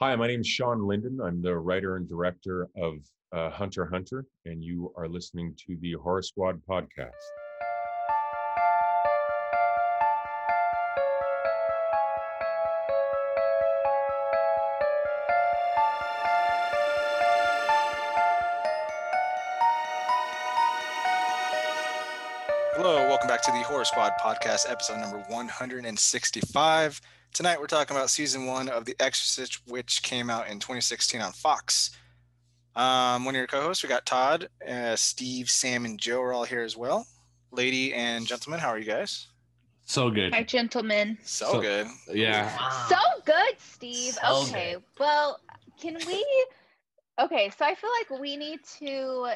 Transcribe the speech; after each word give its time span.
Hi, 0.00 0.14
my 0.14 0.28
name 0.28 0.42
is 0.42 0.46
Shawn 0.46 0.86
Linden. 0.86 1.18
I'm 1.20 1.42
the 1.42 1.58
writer 1.58 1.96
and 1.96 2.08
director 2.08 2.68
of 2.80 2.98
uh, 3.32 3.50
Hunter 3.50 3.84
Hunter, 3.84 4.24
and 4.44 4.62
you 4.62 4.92
are 4.96 5.08
listening 5.08 5.56
to 5.66 5.76
the 5.80 5.94
Horror 5.94 6.22
Squad 6.22 6.62
podcast. 6.70 7.10
Hello, 22.76 23.08
welcome 23.08 23.26
back 23.26 23.42
to 23.42 23.50
the 23.50 23.64
Horror 23.64 23.84
Squad 23.84 24.12
podcast, 24.22 24.70
episode 24.70 25.00
number 25.00 25.18
165. 25.26 27.00
Tonight 27.32 27.60
we're 27.60 27.66
talking 27.66 27.96
about 27.96 28.10
season 28.10 28.46
one 28.46 28.68
of 28.68 28.84
The 28.84 28.96
Exorcist, 28.98 29.60
which 29.68 30.02
came 30.02 30.28
out 30.30 30.48
in 30.48 30.58
2016 30.58 31.20
on 31.20 31.32
Fox. 31.32 31.90
Um, 32.74 33.24
one 33.24 33.34
of 33.34 33.38
your 33.38 33.46
co-hosts, 33.46 33.82
we 33.82 33.88
got 33.88 34.06
Todd, 34.06 34.48
uh, 34.68 34.96
Steve, 34.96 35.48
Sam, 35.50 35.84
and 35.84 35.98
Joe 35.98 36.20
are 36.22 36.32
all 36.32 36.44
here 36.44 36.62
as 36.62 36.76
well. 36.76 37.06
Lady 37.50 37.94
and 37.94 38.26
gentlemen, 38.26 38.60
how 38.60 38.68
are 38.68 38.78
you 38.78 38.84
guys? 38.84 39.28
So 39.84 40.10
good. 40.10 40.34
Hi, 40.34 40.42
gentlemen. 40.42 41.16
So, 41.22 41.52
So- 41.52 41.60
good. 41.60 41.86
Yeah. 42.12 42.56
So 42.88 42.96
good, 43.24 43.54
Steve. 43.58 44.14
So 44.14 44.42
okay, 44.42 44.72
good. 44.74 44.82
well, 44.98 45.40
can 45.80 45.96
we? 46.06 46.46
Okay, 47.20 47.50
so 47.56 47.64
I 47.64 47.74
feel 47.74 47.90
like 47.98 48.20
we 48.20 48.36
need 48.36 48.60
to 48.80 49.32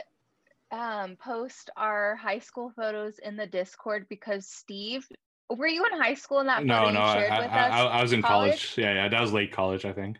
um, 0.70 1.16
post 1.16 1.70
our 1.76 2.16
high 2.16 2.38
school 2.38 2.72
photos 2.76 3.18
in 3.18 3.36
the 3.36 3.46
Discord 3.46 4.06
because 4.08 4.46
Steve, 4.46 5.06
were 5.50 5.66
you 5.66 5.84
in 5.92 6.00
high 6.00 6.14
school 6.14 6.40
in 6.40 6.46
that 6.46 6.64
No, 6.64 6.90
no, 6.90 7.00
I, 7.00 7.24
I, 7.24 7.46
I. 7.46 7.82
I 7.84 8.02
was 8.02 8.12
in 8.12 8.22
college? 8.22 8.50
college. 8.50 8.74
Yeah, 8.76 8.94
yeah, 8.94 9.08
that 9.08 9.20
was 9.20 9.32
late 9.32 9.52
college, 9.52 9.84
I 9.84 9.92
think. 9.92 10.18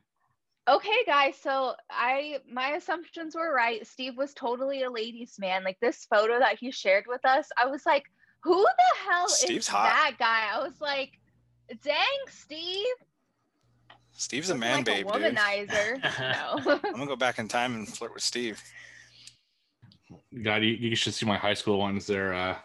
Okay, 0.69 1.05
guys, 1.07 1.35
so 1.37 1.75
I 1.91 2.39
my 2.51 2.71
assumptions 2.71 3.35
were 3.35 3.53
right. 3.53 3.85
Steve 3.85 4.17
was 4.17 4.33
totally 4.33 4.85
a 4.85 4.91
ladies' 4.91 5.37
man. 5.39 5.65
Like 5.65 5.79
this 5.81 6.05
photo 6.05 6.39
that 6.39 6.59
he 6.59 6.71
shared 6.71 7.05
with 7.09 7.25
us, 7.25 7.49
I 7.61 7.67
was 7.67 7.85
like, 7.85 8.05
who 8.43 8.63
the 8.63 9.11
hell 9.11 9.29
Steve's 9.29 9.65
is 9.65 9.69
hot. 9.69 9.85
that 9.85 10.13
guy? 10.19 10.51
I 10.55 10.63
was 10.63 10.81
like, 10.81 11.19
dang, 11.83 11.97
Steve. 12.29 12.87
Steve's 14.13 14.51
a 14.51 14.55
man 14.55 14.77
like 14.77 14.85
babe, 14.85 15.07
a 15.07 15.11
womanizer. 15.11 16.01
no. 16.67 16.81
I'm 16.85 16.93
gonna 16.93 17.07
go 17.07 17.17
back 17.17 17.41
in 17.41 17.49
time 17.49 17.75
and 17.75 17.89
flirt 17.89 18.15
with 18.15 18.23
Steve. 18.23 18.63
God, 20.43 20.63
you, 20.63 20.71
you 20.73 20.95
should 20.95 21.15
see 21.15 21.27
my 21.27 21.37
high 21.37 21.55
school 21.55 21.79
ones. 21.79 22.07
They're, 22.07 22.35
uh, 22.35 22.57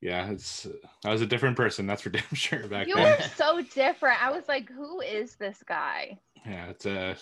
yeah, 0.00 0.30
it's. 0.30 0.66
I 1.04 1.10
was 1.10 1.20
a 1.22 1.26
different 1.26 1.56
person. 1.56 1.86
That's 1.86 2.02
for 2.02 2.10
damn 2.10 2.22
sure 2.34 2.66
back 2.68 2.86
You 2.86 2.94
then. 2.96 3.06
You 3.06 3.24
were 3.24 3.30
so 3.36 3.62
different. 3.74 4.22
I 4.22 4.30
was 4.30 4.48
like, 4.48 4.70
who 4.70 5.00
is 5.00 5.36
this 5.36 5.62
guy? 5.66 6.18
Yeah, 6.46 6.70
it's 6.70 6.86
uh 6.86 7.14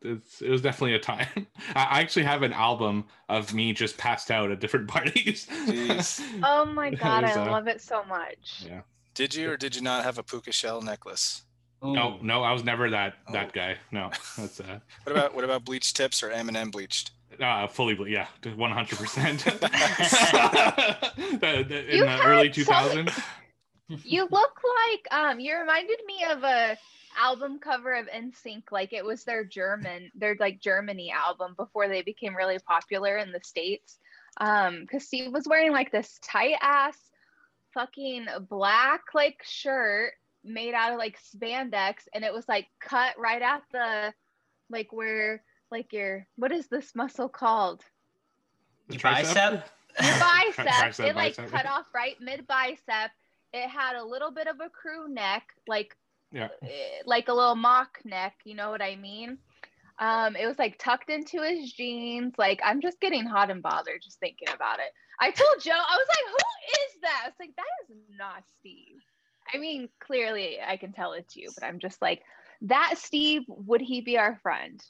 it's 0.00 0.40
it 0.40 0.48
was 0.48 0.62
definitely 0.62 0.94
a 0.94 0.98
time. 0.98 1.26
I 1.76 1.82
I 1.84 2.00
actually 2.00 2.22
have 2.22 2.42
an 2.42 2.54
album 2.54 3.04
of 3.28 3.52
me 3.52 3.74
just 3.74 3.98
passed 3.98 4.30
out 4.30 4.50
at 4.50 4.60
different 4.60 4.88
parties. 4.88 5.46
Oh 6.42 6.64
my 6.64 6.90
god, 6.90 7.24
There's, 7.24 7.36
I 7.36 7.46
uh, 7.46 7.50
love 7.50 7.68
it 7.68 7.82
so 7.82 8.02
much. 8.04 8.64
Yeah. 8.66 8.80
Did 9.14 9.34
you 9.34 9.50
or 9.50 9.56
did 9.58 9.76
you 9.76 9.82
not 9.82 10.04
have 10.04 10.16
a 10.16 10.22
puka 10.22 10.52
shell 10.52 10.80
necklace? 10.80 11.42
No, 11.82 12.14
Ooh. 12.18 12.24
no, 12.24 12.42
I 12.42 12.52
was 12.52 12.64
never 12.64 12.88
that 12.90 13.14
that 13.32 13.48
Oh. 13.48 13.50
guy. 13.52 13.76
No, 13.90 14.10
that's 14.38 14.58
uh, 14.60 14.78
What 15.02 15.12
about 15.16 15.34
what 15.34 15.44
about 15.44 15.64
bleached 15.66 15.94
tips 15.94 16.22
or 16.22 16.30
M&M 16.30 16.70
bleached? 16.70 17.10
Uh 17.40 17.66
fully, 17.68 17.94
ble- 17.94 18.08
yeah, 18.08 18.26
one 18.56 18.70
hundred 18.70 18.98
percent. 18.98 19.46
In 21.16 21.98
You 21.98 22.04
the 22.04 22.20
early 22.24 22.46
had 22.46 22.54
two 22.54 22.64
so- 22.64 22.72
thousands. 22.72 23.10
You 24.04 24.22
look 24.30 24.60
like 24.62 25.06
um 25.12 25.38
you 25.40 25.54
reminded 25.56 25.98
me 26.06 26.24
of 26.30 26.42
a 26.44 26.78
album 27.20 27.58
cover 27.58 27.92
of 27.92 28.06
NSYNC 28.06 28.62
like 28.70 28.94
it 28.94 29.04
was 29.04 29.24
their 29.24 29.44
German 29.44 30.10
their 30.14 30.34
like 30.40 30.60
Germany 30.60 31.12
album 31.12 31.54
before 31.58 31.88
they 31.88 32.00
became 32.00 32.34
really 32.34 32.58
popular 32.58 33.18
in 33.18 33.32
the 33.32 33.40
states. 33.42 33.98
Um 34.38 34.86
cuz 34.86 35.06
Steve 35.06 35.30
was 35.32 35.46
wearing 35.46 35.72
like 35.72 35.92
this 35.92 36.18
tight 36.22 36.56
ass 36.62 36.96
fucking 37.74 38.26
black 38.48 39.02
like 39.14 39.42
shirt 39.44 40.12
made 40.44 40.72
out 40.74 40.92
of 40.92 40.98
like 40.98 41.18
spandex 41.20 42.08
and 42.14 42.24
it 42.24 42.32
was 42.32 42.48
like 42.48 42.68
cut 42.80 43.18
right 43.18 43.42
at 43.42 43.62
the 43.72 44.14
like 44.70 44.90
where 44.92 45.42
like 45.72 45.92
your 45.92 46.26
what 46.36 46.52
is 46.52 46.68
this 46.68 46.94
muscle 46.94 47.28
called? 47.28 47.82
Your 48.88 49.00
bicep? 49.00 49.52
your 50.00 50.12
bicep. 50.20 50.66
Tricep, 50.66 51.06
it 51.08 51.16
like 51.16 51.36
bicep. 51.36 51.50
cut 51.50 51.66
off 51.66 51.86
right 51.94 52.14
mid 52.20 52.46
bicep. 52.46 53.10
It 53.52 53.68
had 53.68 53.96
a 53.96 54.04
little 54.04 54.30
bit 54.30 54.46
of 54.46 54.56
a 54.60 54.68
crew 54.70 55.08
neck, 55.08 55.42
like 55.66 55.96
Yeah. 56.30 56.48
eh, 56.62 57.02
like 57.04 57.28
a 57.28 57.34
little 57.34 57.56
mock 57.56 57.98
neck. 58.04 58.34
You 58.44 58.54
know 58.54 58.70
what 58.70 58.80
I 58.82 58.96
mean? 58.96 59.38
Um, 59.98 60.36
it 60.36 60.46
was 60.46 60.58
like 60.58 60.78
tucked 60.78 61.10
into 61.10 61.42
his 61.42 61.72
jeans. 61.72 62.34
Like 62.38 62.60
I'm 62.64 62.80
just 62.80 63.00
getting 63.00 63.24
hot 63.24 63.50
and 63.50 63.62
bothered 63.62 64.00
just 64.02 64.20
thinking 64.20 64.48
about 64.54 64.78
it. 64.78 64.92
I 65.20 65.30
told 65.30 65.60
Joe, 65.60 65.72
I 65.72 65.96
was 65.96 66.08
like, 66.08 66.26
"Who 66.30 66.84
is 66.86 67.00
that?" 67.02 67.20
I 67.24 67.28
was 67.28 67.36
like, 67.38 67.54
"That 67.56 67.64
is 67.90 67.96
not 68.18 68.42
Steve." 68.58 69.02
I 69.54 69.58
mean, 69.58 69.88
clearly 70.00 70.58
I 70.66 70.76
can 70.76 70.92
tell 70.92 71.12
it's 71.12 71.36
you, 71.36 71.50
but 71.54 71.64
I'm 71.66 71.78
just 71.78 72.00
like, 72.00 72.22
"That 72.62 72.94
Steve? 72.96 73.42
Would 73.48 73.82
he 73.82 74.00
be 74.00 74.16
our 74.18 74.36
friend? 74.42 74.82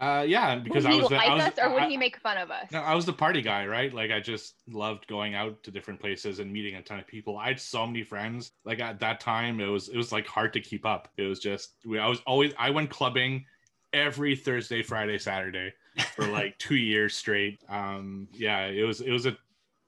Uh, 0.00 0.24
yeah, 0.26 0.54
because 0.56 0.84
would 0.84 0.92
I 0.92 0.94
he 0.94 1.00
was 1.00 1.08
the- 1.08 1.16
like 1.16 1.28
I 1.28 1.34
was, 1.34 1.42
us, 1.44 1.52
or 1.60 1.70
would 1.74 1.82
I- 1.82 1.88
he 1.88 1.96
make 1.96 2.16
fun 2.18 2.38
of 2.38 2.50
us?" 2.52 2.70
No, 2.70 2.80
I 2.80 2.94
was 2.94 3.04
the 3.04 3.12
party 3.12 3.42
guy, 3.42 3.66
right? 3.66 3.92
Like 3.92 4.12
I 4.12 4.20
just 4.20 4.54
loved 4.68 5.06
going 5.08 5.34
out 5.34 5.60
to 5.64 5.70
different 5.72 5.98
places 6.00 6.38
and 6.38 6.52
meeting 6.52 6.76
a 6.76 6.82
ton 6.82 7.00
of 7.00 7.06
people. 7.08 7.36
I 7.36 7.48
had 7.48 7.60
so 7.60 7.84
many 7.86 8.04
friends. 8.04 8.52
Like 8.64 8.78
at 8.78 9.00
that 9.00 9.18
time, 9.18 9.60
it 9.60 9.66
was 9.66 9.88
it 9.88 9.96
was 9.96 10.12
like 10.12 10.26
hard 10.26 10.52
to 10.52 10.60
keep 10.60 10.86
up. 10.86 11.08
It 11.16 11.24
was 11.24 11.40
just 11.40 11.72
we, 11.84 11.98
I 11.98 12.06
was 12.06 12.20
always 12.26 12.52
I 12.58 12.70
went 12.70 12.90
clubbing 12.90 13.44
every 13.92 14.36
Thursday, 14.36 14.82
Friday, 14.84 15.18
Saturday 15.18 15.72
for 16.14 16.26
like 16.28 16.56
two 16.58 16.76
years 16.76 17.16
straight. 17.16 17.60
Um, 17.68 18.28
yeah, 18.32 18.66
it 18.66 18.84
was 18.84 19.00
it 19.00 19.10
was 19.10 19.26
a 19.26 19.36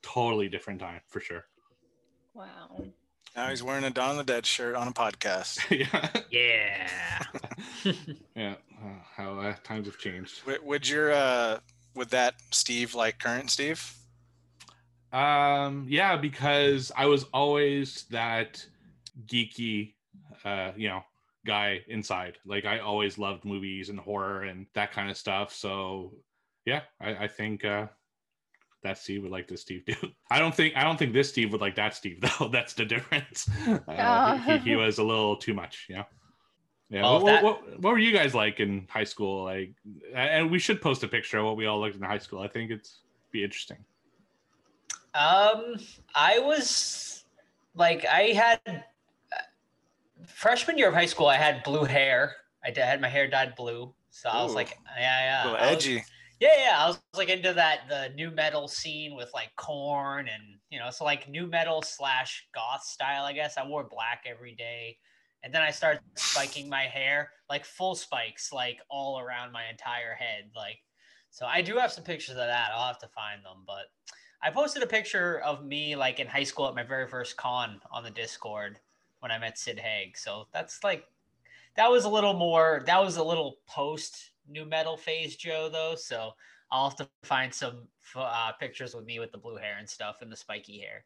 totally 0.02 0.48
different 0.48 0.80
time 0.80 1.02
for 1.08 1.20
sure. 1.20 1.44
Wow. 2.34 2.84
Now 3.36 3.48
he's 3.48 3.62
wearing 3.62 3.84
a 3.84 3.90
Don 3.90 4.16
the 4.16 4.24
Dead 4.24 4.44
shirt 4.44 4.74
on 4.74 4.88
a 4.88 4.92
podcast. 4.92 5.60
yeah, 5.70 6.08
Yeah. 6.32 7.92
yeah. 8.34 8.54
Uh, 8.82 8.88
how 9.14 9.38
uh, 9.38 9.54
times 9.62 9.86
have 9.86 9.98
changed. 9.98 10.44
Would, 10.46 10.64
would 10.64 10.88
your 10.88 11.12
uh 11.12 11.58
would 11.94 12.10
that 12.10 12.34
Steve 12.50 12.94
like 12.94 13.18
current 13.18 13.50
Steve? 13.50 13.94
Um, 15.12 15.86
yeah, 15.88 16.16
because 16.16 16.92
I 16.96 17.06
was 17.06 17.24
always 17.34 18.04
that 18.10 18.64
geeky, 19.26 19.94
uh, 20.44 20.70
you 20.76 20.88
know, 20.88 21.02
guy 21.44 21.80
inside. 21.88 22.38
Like 22.46 22.64
I 22.64 22.78
always 22.78 23.18
loved 23.18 23.44
movies 23.44 23.88
and 23.88 23.98
horror 23.98 24.44
and 24.44 24.66
that 24.74 24.92
kind 24.92 25.10
of 25.10 25.16
stuff. 25.16 25.52
So 25.52 26.14
yeah, 26.64 26.82
I, 27.00 27.24
I 27.24 27.28
think 27.28 27.64
uh 27.64 27.86
that 28.82 28.96
Steve 28.96 29.22
would 29.22 29.32
like 29.32 29.46
this 29.46 29.60
Steve 29.60 29.84
do. 29.84 29.94
I 30.30 30.38
don't 30.38 30.54
think 30.54 30.76
I 30.76 30.84
don't 30.84 30.98
think 30.98 31.12
this 31.12 31.28
Steve 31.28 31.52
would 31.52 31.60
like 31.60 31.74
that 31.76 31.94
Steve 31.94 32.20
though. 32.38 32.48
That's 32.48 32.74
the 32.74 32.84
difference. 32.84 33.48
Uh, 33.88 34.38
he, 34.38 34.52
he, 34.52 34.58
he 34.70 34.76
was 34.76 34.98
a 34.98 35.02
little 35.02 35.36
too 35.36 35.52
much, 35.52 35.86
you 35.88 35.96
know. 35.96 36.04
Yeah. 36.90 37.02
What, 37.10 37.24
that- 37.26 37.42
what, 37.44 37.80
what 37.80 37.92
were 37.92 37.98
you 37.98 38.12
guys 38.12 38.34
like 38.34 38.58
in 38.60 38.86
high 38.90 39.04
school? 39.04 39.44
Like, 39.44 39.72
and 40.14 40.50
we 40.50 40.58
should 40.58 40.82
post 40.82 41.02
a 41.04 41.08
picture 41.08 41.38
of 41.38 41.44
what 41.46 41.56
we 41.56 41.66
all 41.66 41.80
looked 41.80 41.96
in 41.96 42.02
high 42.02 42.18
school. 42.18 42.40
I 42.40 42.48
think 42.48 42.70
it's 42.70 42.98
be 43.30 43.44
interesting. 43.44 43.78
Um, 45.14 45.76
I 46.14 46.38
was 46.40 47.24
like, 47.74 48.04
I 48.06 48.22
had 48.32 48.60
uh, 48.66 49.42
freshman 50.26 50.78
year 50.78 50.88
of 50.88 50.94
high 50.94 51.06
school. 51.06 51.26
I 51.26 51.36
had 51.36 51.62
blue 51.64 51.84
hair. 51.84 52.36
I 52.64 52.70
did, 52.70 52.84
had 52.84 53.00
my 53.00 53.08
hair 53.08 53.28
dyed 53.28 53.54
blue, 53.56 53.92
so 54.10 54.28
I 54.28 54.42
was 54.42 54.54
like, 54.54 54.76
yeah, 54.98 55.18
a 55.18 55.24
yeah, 55.24 55.44
little 55.50 55.58
I 55.66 55.74
was- 55.74 55.84
edgy. 55.86 56.04
yeah, 56.40 56.48
yeah. 56.58 56.76
I 56.78 56.86
was 56.88 57.00
like 57.16 57.28
into 57.30 57.52
that 57.54 57.80
the 57.88 58.10
nu 58.14 58.30
metal 58.30 58.68
scene 58.68 59.16
with 59.16 59.30
like 59.32 59.50
Korn 59.56 60.28
and 60.28 60.42
you 60.70 60.78
know, 60.78 60.90
so 60.90 61.04
like 61.04 61.28
nu 61.28 61.46
metal 61.46 61.82
slash 61.82 62.46
goth 62.54 62.84
style. 62.84 63.24
I 63.24 63.32
guess 63.32 63.56
I 63.56 63.66
wore 63.66 63.84
black 63.84 64.24
every 64.30 64.54
day, 64.54 64.98
and 65.42 65.54
then 65.54 65.62
I 65.62 65.70
started 65.70 66.00
spiking 66.14 66.68
my 66.68 66.82
hair 66.82 67.30
like 67.48 67.64
full 67.64 67.94
spikes, 67.94 68.52
like 68.52 68.78
all 68.88 69.18
around 69.18 69.52
my 69.52 69.68
entire 69.68 70.14
head, 70.14 70.50
like. 70.54 70.78
So 71.32 71.46
I 71.46 71.62
do 71.62 71.76
have 71.76 71.92
some 71.92 72.02
pictures 72.02 72.30
of 72.30 72.46
that. 72.46 72.70
I'll 72.74 72.88
have 72.88 72.98
to 72.98 73.08
find 73.08 73.44
them, 73.44 73.62
but 73.64 73.84
I 74.42 74.50
posted 74.50 74.82
a 74.82 74.86
picture 74.86 75.38
of 75.40 75.64
me 75.64 75.94
like 75.94 76.18
in 76.18 76.26
high 76.26 76.42
school 76.44 76.66
at 76.66 76.74
my 76.74 76.82
very 76.82 77.06
first 77.06 77.36
con 77.36 77.80
on 77.92 78.02
the 78.02 78.10
Discord 78.10 78.80
when 79.20 79.30
I 79.30 79.38
met 79.38 79.58
Sid 79.58 79.78
Haig. 79.78 80.16
So 80.16 80.46
that's 80.52 80.82
like 80.82 81.04
that 81.76 81.90
was 81.90 82.04
a 82.04 82.08
little 82.08 82.32
more 82.32 82.82
that 82.86 83.02
was 83.02 83.16
a 83.16 83.22
little 83.22 83.58
post 83.66 84.32
nu 84.48 84.64
metal 84.64 84.96
phase 84.96 85.36
Joe 85.36 85.68
though. 85.70 85.94
So 85.94 86.32
I'll 86.72 86.88
have 86.88 86.98
to 86.98 87.08
find 87.22 87.52
some 87.52 87.88
uh, 88.16 88.52
pictures 88.58 88.94
with 88.94 89.04
me 89.04 89.18
with 89.18 89.32
the 89.32 89.38
blue 89.38 89.56
hair 89.56 89.76
and 89.78 89.88
stuff 89.88 90.22
and 90.22 90.32
the 90.32 90.36
spiky 90.36 90.78
hair. 90.78 91.04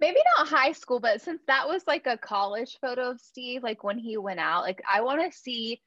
Maybe 0.00 0.18
not 0.36 0.48
high 0.48 0.72
school, 0.72 1.00
but 1.00 1.20
since 1.20 1.40
that 1.46 1.68
was 1.68 1.82
like 1.86 2.06
a 2.06 2.16
college 2.18 2.78
photo 2.80 3.10
of 3.10 3.20
Steve, 3.20 3.62
like 3.62 3.84
when 3.84 3.98
he 3.98 4.16
went 4.16 4.40
out, 4.40 4.62
like 4.62 4.80
I 4.90 5.00
want 5.02 5.20
to 5.30 5.36
see 5.38 5.80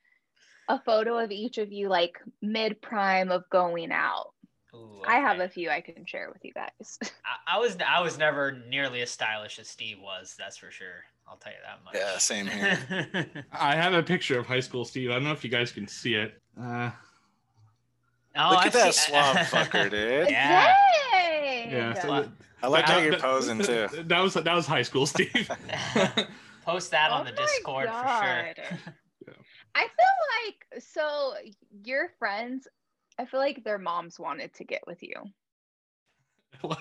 a 0.68 0.80
photo 0.80 1.18
of 1.18 1.32
each 1.32 1.58
of 1.58 1.72
you, 1.72 1.90
like 1.90 2.18
mid 2.42 2.82
prime 2.82 3.32
of 3.32 3.44
going 3.50 3.92
out. 3.92 4.32
Ooh, 4.74 5.02
I 5.06 5.16
have 5.20 5.40
a 5.42 5.50
few 5.50 5.70
I 5.70 5.82
can 5.82 6.06
share 6.06 6.30
with 6.32 6.44
you 6.46 6.54
guys. 6.54 6.98
I, 7.04 7.58
I 7.58 7.60
was 7.60 7.78
I 7.86 8.02
was 8.02 8.18
never 8.18 8.54
nearly 8.70 9.02
as 9.02 9.10
stylish 9.12 9.60
as 9.60 9.68
Steve 9.68 9.98
was. 10.02 10.36
That's 10.38 10.58
for 10.58 10.72
sure. 10.72 11.04
I'll 11.28 11.38
tell 11.38 11.52
you 11.54 11.60
that 11.66 11.84
much. 11.84 11.96
Yeah, 11.96 12.18
same 12.18 12.48
here. 12.48 13.46
I 13.54 13.76
have 13.76 13.94
a 13.94 14.04
picture 14.04 14.40
of 14.40 14.46
high 14.46 14.60
school 14.60 14.86
Steve. 14.86 15.10
I 15.10 15.14
don't 15.16 15.24
know 15.24 15.32
if 15.32 15.44
you 15.44 15.50
guys 15.50 15.72
can 15.72 15.88
see 15.88 16.16
it. 16.16 16.34
Uh, 16.60 16.92
oh, 18.36 18.50
Look 18.50 18.60
I 18.60 18.68
at 18.68 18.74
that 18.74 18.94
see- 18.94 19.12
swamp 19.12 19.38
fucker, 19.50 19.90
dude. 19.90 20.30
Yeah. 20.30 20.74
Dang! 21.12 21.72
yeah, 21.72 21.94
so 22.02 22.10
Well, 22.10 22.22
that- 22.24 22.32
I 22.64 22.68
like 22.68 22.86
how 22.86 22.98
you're 23.00 23.12
that- 23.12 23.22
posing 23.22 23.60
too. 23.64 23.88
That 24.06 24.20
was 24.20 24.34
that 24.36 24.54
was 24.54 24.66
high 24.68 24.82
school 24.84 25.06
Steve. 25.06 25.50
Post 26.66 26.92
that 26.92 27.12
on 27.12 27.22
Oh 27.22 27.24
the 27.32 27.36
my 27.36 27.42
Discord 27.42 27.88
for 27.88 27.94
sure. 27.94 28.04
God. 28.04 28.56
I 29.76 29.82
feel 29.82 30.46
like 30.46 30.84
so 30.84 31.34
your 31.84 32.10
friends, 32.20 32.68
I 33.18 33.26
feel 33.26 33.40
like 33.40 33.64
their 33.64 33.78
moms 33.80 34.20
wanted 34.20 34.54
to 34.56 34.64
get 34.64 34.82
with 34.86 35.02
you. 35.02 35.14
What? 36.62 36.78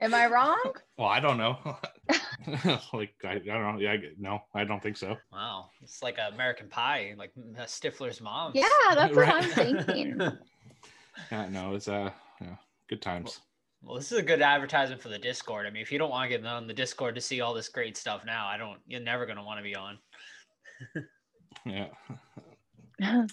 Am 0.00 0.14
I 0.14 0.26
wrong? 0.26 0.72
well, 0.98 1.08
I 1.08 1.20
don't 1.20 1.36
know. 1.38 1.58
like 2.92 3.14
I, 3.24 3.32
I 3.32 3.38
don't 3.38 3.74
know. 3.74 3.78
Yeah, 3.80 3.92
I, 3.92 3.98
no, 4.18 4.40
I 4.54 4.64
don't 4.64 4.82
think 4.82 4.96
so. 4.96 5.16
Wow, 5.32 5.66
it's 5.82 6.02
like 6.02 6.16
American 6.32 6.68
Pie, 6.68 7.14
like 7.18 7.32
uh, 7.58 7.62
Stifler's 7.64 8.20
mom. 8.20 8.52
Yeah, 8.54 8.64
that's 8.94 9.14
what 9.16 9.28
I'm 9.28 9.42
thinking. 9.50 10.20
Yeah, 11.32 11.48
no, 11.48 11.74
it's 11.74 11.88
uh, 11.88 12.10
yeah, 12.40 12.56
good 12.88 13.00
times. 13.02 13.40
Well, 13.86 13.94
this 13.94 14.10
is 14.10 14.18
a 14.18 14.22
good 14.22 14.42
advertisement 14.42 15.00
for 15.00 15.10
the 15.10 15.18
Discord. 15.18 15.64
I 15.64 15.70
mean, 15.70 15.80
if 15.80 15.92
you 15.92 15.98
don't 15.98 16.10
want 16.10 16.28
to 16.28 16.36
get 16.36 16.44
on 16.44 16.66
the 16.66 16.74
Discord 16.74 17.14
to 17.14 17.20
see 17.20 17.40
all 17.40 17.54
this 17.54 17.68
great 17.68 17.96
stuff 17.96 18.24
now, 18.26 18.48
I 18.48 18.56
don't. 18.56 18.80
You're 18.88 19.00
never 19.00 19.26
gonna 19.26 19.44
want 19.44 19.60
to 19.60 19.62
be 19.62 19.76
on. 19.76 19.98
Yeah. 21.64 21.86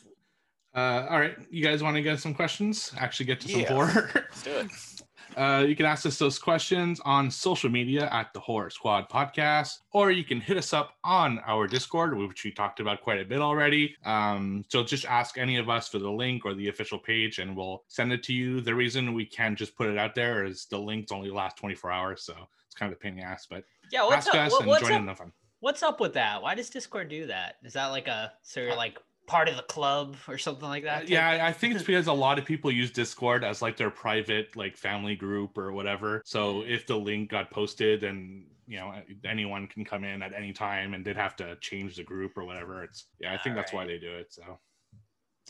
Uh, 0.76 1.06
all 1.08 1.20
right, 1.20 1.38
you 1.52 1.64
guys 1.64 1.84
want 1.84 1.96
to 1.96 2.02
get 2.02 2.20
some 2.20 2.34
questions? 2.34 2.92
Actually, 2.98 3.28
get 3.28 3.40
to 3.40 3.48
some 3.48 3.62
Yeah. 3.62 3.68
horror. 3.72 4.10
Let's 4.16 4.42
do 4.42 4.50
it. 4.50 4.68
Uh, 5.36 5.66
you 5.68 5.76
can 5.76 5.86
ask 5.86 6.06
us 6.06 6.18
those 6.18 6.38
questions 6.40 7.00
on 7.06 7.30
social 7.32 7.70
media 7.70 8.08
at 8.12 8.34
the 8.34 8.40
Horror 8.40 8.70
Squad 8.70 9.10
Podcast, 9.10 9.80
or 9.92 10.12
you 10.12 10.24
can 10.24 10.40
hit 10.40 10.58
us 10.58 10.74
up 10.74 10.94
on 11.04 11.40
our 11.46 11.68
Discord, 11.68 12.18
which 12.18 12.44
we 12.44 12.52
talked 12.52 12.80
about 12.80 13.02
quite 13.02 13.20
a 13.20 13.26
bit 13.26 13.40
already. 13.40 13.96
Um, 14.06 14.64
so 14.70 14.84
just 14.84 15.06
ask 15.06 15.38
any 15.38 15.58
of 15.58 15.70
us 15.70 15.88
for 15.90 16.00
the 16.00 16.10
link 16.10 16.46
or 16.46 16.54
the 16.54 16.70
official 16.70 17.00
page, 17.00 17.40
and 17.40 17.56
we'll 17.56 17.84
send 17.88 18.12
it 18.14 18.24
to 18.24 18.34
you. 18.34 18.62
The 18.62 18.76
reason 18.76 19.14
we 19.14 19.26
can't 19.26 19.58
just 19.58 19.76
put 19.76 19.88
it 19.88 19.98
out 19.98 20.16
there 20.16 20.46
is 20.46 20.66
the 20.66 20.78
links 20.78 21.12
only 21.12 21.30
last 21.30 21.58
24 21.58 21.92
hours, 21.92 22.24
so 22.24 22.34
it's 22.66 22.76
kind 22.76 22.92
of 22.92 22.98
a 22.98 23.00
pain 23.00 23.14
in 23.14 23.20
the 23.20 23.24
ass. 23.24 23.48
But 23.50 23.64
Yeah, 23.92 24.04
what's 24.04 24.28
ask 24.28 24.36
up? 24.36 24.48
us 24.48 24.52
what- 24.52 24.80
and 24.82 24.88
join 24.88 24.92
up? 24.94 25.00
in 25.00 25.06
the 25.08 25.16
fun. 25.16 25.32
What's 25.60 25.82
up 25.82 26.02
with 26.02 26.14
that? 26.16 26.42
Why 26.42 26.56
does 26.56 26.70
Discord 26.70 27.08
do 27.08 27.28
that? 27.28 27.56
Is 27.64 27.72
that 27.74 27.86
like 27.88 28.10
a 28.10 28.34
so 28.42 28.60
you're 28.60 28.76
like 28.76 29.00
part 29.26 29.48
of 29.50 29.56
the 29.56 29.64
club 29.64 30.16
or 30.28 30.38
something 30.38 30.68
like 30.68 30.84
that? 30.84 31.04
Uh, 31.04 31.08
yeah, 31.08 31.30
I- 31.30 31.48
I 31.48 31.52
think 31.54 31.76
it's 31.76 31.84
because 31.86 32.08
a 32.08 32.14
lot 32.14 32.38
of 32.40 32.46
people 32.46 32.72
use 32.72 32.92
Discord 32.92 33.44
as 33.44 33.62
like 33.62 33.78
their 33.78 33.90
private 33.90 34.56
like 34.56 34.78
family 34.78 35.16
group 35.16 35.58
or 35.58 35.72
whatever. 35.72 36.22
So 36.26 36.62
if 36.62 36.86
the 36.88 36.96
link 36.98 37.30
got 37.30 37.52
posted 37.52 38.04
and 38.04 38.46
you 38.68 38.78
know 38.78 38.94
anyone 39.26 39.68
can 39.68 39.84
come 39.84 40.04
in 40.06 40.22
at 40.22 40.34
any 40.34 40.54
time 40.54 40.94
and 40.94 41.04
they'd 41.06 41.18
have 41.18 41.36
to 41.38 41.58
change 41.58 41.98
the 41.98 42.04
group 42.04 42.38
or 42.38 42.46
whatever. 42.46 42.84
It's 42.84 43.06
yeah, 43.20 43.34
I 43.34 43.38
think 43.38 43.56
that's 43.56 43.74
why 43.74 43.86
they 43.86 43.98
do 44.00 44.12
it. 44.14 44.32
So 44.34 44.58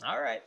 All 0.04 0.20
right. 0.20 0.42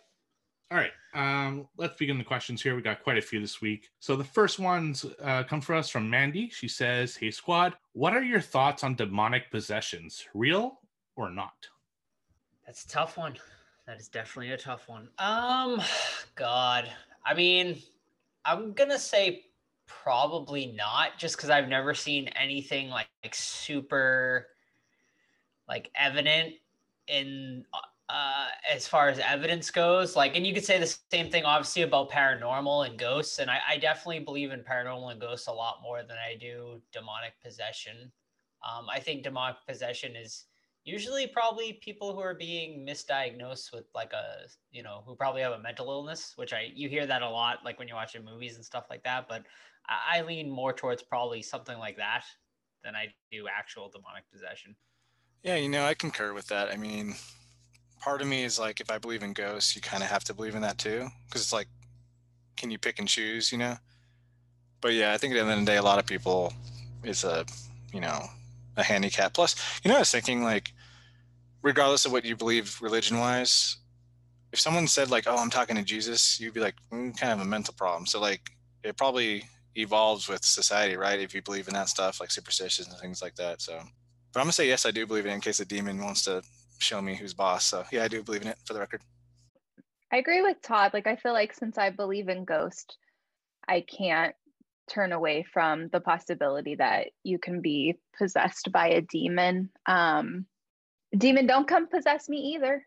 all 0.69 0.77
right, 0.77 0.91
um, 1.13 1.69
let's 1.77 1.95
begin 1.95 2.18
the 2.18 2.25
questions 2.25 2.62
here. 2.62 2.75
We 2.75 2.81
got 2.81 3.01
quite 3.03 3.18
a 3.18 3.21
few 3.21 3.39
this 3.39 3.62
week. 3.62 3.88
So 4.00 4.18
the 4.18 4.25
first 4.25 4.59
ones 4.59 5.06
uh, 5.23 5.44
come 5.44 5.62
for 5.62 5.75
us 5.75 5.88
from 5.89 6.09
Mandy. 6.09 6.50
She 6.50 6.68
says, 6.68 7.15
"Hey 7.15 7.31
squad, 7.31 7.75
what 7.94 8.13
are 8.13 8.21
your 8.21 8.41
thoughts 8.41 8.83
on 8.83 8.95
demonic 8.95 9.50
possessions? 9.50 10.25
Real 10.33 10.81
or 11.15 11.30
not?" 11.30 11.68
That's 12.68 12.84
a 12.84 12.90
tough 12.90 13.18
one. 13.18 13.38
That 13.88 13.98
is 13.98 14.10
definitely 14.10 14.52
a 14.52 14.58
tough 14.58 14.90
one. 14.90 15.08
Um, 15.18 15.81
God, 16.36 16.92
I 17.25 17.34
mean, 17.34 17.81
I'm 18.44 18.74
gonna 18.74 19.00
say 19.00 19.46
probably 19.86 20.68
not, 20.68 21.18
just 21.18 21.38
because 21.38 21.50
I've 21.50 21.69
never 21.69 21.94
seen 21.94 22.28
anything 22.30 22.90
like, 22.90 23.08
like 23.24 23.34
super, 23.34 24.48
like 25.69 25.90
evident 25.96 26.56
in 27.08 27.64
uh 28.10 28.48
as 28.74 28.86
far 28.86 29.08
as 29.08 29.19
evidence 29.19 29.72
goes. 29.72 30.18
Like, 30.18 30.36
and 30.36 30.46
you 30.46 30.54
could 30.54 30.66
say 30.66 30.78
the 30.78 30.98
same 31.10 31.31
thing 31.31 31.46
obviously 31.46 31.84
about 31.84 32.12
paranormal 32.12 32.86
and 32.90 33.00
ghosts, 33.00 33.40
and 33.40 33.50
I, 33.50 33.60
I 33.69 33.78
definitely 33.78 34.19
believe 34.19 34.52
in 34.52 34.60
paranormal 34.60 35.10
and 35.12 35.22
ghosts 35.22 35.48
a 35.48 35.54
lot 35.54 35.80
more 35.81 36.04
than 36.04 36.18
I 36.18 36.36
do 36.38 36.81
demonic 36.92 37.34
possession. 37.42 38.12
Um, 38.68 38.88
I 38.92 39.00
think 39.00 39.24
demonic 39.24 39.58
possession 39.66 40.18
is 40.18 40.46
usually 40.88 41.28
probably 41.28 41.74
people 41.74 42.13
who 42.13 42.19
are 42.22 42.34
being 42.34 42.86
misdiagnosed 42.88 43.74
with 43.74 43.86
like 43.94 44.13
a 44.13 44.48
you 44.72 44.81
know 44.81 45.04
who 45.06 45.16
probably 45.16 45.42
have 45.42 45.51
a 45.51 45.60
mental 45.60 45.89
illness 45.92 46.34
which 46.38 46.54
i 46.54 46.72
you 46.74 46.88
hear 46.89 47.06
that 47.06 47.22
a 47.22 47.30
lot 47.30 47.60
like 47.66 47.78
when 47.78 47.88
you're 47.88 47.98
watching 47.98 48.24
movies 48.24 48.56
and 48.56 48.63
stuff 48.66 48.86
like 48.89 49.04
that 49.04 49.28
but 49.28 49.44
i, 49.88 50.19
I 50.19 50.22
lean 50.22 50.50
more 50.50 50.74
towards 50.74 51.04
probably 51.04 51.42
something 51.42 51.78
like 51.78 51.98
that 51.98 52.24
than 52.84 52.95
i 52.95 53.07
do 53.31 53.48
actual 53.48 53.89
demonic 53.89 54.24
possession 54.31 54.75
Yeah, 55.44 55.56
you 55.56 55.69
know, 55.69 55.86
I 55.86 55.94
concur 55.94 56.34
with 56.34 56.48
that. 56.48 56.72
I 56.72 56.78
mean, 56.78 57.16
part 58.01 58.22
of 58.22 58.28
me 58.28 58.44
is 58.44 58.60
like, 58.60 58.81
if 58.81 58.90
I 58.92 58.98
believe 58.98 59.24
in 59.24 59.33
ghosts, 59.33 59.75
you 59.75 59.81
kind 59.81 60.04
of 60.04 60.10
have 60.10 60.24
to 60.25 60.33
believe 60.33 60.56
in 60.56 60.62
that 60.62 60.78
too, 60.78 61.07
because 61.25 61.42
it's 61.42 61.54
like, 61.54 61.68
can 62.56 62.72
you 62.72 62.78
pick 62.78 63.00
and 63.00 63.07
choose, 63.07 63.51
you 63.51 63.57
know? 63.57 63.78
But 64.81 64.94
yeah, 64.94 65.13
I 65.13 65.18
think 65.18 65.33
at 65.33 65.36
the 65.36 65.42
end 65.42 65.60
of 65.60 65.66
the 65.66 65.72
day, 65.72 65.78
a 65.78 65.83
lot 65.83 66.00
of 66.00 66.06
people, 66.06 66.54
it's 67.04 67.24
a, 67.24 67.45
you 67.94 68.01
know, 68.01 68.25
a 68.75 68.83
handicap. 68.83 69.33
Plus, 69.33 69.56
you 69.83 69.90
know, 69.90 69.98
I 69.98 70.00
was 70.00 70.12
thinking 70.12 70.44
like, 70.44 70.74
regardless 71.68 72.06
of 72.06 72.14
what 72.14 72.24
you 72.24 72.34
believe 72.34 72.81
religion-wise, 72.81 73.78
if 74.54 74.60
someone 74.60 74.88
said 74.88 75.12
like, 75.12 75.25
"Oh, 75.28 75.36
I'm 75.36 75.50
talking 75.50 75.75
to 75.75 75.84
Jesus," 75.84 76.40
you'd 76.40 76.54
be 76.54 76.62
like, 76.62 76.75
mm, 76.94 77.16
kind 77.19 77.34
of 77.34 77.42
a 77.42 77.46
mental 77.46 77.74
problem. 77.74 78.06
So 78.06 78.22
like, 78.22 78.50
it 78.84 78.96
probably 78.96 79.44
evolves 79.75 80.30
with 80.30 80.46
society, 80.46 80.96
right? 80.96 81.19
If 81.19 81.36
you 81.36 81.42
believe 81.42 81.68
in 81.68 81.74
that 81.74 81.90
stuff, 81.90 82.22
like 82.22 82.31
superstitions 82.31 82.88
and 82.88 82.98
things 83.00 83.22
like 83.22 83.36
that. 83.36 83.62
So, 83.62 83.74
but 84.31 84.40
I'm 84.40 84.46
gonna 84.46 84.54
say 84.54 84.68
yes, 84.68 84.86
I 84.86 84.92
do 84.92 85.06
believe 85.06 85.25
in 85.25 85.31
it 85.31 85.36
in 85.36 85.42
case 85.42 85.60
a 85.60 85.66
demon 85.66 86.02
wants 86.02 86.24
to 86.24 86.42
show 86.80 87.02
me 87.02 87.16
who's 87.16 87.34
boss. 87.34 87.66
So 87.66 87.84
yeah, 87.92 88.04
I 88.04 88.08
do 88.08 88.24
believe 88.24 88.44
in 88.44 88.48
it 88.48 88.58
for 88.64 88.74
the 88.74 88.80
record. 88.80 89.02
I 90.14 90.18
agree 90.18 90.42
with 90.42 90.62
Todd. 90.62 90.92
Like, 90.94 91.06
I 91.06 91.18
feel 91.18 91.34
like 91.34 91.54
since 91.54 91.78
I 91.78 91.90
believe 91.90 92.30
in 92.30 92.46
ghost, 92.46 92.98
I 93.68 93.81
can't 93.81 94.34
turn 94.90 95.12
away 95.12 95.46
from 95.54 95.90
the 95.90 96.00
possibility 96.00 96.75
that 96.75 97.08
you 97.24 97.38
can 97.38 97.60
be 97.62 98.00
possessed 98.18 98.72
by 98.72 98.88
a 98.88 99.02
demon. 99.02 99.69
Um, 99.86 100.46
demon, 101.18 101.45
don't 101.48 101.68
come 101.68 101.88
possess 101.88 102.30
me 102.30 102.38
either. 102.56 102.86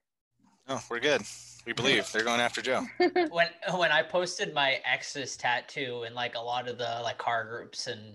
Oh, 0.69 0.83
we're 0.91 1.01
good. 1.01 1.23
We 1.67 1.73
believe 1.73 2.11
they're 2.13 2.25
going 2.25 2.41
after 2.41 2.63
Joe. 2.63 2.87
when 3.31 3.49
when 3.75 3.93
i 3.93 4.03
posted 4.03 4.55
my 4.55 4.79
ex's 4.91 5.37
tattoo 5.37 6.05
in 6.07 6.15
like 6.15 6.35
a 6.35 6.41
lot 6.41 6.69
of 6.69 6.79
the 6.79 7.01
like 7.03 7.19
car 7.19 7.45
groups 7.45 7.87
and 7.87 8.15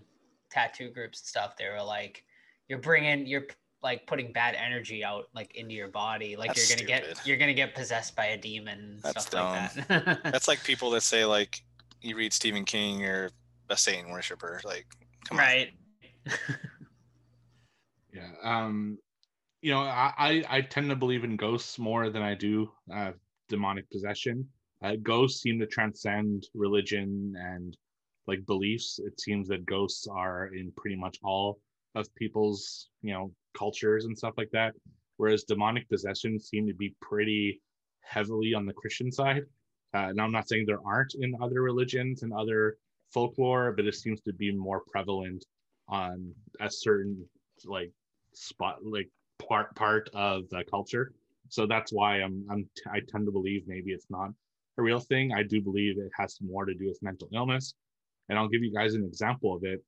tattoo 0.50 0.90
groups 0.90 1.19
and 1.22 1.28
stuff 1.28 1.56
they 1.56 1.68
were 1.69 1.84
like 1.84 2.24
you're 2.68 2.80
bringing 2.80 3.28
you're 3.28 3.46
like 3.84 4.07
putting 4.07 4.31
bad 4.34 4.56
energy 4.56 5.04
out 5.04 5.25
like 5.36 5.56
into 5.56 5.75
your 5.75 5.88
body 5.90 6.36
like 6.36 6.48
That's 6.56 6.69
you're 6.69 6.78
gonna 6.78 6.88
stupid. 6.88 7.16
get 7.18 7.28
you're 7.28 7.38
gonna 7.38 7.54
get 7.54 7.75
possessed 7.75 8.16
by 8.16 8.25
a 8.28 8.38
demon 8.38 9.00
That's 9.04 9.25
stuff 9.28 9.75
like 9.78 9.88
that 9.88 10.24
That's 10.24 10.47
like 10.47 10.64
people 10.64 10.90
that 10.92 11.02
say 11.02 11.24
like 11.24 11.62
you 12.02 12.16
read 12.16 12.33
Stephen 12.33 12.66
King 12.66 13.06
or 13.06 13.30
a 13.69 13.78
Satan 13.78 14.09
worshiper. 14.12 14.59
Like, 14.64 14.88
come 15.28 15.38
on. 15.38 15.44
right 15.45 15.71
Yeah. 18.14 18.30
Um, 18.44 18.97
you 19.66 19.72
know, 19.72 19.80
I, 19.80 20.44
I 20.48 20.62
tend 20.62 20.92
to 20.92 20.95
believe 20.95 21.24
in 21.24 21.38
ghosts 21.38 21.80
more 21.80 22.12
than 22.12 22.22
I 22.22 22.36
do 22.36 22.69
uh, 22.94 23.14
demonic 23.50 23.90
possession. 23.90 24.48
Uh, 24.84 24.94
ghosts 25.02 25.42
seem 25.42 25.57
to 25.57 25.66
transcend 25.66 26.45
religion 26.54 27.34
and 27.36 27.76
like 28.28 28.45
beliefs. 28.45 29.00
It 29.04 29.19
seems 29.19 29.48
that 29.48 29.66
ghosts 29.66 30.07
are 30.07 30.54
in 30.54 30.72
pretty 30.78 30.95
much 30.95 31.18
all 31.24 31.57
of 31.95 32.14
people's 32.14 32.90
you 33.02 33.12
know 33.12 33.31
cultures 33.57 34.06
and 34.06 34.16
stuff 34.16 34.36
like 34.38 34.52
that. 34.52 34.76
Whereas 35.18 35.45
demonic 35.45 35.90
possession 35.90 36.40
seem 36.40 36.68
to 36.68 36.76
be 36.76 36.94
pretty 37.02 37.60
heavily 38.02 38.54
on 38.54 38.68
the 38.68 38.74
Christian 38.74 39.12
side. 39.12 39.45
Uh, 39.95 40.12
now 40.14 40.26
I'm 40.26 40.31
not 40.31 40.48
saying 40.48 40.66
there 40.68 40.86
aren't 40.86 41.16
in 41.16 41.34
other 41.42 41.64
religions 41.64 42.22
and 42.22 42.31
other 42.31 42.78
folklore, 43.12 43.72
but 43.72 43.88
it 43.88 43.95
seems 43.95 44.22
to 44.22 44.34
be 44.34 44.52
more 44.52 44.84
prevalent 44.92 45.44
on 45.88 46.36
a 46.60 46.69
certain 46.69 47.26
like 47.66 47.92
spot 48.36 48.86
like 48.86 49.10
part 49.39 49.75
part 49.75 50.09
of 50.13 50.49
the 50.49 50.63
culture. 50.69 51.11
So 51.49 51.65
that's 51.68 51.92
why 51.92 52.21
i'm 52.21 52.45
i'm 52.49 52.68
i 52.92 52.99
tend 53.07 53.25
to 53.25 53.31
believe 53.31 53.63
maybe 53.68 53.92
it's 53.92 54.07
not 54.09 54.30
a 54.77 54.81
real 54.81 54.99
thing. 54.99 55.33
I 55.33 55.44
do 55.44 55.61
believe 55.61 55.97
it 55.97 56.11
has 56.18 56.37
more 56.42 56.65
to 56.65 56.73
do 56.73 56.87
with 56.87 57.01
mental 57.01 57.30
illness. 57.33 57.73
And 58.30 58.37
i'll 58.37 58.49
give 58.49 58.63
you 58.63 58.73
guys 58.73 58.94
an 58.95 59.04
example 59.04 59.56
of 59.56 59.63
it. 59.63 59.83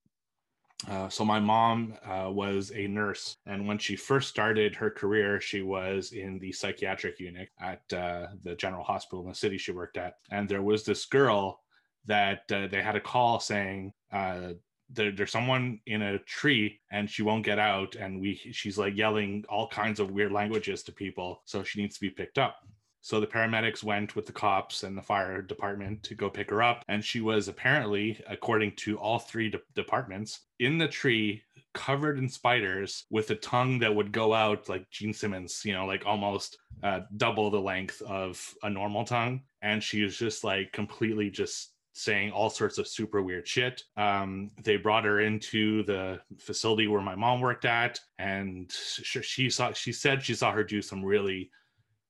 Uh, 0.87 1.09
so 1.09 1.25
my 1.25 1.39
mom 1.39 1.95
uh, 2.05 2.29
was 2.29 2.71
a 2.75 2.85
nurse. 2.87 3.37
And 3.47 3.67
when 3.67 3.79
she 3.79 3.95
first 3.95 4.29
started 4.29 4.75
her 4.75 4.91
career 4.91 5.41
she 5.41 5.61
was 5.61 6.11
in 6.11 6.39
the 6.39 6.51
psychiatric 6.51 7.19
unit 7.19 7.49
at 7.59 7.81
uh, 7.93 8.27
the 8.43 8.55
general 8.55 8.83
hospital 8.83 9.23
in 9.23 9.29
the 9.29 9.35
city 9.35 9.57
she 9.57 9.71
worked 9.71 9.97
at. 9.97 10.15
And 10.31 10.47
there 10.47 10.61
was 10.61 10.83
this 10.83 11.05
girl 11.05 11.61
that 12.05 12.49
uh, 12.51 12.67
they 12.67 12.81
had 12.81 12.95
a 12.95 13.01
call 13.01 13.39
saying 13.39 13.91
uh, 14.11 14.53
there, 14.89 15.12
there's 15.12 15.32
someone 15.32 15.79
in 15.86 16.01
a 16.01 16.20
tree 16.20 16.79
and 16.91 17.10
she 17.10 17.24
won't 17.24 17.46
get 17.46 17.60
out. 17.60 17.96
And 17.96 18.20
we 18.20 18.36
she's 18.36 18.77
like 18.77 18.96
yelling 18.96 19.46
all 19.50 19.67
kinds 19.67 20.00
of 20.00 20.12
weird 20.12 20.32
languages 20.32 20.84
to 20.84 20.91
people. 20.91 21.41
So 21.46 21.63
she 21.63 21.82
needs 21.82 21.96
to 21.96 22.01
be 22.01 22.10
picked 22.10 22.38
up. 22.38 22.58
So 23.01 23.20
the 23.20 23.27
paramedics 23.27 23.84
went 23.84 24.15
with 24.15 24.25
the 24.25 24.34
cops 24.34 24.84
and 24.84 24.98
the 24.98 25.01
fire 25.01 25.41
department 25.41 26.03
to 26.03 26.15
go 26.15 26.29
pick 26.29 26.50
her 26.50 26.62
up. 26.62 26.84
And 26.89 27.03
she 27.03 27.22
was 27.22 27.48
apparently 27.48 28.22
according 28.27 28.74
to 28.77 28.98
all 28.98 29.20
three 29.20 29.50
de- 29.50 29.62
departments 29.75 30.41
in 30.60 30.77
the 30.77 30.88
tree 30.88 31.44
covered 31.74 32.17
in 32.17 32.27
spiders 32.27 33.06
with 33.12 33.29
a 33.29 33.36
tongue 33.36 33.79
that 33.79 33.94
would 33.94 34.12
go 34.12 34.34
out 34.34 34.67
like 34.67 34.89
Gene 34.89 35.13
Simmons, 35.13 35.62
you 35.63 35.74
know, 35.74 35.86
like 35.86 36.06
almost 36.06 36.58
uh, 36.84 37.01
double 37.15 37.51
the 37.51 37.62
length 37.62 38.01
of 38.01 38.44
a 38.63 38.70
normal 38.70 39.06
tongue. 39.06 39.44
And 39.62 39.82
she 39.82 40.03
was 40.03 40.17
just 40.17 40.44
like 40.44 40.72
completely 40.74 41.29
just 41.29 41.74
saying 41.97 42.31
all 42.31 42.49
sorts 42.49 42.77
of 42.77 42.87
super 42.87 43.23
weird 43.23 43.47
shit. 43.47 43.81
Um, 43.97 44.51
they 44.63 44.77
brought 44.77 45.03
her 45.05 45.21
into 45.21 45.83
the 45.83 46.19
facility 46.37 46.87
where 46.87 47.01
my 47.01 47.15
mom 47.15 47.41
worked 47.41 47.65
at, 47.65 47.99
and 48.19 48.71
she, 48.71 49.49
saw 49.49 49.73
she 49.73 49.91
said 49.91 50.23
she 50.23 50.35
saw 50.35 50.51
her 50.51 50.63
do 50.63 50.81
some 50.81 51.03
really 51.03 51.49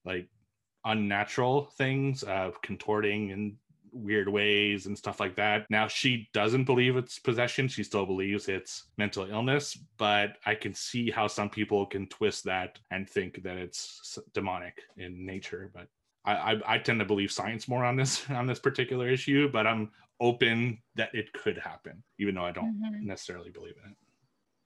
like 0.03 0.27
unnatural 0.83 1.71
things, 1.77 2.23
uh, 2.23 2.51
contorting 2.61 3.29
in 3.29 3.55
weird 3.93 4.27
ways 4.27 4.87
and 4.87 4.97
stuff 4.97 5.21
like 5.21 5.37
that. 5.37 5.65
Now 5.69 5.87
she 5.87 6.27
doesn't 6.33 6.65
believe 6.65 6.97
it's 6.97 7.17
possession; 7.17 7.69
she 7.69 7.83
still 7.83 8.05
believes 8.05 8.49
it's 8.49 8.87
mental 8.97 9.29
illness. 9.31 9.77
But 9.97 10.37
I 10.45 10.55
can 10.55 10.73
see 10.73 11.09
how 11.09 11.27
some 11.27 11.49
people 11.49 11.85
can 11.85 12.07
twist 12.07 12.43
that 12.43 12.77
and 12.91 13.09
think 13.09 13.41
that 13.43 13.55
it's 13.55 14.19
demonic 14.33 14.81
in 14.97 15.25
nature. 15.25 15.71
But 15.73 15.87
I, 16.27 16.53
I, 16.53 16.75
I 16.75 16.77
tend 16.77 16.99
to 16.99 17.05
believe 17.05 17.31
science 17.31 17.67
more 17.67 17.83
on 17.85 17.95
this 17.95 18.29
on 18.29 18.45
this 18.45 18.59
particular 18.59 19.07
issue, 19.09 19.49
but 19.49 19.65
I'm 19.65 19.91
open 20.19 20.79
that 20.95 21.13
it 21.15 21.31
could 21.33 21.57
happen, 21.57 22.03
even 22.19 22.35
though 22.35 22.45
I 22.45 22.51
don't 22.51 22.79
Mhm. 22.81 23.01
necessarily 23.03 23.49
believe 23.49 23.75
in 23.83 23.91
it. 23.91 23.97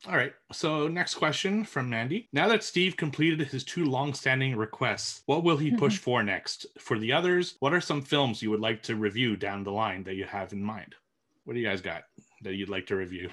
All 0.08 0.16
right. 0.16 0.34
So 0.52 0.88
next 0.88 1.16
question 1.16 1.64
from 1.64 1.88
Mandy. 1.90 2.28
Now 2.34 2.48
that 2.48 2.64
Steve 2.64 2.98
completed 2.98 3.48
his 3.48 3.64
two 3.64 3.86
long-standing 3.86 4.56
requests, 4.56 5.22
what 5.28 5.44
will 5.44 5.58
he 5.58 5.70
push 5.70 5.98
for 6.00 6.24
next? 6.24 6.66
For 6.80 6.98
the 6.98 7.14
others, 7.14 7.56
what 7.60 7.72
are 7.74 7.82
some 7.82 8.02
films 8.02 8.42
you 8.42 8.50
would 8.50 8.62
like 8.62 8.82
to 8.84 8.96
review 8.96 9.36
down 9.36 9.64
the 9.64 9.72
line 9.72 10.04
that 10.06 10.16
you 10.16 10.26
have 10.26 10.54
in 10.54 10.64
mind? 10.64 10.96
What 11.44 11.54
do 11.54 11.60
you 11.60 11.68
guys 11.68 11.82
got 11.82 12.06
that 12.42 12.56
you'd 12.56 12.70
like 12.70 12.88
to 12.88 12.96
review? 12.96 13.30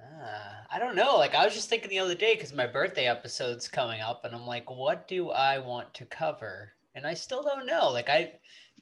Ah, 0.00 0.66
I 0.70 0.78
don't 0.80 0.96
know. 0.96 1.16
Like 1.16 1.34
I 1.34 1.44
was 1.44 1.54
just 1.54 1.68
thinking 1.68 1.90
the 1.90 1.98
other 2.00 2.14
day 2.16 2.34
because 2.34 2.52
my 2.52 2.66
birthday 2.66 3.06
episode's 3.06 3.68
coming 3.68 4.00
up, 4.00 4.24
and 4.24 4.34
I'm 4.34 4.46
like, 4.46 4.68
what 4.70 5.06
do 5.06 5.30
I 5.30 5.58
want 5.58 5.92
to 5.94 6.06
cover? 6.06 6.72
And 6.94 7.06
I 7.06 7.14
still 7.14 7.42
don't 7.42 7.66
know. 7.66 7.90
Like 7.90 8.08
I, 8.08 8.32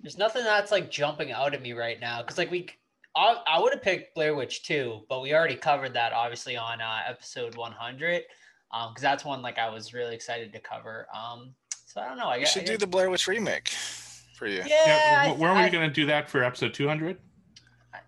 there's 0.00 0.18
nothing 0.18 0.44
that's 0.44 0.70
like 0.72 0.90
jumping 0.90 1.32
out 1.32 1.54
at 1.54 1.62
me 1.62 1.72
right 1.72 2.00
now. 2.00 2.22
Because 2.22 2.38
like 2.38 2.50
we, 2.50 2.68
I, 3.16 3.36
I 3.46 3.60
would 3.60 3.72
have 3.72 3.82
picked 3.82 4.14
Blair 4.14 4.34
Witch 4.34 4.64
2, 4.64 5.02
but 5.08 5.20
we 5.22 5.34
already 5.34 5.56
covered 5.56 5.94
that 5.94 6.12
obviously 6.12 6.56
on 6.56 6.80
uh, 6.80 7.00
episode 7.08 7.56
100. 7.56 8.22
Um, 8.72 8.90
because 8.90 9.02
that's 9.02 9.24
one 9.24 9.42
like 9.42 9.58
I 9.58 9.68
was 9.68 9.92
really 9.92 10.14
excited 10.14 10.52
to 10.52 10.60
cover. 10.60 11.06
Um, 11.14 11.54
so 11.86 12.00
I 12.00 12.08
don't 12.08 12.18
know. 12.18 12.28
I 12.28 12.36
We 12.36 12.40
guess 12.44 12.52
should 12.52 12.64
do 12.64 12.76
the 12.76 12.86
Blair 12.86 13.10
Witch 13.10 13.26
remake 13.26 13.68
for 14.36 14.46
you. 14.46 14.62
Yeah, 14.66 15.24
I- 15.26 15.28
wh- 15.30 15.38
where 15.40 15.50
were 15.50 15.56
I- 15.58 15.64
we 15.64 15.70
going 15.70 15.88
to 15.88 15.94
do 15.94 16.06
that 16.06 16.28
for 16.28 16.44
episode 16.44 16.72
200? 16.74 17.18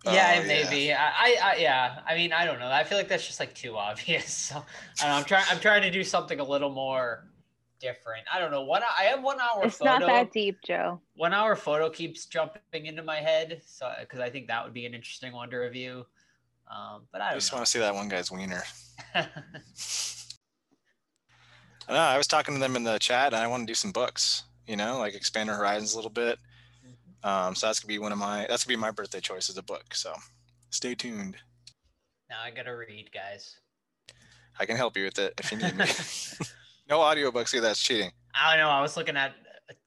Yeah, 0.05 0.41
Oh, 0.43 0.47
maybe. 0.47 0.93
I, 0.93 1.07
I, 1.09 1.37
I, 1.43 1.57
yeah. 1.57 1.99
I 2.07 2.15
mean, 2.15 2.33
I 2.33 2.45
don't 2.45 2.59
know. 2.61 2.69
I 2.71 2.85
feel 2.85 2.97
like 2.99 3.09
that's 3.09 3.27
just 3.27 3.41
like 3.41 3.55
too 3.55 3.77
obvious. 3.77 4.53
So 4.53 4.57
I 5.01 5.03
don't 5.03 5.09
know, 5.11 5.15
I'm 5.19 5.25
trying. 5.25 5.45
I'm 5.51 5.61
trying 5.61 5.83
to 5.83 5.91
do 5.91 6.05
something 6.05 6.39
a 6.41 6.45
little 6.45 6.71
more 6.71 7.25
different. 7.83 8.25
I 8.33 8.39
don't 8.39 8.51
know. 8.51 8.63
One. 8.63 8.83
I 8.99 9.03
have 9.05 9.23
one 9.23 9.39
hour 9.41 9.67
It's 9.67 9.77
photo. 9.77 9.99
not 9.99 10.07
that 10.07 10.33
deep, 10.33 10.59
Joe. 10.65 11.01
One 11.17 11.35
hour 11.35 11.55
photo 11.57 11.91
keeps 11.91 12.25
jumping 12.27 12.87
into 12.87 13.03
my 13.03 13.17
head. 13.17 13.61
So 13.67 13.93
because 14.01 14.21
I 14.21 14.31
think 14.31 14.47
that 14.49 14.65
would 14.65 14.73
be 14.73 14.87
an 14.87 14.95
interesting 14.95 15.33
one 15.33 15.51
to 15.51 15.59
review. 15.59 16.07
Um, 16.71 17.03
but 17.13 17.21
I 17.21 17.27
I 17.27 17.31
don't 17.31 17.39
just 17.41 17.53
know. 17.53 17.57
want 17.59 17.67
to 17.67 17.71
see 17.71 17.79
that 17.81 17.95
one 17.95 18.09
guy's 18.09 18.31
wiener. 18.31 18.63
I 19.15 19.27
know. 21.89 21.99
I 21.99 22.17
was 22.17 22.27
talking 22.27 22.55
to 22.55 22.61
them 22.61 22.77
in 22.77 22.85
the 22.85 22.99
chat, 22.99 23.35
and 23.35 23.43
I 23.43 23.47
want 23.47 23.63
to 23.67 23.71
do 23.71 23.75
some 23.75 23.93
books. 23.93 24.45
You 24.67 24.77
know, 24.77 24.99
like 24.99 25.15
expand 25.15 25.51
our 25.51 25.57
horizons 25.57 25.93
a 25.93 25.97
little 25.97 26.11
bit. 26.11 26.39
Um, 27.25 27.55
so 27.55 27.67
that's 27.67 27.81
gonna 27.81 27.89
be 27.89 27.99
one 27.99 28.13
of 28.13 28.19
my. 28.19 28.47
That's 28.49 28.65
gonna 28.65 28.77
be 28.77 28.81
my 28.81 28.91
birthday 28.91 29.21
choice 29.21 29.51
as 29.51 29.57
a 29.59 29.63
book. 29.63 29.95
So 29.95 30.15
stay 30.71 30.95
tuned. 30.95 31.37
now 32.31 32.37
I 32.43 32.51
gotta 32.51 32.75
read, 32.77 33.11
guys. 33.13 33.57
I 34.59 34.67
can 34.67 34.77
help 34.77 34.97
you 34.97 35.05
with 35.05 35.19
it 35.19 35.35
if 35.39 35.51
you 35.53 35.59
need 35.59 35.77
me. 35.77 35.85
no 36.89 36.99
audiobooks 36.99 37.55
either. 37.55 37.69
That's 37.69 37.83
cheating. 37.83 38.11
I 38.35 38.57
don't 38.57 38.65
know. 38.65 38.71
I 38.71 38.81
was 38.81 38.97
looking 38.97 39.17
at 39.17 39.35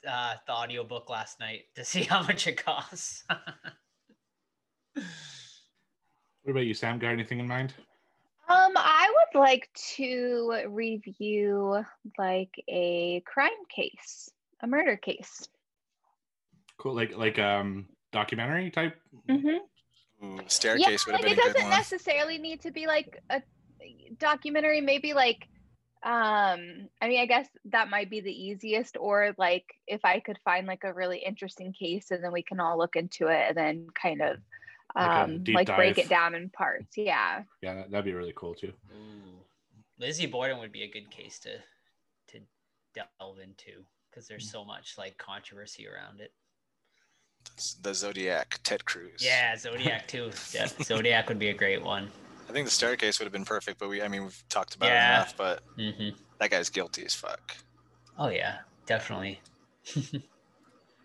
uh, 0.07 0.35
the 0.45 0.53
audiobook 0.53 1.09
last 1.09 1.39
night 1.39 1.63
to 1.75 1.83
see 1.85 2.03
how 2.09 2.23
much 2.23 2.47
it 2.47 2.63
costs. 2.63 3.23
What 4.93 6.51
about 6.51 6.65
you, 6.65 6.73
Sam? 6.73 6.99
Got 6.99 7.09
anything 7.11 7.39
in 7.39 7.47
mind? 7.47 7.73
Um, 8.47 8.73
I 8.75 9.11
would 9.11 9.39
like 9.39 9.69
to 9.95 10.63
review 10.67 11.83
like 12.19 12.51
a 12.67 13.21
crime 13.21 13.49
case, 13.69 14.29
a 14.61 14.67
murder 14.67 14.95
case. 14.95 15.49
Cool, 16.77 16.93
like 16.93 17.17
like 17.17 17.39
um 17.39 17.87
documentary 18.11 18.69
type. 18.69 18.95
Mm-hmm. 19.27 20.25
Ooh, 20.25 20.39
staircase 20.47 21.07
would 21.07 21.15
have 21.15 21.23
like 21.23 21.31
been 21.31 21.31
it 21.31 21.33
a 21.33 21.35
good 21.35 21.53
doesn't 21.53 21.69
one. 21.69 21.77
necessarily 21.77 22.37
need 22.37 22.61
to 22.61 22.71
be 22.71 22.85
like 22.85 23.19
a 23.31 23.41
documentary 24.19 24.81
maybe 24.81 25.13
like 25.13 25.47
um 26.05 26.87
i 27.01 27.07
mean 27.07 27.19
i 27.19 27.25
guess 27.25 27.47
that 27.65 27.89
might 27.89 28.09
be 28.11 28.19
the 28.21 28.31
easiest 28.31 28.95
or 28.99 29.33
like 29.39 29.65
if 29.87 30.05
i 30.05 30.19
could 30.19 30.37
find 30.45 30.67
like 30.67 30.83
a 30.83 30.93
really 30.93 31.17
interesting 31.17 31.73
case 31.73 32.11
and 32.11 32.23
then 32.23 32.31
we 32.31 32.43
can 32.43 32.59
all 32.59 32.77
look 32.77 32.95
into 32.95 33.27
it 33.27 33.43
and 33.49 33.57
then 33.57 33.87
kind 33.99 34.21
of 34.21 34.37
Like 34.95 35.09
um 35.09 35.43
deep 35.43 35.55
like 35.55 35.75
break 35.75 35.97
it 35.97 36.07
down 36.07 36.35
in 36.35 36.49
parts 36.51 36.95
yeah 36.95 37.41
Yeah, 37.61 37.73
that- 37.73 37.89
that'd 37.91 38.05
be 38.05 38.13
really 38.13 38.33
cool 38.35 38.53
too. 38.53 38.71
Ooh, 38.93 39.39
Lizzie 39.97 40.27
Borden 40.27 40.59
would 40.59 40.71
be 40.71 40.83
a 40.83 40.87
good 40.91 41.09
case 41.09 41.39
to 41.39 41.57
to 42.27 42.39
delve 42.93 43.39
into 43.39 43.83
because 44.09 44.27
there's 44.27 44.49
so 44.49 44.63
much 44.63 44.97
like 44.99 45.17
controversy 45.17 45.87
around 45.87 46.21
it. 46.21 46.31
The 47.81 47.93
Zodiac, 47.93 48.59
Ted 48.63 48.85
Cruz. 48.85 49.21
Yeah, 49.21 49.55
Zodiac 49.57 50.07
too. 50.07 50.31
Yeah, 50.53 50.67
Zodiac 50.83 51.27
would 51.29 51.39
be 51.39 51.49
a 51.49 51.53
great 51.53 51.83
one. 51.83 52.09
I 52.47 52.51
think 52.51 52.65
the 52.65 52.71
staircase 52.71 53.19
would 53.19 53.25
have 53.25 53.33
been 53.33 53.45
perfect, 53.45 53.79
but 53.79 53.89
we. 53.89 54.01
I 54.01 54.07
mean, 54.07 54.23
we've 54.23 54.43
talked 54.49 54.75
about 54.75 54.87
Yeah. 54.89 55.11
it 55.11 55.15
enough. 55.15 55.37
But 55.37 55.63
hmm 55.77 56.09
that 56.39 56.49
guy's 56.51 56.69
guilty 56.69 57.05
as 57.05 57.15
fuck. 57.15 57.55
Oh 58.17 58.29
yeah, 58.29 58.59
definitely. 58.85 59.41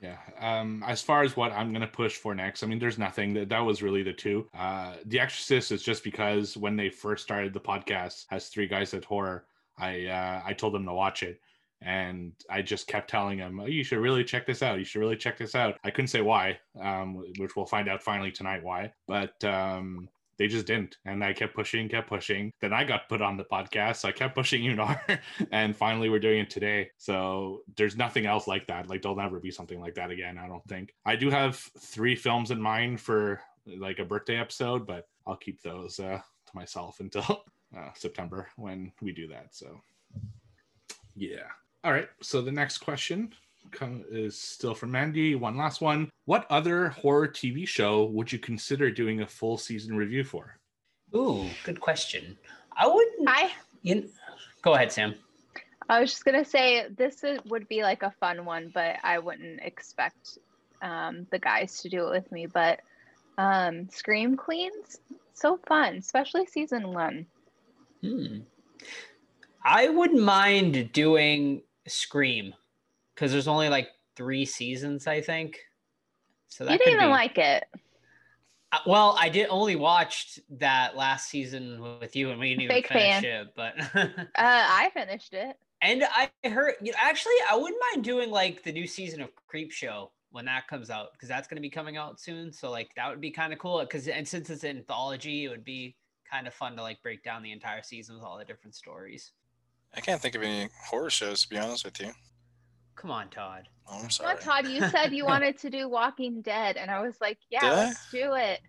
Yeah. 0.02 0.16
Um, 0.40 0.82
as 0.86 1.02
far 1.02 1.22
as 1.24 1.36
what 1.36 1.52
I'm 1.52 1.74
gonna 1.74 1.86
push 1.86 2.16
for 2.16 2.34
next, 2.34 2.62
I 2.62 2.66
mean, 2.66 2.78
there's 2.78 2.96
nothing 2.98 3.34
that 3.34 3.50
that 3.50 3.58
was 3.60 3.82
really 3.82 4.02
the 4.02 4.14
two. 4.14 4.48
Uh, 4.56 4.94
The 5.04 5.20
Exorcist 5.20 5.72
is 5.72 5.82
just 5.82 6.02
because 6.02 6.56
when 6.56 6.74
they 6.74 6.88
first 6.88 7.22
started 7.22 7.52
the 7.52 7.60
podcast 7.60 8.24
as 8.30 8.48
three 8.48 8.66
guys 8.66 8.94
at 8.94 9.04
horror, 9.04 9.44
I 9.76 10.06
uh, 10.06 10.40
I 10.42 10.54
told 10.54 10.72
them 10.72 10.86
to 10.86 10.94
watch 10.94 11.22
it, 11.22 11.38
and 11.82 12.32
I 12.48 12.62
just 12.62 12.86
kept 12.86 13.10
telling 13.10 13.36
them, 13.38 13.60
oh, 13.60 13.66
you 13.66 13.84
should 13.84 13.98
really 13.98 14.24
check 14.24 14.46
this 14.46 14.62
out. 14.62 14.78
You 14.78 14.86
should 14.86 15.00
really 15.00 15.16
check 15.18 15.36
this 15.36 15.54
out. 15.54 15.76
I 15.84 15.90
couldn't 15.90 16.08
say 16.08 16.22
why, 16.22 16.58
um, 16.80 17.22
which 17.38 17.54
we'll 17.54 17.66
find 17.66 17.86
out 17.86 18.02
finally 18.02 18.32
tonight 18.32 18.62
why, 18.62 18.94
but 19.06 19.44
um, 19.44 20.08
they 20.40 20.48
just 20.48 20.66
didn't, 20.66 20.96
and 21.04 21.22
I 21.22 21.34
kept 21.34 21.54
pushing, 21.54 21.86
kept 21.86 22.08
pushing. 22.08 22.50
Then 22.62 22.72
I 22.72 22.82
got 22.82 23.10
put 23.10 23.20
on 23.20 23.36
the 23.36 23.44
podcast, 23.44 23.96
so 23.96 24.08
I 24.08 24.12
kept 24.12 24.34
pushing 24.34 24.62
Unar, 24.74 25.20
and 25.52 25.76
finally 25.76 26.08
we're 26.08 26.18
doing 26.18 26.40
it 26.40 26.48
today. 26.48 26.90
So 26.96 27.60
there's 27.76 27.94
nothing 27.94 28.24
else 28.24 28.48
like 28.48 28.66
that. 28.68 28.88
Like 28.88 29.02
there'll 29.02 29.18
never 29.18 29.38
be 29.38 29.50
something 29.50 29.78
like 29.78 29.96
that 29.96 30.10
again. 30.10 30.38
I 30.38 30.48
don't 30.48 30.64
think. 30.64 30.94
I 31.04 31.14
do 31.14 31.28
have 31.28 31.56
three 31.56 32.16
films 32.16 32.52
in 32.52 32.58
mind 32.58 33.02
for 33.02 33.42
like 33.66 33.98
a 33.98 34.04
birthday 34.06 34.38
episode, 34.38 34.86
but 34.86 35.08
I'll 35.26 35.36
keep 35.36 35.60
those 35.60 36.00
uh, 36.00 36.22
to 36.46 36.52
myself 36.54 37.00
until 37.00 37.44
uh, 37.76 37.90
September 37.94 38.48
when 38.56 38.92
we 39.02 39.12
do 39.12 39.28
that. 39.28 39.48
So 39.50 39.78
yeah. 41.14 41.50
All 41.84 41.92
right. 41.92 42.08
So 42.22 42.40
the 42.40 42.50
next 42.50 42.78
question 42.78 43.34
is 44.10 44.38
still 44.40 44.74
from 44.74 44.90
Mandy. 44.92 45.34
One 45.34 45.56
last 45.56 45.80
one. 45.80 46.10
What 46.24 46.46
other 46.50 46.88
horror 46.88 47.28
TV 47.28 47.66
show 47.66 48.04
would 48.06 48.30
you 48.32 48.38
consider 48.38 48.90
doing 48.90 49.20
a 49.22 49.26
full 49.26 49.56
season 49.58 49.96
review 49.96 50.24
for? 50.24 50.56
Ooh, 51.14 51.46
good 51.64 51.80
question. 51.80 52.36
I 52.76 52.86
wouldn't. 52.86 53.28
i 53.28 53.50
You, 53.82 54.08
go 54.62 54.74
ahead, 54.74 54.92
Sam. 54.92 55.14
i 55.88 56.00
was 56.00 56.10
just 56.10 56.24
gonna 56.24 56.44
say 56.44 56.86
this 56.96 57.24
is, 57.24 57.40
would 57.46 57.66
be 57.68 57.82
like 57.82 58.02
a 58.04 58.12
fun 58.20 58.44
one 58.44 58.70
but 58.72 58.96
i 59.02 59.18
wouldn't 59.18 59.60
expect 59.60 60.38
um 60.82 61.26
the 61.32 61.38
guys 61.38 61.80
to 61.82 61.88
do 61.88 62.06
it 62.06 62.10
with 62.10 62.30
me 62.30 62.46
but 62.46 62.78
um 63.38 63.88
scream 63.90 64.36
queens 64.36 65.00
so 65.32 65.58
fun 65.66 65.96
especially 65.96 66.46
season 66.46 66.92
one 66.92 67.26
Hmm. 68.02 68.38
I 69.64 69.88
wouldn't 69.88 70.22
mind 70.22 70.92
doing 70.92 71.62
Scream 71.86 72.54
because 73.20 73.32
there's 73.32 73.48
only 73.48 73.68
like 73.68 73.88
three 74.16 74.46
seasons, 74.46 75.06
I 75.06 75.20
think. 75.20 75.58
So 76.48 76.64
that 76.64 76.72
you 76.72 76.78
didn't 76.78 76.94
even 76.94 77.06
be- 77.08 77.10
like 77.10 77.38
it 77.38 77.64
Uh, 78.72 78.78
Well, 78.86 79.14
I 79.20 79.28
did 79.28 79.48
only 79.50 79.76
watched 79.76 80.40
that 80.58 80.96
last 80.96 81.28
season 81.28 81.98
with 82.00 82.16
you, 82.16 82.30
and 82.30 82.40
we 82.40 82.48
didn't 82.48 82.62
even 82.62 82.82
finish 82.82 83.20
fan. 83.20 83.24
it. 83.24 83.48
But 83.54 83.74
uh 83.94 84.24
i 84.36 84.90
finished 84.94 85.34
it 85.34 85.56
and 85.82 86.04
I 86.04 86.30
heard, 86.46 86.74
you 86.82 86.92
know, 86.92 86.98
actually, 87.00 87.34
I 87.50 87.56
wouldn't 87.56 87.80
mind 87.92 88.04
doing 88.04 88.30
like 88.30 88.62
the 88.62 88.72
new 88.72 88.86
season 88.86 89.22
of 89.22 89.30
Creepshow 89.52 90.10
when 90.30 90.44
that 90.44 90.68
comes 90.68 90.90
out 90.90 91.12
because 91.12 91.28
that's 91.28 91.48
going 91.48 91.56
to 91.56 91.62
be 91.62 91.70
coming 91.70 91.96
out 91.96 92.20
soon. 92.20 92.52
So 92.52 92.70
like 92.70 92.90
that 92.96 93.08
would 93.08 93.20
be 93.20 93.30
kind 93.30 93.52
of 93.52 93.58
cool 93.58 93.80
because 93.80 94.08
and 94.08 94.26
since 94.26 94.50
it's 94.50 94.64
an 94.64 94.78
anthology, 94.78 95.44
it 95.44 95.48
would 95.48 95.64
be 95.64 95.96
kind 96.30 96.46
of 96.46 96.54
fun 96.54 96.76
to 96.76 96.82
like 96.82 97.02
break 97.02 97.22
down 97.22 97.42
the 97.42 97.52
entire 97.52 97.82
season 97.82 98.16
with 98.16 98.24
all 98.24 98.38
the 98.38 98.44
different 98.44 98.74
stories. 98.74 99.32
I 99.94 100.00
can't 100.00 100.20
think 100.20 100.34
of 100.34 100.42
any 100.42 100.68
horror 100.86 101.10
shows 101.10 101.42
to 101.42 101.48
be 101.48 101.58
honest 101.58 101.84
with 101.84 102.00
you. 102.00 102.12
Come 102.96 103.10
on, 103.10 103.28
Todd. 103.30 103.68
Oh, 103.88 103.94
I'm 103.94 104.00
Come 104.02 104.10
sorry. 104.10 104.30
on, 104.36 104.38
Todd, 104.42 104.66
you 104.68 104.86
said 104.88 105.12
you 105.12 105.24
wanted 105.34 105.58
to 105.58 105.70
do 105.70 105.88
Walking 105.88 106.42
Dead, 106.42 106.76
and 106.76 106.90
I 106.90 107.00
was 107.02 107.14
like, 107.20 107.38
yeah, 107.50 107.60
Did 107.60 107.70
let's 107.76 108.10
do 108.10 108.34
it. 108.34 108.60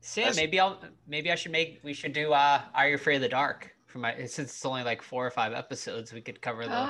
Sam, 0.00 0.22
That's- 0.24 0.36
maybe 0.36 0.60
I'll 0.60 0.78
maybe 1.06 1.32
I 1.32 1.34
should 1.34 1.52
make 1.52 1.80
we 1.82 1.94
should 1.94 2.12
do 2.12 2.32
uh 2.34 2.60
Are 2.74 2.88
You 2.88 2.94
Afraid 2.96 3.16
of 3.16 3.22
the 3.22 3.28
Dark 3.30 3.70
for 3.86 3.98
my 3.98 4.14
since 4.26 4.38
it's 4.38 4.64
only 4.66 4.82
like 4.82 5.00
four 5.02 5.26
or 5.26 5.30
five 5.30 5.52
episodes, 5.54 6.12
we 6.12 6.20
could 6.20 6.40
cover 6.42 6.64
the 6.64 6.88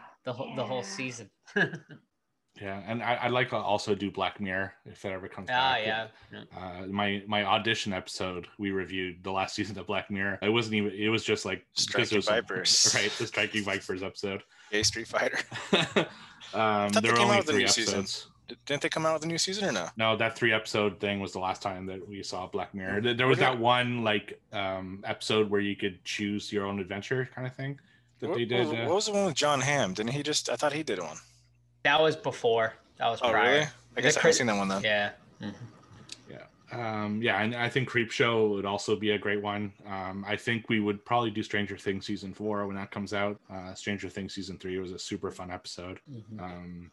the 0.24 0.32
whole 0.32 0.56
the 0.56 0.64
whole 0.64 0.82
season. 0.82 1.30
Yeah, 2.58 2.82
and 2.86 3.02
I, 3.02 3.18
I'd 3.24 3.32
like 3.32 3.50
to 3.50 3.56
also 3.56 3.94
do 3.94 4.10
Black 4.10 4.40
Mirror 4.40 4.72
if 4.86 5.04
it 5.04 5.10
ever 5.12 5.28
comes 5.28 5.50
Ah, 5.50 5.74
back. 5.74 5.82
yeah. 5.84 6.06
yeah. 6.32 6.42
Uh, 6.58 6.86
my 6.86 7.22
my 7.26 7.44
audition 7.44 7.92
episode, 7.92 8.46
we 8.58 8.70
reviewed 8.70 9.22
the 9.22 9.30
last 9.30 9.54
season 9.56 9.78
of 9.78 9.86
Black 9.86 10.10
Mirror. 10.10 10.38
It 10.40 10.48
wasn't 10.48 10.76
even. 10.76 10.92
It 10.92 11.08
was 11.10 11.22
just 11.22 11.44
like 11.44 11.66
Striking 11.74 12.12
it 12.14 12.16
was- 12.16 12.28
Vipers. 12.28 12.92
right? 12.94 13.12
The 13.18 13.26
Striking 13.26 13.62
Vipers 13.62 14.02
episode. 14.02 14.42
Gay 14.70 14.82
Street 14.82 15.06
Fighter. 15.08 15.38
um, 16.54 16.90
they 16.90 17.00
there 17.00 17.12
were 17.12 17.20
only 17.20 17.40
three 17.42 17.58
new 17.58 17.68
season. 17.68 18.00
episodes. 18.00 18.28
Didn't 18.64 18.80
they 18.82 18.88
come 18.88 19.04
out 19.04 19.14
with 19.14 19.24
a 19.24 19.26
new 19.26 19.38
season 19.38 19.68
or 19.68 19.72
no? 19.72 19.88
No, 19.96 20.16
that 20.16 20.36
three 20.36 20.52
episode 20.52 21.00
thing 21.00 21.18
was 21.18 21.32
the 21.32 21.40
last 21.40 21.62
time 21.62 21.84
that 21.86 22.08
we 22.08 22.22
saw 22.22 22.46
Black 22.46 22.72
Mirror. 22.74 23.00
There- 23.00 23.14
There 23.14 23.26
was 23.26 23.38
Okay. 23.38 23.46
that 23.46 23.58
one 23.58 24.04
like 24.04 24.40
um 24.52 25.02
episode 25.04 25.50
where 25.50 25.60
you 25.60 25.74
could 25.74 26.04
choose 26.04 26.52
your 26.52 26.64
own 26.64 26.78
adventure 26.78 27.28
kind 27.34 27.46
of 27.46 27.54
thing 27.56 27.80
that 28.20 28.28
What, 28.30 28.38
they 28.38 28.44
did. 28.44 28.60
was, 28.68 28.68
uh, 28.78 28.84
what 28.86 28.94
was 28.94 29.06
the 29.06 29.12
one 29.12 29.26
with 29.26 29.34
Jon 29.34 29.60
Hamm? 29.60 29.94
Didn't 29.94 30.12
he 30.12 30.22
just? 30.22 30.48
I 30.48 30.54
thought 30.56 30.72
he 30.72 30.84
did 30.84 31.00
one. 31.00 31.16
That 31.82 32.00
was 32.00 32.14
before. 32.14 32.74
That 32.98 33.08
was 33.08 33.20
Oh, 33.20 33.30
prior. 33.30 33.50
really? 33.52 33.66
I 33.96 34.00
guess 34.00 34.16
I 34.16 34.20
Chris- 34.20 34.38
haven't 34.38 34.46
seen 34.46 34.46
that 34.46 34.56
one 34.58 34.68
then. 34.68 34.82
Yeah. 35.40 35.50
Um 36.72 37.22
yeah 37.22 37.40
and 37.42 37.54
i 37.54 37.68
think 37.68 37.86
creep 37.88 38.10
show 38.10 38.48
would 38.48 38.64
also 38.64 38.96
be 38.96 39.10
a 39.12 39.18
great 39.18 39.40
one 39.42 39.72
um 39.86 40.24
i 40.26 40.34
think 40.34 40.68
we 40.68 40.80
would 40.80 41.04
probably 41.04 41.30
do 41.30 41.42
stranger 41.42 41.76
things 41.78 42.04
season 42.06 42.32
four 42.34 42.66
when 42.66 42.74
that 42.74 42.90
comes 42.90 43.12
out 43.14 43.38
uh 43.52 43.72
stranger 43.74 44.08
things 44.08 44.34
season 44.34 44.58
three 44.58 44.76
was 44.78 44.90
a 44.92 44.98
super 44.98 45.30
fun 45.30 45.50
episode 45.50 46.00
Mhm. 46.10 46.40
um 46.40 46.90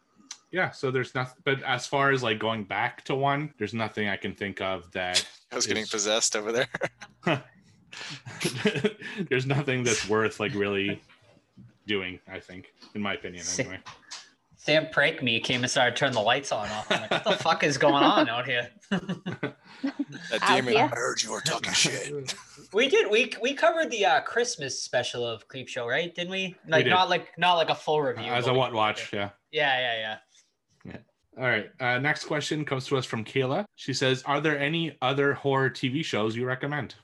yeah 0.52 0.70
so 0.70 0.92
there's 0.92 1.12
nothing 1.16 1.42
but 1.44 1.60
as 1.64 1.86
far 1.88 2.12
as 2.12 2.22
like 2.22 2.38
going 2.38 2.62
back 2.62 3.04
to 3.06 3.14
one 3.16 3.52
there's 3.58 3.74
nothing 3.74 4.08
i 4.08 4.16
can 4.16 4.32
think 4.34 4.60
of 4.60 4.88
that 4.92 5.26
I 5.52 5.56
was 5.56 5.66
getting 5.66 5.82
is- 5.82 5.90
possessed 5.90 6.36
over 6.36 6.52
there. 6.52 6.68
there's 9.28 9.46
nothing 9.46 9.84
that's 9.84 10.08
worth 10.08 10.40
like 10.40 10.54
really 10.54 11.00
doing 11.86 12.18
i 12.28 12.40
think 12.40 12.72
in 12.94 13.02
my 13.02 13.14
opinion 13.14 13.44
Sick. 13.44 13.66
anyway 13.66 13.80
Sam 14.64 14.86
prank 14.90 15.22
me 15.22 15.40
came 15.40 15.62
and 15.62 15.70
started 15.70 15.94
turning 15.94 16.14
the 16.14 16.20
lights 16.22 16.50
on 16.50 16.66
off. 16.70 16.90
I'm 16.90 17.02
like, 17.02 17.10
what 17.10 17.24
the 17.24 17.32
fuck 17.44 17.62
is 17.64 17.76
going 17.76 18.02
on 18.02 18.28
out 18.30 18.46
here? 18.46 18.70
That 20.30 20.40
Out 20.42 20.56
demon. 20.56 20.76
I 20.78 20.86
heard 20.86 21.22
you 21.22 21.30
were 21.32 21.42
talking 21.42 21.72
shit. 21.74 22.34
We 22.72 22.88
did. 22.88 23.10
We 23.10 23.30
we 23.42 23.52
covered 23.52 23.90
the 23.90 24.06
uh, 24.06 24.20
Christmas 24.22 24.80
special 24.82 25.26
of 25.26 25.46
Creepshow, 25.48 25.86
right? 25.86 26.14
Didn't 26.14 26.30
we? 26.30 26.56
Like 26.66 26.84
did. 26.84 26.90
not 26.90 27.10
like 27.10 27.36
not 27.36 27.54
like 27.54 27.68
a 27.68 27.74
full 27.74 28.00
review. 28.00 28.24
as 28.32 28.46
a 28.46 28.52
we 28.52 28.58
what 28.58 28.72
watch 28.72 29.12
it. 29.12 29.16
yeah 29.16 29.30
Yeah, 29.52 29.78
yeah, 29.98 30.16
yeah. 30.86 30.96
All 31.36 31.44
right. 31.44 31.66
Uh, 31.80 31.98
next 31.98 32.24
question 32.24 32.64
comes 32.64 32.86
to 32.86 32.96
us 32.96 33.04
from 33.04 33.24
Kayla. 33.24 33.66
She 33.74 33.92
says, 33.92 34.22
"Are 34.24 34.40
there 34.40 34.58
any 34.58 34.96
other 35.02 35.34
horror 35.34 35.68
TV 35.68 36.02
shows 36.02 36.34
you 36.34 36.46
recommend?" 36.46 36.94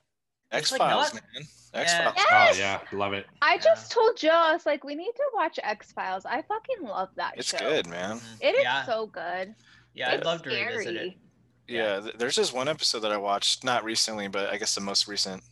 X 0.50 0.72
like 0.72 0.78
Files, 0.78 1.12
not- 1.12 1.22
man. 1.34 1.42
X 1.72 1.92
Files. 1.94 2.14
Yes! 2.16 2.56
Oh 2.56 2.58
yeah, 2.58 2.80
love 2.98 3.12
it. 3.12 3.26
I 3.42 3.54
Yeah. 3.54 3.60
just 3.60 3.92
told 3.92 4.16
Joe, 4.16 4.30
I 4.30 4.52
was 4.52 4.66
like, 4.66 4.82
we 4.84 4.94
need 4.96 5.12
to 5.14 5.22
watch 5.34 5.58
X 5.62 5.92
Files. 5.92 6.24
I 6.26 6.42
fucking 6.42 6.82
love 6.82 7.10
that 7.16 7.34
It's 7.36 7.48
show. 7.48 7.58
good, 7.58 7.86
man. 7.86 8.18
Mhm. 8.18 8.36
It 8.40 8.54
is 8.56 8.62
yeah, 8.62 8.84
so 8.84 9.06
good. 9.06 9.54
yeah. 9.94 10.08
I'd 10.10 10.14
it's 10.14 10.24
love 10.26 10.42
to 10.42 10.50
revisit 10.50 10.96
it. 10.96 11.14
Yeah, 11.68 12.00
th- 12.00 12.14
there's 12.16 12.34
just 12.34 12.52
one 12.52 12.66
episode 12.66 13.00
that 13.00 13.12
I 13.12 13.16
watched, 13.16 13.62
not 13.62 13.84
recently, 13.84 14.26
but 14.26 14.50
I 14.50 14.56
guess 14.58 14.74
the 14.74 14.80
most 14.80 15.06
recent. 15.06 15.44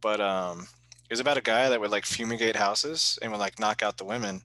But 0.00 0.20
um, 0.20 0.62
it 1.08 1.10
was 1.12 1.20
about 1.20 1.36
a 1.36 1.40
guy 1.42 1.68
that 1.68 1.80
would 1.80 1.92
like 1.92 2.04
fumigate 2.04 2.56
houses 2.56 3.18
and 3.22 3.30
would 3.30 3.38
like 3.38 3.60
knock 3.60 3.82
out 3.82 3.98
the 3.98 4.04
women, 4.04 4.42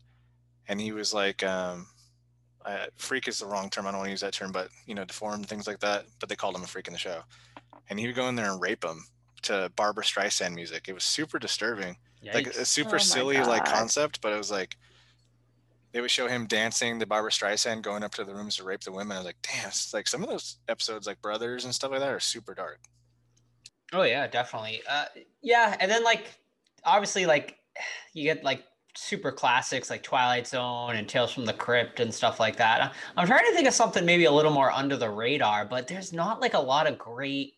and 0.68 0.80
he 0.80 0.92
was 0.92 1.12
like, 1.14 1.42
um, 1.44 1.88
uh, 2.64 2.86
freak 2.98 3.28
is 3.28 3.40
the 3.40 3.48
wrong 3.48 3.72
term. 3.72 3.88
I 3.88 3.92
don't 3.92 4.00
want 4.00 4.08
to 4.10 4.12
use 4.12 4.22
that 4.22 4.34
term, 4.34 4.52
but 4.52 4.70
you 4.86 4.94
know, 4.94 5.06
deformed 5.06 5.48
things 5.50 5.66
like 5.66 5.80
that. 5.80 6.06
But 6.20 6.30
they 6.30 6.36
called 6.36 6.56
him 6.56 6.62
a 6.64 6.68
freak 6.68 6.86
in 6.86 6.94
the 6.94 7.00
show, 7.00 7.24
and 7.90 8.00
he 8.00 8.06
would 8.06 8.16
go 8.16 8.28
in 8.30 8.36
there 8.36 8.52
and 8.52 8.62
rape 8.62 8.82
them 8.82 9.08
to 9.48 9.72
Barbra 9.76 10.04
Streisand 10.04 10.54
music. 10.54 10.88
It 10.88 10.94
was 10.94 11.04
super 11.04 11.40
disturbing 11.40 11.98
like 12.34 12.48
a 12.48 12.66
super 12.66 12.90
Oh 12.90 12.94
my 12.94 12.98
silly 13.00 13.38
like 13.38 13.66
concept, 13.66 14.22
but 14.22 14.34
it 14.34 14.38
was 14.38 14.52
like 14.52 14.78
they 15.92 16.02
would 16.02 16.12
show 16.12 16.28
him 16.28 16.46
dancing 16.48 17.00
the 17.00 17.06
Barbra 17.06 17.32
Streisand, 17.32 17.82
going 17.82 18.04
up 18.04 18.14
to 18.16 18.24
the 18.24 18.34
rooms 18.34 18.58
to 18.58 18.64
rape 18.64 18.82
the 18.82 18.92
women. 18.92 19.16
I 19.16 19.20
was 19.20 19.26
like, 19.26 19.38
damn, 19.42 19.68
it's 19.68 19.94
like 19.94 20.08
some 20.08 20.24
of 20.24 20.30
those 20.30 20.58
episodes, 20.68 21.08
like 21.08 21.22
Brothers 21.22 21.66
and 21.66 21.74
stuff 21.74 21.92
like 21.92 22.02
that, 22.02 22.12
are 22.12 22.20
super 22.20 22.54
dark. 22.54 22.80
Oh 23.94 24.04
yeah, 24.04 24.28
definitely. 24.28 24.82
Uh, 24.90 25.06
yeah, 25.42 25.76
and 25.80 25.90
then 25.90 26.04
like 26.04 26.40
obviously 26.84 27.26
like 27.26 27.58
you 28.14 28.24
get 28.24 28.44
like 28.44 28.64
super 28.96 29.32
classics 29.32 29.90
like 29.90 30.04
Twilight 30.04 30.48
Zone 30.48 30.96
and 30.96 31.08
Tales 31.08 31.32
from 31.32 31.46
the 31.46 31.54
Crypt 31.54 32.00
and 32.00 32.14
stuff 32.14 32.40
like 32.40 32.58
that. 32.58 32.94
I'm 33.16 33.28
trying 33.28 33.46
to 33.46 33.54
think 33.54 33.68
of 33.68 33.74
something 33.74 34.06
maybe 34.06 34.26
a 34.26 34.32
little 34.32 34.52
more 34.52 34.72
under 34.72 34.98
the 34.98 35.10
radar, 35.10 35.66
but 35.66 35.88
there's 35.88 36.12
not 36.12 36.42
like 36.42 36.56
a 36.56 36.60
lot 36.60 36.88
of 36.88 36.98
great 36.98 37.54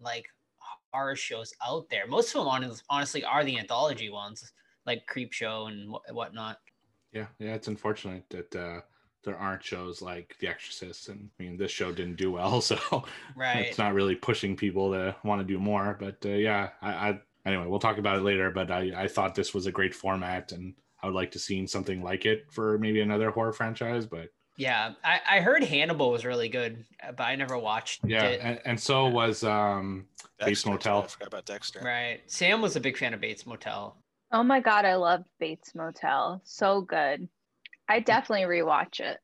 like 0.00 0.26
horror 0.92 1.16
shows 1.16 1.52
out 1.66 1.88
there. 1.90 2.06
Most 2.06 2.34
of 2.34 2.44
them 2.44 2.72
honestly 2.88 3.24
are 3.24 3.44
the 3.44 3.58
anthology 3.58 4.10
ones 4.10 4.52
like 4.86 5.06
Creepshow 5.06 5.68
and 5.68 5.94
whatnot. 6.14 6.58
Yeah, 7.12 7.26
yeah. 7.38 7.54
It's 7.54 7.68
unfortunate 7.68 8.24
that 8.30 8.54
uh, 8.56 8.80
there 9.24 9.36
aren't 9.36 9.62
shows 9.62 10.00
like 10.00 10.36
The 10.40 10.48
Exorcist, 10.48 11.08
and 11.08 11.28
I 11.38 11.42
mean, 11.42 11.56
this 11.56 11.70
show 11.70 11.92
didn't 11.92 12.16
do 12.16 12.30
well, 12.30 12.60
so 12.60 13.04
Right. 13.36 13.66
it's 13.66 13.78
not 13.78 13.94
really 13.94 14.14
pushing 14.14 14.56
people 14.56 14.92
to 14.92 15.14
want 15.24 15.40
to 15.40 15.46
do 15.46 15.58
more. 15.58 15.96
But 15.98 16.24
uh, 16.24 16.30
yeah, 16.30 16.70
I, 16.80 16.90
I 17.10 17.20
anyway, 17.46 17.66
we'll 17.66 17.78
talk 17.80 17.98
about 17.98 18.16
it 18.18 18.22
later. 18.22 18.50
But 18.50 18.70
I, 18.70 18.92
I 18.96 19.08
thought 19.08 19.34
this 19.34 19.52
was 19.54 19.66
a 19.66 19.72
great 19.72 19.94
format, 19.94 20.52
and 20.52 20.74
I 21.02 21.06
would 21.06 21.14
like 21.16 21.30
to 21.32 21.38
see 21.38 21.66
something 21.66 22.02
like 22.02 22.26
it 22.26 22.44
for 22.50 22.78
maybe 22.78 23.00
another 23.00 23.30
horror 23.30 23.52
franchise. 23.52 24.06
But 24.06 24.28
Yeah, 24.60 24.92
I, 25.02 25.20
I 25.26 25.40
heard 25.40 25.64
Hannibal 25.64 26.10
was 26.10 26.26
really 26.26 26.50
good, 26.50 26.84
uh, 27.02 27.12
but 27.12 27.24
I 27.24 27.34
never 27.34 27.56
watched 27.56 28.02
yeah, 28.04 28.24
it. 28.24 28.40
and, 28.42 28.60
and 28.66 28.78
so 28.78 29.08
was 29.08 29.42
um, 29.42 30.04
Bates 30.38 30.62
Dexter, 30.64 30.68
Motel. 30.68 31.02
I 31.02 31.06
forgot 31.06 31.28
about 31.28 31.46
Dexter. 31.46 31.80
Right. 31.82 32.20
Sam 32.26 32.60
was 32.60 32.76
a 32.76 32.80
big 32.80 32.98
fan 32.98 33.14
of 33.14 33.22
Bates 33.22 33.46
Motel. 33.46 33.96
Oh 34.32 34.42
my 34.42 34.60
god, 34.60 34.84
I 34.84 34.96
love 34.96 35.24
Bates 35.38 35.74
Motel. 35.74 36.42
So 36.44 36.82
good. 36.82 37.26
I 37.88 38.00
definitely 38.00 38.44
rewatch 38.44 39.00
it. 39.00 39.20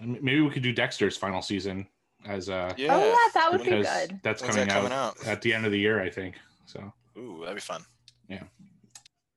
maybe 0.00 0.40
we 0.40 0.48
could 0.48 0.62
do 0.62 0.72
Dexter's 0.72 1.14
final 1.18 1.42
season 1.42 1.86
as 2.24 2.48
uh, 2.48 2.72
Yeah. 2.78 2.96
Oh 2.96 3.06
yeah, 3.06 3.28
that 3.34 3.52
would 3.52 3.64
be 3.64 3.68
good. 3.68 4.18
that's 4.22 4.40
coming, 4.40 4.66
that 4.66 4.70
coming 4.70 4.92
out, 4.92 5.18
out? 5.18 5.26
at 5.26 5.42
the 5.42 5.52
end 5.52 5.66
of 5.66 5.72
the 5.72 5.78
year, 5.78 6.00
I 6.00 6.08
think. 6.08 6.36
So. 6.64 6.90
Ooh, 7.18 7.40
that'd 7.42 7.56
be 7.56 7.60
fun. 7.60 7.82
Yeah. 8.30 8.44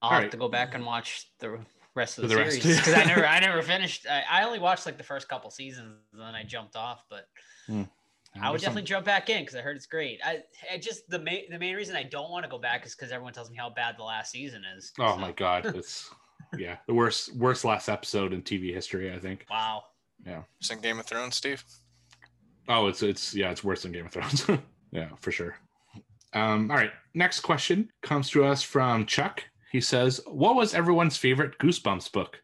I'll 0.01 0.07
All 0.07 0.11
have 0.11 0.21
right. 0.21 0.31
to 0.31 0.37
go 0.37 0.47
back 0.47 0.73
and 0.73 0.85
watch 0.85 1.29
the 1.39 1.59
rest 1.95 2.17
of 2.17 2.23
the, 2.23 2.35
the 2.35 2.49
series 2.51 2.77
because 2.77 2.93
I 2.93 3.03
never 3.03 3.25
I 3.25 3.39
never 3.47 3.61
finished. 3.61 4.05
I, 4.09 4.23
I 4.29 4.43
only 4.43 4.59
watched 4.59 4.85
like 4.85 4.97
the 4.97 5.03
first 5.03 5.27
couple 5.27 5.49
seasons 5.51 5.97
and 6.13 6.21
then 6.21 6.35
I 6.35 6.43
jumped 6.43 6.75
off. 6.75 7.03
But 7.09 7.27
I 7.69 7.73
would 7.73 7.85
there's 8.33 8.43
some- 8.43 8.59
definitely 8.59 8.83
jump 8.83 9.05
back 9.05 9.29
in 9.29 9.41
because 9.43 9.55
I 9.55 9.61
heard 9.61 9.75
it's 9.75 9.85
great. 9.87 10.19
I, 10.23 10.41
I 10.73 10.77
just 10.77 11.09
the 11.09 11.19
main 11.19 11.49
the 11.49 11.59
main 11.59 11.75
reason 11.75 11.95
I 11.95 12.03
don't 12.03 12.31
want 12.31 12.43
to 12.45 12.49
go 12.49 12.57
back 12.57 12.85
is 12.85 12.95
because 12.95 13.11
everyone 13.11 13.33
tells 13.33 13.49
me 13.49 13.57
how 13.57 13.69
bad 13.69 13.95
the 13.97 14.03
last 14.03 14.31
season 14.31 14.63
is. 14.77 14.91
Oh 14.99 15.13
So, 15.15 15.17
my 15.17 15.31
god, 15.33 15.65
it's 15.75 16.09
yeah 16.57 16.77
the 16.87 16.93
worst 16.93 17.35
worst 17.35 17.65
last 17.65 17.89
episode 17.89 18.33
in 18.33 18.41
TV 18.41 18.73
history, 18.73 19.13
I 19.13 19.19
think. 19.19 19.45
Wow. 19.49 19.83
Just 20.59 20.71
in 20.71 20.79
Game 20.81 20.99
of 20.99 21.05
Thrones, 21.07 21.35
Steve. 21.35 21.63
Oh, 22.67 22.87
it's 22.87 23.01
it's 23.03 23.33
yeah, 23.33 23.49
it's 23.51 23.63
worse 23.63 23.81
than 23.83 23.91
Game 23.91 24.05
of 24.05 24.11
Thrones. 24.13 24.45
yeah, 24.91 25.09
for 25.19 25.31
sure. 25.31 25.57
Um, 26.33 26.69
all 26.71 26.77
right, 26.77 26.91
next 27.13 27.41
question 27.41 27.89
comes 28.01 28.29
to 28.29 28.45
us 28.45 28.61
from 28.63 29.05
Chuck. 29.05 29.43
He 29.71 29.81
says, 29.81 30.19
"What 30.27 30.55
was 30.55 30.73
everyone's 30.73 31.17
favorite 31.17 31.57
Goosebumps 31.59 32.11
book?" 32.11 32.41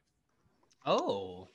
Oh, 0.85 1.49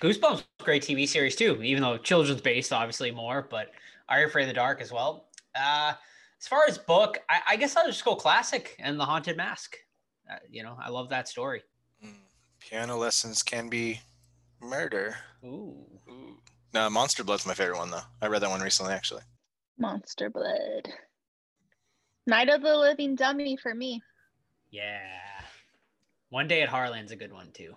Goosebumps 0.00 0.44
great 0.62 0.82
TV 0.82 1.06
series 1.06 1.36
too, 1.36 1.62
even 1.62 1.82
though 1.82 1.98
children's 1.98 2.40
based 2.40 2.72
obviously 2.72 3.10
more, 3.10 3.46
but 3.50 3.72
Are 4.08 4.20
You 4.20 4.26
Afraid 4.26 4.44
of 4.44 4.48
the 4.48 4.54
Dark 4.54 4.80
as 4.80 4.92
well. 4.92 5.28
Uh, 5.54 5.92
as 6.40 6.46
far 6.46 6.64
as 6.68 6.78
book, 6.78 7.18
I, 7.28 7.40
I 7.50 7.56
guess 7.56 7.76
I'll 7.76 7.86
just 7.86 8.04
go 8.04 8.14
classic 8.14 8.76
and 8.78 8.98
The 8.98 9.04
Haunted 9.04 9.36
Mask. 9.36 9.76
Uh, 10.30 10.36
you 10.48 10.62
know, 10.62 10.76
I 10.80 10.88
love 10.88 11.08
that 11.10 11.28
story. 11.28 11.62
Mm, 12.04 12.14
Piano 12.60 12.96
lessons 12.96 13.42
can 13.42 13.68
be 13.68 14.00
murder. 14.60 15.16
Ooh. 15.44 15.84
Ooh. 16.08 16.38
No, 16.72 16.88
Monster 16.88 17.24
Blood's 17.24 17.46
my 17.46 17.54
favorite 17.54 17.78
one 17.78 17.90
though. 17.90 18.02
I 18.22 18.28
read 18.28 18.42
that 18.42 18.50
one 18.50 18.60
recently 18.60 18.92
actually. 18.92 19.22
Monster 19.78 20.30
Blood. 20.30 20.88
Night 22.26 22.48
of 22.48 22.62
the 22.62 22.76
Living 22.76 23.14
Dummy 23.14 23.56
for 23.56 23.74
me. 23.74 24.02
Yeah. 24.70 25.08
One 26.30 26.48
Day 26.48 26.62
at 26.62 26.68
Horrorland's 26.68 27.12
a 27.12 27.16
good 27.16 27.32
one 27.32 27.50
too. 27.52 27.74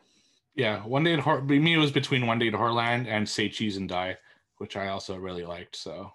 Yeah, 0.55 0.83
one 0.85 1.03
day 1.05 1.13
at 1.13 1.19
Hor- 1.19 1.41
me 1.41 1.73
it 1.73 1.77
was 1.77 1.91
between 1.91 2.27
One 2.27 2.37
Day 2.37 2.49
at 2.49 2.53
Horrorland 2.53 3.07
and 3.07 3.27
Say 3.27 3.47
Cheese 3.47 3.77
and 3.77 3.87
Die, 3.87 4.17
which 4.57 4.75
I 4.75 4.89
also 4.89 5.15
really 5.15 5.45
liked. 5.45 5.77
So 5.77 6.11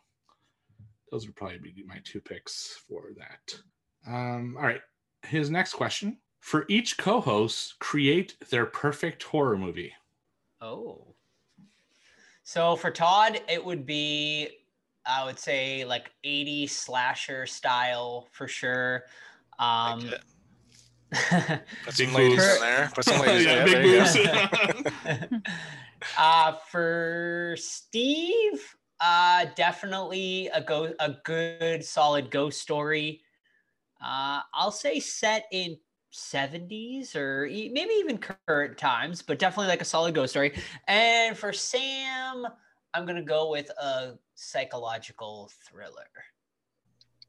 those 1.11 1.27
would 1.27 1.37
probably 1.37 1.59
be 1.59 1.83
my 1.87 2.01
two 2.05 2.21
picks 2.21 2.79
for 2.87 3.13
that. 3.17 3.59
Um, 4.07 4.57
all 4.59 4.65
right, 4.65 4.83
his 5.23 5.51
next 5.51 5.73
question: 5.73 6.19
For 6.41 6.67
each 6.69 6.99
co-host, 6.99 7.79
create 7.79 8.37
their 8.51 8.67
perfect 8.67 9.23
horror 9.23 9.57
movie. 9.57 9.95
Oh. 10.61 11.15
So 12.43 12.77
for 12.77 12.91
Todd, 12.91 13.41
it 13.49 13.65
would 13.65 13.87
be, 13.87 14.49
I 15.05 15.25
would 15.25 15.39
say, 15.39 15.85
like 15.85 16.13
80 16.23 16.69
slasher 16.69 17.47
style 17.47 18.29
for 18.33 18.47
sure. 18.47 19.05
Like 19.59 19.95
Um, 20.05 20.09
it. 20.09 20.21
Put 21.85 21.95
some 21.95 22.13
ladies 22.15 22.43
in 22.43 22.61
there. 22.61 22.91
Put 22.95 23.05
some 23.05 23.21
ladies 23.27 23.47
Yeah, 23.47 23.65
in 23.65 23.71
there. 23.71 23.83
There 23.83 25.25
boobs. 25.25 25.43
uh, 26.19 26.53
for 26.71 27.57
Steve, 27.59 28.77
Uh, 28.99 29.45
definitely 29.55 30.49
a 30.55 30.61
go 30.63 30.95
a 31.01 31.11
good 31.25 31.85
solid 31.85 32.31
ghost 32.31 32.61
story. 32.63 33.21
Uh, 34.03 34.41
I'll 34.55 34.73
say 34.73 35.01
set 35.01 35.45
in 35.53 35.77
70s 36.13 37.15
or 37.15 37.45
e- 37.45 37.69
maybe 37.69 37.93
even 37.95 38.17
current 38.17 38.79
times, 38.79 39.21
but 39.21 39.39
definitely 39.39 39.69
like 39.69 39.83
a 39.83 39.85
solid 39.85 40.15
ghost 40.15 40.33
story. 40.33 40.57
And 40.89 41.37
for 41.37 41.53
Sam, 41.53 42.47
I'm 42.95 43.05
gonna 43.05 43.23
go 43.23 43.51
with 43.51 43.69
a 43.79 44.15
psychological 44.35 45.51
thriller. 45.69 46.09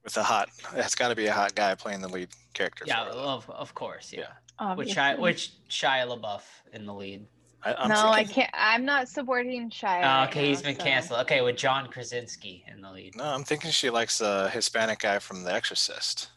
With 0.04 0.16
a 0.18 0.24
hot, 0.24 0.50
it's 0.76 0.96
got 0.96 1.10
to 1.10 1.16
be 1.16 1.26
a 1.26 1.34
hot 1.34 1.54
guy 1.56 1.76
playing 1.76 2.02
the 2.02 2.08
lead 2.08 2.30
character. 2.54 2.86
Yeah, 2.88 3.06
for 3.12 3.18
of 3.18 3.50
of 3.50 3.74
course, 3.76 4.14
yeah. 4.14 4.28
Yeah. 4.60 4.76
Which 4.76 4.96
Shia, 4.96 5.20
which 5.20 5.52
Shia 5.70 6.08
LaBeouf 6.08 6.42
in 6.74 6.86
the 6.86 6.94
lead. 6.94 7.26
I, 7.64 7.74
I'm 7.74 7.90
no, 7.90 7.96
I 8.10 8.24
can't. 8.24 8.50
I'm 8.54 8.86
not 8.86 9.10
supporting 9.10 9.70
Shia. 9.70 9.98
Oh, 10.00 10.02
right 10.02 10.30
okay, 10.30 10.48
he's 10.48 10.64
now, 10.64 10.70
been 10.70 10.80
so- 10.80 10.84
canceled. 10.86 11.20
Okay, 11.22 11.42
with 11.42 11.58
John 11.58 11.90
Krasinski 11.90 12.64
in 12.72 12.82
the 12.82 12.92
lead. 12.92 13.16
No, 13.18 13.26
I'm 13.26 13.44
thinking 13.44 13.72
she 13.72 13.90
likes 13.90 14.22
a 14.22 14.50
Hispanic 14.50 15.00
guy 15.00 15.20
from 15.20 15.44
The 15.44 15.54
Exorcist. 15.54 16.30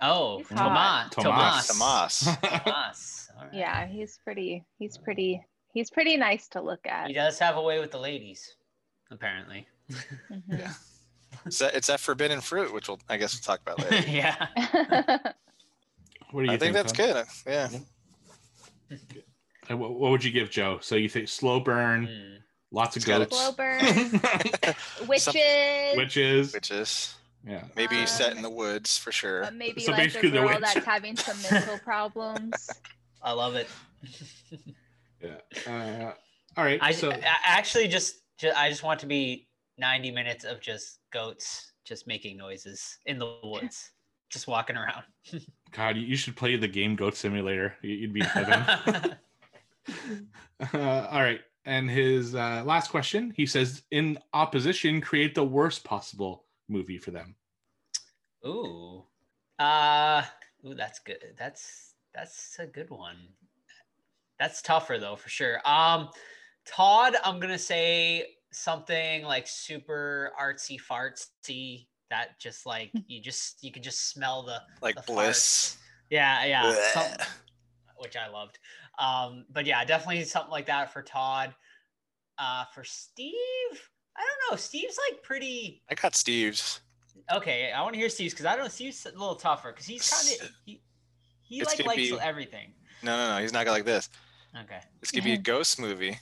Oh, 0.00 0.42
Tomas. 0.48 1.10
Tomas. 1.10 1.68
Tomas. 1.68 2.24
Tomas. 2.64 3.28
All 3.36 3.44
right. 3.44 3.54
Yeah, 3.54 3.86
he's 3.86 4.18
pretty. 4.24 4.64
He's 4.78 4.96
pretty. 4.96 5.44
He's 5.74 5.90
pretty 5.90 6.16
nice 6.16 6.48
to 6.48 6.60
look 6.60 6.86
at. 6.86 7.08
He 7.08 7.12
does 7.14 7.38
have 7.38 7.56
a 7.56 7.62
way 7.62 7.78
with 7.80 7.90
the 7.92 7.98
ladies, 8.00 8.56
apparently. 9.10 9.66
Mhm. 10.30 10.42
Yeah. 10.48 10.72
It's 11.46 11.58
that, 11.58 11.74
it's 11.74 11.86
that 11.88 12.00
forbidden 12.00 12.40
fruit, 12.40 12.72
which 12.72 12.88
we'll 12.88 13.00
I 13.08 13.16
guess 13.16 13.34
we'll 13.34 13.42
talk 13.42 13.60
about 13.62 13.78
later. 13.90 14.08
yeah. 14.10 14.46
What 16.30 16.44
do 16.46 16.50
you 16.50 16.50
think? 16.50 16.50
I 16.50 16.56
think 16.58 16.74
that's 16.74 16.92
Tom? 16.92 17.06
good. 17.06 17.26
Yeah. 17.46 18.98
And 19.68 19.78
what, 19.80 19.94
what 19.94 20.10
would 20.10 20.24
you 20.24 20.30
give 20.32 20.50
Joe? 20.50 20.78
So 20.80 20.96
you 20.96 21.08
think 21.08 21.28
slow 21.28 21.60
burn, 21.60 22.06
Mm. 22.06 22.38
lots 22.72 22.96
of 22.96 23.00
It's 23.00 23.06
got 23.06 23.22
a- 23.22 23.26
goats, 23.26 23.38
Slow 23.38 23.52
burn, 23.52 23.80
witches. 25.08 25.96
witches. 25.96 26.52
Which 26.54 26.70
is 26.70 27.14
Yeah. 27.46 27.64
maybe 27.76 28.04
set 28.06 28.32
in 28.32 28.38
Um, 28.38 28.42
the 28.42 28.50
woods 28.50 28.98
for 28.98 29.12
sure. 29.12 29.44
uh, 29.44 29.50
maybe 29.52 29.80
So 29.82 29.92
like 29.92 30.00
a 30.00 30.04
basically 30.04 30.30
the 30.30 30.38
girl 30.38 30.48
witch. 30.48 30.60
that's 30.60 30.84
having 30.84 31.16
some 31.16 31.36
mental 31.50 31.78
problems. 31.84 32.70
I 33.22 33.32
love 33.32 33.54
it. 33.54 33.68
Yeah. 35.20 35.36
Uh, 35.66 36.12
all 36.56 36.64
right. 36.64 36.80
I, 36.82 36.90
so 36.92 37.12
I 37.12 37.20
actually 37.46 37.86
just, 37.88 38.16
ju- 38.38 38.52
I 38.56 38.68
just 38.68 38.82
want 38.82 39.00
to 39.00 39.06
be 39.06 39.48
90 39.78 40.10
minutes 40.10 40.44
of 40.44 40.60
just 40.60 40.98
goats 41.12 41.72
just 41.84 42.06
making 42.06 42.36
noises 42.36 42.98
in 43.06 43.18
the 43.18 43.36
woods, 43.42 43.90
just 44.30 44.46
walking 44.46 44.76
around. 44.76 45.04
God, 45.72 45.96
you 45.96 46.02
you 46.02 46.16
should 46.16 46.36
play 46.36 46.56
the 46.56 46.68
game 46.68 46.96
Goat 46.96 47.16
Simulator. 47.16 47.74
You- 47.82 47.94
You'd 47.94 48.12
be 48.12 48.20
in 48.20 48.26
heaven. 48.26 49.16
uh, 50.74 51.08
all 51.10 51.22
right. 51.22 51.40
And 51.64 51.88
his 51.88 52.34
uh, 52.34 52.62
last 52.66 52.90
question, 52.90 53.32
he 53.36 53.46
says, 53.46 53.82
in 53.92 54.18
opposition, 54.34 55.00
create 55.00 55.34
the 55.34 55.44
worst 55.44 55.84
possible 55.84 56.44
movie 56.68 56.98
for 56.98 57.12
them. 57.12 57.36
Ooh. 58.44 59.04
Uh 59.58 60.22
ooh, 60.66 60.74
that's 60.74 60.98
good. 60.98 61.22
That's 61.38 61.94
that's 62.14 62.56
a 62.58 62.66
good 62.66 62.90
one. 62.90 63.16
That's 64.40 64.60
tougher 64.62 64.98
though 64.98 65.14
for 65.14 65.28
sure. 65.28 65.60
Um 65.64 66.08
Todd, 66.66 67.14
I'm 67.24 67.38
gonna 67.38 67.58
say 67.58 68.26
something 68.52 69.24
like 69.24 69.46
super 69.48 70.32
artsy 70.40 70.78
fartsy 70.80 71.86
that 72.10 72.38
just 72.38 72.66
like 72.66 72.90
you 73.06 73.20
just 73.20 73.62
you 73.64 73.72
can 73.72 73.82
just 73.82 74.10
smell 74.10 74.42
the 74.42 74.60
Like 74.80 74.94
the 74.96 75.02
bliss. 75.02 75.78
yeah, 76.10 76.44
yeah. 76.44 76.74
some- 76.92 77.26
which 77.96 78.16
I 78.16 78.28
loved. 78.28 78.58
Um, 78.98 79.46
but 79.50 79.64
yeah, 79.64 79.84
definitely 79.84 80.24
something 80.24 80.50
like 80.50 80.66
that 80.66 80.92
for 80.92 81.02
Todd. 81.02 81.54
Uh 82.38 82.64
for 82.74 82.84
Steve, 82.84 83.32
I 84.16 84.20
don't 84.20 84.50
know. 84.52 84.56
Steve's 84.56 84.98
like 85.10 85.22
pretty 85.22 85.82
I 85.90 85.94
got 85.94 86.14
Steve's. 86.14 86.80
Okay, 87.32 87.70
I 87.72 87.80
want 87.82 87.92
to 87.94 87.98
hear 88.00 88.08
Steve's 88.08 88.34
because 88.34 88.46
I 88.46 88.56
don't 88.56 88.64
know 88.64 88.68
Steve's 88.68 89.06
a 89.06 89.10
little 89.10 89.36
tougher 89.36 89.70
because 89.70 89.86
he's 89.86 90.08
kind 90.08 90.40
of 90.42 90.50
he 90.64 90.82
he 91.42 91.60
It's 91.60 91.78
like 91.78 91.86
likes 91.86 92.00
be- 92.10 92.18
everything. 92.20 92.72
No, 93.02 93.16
no, 93.16 93.36
no. 93.36 93.42
He's 93.42 93.52
not 93.52 93.66
like 93.66 93.84
this. 93.84 94.08
Okay. 94.64 94.80
This 95.00 95.10
could 95.10 95.24
be 95.24 95.32
a 95.34 95.38
ghost 95.52 95.78
movie, 95.80 96.18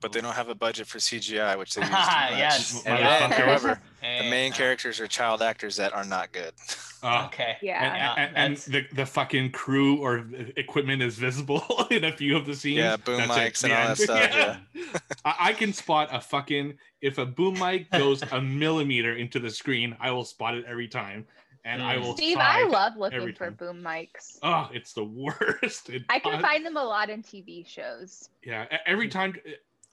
but 0.00 0.12
they 0.12 0.20
don't 0.20 0.34
have 0.34 0.48
a 0.48 0.54
budget 0.54 0.86
for 0.86 0.98
CGI, 0.98 1.58
which 1.58 1.74
they 1.74 1.80
use 1.82 1.88
too 1.90 1.94
much. 1.94 2.30
Yes. 2.32 2.82
And 2.86 2.98
Yeah. 2.98 3.28
then, 3.28 3.30
however, 3.40 3.80
the 4.02 4.30
main 4.30 4.52
characters 4.52 5.00
are 5.00 5.06
child 5.06 5.42
actors 5.42 5.76
that 5.76 5.92
are 5.94 6.04
not 6.04 6.32
good. 6.32 6.52
Uh, 7.02 7.26
Okay. 7.26 7.56
Yeah. 7.62 8.14
and, 8.16 8.36
and, 8.36 8.36
and 8.36 8.56
the, 8.72 8.94
the 8.96 9.06
fucking 9.06 9.52
crew 9.52 9.98
or 9.98 10.24
equipment 10.56 11.02
is 11.02 11.16
visible 11.18 11.62
in 11.90 12.02
a 12.04 12.10
few 12.10 12.34
of 12.36 12.46
the 12.46 12.54
scenes. 12.54 12.78
Yeah, 12.78 12.96
boom 12.96 13.18
That's 13.18 13.36
it, 13.36 13.38
mics 13.38 13.64
and 13.64 13.72
all 13.72 13.86
that 13.88 13.98
stuff, 13.98 14.58
I, 15.24 15.34
I 15.40 15.52
can 15.52 15.72
spot 15.74 16.08
a 16.10 16.20
fucking 16.20 16.78
if 17.02 17.18
a 17.18 17.26
boom 17.26 17.58
mic 17.60 17.90
goes 17.92 18.22
a 18.32 18.40
millimeter 18.40 19.14
into 19.14 19.38
the 19.38 19.50
screen, 19.50 19.94
I 20.00 20.10
will 20.10 20.24
spot 20.24 20.54
it 20.56 20.64
every 20.66 20.88
time, 20.88 21.26
and 21.64 21.82
I 21.82 21.96
Mm. 21.96 22.00
will. 22.02 22.16
Steve. 22.16 22.38
I 22.40 22.64
love 22.64 22.96
looking 22.96 23.32
for 23.34 23.44
time. 23.50 23.54
boom 23.54 23.82
mics. 23.82 24.38
Oh, 24.42 24.70
it's 24.72 24.92
the 24.94 25.04
worst. 25.04 25.90
It 25.90 26.02
I 26.08 26.18
can 26.18 26.32
does- 26.32 26.42
find 26.42 26.64
them 26.66 26.76
a 26.78 26.84
lot 26.84 27.08
in 27.10 27.22
TV 27.22 27.64
shows. 27.68 28.30
Yeah, 28.42 28.64
every 28.86 29.08
time 29.08 29.34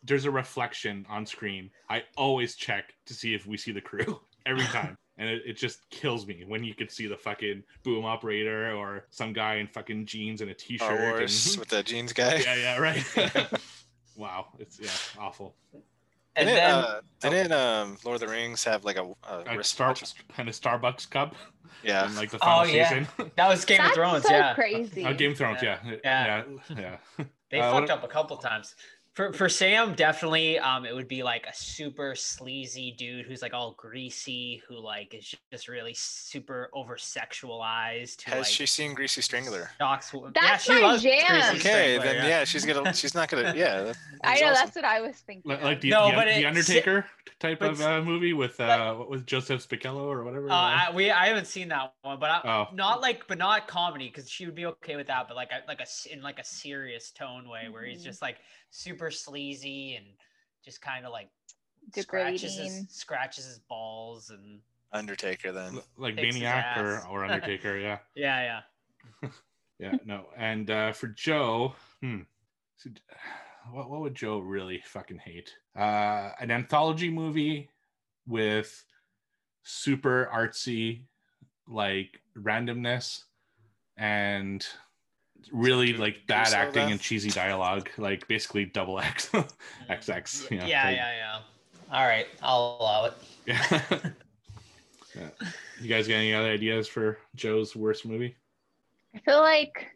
there's 0.04 0.26
a 0.26 0.32
reflection 0.32 1.06
on 1.10 1.26
screen, 1.26 1.70
I 1.90 2.04
always 2.18 2.56
check 2.56 2.94
to 3.06 3.14
see 3.14 3.34
if 3.34 3.46
we 3.48 3.58
see 3.58 3.72
the 3.72 3.82
crew 3.82 4.20
every 4.46 4.66
time. 4.78 4.98
And 5.20 5.30
it, 5.30 5.44
it 5.46 5.54
just 5.58 5.88
kills 5.92 6.26
me 6.26 6.44
when 6.48 6.64
you 6.64 6.74
could 6.74 6.90
see 6.92 7.06
the 7.06 7.16
fucking 7.18 7.64
boom 7.84 8.04
operator 8.04 8.74
or 8.74 9.06
some 9.12 9.32
guy 9.32 9.56
in 9.56 9.68
fucking 9.68 10.08
jeans 10.08 10.42
and 10.42 10.50
a 10.50 10.56
t-shirt. 10.56 10.86
Star 10.88 11.00
Wars 11.00 11.52
and- 11.54 11.60
with 11.60 11.70
the 11.70 11.84
jeans 11.84 12.14
guy. 12.14 12.38
yeah, 12.38 12.56
yeah, 12.56 12.78
right. 12.80 13.04
wow, 14.16 14.48
it's 14.60 14.80
yeah, 14.80 14.90
awful. 15.22 15.56
And 16.36 16.48
Didn't, 16.48 16.56
then 16.56 16.74
uh, 16.74 17.02
didn't 17.20 17.52
um, 17.52 17.98
Lord 18.04 18.16
of 18.16 18.28
the 18.28 18.34
Rings 18.34 18.64
have 18.64 18.84
like 18.86 18.98
a, 18.98 19.04
a 19.30 19.60
A? 19.60 19.64
Star 19.64 19.94
and 20.38 20.50
a 20.50 20.52
Starbucks 20.52 21.08
cup 21.12 21.36
Yeah. 21.84 22.08
in 22.08 22.16
like 22.16 22.32
the 22.32 22.38
Oh, 22.38 22.40
final 22.64 22.68
yeah. 22.74 22.90
season. 22.90 23.32
that 23.36 23.48
was 23.48 23.64
Game 23.66 23.78
That's 23.78 23.90
of 23.90 23.96
Thrones. 23.96 24.24
so 24.24 24.34
yeah. 24.34 24.56
crazy. 24.56 25.06
Uh, 25.06 25.14
Game 25.14 25.34
of 25.34 25.38
Thrones, 25.38 25.60
yeah, 25.62 25.78
Yeah. 26.04 26.44
yeah, 26.72 26.98
yeah. 27.20 27.26
They 27.52 27.60
Uh, 27.60 27.72
fucked 27.72 27.90
what- 27.90 28.00
up 28.00 28.04
a 28.04 28.08
couple 28.08 28.38
times. 28.38 28.74
For 29.14 29.32
for 29.32 29.48
Sam, 29.48 29.94
definitely, 29.94 30.58
um, 30.58 30.88
it 30.88 30.96
would 30.96 31.08
be 31.08 31.22
like 31.22 31.46
a 31.46 31.54
super 31.54 32.16
sleazy 32.16 32.96
dude 32.98 33.28
who's 33.28 33.44
like 33.44 33.54
all 33.54 33.74
greasy, 33.78 34.64
who 34.68 34.80
like 34.80 35.14
is 35.14 35.36
just 35.52 35.68
really 35.68 35.94
super 35.94 36.72
over 36.74 36.96
sexualized. 36.96 38.24
Has 38.24 38.38
like, 38.38 38.46
she 38.48 38.66
seen 38.66 38.96
Greasy 38.96 39.22
Strangler? 39.22 39.70
Shocks, 39.78 40.12
yeah, 40.14 40.30
That's 40.34 40.64
she 40.64 40.74
my 40.74 40.80
loves 40.80 41.04
jam. 41.04 41.26
Greasy 41.28 41.58
Okay, 41.70 41.98
then 42.00 42.28
yeah. 42.28 42.44
she's 42.44 42.66
gonna. 42.66 42.92
She's 42.94 43.14
not 43.14 43.30
gonna. 43.30 43.54
Yeah. 43.56 43.84
that- 43.84 43.96
I 44.24 44.40
know 44.40 44.48
awesome. 44.48 44.54
that's 44.54 44.76
what 44.76 44.86
I 44.86 45.02
was 45.02 45.16
thinking. 45.18 45.44
Like, 45.52 45.62
like 45.64 45.82
the, 45.82 45.92
No, 45.92 46.10
the, 46.10 46.16
but 46.16 46.26
the 46.26 46.40
it- 46.40 46.46
Undertaker 46.46 47.06
type 47.40 47.60
but 47.60 47.72
of 47.72 47.82
uh, 47.82 48.02
movie 48.02 48.34
with 48.34 48.60
uh, 48.60 48.96
what 48.96 49.10
was 49.10 49.22
Joseph 49.24 49.68
Spichello 49.68 50.06
or 50.06 50.24
whatever. 50.24 50.50
Uh, 50.50 50.54
I, 50.56 50.92
we 50.94 51.12
I 51.12 51.28
haven't 51.28 51.46
seen 51.48 51.68
that 51.68 51.94
one, 52.02 52.20
but 52.20 52.32
I, 52.32 52.42
Oh. 52.46 52.74
not 52.74 53.02
like, 53.02 53.28
but 53.28 53.38
not 53.38 53.68
comedy 53.68 54.08
because 54.08 54.28
she 54.30 54.46
would 54.48 54.56
be 54.56 54.66
okay 54.66 54.96
with 54.96 55.08
that. 55.08 55.28
But 55.28 55.36
like, 55.36 55.52
like 55.68 55.80
a 55.80 55.84
s- 55.84 56.08
in 56.10 56.24
like 56.24 56.40
a 56.40 56.44
serious 56.44 57.12
tone 57.12 57.48
way, 57.48 57.68
where 57.70 57.84
he's 57.86 58.02
Mhm. 58.02 58.06
just 58.06 58.22
like 58.24 58.38
super 58.74 59.12
sleazy 59.12 59.96
and 59.96 60.06
just 60.66 60.82
kind 60.82 61.06
of 61.06 61.12
like 61.12 61.30
scratches 61.96 62.58
his, 62.58 62.86
scratches 62.90 63.46
his 63.46 63.60
balls 63.60 64.32
and 64.32 64.60
Undertaker 64.92 65.52
then. 65.52 65.80
like 65.98 66.16
Kicks 66.16 66.36
his 66.36 66.44
Maniac 66.44 66.78
or, 66.78 67.06
or 67.10 67.26
Undertaker, 67.30 67.78
yeah. 67.78 68.00
yeah, 68.16 68.62
yeah. 69.22 69.30
Yeah, 69.80 69.96
no. 70.06 70.28
And 70.38 70.70
uh, 70.70 70.94
for 70.94 71.08
Joe, 71.08 71.74
hmm, 72.02 72.22
so, 72.78 72.92
what 73.72 73.90
what 73.90 74.02
would 74.02 74.16
Joe 74.16 74.38
really 74.40 74.82
fucking 74.86 75.18
hate? 75.18 75.52
Uh, 75.76 76.30
an 76.40 76.52
anthology 76.52 77.10
movie 77.10 77.70
with 78.28 78.86
super 79.64 80.30
artsy 80.34 81.02
like 81.68 82.22
randomness 82.38 83.24
and 83.98 84.66
really 85.52 85.94
like 85.94 86.26
bad 86.28 86.48
so 86.48 86.58
acting 86.58 86.84
then? 86.84 86.92
and 86.94 87.02
cheesy 87.02 87.30
dialogue, 87.30 87.90
like 87.98 88.28
basically 88.28 88.66
double 88.66 89.00
X, 89.00 89.30
XX. 89.90 90.50
Yeah, 90.50 90.56
you 90.56 90.60
know, 90.60 90.66
yeah, 90.68 90.86
like- 90.86 90.96
yeah, 90.96 91.16
yeah. 91.16 91.40
All 91.92 92.06
right, 92.08 92.28
I'll 92.42 92.78
allow 92.80 93.06
it. 93.06 93.14
yeah. 93.46 93.84
yeah. 95.16 95.30
You 95.80 95.88
guys 95.90 96.08
got 96.08 96.16
any 96.16 96.34
other 96.34 96.50
ideas 96.50 96.88
for 96.88 97.20
Joe's 97.36 97.76
worst 97.76 98.06
movie? 98.06 98.36
I 99.16 99.20
feel 99.20 99.40
like 99.42 99.92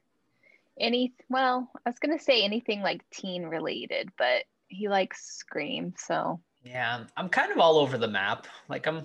any 0.79 1.13
well, 1.29 1.69
I 1.86 1.89
was 1.89 1.99
gonna 1.99 2.19
say 2.19 2.43
anything 2.43 2.81
like 2.81 3.07
teen 3.10 3.43
related, 3.43 4.12
but 4.17 4.43
he 4.67 4.89
likes 4.89 5.25
Scream, 5.25 5.93
so 5.97 6.39
Yeah, 6.63 7.05
I'm 7.15 7.29
kind 7.29 7.51
of 7.51 7.57
all 7.57 7.77
over 7.77 7.97
the 7.97 8.07
map. 8.07 8.47
Like 8.69 8.86
I'm, 8.86 9.03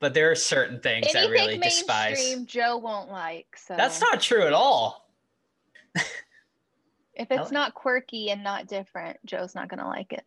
but 0.00 0.14
there 0.14 0.30
are 0.30 0.34
certain 0.34 0.80
things 0.80 1.14
I 1.14 1.26
really 1.26 1.58
despise. 1.58 2.40
Joe 2.44 2.76
won't 2.78 3.10
like. 3.10 3.56
So 3.56 3.76
That's 3.76 4.00
not 4.00 4.20
true 4.20 4.42
at 4.42 4.52
all. 4.52 5.01
If 5.94 7.30
it's 7.30 7.30
like- 7.30 7.52
not 7.52 7.74
quirky 7.74 8.30
and 8.30 8.42
not 8.42 8.66
different, 8.66 9.18
Joe's 9.24 9.54
not 9.54 9.68
gonna 9.68 9.88
like 9.88 10.12
it. 10.12 10.24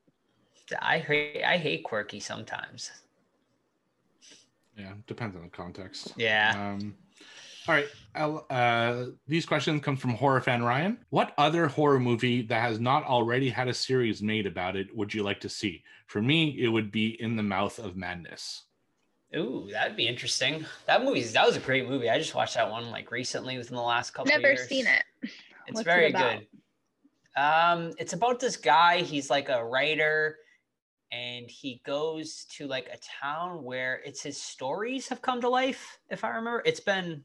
I 0.82 1.00
hate 1.00 1.44
I 1.44 1.58
hate 1.58 1.84
quirky 1.84 2.20
sometimes. 2.20 2.92
Yeah, 4.78 4.94
depends 5.08 5.36
on 5.36 5.44
the 5.44 5.50
context. 5.50 6.14
Yeah. 6.18 6.54
Um, 6.56 6.96
All 7.68 7.76
right. 7.76 7.88
I'll, 8.14 8.46
uh, 8.50 9.06
these 9.28 9.46
questions 9.46 9.82
come 9.82 9.96
from 9.96 10.12
horror 10.12 10.42
fan 10.42 10.64
Ryan. 10.64 10.98
What 11.10 11.34
other 11.38 11.68
horror 11.68 12.00
movie 12.00 12.42
that 12.44 12.62
has 12.62 12.80
not 12.80 13.06
already 13.06 13.50
had 13.50 13.68
a 13.68 13.74
series 13.74 14.22
made 14.22 14.46
about 14.46 14.76
it 14.76 14.96
would 14.96 15.14
you 15.14 15.24
like 15.24 15.40
to 15.42 15.50
see? 15.50 15.84
For 16.08 16.22
me, 16.22 16.50
it 16.60 16.68
would 16.68 16.92
be 16.92 17.20
In 17.22 17.36
the 17.36 17.44
Mouth 17.44 17.80
of 17.80 17.96
Madness. 17.96 18.64
Ooh, 19.36 19.68
that'd 19.72 19.98
be 19.98 20.08
interesting. 20.08 20.66
That 20.86 21.04
movie's 21.04 21.34
that 21.34 21.46
was 21.46 21.56
a 21.56 21.62
great 21.62 21.88
movie. 21.88 22.10
I 22.10 22.18
just 22.20 22.36
watched 22.36 22.56
that 22.56 22.70
one 22.70 22.92
like 22.92 23.12
recently 23.12 23.58
within 23.58 23.76
the 23.76 23.82
last 23.82 24.12
couple. 24.12 24.30
Never 24.30 24.50
years. 24.50 24.60
Never 24.60 24.68
seen 24.68 24.88
it. 24.88 25.32
It's 25.68 25.76
What's 25.76 25.86
very 25.86 26.10
about? 26.10 26.40
good. 26.40 26.48
Um, 27.42 27.94
it's 27.98 28.14
about 28.14 28.40
this 28.40 28.56
guy. 28.58 29.02
He's 29.02 29.30
like 29.30 29.50
a 29.50 29.64
writer, 29.64 30.38
and 31.12 31.50
he 31.50 31.82
goes 31.86 32.46
to 32.52 32.68
like 32.68 32.88
a 32.94 32.98
town 33.22 33.64
where 33.64 34.02
it's 34.06 34.22
his 34.22 34.42
stories 34.42 35.08
have 35.10 35.22
come 35.22 35.42
to 35.42 35.50
life. 35.50 36.00
If 36.10 36.24
I 36.24 36.30
remember, 36.30 36.62
it's 36.66 36.80
been 36.80 37.24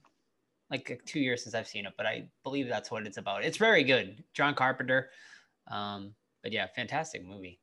like 0.70 1.00
two 1.05 1.20
years 1.20 1.42
since 1.42 1.55
I've 1.55 1.68
seen 1.68 1.87
it, 1.87 1.92
but 1.96 2.07
I 2.07 2.29
believe 2.44 2.68
that's 2.68 2.90
what 2.90 3.07
it's 3.07 3.18
about. 3.18 3.44
It's 3.44 3.57
very 3.57 3.85
good. 3.85 4.22
John 4.35 4.55
Carpenter. 4.55 5.11
Um, 5.68 6.14
but 6.42 6.53
yeah, 6.53 6.66
fantastic 6.74 7.24
movie. 7.24 7.61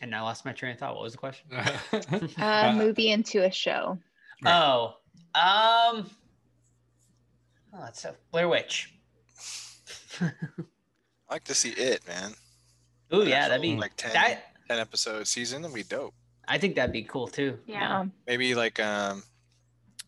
And 0.00 0.14
I 0.14 0.20
lost 0.20 0.44
my 0.44 0.52
train 0.52 0.72
of 0.72 0.78
thought. 0.78 0.94
What 0.94 1.02
was 1.04 1.12
the 1.12 1.18
question? 1.18 1.46
A 2.38 2.68
Uh, 2.68 2.72
movie 2.74 3.10
into 3.10 3.44
a 3.44 3.50
show. 3.50 3.98
Oh, 4.44 4.96
um, 5.34 6.10
oh, 7.74 7.80
that's 7.80 8.04
a 8.04 8.14
Blair 8.30 8.48
Witch. 8.48 8.91
I 10.20 10.32
like 11.30 11.44
to 11.44 11.54
see 11.54 11.70
it, 11.70 12.06
man. 12.06 12.32
Oh 13.10 13.22
yeah, 13.22 13.48
that'd 13.48 13.62
be 13.62 13.76
like 13.76 13.96
10, 13.96 14.12
that. 14.12 14.54
10 14.68 14.78
episode 14.78 15.26
season. 15.26 15.62
That'd 15.62 15.74
be 15.74 15.82
dope. 15.82 16.14
I 16.48 16.58
think 16.58 16.74
that'd 16.74 16.92
be 16.92 17.02
cool 17.02 17.28
too. 17.28 17.58
Yeah. 17.66 18.06
Maybe 18.26 18.54
like 18.54 18.80
um, 18.80 19.22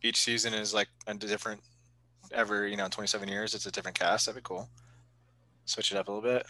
each 0.03 0.21
season 0.21 0.55
is 0.55 0.75
like 0.75 0.89
a 1.07 1.15
different. 1.15 1.61
Ever 2.33 2.67
you 2.67 2.77
know, 2.77 2.89
27 2.89 3.29
years, 3.29 3.55
it's 3.55 3.67
a 3.67 3.71
different 3.71 3.99
cast. 3.99 4.27
That'd 4.27 4.43
be 4.43 4.47
cool. 4.47 4.69
Switch 5.67 5.93
it 5.93 5.99
up 5.99 6.09
a 6.09 6.13
little 6.13 6.29
bit. 6.29 6.47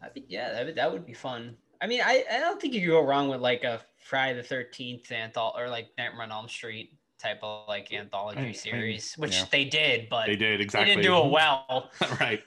That'd 0.00 0.14
be, 0.14 0.24
yeah, 0.28 0.52
that 0.52 0.66
would, 0.66 0.74
that 0.74 0.92
would 0.92 1.06
be 1.06 1.12
fun. 1.12 1.56
I 1.80 1.86
mean, 1.86 2.00
I, 2.04 2.24
I 2.30 2.40
don't 2.40 2.60
think 2.60 2.74
you 2.74 2.80
could 2.80 2.88
go 2.88 3.04
wrong 3.04 3.28
with 3.28 3.40
like 3.40 3.64
a 3.64 3.80
Friday 3.98 4.36
the 4.36 4.42
Thirteenth 4.42 5.12
anthology 5.12 5.62
or 5.62 5.68
like 5.68 5.88
Nightmare 5.96 6.22
on 6.22 6.32
Elm 6.32 6.48
Street 6.48 6.94
type 7.18 7.38
of 7.42 7.68
like 7.68 7.92
anthology 7.92 8.40
I- 8.40 8.48
I- 8.48 8.52
series, 8.52 9.14
which 9.14 9.36
yeah. 9.36 9.44
they 9.50 9.64
did, 9.66 10.08
but 10.08 10.26
they 10.26 10.36
did 10.36 10.60
exactly. 10.60 10.94
they 10.94 11.02
didn't 11.02 11.12
do 11.12 11.26
it 11.26 11.30
well. 11.30 11.90
right. 12.20 12.42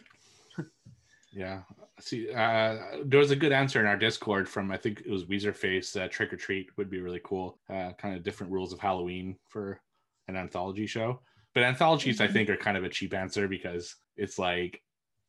Yeah. 1.33 1.63
See, 1.99 2.31
uh, 2.31 2.77
there 3.05 3.19
was 3.19 3.31
a 3.31 3.35
good 3.35 3.51
answer 3.51 3.79
in 3.79 3.87
our 3.87 3.97
Discord 3.97 4.47
from 4.47 4.71
I 4.71 4.77
think 4.77 5.01
it 5.01 5.09
was 5.09 5.25
Weezer 5.25 5.55
Face. 5.55 5.95
Uh, 5.95 6.07
Trick 6.07 6.31
or 6.31 6.37
Treat 6.37 6.69
would 6.77 6.89
be 6.89 6.99
really 6.99 7.21
cool. 7.23 7.59
Uh, 7.69 7.91
kind 7.93 8.15
of 8.15 8.23
different 8.23 8.53
rules 8.53 8.71
of 8.71 8.79
Halloween 8.79 9.37
for 9.47 9.81
an 10.27 10.35
anthology 10.35 10.85
show. 10.85 11.21
But 11.53 11.63
anthologies, 11.63 12.21
I 12.21 12.27
Mhm. 12.27 12.33
think, 12.33 12.49
are 12.49 12.57
kind 12.57 12.77
of 12.77 12.83
a 12.83 12.89
cheap 12.89 13.13
answer 13.13 13.47
because 13.47 13.95
it's 14.15 14.37
like 14.39 14.81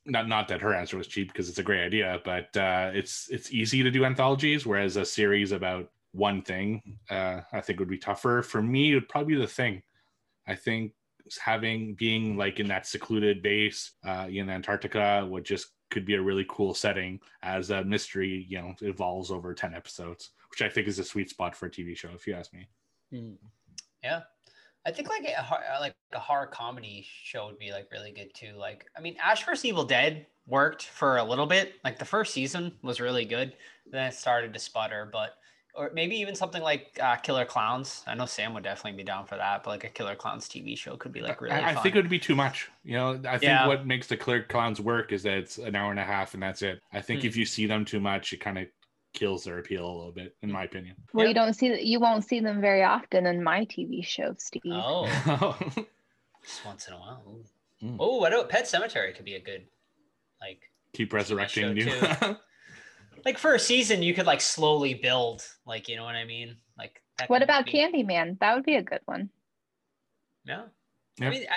not 0.07 0.29
not 0.29 0.49
that 0.49 0.61
her 0.61 0.75
answer 0.75 0.99
was 0.99 1.07
cheap 1.07 1.29
because 1.29 1.49
it's 1.49 1.59
a 1.59 1.63
great 1.63 1.83
idea, 1.85 2.21
but 2.25 2.55
uh, 2.57 2.91
it's 2.95 3.29
it's 3.31 3.53
easy 3.53 3.83
to 3.83 3.91
do 3.91 4.05
anthologies, 4.05 4.67
whereas 4.67 4.97
a 4.97 5.05
series 5.05 5.53
about 5.53 5.91
one 6.13 6.43
thing, 6.43 6.99
uh, 7.11 7.41
I 7.53 7.61
think 7.63 7.79
would 7.81 7.89
be 7.89 7.99
tougher. 7.99 8.43
For 8.43 8.63
me, 8.63 8.93
it 8.93 8.95
would 8.97 9.09
probably 9.09 9.35
be 9.37 9.41
the 9.41 9.47
thing. 9.47 9.83
I 10.47 10.55
think 10.55 10.93
having 11.41 11.95
being 11.95 12.37
like 12.37 12.61
in 12.61 12.69
that 12.69 12.87
secluded 12.87 13.43
base 13.43 13.93
uh, 14.05 14.29
in 14.31 14.51
Antarctica 14.51 15.27
would 15.29 15.45
just 15.45 15.74
could 15.91 16.05
be 16.05 16.15
a 16.15 16.23
really 16.23 16.47
cool 16.49 16.75
setting 16.75 17.21
as 17.43 17.71
a 17.71 17.85
mystery, 17.85 18.47
you 18.49 18.59
know, 18.59 18.75
evolves 18.81 19.31
over 19.31 19.55
10 19.55 19.75
episodes, 19.75 20.31
which 20.51 20.63
I 20.63 20.69
think 20.69 20.89
is 20.89 20.99
a 20.99 21.05
sweet 21.05 21.31
spot 21.31 21.55
for 21.55 21.67
a 21.67 21.71
TV 21.71 21.97
show, 21.97 22.11
if 22.15 22.27
you 22.27 22.35
ask 22.35 22.53
me. 22.53 22.67
Hmm. 23.11 23.35
Yeah, 24.03 24.23
I 24.87 24.91
think 24.91 25.09
like 25.09 25.25
a 25.25 25.41
uh, 25.41 25.81
like 25.81 25.95
a 26.13 26.19
horror 26.19 26.47
comedy 26.47 27.07
show 27.23 27.47
would 27.47 27.59
be 27.59 27.73
like 27.73 27.89
really 27.91 28.13
good 28.13 28.35
too. 28.35 28.53
Like, 28.57 28.87
I 28.97 29.01
mean, 29.01 29.17
Ash 29.23 29.45
vs 29.45 29.65
Evil 29.65 29.85
Dead 29.85 30.27
worked 30.47 30.85
for 30.85 31.17
a 31.17 31.25
little 31.25 31.47
bit. 31.47 31.75
Like 31.85 31.99
the 31.99 32.05
first 32.05 32.35
season 32.35 32.73
was 32.83 33.01
really 33.01 33.25
good, 33.25 33.55
then 33.91 34.09
it 34.09 34.15
started 34.15 34.53
to 34.53 34.59
sputter. 34.59 35.09
But 35.11 35.39
or 35.77 35.91
maybe 35.93 36.17
even 36.17 36.35
something 36.35 36.63
like 36.63 36.99
uh, 37.03 37.17
Killer 37.17 37.45
Clowns. 37.45 38.03
I 38.07 38.15
know 38.15 38.27
Sam 38.27 38.55
would 38.55 38.63
definitely 38.65 38.97
be 38.97 39.05
down 39.05 39.27
for 39.27 39.37
that. 39.37 39.65
But 39.65 39.71
like 39.71 39.85
a 39.85 39.89
Killer 39.89 40.15
Clowns 40.15 40.49
TV 40.49 40.77
show 40.79 40.97
could 40.97 41.13
be 41.13 41.21
like 41.21 41.41
really. 41.41 41.55
I, 41.57 41.71
I 41.71 41.75
fun. 41.75 41.83
think 41.83 41.97
it 41.97 41.99
would 41.99 42.09
be 42.11 42.19
too 42.19 42.35
much. 42.37 42.71
You 42.85 42.97
know, 42.97 43.11
I 43.27 43.33
think 43.39 43.43
Yeah. 43.43 43.67
what 43.67 43.87
makes 43.87 44.07
the 44.07 44.17
Killer 44.17 44.43
Clowns 44.43 44.81
work 44.81 45.13
is 45.13 45.23
that 45.25 45.37
it's 45.39 45.59
an 45.59 45.75
hour 45.75 45.91
and 45.91 45.99
a 46.01 46.05
half 46.05 46.35
and 46.35 46.43
that's 46.43 46.63
it. 46.63 46.81
I 46.93 47.01
think 47.01 47.23
Hmm. 47.23 47.27
if 47.27 47.37
you 47.37 47.45
see 47.45 47.67
them 47.67 47.85
too 47.85 48.01
much, 48.01 48.33
it 48.33 48.39
kind 48.41 48.59
of 48.59 48.67
kills 49.15 49.45
their 49.45 49.59
appeal 49.59 49.87
a 49.87 49.95
little 49.97 50.13
bit, 50.13 50.35
in 50.43 50.51
my 50.51 50.65
opinion. 50.65 50.97
Well, 51.13 51.25
Yeah. 51.25 51.29
you 51.29 51.35
don't 51.35 51.53
see 51.55 51.81
you 51.83 52.01
won't 52.01 52.25
see 52.25 52.41
them 52.41 52.61
very 52.61 52.83
often 52.83 53.27
in 53.27 53.43
my 53.43 53.65
TV 53.65 54.05
show, 54.05 54.35
Steve. 54.39 54.63
Oh, 54.67 55.57
just 56.45 56.65
once 56.65 56.87
in 56.89 56.95
a 56.95 56.99
while. 56.99 57.23
Ooh. 57.29 57.45
Mm. 57.87 57.97
Oh, 57.99 58.19
what 58.19 58.33
about 58.33 58.49
Pet 58.49 58.65
Sematary 58.65 59.15
could 59.15 59.25
be 59.25 59.35
a 59.35 59.41
good 59.41 59.67
like 60.41 60.61
Keep 60.95 61.13
resurrecting 61.13 61.75
new. 61.75 61.85
show, 63.25 63.29
like 63.31 63.39
for 63.39 63.55
a 63.55 63.59
season 63.59 64.03
you 64.03 64.15
could 64.15 64.27
like 64.27 64.41
slowly 64.41 64.95
build 64.95 65.43
like 65.67 65.89
you 65.89 65.97
know 65.97 66.05
what 66.05 66.15
i 66.17 66.25
mean 66.25 66.57
like 66.79 67.01
that 67.19 67.31
What 67.31 67.43
about 67.43 67.67
be- 67.67 67.73
Candyman? 67.73 68.39
That 68.41 68.55
would 68.57 68.65
be 68.65 68.75
a 68.77 68.83
good 68.83 69.01
one. 69.07 69.31
no 70.45 70.65
Yeah. 71.19 71.27
i 71.27 71.31
mean 71.31 71.47
I- 71.51 71.57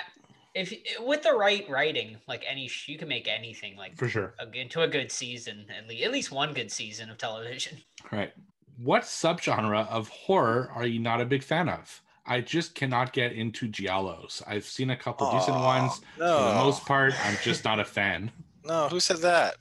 if 0.54 0.72
with 1.00 1.22
the 1.22 1.32
right 1.34 1.68
writing 1.68 2.16
like 2.26 2.44
any 2.48 2.68
sh- 2.68 2.88
you 2.88 2.98
can 2.98 3.06
make 3.08 3.28
anything 3.28 3.76
like 3.76 3.96
For 3.96 4.08
sure. 4.08 4.34
a, 4.40 4.50
into 4.58 4.80
a 4.82 4.88
good 4.88 5.12
season 5.12 5.66
at 5.76 5.86
least 5.88 6.04
at 6.04 6.10
least 6.12 6.32
one 6.32 6.52
good 6.54 6.70
season 6.72 7.10
of 7.10 7.18
television 7.18 7.78
Right. 8.12 8.32
What 8.78 9.02
subgenre 9.02 9.88
of 9.88 10.08
horror 10.08 10.70
are 10.74 10.86
you 10.86 11.00
not 11.00 11.20
a 11.20 11.24
big 11.24 11.42
fan 11.42 11.68
of? 11.68 12.00
I 12.24 12.40
just 12.40 12.76
cannot 12.76 13.12
get 13.12 13.32
into 13.32 13.66
giallos. 13.68 14.40
I've 14.46 14.64
seen 14.66 14.90
a 14.90 14.96
couple 14.96 15.28
decent 15.32 15.56
ones. 15.56 16.00
No, 16.16 16.38
For 16.38 16.44
the 16.44 16.54
most 16.54 16.86
part, 16.86 17.12
I'm 17.26 17.36
just 17.42 17.64
not 17.68 17.80
a 17.80 17.84
fan. 17.84 18.30
no. 18.64 18.86
Who 18.88 19.00
said 19.00 19.16
that? 19.18 19.56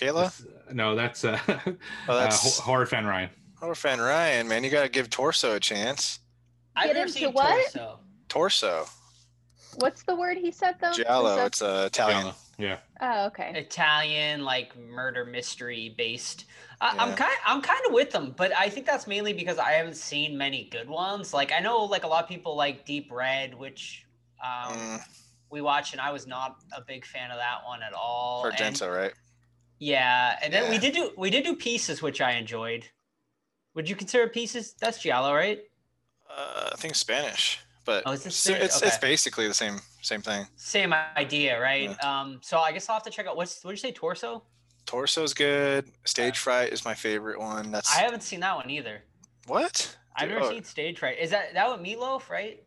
Kayla? 0.00 0.14
That's- 0.14 0.46
no, 0.72 0.94
that's 0.94 1.24
uh, 1.24 1.38
Oh, 1.48 1.52
uh, 2.08 2.20
that's 2.20 2.58
ho- 2.58 2.62
horror 2.62 2.86
fan 2.86 3.04
Ryan. 3.06 3.30
horror 3.58 3.74
fan 3.74 4.00
Ryan. 4.00 4.48
Man, 4.48 4.64
you 4.64 4.70
gotta 4.70 4.88
give 4.88 5.10
Torso 5.10 5.54
a 5.56 5.60
chance. 5.60 6.20
i've 6.76 6.86
Get 6.86 6.94
never 6.94 7.06
into 7.06 7.18
seen 7.18 7.32
what? 7.32 7.72
torso 7.72 7.98
Torso, 8.28 8.86
What's 9.76 10.02
the 10.02 10.14
word 10.16 10.36
he 10.36 10.50
said 10.50 10.76
though? 10.80 10.92
Giallo. 10.92 11.36
That- 11.36 11.46
It's 11.48 11.62
uh, 11.62 11.84
Italian. 11.86 12.20
Giallo, 12.22 12.34
Yeah. 12.58 12.78
Oh, 13.00 13.26
okay. 13.26 13.52
italian 13.56 14.44
like 14.44 14.76
murder 14.78 15.24
mystery 15.24 15.94
based 15.96 16.44
I, 16.82 16.90
i'm 16.98 17.10
Yeah. 17.10 17.16
kind 17.16 17.32
i'm 17.46 17.62
kind 17.62 17.80
of 17.86 17.92
with 17.94 18.10
them 18.10 18.34
but 18.36 18.52
i 18.56 18.68
think 18.68 18.84
that's 18.86 19.06
mainly 19.06 19.32
because 19.32 19.58
i 19.58 19.70
haven't 19.72 19.96
seen 19.96 20.36
many 20.36 20.68
good 20.70 20.88
ones 20.88 21.32
like 21.32 21.50
i 21.52 21.60
know 21.60 21.84
like 21.84 22.04
a 22.04 22.06
lot 22.06 22.22
of 22.22 22.28
people 22.28 22.56
like 22.56 22.84
deep 22.84 23.10
red 23.10 23.54
which 23.54 24.04
um 24.44 24.74
Mm, 24.74 25.00
we 25.50 25.60
watched 25.62 25.92
and 25.94 26.00
I 26.00 26.12
was 26.12 26.26
not 26.28 26.56
a 26.76 26.80
big 26.80 27.04
fan 27.04 27.30
of 27.32 27.38
that 27.38 27.58
one 27.66 27.82
at 27.82 27.92
all. 27.92 28.44
and- 28.44 28.54
Argento, 28.56 28.94
right? 28.94 29.12
Yeah, 29.80 30.36
and 30.42 30.52
then 30.52 30.70
we 30.70 30.78
did 30.78 30.94
do 30.94 31.10
we 31.16 31.30
did 31.30 31.42
do 31.44 31.56
pieces 31.56 32.00
which 32.02 32.20
I 32.20 32.32
enjoyed. 32.32 32.86
Would 33.74 33.88
you 33.88 33.96
consider 33.96 34.28
pieces? 34.28 34.74
That's 34.80 35.02
Giallo, 35.02 35.34
right? 35.34 35.60
Uh, 36.28 36.70
I 36.72 36.76
think 36.76 36.94
Spanish, 36.94 37.58
but 37.84 38.04
Oh, 38.06 38.12
is 38.12 38.22
this 38.22 38.34
it's 38.34 38.42
Spanish? 38.44 38.62
it's, 38.64 38.82
it's 38.82 38.98
basically 38.98 39.48
the 39.48 39.54
same 39.54 39.80
same 40.02 40.22
thing. 40.22 40.46
Same 40.56 40.94
idea, 41.16 41.60
right? 41.60 41.90
Um, 42.04 42.38
so 42.42 42.58
I 42.58 42.70
guess 42.72 42.88
I'll 42.88 42.94
have 42.94 43.02
to 43.04 43.10
check 43.10 43.26
out 43.26 43.36
what's 43.36 43.64
what 43.64 43.72
did 43.72 43.82
you 43.82 43.88
say, 43.88 43.92
Torso? 43.92 44.44
Torso's 44.86 45.34
good. 45.34 45.90
Stage 46.04 46.38
Fright 46.38 46.72
is 46.72 46.84
my 46.84 46.94
favorite 46.94 47.38
one. 47.38 47.70
That's 47.70 47.94
I 47.96 48.00
haven't 48.00 48.22
seen 48.22 48.40
that 48.40 48.56
one 48.56 48.70
either. 48.70 49.02
what? 49.46 49.96
I've 50.16 50.28
Dude, 50.28 50.38
never 50.38 50.46
oh, 50.46 50.50
seen 50.50 50.64
Stage 50.64 50.98
Fright. 50.98 51.18
Is 51.18 51.30
that 51.30 51.54
that 51.54 51.70
with 51.70 51.80
Meatloaf, 51.86 52.28
right? 52.28 52.62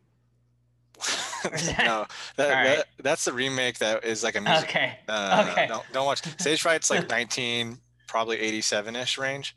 no, 1.80 2.06
that, 2.38 2.50
Alright. 2.50 2.78
that 2.78 2.86
that's 3.00 3.26
the 3.26 3.34
remake 3.34 3.78
that 3.80 4.04
is 4.04 4.24
like 4.24 4.36
a 4.36 4.42
music. 4.42 4.70
Okay. 4.70 4.98
Uh, 5.08 5.48
okay. 5.50 5.68
Don't, 5.68 5.84
don't 5.92 6.06
watch 6.06 6.24
Stage 6.40 6.62
Fright's 6.62 6.90
like 6.90 7.10
19, 7.10 7.78
probably 8.08 8.40
87 8.40 8.96
ish 8.96 9.18
range. 9.18 9.56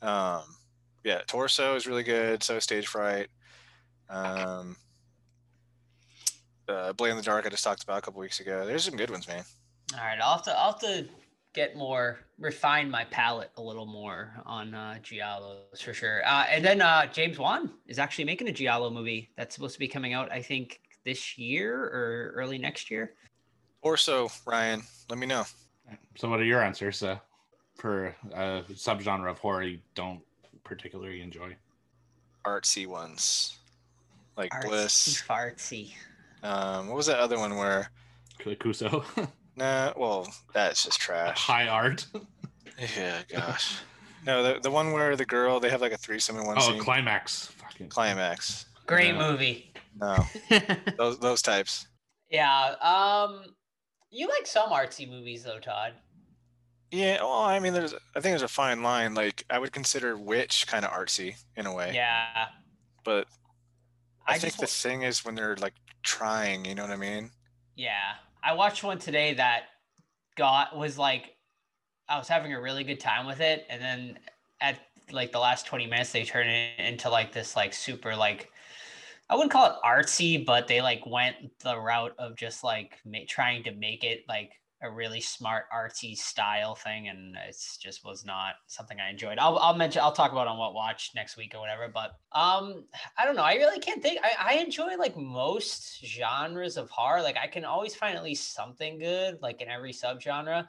Um, 0.00 0.42
yeah, 1.04 1.20
Torso 1.26 1.76
is 1.76 1.86
really 1.86 2.02
good. 2.02 2.42
So 2.42 2.56
is 2.56 2.64
Stage 2.64 2.86
Fright. 2.86 3.28
Um, 4.08 4.76
uh, 6.68 6.92
Blade 6.92 7.10
in 7.10 7.16
the 7.16 7.22
Dark 7.22 7.46
I 7.46 7.48
just 7.48 7.64
talked 7.64 7.82
about 7.82 7.98
a 7.98 8.00
couple 8.02 8.20
weeks 8.20 8.40
ago. 8.40 8.66
There's 8.66 8.84
some 8.84 8.96
good 8.96 9.10
ones, 9.10 9.26
man. 9.26 9.44
All 9.94 10.04
right, 10.04 10.18
I'll 10.20 10.34
have 10.34 10.44
to 10.44 10.58
I'll 10.58 10.72
have 10.72 10.80
to 10.80 11.08
get 11.52 11.76
more 11.76 12.18
refine 12.38 12.90
my 12.90 13.04
palate 13.04 13.50
a 13.56 13.62
little 13.62 13.86
more 13.86 14.32
on 14.46 14.74
uh, 14.74 14.96
Giallos 15.02 15.82
for 15.82 15.92
sure. 15.92 16.22
Uh, 16.26 16.44
and 16.48 16.64
then 16.64 16.80
uh, 16.80 17.06
James 17.06 17.38
Wan 17.38 17.70
is 17.86 17.98
actually 17.98 18.24
making 18.24 18.48
a 18.48 18.52
Giallo 18.52 18.90
movie 18.90 19.30
that's 19.36 19.54
supposed 19.54 19.74
to 19.74 19.78
be 19.78 19.88
coming 19.88 20.12
out, 20.12 20.30
I 20.32 20.42
think, 20.42 20.80
this 21.04 21.36
year 21.36 21.74
or 21.76 22.32
early 22.36 22.58
next 22.58 22.90
year. 22.90 23.14
Or 23.82 23.96
so, 23.96 24.30
Ryan, 24.46 24.82
let 25.10 25.18
me 25.18 25.26
know. 25.26 25.44
So, 26.16 26.28
what 26.28 26.40
are 26.40 26.44
your 26.44 26.62
answers 26.62 27.02
uh, 27.02 27.18
for 27.76 28.14
a 28.32 28.62
subgenre 28.70 29.30
of 29.30 29.38
horror 29.38 29.64
you 29.64 29.78
don't 29.94 30.20
particularly 30.64 31.20
enjoy? 31.20 31.56
Artsy 32.44 32.86
ones, 32.86 33.58
like 34.36 34.52
Artsy 34.52 34.68
Bliss. 34.68 35.24
Artsy. 35.28 35.92
Um, 36.42 36.88
what 36.88 36.96
was 36.96 37.06
that 37.06 37.18
other 37.18 37.38
one 37.38 37.56
where? 37.56 37.90
Kuso, 38.38 39.04
Nah, 39.56 39.92
well, 39.96 40.32
that's 40.54 40.84
just 40.84 41.00
trash. 41.00 41.38
high 41.38 41.68
art. 41.68 42.06
Yeah, 42.96 43.22
gosh. 43.30 43.76
No, 44.26 44.42
the 44.42 44.60
the 44.60 44.70
one 44.70 44.92
where 44.92 45.16
the 45.16 45.26
girl 45.26 45.60
they 45.60 45.68
have 45.70 45.80
like 45.80 45.92
a 45.92 45.96
threesome 45.98 46.36
in 46.38 46.46
one 46.46 46.56
Oh, 46.58 46.60
scene. 46.62 46.80
Oh, 46.80 46.84
Climax. 46.84 47.46
Fucking 47.58 47.88
Climax. 47.88 48.66
Great 48.86 49.14
Yeah. 49.14 49.30
movie. 49.30 49.72
No, 50.00 50.24
those 50.96 51.18
those 51.18 51.42
types. 51.42 51.86
Yeah. 52.30 52.74
Um, 52.80 53.54
you 54.10 54.28
like 54.28 54.46
some 54.46 54.70
artsy 54.70 55.08
movies 55.08 55.42
though, 55.44 55.58
Todd. 55.58 55.92
Yeah, 56.90 57.22
well, 57.22 57.40
I 57.40 57.58
mean, 57.58 57.72
there's 57.72 57.94
I 57.94 58.20
think 58.20 58.32
there's 58.32 58.42
a 58.42 58.48
fine 58.48 58.82
line. 58.82 59.14
Like 59.14 59.44
I 59.50 59.58
would 59.58 59.72
consider 59.72 60.16
Witch 60.16 60.66
kind 60.66 60.84
of 60.84 60.90
artsy 60.92 61.36
in 61.56 61.66
a 61.66 61.74
way. 61.74 61.92
Yeah. 61.94 62.46
But 63.04 63.26
I, 64.26 64.34
I 64.34 64.38
think 64.38 64.56
just 64.56 64.60
the 64.60 64.66
thing 64.88 65.02
is 65.02 65.24
when 65.24 65.34
they're 65.34 65.56
like 65.56 65.74
trying, 66.02 66.64
you 66.64 66.74
know 66.74 66.82
what 66.82 66.92
I 66.92 66.96
mean? 66.96 67.30
Yeah, 67.74 68.12
I 68.42 68.54
watched 68.54 68.82
one 68.82 68.98
today 68.98 69.34
that 69.34 69.64
got 70.36 70.76
was 70.76 70.98
like 70.98 71.36
I 72.08 72.18
was 72.18 72.28
having 72.28 72.52
a 72.52 72.60
really 72.60 72.84
good 72.84 73.00
time 73.00 73.26
with 73.26 73.40
it, 73.40 73.66
and 73.68 73.80
then 73.80 74.18
at 74.60 74.78
like 75.10 75.32
the 75.32 75.38
last 75.38 75.66
twenty 75.66 75.86
minutes, 75.86 76.12
they 76.12 76.24
turned 76.24 76.50
it 76.50 76.78
into 76.78 77.10
like 77.10 77.32
this 77.32 77.56
like 77.56 77.72
super 77.72 78.16
like 78.16 78.50
I 79.30 79.34
wouldn't 79.34 79.52
call 79.52 79.66
it 79.66 79.76
artsy, 79.84 80.44
but 80.44 80.68
they 80.68 80.82
like 80.82 81.06
went 81.06 81.36
the 81.60 81.78
route 81.78 82.14
of 82.18 82.36
just 82.36 82.64
like 82.64 82.98
ma- 83.04 83.18
trying 83.28 83.62
to 83.64 83.72
make 83.72 84.04
it 84.04 84.24
like 84.28 84.52
a 84.82 84.90
really 84.90 85.20
smart 85.20 85.64
artsy 85.74 86.16
style 86.16 86.74
thing, 86.74 87.08
and 87.08 87.36
it's 87.48 87.76
just 87.76 88.04
was 88.04 88.24
not 88.24 88.54
something 88.66 88.98
I 89.00 89.10
enjoyed. 89.10 89.38
I'll 89.38 89.58
I'll 89.58 89.76
mention 89.76 90.02
I'll 90.02 90.12
talk 90.12 90.32
about 90.32 90.46
it 90.46 90.50
on 90.50 90.58
what 90.58 90.74
watch 90.74 91.12
next 91.14 91.36
week 91.36 91.54
or 91.54 91.60
whatever, 91.60 91.88
but 91.92 92.12
um 92.32 92.84
I 93.16 93.24
don't 93.24 93.36
know. 93.36 93.42
I 93.44 93.54
really 93.54 93.78
can't 93.78 94.02
think. 94.02 94.18
I, 94.22 94.54
I 94.56 94.58
enjoy 94.58 94.96
like 94.98 95.16
most 95.16 96.04
genres 96.04 96.76
of 96.76 96.90
horror. 96.90 97.22
Like 97.22 97.36
I 97.42 97.46
can 97.46 97.64
always 97.64 97.94
find 97.94 98.16
at 98.16 98.24
least 98.24 98.54
something 98.54 98.98
good, 98.98 99.38
like 99.40 99.60
in 99.60 99.68
every 99.68 99.92
subgenre. 99.92 100.66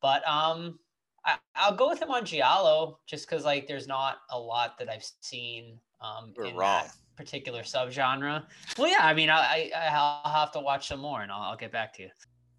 But 0.00 0.26
um, 0.28 0.78
I, 1.24 1.36
I'll 1.54 1.74
go 1.74 1.88
with 1.88 2.00
him 2.00 2.10
on 2.10 2.24
Giallo 2.24 3.00
just 3.06 3.28
because 3.28 3.44
like 3.44 3.66
there's 3.66 3.88
not 3.88 4.18
a 4.30 4.38
lot 4.38 4.78
that 4.78 4.88
I've 4.88 5.06
seen 5.20 5.78
um 6.00 6.32
We're 6.36 6.46
in 6.46 6.56
wrong. 6.56 6.84
that 6.84 6.92
particular 7.16 7.62
subgenre. 7.62 8.44
Well, 8.78 8.88
yeah. 8.88 9.00
I 9.00 9.14
mean, 9.14 9.30
I, 9.30 9.70
I 9.74 9.88
I'll 9.90 10.32
have 10.32 10.52
to 10.52 10.60
watch 10.60 10.88
some 10.88 11.00
more, 11.00 11.22
and 11.22 11.32
I'll, 11.32 11.42
I'll 11.42 11.56
get 11.56 11.72
back 11.72 11.94
to 11.94 12.02
you. 12.02 12.10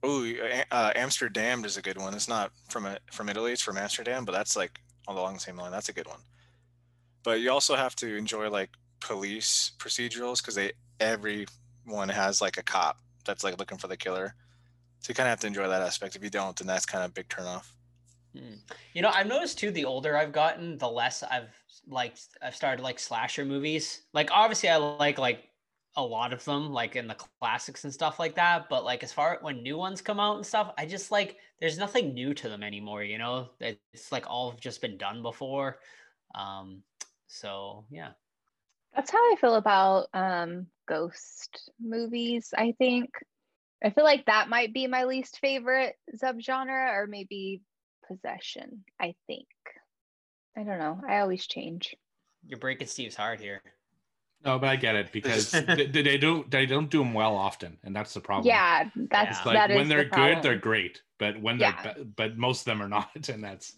Oh, 0.04 0.26
uh, 0.72 0.92
Amsterdamned 0.96 1.66
is 1.66 1.78
a 1.78 1.82
good 1.82 1.98
one. 1.98 2.14
It's 2.14 2.28
not 2.28 2.52
from 2.70 2.86
a, 2.86 3.00
from 3.12 3.30
Italy. 3.30 3.52
It's 3.52 3.62
from 3.62 3.78
Amsterdam, 3.78 4.26
but 4.26 4.32
that's 4.32 4.56
like 4.56 4.80
along 5.08 5.34
the 5.34 5.40
same 5.40 5.58
line. 5.58 5.72
That's 5.72 5.90
a 5.90 5.94
good 5.94 6.08
one. 6.08 6.20
But 7.24 7.42
you 7.42 7.52
also 7.52 7.76
have 7.76 7.96
to 7.98 8.16
enjoy 8.16 8.50
like 8.50 8.70
police 9.00 9.72
procedurals 9.80 10.42
because 10.42 10.56
they 10.56 10.72
everyone 11.00 12.10
has 12.10 12.42
like 12.42 12.58
a 12.58 12.64
cop 12.64 12.98
that's 13.26 13.44
like 13.44 13.58
looking 13.58 13.78
for 13.78 13.88
the 13.88 13.98
killer. 13.98 14.36
So 15.00 15.12
you 15.12 15.16
kind 15.16 15.28
of 15.28 15.32
have 15.32 15.40
to 15.42 15.48
enjoy 15.48 15.68
that 15.68 15.82
aspect. 15.82 16.16
If 16.16 16.24
you 16.24 16.30
don't, 16.30 16.56
then 16.56 16.68
that's 16.68 16.86
kind 16.86 17.04
of 17.04 17.12
a 17.12 17.14
big 17.14 17.28
turnoff. 17.28 17.72
You 18.94 19.02
know, 19.02 19.10
I've 19.10 19.28
noticed 19.28 19.58
too. 19.58 19.72
The 19.72 19.86
older 19.86 20.18
I've 20.18 20.32
gotten, 20.32 20.78
the 20.78 20.90
less 20.90 21.24
I've 21.24 21.50
like 21.88 22.18
I've 22.42 22.56
started 22.56 22.84
like 22.84 23.00
slasher 23.00 23.46
movies. 23.46 24.02
Like 24.14 24.30
obviously, 24.32 24.70
I 24.70 24.78
like 24.78 25.18
like 25.18 25.47
a 25.98 26.04
lot 26.04 26.32
of 26.32 26.46
them, 26.46 26.72
like 26.72 26.96
in 26.96 27.08
the 27.08 27.18
classics 27.42 27.84
and 27.84 27.94
stuff 27.94 28.20
like 28.20 28.36
that. 28.36 28.70
But 28.70 28.86
like 28.86 29.04
as 29.04 29.12
far 29.12 29.40
when 29.42 29.64
new 29.64 29.78
ones 29.78 30.02
come 30.02 30.20
out 30.20 30.38
and 30.38 30.46
stuff, 30.46 30.74
I 30.78 30.86
just 30.86 31.12
like 31.12 31.38
there's 31.60 31.78
nothing 31.78 32.14
new 32.14 32.34
to 32.36 32.50
them 32.50 32.64
anymore. 32.64 33.04
You 33.04 33.18
know, 33.18 33.50
it's 33.60 34.12
like 34.12 34.30
all 34.30 34.54
just 34.54 34.82
been 34.82 34.98
done 34.98 35.22
before. 35.24 35.80
Um, 36.36 36.84
so 37.28 37.86
yeah, 37.90 38.12
That's 38.96 39.12
how 39.12 39.18
I 39.18 39.36
feel 39.42 39.56
about 39.56 40.08
um 40.14 40.68
ghost 40.88 41.72
movies, 41.82 42.54
I 42.58 42.74
think. 42.78 43.10
I 43.84 43.90
feel 43.92 44.04
like 44.06 44.26
that 44.26 44.50
might 44.50 44.74
be 44.74 44.88
my 44.88 45.04
least 45.06 45.40
favorite 45.40 45.96
subgenre 46.16 46.94
or 46.94 47.08
maybe 47.08 47.62
possession, 48.08 48.84
I 49.00 49.16
think. 49.28 49.48
I 50.58 50.64
don't 50.64 50.80
know. 50.80 51.00
I 51.08 51.20
always 51.20 51.46
change. 51.48 51.96
you're 52.46 52.60
breaking 52.60 52.88
Steve's 52.88 53.16
heart 53.16 53.40
here. 53.40 53.62
No, 54.46 54.60
but 54.60 54.70
I 54.70 54.76
get 54.76 54.96
it 54.96 55.12
because 55.12 55.52
they, 55.68 55.88
they 55.88 56.18
don't 56.18 56.50
they 56.50 56.66
don't 56.66 56.90
do 56.90 57.00
them 57.00 57.14
well 57.14 57.36
often, 57.36 57.78
and 57.84 57.96
that's 57.96 58.14
the 58.14 58.22
problem. 58.22 58.46
Yeah, 58.48 58.90
that's 59.10 59.40
Yeah. 59.40 59.46
like 59.46 59.56
that 59.56 59.72
is 59.72 59.76
when 59.78 59.88
they're 59.90 60.04
good, 60.06 60.44
they're 60.44 60.58
great, 60.58 61.02
but 61.18 61.42
when 61.42 61.58
they're 61.58 61.72
Yeah. 61.72 61.94
ba- 61.96 62.06
but 62.06 62.38
most 62.38 62.62
of 62.62 62.66
them 62.66 62.82
are 62.82 62.88
not, 63.00 63.30
and 63.30 63.44
that's 63.44 63.76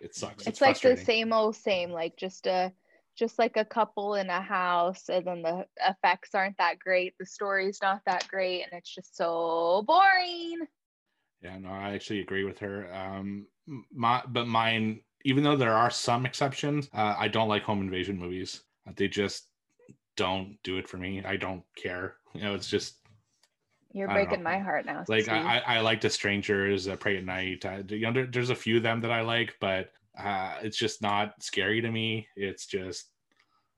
it 0.00 0.14
sucks. 0.14 0.46
It's, 0.46 0.48
It's, 0.48 0.60
like 0.62 0.80
the 0.80 0.96
same 0.96 1.32
old 1.32 1.54
same, 1.56 1.90
like 1.90 2.16
just 2.16 2.46
a 2.46 2.72
just 3.16 3.38
like 3.38 3.56
a 3.58 3.64
couple 3.64 4.14
in 4.14 4.30
a 4.30 4.40
house 4.40 5.10
and 5.10 5.26
then 5.26 5.42
the 5.42 5.66
effects 5.86 6.34
aren't 6.34 6.56
that 6.56 6.78
great, 6.78 7.14
the 7.18 7.26
story's 7.26 7.82
not 7.82 8.00
that 8.06 8.26
great, 8.28 8.62
and 8.62 8.72
it's 8.72 8.94
just 8.94 9.16
so 9.16 9.84
boring. 9.86 10.66
Yeah, 11.42 11.58
no, 11.58 11.68
I 11.68 11.92
actually 11.92 12.20
agree 12.20 12.44
with 12.44 12.58
her. 12.60 12.92
Um, 12.94 13.46
my 13.92 14.22
but 14.26 14.46
mine, 14.46 15.02
even 15.24 15.44
though 15.44 15.56
there 15.56 15.74
are 15.74 15.90
some 15.90 16.24
exceptions, 16.24 16.88
uh, 16.94 17.14
I 17.18 17.28
don't 17.28 17.48
like 17.48 17.62
home 17.62 17.80
invasion 17.80 18.18
movies. 18.18 18.62
They 18.96 19.08
just 19.08 19.49
don't 20.20 20.56
do 20.62 20.76
it 20.76 20.86
for 20.88 20.98
me. 20.98 21.22
I 21.24 21.36
don't 21.36 21.62
care. 21.82 22.16
You 22.34 22.42
know, 22.42 22.54
it's 22.54 22.68
just 22.68 22.96
You're 23.92 24.06
breaking 24.08 24.42
know. 24.42 24.50
my 24.50 24.58
heart 24.58 24.84
now. 24.86 25.04
like 25.08 25.24
Steve. 25.24 25.34
I, 25.34 25.58
I 25.58 25.76
I 25.76 25.80
like 25.80 26.00
the 26.02 26.10
strangers, 26.10 26.86
uh, 26.88 26.96
Prey 26.96 27.16
at 27.16 27.24
Night. 27.24 27.64
Uh, 27.64 27.82
you 27.88 28.00
know, 28.02 28.12
there- 28.12 28.26
there's 28.30 28.50
a 28.50 28.54
few 28.54 28.76
of 28.76 28.82
them 28.82 29.00
that 29.00 29.10
I 29.10 29.22
like, 29.22 29.54
but 29.60 29.90
uh, 30.18 30.56
it's 30.62 30.76
just 30.76 31.00
not 31.02 31.42
scary 31.42 31.80
to 31.80 31.90
me. 31.90 32.28
It's 32.36 32.66
just 32.66 33.10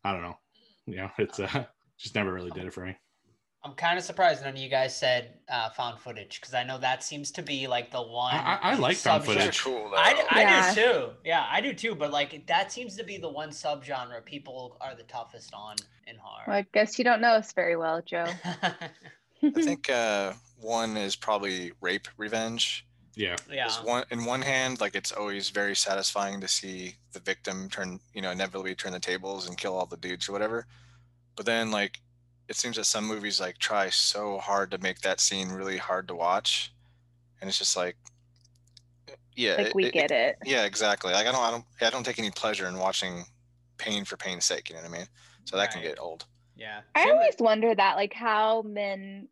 I 0.04 0.12
don't 0.12 0.22
know. 0.22 0.38
You 0.86 0.96
know, 0.96 1.10
it's 1.18 1.38
uh, 1.38 1.64
just 1.98 2.14
never 2.16 2.32
really 2.32 2.50
did 2.50 2.64
it 2.66 2.72
for 2.74 2.84
me. 2.84 2.96
I'm 3.64 3.74
kind 3.74 3.96
of 3.96 4.04
surprised 4.04 4.42
none 4.42 4.54
of 4.54 4.58
you 4.58 4.68
guys 4.68 4.96
said 4.96 5.34
uh, 5.48 5.70
found 5.70 6.00
footage 6.00 6.40
because 6.40 6.52
I 6.52 6.64
know 6.64 6.78
that 6.78 7.04
seems 7.04 7.30
to 7.32 7.42
be 7.42 7.68
like 7.68 7.92
the 7.92 8.02
one. 8.02 8.34
I- 8.34 8.58
I 8.60 8.74
like 8.74 8.96
found 8.96 9.22
subgenre- 9.22 9.26
Those 9.26 9.36
footage. 9.36 9.60
cool. 9.62 9.92
I, 9.96 10.26
I 10.30 10.40
Yeah. 10.40 10.74
do 10.74 10.80
too. 10.82 11.10
Yeah, 11.24 11.46
I 11.48 11.60
do 11.60 11.72
too. 11.72 11.94
But 11.94 12.10
like 12.10 12.44
that 12.48 12.72
seems 12.72 12.96
to 12.96 13.04
be 13.04 13.18
the 13.18 13.28
one 13.28 13.50
subgenre 13.50 14.24
people 14.24 14.76
are 14.80 14.96
the 14.96 15.04
toughest 15.04 15.54
on 15.54 15.76
in 16.08 16.16
horror. 16.16 16.42
Well, 16.48 16.56
I 16.56 16.66
guess 16.72 16.98
you 16.98 17.04
don't 17.04 17.20
know 17.20 17.32
us 17.34 17.52
very 17.52 17.76
well, 17.76 18.02
Joe. 18.04 18.26
I 19.44 19.50
think 19.50 19.88
uh, 19.90 20.32
one 20.60 20.96
is 20.96 21.14
probably 21.14 21.72
rape 21.80 22.08
revenge. 22.16 22.84
Yeah, 23.14 23.36
yeah. 23.50 23.64
'Cause 23.68 23.84
one 23.84 24.04
in 24.10 24.24
one 24.24 24.42
hand, 24.42 24.80
like 24.80 24.94
it's 24.96 25.12
always 25.12 25.50
very 25.50 25.76
satisfying 25.76 26.40
to 26.40 26.48
see 26.48 26.96
the 27.12 27.20
victim 27.20 27.68
turn, 27.70 28.00
you 28.14 28.22
know, 28.22 28.30
inevitably 28.32 28.74
turn 28.74 28.92
the 28.92 28.98
tables 29.00 29.46
and 29.46 29.56
kill 29.56 29.76
all 29.76 29.86
the 29.86 29.96
dudes 29.98 30.28
or 30.28 30.32
whatever. 30.32 30.66
But 31.36 31.44
then, 31.46 31.70
like, 31.70 32.00
it 32.48 32.56
seems 32.56 32.76
that 32.76 32.84
some 32.84 33.06
movies 33.06 33.40
like 33.40 33.58
try 33.58 33.88
so 33.90 34.38
hard 34.38 34.70
to 34.72 34.78
make 34.78 35.00
that 35.00 35.20
scene 35.20 35.48
really 35.50 35.76
hard 35.78 36.08
to 36.08 36.14
watch, 36.14 36.72
and 37.40 37.48
it's 37.48 37.58
just 37.58 37.76
like, 37.76 37.96
yeah, 39.34 39.54
like 39.56 39.74
we 39.74 39.90
get 39.90 40.10
it. 40.10 40.36
yeah, 40.44 40.64
exactly. 40.64 41.12
Like 41.12 41.26
I 41.26 41.32
don't, 41.32 41.40
I 41.42 41.50
don't, 41.50 41.64
I 41.80 41.90
don't 41.90 42.04
take 42.04 42.18
any 42.18 42.30
pleasure 42.30 42.66
in 42.66 42.78
watching 42.78 43.24
pain 43.78 44.04
for 44.04 44.16
pain's 44.16 44.44
sake. 44.44 44.68
You 44.68 44.76
know 44.76 44.82
what 44.82 44.90
I 44.90 44.98
mean? 44.98 45.06
So 45.44 45.56
that 45.56 45.70
can 45.72 45.82
get 45.82 45.98
old. 45.98 46.26
Yeah. 46.56 46.80
I 46.94 47.00
Same 47.00 47.08
with- 47.08 47.16
always 47.18 47.34
wonder 47.40 47.74
that, 47.74 47.96
like 47.96 48.12
how 48.12 48.62
men 48.62 49.28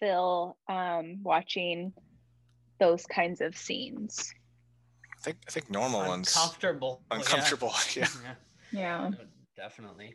feel 0.00 0.56
um 0.68 1.20
watching 1.22 1.92
those 2.78 3.04
kinds 3.06 3.40
of 3.40 3.56
scenes. 3.56 4.32
I 5.16 5.20
think, 5.20 5.38
I 5.48 5.50
think 5.50 5.68
normal 5.68 6.06
ones 6.06 6.32
uncomfortable. 6.36 7.02
yeah. 7.10 7.16
uncomfortable. 7.16 7.72
Yeah. 7.96 8.06
Yeah. 8.70 9.08
No, 9.08 9.16
Definitely. 9.56 10.14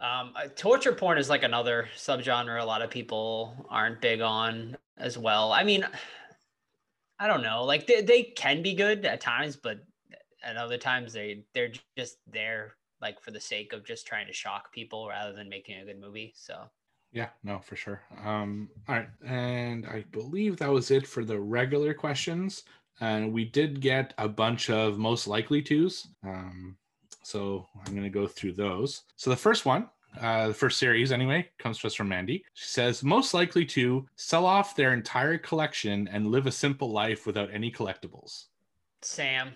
Um, 0.00 0.32
torture 0.54 0.92
porn 0.92 1.18
is 1.18 1.28
like 1.28 1.42
another 1.42 1.88
subgenre 1.96 2.60
a 2.60 2.64
lot 2.64 2.82
of 2.82 2.90
people 2.90 3.66
aren't 3.68 4.00
big 4.00 4.20
on 4.20 4.76
as 4.96 5.18
well. 5.18 5.52
I 5.52 5.64
mean, 5.64 5.84
I 7.18 7.26
don't 7.26 7.42
know. 7.42 7.64
Like 7.64 7.86
they, 7.86 8.02
they 8.02 8.22
can 8.22 8.62
be 8.62 8.74
good 8.74 9.04
at 9.04 9.20
times, 9.20 9.56
but 9.56 9.80
at 10.44 10.56
other 10.56 10.78
times 10.78 11.12
they 11.12 11.44
they're 11.52 11.72
just 11.96 12.18
there 12.26 12.76
like 13.00 13.20
for 13.20 13.30
the 13.30 13.40
sake 13.40 13.72
of 13.72 13.84
just 13.84 14.06
trying 14.06 14.26
to 14.26 14.32
shock 14.32 14.72
people 14.72 15.08
rather 15.08 15.32
than 15.32 15.48
making 15.48 15.80
a 15.80 15.84
good 15.84 16.00
movie. 16.00 16.32
So 16.36 16.62
yeah, 17.12 17.30
no, 17.42 17.58
for 17.58 17.74
sure. 17.74 18.02
Um, 18.24 18.68
all 18.88 18.96
right, 18.96 19.08
and 19.26 19.86
I 19.86 20.04
believe 20.12 20.58
that 20.58 20.70
was 20.70 20.90
it 20.90 21.06
for 21.06 21.24
the 21.24 21.40
regular 21.40 21.94
questions. 21.94 22.64
And 23.00 23.32
we 23.32 23.44
did 23.44 23.80
get 23.80 24.12
a 24.18 24.28
bunch 24.28 24.70
of 24.70 24.98
most 24.98 25.28
likely 25.28 25.62
tos. 25.62 26.08
Um, 26.24 26.76
so 27.28 27.66
I'm 27.84 27.92
going 27.92 28.04
to 28.04 28.08
go 28.08 28.26
through 28.26 28.52
those. 28.54 29.02
So 29.16 29.28
the 29.28 29.36
first 29.36 29.66
one, 29.66 29.90
uh, 30.18 30.48
the 30.48 30.54
first 30.54 30.78
series 30.78 31.12
anyway, 31.12 31.46
comes 31.58 31.78
to 31.80 31.86
us 31.86 31.94
from 31.94 32.08
Mandy. 32.08 32.42
She 32.54 32.68
says, 32.68 33.02
most 33.04 33.34
likely 33.34 33.66
to 33.66 34.06
sell 34.16 34.46
off 34.46 34.74
their 34.74 34.94
entire 34.94 35.36
collection 35.36 36.08
and 36.08 36.28
live 36.30 36.46
a 36.46 36.50
simple 36.50 36.90
life 36.90 37.26
without 37.26 37.50
any 37.52 37.70
collectibles. 37.70 38.46
Sam, 39.02 39.50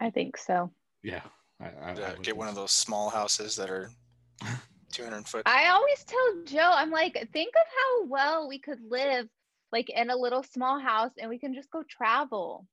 I 0.00 0.08
think 0.08 0.38
so. 0.38 0.70
Yeah. 1.02 1.20
I, 1.60 1.66
I, 1.66 1.70
I 1.88 1.92
Uh, 1.92 2.12
would 2.12 2.22
get 2.22 2.36
one 2.36 2.48
of 2.48 2.54
those 2.54 2.72
small 2.72 3.10
houses 3.10 3.56
that 3.56 3.68
are 3.68 3.90
200 4.92 5.28
foot. 5.28 5.42
I 5.44 5.68
always 5.68 6.02
tell 6.02 6.44
Joe, 6.46 6.72
I'm 6.74 6.90
like, 6.90 7.12
think 7.34 7.52
of 7.54 7.66
how 7.78 8.06
well 8.06 8.48
we 8.48 8.58
could 8.58 8.80
live 8.88 9.28
like 9.70 9.90
in 9.90 10.08
a 10.08 10.16
little 10.16 10.42
small 10.42 10.78
house 10.78 11.12
and 11.18 11.28
we 11.28 11.38
can 11.38 11.52
just 11.52 11.70
go 11.70 11.82
travel. 11.82 12.66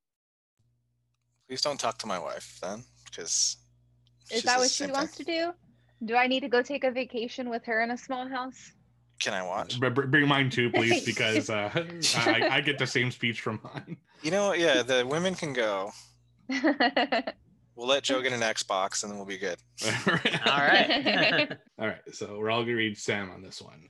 Please 1.49 1.59
don't 1.59 1.79
talk 1.79 1.97
to 1.97 2.07
my 2.07 2.17
wife 2.17 2.59
then, 2.61 2.85
because 3.05 3.57
Is 4.31 4.43
that 4.43 4.59
what 4.59 4.69
she 4.71 4.87
wants 4.87 5.15
to 5.17 5.23
do? 5.23 5.53
Do 6.05 6.15
I 6.15 6.27
need 6.27 6.41
to 6.41 6.49
go 6.49 6.61
take 6.61 6.83
a 6.83 6.91
vacation 6.91 7.49
with 7.49 7.63
her 7.65 7.81
in 7.81 7.91
a 7.91 7.97
small 7.97 8.27
house? 8.27 8.71
Can 9.21 9.33
I 9.33 9.41
watch? 9.45 9.79
Br- 9.79 9.89
br- 9.89 10.05
Bring 10.07 10.27
mine 10.27 10.49
too, 10.49 10.69
please, 10.71 11.05
because 11.11 11.49
uh, 11.49 11.69
I, 12.17 12.47
I 12.51 12.61
get 12.61 12.77
the 12.77 12.87
same 12.87 13.11
speech 13.11 13.41
from 13.41 13.59
mine. 13.63 13.97
You 14.21 14.31
know, 14.31 14.53
yeah, 14.53 14.81
the 14.83 15.05
women 15.07 15.35
can 15.35 15.53
go. 15.53 15.91
We'll 17.75 17.87
let 17.87 18.03
Joe 18.03 18.21
get 18.21 18.33
an 18.33 18.41
Xbox, 18.41 19.01
and 19.01 19.11
then 19.11 19.17
we'll 19.17 19.25
be 19.25 19.39
good. 19.39 19.57
all 19.83 20.13
right. 20.59 21.57
All 21.79 21.87
right, 21.87 22.01
so 22.11 22.37
we're 22.37 22.51
all 22.51 22.61
gonna 22.61 22.75
read 22.75 22.95
Sam 22.99 23.31
on 23.31 23.41
this 23.41 23.63
one. 23.63 23.87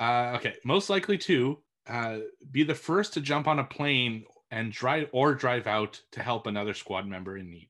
Uh, 0.00 0.32
okay, 0.36 0.54
most 0.64 0.88
likely 0.88 1.18
to 1.18 1.58
Uh, 1.86 2.20
be 2.52 2.62
the 2.64 2.74
first 2.74 3.12
to 3.14 3.20
jump 3.20 3.46
on 3.46 3.58
a 3.58 3.64
plane 3.64 4.24
and 4.50 4.72
drive 4.72 5.10
or 5.12 5.34
drive 5.34 5.66
out 5.66 6.00
to 6.12 6.22
help 6.22 6.46
another 6.46 6.72
squad 6.72 7.06
member 7.06 7.36
in 7.36 7.50
need. 7.50 7.68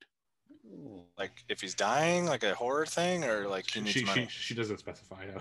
Like 1.19 1.33
if 1.49 1.61
he's 1.61 1.75
dying, 1.75 2.27
like 2.27 2.43
a 2.45 2.55
horror 2.55 2.87
thing, 2.87 3.25
or 3.25 3.49
like 3.49 3.67
he 3.71 3.81
She 3.81 3.81
needs 3.81 3.93
she, 3.99 4.05
money. 4.05 4.27
she, 4.31 4.39
she 4.43 4.55
doesn't 4.55 4.79
specify. 4.79 5.25
uh, 5.35 5.41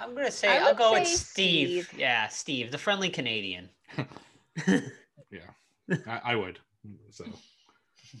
I'm 0.00 0.14
gonna 0.14 0.30
say 0.30 0.48
I 0.48 0.58
I'll 0.60 0.66
would 0.68 0.76
go 0.78 0.92
with 0.92 1.08
Steve. 1.08 1.86
Steve. 1.88 1.98
Yeah, 1.98 2.28
Steve, 2.28 2.70
the 2.70 2.78
friendly 2.78 3.08
Canadian. 3.10 3.68
I, 6.06 6.20
I 6.24 6.36
would. 6.36 6.58
So, 7.10 7.24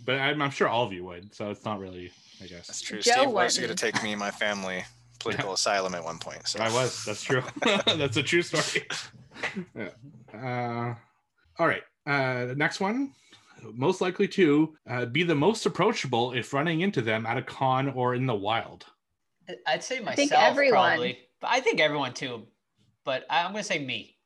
but 0.04 0.16
I'm, 0.18 0.40
I'm 0.42 0.50
sure 0.50 0.68
all 0.68 0.84
of 0.84 0.92
you 0.92 1.04
would. 1.04 1.34
So 1.34 1.50
it's 1.50 1.64
not 1.64 1.78
really. 1.80 2.10
I 2.42 2.46
guess 2.46 2.66
That's 2.66 2.80
true. 2.82 3.00
Joe 3.00 3.12
Steve 3.12 3.30
was 3.30 3.56
going 3.58 3.70
to 3.70 3.74
take 3.76 4.02
me 4.02 4.12
and 4.12 4.20
my 4.20 4.30
family 4.30 4.84
political 5.18 5.52
asylum 5.54 5.94
at 5.94 6.04
one 6.04 6.18
point. 6.18 6.46
So 6.46 6.60
I 6.60 6.72
was. 6.72 7.04
That's 7.04 7.22
true. 7.22 7.42
That's 7.86 8.16
a 8.16 8.22
true 8.22 8.42
story. 8.42 8.86
yeah. 9.74 9.88
Uh, 10.34 10.94
all 11.58 11.66
right. 11.66 11.82
Uh, 12.06 12.46
the 12.46 12.54
next 12.54 12.78
one. 12.80 13.12
Most 13.74 14.00
likely 14.00 14.28
to 14.28 14.74
uh, 14.88 15.06
be 15.06 15.22
the 15.22 15.34
most 15.34 15.66
approachable 15.66 16.32
if 16.32 16.52
running 16.52 16.80
into 16.80 17.02
them 17.02 17.26
at 17.26 17.36
a 17.36 17.42
con 17.42 17.88
or 17.90 18.14
in 18.14 18.26
the 18.26 18.34
wild. 18.34 18.86
I'd 19.66 19.84
say 19.84 20.00
myself 20.00 20.12
I 20.12 20.16
think 20.16 20.32
everyone. 20.32 20.88
probably. 20.90 21.18
But 21.40 21.50
I 21.50 21.60
think 21.60 21.80
everyone 21.80 22.14
too. 22.14 22.46
But 23.04 23.24
I'm 23.30 23.52
gonna 23.52 23.62
say 23.62 23.78
me. 23.78 24.16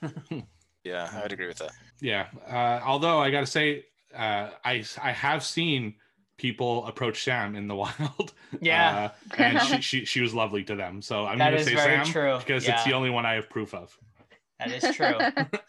yeah, 0.84 1.10
I 1.12 1.22
would 1.22 1.32
agree 1.32 1.46
with 1.46 1.58
that. 1.58 1.72
Yeah. 2.00 2.26
Uh, 2.46 2.80
although 2.84 3.18
I 3.18 3.30
got 3.30 3.40
to 3.40 3.46
say, 3.46 3.84
uh, 4.14 4.50
I 4.64 4.84
I 5.02 5.12
have 5.12 5.44
seen 5.44 5.94
people 6.36 6.86
approach 6.86 7.22
Sam 7.24 7.54
in 7.54 7.68
the 7.68 7.74
wild. 7.74 8.32
Yeah. 8.60 9.10
Uh, 9.30 9.34
and 9.38 9.62
she, 9.62 9.80
she 9.80 10.04
she 10.04 10.20
was 10.20 10.34
lovely 10.34 10.64
to 10.64 10.74
them. 10.74 11.02
So 11.02 11.26
I'm 11.26 11.38
going 11.38 11.52
to 11.52 11.64
say 11.64 11.74
very 11.74 12.04
Sam 12.04 12.12
true. 12.12 12.38
because 12.38 12.68
it's 12.68 12.84
the 12.84 12.92
only 12.92 13.10
one 13.10 13.26
I 13.26 13.34
have 13.34 13.50
proof 13.50 13.74
of. 13.74 13.96
That 14.58 14.70
is 14.70 14.96
true. 14.96 15.18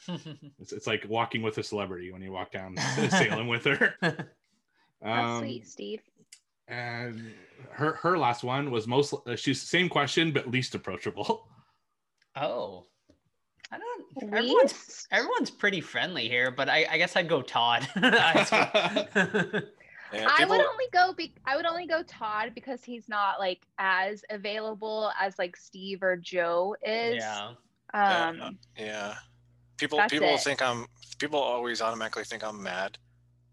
It's, 0.60 0.72
it's 0.74 0.88
like 0.88 1.06
walking 1.10 1.42
with 1.42 1.58
a 1.58 1.64
celebrity 1.64 2.12
when 2.12 2.22
you 2.22 2.32
walk 2.32 2.52
down 2.52 2.78
sailing 3.10 3.48
with 3.48 3.66
her. 3.66 3.96
That's 4.02 4.28
Um, 5.04 5.40
sweet, 5.40 5.68
Steve. 5.68 6.02
and 6.68 7.34
her 7.72 7.94
her 7.96 8.18
last 8.18 8.44
one 8.44 8.72
was 8.72 8.88
most. 8.88 9.14
Uh, 9.28 9.36
she's 9.36 9.62
the 9.62 9.68
same 9.68 9.90
question 9.90 10.32
but 10.32 10.50
least 10.50 10.76
approachable. 10.76 11.48
oh. 12.36 12.86
I 13.72 13.80
don't 13.80 14.06
everyone's 14.34 14.72
Least? 14.74 15.08
everyone's 15.12 15.50
pretty 15.50 15.82
friendly 15.82 16.30
here, 16.30 16.52
but 16.52 16.70
I, 16.70 16.86
I 16.90 16.98
guess 17.00 17.16
I'd 17.16 17.28
go 17.28 17.42
Todd. 17.42 17.88
I 17.96 19.64
Yeah, 20.14 20.28
I 20.30 20.46
would 20.46 20.62
only 20.62 20.86
go 20.94 21.14
be 21.14 21.34
I 21.46 21.56
would 21.58 21.66
only 21.66 21.88
go 21.88 22.04
Todd 22.04 22.52
because 22.54 22.84
he's 22.84 23.10
not 23.10 23.40
like 23.40 23.66
as 23.80 24.24
available 24.30 25.12
as 25.20 25.38
like 25.40 25.58
Steve 25.58 26.04
or 26.04 26.16
Joe 26.16 26.76
is. 26.86 27.16
yeah. 27.16 27.54
Um 27.94 28.58
Yeah. 28.78 29.16
People 29.78 30.00
people 30.10 30.30
it. 30.30 30.42
think 30.42 30.62
I'm 30.62 30.86
people 31.20 31.40
always 31.40 31.82
automatically 31.82 32.24
think 32.24 32.44
I'm 32.44 32.62
mad. 32.62 32.98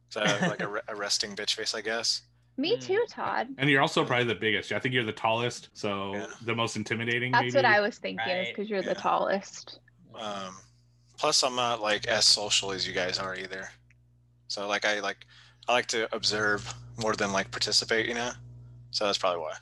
So 0.09 0.21
I 0.23 0.29
have 0.29 0.43
like 0.51 0.63
a, 0.63 0.83
a 0.89 0.95
resting 0.97 1.35
bitch 1.35 1.55
face, 1.55 1.75
I 1.75 1.81
guess. 1.81 2.23
me 2.59 2.77
Mm. 2.77 2.87
too, 2.87 3.05
Todd. 3.09 3.49
and 3.59 3.71
you're 3.71 3.81
also 3.81 4.05
probably 4.05 4.27
the 4.27 4.35
biggest. 4.35 4.73
I 4.73 4.79
think 4.79 4.95
you're 4.95 5.05
the 5.05 5.13
tallest, 5.13 5.71
so 5.73 6.15
Yeah. 6.15 6.27
the 6.43 6.55
most 6.55 6.77
intimidating. 6.77 7.33
That's 7.33 7.45
maybe. 7.45 7.57
what 7.57 7.65
I 7.65 7.81
was 7.81 7.99
thinking 7.99 8.29
is 8.29 8.49
because 8.49 8.69
you're 8.69 8.83
yeah. 8.83 8.89
the 8.95 9.01
tallest. 9.01 9.79
Um 10.15 10.57
plus 11.19 11.43
I'm 11.43 11.55
not 11.57 11.81
like 11.81 12.07
as 12.09 12.25
social 12.25 12.73
as 12.73 12.87
you 12.87 12.93
guys 12.93 13.19
are 13.19 13.35
either. 13.37 13.69
So 14.49 14.69
like 14.69 14.85
I 14.85 15.01
like 15.01 15.25
I 15.69 15.73
like 15.73 15.87
to 15.89 16.15
observe 16.15 16.73
more 17.01 17.15
than 17.15 17.33
like 17.33 17.51
participate, 17.51 18.07
you 18.07 18.15
know? 18.15 18.33
So 18.91 19.07
that's 19.07 19.17
probably 19.19 19.41
why. 19.41 19.55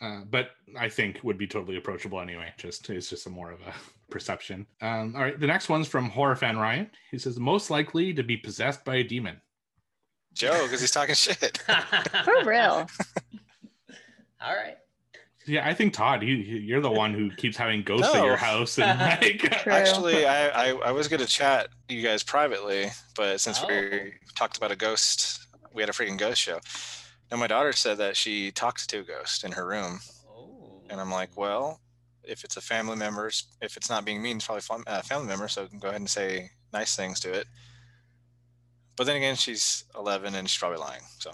Uh, 0.00 0.20
but 0.30 0.50
I 0.78 0.88
think 0.88 1.20
would 1.22 1.38
be 1.38 1.46
totally 1.46 1.76
approachable 1.76 2.20
anyway. 2.20 2.52
Just 2.56 2.88
it's 2.90 3.10
just 3.10 3.26
a 3.26 3.30
more 3.30 3.50
of 3.50 3.60
a 3.60 3.74
perception. 4.10 4.66
Um, 4.80 5.14
all 5.16 5.22
right, 5.22 5.38
the 5.38 5.46
next 5.46 5.68
one's 5.68 5.88
from 5.88 6.08
horror 6.10 6.36
fan 6.36 6.56
Ryan. 6.58 6.90
He 7.10 7.18
says 7.18 7.38
most 7.38 7.70
likely 7.70 8.12
to 8.14 8.22
be 8.22 8.36
possessed 8.36 8.84
by 8.84 8.96
a 8.96 9.02
demon. 9.04 9.40
Joe, 10.32 10.62
because 10.64 10.80
he's 10.80 10.92
talking 10.92 11.14
shit. 11.14 11.58
For 12.24 12.44
real. 12.44 12.86
All 14.42 14.54
right. 14.56 14.76
Yeah, 15.46 15.66
I 15.66 15.74
think 15.74 15.92
Todd, 15.94 16.22
he, 16.22 16.42
he- 16.42 16.58
you're 16.58 16.80
the 16.80 16.90
one 16.90 17.12
who 17.14 17.30
keeps 17.34 17.56
having 17.56 17.82
ghosts 17.82 18.14
at 18.14 18.24
your 18.24 18.36
house 18.36 18.78
and 18.78 18.98
like. 19.22 19.66
Actually, 19.66 20.24
I, 20.26 20.48
I, 20.48 20.68
I 20.76 20.92
was 20.92 21.08
going 21.08 21.20
to 21.20 21.26
chat 21.26 21.68
you 21.88 22.02
guys 22.02 22.22
privately, 22.22 22.86
but 23.16 23.40
since 23.40 23.60
Oh. 23.62 23.66
we 23.66 24.12
talked 24.36 24.56
about 24.56 24.70
a 24.70 24.76
ghost, 24.76 25.46
we 25.72 25.82
had 25.82 25.88
a 25.88 25.92
freaking 25.92 26.16
ghost 26.18 26.40
show. 26.40 26.60
And 27.30 27.38
my 27.40 27.46
daughter 27.46 27.72
said 27.72 27.98
that 27.98 28.16
she 28.16 28.50
talked 28.50 28.88
to 28.90 28.98
a 29.00 29.02
ghost 29.02 29.44
in 29.44 29.52
her 29.52 29.66
room. 29.66 30.00
Oh. 30.28 30.82
And 30.90 31.00
I'm 31.00 31.10
like, 31.12 31.30
well, 31.36 31.80
if 32.24 32.42
it's 32.44 32.56
a 32.56 32.60
family 32.60 32.96
member, 32.96 33.30
if 33.62 33.76
it's 33.76 33.88
not 33.88 34.04
being 34.04 34.20
mean, 34.22 34.36
it's 34.38 34.46
probably 34.46 34.62
fam- 34.62 34.84
a 34.86 35.02
family 35.02 35.28
member. 35.28 35.46
So 35.48 35.66
go 35.78 35.88
ahead 35.88 36.00
and 36.00 36.10
say 36.10 36.50
nice 36.72 36.96
things 36.96 37.20
to 37.20 37.32
it. 37.32 37.46
But 38.96 39.04
then 39.06 39.16
again, 39.16 39.36
she's 39.36 39.84
11 39.96 40.34
and 40.34 40.48
she's 40.48 40.58
probably 40.58 40.78
lying. 40.78 41.02
So, 41.18 41.30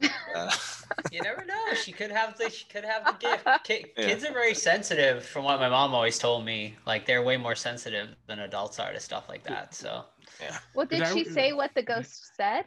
uh, 0.36 0.50
You 1.12 1.20
never 1.22 1.44
know. 1.44 1.74
She 1.74 1.92
could 1.92 2.10
have 2.10 2.36
the 2.38 2.48
she 2.50 2.64
could 2.66 2.84
have 2.84 3.04
the 3.04 3.12
gift. 3.18 3.44
Ki- 3.64 3.86
Yeah. 3.96 4.06
Kids 4.06 4.24
are 4.24 4.32
very 4.32 4.54
sensitive, 4.54 5.24
from 5.24 5.44
what 5.44 5.58
my 5.60 5.68
mom 5.68 5.94
always 5.94 6.18
told 6.18 6.44
me. 6.44 6.76
Like 6.86 7.06
they're 7.06 7.22
way 7.22 7.36
more 7.36 7.54
sensitive 7.56 8.08
than 8.26 8.38
adults 8.40 8.78
are 8.78 8.92
to 8.92 9.00
stuff 9.00 9.28
like 9.28 9.42
that. 9.44 9.74
So 9.74 10.04
Yeah. 10.40 10.58
Well, 10.74 10.86
did 10.86 11.02
Is 11.02 11.08
that- 11.08 11.14
she 11.18 11.24
say 11.24 11.52
what 11.52 11.72
the 11.74 11.82
ghost 11.82 12.30
said? 12.36 12.64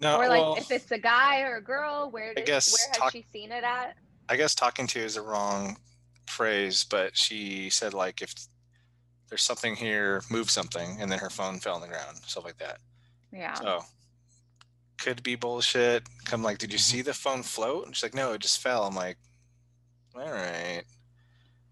No, 0.00 0.16
or 0.16 0.28
like 0.28 0.40
well, 0.40 0.56
if 0.56 0.70
it's 0.70 0.90
a 0.90 0.98
guy 0.98 1.42
or 1.42 1.56
a 1.56 1.62
girl, 1.62 2.10
where 2.10 2.34
did, 2.34 2.46
guess 2.46 2.72
where 2.72 2.88
has 2.88 2.98
talk- 2.98 3.12
she 3.12 3.24
seen 3.32 3.52
it 3.52 3.64
at? 3.64 3.96
I 4.28 4.36
guess 4.36 4.54
talking 4.54 4.86
to 4.88 5.00
is 5.00 5.16
a 5.16 5.22
wrong 5.22 5.76
phrase, 6.26 6.84
but 6.84 7.16
she 7.16 7.70
said 7.70 7.94
like 7.94 8.22
if 8.22 8.34
there's 9.28 9.42
something 9.42 9.76
here, 9.76 10.22
move 10.30 10.50
something, 10.50 10.98
and 11.00 11.10
then 11.10 11.18
her 11.18 11.30
phone 11.30 11.58
fell 11.58 11.74
on 11.74 11.80
the 11.80 11.88
ground, 11.88 12.18
stuff 12.26 12.44
like 12.44 12.58
that. 12.58 12.78
Yeah. 13.32 13.54
So 13.54 13.84
could 14.98 15.22
be 15.22 15.36
bullshit. 15.36 16.04
Come 16.24 16.42
like, 16.42 16.58
did 16.58 16.72
you 16.72 16.78
mm-hmm. 16.78 16.96
see 16.96 17.02
the 17.02 17.14
phone 17.14 17.42
float? 17.42 17.86
And 17.86 17.94
she's 17.94 18.02
like, 18.02 18.14
no, 18.14 18.32
it 18.32 18.40
just 18.40 18.60
fell. 18.60 18.84
I'm 18.84 18.94
like, 18.94 19.16
all 20.14 20.30
right. 20.30 20.82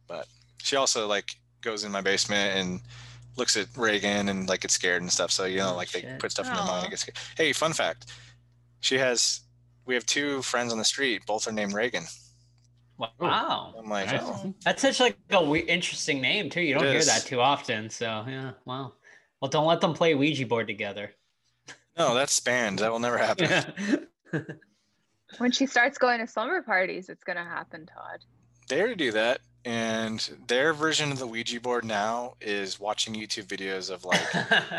But 0.06 0.26
she 0.62 0.76
also 0.76 1.06
like 1.06 1.36
goes 1.60 1.84
in 1.84 1.92
my 1.92 2.00
basement 2.00 2.58
and 2.58 2.80
looks 3.36 3.56
at 3.56 3.66
Regan 3.76 4.28
and 4.28 4.48
like 4.48 4.60
gets 4.60 4.74
scared 4.74 5.02
and 5.02 5.10
stuff. 5.12 5.30
So 5.30 5.44
you 5.44 5.58
know, 5.58 5.72
Oh, 5.72 5.76
like 5.76 5.90
they 5.90 6.00
shit. 6.02 6.18
put 6.18 6.30
stuff 6.32 6.46
in 6.48 6.54
their 6.54 6.64
mind 6.64 6.84
and 6.84 6.90
get 6.90 6.98
scared. 7.00 7.16
Hey, 7.36 7.52
fun 7.52 7.72
fact. 7.72 8.06
She 8.80 8.98
has 8.98 9.40
we 9.84 9.94
have 9.94 10.06
two 10.06 10.42
friends 10.42 10.72
on 10.72 10.78
the 10.78 10.84
street, 10.84 11.22
both 11.26 11.46
are 11.48 11.52
named 11.52 11.72
Reagan. 11.74 12.04
wow, 12.98 13.10
oh. 13.20 13.74
I'm 13.78 13.88
like, 13.90 14.06
Nice. 14.06 14.20
oh, 14.22 14.54
that's 14.64 14.82
such 14.82 15.00
like 15.00 15.16
a 15.30 15.44
we- 15.44 15.60
interesting 15.60 16.20
name 16.20 16.48
too. 16.50 16.60
You 16.62 16.74
don't 16.74 16.84
It 16.86 16.90
hear 16.90 16.98
is. 16.98 17.06
that 17.06 17.24
too 17.26 17.40
often. 17.40 17.90
So 17.90 18.24
yeah, 18.28 18.52
wow. 18.64 18.92
Well, 19.40 19.50
don't 19.50 19.66
let 19.66 19.80
them 19.80 19.92
play 19.92 20.14
Ouija 20.14 20.46
board 20.46 20.66
together. 20.66 21.12
no, 21.98 22.14
that's 22.14 22.40
banned. 22.40 22.78
That 22.80 22.90
will 22.90 22.98
never 22.98 23.18
happen. 23.28 24.06
When 25.38 25.50
she 25.52 25.66
starts 25.66 25.98
going 25.98 26.20
to 26.20 26.26
slumber 26.26 26.62
parties, 26.62 27.08
it's 27.08 27.22
gonna 27.24 27.44
happen, 27.44 27.84
Todd. 27.86 28.20
they 28.68 28.78
already 28.80 28.94
do 28.94 29.12
that. 29.12 29.40
And 29.66 30.20
their 30.46 30.72
version 30.72 31.10
of 31.10 31.18
the 31.18 31.26
Ouija 31.26 31.60
board 31.60 31.84
now 31.84 32.34
is 32.40 32.78
watching 32.78 33.14
YouTube 33.14 33.46
videos 33.46 33.90
of 33.90 34.04
like 34.04 34.20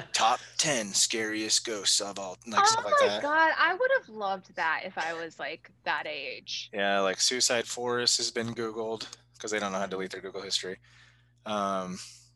top 0.13 0.39
10 0.57 0.87
scariest 0.93 1.65
ghosts 1.65 1.99
of 1.99 2.17
all 2.17 2.37
like 2.47 2.61
oh 2.61 2.65
stuff 2.65 2.85
like 2.85 2.93
my 3.01 3.07
that 3.07 3.21
god, 3.21 3.51
I 3.59 3.73
would 3.73 3.91
have 3.99 4.07
loved 4.09 4.55
that 4.55 4.81
if 4.85 4.97
I 4.97 5.13
was 5.13 5.39
like 5.39 5.69
that 5.83 6.07
age. 6.07 6.69
yeah 6.73 7.01
like 7.01 7.19
suicide 7.19 7.67
forest 7.67 8.15
has 8.17 8.31
been 8.31 8.55
googled 8.55 9.05
because 9.33 9.51
they 9.51 9.59
don't 9.59 9.73
know 9.73 9.77
how 9.77 9.83
to 9.85 9.89
delete 9.91 10.11
their 10.11 10.21
google 10.21 10.41
history 10.41 10.77
um 11.45 11.99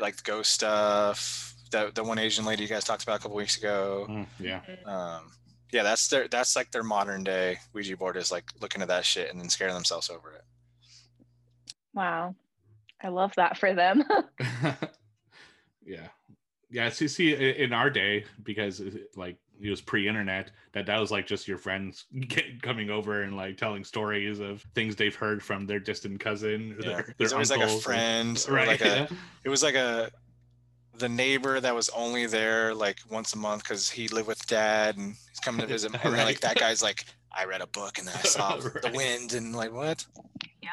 like 0.00 0.16
the 0.16 0.22
ghost 0.24 0.52
stuff 0.52 1.54
the, 1.70 1.90
the 1.94 2.02
one 2.02 2.18
asian 2.18 2.44
lady 2.44 2.62
you 2.64 2.68
guys 2.68 2.84
talked 2.84 3.02
about 3.04 3.20
a 3.20 3.22
couple 3.22 3.36
weeks 3.36 3.56
ago 3.56 4.06
Mm, 4.10 4.26
yeah. 4.40 4.60
um 4.86 5.30
yeah 5.72 5.82
that's 5.82 6.08
their 6.08 6.26
that's 6.28 6.56
like 6.56 6.70
their 6.72 6.82
modern 6.82 7.22
day 7.24 7.58
ouija 7.74 7.96
board 7.96 8.16
is 8.16 8.32
like 8.32 8.44
looking 8.60 8.82
at 8.82 8.88
that 8.88 9.04
shit 9.04 9.30
and 9.30 9.40
then 9.40 9.48
scaring 9.48 9.74
themselves 9.74 10.10
over 10.10 10.32
it 10.32 10.42
Wow. 11.98 12.36
I 13.02 13.08
love 13.08 13.32
that 13.34 13.58
for 13.58 13.74
them. 13.74 14.04
yeah. 15.84 16.06
Yeah. 16.70 16.90
So 16.90 17.04
you 17.04 17.08
see, 17.08 17.32
in 17.34 17.72
our 17.72 17.90
day, 17.90 18.24
because 18.44 18.80
uh, 18.80 18.90
like 19.16 19.36
it 19.60 19.68
was 19.68 19.80
pre-internet, 19.80 20.52
that 20.72 20.86
that 20.86 21.00
was 21.00 21.10
like 21.10 21.26
just 21.26 21.48
your 21.48 21.58
friends 21.58 22.04
get, 22.20 22.62
coming 22.62 22.88
over 22.88 23.22
and 23.22 23.36
like 23.36 23.56
telling 23.56 23.82
stories 23.82 24.38
of 24.38 24.64
things 24.76 24.94
they've 24.94 25.14
heard 25.14 25.42
from 25.42 25.66
their 25.66 25.80
distant 25.80 26.20
cousin. 26.20 26.76
Or 26.78 26.82
yeah 26.82 26.88
their, 26.88 27.14
there's 27.18 27.30
their 27.30 27.36
always 27.36 27.50
like 27.50 27.62
a 27.62 27.78
friend 27.78 28.46
or 28.48 28.54
right? 28.54 28.68
like 28.68 28.80
a 28.82 28.84
yeah. 28.84 29.06
it 29.42 29.48
was 29.48 29.64
like 29.64 29.74
a 29.74 30.12
the 30.98 31.08
neighbor 31.08 31.60
that 31.60 31.74
was 31.74 31.88
only 31.90 32.26
there 32.26 32.74
like 32.74 32.98
once 33.10 33.32
a 33.32 33.38
month 33.38 33.62
because 33.64 33.88
he 33.88 34.08
lived 34.08 34.26
with 34.26 34.44
dad 34.46 34.96
and 34.96 35.14
he's 35.28 35.38
coming 35.40 35.60
to 35.60 35.66
visit 35.66 35.92
and 36.02 36.16
like 36.16 36.40
that 36.40 36.58
guy's 36.58 36.82
like 36.82 37.04
i 37.30 37.44
read 37.44 37.60
a 37.60 37.68
book 37.68 37.98
and 37.98 38.08
then 38.08 38.16
i 38.16 38.22
saw 38.22 38.56
the 38.56 38.90
wind 38.92 39.32
and 39.32 39.54
like 39.54 39.72
what 39.72 40.04
yeah. 40.60 40.70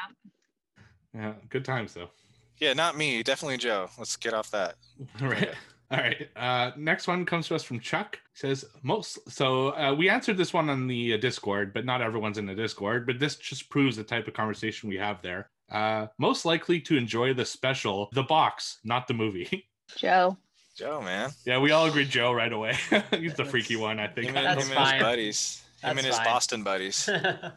Yeah, 1.16 1.32
good 1.48 1.64
times 1.64 1.94
though. 1.94 2.10
yeah 2.58 2.72
not 2.74 2.96
me 2.96 3.22
definitely 3.22 3.56
joe 3.56 3.88
let's 3.98 4.16
get 4.16 4.34
off 4.34 4.50
that 4.50 4.74
All 5.22 5.28
right. 5.28 5.50
All 5.90 5.98
right. 5.98 6.28
Uh, 6.34 6.72
next 6.76 7.06
one 7.06 7.24
comes 7.24 7.46
to 7.48 7.54
us 7.54 7.62
from 7.62 7.78
Chuck. 7.78 8.18
Says 8.34 8.64
most. 8.82 9.18
So 9.30 9.68
uh, 9.76 9.94
we 9.94 10.08
answered 10.08 10.36
this 10.36 10.52
one 10.52 10.68
on 10.68 10.88
the 10.88 11.14
uh, 11.14 11.16
Discord, 11.18 11.72
but 11.72 11.84
not 11.84 12.02
everyone's 12.02 12.38
in 12.38 12.46
the 12.46 12.56
Discord. 12.56 13.06
But 13.06 13.20
this 13.20 13.36
just 13.36 13.70
proves 13.70 13.96
the 13.96 14.02
type 14.02 14.26
of 14.26 14.34
conversation 14.34 14.88
we 14.88 14.96
have 14.96 15.22
there. 15.22 15.48
Uh, 15.70 16.06
most 16.18 16.44
likely 16.44 16.80
to 16.80 16.96
enjoy 16.96 17.34
the 17.34 17.44
special, 17.44 18.08
the 18.14 18.24
box, 18.24 18.78
not 18.84 19.06
the 19.06 19.14
movie. 19.14 19.68
Joe. 19.96 20.36
Joe, 20.76 21.00
man. 21.02 21.30
yeah, 21.44 21.58
we 21.60 21.70
all 21.70 21.86
agree 21.86 22.04
Joe 22.04 22.32
right 22.32 22.52
away. 22.52 22.74
He's 23.16 23.34
the 23.34 23.44
freaky 23.44 23.76
one, 23.76 24.00
I 24.00 24.06
Him 24.08 24.14
think. 24.14 24.26
and, 24.28 24.36
That's 24.38 24.64
him 24.66 24.72
and 24.76 24.80
his 24.80 24.90
fine. 24.90 25.00
buddies. 25.00 25.62
Him 25.86 25.96
That's 25.96 26.06
and 26.06 26.14
his. 26.16 26.24
Boston 26.26 26.62
buddies. 26.64 27.08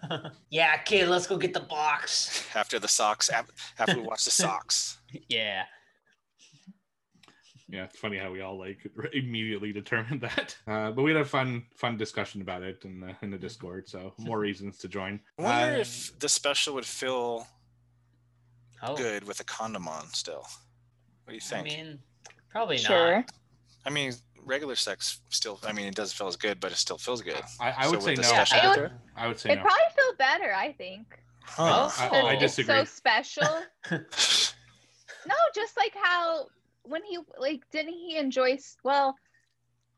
yeah, 0.51 0.77
kid, 0.77 1.07
let's 1.07 1.25
go 1.25 1.37
get 1.37 1.53
the 1.53 1.59
box. 1.61 2.45
After 2.55 2.77
the 2.77 2.87
socks, 2.87 3.29
after 3.29 3.95
we 3.95 4.01
watch 4.01 4.25
the 4.25 4.31
socks. 4.31 4.97
Yeah. 5.27 5.63
yeah, 7.67 7.85
it's 7.85 7.97
funny 7.97 8.17
how 8.17 8.31
we 8.31 8.41
all 8.41 8.59
like 8.59 8.77
immediately 9.13 9.73
determined 9.73 10.21
that. 10.21 10.55
Uh, 10.67 10.91
but 10.91 11.01
we 11.01 11.11
had 11.11 11.19
a 11.21 11.25
fun, 11.25 11.65
fun 11.75 11.97
discussion 11.97 12.41
about 12.41 12.61
it 12.61 12.83
in 12.85 12.99
the 12.99 13.15
in 13.23 13.31
the 13.31 13.37
Discord. 13.39 13.89
So 13.89 14.13
more 14.19 14.37
reasons 14.37 14.77
to 14.79 14.87
join. 14.87 15.19
I 15.39 15.41
wonder 15.41 15.75
Uh, 15.77 15.79
if 15.79 16.17
the 16.19 16.29
special 16.29 16.75
would 16.75 16.85
feel 16.85 17.47
Oh, 18.83 18.95
good 18.95 19.23
with 19.23 19.39
a 19.39 19.43
condom 19.43 19.87
on 19.87 20.07
still. 20.13 20.41
What 21.23 21.29
do 21.29 21.33
you 21.33 21.41
think? 21.41 21.61
I 21.61 21.69
mean, 21.69 21.99
probably 22.51 22.77
Sure. 22.77 23.15
not. 23.17 23.31
I 23.85 23.89
mean, 23.89 24.13
regular 24.45 24.75
sex 24.75 25.21
still. 25.29 25.59
I 25.65 25.71
mean, 25.73 25.87
it 25.87 25.95
doesn't 25.95 26.15
feel 26.17 26.27
as 26.27 26.35
good, 26.35 26.59
but 26.59 26.71
it 26.71 26.77
still 26.77 26.97
feels 26.97 27.21
good. 27.21 27.41
I, 27.59 27.71
I 27.71 27.83
So 27.83 27.91
would 27.91 27.95
with 28.03 28.05
say 28.05 28.15
no. 28.15 28.29
Yeah, 28.31 28.45
I 28.51 28.67
would- 28.77 28.91
I 29.15 29.27
would 29.27 29.39
say 29.39 29.49
It'd 29.51 29.59
no. 29.63 29.65
probably 29.65 29.83
feel 29.95 30.15
better, 30.17 30.53
I 30.53 30.71
think. 30.73 31.19
Huh. 31.43 31.89
I- 31.97 32.03
Because 32.09 32.23
I 32.25 32.33
it's 32.33 32.41
disagree. 32.41 32.75
so 32.75 32.85
special. 32.85 33.61
No, 35.27 35.35
just 35.53 35.75
like 35.77 35.93
how 36.01 36.47
when 36.83 37.03
he 37.03 37.17
like 37.37 37.61
didn't 37.71 37.93
he 37.93 38.17
enjoy 38.17 38.57
well 38.83 39.15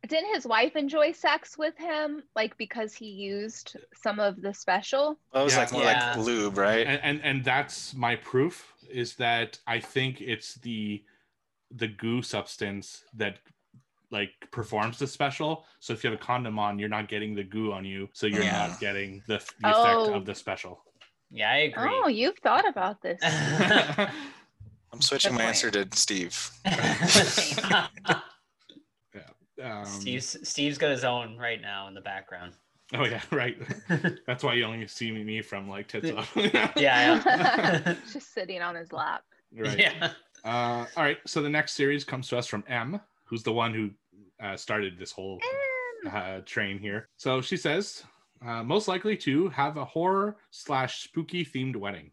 didn't 0.08 0.34
his 0.34 0.48
wife 0.48 0.76
enjoy 0.76 1.12
sex 1.12 1.58
with 1.60 1.78
him 1.78 2.24
like 2.36 2.58
because 2.58 2.94
he 2.94 3.06
used 3.06 3.78
some 3.94 4.20
of 4.20 4.42
the 4.42 4.54
special? 4.54 5.20
Well, 5.32 5.44
it 5.44 5.46
was 5.46 5.54
Yeah. 5.54 5.60
like 5.60 5.72
more 5.72 5.84
Yeah. 5.84 6.14
like 6.18 6.26
lube, 6.26 6.58
right? 6.58 6.88
and, 6.88 7.00
and 7.04 7.22
and 7.24 7.46
that's 7.46 7.94
my 7.94 8.16
proof 8.16 8.74
is 8.90 9.16
that 9.18 9.60
I 9.68 9.80
think 9.80 10.22
it's 10.22 10.56
the 10.56 11.04
the 11.70 11.88
goo 11.88 12.22
substance 12.24 13.04
that 13.14 13.38
like 14.12 14.32
performs 14.52 15.00
the 15.00 15.08
special. 15.08 15.66
So 15.80 15.94
if 15.94 16.04
you 16.04 16.12
have 16.12 16.20
a 16.20 16.22
condom 16.24 16.60
on, 16.60 16.78
you're 16.78 16.90
not 16.90 17.08
getting 17.08 17.34
the 17.34 17.44
goo 17.44 17.72
on 17.72 17.86
you, 17.86 18.10
so 18.14 18.28
you're 18.28 18.44
Yeah. 18.44 18.68
not 18.68 18.80
getting 18.80 19.24
the, 19.28 19.38
the 19.62 19.70
effect 19.70 19.96
Oh. 20.10 20.14
of 20.14 20.26
the 20.26 20.36
special. 20.36 20.84
Yeah, 21.32 21.50
I 21.50 21.56
agree. 21.58 21.90
Oh, 21.90 22.08
you've 22.10 22.38
thought 22.40 22.68
about 22.68 23.02
this. 23.02 23.20
I'm 23.24 25.00
switching 25.00 25.32
Good 25.32 25.38
my 25.38 25.44
point. 25.46 25.56
answer 25.56 25.72
to 25.72 25.88
Steve. 25.98 26.52
um, 29.64 29.86
Steve's 29.86 30.38
Steve's 30.48 30.78
got 30.78 30.92
his 30.92 31.04
own 31.04 31.38
right 31.38 31.62
now 31.62 31.88
in 31.88 31.94
the 31.94 32.02
background. 32.02 32.54
oh 32.94 33.06
yeah, 33.06 33.22
right. 33.32 33.58
That's 34.28 34.44
why 34.44 34.56
you 34.56 34.66
only 34.66 34.86
see 34.88 35.12
me 35.12 35.42
from 35.42 35.70
like 35.70 35.88
tits 35.88 36.12
up. 36.12 36.26
Yeah, 36.36 36.72
yeah. 36.76 37.96
just 38.12 38.34
sitting 38.34 38.62
on 38.62 38.76
his 38.76 38.92
lap. 38.92 39.24
right. 39.56 39.78
Yeah. 39.80 40.12
Uh, 40.44 40.86
all 40.98 41.04
right. 41.04 41.18
So 41.28 41.42
the 41.42 41.50
next 41.50 41.74
series 41.74 42.04
comes 42.04 42.28
to 42.30 42.38
us 42.38 42.48
from 42.48 42.64
M, 42.68 43.00
who's 43.32 43.44
the 43.44 43.52
one 43.52 43.74
who 43.74 43.90
uh, 44.46 44.58
started 44.58 45.00
this 45.00 45.12
whole 45.12 45.40
uh, 46.12 46.42
train 46.46 46.78
here. 46.78 47.08
So 47.16 47.42
she 47.42 47.56
says, 47.56 48.04
uh, 48.46 48.62
most 48.62 48.90
likely 48.90 49.16
to 49.18 49.48
have 49.50 49.78
a 49.78 49.86
horror 49.86 50.36
slash 50.52 51.04
spooky 51.04 51.46
themed 51.46 51.78
wedding. 51.78 52.12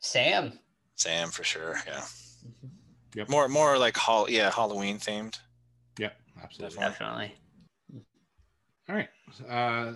Sam. 0.00 0.58
Sam 0.96 1.30
for 1.30 1.44
sure. 1.44 1.76
Yeah. 1.86 2.04
Yep. 3.14 3.28
More 3.28 3.48
more 3.48 3.76
like 3.78 3.96
hall 3.96 4.30
yeah 4.30 4.50
Halloween 4.50 4.98
themed. 4.98 5.38
Yep, 5.98 6.16
absolutely. 6.42 6.78
Definitely. 6.78 7.34
All 8.88 8.96
right. 8.96 9.08
Uh, 9.48 9.94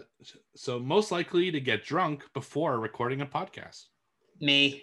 so 0.54 0.78
most 0.78 1.10
likely 1.10 1.50
to 1.50 1.60
get 1.60 1.84
drunk 1.84 2.24
before 2.32 2.78
recording 2.78 3.20
a 3.20 3.26
podcast. 3.26 3.84
Me. 4.40 4.82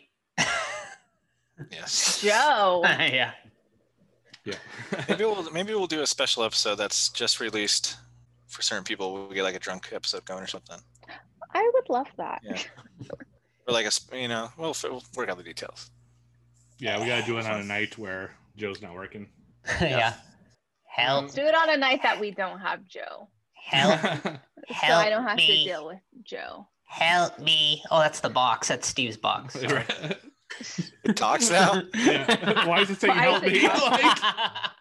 Yes. 1.72 2.22
Joe. 2.22 2.82
yeah. 2.86 3.32
Yeah. 4.46 4.56
maybe 5.10 5.24
we'll 5.24 5.52
maybe 5.52 5.74
we'll 5.74 5.88
do 5.88 6.02
a 6.02 6.08
special 6.08 6.44
episode 6.44 6.76
that's 6.76 7.10
just 7.10 7.40
released 7.40 7.98
for 8.48 8.62
certain 8.62 8.84
people. 8.84 9.14
We'll 9.14 9.30
get 9.30 9.44
like 9.44 9.56
a 9.56 9.60
drunk 9.60 9.90
episode 9.94 10.26
going 10.26 10.44
or 10.44 10.48
something, 10.48 10.80
I 11.54 11.72
would 11.74 11.90
love 11.90 12.08
that. 12.18 12.42
Yeah. 12.44 12.58
or 13.68 13.74
like 13.74 13.86
a 13.86 14.18
you 14.18 14.28
know 14.28 14.50
we'll, 14.58 14.76
we'll 14.84 15.04
work 15.16 15.30
out 15.30 15.38
the 15.38 15.44
details. 15.44 15.92
yeah, 16.80 17.00
we 17.00 17.08
got 17.08 17.20
to 17.20 17.26
do 17.26 17.38
it 17.38 17.46
on 17.46 17.60
a 17.60 17.64
night 17.64 17.98
where 17.98 18.32
Joe's 18.56 18.82
not 18.82 18.94
working. 18.94 19.28
yeah. 19.82 20.14
Help. 20.86 21.24
Let's 21.24 21.36
do 21.36 21.44
it 21.44 21.56
on 21.56 21.70
a 21.70 21.78
night 21.78 22.02
that 22.04 22.20
we 22.20 22.32
don't 22.32 22.60
have 22.60 22.86
Joe. 22.88 23.30
Help. 23.54 24.02
so 24.02 24.40
Help 24.68 25.06
I 25.06 25.10
don't 25.10 25.24
have 25.24 25.38
me. 25.38 25.64
to 25.64 25.70
deal 25.70 25.88
with 25.88 26.00
Joe. 26.24 26.68
Help 26.86 27.40
me. 27.40 27.82
Oh, 27.90 28.00
that's 28.00 28.20
the 28.20 28.30
box. 28.30 28.68
That's 28.68 28.88
Steve's 28.88 29.16
box. 29.16 29.56
Right. 29.64 30.18
It 31.04 31.16
talks 31.16 31.50
now. 31.50 31.82
yeah. 31.96 32.66
Why 32.68 32.82
is 32.82 32.90
it 32.90 33.00
saying 33.02 33.16
Why 33.16 33.24
help 33.24 33.44
me? 33.44 33.68
Like, 33.68 34.18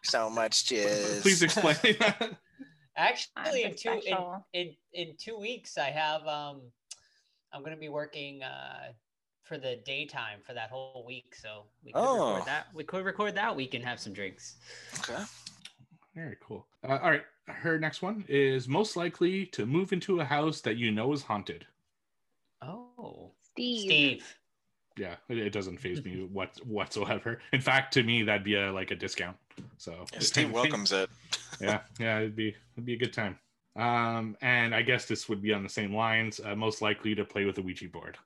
so 0.03 0.29
much 0.31 0.65
jizz. 0.67 1.23
please 1.23 1.43
explain 1.43 1.77
that. 2.01 2.37
Actually, 2.97 3.63
in 3.65 3.75
two 3.75 4.01
in, 4.07 4.17
in 4.53 4.77
in 4.93 5.15
two 5.19 5.39
weeks, 5.39 5.79
I 5.79 5.91
have 5.91 6.27
um, 6.27 6.61
I'm 7.53 7.63
gonna 7.63 7.77
be 7.77 7.89
working 7.89 8.43
uh 8.43 8.93
for 9.45 9.59
the 9.59 9.81
daytime 9.85 10.39
for 10.47 10.53
that 10.55 10.71
whole 10.71 11.05
week. 11.07 11.35
So 11.35 11.65
we 11.85 11.93
could 11.93 11.99
Oh. 11.99 12.35
record 12.35 12.47
that. 12.47 12.67
We 12.75 12.85
could 12.85 13.05
record 13.05 13.35
that 13.37 13.55
week 13.57 13.75
and 13.75 13.85
have 13.85 13.99
some 13.99 14.13
drinks. 14.13 14.57
Okay. 15.01 15.23
Very 16.15 16.37
cool. 16.41 16.67
Uh, 16.87 16.99
all 17.03 17.11
right. 17.11 17.25
Her 17.49 17.79
next 17.79 18.01
one 18.03 18.25
is 18.29 18.69
most 18.69 18.97
likely 18.97 19.47
to 19.47 19.67
move 19.67 19.93
into 19.93 20.21
a 20.21 20.25
house 20.25 20.61
that 20.61 20.77
you 20.77 20.93
know 20.93 21.13
is 21.13 21.23
haunted. 21.23 21.67
Oh, 22.63 23.33
Steve. 23.43 23.81
Steve. 23.81 24.37
Yeah, 24.97 25.15
it, 25.29 25.39
it 25.39 25.53
doesn't 25.53 25.79
phase 25.81 26.05
me 26.05 26.29
what 26.33 26.57
whatsoever. 26.67 27.41
In 27.53 27.61
fact, 27.61 27.95
to 27.95 28.03
me, 28.03 28.23
that'd 28.23 28.45
be 28.45 28.57
a 28.57 28.73
like 28.73 28.91
a 28.91 28.97
discount. 28.97 29.37
So 29.79 30.05
Yeah, 30.13 30.19
Steve 30.21 30.51
welcomes 30.53 30.93
it. 30.93 31.09
yeah, 31.61 31.81
yeah, 32.01 32.19
it'd 32.19 32.37
be 32.37 32.55
it'd 32.75 32.87
be 32.87 32.95
a 32.95 32.99
good 32.99 33.13
time. 33.13 33.39
Um, 33.77 34.37
and 34.43 34.75
I 34.75 34.83
guess 34.83 35.07
this 35.07 35.29
would 35.29 35.41
be 35.41 35.53
on 35.53 35.63
the 35.63 35.69
same 35.69 35.95
lines. 35.95 36.41
Uh, 36.45 36.57
most 36.57 36.83
likely 36.83 37.15
to 37.15 37.25
play 37.25 37.45
with 37.45 37.57
a 37.59 37.63
Ouija 37.63 37.89
board. 37.89 38.19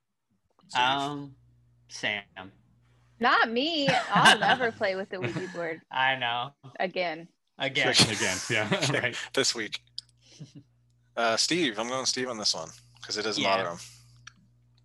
Steve. 0.69 0.83
Um, 0.83 1.35
Sam. 1.89 2.23
Not 3.21 3.51
me. 3.51 3.89
I'll 4.12 4.39
never 4.39 4.73
play 4.73 4.97
with 4.97 5.11
the 5.11 5.21
Ouija 5.21 5.49
board 5.55 5.81
I 5.93 6.17
know. 6.17 6.51
again. 6.81 7.29
Again. 7.59 7.91
Again, 8.11 8.37
yeah, 8.51 8.91
right. 9.01 9.17
this 9.33 9.55
week. 9.55 9.79
Uh, 11.17 11.37
Steve, 11.37 11.79
I'm 11.79 11.89
going 11.89 12.07
Steve 12.07 12.29
on 12.29 12.37
this 12.39 12.55
one 12.55 12.71
because 13.01 13.17
it 13.17 13.21
is 13.21 13.27
doesn't 13.27 13.43
Yeah. 13.45 13.57
bother 13.57 13.69
him. 13.71 13.79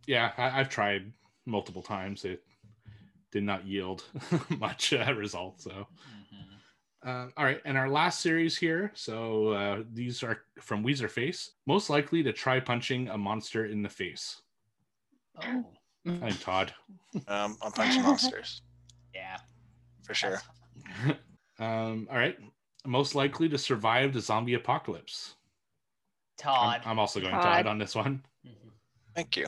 Yeah, 0.06 0.32
I, 0.38 0.60
I've 0.60 0.70
tried 0.70 1.12
multiple 1.46 1.82
times. 1.82 2.26
It 2.26 2.44
did 3.32 3.44
not 3.44 3.66
yield 3.66 4.04
much 4.60 4.94
uh, 4.94 5.14
result. 5.16 5.62
So. 5.62 5.72
Mhm. 5.72 5.86
Uh, 7.02 7.28
all 7.38 7.46
right, 7.46 7.62
and 7.64 7.78
our 7.78 7.90
last 7.90 8.20
series 8.20 8.58
here. 8.58 8.92
So 8.94 9.50
uh, 9.50 9.84
these 9.94 10.22
are 10.22 10.42
from 10.60 10.84
Weezer 10.84 11.10
Face. 11.10 11.52
Most 11.66 11.90
likely 11.90 12.24
to 12.24 12.34
try 12.34 12.60
punching 12.60 13.08
a 13.08 13.18
monster 13.18 13.66
in 13.66 13.82
the 13.82 13.90
face. 13.90 14.42
Oh, 15.42 15.66
I'm 16.06 16.34
Todd. 16.34 16.74
Um, 17.28 17.58
I'm 17.62 17.72
punching 17.72 18.04
monsters 18.04 18.62
yeah. 19.16 19.38
for 20.04 20.14
sure. 20.14 20.42
um, 21.60 22.08
all 22.12 22.18
right, 22.18 22.38
most 22.86 23.16
likely 23.16 23.48
to 23.48 23.58
survive 23.58 24.12
the 24.12 24.20
zombie 24.20 24.56
apocalypse. 24.56 25.36
I'm, 26.44 26.44
Todd. 26.44 26.82
I'm 26.86 27.00
also 27.00 27.22
going 27.22 27.34
Todd. 27.34 27.44
Todd 27.44 27.68
on 27.68 27.78
this 27.78 27.96
one. 27.96 28.24
Mhm. 28.46 28.72
Thank 29.16 29.38
you. 29.38 29.48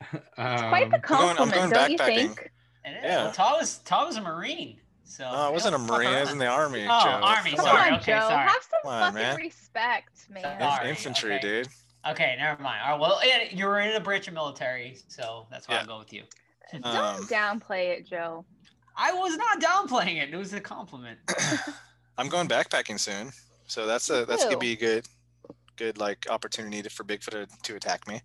Quite 0.00 0.22
the 0.36 0.42
Um, 0.42 0.70
going- 0.70 0.92
I'm 0.92 1.00
compliment, 1.02 1.52
going 1.54 1.70
don't 1.70 1.90
you 1.90 1.98
think? 1.98 2.50
And 2.84 2.96
it- 2.96 3.02
Yeah. 3.04 3.24
well, 3.24 3.32
Todd 3.32 3.60
was 3.60 3.78
Todd 3.78 4.06
was 4.08 4.16
a 4.16 4.20
Marine. 4.22 4.80
So 5.04 5.24
No, 5.24 5.36
I 5.38 5.48
wasn't 5.48 5.74
a 5.74 5.78
marine. 5.78 6.08
I 6.08 6.20
was 6.20 6.30
in 6.30 6.38
the 6.38 6.46
army. 6.46 6.84
Oh, 6.88 7.00
Joe. 7.02 7.08
army, 7.10 7.50
Come 7.56 7.64
sorry, 7.64 7.90
on, 7.90 7.98
okay, 7.98 8.12
Joe. 8.12 8.20
sorry. 8.28 8.48
Have 8.48 8.62
some 8.62 8.90
on, 8.92 9.00
fucking 9.12 9.14
man. 9.26 9.36
respect, 9.36 10.30
man. 10.30 10.44
Inf- 10.44 10.60
Sorry, 10.74 10.88
infantry, 10.88 11.32
okay. 11.34 11.40
dude. 11.42 11.68
Okay, 12.08 12.36
never 12.38 12.62
mind. 12.62 12.80
All 12.84 12.92
right, 12.92 13.00
well, 13.00 13.20
and 13.20 13.52
you 13.58 13.66
were 13.66 13.80
in 13.80 13.92
the 13.92 13.98
British 14.00 14.32
military, 14.32 14.98
so 15.08 15.48
that's 15.50 15.66
why 15.66 15.74
Yeah. 15.74 15.80
I'll 15.80 15.86
go 15.86 15.98
with 15.98 16.12
you. 16.12 16.22
Don't 16.72 16.86
Um, 16.86 17.26
downplay 17.26 17.88
it, 17.88 18.06
Joe. 18.08 18.44
I 18.96 19.12
was 19.12 19.36
not 19.36 19.60
downplaying 19.60 20.22
it. 20.22 20.32
It 20.32 20.36
was 20.36 20.52
a 20.52 20.60
compliment. 20.60 21.18
I'm 22.16 22.28
going 22.28 22.46
backpacking 22.46 23.00
soon, 23.00 23.32
so 23.66 23.86
that's 23.86 24.08
a 24.10 24.24
that's 24.26 24.44
gonna 24.44 24.58
be 24.58 24.72
a 24.72 24.76
good, 24.76 25.08
good 25.74 25.98
like 25.98 26.26
opportunity 26.30 26.82
to, 26.82 26.90
for 26.90 27.02
Bigfoot 27.02 27.30
to, 27.30 27.46
to 27.64 27.74
attack 27.76 28.06
me. 28.06 28.22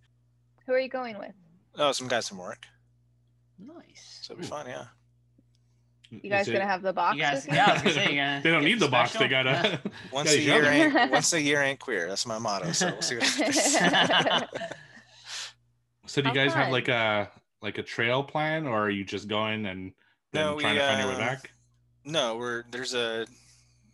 Who 0.68 0.74
are 0.74 0.80
you 0.80 0.90
going 0.90 1.18
with? 1.18 1.34
Oh, 1.78 1.92
some 1.92 2.08
guys 2.08 2.28
from 2.30 2.38
work, 2.38 2.66
Nice. 3.60 4.20
so 4.22 4.34
it'll 4.34 4.42
be 4.42 4.46
Ooh. 4.46 4.50
fun. 4.50 4.68
Yeah. 4.68 4.86
You 6.12 6.30
guys 6.30 6.48
gonna 6.48 6.66
have 6.66 6.82
the 6.82 6.94
box 6.94 7.16
You 7.18 7.24
guys, 7.24 7.48
yeah, 7.48 7.66
I 7.66 7.74
was 7.74 7.82
gonna 7.82 7.94
say, 7.96 8.12
you 8.12 8.18
gonna 8.22 8.42
they 8.44 8.52
don't 8.52 8.64
need 8.64 8.80
the 8.80 8.88
box. 8.88 9.14
They 9.14 9.28
gotta. 9.28 9.82
Once 10.12 10.30
gotta 10.30 10.40
a 10.40 10.42
year 10.42 10.66
ain't 10.66 10.94
once 11.12 11.34
a 11.34 11.42
year 11.42 11.62
ain't 11.62 11.80
queer. 11.80 12.08
That's 12.08 12.26
my 12.26 12.38
motto. 12.40 12.72
So 12.72 12.92
we'll 12.92 13.02
see 13.02 13.18
what. 13.18 14.50
So 16.08 16.22
do 16.22 16.30
you 16.30 16.30
How 16.30 16.34
guys 16.34 16.54
have 16.54 16.72
like 16.72 16.88
a 16.88 17.30
like 17.62 17.78
a 17.78 17.84
trail 17.84 18.24
plan, 18.24 18.68
or 18.68 18.86
are 18.86 18.90
you 18.90 19.04
just 19.04 19.28
going 19.28 19.66
and 19.66 19.92
then 20.32 20.46
No, 20.46 20.60
trying 20.60 20.76
we, 20.76 20.80
to 20.80 20.86
find 20.86 21.00
your 21.00 21.10
way 21.10 21.16
uh, 21.16 21.18
back? 21.18 21.52
no, 22.06 22.38
we're 22.38 22.64
there's 22.72 22.94
a 22.94 23.26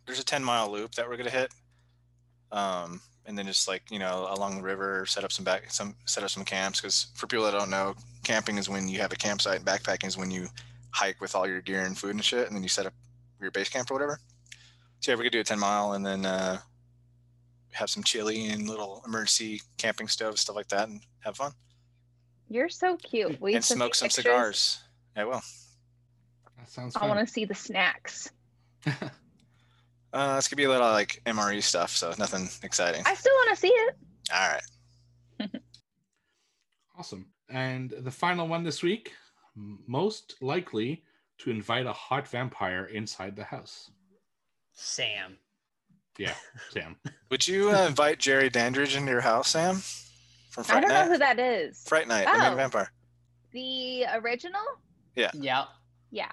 there's 0.06 0.20
a 0.20 0.26
ten 0.26 0.44
mile 0.44 0.70
loop 0.70 0.94
that 0.96 1.08
we're 1.10 1.18
gonna 1.18 1.30
hit. 1.30 1.52
Um, 2.52 3.02
and 3.26 3.38
then 3.38 3.46
just 3.46 3.68
like 3.68 3.84
you 3.90 4.00
know 4.00 4.28
along 4.32 4.58
the 4.58 4.64
river, 4.64 5.06
set 5.06 5.24
up 5.24 5.32
some 5.32 5.46
back 5.46 5.72
some 5.72 5.96
set 6.06 6.24
up 6.24 6.30
some 6.30 6.46
camps. 6.46 6.82
Because 6.82 7.08
for 7.16 7.28
people 7.28 7.46
that 7.46 7.52
don't 7.52 7.70
know, 7.70 7.96
camping 8.24 8.58
is 8.58 8.70
when 8.70 8.88
you 8.88 9.00
have 9.00 9.12
a 9.12 9.16
campsite. 9.16 9.58
and 9.58 9.66
Backpacking 9.66 10.08
is 10.08 10.18
when 10.18 10.32
you 10.32 10.48
hike 10.92 11.22
with 11.22 11.36
all 11.36 11.48
your 11.48 11.62
gear 11.62 11.82
and 11.86 11.98
food 11.98 12.12
and 12.12 12.24
shit, 12.24 12.48
and 12.48 12.56
then 12.56 12.64
you 12.64 12.70
set 12.70 12.86
up 12.86 12.94
your 13.40 13.52
base 13.52 13.70
camp 13.70 13.90
or 13.92 13.96
whatever. 13.96 14.20
So 15.00 15.12
yeah, 15.12 15.18
we 15.18 15.24
could 15.24 15.32
do 15.34 15.40
a 15.40 15.44
ten 15.44 15.60
mile 15.60 15.94
and 15.94 16.06
then 16.06 16.26
uh, 16.26 16.60
have 17.72 17.90
some 17.90 18.04
chili 18.04 18.48
and 18.50 18.68
little 18.68 19.02
emergency 19.06 19.62
camping 19.78 20.08
stoves, 20.08 20.42
stuff 20.42 20.56
like 20.56 20.68
that, 20.70 20.90
and 20.90 21.02
have 21.22 21.38
fun 21.38 21.52
You're 22.50 22.70
so 22.70 22.98
cute. 22.98 23.40
we 23.42 23.52
you 23.52 23.56
and 23.58 23.66
smoke 23.66 23.96
some 23.96 24.08
pictures? 24.08 24.24
cigars. 24.24 24.80
I 25.16 25.26
will. 25.26 25.42
That 26.58 26.70
sounds 26.70 26.96
I 26.96 27.08
want 27.08 27.26
to 27.26 27.32
see 27.32 27.46
the 27.46 27.56
snacks. 27.56 28.32
Uh, 30.14 30.36
it's 30.38 30.48
gonna 30.48 30.58
be 30.58 30.66
a 30.66 30.70
little 30.70 30.90
like 30.90 31.22
MRE 31.26 31.62
stuff, 31.64 31.96
so 31.96 32.14
nothing 32.20 32.50
exciting. 32.64 33.04
I 33.06 33.14
still 33.14 33.34
want 33.34 33.50
to 33.52 33.56
see 33.56 33.68
it. 33.70 33.96
All 34.34 34.50
right. 35.40 35.52
Awesome. 36.98 37.28
And 37.50 37.90
the 37.90 38.12
final 38.12 38.48
one 38.48 38.64
this 38.64 38.84
week 38.84 39.14
most 39.56 40.36
likely 40.42 41.04
to 41.40 41.50
invite 41.50 41.86
a 41.88 41.94
hot 41.94 42.28
vampire 42.28 42.86
inside 42.86 43.36
the 43.36 43.44
house. 43.44 43.90
Sam. 44.74 45.38
Yeah, 46.20 46.34
Sam. 46.72 46.96
Would 47.30 47.48
you 47.48 47.72
uh, 47.72 47.88
invite 47.88 48.20
Jerry 48.20 48.50
Dandridge 48.50 48.96
into 48.96 49.10
your 49.12 49.22
house, 49.22 49.50
Sam? 49.50 49.82
From 50.52 50.64
Fright 50.64 50.66
I 50.66 50.72
Fright 50.74 50.82
don't 50.82 50.90
know 50.90 50.96
Night. 51.06 51.12
who 51.12 51.18
that 51.18 51.40
is. 51.40 51.84
Fright 51.88 52.08
Night, 52.08 52.26
the 52.26 52.38
main 52.38 52.54
Oh. 52.54 52.56
vampire. 52.56 52.92
The 53.54 54.06
original? 54.16 54.62
Yeah. 55.16 55.32
Yeah. 55.34 55.66
Yeah. 56.12 56.32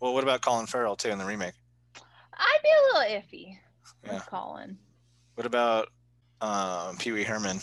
Well, 0.00 0.14
what 0.14 0.22
about 0.22 0.42
Colin 0.42 0.66
Farrell 0.66 0.96
too 0.96 1.08
in 1.10 1.18
the 1.18 1.24
remake? 1.24 1.54
I'd 2.36 2.58
be 2.62 2.68
a 2.68 2.98
little 2.98 3.20
iffy 3.20 3.58
with 4.12 4.26
Colin. 4.26 4.78
What 5.34 5.46
about 5.46 5.88
um, 6.40 6.96
Pee 6.98 7.12
Wee 7.12 7.24
Herman? 7.24 7.58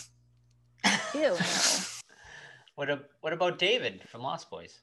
Ew, 1.14 1.22
no. 1.22 1.38
What 2.76 2.90
a, 2.90 3.02
what 3.20 3.34
about 3.34 3.60
David 3.60 4.02
from 4.10 4.22
Lost 4.22 4.50
Boys? 4.50 4.80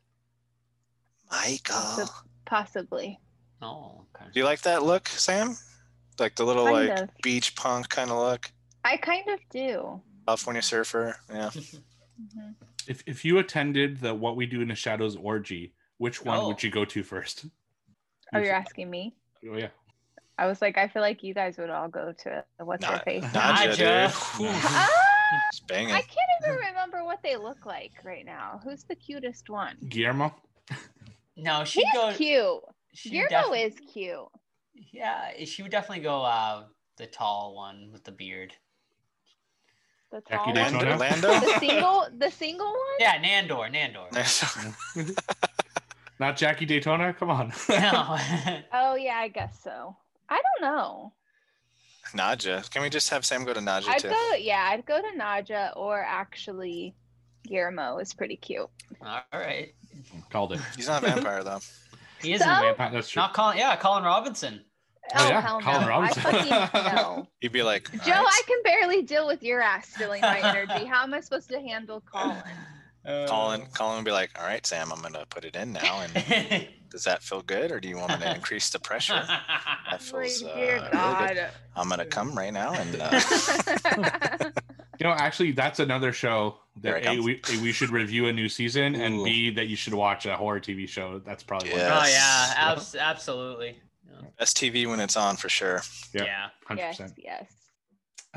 Michael. 1.30 2.09
Possibly. 2.45 3.18
Oh, 3.61 4.05
okay. 4.14 4.26
Do 4.32 4.39
you 4.41 4.45
like 4.45 4.61
that 4.62 4.84
look, 4.84 5.09
Sam? 5.09 5.57
Like 6.18 6.36
the 6.36 6.45
little 6.45 6.66
Kind 6.66 6.89
like 6.91 6.99
of. 7.01 7.09
beach 7.22 7.57
punk 7.57 7.89
kind 7.89 8.11
of 8.11 8.18
look, 8.18 8.51
I 8.84 8.97
kind 8.99 9.28
of 9.30 9.41
do. 9.51 10.01
California 10.26 10.62
surfer. 10.62 11.16
Yeah. 11.30 11.51
Mhm. 12.20 12.57
If 12.89 13.05
if 13.07 13.24
you 13.24 13.39
attended 13.39 14.01
the 14.01 14.12
What 14.12 14.34
We 14.34 14.45
Do 14.45 14.61
in 14.61 14.66
the 14.66 14.74
Shadows 14.74 15.14
orgy, 15.14 15.72
which 15.99 16.24
one 16.24 16.39
Oh. 16.41 16.49
would 16.49 16.61
you 16.61 16.68
go 16.68 16.84
to 16.84 17.05
first? 17.05 17.47
Oh, 18.34 18.39
You 18.39 18.47
you're 18.47 18.55
asking 18.55 18.91
me? 18.91 19.14
Oh 19.51 19.57
yeah. 19.57 19.68
I 20.39 20.47
was 20.47 20.62
like, 20.62 20.78
I 20.78 20.86
feel 20.86 21.03
like 21.03 21.22
you 21.24 21.34
guys 21.34 21.59
would 21.59 21.68
all 21.70 21.89
go 21.89 22.12
to 22.22 22.45
what's 22.61 22.84
her 22.84 23.01
face. 23.05 23.24
Nadja, 23.24 23.74
Nadja. 23.74 24.39
dude. 24.39 24.49
Ah, 24.53 24.89
banging. 25.66 25.91
I 25.93 26.01
can't 26.01 26.30
even 26.45 26.57
remember 26.68 27.05
what 27.05 27.18
they 27.24 27.36
look 27.36 27.66
like 27.66 27.93
right 28.05 28.24
now. 28.24 28.61
Who's 28.62 28.84
the 28.84 28.95
cutest 28.95 29.51
one? 29.51 29.76
Guillermo. 29.89 30.32
No, 31.36 31.64
she'd 31.64 31.84
He's 31.84 31.93
go. 31.93 32.12
cute. 32.14 32.61
she'd 32.95 33.11
Guillermo 33.28 33.55
def- 33.55 33.72
is 33.74 33.80
cute. 33.93 34.18
Yeah, 34.93 35.30
she 35.45 35.62
would 35.62 35.72
definitely 35.72 36.05
go 36.05 36.22
uh, 36.22 36.64
the 36.99 37.07
tall 37.07 37.55
one 37.57 37.91
with 37.93 38.05
the 38.05 38.12
beard. 38.12 38.53
The 40.12 40.22
Jackie 40.28 40.53
tall 40.53 40.55
one. 40.55 40.72
Daytona? 40.72 40.97
Lando. 40.97 41.28
The 41.28 41.59
single, 41.59 42.07
the 42.16 42.30
single 42.30 42.66
one. 42.68 42.76
Yeah, 43.01 43.20
Nandor, 43.20 43.68
Nandor. 43.74 44.09
Not 46.21 46.37
Jackie 46.37 46.66
Daytona. 46.66 47.12
Come 47.14 47.31
on. 47.31 47.53
no. 47.69 48.19
Oh 48.73 48.95
yeah, 48.97 49.16
I 49.19 49.29
guess 49.29 49.61
so. 49.62 49.97
I 50.29 50.41
don't 50.61 50.71
know. 50.71 51.12
Nadja. 52.14 52.69
Can 52.71 52.83
we 52.83 52.91
just 52.91 53.11
have 53.11 53.25
Sam 53.25 53.45
go 53.45 53.53
to 53.53 53.61
Nadja 53.61 53.89
I'd 53.89 53.99
too? 54.01 54.09
go. 54.09 54.35
Yeah, 54.39 54.66
I'd 54.71 54.85
go 54.87 55.01
to 55.01 55.19
Nadja 55.19 55.77
or 55.77 56.01
actually, 56.01 56.95
Guillermo 57.47 57.99
is 57.99 58.14
pretty 58.14 58.37
cute. 58.37 58.69
All 59.03 59.21
right. 59.33 59.75
Called 60.31 60.53
it. 60.53 60.61
He's 60.77 60.89
not 60.89 61.03
a 61.03 61.07
vampire 61.07 61.45
though. 61.45 61.61
He 62.21 62.33
is 62.33 62.41
a 62.41 62.47
vampire. 62.47 62.91
That's 62.91 63.09
true. 63.11 63.23
Not 63.23 63.33
Colin. 63.33 63.59
Yeah, 63.59 63.77
Colin 63.77 64.03
Robinson. 64.03 64.64
Oh, 65.14 65.25
oh 65.25 65.29
yeah, 65.29 65.41
hell 65.41 65.61
Colin 65.61 65.83
no. 65.83 65.89
Robinson. 65.89 66.27
I 66.27 66.66
fucking 66.66 66.83
no. 66.97 67.29
He'd 67.39 67.53
be 67.53 67.62
like, 67.62 67.89
Joe, 68.05 68.12
"All 68.12 68.25
right, 68.25 68.27
I 68.27 68.43
can 68.45 68.59
barely 68.64 69.03
deal 69.03 69.25
with 69.29 69.41
your 69.41 69.61
ass 69.61 69.89
stealing 69.95 70.21
my 70.23 70.41
energy. 70.41 70.85
How 70.85 71.05
am 71.05 71.14
I 71.14 71.21
supposed 71.21 71.49
to 71.51 71.61
handle 71.61 72.03
Colin? 72.12 72.43
Uh, 73.09 73.27
Colin, 73.27 73.63
Colin 73.75 73.97
would 73.97 74.05
be 74.05 74.11
like, 74.11 74.31
all 74.39 74.45
right, 74.45 74.65
Sam, 74.67 74.93
I'm 74.93 75.01
gonna 75.01 75.25
put 75.31 75.45
it 75.45 75.57
in 75.57 75.73
now. 75.73 76.01
And 76.03 76.69
does 76.91 77.05
that 77.05 77.23
feel 77.23 77.41
good, 77.43 77.73
or 77.73 77.81
do 77.81 77.89
you 77.89 77.97
want 77.97 78.11
me 78.11 78.27
to 78.27 78.35
increase 78.35 78.71
the 78.71 78.79
pressure? 78.79 79.27
That 79.91 80.03
feels 80.03 80.43
uh, 80.43 80.53
really 80.55 81.35
good. 81.35 81.49
I'm 81.75 81.89
gonna 81.89 82.05
come 82.05 82.37
right 82.37 82.53
now 82.53 82.75
and 82.75 82.97
uh, 83.01 84.51
You 85.01 85.05
know, 85.05 85.13
actually, 85.13 85.53
that's 85.53 85.79
another 85.79 86.13
show 86.13 86.57
that 86.83 87.07
a 87.07 87.21
we, 87.21 87.41
a, 87.51 87.63
we 87.63 87.73
should 87.73 87.91
review 87.91 88.27
a 88.27 88.33
new 88.33 88.49
season, 88.49 88.95
and 88.97 89.25
b 89.25 89.51
that 89.51 89.69
you 89.69 89.77
should 89.77 89.95
watch 89.95 90.27
a 90.27 90.37
horror 90.37 90.61
TV 90.61 90.89
show. 90.89 91.21
That's 91.25 91.43
probably 91.43 91.71
one. 91.71 91.79
Yeah. 91.79 92.01
oh 92.03 92.07
yeah, 92.07 92.11
Yes. 92.11 92.55
abs- 92.57 92.95
absolutely. 92.97 93.79
best 94.39 94.57
TV 94.59 94.87
when 94.87 95.01
it's 95.01 95.17
on 95.17 95.37
for 95.37 95.49
sure. 95.49 95.81
Yeah. 96.13 96.25
Yeah. 96.25 96.47
hundred 96.67 96.83
yes, 96.83 96.97
percent. 96.99 97.15
yes. 97.17 97.47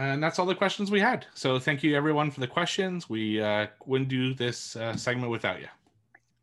And 0.02 0.22
that's 0.22 0.40
all 0.40 0.48
the 0.48 0.56
questions 0.56 0.90
we 0.90 1.00
had. 1.00 1.28
So 1.36 1.60
thank 1.60 1.84
you 1.84 1.96
everyone 1.96 2.32
for 2.32 2.40
the 2.40 2.48
questions. 2.48 3.08
We 3.08 3.40
uh, 3.40 3.68
wouldn't 3.86 4.10
do 4.10 4.34
this 4.34 4.76
uh, 4.76 4.96
segment 4.98 5.30
without 5.30 5.60
you. 5.62 5.68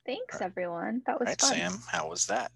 Thanks, 0.07 0.41
everyone. 0.41 1.03
That 1.07 1.19
was 1.19 1.27
right, 1.27 1.41
fun. 1.41 1.55
Sam, 1.55 1.73
how 1.91 2.09
was 2.09 2.25
that? 2.27 2.53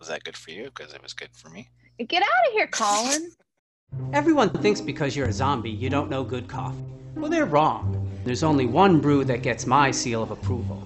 Was 0.00 0.08
that 0.08 0.24
good 0.24 0.36
for 0.36 0.50
you? 0.50 0.64
Because 0.64 0.92
it 0.92 1.00
was 1.00 1.12
good 1.12 1.30
for 1.32 1.50
me. 1.50 1.68
Get 2.08 2.22
out 2.22 2.48
of 2.48 2.52
here, 2.52 2.66
Colin. 2.66 3.30
Everyone 4.12 4.50
thinks 4.50 4.80
because 4.80 5.14
you're 5.14 5.28
a 5.28 5.32
zombie, 5.32 5.70
you 5.70 5.88
don't 5.88 6.10
know 6.10 6.24
good 6.24 6.48
coffee. 6.48 6.82
Well, 7.14 7.30
they're 7.30 7.46
wrong. 7.46 8.10
There's 8.24 8.42
only 8.42 8.66
one 8.66 9.00
brew 9.00 9.24
that 9.26 9.42
gets 9.42 9.66
my 9.66 9.92
seal 9.92 10.20
of 10.20 10.32
approval. 10.32 10.82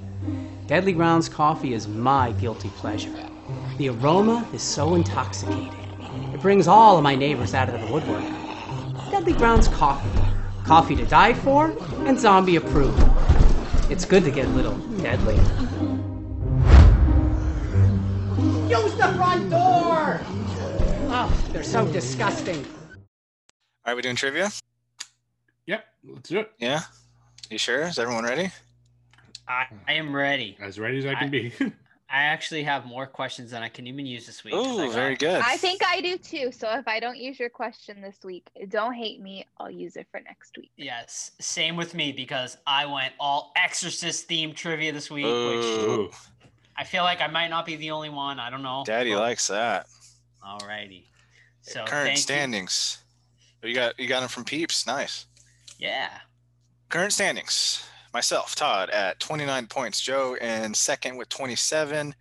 Deadly 0.67 0.93
Grounds 0.93 1.27
coffee 1.27 1.73
is 1.73 1.89
my 1.89 2.33
guilty 2.33 2.69
pleasure. 2.77 3.15
The 3.79 3.89
aroma 3.89 4.47
is 4.53 4.61
so 4.61 4.95
intoxicating. 4.95 5.73
It 6.35 6.43
brings 6.43 6.69
all 6.69 6.99
of 6.99 7.03
my 7.03 7.15
neighbors 7.15 7.55
out 7.55 7.71
of 7.71 7.81
the 7.81 7.91
woodwork. 7.91 8.38
Deadly 9.11 9.33
Grounds 9.33 9.69
coffee. 9.69 10.09
Coffee 10.65 10.97
to 10.97 11.05
die 11.07 11.33
for 11.35 11.75
and 12.07 12.19
zombie 12.19 12.57
approved. 12.57 13.03
It's 13.91 14.05
good 14.05 14.23
to 14.25 14.31
get 14.31 14.45
a 14.47 14.51
little 14.51 14.77
deadly. 14.99 15.35
Use 18.69 18.95
the 18.97 19.13
front 19.17 19.51
door! 19.51 20.21
Oh, 21.11 21.49
they're 21.53 21.63
so 21.63 21.87
disgusting. 21.91 22.67
Are 23.87 23.97
we 23.97 24.03
doing 24.03 24.17
trivia? 24.17 24.51
Yep, 25.67 25.85
let's 26.05 26.29
do 26.29 26.41
it. 26.41 26.53
Yeah. 26.59 26.83
You 27.51 27.57
sure? 27.57 27.83
Is 27.85 27.99
everyone 27.99 28.25
ready? 28.25 28.51
I, 29.49 29.65
I 29.87 29.95
am 29.95 30.15
ready. 30.15 30.59
As 30.61 30.79
ready 30.79 30.99
as 30.99 31.07
I 31.07 31.15
can 31.15 31.29
I- 31.29 31.31
be. 31.31 31.53
I 32.11 32.23
actually 32.23 32.63
have 32.65 32.87
more 32.87 33.07
questions 33.07 33.51
than 33.51 33.63
I 33.63 33.69
can 33.69 33.87
even 33.87 34.07
use 34.07 34.27
this 34.27 34.43
week. 34.43 34.55
I 34.55 34.57
Ooh, 34.57 34.87
got- 34.87 34.95
very 34.95 35.15
good. 35.15 35.43
I 35.45 35.59
think 35.59 35.83
I 35.85 36.01
do 36.01 36.17
too. 36.17 36.51
So 36.53 36.71
if 36.71 36.89
I 36.89 37.01
don't 37.01 37.19
use 37.19 37.39
your 37.39 37.51
question 37.51 38.01
this 38.01 38.17
week, 38.25 38.49
don't 38.71 38.95
hate 38.95 39.21
me. 39.21 39.47
I'll 39.59 39.71
use 39.71 39.97
it 39.97 40.07
for 40.11 40.19
next 40.21 40.57
week. 40.57 40.71
Yes, 40.77 41.33
same 41.39 41.77
with 41.77 41.93
me 41.95 42.13
because 42.13 42.57
I 42.67 42.87
went 42.87 43.13
all 43.21 43.53
Exorcist 43.57 44.27
themed 44.29 44.57
trivia 44.57 44.91
this 44.93 45.11
week, 45.11 45.27
Ooh, 45.27 45.91
Ooh. 45.91 46.11
I 46.77 46.85
feel 46.85 47.03
like 47.03 47.21
I 47.21 47.27
might 47.27 47.49
not 47.49 47.67
be 47.67 47.77
the 47.77 47.91
only 47.91 48.09
one. 48.09 48.41
I 48.41 48.49
don't 48.49 48.63
know. 48.63 48.85
Daddy 48.87 49.13
but- 49.13 49.21
likes 49.21 49.49
that. 49.49 49.87
Alrighty. 50.43 51.05
So 51.61 51.85
Current 51.85 51.91
thank 52.07 52.17
you. 52.17 52.23
standings. 52.23 52.99
Oh, 53.63 53.67
You 53.67 53.75
got 53.75 53.99
you 54.01 54.07
got 54.09 54.21
them 54.21 54.29
from 54.31 54.45
Peeps. 54.45 54.87
Nice. 54.87 55.27
Yeah. 55.79 56.09
Current 56.89 57.13
standings. 57.13 57.85
Myself, 58.15 58.55
Todd, 58.55 58.91
at 58.91 59.21
29 59.21 59.67
points. 59.67 60.01
Joe 60.01 60.35
in 60.41 60.73
second 60.75 61.17
with 61.17 61.29
27. 61.29 62.15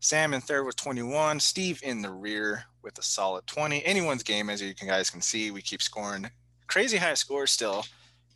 Sam 0.00 0.34
in 0.34 0.40
third 0.40 0.64
with 0.64 0.76
21. 0.76 1.40
Steve 1.40 1.80
in 1.82 2.02
the 2.02 2.10
rear 2.10 2.64
with 2.82 2.98
a 2.98 3.02
solid 3.02 3.46
20. 3.46 3.84
Anyone's 3.84 4.22
game, 4.22 4.50
as 4.50 4.60
you 4.60 4.74
guys 4.74 5.08
can 5.08 5.22
see, 5.22 5.50
we 5.50 5.62
keep 5.62 5.80
scoring 5.80 6.30
crazy 6.66 6.96
high 6.96 7.14
scores 7.14 7.50
still. 7.50 7.84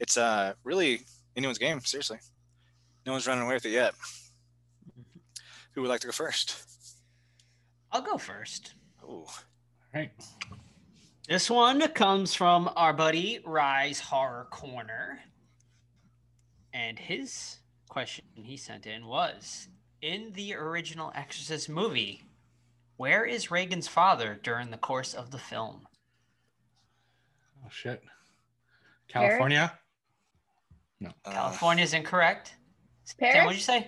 It's 0.01 0.16
uh 0.16 0.55
really 0.64 1.03
anyone's 1.36 1.59
game, 1.59 1.80
seriously. 1.80 2.18
No 3.07 3.12
one's 3.12 3.26
running 3.26 3.45
away 3.45 3.55
with 3.55 3.66
it 3.66 3.70
yet. 3.70 3.95
Who 5.72 5.82
would 5.82 5.89
like 5.89 6.01
to 6.01 6.07
go 6.07 6.12
first? 6.12 6.57
I'll 7.93 8.03
go 8.03 8.18
first. 8.18 8.74
Ooh. 9.05 9.24
All 9.24 9.28
right. 9.95 10.11
This 11.28 11.51
one 11.51 11.86
comes 11.89 12.34
from 12.34 12.70
our 12.76 12.93
buddy 12.93 13.41
Rise 13.45 14.01
Horror 14.01 14.47
Corner. 14.51 15.20
And 16.72 16.98
his 16.98 17.58
question 17.88 18.24
he 18.34 18.56
sent 18.56 18.86
in 18.86 19.06
was 19.06 19.68
In 20.02 20.32
the 20.32 20.54
original 20.54 21.12
Exorcist 21.14 21.68
movie, 21.68 22.22
where 22.96 23.24
is 23.24 23.50
Regan's 23.50 23.88
father 23.88 24.38
during 24.42 24.70
the 24.70 24.76
course 24.76 25.14
of 25.14 25.30
the 25.30 25.38
film? 25.38 25.86
Oh 27.64 27.70
shit. 27.70 28.02
California. 29.08 29.72
No, 31.00 31.12
California 31.24 31.84
is 31.84 31.94
incorrect. 31.94 32.54
Sam, 33.04 33.16
Paris? 33.18 33.44
what'd 33.44 33.58
you 33.58 33.62
say? 33.62 33.86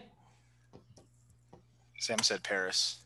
Sam 1.99 2.19
said 2.21 2.43
Paris. 2.43 3.00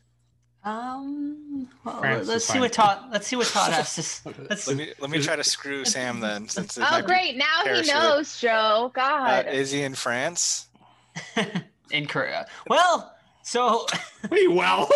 Um, 0.65 1.69
well, 1.83 1.99
France 1.99 2.27
let's 2.27 2.43
see 2.45 2.59
what 2.59 2.73
Todd. 2.73 2.99
Let's 3.11 3.27
see 3.27 3.35
what 3.35 3.45
Todd 3.47 3.71
has 3.71 3.93
to. 3.95 4.01
s- 4.01 4.21
Let's 4.49 4.67
Let 4.67 4.77
me 4.77 4.93
let 4.99 5.09
me 5.11 5.21
try 5.21 5.35
to 5.35 5.43
screw 5.43 5.85
Sam 5.85 6.19
then, 6.19 6.47
since 6.49 6.77
oh, 6.81 7.01
great. 7.03 7.37
Now 7.37 7.63
he 7.65 7.83
knows, 7.87 8.39
Joe. 8.41 8.85
Uh, 8.85 8.87
God. 8.89 9.47
is 9.47 9.71
he 9.71 9.83
in 9.83 9.93
France? 9.93 10.67
in 11.91 12.07
Korea. 12.07 12.47
Well, 12.67 13.13
so 13.43 13.85
Wait, 14.31 14.51
well. 14.51 14.89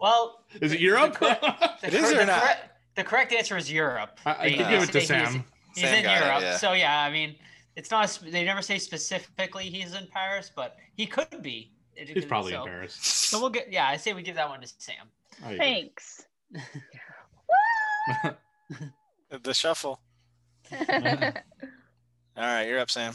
well, 0.00 0.44
is 0.60 0.72
it 0.72 0.80
Europe? 0.80 1.18
the, 1.18 1.38
It 1.82 1.94
is 1.94 2.12
cor- 2.12 2.20
or 2.20 2.26
not? 2.26 2.40
correct- 2.42 2.64
the 2.94 3.04
correct 3.04 3.32
answer 3.32 3.56
is 3.56 3.72
Europe. 3.72 4.18
I, 4.26 4.30
I 4.30 4.42
They- 4.50 4.56
could 4.56 4.68
give 4.68 4.82
it 4.82 4.86
to 4.92 5.00
say 5.00 5.16
he's- 5.18 5.32
Sam. 5.32 5.44
He's 5.74 5.84
Sam 5.84 5.94
in 5.98 6.02
got 6.04 6.20
it, 6.20 6.24
Europe, 6.26 6.40
yeah. 6.42 6.56
so 6.56 6.72
yeah. 6.72 7.00
I 7.02 7.10
mean, 7.10 7.36
it's 7.76 7.90
not. 7.90 8.10
sp- 8.10 8.28
They 8.32 8.44
never 8.44 8.60
say 8.62 8.78
specifically 8.78 9.64
he's 9.70 9.94
in 9.94 10.06
Paris, 10.08 10.50
but 10.54 10.76
he 10.96 11.06
could 11.06 11.40
be. 11.42 11.70
It- 11.98 12.08
He's 12.08 12.24
probably 12.24 12.52
so, 12.52 12.62
in 12.62 12.68
Paris. 12.68 12.94
So 12.94 13.40
we'll 13.40 13.50
get. 13.50 13.72
Yeah, 13.72 13.86
I 13.88 13.96
say 13.96 14.12
we 14.12 14.22
give 14.22 14.36
that 14.36 14.48
one 14.48 14.60
to 14.60 14.68
Sam. 14.78 15.06
I 15.44 15.52
agree. 15.52 15.58
Thanks. 15.58 16.26
The 19.42 19.52
shuffle. 19.52 20.00
All 20.72 20.78
right, 22.36 22.62
you're 22.66 22.78
up, 22.78 22.90
Sam. 22.90 23.12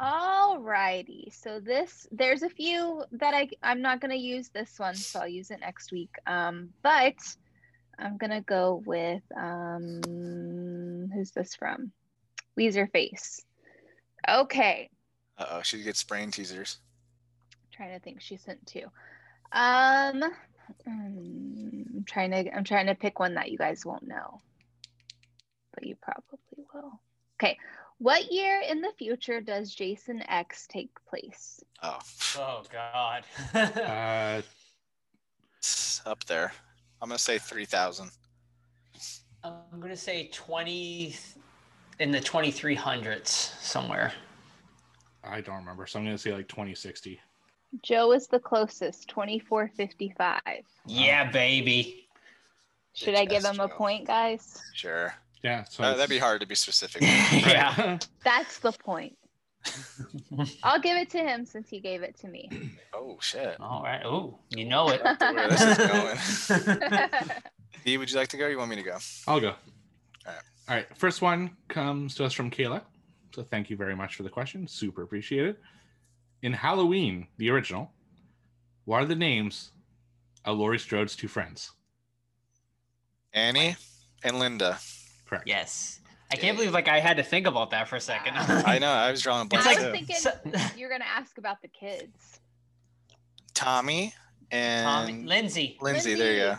Alrighty. 0.00 1.32
So 1.34 1.58
this 1.58 2.06
there's 2.12 2.42
a 2.42 2.50
few 2.50 3.02
that 3.12 3.34
I 3.34 3.48
I'm 3.62 3.80
not 3.80 4.00
gonna 4.00 4.14
use 4.14 4.48
this 4.50 4.78
one, 4.78 4.94
so 4.94 5.20
I'll 5.20 5.28
use 5.28 5.50
it 5.50 5.60
next 5.60 5.90
week. 5.90 6.14
Um, 6.26 6.68
but 6.82 7.14
I'm 7.98 8.16
gonna 8.18 8.42
go 8.42 8.82
with 8.86 9.22
um 9.34 11.10
who's 11.12 11.30
this 11.30 11.54
from? 11.54 11.90
Weezer 12.58 12.90
Face. 12.92 13.40
Okay. 14.28 14.90
Uh 15.38 15.46
oh, 15.50 15.62
she 15.62 15.82
gets 15.82 16.04
brain 16.04 16.30
teasers. 16.30 16.78
Trying 17.76 17.92
to 17.92 18.00
think 18.00 18.20
she 18.20 18.36
sent 18.36 18.66
two. 18.66 18.84
Um 19.52 20.22
I'm 20.86 22.04
trying 22.06 22.30
to 22.30 22.56
I'm 22.56 22.64
trying 22.64 22.86
to 22.86 22.94
pick 22.94 23.20
one 23.20 23.34
that 23.34 23.50
you 23.50 23.58
guys 23.58 23.84
won't 23.84 24.06
know. 24.06 24.40
But 25.74 25.84
you 25.86 25.96
probably 26.00 26.64
will. 26.74 27.00
Okay. 27.40 27.58
What 27.98 28.32
year 28.32 28.62
in 28.68 28.80
the 28.80 28.92
future 28.98 29.40
does 29.40 29.74
Jason 29.74 30.22
X 30.28 30.66
take 30.68 30.90
place? 31.08 31.60
Oh, 31.82 31.98
Oh 32.36 32.62
God. 32.70 33.24
Uh, 33.54 34.42
up 36.04 36.24
there. 36.24 36.52
I'm 37.02 37.08
gonna 37.08 37.18
say 37.18 37.38
three 37.38 37.64
thousand. 37.64 38.10
I'm 39.44 39.80
gonna 39.80 39.96
say 39.96 40.28
twenty 40.32 41.16
in 41.98 42.10
the 42.10 42.20
twenty 42.20 42.50
three 42.50 42.74
hundreds 42.74 43.30
somewhere. 43.60 44.12
I 45.24 45.40
don't 45.40 45.56
remember, 45.56 45.86
so 45.86 45.98
I'm 45.98 46.04
gonna 46.04 46.18
say 46.18 46.32
like 46.32 46.48
2060. 46.48 47.20
Joe 47.82 48.12
is 48.12 48.26
the 48.26 48.38
closest, 48.38 49.08
2455. 49.08 50.40
Yeah, 50.86 51.30
baby. 51.30 52.08
Should 52.94 53.14
I 53.14 53.24
give 53.24 53.42
Yes, 53.42 53.54
him 53.54 53.60
a 53.60 53.68
point, 53.68 54.06
guys? 54.06 54.58
Sure. 54.72 55.14
Yeah, 55.42 55.64
so 55.64 55.84
Uh, 55.84 55.94
that'd 55.94 56.08
be 56.10 56.18
hard 56.18 56.40
to 56.40 56.46
be 56.46 56.54
specific. 56.54 57.02
yeah. 57.02 57.98
That's 58.24 58.58
the 58.58 58.72
point. 58.72 59.16
I'll 60.62 60.80
give 60.80 60.96
it 60.96 61.10
to 61.10 61.18
him 61.18 61.44
since 61.44 61.68
he 61.68 61.80
gave 61.80 62.02
it 62.02 62.16
to 62.20 62.28
me. 62.28 62.70
oh 62.94 63.18
shit. 63.20 63.60
All 63.60 63.82
right. 63.82 64.02
Oh, 64.04 64.38
you 64.50 64.64
know 64.64 64.88
it. 64.90 65.00
I 65.04 65.32
where 65.32 65.48
this 65.48 65.62
is 65.62 66.86
going. 66.86 67.28
Dee, 67.84 67.98
would 67.98 68.10
you 68.10 68.16
like 68.16 68.28
to 68.28 68.36
go? 68.36 68.46
Or 68.46 68.48
you 68.50 68.58
want 68.58 68.70
me 68.70 68.76
to 68.76 68.82
go? 68.82 68.96
I'll 69.26 69.40
go. 69.40 69.54
Alright. 70.26 70.42
All 70.68 70.74
right. 70.76 70.86
First 70.96 71.20
one 71.20 71.56
comes 71.68 72.14
to 72.16 72.24
us 72.24 72.32
from 72.32 72.50
Kayla. 72.50 72.82
So 73.34 73.42
thank 73.42 73.68
you 73.68 73.76
very 73.76 73.94
much 73.94 74.14
for 74.16 74.22
the 74.22 74.30
question. 74.30 74.66
Super 74.66 75.02
appreciate 75.02 75.46
it. 75.46 75.60
In 76.46 76.52
Halloween, 76.52 77.26
the 77.38 77.50
original, 77.50 77.90
what 78.84 79.02
are 79.02 79.04
the 79.04 79.16
names 79.16 79.72
of 80.44 80.56
Laurie 80.56 80.78
Strode's 80.78 81.16
two 81.16 81.26
friends? 81.26 81.72
Annie 83.32 83.74
and 84.22 84.38
Linda. 84.38 84.78
Correct. 85.28 85.48
yes. 85.48 85.98
I 86.32 86.36
can't 86.36 86.56
believe 86.56 86.72
like 86.72 86.86
I 86.86 87.00
had 87.00 87.16
to 87.16 87.24
think 87.24 87.48
about 87.48 87.72
that 87.72 87.88
for 87.88 87.96
a 87.96 88.00
second. 88.00 88.34
I 88.38 88.78
know. 88.78 88.86
I 88.92 89.10
was 89.10 89.22
drawing 89.22 89.42
a 89.42 89.48
blank. 89.48 89.66
I 89.66 89.70
like- 89.70 89.78
was 89.78 89.86
too. 89.86 89.92
thinking 89.92 90.16
So- 90.16 90.30
you're 90.78 90.88
gonna 90.88 91.04
ask 91.04 91.36
about 91.36 91.60
the 91.62 91.66
kids. 91.68 92.38
Tommy 93.52 94.14
and 94.52 94.84
Tommy, 94.84 95.24
Lindsay. 95.26 95.76
Lindsay. 95.80 96.14
There 96.14 96.32
you 96.32 96.38
go. 96.38 96.58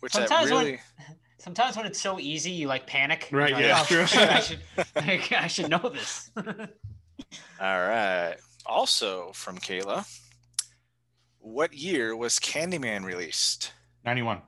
Which 0.00 0.14
that 0.14 0.26
Sometimes 0.30 0.50
when- 0.50 0.64
really. 0.64 0.80
Sometimes 1.36 1.76
when 1.76 1.84
it's 1.84 2.00
so 2.00 2.18
easy, 2.18 2.50
you 2.50 2.66
like 2.66 2.86
panic. 2.86 3.28
Right, 3.30 3.50
You're 3.50 3.58
like, 3.58 3.66
yeah, 3.66 3.80
"Oh, 3.82 3.84
true. 3.84 4.06
I 4.26 4.40
should, 4.40 4.60
I 5.36 5.46
should 5.48 5.68
know 5.68 5.90
this. 5.92 6.30
All 6.36 6.44
right. 7.60 8.36
Also 8.68 9.32
from 9.32 9.58
Kayla. 9.58 10.06
What 11.38 11.72
year 11.72 12.14
was 12.14 12.38
Candyman 12.38 13.04
released? 13.04 13.72
91. 14.04 14.42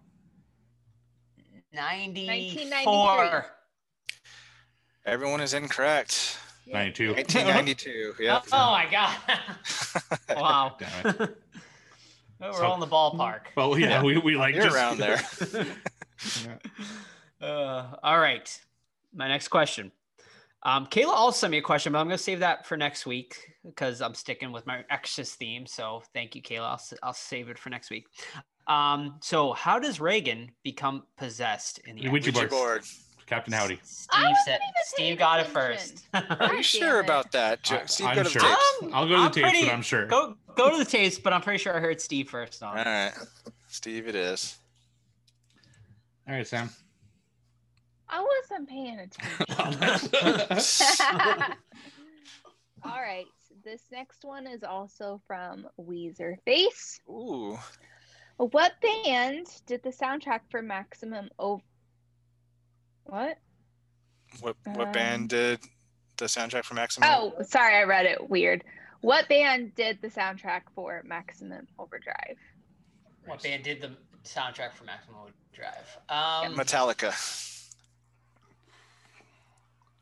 94. 1.73 3.47
Everyone 5.07 5.41
is 5.41 5.55
incorrect. 5.55 6.37
92. 6.67 7.15
1992. 7.15 8.15
Yep. 8.21 8.45
Oh 8.53 8.71
my 8.73 8.87
god. 8.91 9.17
wow. 10.37 10.77
Damn 10.79 11.07
it. 11.07 11.37
We're 12.41 12.53
So- 12.53 12.65
all 12.65 12.75
in 12.75 12.81
the 12.81 12.87
ballpark. 12.87 13.41
Well, 13.57 13.79
yeah, 13.79 13.89
Yeah. 13.89 14.03
we, 14.03 14.19
we 14.19 14.37
like 14.37 14.55
You're 14.55 14.65
just 14.65 14.77
around 14.77 14.99
there. 14.99 15.21
Yeah. 16.45 17.47
Uh, 17.47 17.97
all 18.03 18.19
right. 18.19 18.61
My 19.15 19.29
next 19.29 19.49
question. 19.49 19.93
Um, 20.63 20.87
Kayla 20.87 21.09
also 21.09 21.39
sent 21.39 21.51
me 21.53 21.59
a 21.59 21.63
question, 21.63 21.93
but 21.93 22.01
I'm 22.01 22.07
going 22.07 22.19
to 22.19 22.23
save 22.23 22.41
that 22.41 22.67
for 22.67 22.77
next 22.77 23.07
week 23.07 23.55
because 23.65 24.03
I'm 24.03 24.15
sticking 24.15 24.53
with 24.53 24.67
my 24.67 24.85
Exorcist 24.91 25.37
theme. 25.39 25.67
So 25.67 26.03
thank 26.13 26.35
you, 26.35 26.43
Kayla. 26.43 26.61
I'll, 26.67 26.73
s- 26.75 26.93
I'll 27.03 27.15
save 27.15 27.49
it 27.49 27.59
for 27.59 27.71
next 27.71 27.91
week. 27.91 28.07
Um, 28.67 29.17
so 29.23 29.53
how 29.55 29.79
does 29.79 30.01
Regan 30.01 30.51
become 30.63 31.05
possessed 31.17 31.79
in 31.87 31.97
the 31.97 32.09
Ouija 32.09 32.27
Ouija 32.27 32.33
boards. 32.33 32.51
board. 32.51 32.83
Captain 33.27 33.53
Howdy. 33.55 33.79
Steve 33.85 34.37
said 34.45 34.59
Steve 34.87 34.99
paying 35.07 35.17
got 35.19 35.39
it 35.41 35.49
attention. 35.49 35.97
first. 36.13 36.31
Are 36.31 36.37
God 36.49 36.53
you 36.57 36.63
sure 36.65 36.99
about 37.01 37.31
that? 37.33 37.61
I- 37.73 37.87
Steve, 37.87 38.07
I'm 38.09 38.17
go 38.17 38.23
sure. 38.25 38.43
tapes. 38.43 38.63
Um, 38.83 38.91
I'll 38.93 39.07
go 39.09 39.15
to 39.15 39.21
the 39.21 39.25
I'm 39.27 39.31
tapes, 39.31 39.49
pretty- 39.51 39.67
but 39.67 39.73
I'm 39.73 39.83
sure. 39.83 40.07
go 40.07 40.35
go 40.57 40.71
to 40.73 40.77
the 40.77 40.85
tapes, 40.85 41.17
but 41.19 41.33
I'm 41.33 41.41
pretty 41.41 41.59
sure 41.59 41.75
I 41.77 41.81
heard 41.81 42.01
Steve 42.01 42.29
first 42.29 42.61
on. 42.63 42.77
All 42.77 42.83
it. 42.83 42.87
right. 42.87 43.13
Steve, 43.69 44.09
it 44.09 44.17
is. 44.17 44.59
All 46.29 46.35
right, 46.35 46.47
Sam. 46.47 46.71
I 48.11 48.27
wasn't 48.51 48.69
paying 48.69 48.99
attention. 48.99 49.47
All 52.83 53.01
right. 53.01 53.27
This 53.65 53.83
next 53.93 54.25
one 54.25 54.47
is 54.47 54.65
also 54.65 55.21
from 55.27 55.67
Weezer 55.79 56.37
Face. 56.45 57.01
Ooh. 57.09 57.59
What 58.39 58.73
band 58.81 59.49
did 59.67 59.83
the 59.83 59.91
soundtrack 59.91 60.41
for 60.51 60.63
Maximum 60.63 61.29
O? 61.39 61.61
What? 63.05 63.37
What 64.41 64.57
what 64.65 64.87
Um, 64.89 64.93
band 64.93 65.29
did 65.29 65.61
the 66.17 66.25
soundtrack 66.25 66.65
for 66.65 66.75
Maximum? 66.75 67.09
Oh, 67.11 67.35
sorry, 67.43 67.77
I 67.77 67.83
read 67.83 68.07
it 68.07 68.31
weird. 68.31 68.65
What 69.03 69.29
band 69.29 69.75
did 69.75 70.01
the 70.01 70.09
soundtrack 70.09 70.63
for 70.75 71.03
Maximum 71.05 71.67
Overdrive? 71.79 72.39
What 73.27 73.43
band 73.43 73.65
did 73.65 73.83
the 73.83 73.95
soundtrack 74.25 74.73
for 74.75 74.85
Maximum 74.85 75.17
Overdrive? 75.17 75.99
Um, 76.09 76.55
Metallica. 76.57 77.13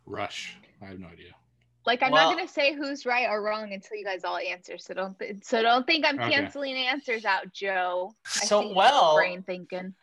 Rush. 0.08 0.56
I 0.82 0.86
have 0.86 0.98
no 0.98 1.08
idea. 1.08 1.32
Like, 1.86 2.02
I'm 2.02 2.12
Well- 2.12 2.30
not 2.30 2.36
gonna 2.36 2.48
say 2.48 2.72
who's 2.74 3.06
right 3.06 3.28
or 3.28 3.42
wrong 3.42 3.72
until 3.72 3.96
you 3.96 4.04
guys 4.04 4.24
all 4.24 4.36
answer. 4.36 4.76
So 4.78 4.94
don't 4.94 5.18
th- 5.18 5.42
so 5.44 5.62
don't 5.62 5.86
think 5.86 6.04
I'm 6.04 6.18
Okay. 6.20 6.30
canceling 6.30 6.76
answers 6.76 7.24
out, 7.24 7.52
Joe. 7.52 8.14
I 8.26 8.28
So, 8.44 8.62
see 8.62 8.72
well- 8.74 9.16
brain 9.16 9.42
thinking. 9.42 9.94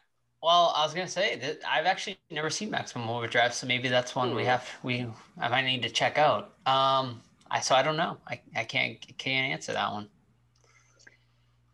Well, 0.42 0.74
I 0.76 0.84
was 0.84 0.94
gonna 0.94 1.08
say 1.08 1.36
that 1.38 1.60
I've 1.68 1.86
actually 1.86 2.20
never 2.30 2.50
seen 2.52 2.70
Maximum 2.70 3.10
Overdrive, 3.10 3.54
so 3.54 3.66
maybe 3.68 3.88
that's 3.90 4.16
one 4.16 4.36
we 4.36 4.46
have 4.46 4.68
we 4.84 5.08
I 5.40 5.48
might 5.48 5.64
need 5.66 5.82
to 5.84 5.90
check 5.90 6.18
out. 6.18 6.56
Um, 6.68 7.22
I 7.50 7.60
so 7.62 7.74
I 7.76 7.82
don't 7.84 7.98
know. 7.98 8.18
I, 8.28 8.42
I 8.56 8.64
can't 8.64 9.00
can't 9.18 9.52
answer 9.52 9.74
that 9.74 9.92
one. 9.92 10.10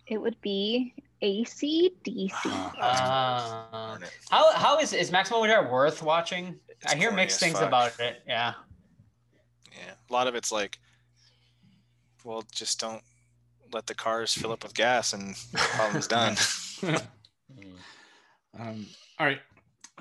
It 0.08 0.18
would 0.18 0.40
be 0.42 0.94
ACDC. 1.22 2.46
Uh, 2.80 3.72
Darn 3.72 4.04
it. 4.04 4.12
how 4.30 4.52
how 4.54 4.80
is 4.80 4.94
is 4.94 5.12
Maximum 5.12 5.40
Overdrive 5.40 5.70
worth 5.70 6.02
watching? 6.02 6.60
It's 6.84 6.94
I 6.94 6.96
hear 6.96 7.12
mixed 7.12 7.40
things 7.40 7.60
fuck. 7.60 7.68
about 7.68 8.00
it. 8.00 8.22
Yeah. 8.28 8.54
Yeah. 9.72 9.94
A 10.10 10.14
lot 10.14 10.28
of 10.28 10.36
it's 10.36 10.52
like, 10.52 10.80
well, 12.24 12.44
just 12.52 12.80
don't 12.80 13.02
let 13.74 13.88
the 13.88 13.96
cars 13.96 14.34
fill 14.34 14.52
up 14.52 14.64
with 14.64 14.74
gas 14.74 15.14
and 15.14 15.36
the 15.52 15.58
problem's 15.58 16.08
done. 16.08 16.36
Um, 18.60 18.86
all 19.18 19.26
right. 19.26 19.40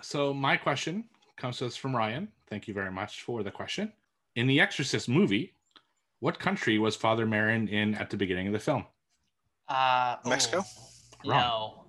So 0.03 0.35
my 0.35 0.57
question 0.57 1.05
comes 1.37 1.59
to 1.59 1.67
us 1.67 1.77
from 1.77 1.95
Ryan. 1.95 2.29
Thank 2.49 2.67
you 2.67 2.75
very 2.75 2.91
much 2.91 3.23
for 3.23 3.43
the 3.43 3.51
question. 3.51 3.93
In 4.35 4.47
the 4.49 4.61
Exorcist 4.61 5.09
movie, 5.09 5.55
what 6.19 6.39
country 6.39 6.79
was 6.79 6.97
Father 6.97 7.27
Merrin 7.27 7.69
in 7.71 7.95
at 7.95 8.11
the 8.11 8.17
beginning 8.17 8.49
of 8.49 8.53
the 8.53 8.59
film? 8.59 8.85
Uh, 9.69 10.17
Mexico? 10.27 10.65
oh, 10.65 11.31
Wrong. 11.31 11.41
No. 11.41 11.85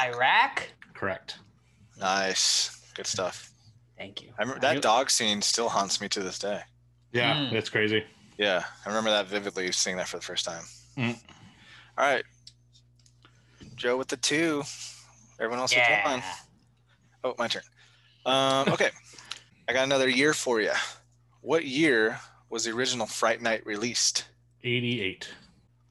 Iraq. 0.00 0.68
Correct. 0.94 1.38
nice. 1.98 2.70
Good 2.94 3.06
stuff. 3.06 3.50
Thank 3.98 4.22
you. 4.22 4.28
I 4.38 4.42
remember 4.42 4.64
I 4.64 4.68
that 4.68 4.74
knew- 4.74 4.80
dog 4.82 5.10
scene 5.10 5.42
still 5.42 5.68
haunts 5.68 6.00
me 6.00 6.08
to 6.10 6.22
this 6.22 6.38
day. 6.38 6.62
Yeah, 7.12 7.34
Mm. 7.34 7.52
that's 7.52 7.68
crazy. 7.70 8.04
Yeah, 8.38 8.64
I 8.84 8.88
remember 8.88 9.10
that 9.10 9.26
vividly 9.26 9.72
seeing 9.72 9.96
that 9.96 10.06
for 10.08 10.18
the 10.18 10.22
first 10.24 10.44
time. 10.44 10.62
Mm. 10.98 11.18
All 11.96 12.04
right. 12.06 12.24
Joe 13.76 13.96
with 13.96 14.08
the 14.08 14.16
two. 14.18 14.62
Everyone 15.38 15.58
else 15.60 15.74
with 15.74 15.84
one. 16.04 16.22
Oh, 17.24 17.34
my 17.38 17.48
turn. 17.48 17.62
Um, 18.26 18.68
okay. 18.72 18.90
I 19.68 19.72
got 19.72 19.84
another 19.84 20.08
year 20.08 20.34
for 20.34 20.60
you. 20.60 20.72
What 21.40 21.64
year 21.64 22.20
was 22.50 22.64
the 22.64 22.72
original 22.72 23.06
Fright 23.06 23.40
Night 23.40 23.64
released? 23.66 24.26
88. 24.62 25.28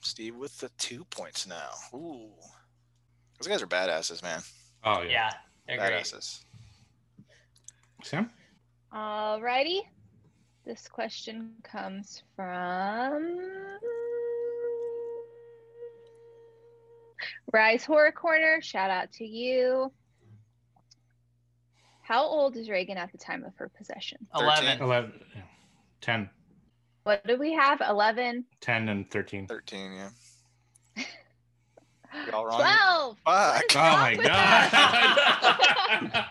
Steve 0.00 0.36
with 0.36 0.58
the 0.58 0.68
two 0.78 1.04
points 1.10 1.46
now. 1.46 1.70
Ooh. 1.94 2.30
Those 3.38 3.46
guys 3.48 3.62
are 3.62 3.66
badasses, 3.68 4.22
man. 4.22 4.40
Oh 4.84 5.02
yeah. 5.02 5.10
Yeah, 5.10 5.32
they're 5.66 5.78
great. 5.78 6.02
Badasses. 6.04 6.40
Sam. 8.02 8.30
Alrighty. 8.92 9.80
This 10.64 10.86
question 10.88 11.52
comes 11.62 12.22
from 12.36 13.38
Rise 17.52 17.84
Horror 17.84 18.12
Corner. 18.12 18.60
Shout 18.62 18.90
out 18.90 19.10
to 19.12 19.24
you. 19.26 19.92
How 22.02 22.22
old 22.24 22.56
is 22.56 22.68
Regan 22.70 22.96
at 22.96 23.12
the 23.12 23.18
time 23.18 23.44
of 23.44 23.54
her 23.56 23.68
possession? 23.68 24.18
Eleven. 24.34 24.80
11, 24.80 25.12
yeah. 25.36 25.42
10, 26.00 26.30
What 27.02 27.26
do 27.26 27.36
we 27.36 27.52
have? 27.52 27.80
11, 27.86 28.44
10, 28.60 28.88
and 28.88 29.10
13. 29.10 29.46
13, 29.46 29.92
yeah. 29.92 30.08
You 32.26 32.32
all 32.32 32.46
wrong? 32.46 32.60
12. 32.60 33.16
Fuck. 33.26 33.64
Oh 33.76 33.96
my 33.98 34.14
god. 34.14 34.70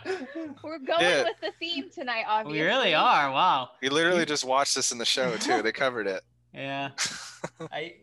We're 0.63 0.79
going 0.79 1.01
Yeah. 1.01 1.23
with 1.23 1.39
the 1.39 1.51
theme 1.59 1.91
tonight, 1.93 2.23
obviously. 2.27 2.61
We 2.61 2.65
really 2.65 2.95
are. 2.95 3.29
Wow. 3.31 3.69
We 3.81 3.89
literally 3.89 4.25
just 4.25 4.43
watched 4.43 4.73
this 4.73 4.91
in 4.91 4.97
the 4.97 5.05
show 5.05 5.35
too. 5.37 5.61
They 5.61 5.71
covered 5.71 6.07
it. 6.07 6.23
Yeah. 6.53 6.89
I. 7.71 7.93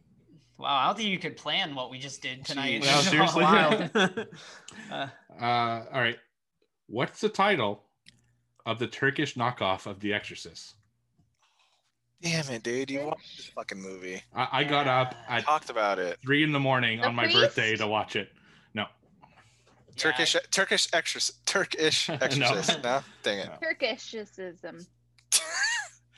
Wow. 0.58 0.76
I 0.76 0.86
don't 0.86 0.96
think 0.96 1.08
you 1.08 1.18
could 1.18 1.36
plan 1.36 1.74
what 1.74 1.90
we 1.90 1.98
just 1.98 2.22
did 2.22 2.44
tonight. 2.44 2.82
Jeez. 2.82 2.86
Well, 2.86 3.02
seriously? 3.92 4.26
Uh, 4.90 5.06
uh, 5.40 5.84
all 5.92 6.00
right. 6.00 6.18
What's 6.88 7.20
the 7.20 7.28
title 7.28 7.82
of 8.66 8.78
the 8.78 8.86
Turkish 8.86 9.34
knockoff 9.34 9.86
of 9.86 10.00
The 10.00 10.12
Exorcist? 10.12 10.74
Damn 12.22 12.48
it, 12.50 12.62
dude. 12.62 12.90
You 12.90 13.06
watched 13.06 13.36
this 13.36 13.46
fucking 13.46 13.80
movie. 13.80 14.22
I, 14.34 14.48
I 14.52 14.64
got 14.64 14.86
up 14.86 15.14
I 15.28 15.40
talked 15.40 15.70
about 15.70 15.98
it. 15.98 16.18
three 16.24 16.42
in 16.42 16.52
the 16.52 16.60
morning 16.60 17.00
The 17.00 17.06
on 17.08 17.14
my 17.14 17.24
Priest? 17.24 17.38
birthday 17.38 17.76
to 17.76 17.86
watch 17.86 18.16
it. 18.16 18.28
No. 18.74 18.86
Turkish 19.96 20.36
Turkish 20.50 20.88
exorcist 20.92 21.44
Turkish 21.46 22.08
No. 22.08 22.14
exorcist. 22.20 22.82
no? 22.82 23.00
Dang 23.22 23.38
it. 23.40 23.50
Turkishism. 23.62 24.86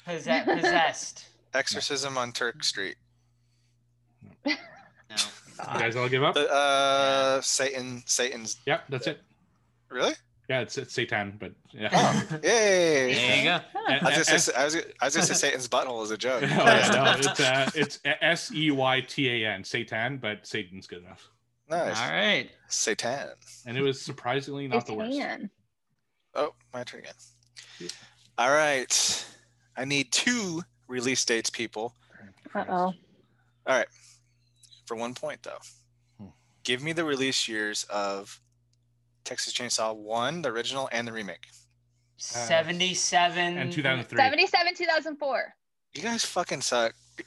Possess- 0.05 0.45
possessed. 0.45 1.26
Exorcism 1.55 2.16
on 2.18 2.32
Turk 2.32 2.62
Street. 2.62 2.97
No. 4.47 4.55
You 5.72 5.80
guys 5.80 5.97
all 5.97 6.09
give 6.09 6.22
up? 6.22 6.34
The, 6.34 6.53
uh 6.53 7.40
Satan 7.40 8.03
Satan's 8.07 8.59
Yep, 8.66 8.84
that's 8.90 9.07
it. 9.07 9.22
really? 9.90 10.12
Yeah, 10.51 10.61
it's, 10.61 10.76
it's 10.78 10.92
Satan, 10.92 11.36
but 11.40 11.53
yeah. 11.72 11.88
Oh, 11.92 12.38
yay. 12.44 13.14
There 13.14 13.36
you 13.38 13.44
go. 13.44 13.59
I 13.74 13.99
was 14.16 14.28
gonna 14.28 14.38
say 14.38 14.64
was 14.64 14.76
I 15.01 15.05
was 15.07 15.14
gonna 15.16 15.26
Satan's 15.26 15.66
butthole 15.66 16.05
is 16.05 16.11
a 16.11 16.16
joke. 16.18 16.42
Oh, 16.44 16.47
yeah, 16.47 16.90
no, 16.94 17.14
it's 17.18 17.40
uh, 17.40 17.70
it's 17.74 18.01
S 18.05 18.53
E 18.55 18.70
Y 18.70 19.01
T 19.09 19.44
A 19.44 19.49
N, 19.51 19.64
Satan, 19.64 20.18
but 20.18 20.47
Satan's 20.47 20.86
good 20.86 21.03
enough. 21.03 21.26
nice. 21.70 21.99
All 21.99 22.11
right. 22.11 22.49
Satan. 22.68 23.30
And 23.66 23.76
it 23.78 23.82
was 23.82 24.01
surprisingly 24.01 24.68
not 24.68 24.76
It's 24.78 24.86
the 24.86 24.94
worst. 24.94 25.18
Han. 25.18 25.51
Oh, 26.34 26.53
my 26.74 26.84
turn 26.84 27.01
again. 27.01 27.90
All 28.38 28.51
right. 28.51 29.26
I 29.76 29.84
need 29.86 30.12
two 30.12 30.62
release 30.86 31.24
dates, 31.24 31.49
people. 31.51 31.94
Uh-oh. 32.55 32.92
For 34.87 34.97
one 34.97 35.14
point 35.14 35.43
though. 35.43 35.59
Hmm. 36.18 36.28
Give 36.64 36.82
me 36.82 36.93
the 36.93 37.05
release 37.05 37.47
years 37.49 37.84
of 37.84 38.41
Texas 39.24 39.53
Chainsaw 39.53 39.95
1, 39.97 40.43
the 40.43 40.51
original, 40.51 40.89
and 40.93 41.07
the 41.07 41.12
remake. 41.12 41.47
77. 42.18 43.59
And 43.59 43.72
2003. 43.72 44.16
77, 44.16 44.74
2004. 44.76 45.55
You 45.95 46.03
guys 46.03 46.24
fucking 46.24 46.61
suck. 46.62 46.95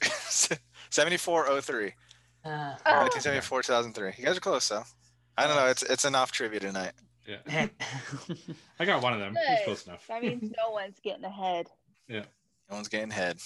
7403. 0.90 1.86
Uh, 1.88 2.74
Oh. 2.86 3.02
1974, 3.04 3.62
2003. 3.62 4.12
You 4.16 4.24
guys 4.24 4.36
are 4.36 4.40
close 4.40 4.68
though. 4.68 4.82
I 5.36 5.46
don't 5.46 5.56
know. 5.56 5.66
It's 5.66 5.82
it's 5.82 6.04
enough 6.04 6.32
trivia 6.32 6.60
tonight. 6.60 6.92
Yeah. 7.26 7.36
I 8.80 8.84
got 8.84 9.02
one 9.02 9.12
of 9.12 9.20
them. 9.20 9.36
It 9.36 9.50
was 9.50 9.60
close 9.64 9.86
enough. 9.86 10.06
That 10.08 10.22
means 10.22 10.42
no 10.56 10.70
one's 10.70 10.98
getting 11.00 11.24
ahead. 11.24 11.66
Yeah. 12.08 12.24
No 12.70 12.76
one's 12.76 12.88
getting 12.88 13.10
ahead. 13.10 13.38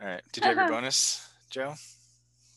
All 0.00 0.06
right. 0.06 0.22
Did 0.32 0.44
you 0.44 0.48
have 0.48 0.56
your 0.56 0.64
Uh-huh. 0.66 0.74
bonus, 0.74 1.26
Joe? 1.50 1.74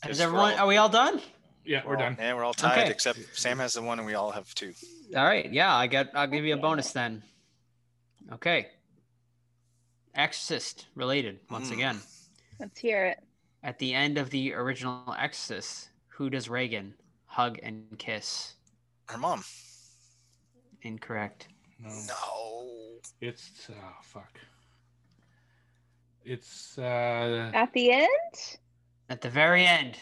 Is 0.08 0.20
everyone? 0.22 0.54
all- 0.54 0.60
Are 0.60 0.68
we 0.68 0.78
all 0.78 0.90
done? 0.90 1.22
Yeah, 1.64 1.84
we're 1.86 1.96
all- 1.96 2.00
done. 2.02 2.18
Yeah, 2.20 2.34
we're 2.36 2.44
all 2.44 2.54
tied 2.54 2.80
Okay. 2.80 2.92
except 2.92 3.20
Sam 3.38 3.58
has 3.60 3.74
the 3.74 3.82
one 3.82 3.98
and 4.00 4.06
we 4.06 4.14
all 4.14 4.32
have 4.32 4.54
two. 4.56 4.74
All 5.16 5.24
right. 5.26 5.52
Yeah, 5.52 5.74
I 5.76 5.88
get. 5.88 6.12
I'll 6.14 6.28
give 6.28 6.46
you 6.46 6.54
a 6.54 6.58
bonus 6.58 6.92
then. 6.92 7.24
Okay. 8.32 8.72
Exorcist 10.14 10.88
related 10.96 11.40
once 11.50 11.70
Mm. 11.70 11.74
again. 11.74 12.02
Let's 12.60 12.80
hear 12.80 13.06
it. 13.08 13.24
At 13.64 13.80
the 13.80 13.94
end 13.94 14.18
of 14.18 14.30
the 14.30 14.54
original 14.54 15.14
Exorcist, 15.18 15.90
who 16.08 16.30
does 16.30 16.48
Regan 16.50 16.96
hug 17.26 17.60
and 17.64 17.98
kiss? 17.98 18.56
Her 19.10 19.18
mom. 19.18 19.44
Incorrect. 20.84 21.48
No, 21.80 21.90
No. 21.90 23.00
it's 23.22 23.70
oh 23.70 23.98
fuck. 24.04 24.40
It's 26.24 26.78
uh, 26.78 27.52
At 27.54 27.74
the 27.74 27.92
end, 27.92 28.58
At 29.10 29.22
the 29.22 29.30
very 29.30 29.66
end, 29.66 29.98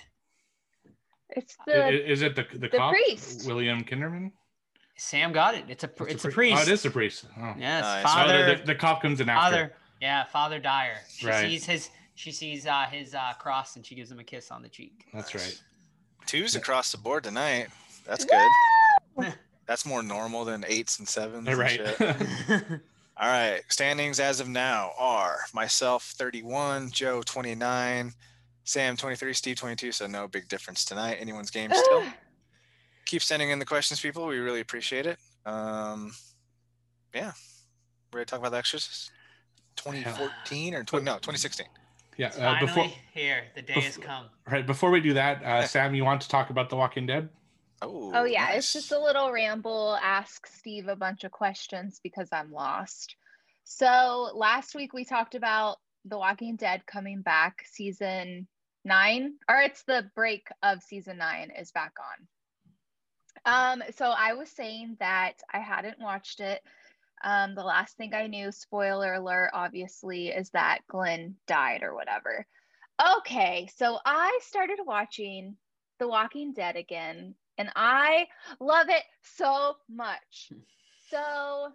it's 1.30 1.58
the 1.66 1.86
i- 1.86 1.90
is 1.90 2.22
it 2.22 2.36
the 2.36 2.46
the, 2.54 2.60
the 2.60 2.70
cop 2.70 2.92
priest. 2.94 3.46
William 3.48 3.84
Kinderman? 3.84 4.32
Sam 4.96 5.34
got 5.34 5.56
it. 5.56 5.66
It's 5.68 5.84
a 5.84 5.88
pr- 5.88 6.08
it's 6.08 6.24
a 6.26 6.30
priest. 6.30 6.58
Oh, 6.58 6.62
it 6.62 6.68
is 6.70 6.84
the 6.84 6.92
priest. 6.92 7.26
Oh. 7.38 7.54
Yes, 7.58 7.84
Nice. 7.84 8.04
Oh, 8.06 8.08
Father. 8.08 8.46
the, 8.46 8.56
the, 8.62 8.66
the 8.68 8.76
cop 8.76 9.02
comes 9.02 9.20
in 9.20 9.28
after. 9.30 9.56
Father. 9.58 9.74
Yeah, 10.02 10.24
Father 10.26 10.60
Dyer. 10.60 10.98
She 11.10 11.28
Right. 11.28 11.50
sees 11.50 11.66
his. 11.66 11.90
She 12.16 12.32
sees 12.32 12.68
uh, 12.68 12.86
his 12.92 13.16
uh, 13.16 13.34
cross 13.40 13.76
and 13.76 13.84
she 13.86 13.96
gives 13.96 14.12
him 14.12 14.20
a 14.20 14.24
kiss 14.24 14.52
on 14.52 14.62
the 14.62 14.70
cheek. 14.70 15.06
That's 15.14 15.34
right. 15.34 15.60
Twos 16.28 16.56
across 16.56 16.92
the 16.92 16.98
board 17.00 17.24
tonight. 17.24 17.70
That's 18.06 18.24
good. 18.24 19.34
That's 19.66 19.84
more 19.86 20.04
normal 20.04 20.46
than 20.46 20.64
eights 20.68 21.00
and 21.00 21.08
sevens. 21.08 21.48
And 21.48 21.58
right. 21.58 21.72
shit. 21.72 21.98
All 23.18 23.28
right. 23.30 23.62
Standings 23.70 24.20
as 24.20 24.40
of 24.40 24.48
now 24.48 24.92
are 25.00 25.38
myself 25.56 26.04
31, 26.18 26.92
Joe 26.92 27.24
29, 27.24 28.14
Sam 28.64 28.96
23, 28.96 29.34
Steve 29.34 29.58
22. 29.58 29.92
So 29.92 30.08
no 30.08 30.28
big 30.28 30.48
difference 30.48 30.86
tonight. 30.86 31.18
Anyone's 31.20 31.50
game 31.52 31.72
still. 31.74 32.04
Keep 33.06 33.22
sending 33.22 33.50
in 33.50 33.60
the 33.60 33.66
questions, 33.66 34.00
people. 34.00 34.26
We 34.26 34.38
really 34.38 34.62
appreciate 34.62 35.06
it. 35.06 35.18
Um, 35.46 36.14
yeah. 37.14 37.32
We're 38.12 38.20
ready 38.20 38.26
to 38.26 38.32
talk 38.32 38.40
about 38.40 38.52
the 38.52 38.58
Exorcist? 38.58 39.12
2014 39.76 40.76
or 40.76 40.84
20, 40.84 41.04
no, 41.04 41.14
2016. 41.16 41.66
yeah. 42.18 42.28
Uh, 42.28 42.32
Finally, 42.32 42.66
before 42.68 42.86
here 43.14 43.44
the 43.56 43.62
day 43.64 43.74
has 43.74 43.98
come. 43.98 44.26
right 44.48 44.66
before 44.66 44.92
we 44.92 45.02
do 45.02 45.14
that, 45.16 45.44
uh, 45.44 45.66
Sam, 45.66 45.96
you 45.96 46.06
want 46.06 46.22
to 46.22 46.30
talk 46.30 46.50
about 46.52 46.70
The 46.70 46.76
Walking 46.76 47.06
Dead? 47.08 47.28
Oh, 47.82 48.12
Oh 48.14 48.24
yeah, 48.24 48.52
it's 48.52 48.72
just 48.72 48.92
a 48.92 49.00
little 49.00 49.32
ramble. 49.32 49.98
Ask 50.02 50.48
Steve 50.48 50.88
a 50.88 50.96
bunch 50.96 51.24
of 51.24 51.32
questions 51.32 52.00
because 52.04 52.30
I'm 52.32 52.52
lost. 52.52 53.16
So 53.64 54.30
last 54.36 54.76
week 54.76 54.94
we 54.94 55.04
talked 55.06 55.36
about 55.36 55.78
The 56.06 56.18
Walking 56.18 56.56
Dead 56.56 56.86
coming 56.86 57.22
back, 57.22 57.66
season 57.70 58.48
nine, 58.84 59.36
or 59.50 59.58
it's 59.58 59.84
the 59.84 60.10
break 60.16 60.48
of 60.62 60.84
season 60.84 61.18
nine 61.18 61.52
is 61.58 61.72
back 61.72 61.94
on. 62.00 62.28
Um, 63.46 63.84
so 63.96 64.06
I 64.06 64.34
was 64.34 64.50
saying 64.50 64.98
that 65.00 65.34
I 65.52 65.60
hadn't 65.60 66.00
watched 66.00 66.40
it. 66.40 66.62
Um, 67.24 67.56
the 67.56 67.64
last 67.64 67.98
thing 67.98 68.14
I 68.14 68.28
knew, 68.28 68.52
spoiler 68.52 69.14
alert, 69.14 69.52
obviously, 69.54 70.30
is 70.30 70.50
that 70.52 70.80
Glenn 70.88 71.36
died 71.48 71.84
or 71.84 71.96
whatever. 71.96 72.46
Okay, 73.18 73.70
so 73.76 74.00
I 74.06 74.40
started 74.44 74.80
watching 74.86 75.56
The 76.00 76.08
Walking 76.08 76.54
Dead 76.54 76.76
again 76.76 77.36
and 77.58 77.70
I 77.76 78.28
love 78.60 78.88
it 78.90 79.04
so 79.22 79.78
much. 79.90 80.52
So 81.10 81.68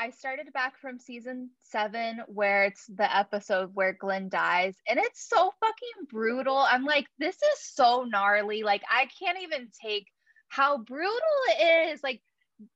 I 0.00 0.08
started 0.08 0.50
back 0.54 0.78
from 0.78 0.98
season 0.98 1.50
seven, 1.62 2.22
where 2.26 2.64
it's 2.64 2.86
the 2.86 3.14
episode 3.14 3.72
where 3.74 3.92
Glenn 3.92 4.30
dies, 4.30 4.74
and 4.88 4.98
it's 4.98 5.28
so 5.28 5.52
fucking 5.60 6.06
brutal. 6.08 6.56
I'm 6.56 6.86
like, 6.86 7.06
this 7.18 7.36
is 7.36 7.60
so 7.74 8.04
gnarly. 8.04 8.62
Like, 8.62 8.82
I 8.90 9.08
can't 9.22 9.42
even 9.42 9.68
take 9.84 10.06
how 10.48 10.78
brutal 10.78 11.20
it 11.50 11.92
is. 11.92 12.02
Like, 12.02 12.22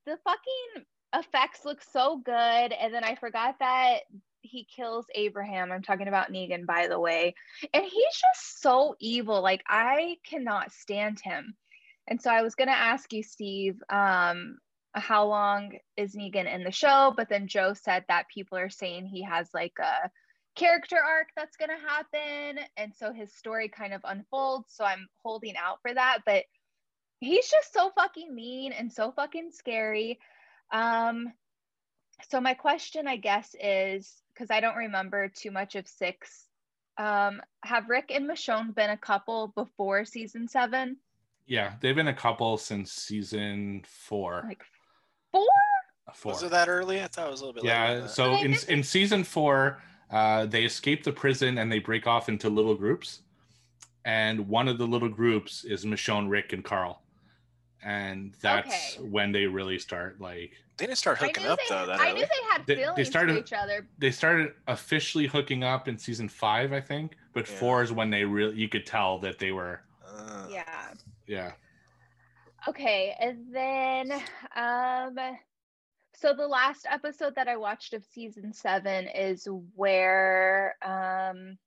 the 0.05 0.19
fucking 0.23 0.85
effects 1.15 1.65
look 1.65 1.81
so 1.91 2.21
good. 2.23 2.31
And 2.33 2.93
then 2.93 3.03
I 3.03 3.15
forgot 3.15 3.55
that 3.59 4.01
he 4.41 4.67
kills 4.75 5.07
Abraham. 5.15 5.71
I'm 5.71 5.81
talking 5.81 6.07
about 6.07 6.31
Negan, 6.31 6.67
by 6.67 6.87
the 6.87 6.99
way. 6.99 7.33
And 7.73 7.83
he's 7.83 7.91
just 7.91 8.61
so 8.61 8.95
evil. 8.99 9.41
Like, 9.41 9.63
I 9.67 10.17
cannot 10.29 10.71
stand 10.71 11.19
him. 11.19 11.55
And 12.07 12.21
so 12.21 12.29
I 12.29 12.43
was 12.43 12.53
going 12.53 12.67
to 12.67 12.77
ask 12.77 13.11
you, 13.11 13.23
Steve, 13.23 13.81
um, 13.89 14.59
how 14.95 15.25
long 15.27 15.73
is 15.97 16.15
Negan 16.15 16.53
in 16.53 16.63
the 16.63 16.71
show? 16.71 17.13
But 17.15 17.29
then 17.29 17.47
Joe 17.47 17.73
said 17.73 18.05
that 18.07 18.29
people 18.33 18.57
are 18.57 18.69
saying 18.69 19.05
he 19.05 19.23
has 19.23 19.49
like 19.53 19.77
a 19.79 20.09
character 20.55 20.97
arc 20.97 21.27
that's 21.35 21.57
going 21.57 21.69
to 21.69 21.87
happen. 21.87 22.63
And 22.77 22.93
so 22.95 23.11
his 23.11 23.33
story 23.33 23.69
kind 23.69 23.93
of 23.93 24.01
unfolds. 24.05 24.73
So 24.73 24.85
I'm 24.85 25.07
holding 25.21 25.55
out 25.57 25.79
for 25.81 25.93
that. 25.93 26.19
But 26.25 26.45
he's 27.19 27.49
just 27.49 27.73
so 27.73 27.91
fucking 27.95 28.33
mean 28.33 28.71
and 28.71 28.91
so 28.91 29.11
fucking 29.11 29.51
scary. 29.51 30.19
Um, 30.71 31.33
so 32.29 32.39
my 32.39 32.53
question, 32.53 33.07
I 33.07 33.17
guess, 33.17 33.53
is 33.61 34.11
because 34.33 34.49
I 34.49 34.61
don't 34.61 34.77
remember 34.77 35.29
too 35.29 35.51
much 35.51 35.75
of 35.75 35.87
six. 35.87 36.45
Um, 36.97 37.41
have 37.63 37.89
Rick 37.89 38.11
and 38.13 38.29
Michonne 38.29 38.73
been 38.73 38.89
a 38.89 38.97
couple 38.97 39.51
before 39.55 40.05
season 40.05 40.47
seven? 40.47 40.97
Yeah, 41.45 41.73
they've 41.81 41.95
been 41.95 42.07
a 42.07 42.13
couple 42.13 42.57
since 42.57 42.91
season 42.91 43.83
four. 43.85 44.45
Like 44.47 44.63
four? 45.39 46.13
Four. 46.13 46.31
Was 46.33 46.43
it 46.43 46.51
that 46.51 46.69
early? 46.69 47.01
I 47.01 47.07
thought 47.07 47.27
it 47.27 47.31
was 47.31 47.41
a 47.41 47.45
little 47.45 47.61
bit. 47.61 47.63
later 47.67 47.75
yeah. 47.75 47.99
that. 48.01 48.09
So 48.09 48.35
in 48.37 48.55
in 48.69 48.83
season 48.83 49.23
four, 49.23 49.81
uh, 50.11 50.45
they 50.45 50.63
escape 50.63 51.03
the 51.03 51.11
prison 51.11 51.57
and 51.57 51.71
they 51.71 51.79
break 51.79 52.07
off 52.07 52.29
into 52.29 52.49
little 52.49 52.75
groups, 52.75 53.21
and 54.05 54.47
one 54.47 54.67
of 54.67 54.77
the 54.77 54.85
little 54.87 55.09
groups 55.09 55.63
is 55.65 55.83
Michonne, 55.85 56.29
Rick, 56.29 56.53
and 56.53 56.63
Carl, 56.63 57.01
and 57.83 58.33
that's 58.41 58.95
Okay. 58.97 59.07
when 59.09 59.31
they 59.31 59.45
really 59.45 59.77
start 59.79 60.21
like 60.21 60.53
they 60.77 60.85
didn't 60.85 60.97
start 60.97 61.17
hooking 61.17 61.45
up 61.45 61.57
they, 61.59 61.75
though. 61.75 61.85
That 61.85 61.99
I 61.99 62.09
early. 62.11 62.19
knew 62.19 62.25
they 62.27 62.47
had 62.51 62.65
They- 62.65 62.75
they 62.75 62.81
feelings 62.83 63.07
started- 63.07 63.33
for 63.33 63.39
each 63.39 63.53
other. 63.53 63.87
they 63.97 64.11
started 64.11 64.53
officially 64.67 65.25
hooking 65.25 65.63
up 65.63 65.87
in 65.87 65.97
season 65.97 66.27
five, 66.29 66.73
I 66.73 66.81
think, 66.81 67.15
but 67.33 67.49
Yeah. 67.49 67.55
four 67.57 67.81
is 67.83 67.91
when 67.93 68.09
they 68.09 68.23
really 68.25 68.55
you 68.57 68.67
could 68.69 68.85
tell 68.85 69.19
that 69.19 69.39
they 69.39 69.51
were 69.51 69.81
Uh, 70.07 70.47
Yeah. 70.49 70.93
yeah. 71.27 71.51
Okay, 72.67 73.15
and 73.19 73.45
then 73.53 74.11
um 74.55 75.17
so 76.15 76.33
the 76.33 76.47
last 76.47 76.87
episode 76.89 77.35
that 77.35 77.47
I 77.47 77.57
watched 77.57 77.93
of 77.93 78.05
season 78.05 78.53
7 78.53 79.07
is 79.07 79.47
where 79.75 80.75
um 80.81 81.57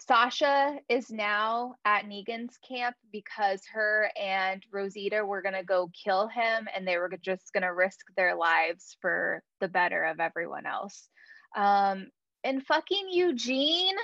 Sasha 0.00 0.78
is 0.88 1.10
now 1.10 1.74
at 1.84 2.04
Negan's 2.04 2.56
camp 2.66 2.96
because 3.12 3.62
her 3.72 4.10
and 4.18 4.64
Rosita 4.72 5.26
were 5.26 5.42
going 5.42 5.56
to 5.56 5.64
go 5.64 5.90
kill 6.04 6.28
him 6.28 6.68
and 6.74 6.86
they 6.86 6.96
were 6.96 7.10
just 7.20 7.52
going 7.52 7.64
to 7.64 7.74
risk 7.74 8.06
their 8.16 8.36
lives 8.36 8.96
for 9.02 9.42
the 9.60 9.66
better 9.68 10.04
of 10.04 10.20
everyone 10.20 10.66
else. 10.66 11.08
Um 11.56 12.08
and 12.44 12.64
fucking 12.64 13.08
Eugene 13.10 13.96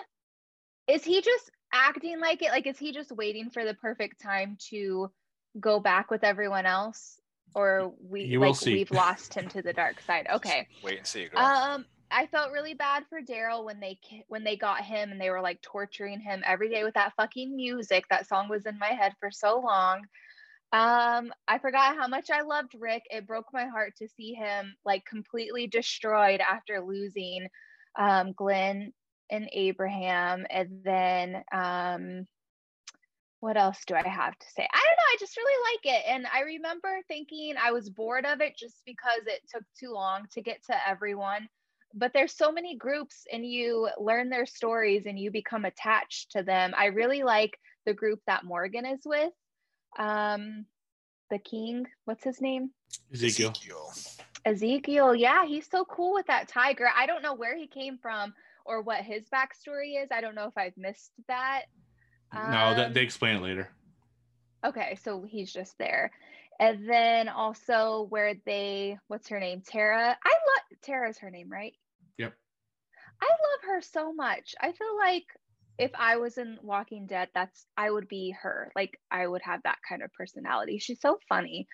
is 0.88 1.05
he 1.05 1.22
just 1.22 1.51
acting 1.72 2.20
like 2.20 2.42
it 2.42 2.51
like 2.51 2.66
is 2.66 2.78
he 2.78 2.92
just 2.92 3.12
waiting 3.12 3.51
for 3.51 3.64
the 3.64 3.74
perfect 3.74 4.20
time 4.20 4.59
to 4.70 5.11
go 5.61 5.80
back 5.80 6.11
with 6.11 6.24
everyone 6.24 6.66
else 6.66 7.20
or 7.55 7.92
we 8.11 8.24
You 8.24 8.40
will 8.40 8.55
like 8.55 8.61
see. 8.61 8.74
we've 8.74 8.90
lost 8.90 9.34
him 9.34 9.48
to 9.48 9.62
the 9.62 9.72
dark 9.72 10.00
side 10.00 10.26
okay 10.32 10.66
Wait 10.82 10.98
and 10.98 11.07
see. 11.07 11.26
Girl. 11.26 11.40
um 11.40 11.84
i 12.11 12.26
felt 12.26 12.52
really 12.52 12.74
bad 12.74 13.05
for 13.09 13.20
daryl 13.20 13.64
when 13.64 13.80
they 13.80 13.98
when 14.28 14.44
they 14.44 14.57
got 14.57 14.82
him 14.82 15.11
and 15.11 15.20
they 15.20 15.30
were 15.30 15.40
like 15.40 15.61
torturing 15.62 16.20
him 16.20 16.42
every 16.44 16.68
day 16.68 16.84
with 16.84 16.94
that 16.94 17.12
fucking 17.16 17.55
music 17.55 18.05
that 18.11 18.26
song 18.26 18.48
was 18.48 18.66
in 18.66 18.78
my 18.78 18.88
head 18.88 19.14
for 19.20 19.30
so 19.30 19.61
long 19.61 19.98
um 20.72 21.32
i 21.48 21.59
forgot 21.61 21.96
how 21.96 22.09
much 22.09 22.30
i 22.30 22.42
loved 22.42 22.74
rick 22.78 23.02
it 23.11 23.26
broke 23.26 23.46
my 23.52 23.66
heart 23.66 23.92
to 23.96 24.09
see 24.09 24.34
him 24.34 24.74
like 24.84 25.05
completely 25.05 25.66
destroyed 25.66 26.40
after 26.40 26.80
losing 26.80 27.46
um 27.98 28.32
glenn 28.32 28.92
and 29.30 29.48
abraham 29.52 30.44
and 30.50 30.68
then 30.84 31.42
um 31.52 32.26
what 33.45 33.59
else 33.59 33.80
do 33.86 33.95
I 33.95 34.09
have 34.09 34.38
to 34.38 34.47
say? 34.57 34.66
I 34.72 34.78
don't 34.86 34.97
know. 34.97 35.12
I 35.12 35.16
just 35.20 35.36
really 35.36 35.74
like 35.74 35.97
it. 35.97 36.05
And 36.09 36.26
I 36.34 36.40
remember 36.40 36.88
thinking 37.07 37.57
I 37.62 37.72
was 37.72 37.90
bored 37.90 38.24
of 38.24 38.40
it 38.40 38.57
just 38.57 38.76
because 38.86 39.20
it 39.26 39.42
took 39.53 39.64
too 39.78 39.92
long 39.92 40.24
to 40.32 40.40
get 40.40 40.64
to 40.70 40.88
everyone. 40.88 41.47
But 41.92 42.12
there's 42.14 42.34
so 42.34 42.51
many 42.51 42.74
groups 42.74 43.26
and 43.30 43.45
you 43.45 43.90
learn 44.01 44.30
their 44.30 44.47
stories 44.47 45.03
and 45.05 45.18
you 45.18 45.30
become 45.30 45.66
attached 45.66 46.30
to 46.30 46.42
them. 46.42 46.72
I 46.74 46.86
really 46.86 47.22
like 47.22 47.59
the 47.84 47.92
group 47.92 48.20
that 48.26 48.47
Morgan 48.47 48.86
is 48.86 49.03
with. 49.05 49.32
Um 49.99 50.64
the 51.28 51.38
king, 51.38 51.84
what's 52.07 52.24
his 52.24 52.40
name? 52.40 52.70
Ezekiel. 53.12 53.92
Ezekiel. 54.47 55.14
Yeah, 55.14 55.45
he's 55.45 55.68
so 55.70 55.84
cool 55.84 56.14
with 56.14 56.26
that 56.28 56.49
tiger. 56.49 56.88
I 56.97 57.05
don't 57.05 57.22
know 57.22 57.34
where 57.34 57.59
he 57.59 57.66
came 57.66 57.99
from 57.99 58.32
or 58.64 58.80
what 58.80 59.05
his 59.05 59.24
backstory 59.28 60.03
is. 60.03 60.09
I 60.11 60.22
don't 60.22 60.34
know 60.34 60.47
if 60.47 60.57
I've 60.57 60.78
missed 60.78 61.12
that. 61.28 61.64
No, 62.35 62.74
that 62.74 62.87
Um, 62.89 62.93
they 62.93 63.03
explain 63.03 63.37
it 63.37 63.43
later. 63.43 63.70
Okay, 64.64 64.97
so 65.03 65.22
he's 65.22 65.53
just 65.53 65.76
there. 65.78 66.11
And 66.59 66.89
then 66.89 67.28
also 67.28 68.07
where 68.11 68.35
they 68.47 68.99
what's 69.09 69.28
her 69.28 69.41
name? 69.41 69.62
Tara. 69.66 70.16
I 70.24 70.28
love 70.28 70.78
Tara's 70.82 71.18
her 71.18 71.30
name, 71.30 71.51
right? 71.51 71.74
Yep. 72.18 72.32
I 73.20 73.26
love 73.26 73.74
her 73.74 73.80
so 73.82 74.12
much. 74.12 74.55
I 74.61 74.72
feel 74.72 74.97
like 74.97 75.24
if 75.78 75.91
I 75.99 76.16
was 76.16 76.39
in 76.39 76.59
Walking 76.62 77.07
Dead, 77.07 77.28
that's 77.35 77.66
I 77.76 77.91
would 77.91 78.09
be 78.09 78.30
her. 78.43 78.70
Like 78.76 78.99
I 79.11 79.26
would 79.26 79.43
have 79.43 79.62
that 79.64 79.78
kind 79.89 80.03
of 80.03 80.12
personality. 80.12 80.78
She's 80.78 81.01
so 81.01 81.18
funny. 81.28 81.66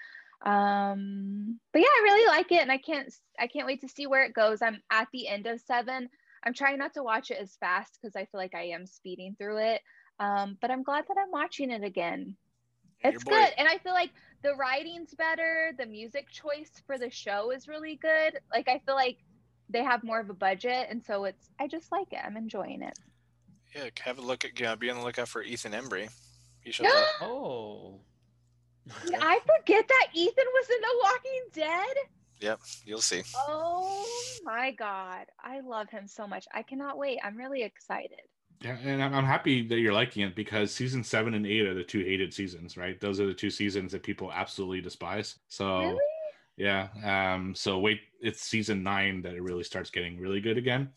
Um 0.45 1.61
but 1.73 1.81
yeah, 1.81 1.89
I 1.89 2.01
really 2.03 2.27
like 2.27 2.51
it 2.51 2.63
and 2.63 2.73
I 2.73 2.79
can't 2.79 3.13
I 3.39 3.47
can't 3.47 3.67
wait 3.67 3.83
to 3.83 3.89
see 3.89 4.07
where 4.07 4.25
it 4.25 4.33
goes. 4.35 4.63
I'm 4.63 4.81
at 4.91 5.09
the 5.13 5.29
end 5.29 5.47
of 5.47 5.61
7. 5.61 6.09
I'm 6.43 6.55
trying 6.55 6.79
not 6.79 6.95
to 6.95 7.03
watch 7.03 7.31
it 7.31 7.39
as 7.39 7.57
fast 7.61 7.99
because 8.01 8.17
I 8.17 8.25
feel 8.25 8.41
like 8.41 8.55
I 8.55 8.69
am 8.69 8.87
speeding 8.87 9.37
through 9.39 9.59
it. 9.59 9.83
Um 10.21 10.57
but 10.61 10.71
I'm 10.71 10.83
glad 10.85 11.07
that 11.09 11.17
I'm 11.21 11.31
watching 11.33 11.71
it 11.71 11.83
again. 11.83 12.37
Your 13.03 13.13
It's 13.15 13.25
boy- 13.25 13.31
good. 13.33 13.53
And 13.59 13.67
I 13.67 13.79
feel 13.79 13.95
like 13.95 14.11
the 14.43 14.55
writing's 14.55 15.15
better. 15.15 15.73
The 15.77 15.87
music 15.87 16.31
choice 16.31 16.71
for 16.87 16.97
the 16.99 17.11
show 17.11 17.51
is 17.51 17.67
really 17.67 17.97
good. 17.97 18.39
Like 18.53 18.69
I 18.69 18.79
feel 18.87 18.95
like 18.95 19.19
they 19.69 19.83
have 19.83 20.05
more 20.05 20.21
of 20.21 20.31
a 20.31 20.35
budget. 20.35 20.87
And 20.91 21.03
so 21.05 21.25
it's 21.25 21.49
I 21.59 21.67
just 21.67 21.91
like 21.91 22.13
it. 22.13 22.21
I'm 22.25 22.37
enjoying 22.37 22.83
it. 22.83 22.99
Yeah, 23.75 23.89
have 24.01 24.19
a 24.19 24.23
look 24.23 24.45
at. 24.45 24.59
Yeah, 24.59 24.75
be 24.75 24.91
on 24.91 24.99
the 24.99 25.05
lookout 25.05 25.29
for 25.29 25.43
Ethan 25.43 25.73
Embry. 25.73 26.09
He 26.63 26.73
shows 26.73 26.87
up. 26.89 27.07
Oh. 27.23 28.01
I 29.21 29.39
forget 29.47 29.87
that 29.87 30.07
Ethan 30.15 30.45
was 30.53 30.69
in 30.69 30.81
The 30.81 31.01
Walking 31.05 31.43
Dead. 31.53 31.97
Yep, 32.41 32.61
you'll 32.85 33.01
see. 33.01 33.23
Oh 33.37 34.05
my 34.43 34.73
god. 34.73 35.27
I 35.43 35.61
love 35.61 35.89
him 35.91 36.09
so 36.09 36.27
much. 36.27 36.47
I 36.53 36.63
cannot 36.63 36.99
wait. 36.99 37.21
I'm 37.23 37.37
really 37.37 37.63
excited. 37.63 38.23
Yeah, 38.63 38.77
and 38.85 39.03
I'm, 39.03 39.15
I'm 39.15 39.25
happy 39.25 39.67
that 39.69 39.79
you're 39.79 39.93
liking 39.95 40.23
it 40.23 40.35
because 40.35 40.71
season 40.73 41.03
seven 41.03 41.33
and 41.35 41.47
eight 41.47 41.67
are 41.67 41.75
the 41.75 41.83
two 41.85 42.01
hated 42.01 42.35
seasons, 42.35 42.77
right? 42.77 43.01
Those 43.01 43.19
are 43.19 43.27
the 43.27 43.33
two 43.35 43.51
seasons 43.51 43.93
that 43.93 44.03
people 44.03 44.31
absolutely 44.33 44.83
despise. 44.83 45.39
So 45.49 45.79
Really? 45.81 45.99
yeah, 46.59 46.89
um, 47.05 47.55
so 47.55 47.79
wait, 47.79 48.01
it's 48.21 48.43
season 48.43 48.83
nine 48.83 49.23
that 49.23 49.33
it 49.35 49.43
really 49.43 49.65
starts 49.65 49.89
getting 49.91 50.19
really 50.21 50.41
good 50.43 50.59
again. 50.59 50.91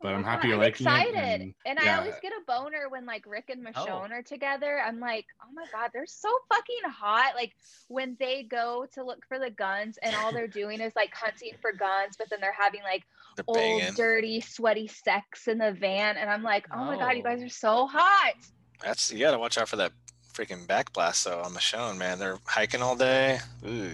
But 0.00 0.12
Oh 0.12 0.14
I'm 0.14 0.22
happy 0.22 0.42
God, 0.42 0.48
you're 0.50 0.54
I'm 0.58 0.62
liking 0.62 0.86
excited. 0.86 1.14
it. 1.16 1.40
And, 1.40 1.54
And 1.66 1.78
I 1.80 1.98
always 1.98 2.14
get 2.22 2.30
a 2.30 2.40
boner 2.46 2.88
when 2.88 3.04
like 3.04 3.26
Rick 3.26 3.50
and 3.50 3.66
Oh. 3.66 3.72
Michonne 3.72 4.12
are 4.12 4.22
together. 4.22 4.78
I'm 4.80 5.00
like, 5.00 5.26
oh 5.42 5.48
my 5.52 5.64
god, 5.72 5.90
they're 5.92 6.06
so 6.06 6.28
fucking 6.48 6.88
hot. 6.88 7.32
Like 7.34 7.56
when 7.88 8.16
they 8.20 8.44
go 8.44 8.86
to 8.94 9.02
look 9.02 9.26
for 9.26 9.40
the 9.40 9.50
guns 9.50 9.98
and 10.00 10.14
all 10.14 10.30
they're 10.32 10.46
doing 10.46 10.80
is 10.80 10.94
like 10.94 11.12
hunting 11.12 11.50
for 11.60 11.72
guns, 11.72 12.14
but 12.16 12.30
then 12.30 12.38
they're 12.40 12.52
having 12.56 12.82
like 12.84 13.02
They're 13.38 13.44
old, 13.48 13.80
banging. 13.80 13.94
dirty, 13.94 14.40
sweaty 14.40 14.86
sex 14.88 15.48
in 15.48 15.58
the 15.58 15.72
van, 15.72 16.16
and 16.16 16.28
I'm 16.30 16.42
like, 16.42 16.66
oh 16.72 16.84
my 16.84 16.96
god, 16.96 17.10
you 17.16 17.22
guys 17.22 17.38
Oh. 17.42 17.46
are 17.46 17.48
so 17.48 17.86
hot. 17.86 18.34
That's 18.82 19.10
you 19.12 19.18
gotta 19.20 19.38
watch 19.38 19.58
out 19.58 19.68
for 19.68 19.76
that 19.76 19.92
freaking 20.32 20.66
back 20.66 20.92
blast 20.92 21.24
though 21.24 21.40
on 21.42 21.52
Michonne, 21.52 21.96
man. 21.98 22.18
They're 22.18 22.38
hiking 22.46 22.82
all 22.82 22.94
day. 22.96 23.38
Ooh. 23.66 23.90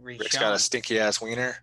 Rick's 0.00 0.36
got 0.38 0.54
a 0.54 0.58
stinky 0.58 0.98
ass 1.00 1.20
wiener. 1.20 1.56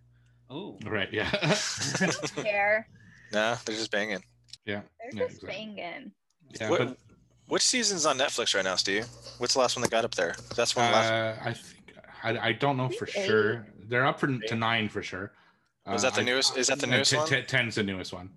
Ooh. 0.52 0.78
right, 0.86 1.12
yeah, 1.12 1.30
I 1.42 2.06
don't 2.06 2.36
care. 2.44 2.88
no, 3.34 3.56
they're 3.66 3.76
just 3.76 3.92
banging. 3.92 4.24
yeah, 4.66 4.82
They're 5.00 5.10
Yeah, 5.14 5.28
just 5.28 5.44
exactly. 5.44 5.48
banging. 5.76 6.12
yeah. 6.60 6.70
What- 6.70 6.80
but 6.80 6.98
Which 7.48 7.62
season's 7.64 8.06
on 8.06 8.18
Netflix 8.18 8.54
right 8.56 8.64
now, 8.64 8.76
Steve? 8.76 9.08
What's 9.38 9.54
the 9.54 9.60
last 9.60 9.76
one 9.76 9.82
that 9.82 9.92
got 9.92 10.06
up 10.06 10.16
there? 10.16 10.36
That's 10.56 10.76
one 10.76 10.92
last. 10.92 11.12
uh, 11.12 11.36
I 11.44 11.54
think 11.54 11.98
I, 12.24 12.38
I 12.50 12.52
don't 12.54 12.78
know 12.78 12.90
for 12.90 13.06
eight. 13.16 13.26
sure. 13.26 13.68
They're 13.88 14.06
up 14.06 14.20
for 14.20 14.28
to 14.28 14.56
nine 14.56 14.88
for 14.90 15.02
sure. 15.04 15.32
Was 15.86 16.04
Uh, 16.04 16.10
that 16.10 16.16
the 16.16 16.22
I- 16.22 16.26
newest- 16.26 16.58
is 16.58 16.68
that 16.68 16.80
the 16.80 16.88
uh, 16.88 16.92
newest 16.92 17.12
ten- 17.12 17.20
one? 17.20 17.30
ten- 17.30 17.46
Ten's 17.46 17.76
the 17.76 17.84
newest 17.84 18.14
one. 18.14 18.30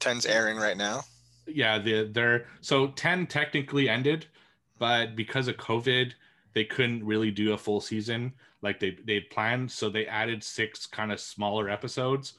10's 0.00 0.26
airing 0.26 0.56
right 0.56 0.76
now. 0.76 1.02
yeah 1.46 1.76
the 1.78 2.04
they're 2.04 2.46
so 2.60 2.86
10 2.88 3.26
technically 3.26 3.88
ended 3.88 4.26
but 4.78 5.16
because 5.16 5.48
of 5.48 5.56
covid 5.56 6.12
they 6.52 6.64
couldn't 6.64 7.04
really 7.04 7.30
do 7.32 7.52
a 7.52 7.58
full 7.58 7.80
season 7.80 8.32
like 8.62 8.78
they 8.78 8.90
they 9.04 9.18
planned, 9.20 9.70
so 9.70 9.88
they 9.90 10.06
added 10.06 10.42
six 10.44 10.86
kind 10.86 11.10
of 11.12 11.18
smaller 11.20 11.68
episodes 11.68 12.34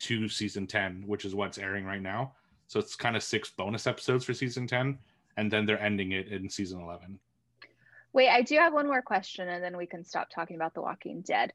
to 0.00 0.28
season 0.28 0.66
10, 0.66 1.04
which 1.06 1.24
is 1.24 1.32
what's 1.34 1.58
airing 1.58 1.84
right 1.84 2.00
now. 2.02 2.32
So 2.66 2.80
it's 2.80 2.96
kind 2.96 3.14
of 3.14 3.22
six 3.22 3.50
bonus 3.50 3.86
episodes 3.86 4.24
for 4.24 4.34
season 4.34 4.66
10, 4.66 4.98
and 5.36 5.48
then 5.52 5.64
they're 5.66 5.80
ending 5.80 6.10
it 6.10 6.26
in 6.28 6.48
season 6.50 6.80
11. 6.80 7.20
Wait, 8.12 8.28
I 8.30 8.42
do 8.42 8.56
have 8.56 8.72
one 8.72 8.86
more 8.88 9.02
question 9.02 9.48
and 9.48 9.62
then 9.62 9.76
we 9.76 9.86
can 9.86 10.02
stop 10.04 10.28
talking 10.30 10.56
about 10.56 10.74
The 10.74 10.80
Walking 10.80 11.20
Dead. 11.20 11.52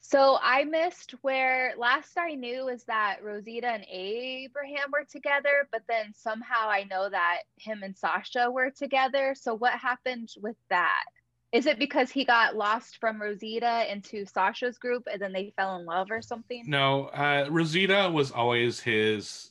So 0.00 0.38
I 0.40 0.64
missed 0.64 1.14
where 1.22 1.74
last 1.76 2.16
I 2.16 2.34
knew 2.34 2.68
is 2.68 2.84
that 2.84 3.18
Rosita 3.22 3.66
and 3.66 3.84
Abraham 3.90 4.90
were 4.92 5.04
together, 5.10 5.68
but 5.72 5.82
then 5.88 6.12
somehow 6.14 6.68
I 6.68 6.84
know 6.84 7.08
that 7.10 7.38
him 7.56 7.82
and 7.82 7.96
Sasha 7.96 8.48
were 8.50 8.70
together. 8.70 9.34
So 9.36 9.54
what 9.54 9.72
happened 9.72 10.30
with 10.40 10.56
that? 10.70 11.04
Is 11.52 11.66
it 11.66 11.78
because 11.78 12.10
he 12.10 12.24
got 12.24 12.54
lost 12.54 12.98
from 12.98 13.20
Rosita 13.20 13.90
into 13.90 14.26
Sasha's 14.26 14.78
group 14.78 15.08
and 15.10 15.20
then 15.20 15.32
they 15.32 15.52
fell 15.56 15.76
in 15.76 15.86
love 15.86 16.08
or 16.10 16.22
something? 16.22 16.64
No, 16.66 17.06
uh, 17.06 17.46
Rosita 17.50 18.10
was 18.12 18.30
always 18.30 18.78
his 18.80 19.50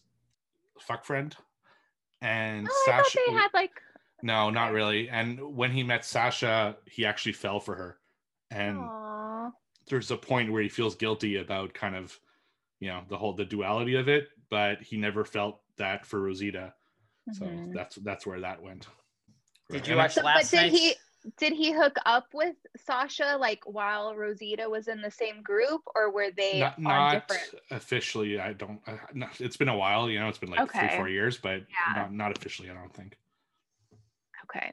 fuck 0.80 1.04
friend, 1.04 1.36
and 2.22 2.68
Oh, 2.70 2.86
I 2.88 2.98
thought 2.98 3.06
Sasha. 3.08 3.20
they 3.28 3.34
had 3.34 3.50
like 3.54 3.72
no, 4.22 4.50
not 4.50 4.72
really. 4.72 5.10
And 5.10 5.56
when 5.56 5.72
he 5.72 5.84
met 5.84 6.06
Sasha, 6.06 6.78
he 6.86 7.06
actually 7.06 7.34
fell 7.34 7.60
for 7.60 7.76
her, 7.76 7.98
and 8.52 8.78
Aw. 8.80 9.35
There's 9.88 10.12
a 10.12 10.18
point 10.18 10.52
where 10.52 10.62
he 10.62 10.70
feels 10.70 10.96
guilty 10.96 11.38
about 11.38 11.74
kind 11.74 11.96
of, 11.96 12.20
you 12.80 12.90
know, 12.90 13.04
the 13.08 13.18
whole 13.18 13.34
the 13.34 13.46
duality 13.46 13.96
of 13.96 14.08
it, 14.08 14.30
but 14.50 14.82
he 14.82 14.98
never 14.98 15.26
felt 15.26 15.62
that 15.78 16.06
for 16.06 16.22
Rosita. 16.22 16.74
So 17.34 17.46
Mhm. 17.46 17.74
that's 17.74 17.96
that's 17.98 18.26
where 18.26 18.40
that 18.42 18.62
went. 18.62 18.88
Did 19.70 19.88
you 19.88 19.94
And 19.94 19.98
watch 20.00 20.14
So, 20.14 20.24
but 20.24 20.50
did 20.50 20.54
night's? 20.54 20.76
he 20.76 20.96
did 21.38 21.54
he 21.54 21.72
hook 21.72 21.98
up 22.06 22.28
with 22.34 22.56
Sasha 22.78 23.36
like 23.40 23.64
while 23.66 24.16
Rosita 24.16 24.70
was 24.70 24.88
in 24.88 25.02
the 25.02 25.10
same 25.10 25.42
group, 25.42 25.82
or 25.96 26.12
were 26.12 26.30
they 26.30 26.60
not, 26.60 26.78
on 26.78 26.84
not 26.84 27.12
different? 27.12 27.44
officially 27.72 28.40
i 28.40 28.54
don't 28.54 28.80
uh, 28.88 28.98
no, 29.14 29.28
it's 29.40 29.58
been 29.58 29.70
a 29.70 29.76
while 29.76 30.08
you 30.08 30.20
know 30.20 30.30
it's 30.30 30.38
been 30.38 30.52
like 30.52 30.72
three 30.72 30.88
four 30.90 31.10
years 31.10 31.38
but 31.38 31.64
Yeah. 31.68 32.02
not, 32.02 32.14
not 32.14 32.38
officially 32.38 32.70
i 32.70 32.74
don't 32.74 32.94
think 32.94 33.18
Okay. 34.44 34.72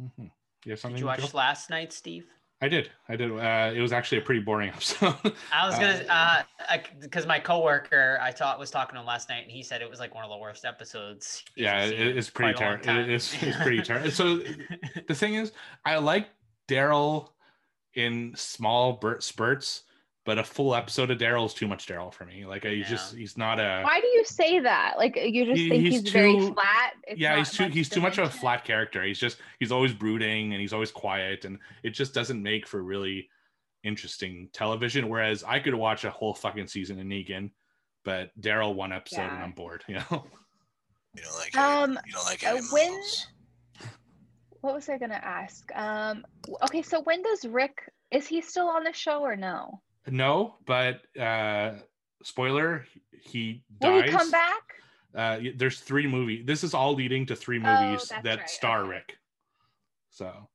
Mhm. 0.00 0.30
you 0.64 0.70
have 0.70 0.80
something 0.80 0.96
Did 0.96 1.00
you 1.02 1.06
watch 1.06 1.34
last 1.34 1.68
night, 1.68 1.92
Steve? 1.92 2.26
I 2.60 2.68
did. 2.68 2.90
I 3.08 3.16
did. 3.16 3.30
Uh 3.32 3.72
it 3.74 3.80
was 3.80 3.92
actually 3.92 4.18
a 4.18 4.20
pretty 4.22 4.40
boring 4.40 4.68
episode. 4.74 5.14
I 5.52 5.66
was 5.66 5.78
gonna, 5.78 6.04
Uh, 6.08 6.42
uh, 6.70 6.78
because 7.00 7.26
my 7.26 7.38
coworker 7.38 8.18
I 8.20 8.32
thought 8.32 8.58
was 8.58 8.70
talking 8.70 8.94
to 8.94 9.00
him 9.00 9.06
last 9.06 9.28
night, 9.28 9.42
and 9.42 9.50
he 9.52 9.62
said 9.62 9.82
it 9.82 9.90
was 9.90 10.00
like 10.00 10.14
one 10.14 10.24
of 10.24 10.30
the 10.30 10.38
worst 10.38 10.64
episodes. 10.64 11.44
yeah 11.56 11.84
it, 11.84 12.16
it's 12.16 12.30
pretty 12.30 12.54
quite 12.54 12.66
a 12.66 12.70
long 12.70 12.80
terrible 12.80 13.14
it's, 13.14 13.34
it's 13.42 13.56
pretty 13.58 13.82
terrible 13.82 14.10
so 14.10 14.40
the 15.08 15.14
thing 15.14 15.34
is 15.34 15.52
i 15.84 15.96
like 15.96 16.28
daryl 16.68 17.28
in 17.94 18.32
small 18.34 19.00
spurts 19.20 19.83
but 20.24 20.38
a 20.38 20.44
full 20.44 20.74
episode 20.74 21.10
of 21.10 21.18
daryl 21.18 21.44
is 21.46 21.52
too 21.54 21.68
much 21.68 21.86
daryl 21.86 22.12
for 22.12 22.24
me 22.24 22.46
like 22.46 22.64
i 22.64 22.80
just 22.82 23.14
he's 23.14 23.36
not 23.36 23.60
a 23.60 23.82
Why 23.82 24.00
do 24.00 24.06
you 24.06 24.24
say 24.24 24.58
that? 24.60 24.94
Like 24.96 25.16
you 25.16 25.44
just 25.44 25.58
He- 25.60 25.68
think 25.68 25.82
he's 25.84 26.00
he's, 26.02 26.10
very 26.12 26.32
too- 26.34 26.54
flat? 26.54 26.92
It's 27.06 27.20
yeah 27.20 27.36
he's 27.36 27.50
too 27.52 27.64
much 27.64 27.72
he's 27.74 27.88
too 27.88 28.00
much 28.00 28.18
of 28.18 28.26
a 28.26 28.30
flat 28.30 28.64
character 28.64 29.02
he's 29.04 29.18
just 29.18 29.38
he's 29.60 29.70
always 29.72 29.92
brooding 29.92 30.52
and 30.52 30.60
he's 30.60 30.72
always 30.72 30.90
quiet 30.90 31.44
and 31.44 31.58
it 31.82 31.90
just 31.90 32.14
doesn't 32.14 32.42
make 32.42 32.66
for 32.66 32.82
really 32.82 33.28
interesting 33.82 34.48
television 34.52 35.08
whereas 35.08 35.44
i 35.44 35.58
could 35.58 35.74
watch 35.74 36.04
a 36.04 36.10
whole 36.10 36.32
fucking 36.34 36.66
season 36.66 36.98
of 36.98 37.06
negan 37.06 37.50
but 38.04 38.30
daryl 38.40 38.74
one 38.74 38.92
episode 38.92 39.20
and 39.20 39.42
i'm 39.42 39.52
bored 39.52 39.84
you 39.88 39.94
know 39.96 40.24
You 41.14 41.22
don't 41.22 41.36
like 41.38 41.56
Um, 41.56 41.98
you 42.06 42.12
don't 42.12 42.24
like 42.26 42.42
uh, 42.44 42.48
animals. 42.48 42.72
when- 42.72 43.00
What 44.62 44.74
was 44.74 44.88
I 44.88 44.96
gonna 44.98 45.14
ask? 45.22 45.70
Um. 45.76 46.24
Okay, 46.64 46.80
so 46.82 47.02
when 47.02 47.22
does 47.22 47.44
Rick? 47.44 47.76
Is 48.10 48.26
he 48.26 48.40
still 48.40 48.68
on 48.68 48.82
the 48.84 48.92
show 48.94 49.20
or 49.20 49.36
no? 49.36 49.82
No 50.08 50.56
but 50.66 51.00
uh 51.18 51.72
spoiler 52.22 52.84
he 53.20 53.62
Will 53.80 54.00
dies 54.00 54.10
he 54.10 54.16
come 54.16 54.30
back? 54.30 54.62
uh 55.14 55.38
there's 55.56 55.80
three 55.80 56.06
movies 56.06 56.44
this 56.46 56.64
is 56.64 56.74
all 56.74 56.94
leading 56.94 57.26
to 57.26 57.36
three 57.36 57.58
movies 57.58 58.08
that's 58.08 58.22
that 58.24 58.38
right, 58.40 58.50
star 58.50 58.80
okay. 58.80 58.90
rick 58.90 59.16
so 60.10 60.48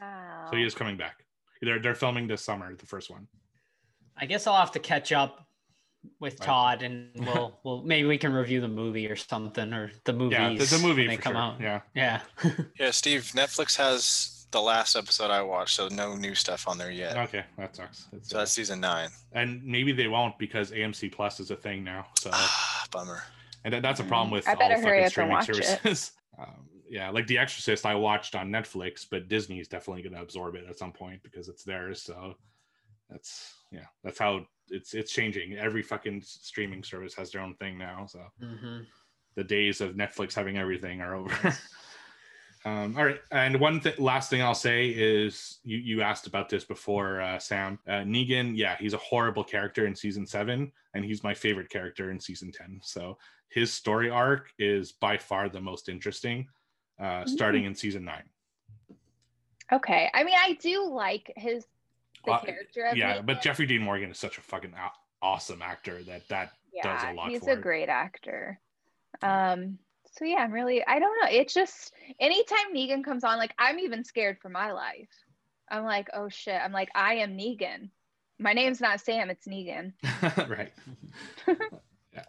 Wow. 0.00 0.46
so 0.50 0.56
he 0.56 0.64
is 0.64 0.74
coming 0.74 0.96
back 0.96 1.24
they're, 1.60 1.78
they're 1.78 1.94
filming 1.94 2.26
this 2.26 2.42
summer 2.42 2.74
the 2.74 2.86
first 2.86 3.10
one 3.10 3.28
I 4.16 4.26
guess 4.26 4.46
I'll 4.46 4.56
have 4.56 4.72
to 4.72 4.78
catch 4.78 5.12
up 5.12 5.46
with 6.18 6.34
Right. 6.40 6.46
Todd, 6.46 6.82
and 6.82 7.08
we'll, 7.26 7.58
we'll 7.62 7.82
maybe 7.82 8.06
we 8.08 8.18
can 8.18 8.32
review 8.32 8.60
the 8.60 8.68
movie 8.68 9.06
or 9.06 9.16
something, 9.16 9.72
or 9.72 9.90
the 10.04 10.12
movies. 10.12 10.38
yeah 10.38 10.54
the, 10.54 10.64
the 10.64 10.78
movie 10.78 11.02
when 11.02 11.16
they 11.16 11.16
come 11.16 11.32
sure. 11.34 11.40
out. 11.40 11.60
yeah 11.60 11.80
Yeah. 11.94 12.20
Yeah, 12.78 12.90
Steve. 12.90 13.22
Netflix 13.34 13.76
has 13.76 14.39
the 14.50 14.60
last 14.60 14.96
episode 14.96 15.30
I 15.30 15.42
watched, 15.42 15.76
so 15.76 15.88
no 15.88 16.14
new 16.16 16.34
stuff 16.34 16.66
on 16.68 16.78
there 16.78 16.90
yet. 16.90 17.16
Okay, 17.16 17.44
that 17.58 17.74
sucks. 17.76 18.08
It's, 18.12 18.30
So 18.30 18.36
uh, 18.36 18.40
that's 18.40 18.52
season 18.52 18.80
nine. 18.80 19.10
and 19.32 19.62
maybe 19.64 19.92
they 19.92 20.08
won't 20.08 20.38
because 20.38 20.70
AMC 20.72 21.12
Plus 21.12 21.40
is 21.40 21.50
a 21.50 21.56
thing 21.56 21.84
now. 21.84 22.06
So, 22.18 22.30
Ah, 22.32 22.84
bummer. 22.90 23.22
and 23.64 23.74
that, 23.74 23.82
that's 23.82 24.00
a 24.00 24.04
problem 24.04 24.30
Mm, 24.30 24.32
with 24.32 24.48
I 24.48 24.52
all 24.52 24.58
better 24.58 24.74
fucking 24.76 24.88
hurry 24.88 24.98
up 24.98 25.04
and 25.04 25.10
streaming 25.10 25.32
watch 25.32 25.48
it. 25.50 25.64
services. 25.64 26.12
um, 26.38 26.68
yeah, 26.88 27.10
like 27.10 27.26
The 27.28 27.38
Exorcist, 27.38 27.86
I 27.86 27.94
watched 27.94 28.34
on 28.34 28.50
Netflix, 28.50 29.06
but 29.08 29.28
Disney 29.28 29.60
is 29.60 29.68
definitely 29.68 30.02
going 30.02 30.14
to 30.14 30.20
absorb 30.22 30.56
it 30.56 30.64
at 30.68 30.76
some 30.78 30.92
point 30.92 31.22
because 31.22 31.48
it's 31.48 31.62
theirs. 31.62 32.02
So 32.02 32.34
that's 33.08 33.54
yeah, 33.70 33.86
that's 34.02 34.18
how 34.18 34.46
it's 34.68 34.94
it's 34.94 35.12
changing. 35.12 35.56
Every 35.56 35.82
fucking 35.82 36.22
streaming 36.24 36.82
service 36.82 37.14
has 37.14 37.30
their 37.30 37.42
own 37.42 37.54
thing 37.56 37.78
now. 37.78 38.06
So 38.06 38.20
hmm 38.40 38.80
the 39.36 39.44
days 39.44 39.80
of 39.80 39.94
Netflix 39.94 40.34
having 40.34 40.58
everything 40.58 41.00
are 41.00 41.14
over. 41.14 41.32
um, 42.64 42.94
all 42.96 43.04
right, 43.06 43.20
and 43.30 43.58
one 43.58 43.80
th- 43.80 43.98
last 43.98 44.28
thing 44.30 44.42
I'll 44.42 44.54
say 44.54 44.88
is 44.88 45.58
you 45.64 45.78
you 45.78 46.02
asked 46.02 46.26
about 46.26 46.48
this 46.48 46.64
before, 46.64 47.20
uh, 47.20 47.38
Sam. 47.38 47.78
Uh, 47.88 48.02
Negan, 48.02 48.56
yeah, 48.56 48.76
he's 48.78 48.94
a 48.94 48.98
horrible 48.98 49.44
character 49.44 49.86
in 49.86 49.94
season 49.94 50.26
seven, 50.26 50.70
and 50.94 51.04
he's 51.04 51.24
my 51.24 51.34
favorite 51.34 51.70
character 51.70 52.10
in 52.10 52.20
season 52.20 52.52
ten. 52.52 52.78
So 52.82 53.16
his 53.48 53.72
story 53.72 54.10
arc 54.10 54.52
is 54.58 54.92
by 54.92 55.16
far 55.16 55.48
the 55.48 55.60
most 55.60 55.88
interesting, 55.88 56.46
uh, 57.00 57.24
starting 57.24 57.64
in 57.64 57.74
season 57.74 58.04
nine. 58.04 58.24
Okay. 59.72 60.10
I 60.12 60.24
mean, 60.24 60.34
I 60.38 60.54
do 60.60 60.88
like 60.88 61.32
his 61.36 61.66
the 62.24 62.32
Uh, 62.32 62.40
character 62.44 62.92
yeah, 62.94 63.18
Negan. 63.18 63.26
but 63.26 63.40
Jeffrey 63.40 63.66
Dean 63.66 63.82
Morgan 63.82 64.10
is 64.10 64.18
such 64.18 64.36
a 64.36 64.40
fucking 64.42 64.74
awesome 65.22 65.62
actor 65.62 66.02
that 66.04 66.28
that 66.28 66.52
does 66.82 67.02
a 67.04 67.12
lot 67.12 67.30
he's 67.30 67.46
a 67.46 67.56
great 67.56 67.88
actor. 67.88 68.60
Um, 69.22 69.78
so 70.10 70.24
yeah, 70.24 70.38
I'm 70.38 70.52
really 70.52 70.84
I 70.86 70.98
don't 70.98 71.16
know. 71.22 71.28
It's 71.30 71.54
just 71.54 71.92
anytime 72.18 72.74
Negan 72.74 73.04
comes 73.04 73.24
on, 73.24 73.38
like 73.38 73.54
I'm 73.58 73.78
even 73.78 74.04
scared 74.04 74.38
for 74.40 74.48
my 74.48 74.72
life. 74.72 75.08
I'm 75.70 75.84
like, 75.84 76.08
oh 76.12 76.28
shit. 76.28 76.60
I'm 76.60 76.72
like, 76.72 76.90
I 76.94 77.14
am 77.14 77.36
Negan. 77.36 77.90
My 78.38 78.52
name's 78.52 78.80
not 78.80 79.00
Sam, 79.00 79.30
it's 79.30 79.46
Negan. 79.46 79.92
right. 80.48 80.72
yeah. 82.12 82.24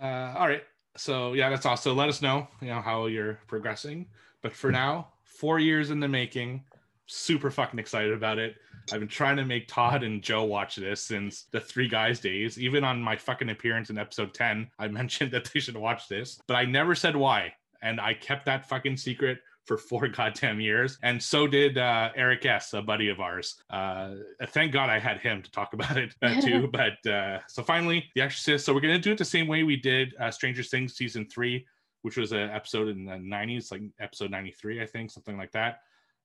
Uh, 0.00 0.38
all 0.38 0.48
right. 0.48 0.64
So 0.96 1.32
yeah, 1.32 1.48
that's 1.48 1.64
all. 1.64 1.76
So 1.76 1.92
let 1.92 2.08
us 2.08 2.20
know, 2.20 2.48
you 2.60 2.68
know, 2.68 2.80
how 2.80 3.06
you're 3.06 3.38
progressing. 3.46 4.06
But 4.42 4.52
for 4.52 4.70
now, 4.70 5.08
four 5.24 5.58
years 5.58 5.90
in 5.90 6.00
the 6.00 6.08
making, 6.08 6.64
super 7.06 7.50
fucking 7.50 7.78
excited 7.78 8.12
about 8.12 8.38
it. 8.38 8.56
I've 8.92 9.00
been 9.00 9.08
trying 9.08 9.36
to 9.36 9.44
make 9.44 9.68
Todd 9.68 10.02
and 10.02 10.22
Joe 10.22 10.44
watch 10.44 10.76
this 10.76 11.02
since 11.02 11.44
the 11.50 11.60
Three 11.60 11.88
Guys 11.88 12.20
days. 12.20 12.58
Even 12.58 12.84
on 12.84 13.02
my 13.02 13.16
fucking 13.16 13.50
appearance 13.50 13.90
in 13.90 13.98
episode 13.98 14.34
10, 14.34 14.70
I 14.78 14.88
mentioned 14.88 15.32
that 15.32 15.50
they 15.52 15.60
should 15.60 15.76
watch 15.76 16.08
this, 16.08 16.40
but 16.46 16.54
I 16.54 16.64
never 16.64 16.94
said 16.94 17.16
why. 17.16 17.52
And 17.82 18.00
I 18.00 18.14
kept 18.14 18.46
that 18.46 18.68
fucking 18.68 18.96
secret 18.96 19.38
for 19.64 19.76
four 19.76 20.08
goddamn 20.16 20.60
years. 20.60 20.98
And 21.02 21.22
so 21.22 21.46
did 21.46 21.78
uh, 21.78 22.10
Eric 22.16 22.46
S., 22.46 22.72
a 22.72 22.82
buddy 22.82 23.08
of 23.08 23.20
ours. 23.20 23.62
Uh, 23.70 24.14
thank 24.46 24.72
God 24.72 24.88
I 24.88 24.98
had 24.98 25.20
him 25.20 25.42
to 25.42 25.50
talk 25.50 25.72
about 25.74 25.96
it 25.96 26.14
uh, 26.22 26.40
too. 26.40 26.68
but 26.68 27.04
uh, 27.10 27.40
so 27.48 27.62
finally, 27.62 28.10
The 28.14 28.22
Exorcist. 28.22 28.64
So 28.64 28.74
we're 28.74 28.80
going 28.80 28.94
to 28.94 29.00
do 29.00 29.12
it 29.12 29.18
the 29.18 29.24
same 29.24 29.46
way 29.46 29.62
we 29.62 29.76
did 29.76 30.14
uh, 30.18 30.30
Stranger 30.30 30.62
Things 30.62 30.94
season 30.94 31.26
three, 31.28 31.66
which 32.02 32.16
was 32.16 32.32
an 32.32 32.50
episode 32.50 32.88
in 32.88 33.04
the 33.04 33.12
90s, 33.12 33.70
like 33.70 33.82
episode 34.00 34.30
93, 34.30 34.80
I 34.80 34.86
think, 34.86 35.10
something 35.10 35.36
like 35.36 35.52
that. 35.52 35.80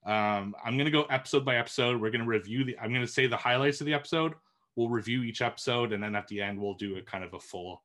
Um, 0.06 0.56
I'm 0.64 0.76
going 0.76 0.86
to 0.86 0.92
go 0.92 1.04
episode 1.04 1.46
by 1.46 1.58
episode. 1.58 2.02
We're 2.02 2.12
going 2.12 2.24
to 2.24 2.28
review 2.28 2.64
the, 2.66 2.78
I'm 2.80 2.90
going 2.90 3.06
to 3.06 3.12
say 3.12 3.28
the 3.28 3.38
highlights 3.38 3.80
of 3.82 3.86
the 3.88 3.94
episode. 3.94 4.34
We'll 4.76 4.90
review 4.90 5.24
each 5.24 5.42
episode. 5.42 5.94
And 5.94 6.04
then 6.04 6.16
at 6.16 6.28
the 6.28 6.42
end, 6.42 6.60
we'll 6.60 6.74
do 6.74 6.98
a 6.98 7.02
kind 7.02 7.24
of 7.24 7.34
a 7.34 7.40
full 7.40 7.84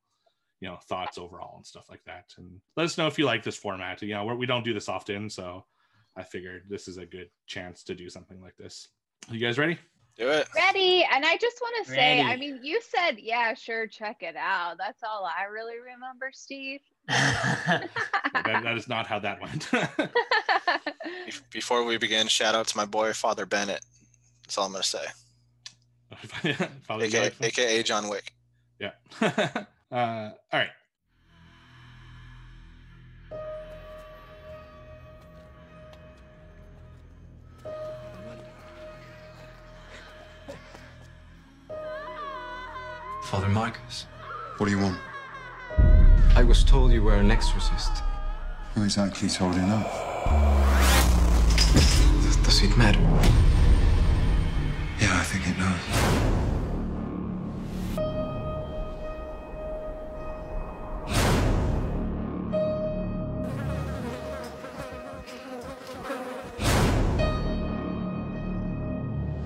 you 0.61 0.69
know 0.69 0.77
thoughts 0.89 1.19
overall 1.19 1.57
and 1.57 1.65
stuff 1.65 1.89
like 1.89 2.03
that 2.05 2.35
and 2.37 2.61
let 2.77 2.85
us 2.85 2.99
know 2.99 3.07
if 3.07 3.17
you 3.17 3.25
like 3.25 3.45
this 3.45 3.57
format 3.57 4.03
you 4.03 4.13
know 4.13 4.25
we're, 4.25 4.35
we 4.35 4.47
don't 4.47 4.65
do 4.65 4.75
this 4.75 4.89
often 4.89 5.31
so 5.31 5.65
i 6.17 6.23
figured 6.25 6.65
this 6.69 6.89
is 6.89 6.97
a 6.97 7.07
good 7.07 7.31
chance 7.47 7.85
to 7.85 7.95
do 7.95 8.11
something 8.11 8.41
like 8.41 8.57
this 8.57 8.89
Are 9.29 9.37
you 9.37 9.41
guys 9.41 9.57
ready 9.57 9.79
Do 10.17 10.29
it. 10.31 10.49
Ready. 10.57 11.07
And 11.15 11.25
I 11.25 11.37
just 11.37 11.61
want 11.63 11.87
to 11.87 11.93
say, 11.93 12.21
I 12.21 12.35
mean, 12.35 12.59
you 12.61 12.81
said, 12.83 13.21
yeah, 13.21 13.55
sure, 13.55 13.87
check 13.87 14.17
it 14.25 14.35
out. 14.35 14.77
That's 14.77 15.05
all 15.05 15.25
I 15.25 15.45
really 15.45 15.79
remember, 15.79 16.31
Steve. 16.33 16.81
that, 17.07 17.89
that 18.35 18.77
is 18.77 18.89
not 18.89 19.07
how 19.07 19.21
that 19.21 19.41
went 19.41 19.63
Bef- 19.71 20.81
Before 21.51 21.85
we 21.85 21.99
begin, 21.99 22.29
shout 22.29 22.55
out 22.55 22.67
to 22.69 22.77
my 22.77 22.85
boy 22.85 23.13
Father 23.13 23.47
Bennett. 23.47 23.81
That's 24.45 24.59
all 24.59 24.67
I'm 24.67 24.73
gonna 24.73 24.85
say. 24.85 25.05
AKA, 26.91 27.33
AKA, 27.41 27.83
John 27.83 28.09
Wick. 28.09 28.33
Yeah. 28.79 28.93
uh, 29.21 29.61
all 29.93 30.33
right. 30.53 30.71
Father 43.25 43.49
Marcus. 43.49 44.07
What 44.57 44.67
do 44.67 44.73
you 44.73 44.79
want? 44.79 44.99
I 46.35 46.43
was 46.43 46.65
told 46.65 46.93
you 46.93 47.03
were 47.03 47.17
an 47.17 47.31
exorcist. 47.31 48.03
Who 48.75 48.85
exactly 48.85 49.29
told 49.29 49.55
you 49.55 49.61
that? 49.61 50.78
Does, 52.59 52.67
does 52.67 52.73
it 52.73 52.77
matter? 52.77 53.01
Yeah, 55.01 55.13
I 55.13 55.23
think 55.23 55.47
it 55.47 55.57
does. 55.57 55.79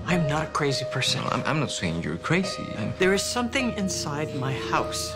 I'm 0.07 0.27
not 0.27 0.45
a 0.45 0.47
crazy 0.47 0.85
person. 0.85 1.21
No, 1.21 1.27
I'm, 1.29 1.43
I'm 1.45 1.59
not 1.59 1.69
saying 1.69 2.01
you're 2.01 2.17
crazy. 2.17 2.65
I'm... 2.79 2.93
There 2.97 3.13
is 3.13 3.21
something 3.21 3.73
inside 3.77 4.35
my 4.37 4.53
house. 4.53 5.15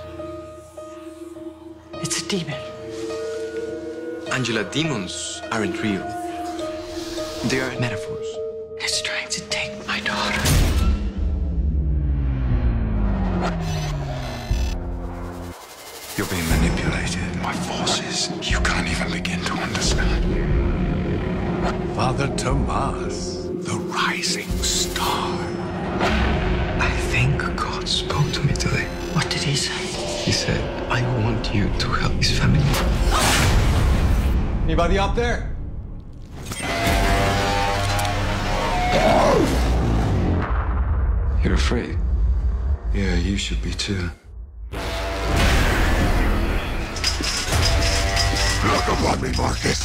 It's 1.93 2.21
a 2.21 2.27
demon. 2.27 2.61
Angela, 4.31 4.63
demons 4.65 5.41
aren't 5.51 5.81
real. 5.81 6.26
They 7.45 7.61
are 7.61 7.79
metaphors. 7.79 8.27
It's 8.77 9.01
trying 9.01 9.29
to 9.29 9.41
take 9.49 9.87
my 9.87 9.99
daughter. 10.01 10.41
You're 16.17 16.27
being 16.27 16.49
manipulated 16.49 17.41
by 17.41 17.53
forces 17.53 18.31
you 18.51 18.59
can't 18.61 18.87
even 18.87 19.11
begin 19.11 19.39
to 19.45 19.53
understand. 19.53 20.25
Father 21.95 22.27
Tomas, 22.35 23.47
the 23.47 23.77
rising 23.95 24.49
star. 24.63 25.37
I 26.81 26.89
think 27.11 27.39
God 27.55 27.87
spoke 27.87 28.29
to 28.33 28.43
me 28.43 28.53
today. 28.53 28.87
What 29.13 29.29
did 29.29 29.43
he 29.43 29.55
say? 29.55 29.85
He 30.25 30.31
said, 30.31 30.59
I 30.91 31.01
want 31.23 31.53
you 31.53 31.69
to 31.69 31.87
help 31.87 32.13
his 32.13 32.37
family. 32.37 32.59
Anybody 34.65 34.97
up 34.99 35.15
there? 35.15 35.56
You're? 41.69 41.97
Yeah, 42.93 43.15
you 43.15 43.35
should 43.35 43.61
be 43.61 43.71
too. 43.71 44.09
Look 48.63 48.87
upon 48.87 49.21
me, 49.21 49.31
Marcus. 49.37 49.77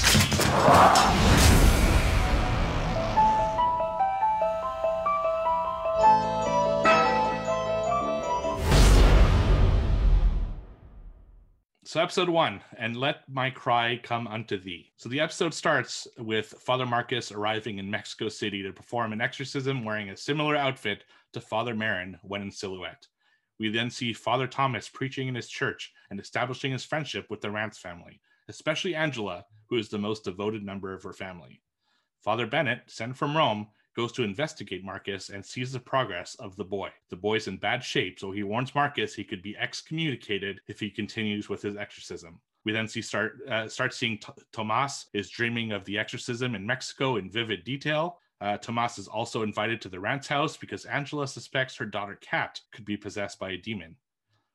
So, 11.84 12.00
episode 12.00 12.28
one, 12.28 12.62
and 12.78 12.96
let 12.96 13.28
my 13.28 13.50
cry 13.50 14.00
come 14.02 14.26
unto 14.28 14.56
thee. 14.56 14.92
So, 14.96 15.08
the 15.08 15.20
episode 15.20 15.52
starts 15.52 16.06
with 16.16 16.46
Father 16.46 16.86
Marcus 16.86 17.32
arriving 17.32 17.78
in 17.78 17.90
Mexico 17.90 18.28
City 18.28 18.62
to 18.62 18.72
perform 18.72 19.12
an 19.12 19.20
exorcism 19.20 19.84
wearing 19.84 20.10
a 20.10 20.16
similar 20.16 20.56
outfit 20.56 21.04
to 21.32 21.40
Father 21.40 21.74
Merrin 21.74 22.18
when 22.22 22.42
in 22.42 22.50
silhouette. 22.50 23.06
We 23.58 23.68
then 23.70 23.90
see 23.90 24.12
Father 24.12 24.46
Thomas 24.46 24.88
preaching 24.88 25.28
in 25.28 25.34
his 25.34 25.48
church 25.48 25.92
and 26.10 26.18
establishing 26.18 26.72
his 26.72 26.84
friendship 26.84 27.26
with 27.30 27.40
the 27.40 27.50
Rance 27.50 27.78
family, 27.78 28.20
especially 28.48 28.94
Angela, 28.94 29.44
who 29.68 29.76
is 29.76 29.88
the 29.88 29.98
most 29.98 30.24
devoted 30.24 30.64
member 30.64 30.92
of 30.92 31.02
her 31.02 31.12
family. 31.12 31.60
Father 32.22 32.46
Bennett, 32.46 32.82
sent 32.86 33.16
from 33.16 33.36
Rome, 33.36 33.68
goes 33.94 34.12
to 34.12 34.22
investigate 34.22 34.84
Marcus 34.84 35.28
and 35.28 35.44
sees 35.44 35.72
the 35.72 35.80
progress 35.80 36.34
of 36.36 36.56
the 36.56 36.64
boy. 36.64 36.90
The 37.10 37.16
boy's 37.16 37.48
in 37.48 37.56
bad 37.56 37.84
shape, 37.84 38.18
so 38.18 38.30
he 38.30 38.42
warns 38.42 38.74
Marcus 38.74 39.14
he 39.14 39.24
could 39.24 39.42
be 39.42 39.56
excommunicated 39.56 40.60
if 40.68 40.80
he 40.80 40.90
continues 40.90 41.48
with 41.48 41.62
his 41.62 41.76
exorcism. 41.76 42.40
We 42.64 42.72
then 42.72 42.88
see 42.88 43.02
start 43.02 43.38
uh, 43.48 43.68
start 43.68 43.92
seeing 43.92 44.18
T- 44.18 44.32
Tomas 44.52 45.06
is 45.12 45.28
dreaming 45.28 45.72
of 45.72 45.84
the 45.84 45.98
exorcism 45.98 46.54
in 46.54 46.64
Mexico 46.64 47.16
in 47.16 47.28
vivid 47.28 47.64
detail. 47.64 48.18
Uh, 48.42 48.58
Tomas 48.58 48.98
is 48.98 49.06
also 49.06 49.42
invited 49.42 49.80
to 49.80 49.88
the 49.88 50.00
Rance 50.00 50.26
house 50.26 50.56
because 50.56 50.84
Angela 50.84 51.28
suspects 51.28 51.76
her 51.76 51.86
daughter 51.86 52.18
Kat 52.20 52.60
could 52.72 52.84
be 52.84 52.96
possessed 52.96 53.38
by 53.38 53.50
a 53.50 53.56
demon. 53.56 53.94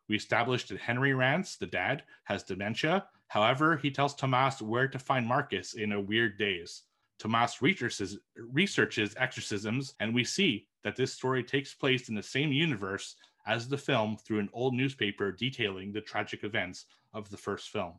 We 0.09 0.17
established 0.17 0.67
that 0.69 0.79
Henry 0.81 1.13
Rance, 1.13 1.55
the 1.55 1.67
dad, 1.67 2.03
has 2.25 2.43
dementia. 2.43 3.05
However, 3.27 3.77
he 3.77 3.89
tells 3.89 4.13
Tomas 4.13 4.61
where 4.61 4.89
to 4.89 4.99
find 4.99 5.25
Marcus 5.25 5.73
in 5.75 5.93
a 5.93 6.01
weird 6.01 6.37
daze. 6.37 6.83
Tomas 7.17 7.61
researches, 7.61 8.17
researches 8.35 9.15
exorcisms, 9.17 9.93
and 10.01 10.13
we 10.13 10.25
see 10.25 10.67
that 10.83 10.97
this 10.97 11.13
story 11.13 11.41
takes 11.41 11.73
place 11.73 12.09
in 12.09 12.15
the 12.15 12.21
same 12.21 12.51
universe 12.51 13.15
as 13.47 13.69
the 13.69 13.77
film 13.77 14.17
through 14.17 14.39
an 14.39 14.49
old 14.51 14.73
newspaper 14.73 15.31
detailing 15.31 15.93
the 15.93 16.01
tragic 16.01 16.43
events 16.43 16.87
of 17.13 17.29
the 17.29 17.37
first 17.37 17.69
film. 17.69 17.93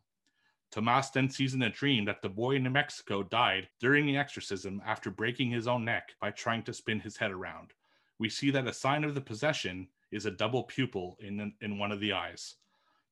Tomas 0.71 1.11
then 1.11 1.31
sees 1.31 1.55
in 1.55 1.63
a 1.63 1.71
dream 1.71 2.05
that 2.05 2.21
the 2.21 2.29
boy 2.29 2.57
in 2.57 2.63
New 2.63 2.71
Mexico 2.71 3.23
died 3.23 3.69
during 3.81 4.07
the 4.07 4.17
exorcism 4.17 4.83
after 4.85 5.11
breaking 5.11 5.51
his 5.51 5.67
own 5.67 5.85
neck 5.85 6.15
by 6.21 6.31
trying 6.31 6.63
to 6.65 6.75
spin 6.75 7.01
his 7.01 7.17
head 7.17 7.31
around. 7.31 7.73
We 8.19 8.29
see 8.29 8.51
that 8.51 8.67
a 8.67 8.73
sign 8.73 9.05
of 9.05 9.15
the 9.15 9.21
possession 9.21 9.89
is 10.11 10.27
a 10.27 10.31
double 10.31 10.65
pupil 10.65 11.17
in, 11.21 11.53
in 11.61 11.79
one 11.79 11.93
of 11.93 12.01
the 12.01 12.13
eyes. 12.13 12.57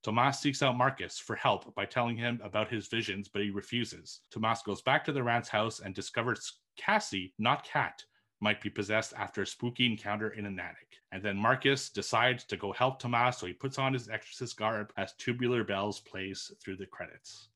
Tomas 0.02 0.38
seeks 0.38 0.62
out 0.62 0.76
Marcus 0.76 1.18
for 1.18 1.34
help 1.34 1.74
by 1.74 1.84
telling 1.84 2.16
him 2.16 2.40
about 2.44 2.70
his 2.70 2.88
visions, 2.88 3.28
but 3.28 3.42
he 3.42 3.50
refuses. 3.50 4.20
Tomas 4.30 4.62
goes 4.62 4.82
back 4.82 5.04
to 5.04 5.12
the 5.12 5.22
Rance 5.22 5.48
house 5.48 5.80
and 5.80 5.94
discovers 5.94 6.60
Cassie, 6.76 7.32
not 7.38 7.64
Kat, 7.64 8.04
might 8.40 8.60
be 8.60 8.70
possessed 8.70 9.14
after 9.16 9.42
a 9.42 9.46
spooky 9.46 9.86
encounter 9.86 10.30
in 10.30 10.46
an 10.46 10.58
attic. 10.58 10.98
And 11.12 11.22
then 11.22 11.36
Marcus 11.36 11.88
decides 11.88 12.44
to 12.44 12.56
go 12.56 12.72
help 12.72 12.98
Tomas, 12.98 13.38
so 13.38 13.46
he 13.46 13.52
puts 13.52 13.78
on 13.78 13.92
his 13.92 14.08
exorcist 14.08 14.56
garb 14.56 14.92
as 14.96 15.14
Tubular 15.14 15.64
Bells 15.64 16.00
plays 16.00 16.52
through 16.62 16.76
the 16.76 16.86
credits. 16.86 17.48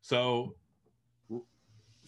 So, 0.00 0.54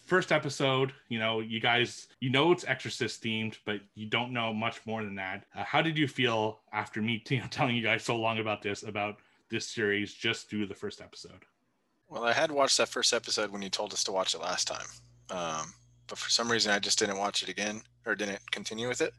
first 0.05 0.31
episode, 0.31 0.93
you 1.09 1.19
know, 1.19 1.39
you 1.39 1.59
guys, 1.59 2.07
you 2.19 2.29
know 2.29 2.51
it's 2.51 2.65
exorcist 2.65 3.23
themed, 3.23 3.57
but 3.65 3.81
you 3.93 4.07
don't 4.07 4.33
know 4.33 4.53
much 4.53 4.85
more 4.85 5.03
than 5.03 5.15
that. 5.15 5.45
Uh, 5.55 5.63
how 5.63 5.81
did 5.81 5.97
you 5.97 6.07
feel 6.07 6.61
after 6.73 7.01
me 7.01 7.19
telling 7.49 7.75
you 7.75 7.83
guys 7.83 8.03
so 8.03 8.15
long 8.15 8.39
about 8.39 8.61
this, 8.61 8.83
about 8.83 9.17
this 9.49 9.67
series 9.67 10.13
just 10.13 10.49
through 10.49 10.65
the 10.65 10.75
first 10.75 11.01
episode? 11.01 11.45
Well, 12.07 12.23
I 12.23 12.33
had 12.33 12.51
watched 12.51 12.77
that 12.77 12.89
first 12.89 13.13
episode 13.13 13.51
when 13.51 13.61
you 13.61 13.69
told 13.69 13.93
us 13.93 14.03
to 14.05 14.11
watch 14.11 14.35
it 14.35 14.41
last 14.41 14.67
time. 14.67 14.85
Um, 15.29 15.73
but 16.07 16.17
for 16.17 16.29
some 16.29 16.51
reason, 16.51 16.71
I 16.71 16.79
just 16.79 16.99
didn't 16.99 17.17
watch 17.17 17.43
it 17.43 17.49
again 17.49 17.81
or 18.05 18.15
didn't 18.15 18.51
continue 18.51 18.87
with 18.87 19.01
it. 19.01 19.13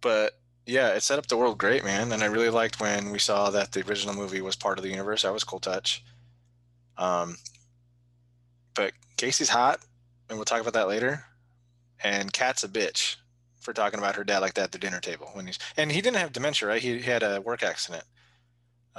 But 0.00 0.32
yeah, 0.66 0.88
it 0.90 1.02
set 1.02 1.18
up 1.18 1.26
the 1.26 1.36
world 1.36 1.58
great, 1.58 1.84
man. 1.84 2.12
And 2.12 2.22
I 2.22 2.26
really 2.26 2.50
liked 2.50 2.80
when 2.80 3.10
we 3.10 3.18
saw 3.18 3.50
that 3.50 3.72
the 3.72 3.86
original 3.88 4.14
movie 4.14 4.40
was 4.40 4.56
part 4.56 4.78
of 4.78 4.82
the 4.84 4.90
universe. 4.90 5.22
That 5.22 5.32
was 5.32 5.44
cool 5.44 5.60
touch. 5.60 6.04
Um, 6.98 7.36
but 8.74 8.92
Casey's 9.16 9.48
hot, 9.48 9.80
and 10.28 10.38
we'll 10.38 10.44
talk 10.44 10.60
about 10.60 10.74
that 10.74 10.88
later. 10.88 11.24
And 12.02 12.32
Kat's 12.32 12.64
a 12.64 12.68
bitch 12.68 13.16
for 13.60 13.72
talking 13.72 13.98
about 13.98 14.16
her 14.16 14.24
dad 14.24 14.40
like 14.40 14.54
that 14.54 14.64
at 14.64 14.72
the 14.72 14.78
dinner 14.78 15.00
table 15.00 15.30
when 15.32 15.46
he's 15.46 15.58
and 15.76 15.90
he 15.90 16.00
didn't 16.00 16.18
have 16.18 16.32
dementia, 16.32 16.68
right? 16.68 16.82
He, 16.82 16.98
he 16.98 17.10
had 17.10 17.22
a 17.22 17.40
work 17.40 17.62
accident. 17.62 18.04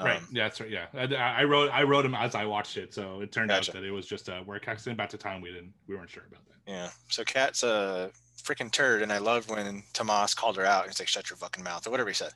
Right. 0.05 0.17
Um, 0.17 0.27
Yeah, 0.31 0.43
that's 0.43 0.61
right. 0.61 0.69
Yeah, 0.69 0.85
I, 0.93 1.41
I 1.41 1.43
wrote 1.43 1.69
I 1.71 1.83
wrote 1.83 2.05
him 2.05 2.15
as 2.15 2.35
I 2.35 2.45
watched 2.45 2.77
it, 2.77 2.93
so 2.93 3.21
it 3.21 3.31
turned 3.31 3.49
Gotcha. 3.49 3.71
out 3.71 3.75
that 3.75 3.83
it 3.83 3.91
was 3.91 4.05
just 4.05 4.29
a 4.29 4.43
work 4.45 4.67
accident. 4.67 4.97
But 4.97 5.03
at 5.03 5.09
the 5.11 5.17
time, 5.17 5.41
we 5.41 5.51
didn't 5.51 5.73
we 5.87 5.95
weren't 5.95 6.09
sure 6.09 6.23
about 6.27 6.45
that. 6.47 6.71
Yeah. 6.71 6.89
So 7.09 7.23
Kat's 7.23 7.63
a 7.63 8.11
freaking 8.41 8.71
turd, 8.71 9.01
and 9.01 9.11
I 9.11 9.17
loved 9.17 9.49
when 9.49 9.83
Tomas 9.93 10.33
called 10.33 10.57
her 10.57 10.65
out. 10.65 10.83
and 10.83 10.91
He's 10.91 10.99
like, 10.99 11.07
"Shut 11.07 11.29
your 11.29 11.37
fucking 11.37 11.63
mouth," 11.63 11.85
or 11.87 11.91
whatever 11.91 12.09
he 12.09 12.15
said. 12.15 12.33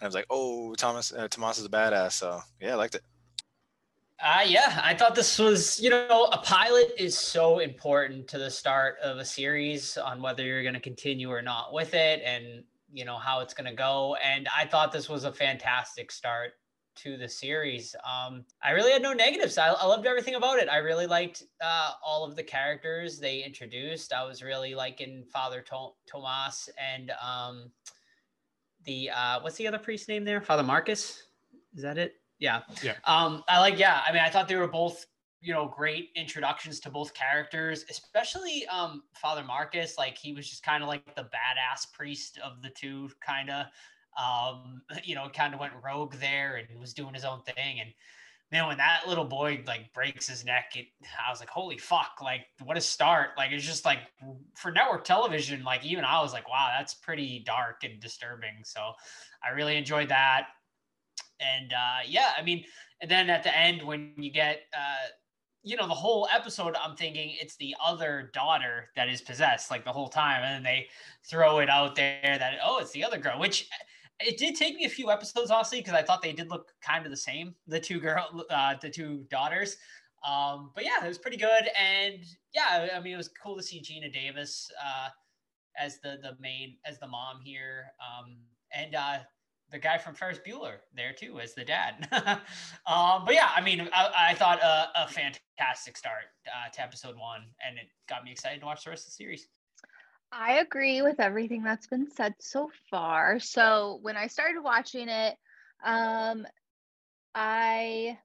And 0.00 0.02
I 0.02 0.06
was 0.06 0.14
like, 0.14 0.26
"Oh, 0.30 0.74
Thomas, 0.74 1.12
uh, 1.12 1.28
Tomas 1.28 1.58
is 1.58 1.64
a 1.64 1.68
badass." 1.68 2.12
So 2.12 2.40
yeah, 2.60 2.72
I 2.72 2.76
liked 2.76 2.94
it. 2.94 3.02
Uh, 4.20 4.42
yeah, 4.44 4.80
I 4.82 4.94
thought 4.94 5.14
this 5.14 5.38
was, 5.38 5.78
you 5.78 5.90
know, 5.90 6.28
a 6.32 6.38
pilot 6.38 6.92
is 6.98 7.16
so 7.16 7.60
important 7.60 8.26
to 8.28 8.38
the 8.38 8.50
start 8.50 8.96
of 9.00 9.18
a 9.18 9.24
series 9.24 9.96
on 9.96 10.20
whether 10.20 10.42
you're 10.42 10.62
going 10.62 10.74
to 10.74 10.80
continue 10.80 11.30
or 11.30 11.40
not 11.40 11.72
with 11.72 11.94
it 11.94 12.20
and, 12.24 12.64
you 12.92 13.04
know, 13.04 13.16
how 13.16 13.38
it's 13.38 13.54
going 13.54 13.70
to 13.70 13.76
go. 13.76 14.16
And 14.16 14.48
I 14.56 14.66
thought 14.66 14.90
this 14.90 15.08
was 15.08 15.22
a 15.22 15.32
fantastic 15.32 16.10
start 16.10 16.54
to 17.02 17.16
the 17.16 17.28
series. 17.28 17.94
Um, 18.04 18.44
I 18.62 18.70
really 18.70 18.92
had 18.92 19.02
no 19.02 19.12
negatives. 19.12 19.58
I, 19.58 19.68
I 19.68 19.86
loved 19.86 20.06
everything 20.06 20.34
about 20.34 20.58
it. 20.58 20.68
I 20.68 20.78
really 20.78 21.06
liked 21.06 21.44
uh, 21.60 21.92
all 22.04 22.24
of 22.24 22.36
the 22.36 22.42
characters 22.42 23.18
they 23.18 23.42
introduced. 23.42 24.12
I 24.12 24.24
was 24.24 24.42
really 24.42 24.74
liking 24.74 25.24
Father 25.32 25.60
to- 25.62 25.94
Tomas 26.06 26.68
and 26.78 27.12
um, 27.22 27.70
the, 28.84 29.10
uh, 29.10 29.40
what's 29.40 29.56
the 29.56 29.66
other 29.66 29.78
priest 29.78 30.08
name 30.08 30.24
there? 30.24 30.40
Father 30.40 30.62
Marcus? 30.62 31.22
Is 31.74 31.82
that 31.82 31.98
it? 31.98 32.14
Yeah. 32.38 32.62
Yeah. 32.82 32.94
Um, 33.04 33.42
I 33.48 33.60
like, 33.60 33.78
yeah. 33.78 34.02
I 34.06 34.12
mean, 34.12 34.22
I 34.22 34.30
thought 34.30 34.48
they 34.48 34.56
were 34.56 34.68
both, 34.68 35.06
you 35.40 35.52
know, 35.52 35.66
great 35.66 36.10
introductions 36.16 36.80
to 36.80 36.90
both 36.90 37.14
characters, 37.14 37.84
especially 37.90 38.66
um 38.66 39.02
Father 39.14 39.44
Marcus. 39.44 39.96
Like 39.96 40.18
he 40.18 40.32
was 40.32 40.48
just 40.48 40.64
kind 40.64 40.82
of 40.82 40.88
like 40.88 41.14
the 41.14 41.22
badass 41.22 41.92
priest 41.92 42.38
of 42.44 42.60
the 42.62 42.70
two, 42.70 43.08
kind 43.24 43.50
of. 43.50 43.66
Um, 44.18 44.82
you 45.04 45.14
know, 45.14 45.28
kind 45.28 45.54
of 45.54 45.60
went 45.60 45.72
rogue 45.82 46.14
there 46.14 46.56
and 46.56 46.80
was 46.80 46.94
doing 46.94 47.14
his 47.14 47.24
own 47.24 47.42
thing. 47.42 47.80
And 47.80 47.90
man, 48.50 48.66
when 48.66 48.78
that 48.78 49.02
little 49.06 49.24
boy 49.24 49.62
like 49.66 49.92
breaks 49.92 50.28
his 50.28 50.44
neck, 50.44 50.72
it, 50.74 50.86
I 51.26 51.30
was 51.30 51.40
like, 51.40 51.50
holy 51.50 51.78
fuck, 51.78 52.18
like 52.22 52.46
what 52.64 52.76
a 52.76 52.80
start. 52.80 53.30
Like 53.36 53.52
it's 53.52 53.66
just 53.66 53.84
like 53.84 54.00
for 54.54 54.70
network 54.70 55.04
television, 55.04 55.64
like 55.64 55.84
even 55.84 56.04
I 56.04 56.20
was 56.20 56.32
like, 56.32 56.48
wow, 56.48 56.70
that's 56.76 56.94
pretty 56.94 57.42
dark 57.46 57.84
and 57.84 58.00
disturbing. 58.00 58.62
So 58.64 58.92
I 59.44 59.50
really 59.50 59.76
enjoyed 59.76 60.08
that. 60.08 60.48
And 61.40 61.72
uh, 61.72 62.00
yeah, 62.06 62.32
I 62.36 62.42
mean, 62.42 62.64
and 63.00 63.10
then 63.10 63.30
at 63.30 63.42
the 63.42 63.56
end 63.56 63.82
when 63.82 64.12
you 64.16 64.30
get 64.30 64.62
uh, 64.76 65.08
you 65.62 65.76
know 65.76 65.86
the 65.86 65.94
whole 65.94 66.28
episode 66.32 66.74
i'm 66.82 66.96
thinking 66.96 67.34
it's 67.40 67.56
the 67.56 67.74
other 67.84 68.30
daughter 68.32 68.90
that 68.96 69.08
is 69.08 69.20
possessed 69.20 69.70
like 69.70 69.84
the 69.84 69.92
whole 69.92 70.08
time 70.08 70.42
and 70.42 70.54
then 70.54 70.62
they 70.62 70.86
throw 71.28 71.58
it 71.58 71.68
out 71.68 71.94
there 71.94 72.20
that 72.22 72.54
oh 72.64 72.78
it's 72.78 72.92
the 72.92 73.04
other 73.04 73.18
girl 73.18 73.38
which 73.38 73.68
it 74.20 74.36
did 74.36 74.54
take 74.54 74.74
me 74.76 74.84
a 74.84 74.88
few 74.88 75.10
episodes 75.10 75.50
honestly 75.50 75.80
because 75.80 75.94
i 75.94 76.02
thought 76.02 76.22
they 76.22 76.32
did 76.32 76.50
look 76.50 76.72
kind 76.80 77.04
of 77.04 77.10
the 77.10 77.16
same 77.16 77.54
the 77.66 77.80
two 77.80 78.00
girl 78.00 78.44
uh, 78.50 78.74
the 78.80 78.90
two 78.90 79.24
daughters 79.30 79.76
um, 80.26 80.72
but 80.74 80.84
yeah 80.84 81.04
it 81.04 81.08
was 81.08 81.18
pretty 81.18 81.36
good 81.36 81.68
and 81.78 82.24
yeah 82.54 82.88
i 82.96 83.00
mean 83.00 83.14
it 83.14 83.16
was 83.16 83.30
cool 83.42 83.56
to 83.56 83.62
see 83.62 83.80
Geena 83.80 84.12
davis 84.12 84.70
uh, 84.84 85.08
as 85.78 86.00
the 86.00 86.18
the 86.22 86.36
main 86.40 86.76
as 86.84 86.98
the 86.98 87.06
mom 87.06 87.40
here 87.42 87.86
um, 88.00 88.36
and 88.72 88.94
uh, 88.94 89.18
the 89.70 89.78
guy 89.78 89.98
from 89.98 90.14
Ferris 90.14 90.38
Bueller 90.38 90.76
there 90.94 91.12
too 91.12 91.40
as 91.40 91.54
the 91.54 91.64
dad. 91.64 92.08
um, 92.86 93.24
but 93.24 93.34
yeah, 93.34 93.50
I 93.54 93.60
mean, 93.60 93.88
I, 93.92 94.30
I 94.30 94.34
thought 94.34 94.60
a, 94.62 94.88
a, 95.02 95.08
fantastic 95.08 95.96
start 95.96 96.24
uh, 96.46 96.70
to 96.70 96.82
episode 96.82 97.16
one, 97.16 97.42
and 97.66 97.76
it 97.78 97.86
got 98.08 98.24
me 98.24 98.32
excited 98.32 98.60
to 98.60 98.66
watch 98.66 98.84
the 98.84 98.90
rest 98.90 99.06
of 99.06 99.12
the 99.12 99.16
series. 99.16 99.48
I 100.30 100.58
agree 100.58 101.02
with 101.02 101.20
everything 101.20 101.62
that's 101.62 101.86
been 101.86 102.10
said 102.10 102.34
so 102.38 102.70
far. 102.90 103.40
So 103.40 103.98
when 104.02 104.16
I 104.16 104.26
started 104.26 104.60
watching 104.62 105.08
it, 105.08 105.36
um, 105.84 106.46
I 107.34 108.18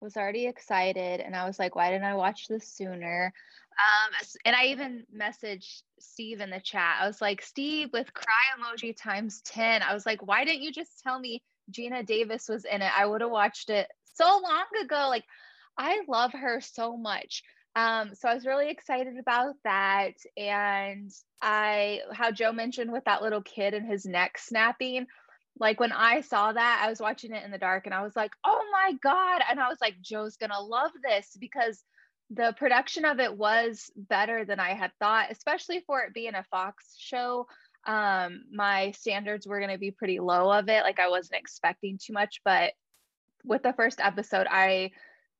was 0.00 0.16
already 0.16 0.46
excited, 0.46 1.20
and 1.20 1.34
I 1.34 1.46
was 1.46 1.58
like, 1.58 1.74
"Why 1.76 1.90
didn't 1.90 2.04
I 2.04 2.14
watch 2.14 2.48
this 2.48 2.68
sooner?" 2.68 3.32
Um, 3.78 4.28
and 4.44 4.54
I 4.54 4.66
even 4.66 5.04
messaged 5.14 5.82
Steve 5.98 6.40
in 6.40 6.50
the 6.50 6.60
chat. 6.60 6.98
I 7.00 7.06
was 7.06 7.20
like, 7.20 7.42
Steve, 7.42 7.90
with 7.92 8.12
cry 8.14 8.34
emoji 8.56 8.96
times 8.96 9.40
10. 9.42 9.82
I 9.82 9.94
was 9.94 10.06
like, 10.06 10.24
why 10.26 10.44
didn't 10.44 10.62
you 10.62 10.72
just 10.72 11.02
tell 11.02 11.18
me 11.18 11.42
Geena 11.72 12.06
Davis 12.06 12.48
was 12.48 12.64
in 12.64 12.82
it? 12.82 12.92
I 12.96 13.06
would 13.06 13.20
have 13.20 13.30
watched 13.30 13.70
it 13.70 13.88
so 14.14 14.24
long 14.24 14.64
ago. 14.84 15.06
Like, 15.08 15.24
I 15.76 16.02
love 16.06 16.32
her 16.32 16.60
so 16.60 16.96
much. 16.96 17.42
Um, 17.76 18.14
so 18.14 18.28
I 18.28 18.34
was 18.34 18.46
really 18.46 18.70
excited 18.70 19.18
about 19.18 19.54
that. 19.64 20.14
And 20.36 21.10
I, 21.42 22.00
how 22.12 22.30
Joe 22.30 22.52
mentioned 22.52 22.92
with 22.92 23.04
that 23.04 23.22
little 23.22 23.42
kid 23.42 23.74
and 23.74 23.86
his 23.86 24.06
neck 24.06 24.38
snapping, 24.38 25.06
like 25.58 25.80
when 25.80 25.92
I 25.92 26.20
saw 26.20 26.52
that, 26.52 26.82
I 26.84 26.90
was 26.90 27.00
watching 27.00 27.32
it 27.32 27.44
in 27.44 27.50
the 27.50 27.58
dark 27.58 27.86
and 27.86 27.94
I 27.94 28.02
was 28.02 28.14
like, 28.14 28.32
oh 28.44 28.62
my 28.72 28.92
God. 29.02 29.42
And 29.48 29.58
I 29.58 29.68
was 29.68 29.78
like, 29.80 29.94
Joe's 30.00 30.36
gonna 30.36 30.60
love 30.60 30.90
this 31.02 31.36
because 31.40 31.82
the 32.30 32.54
production 32.56 33.04
of 33.04 33.20
it 33.20 33.36
was 33.36 33.90
better 33.96 34.44
than 34.44 34.60
I 34.60 34.70
had 34.70 34.92
thought, 34.98 35.30
especially 35.30 35.80
for 35.86 36.00
it 36.00 36.14
being 36.14 36.34
a 36.34 36.44
Fox 36.44 36.94
show. 36.98 37.46
Um, 37.86 38.44
my 38.52 38.92
standards 38.92 39.46
were 39.46 39.58
going 39.58 39.72
to 39.72 39.78
be 39.78 39.90
pretty 39.90 40.18
low 40.20 40.50
of 40.50 40.68
it. 40.68 40.82
Like 40.82 40.98
I 40.98 41.10
wasn't 41.10 41.38
expecting 41.40 41.98
too 42.02 42.14
much, 42.14 42.40
but 42.44 42.72
with 43.44 43.62
the 43.62 43.74
first 43.74 44.00
episode, 44.00 44.46
I 44.50 44.92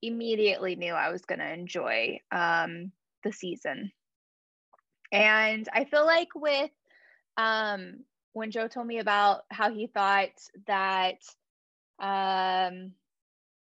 immediately 0.02 0.76
knew 0.76 0.92
I 0.92 1.10
was 1.10 1.24
going 1.24 1.38
to 1.38 1.52
enjoy 1.52 2.20
um, 2.30 2.92
the 3.22 3.32
season. 3.32 3.92
And 5.12 5.68
I 5.72 5.84
feel 5.84 6.04
like 6.04 6.34
with 6.34 6.70
um, 7.36 8.04
when 8.32 8.50
Joe 8.50 8.68
told 8.68 8.86
me 8.86 8.98
about 8.98 9.42
how 9.50 9.70
he 9.70 9.86
thought 9.86 10.30
that 10.66 11.18
um, 12.00 12.92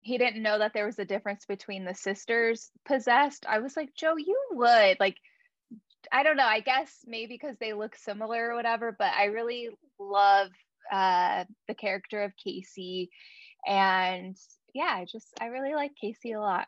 he 0.00 0.18
didn't 0.18 0.42
know 0.42 0.58
that 0.58 0.72
there 0.74 0.86
was 0.86 0.98
a 0.98 1.04
difference 1.04 1.46
between 1.46 1.84
the 1.84 1.94
sisters 1.94 2.70
possessed. 2.84 3.46
I 3.48 3.60
was 3.60 3.76
like, 3.76 3.94
Joe, 3.94 4.16
you 4.16 4.38
would 4.52 4.98
like, 5.00 5.16
I 6.12 6.22
don't 6.22 6.36
know. 6.36 6.44
I 6.44 6.60
guess 6.60 6.92
maybe 7.06 7.34
because 7.34 7.56
they 7.58 7.72
look 7.72 7.96
similar 7.96 8.50
or 8.50 8.54
whatever, 8.54 8.94
but 8.96 9.12
I 9.16 9.26
really 9.26 9.70
love 9.98 10.50
uh, 10.92 11.44
the 11.68 11.74
character 11.74 12.22
of 12.22 12.36
Casey. 12.36 13.10
And 13.66 14.36
yeah, 14.74 14.92
I 14.94 15.06
just, 15.10 15.28
I 15.40 15.46
really 15.46 15.74
like 15.74 15.94
Casey 15.94 16.32
a 16.32 16.40
lot. 16.40 16.66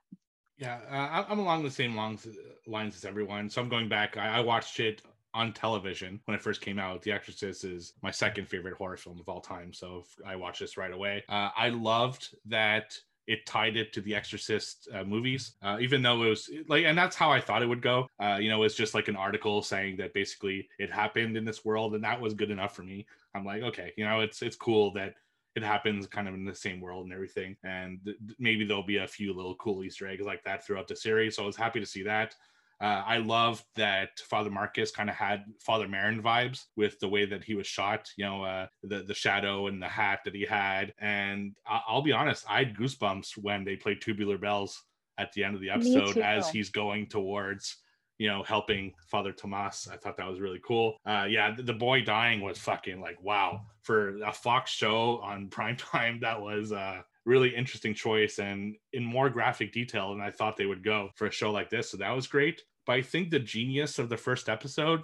Yeah, 0.58 0.78
uh, 0.90 1.24
I'm 1.28 1.38
along 1.38 1.64
the 1.64 1.70
same 1.70 1.94
lines, 1.94 2.26
lines 2.66 2.96
as 2.96 3.04
everyone. 3.04 3.50
So 3.50 3.60
I'm 3.60 3.68
going 3.68 3.88
back. 3.88 4.16
I, 4.16 4.38
I 4.38 4.40
watched 4.40 4.80
it 4.80 5.02
on 5.34 5.52
television 5.52 6.18
when 6.24 6.34
it 6.34 6.40
first 6.40 6.62
came 6.62 6.78
out. 6.78 7.02
The 7.02 7.12
Exorcist 7.12 7.64
is 7.64 7.92
my 8.02 8.10
second 8.10 8.48
favorite 8.48 8.74
horror 8.74 8.96
film 8.96 9.20
of 9.20 9.28
all 9.28 9.42
time. 9.42 9.74
So 9.74 10.04
I 10.26 10.34
watched 10.36 10.60
this 10.60 10.78
right 10.78 10.92
away. 10.92 11.24
Uh, 11.28 11.50
I 11.54 11.68
loved 11.68 12.34
that 12.46 12.98
it 13.26 13.44
tied 13.44 13.76
it 13.76 13.92
to 13.92 14.00
the 14.00 14.14
Exorcist 14.14 14.88
uh, 14.94 15.04
movies, 15.04 15.56
uh, 15.62 15.78
even 15.80 16.00
though 16.00 16.22
it 16.22 16.28
was 16.28 16.50
like, 16.68 16.84
and 16.84 16.96
that's 16.96 17.16
how 17.16 17.30
I 17.30 17.40
thought 17.40 17.62
it 17.62 17.66
would 17.66 17.82
go. 17.82 18.08
Uh, 18.18 18.38
you 18.40 18.48
know, 18.48 18.62
it's 18.62 18.76
just 18.76 18.94
like 18.94 19.08
an 19.08 19.16
article 19.16 19.62
saying 19.62 19.96
that 19.96 20.14
basically 20.14 20.68
it 20.78 20.90
happened 20.92 21.36
in 21.36 21.44
this 21.44 21.64
world, 21.64 21.94
and 21.94 22.04
that 22.04 22.20
was 22.20 22.34
good 22.34 22.50
enough 22.50 22.74
for 22.74 22.82
me. 22.82 23.04
I'm 23.34 23.44
like, 23.44 23.62
okay, 23.62 23.92
you 23.96 24.06
know, 24.06 24.20
it's 24.20 24.42
it's 24.42 24.56
cool 24.56 24.92
that 24.92 25.14
it 25.56 25.62
happens 25.62 26.06
kind 26.06 26.28
of 26.28 26.34
in 26.34 26.44
the 26.44 26.54
same 26.54 26.80
world 26.80 27.04
and 27.04 27.12
everything, 27.12 27.56
and 27.64 27.98
th- 28.04 28.16
maybe 28.38 28.64
there'll 28.64 28.82
be 28.82 28.98
a 28.98 29.06
few 29.08 29.32
little 29.34 29.54
cool 29.56 29.82
Easter 29.82 30.06
eggs 30.06 30.24
like 30.24 30.42
that 30.44 30.64
throughout 30.64 30.86
the 30.88 30.96
series. 30.96 31.36
So 31.36 31.42
I 31.42 31.46
was 31.46 31.56
happy 31.56 31.80
to 31.80 31.86
see 31.86 32.02
that. 32.02 32.34
Uh, 32.78 33.02
I 33.06 33.16
love 33.18 33.64
that 33.74 34.20
Father 34.28 34.50
Marcus 34.50 34.90
kind 34.90 35.08
of 35.08 35.16
had 35.16 35.44
Father 35.60 35.86
Merrin 35.88 36.20
vibes 36.20 36.64
with 36.76 37.00
the 37.00 37.08
way 37.08 37.24
that 37.24 37.42
he 37.42 37.54
was 37.54 37.66
shot. 37.66 38.10
You 38.18 38.26
know, 38.26 38.42
uh, 38.44 38.66
the 38.82 39.02
the 39.02 39.14
shadow 39.14 39.68
and 39.68 39.80
the 39.82 39.88
hat 39.88 40.20
that 40.26 40.34
he 40.34 40.44
had. 40.44 40.92
And 40.98 41.56
I- 41.66 41.80
will 41.90 42.02
be 42.02 42.12
honest, 42.12 42.44
I 42.48 42.58
had 42.58 42.76
goosebumps 42.76 43.38
when 43.38 43.64
they 43.64 43.76
played 43.76 44.02
Tubular 44.02 44.36
Bells 44.36 44.82
at 45.16 45.32
the 45.32 45.42
end 45.42 45.54
of 45.54 45.62
the 45.62 45.70
episode 45.70 46.18
as 46.22 46.44
he's 46.52 46.68
going 46.68 47.06
towards 47.06 47.76
you 48.18 48.28
know, 48.28 48.42
helping 48.42 48.92
Father 49.06 49.32
Tomas. 49.32 49.88
I 49.92 49.96
thought 49.96 50.16
that 50.16 50.28
was 50.28 50.40
really 50.40 50.60
cool. 50.66 50.96
Uh, 51.04 51.26
yeah, 51.28 51.54
the, 51.54 51.62
the, 51.62 51.72
boy 51.72 52.02
dying 52.02 52.40
was 52.40 52.58
fucking 52.58 53.00
like 53.00 53.22
wow 53.22 53.60
for 53.82 54.18
a 54.22 54.32
Fox 54.32 54.70
show 54.70 55.18
on 55.18 55.48
prime 55.50 55.76
time. 55.76 56.20
That 56.20 56.40
was 56.40 56.72
uh, 56.72 57.02
really 57.24 57.54
interesting 57.54 57.94
choice 57.94 58.38
and 58.38 58.76
in 58.92 59.04
more 59.04 59.28
graphic 59.28 59.72
detail 59.72 60.10
than 60.10 60.20
I 60.20 60.30
thought 60.30 60.56
they 60.56 60.66
would 60.66 60.84
go 60.84 61.10
for 61.14 61.26
a 61.26 61.32
show 61.32 61.50
like 61.50 61.70
this. 61.70 61.90
So 61.90 61.96
that 61.98 62.14
was 62.14 62.26
great. 62.26 62.62
But 62.86 62.94
I 62.94 63.02
think 63.02 63.30
the 63.30 63.40
genius 63.40 63.98
of 63.98 64.08
the 64.08 64.16
first 64.16 64.48
episode 64.48 65.02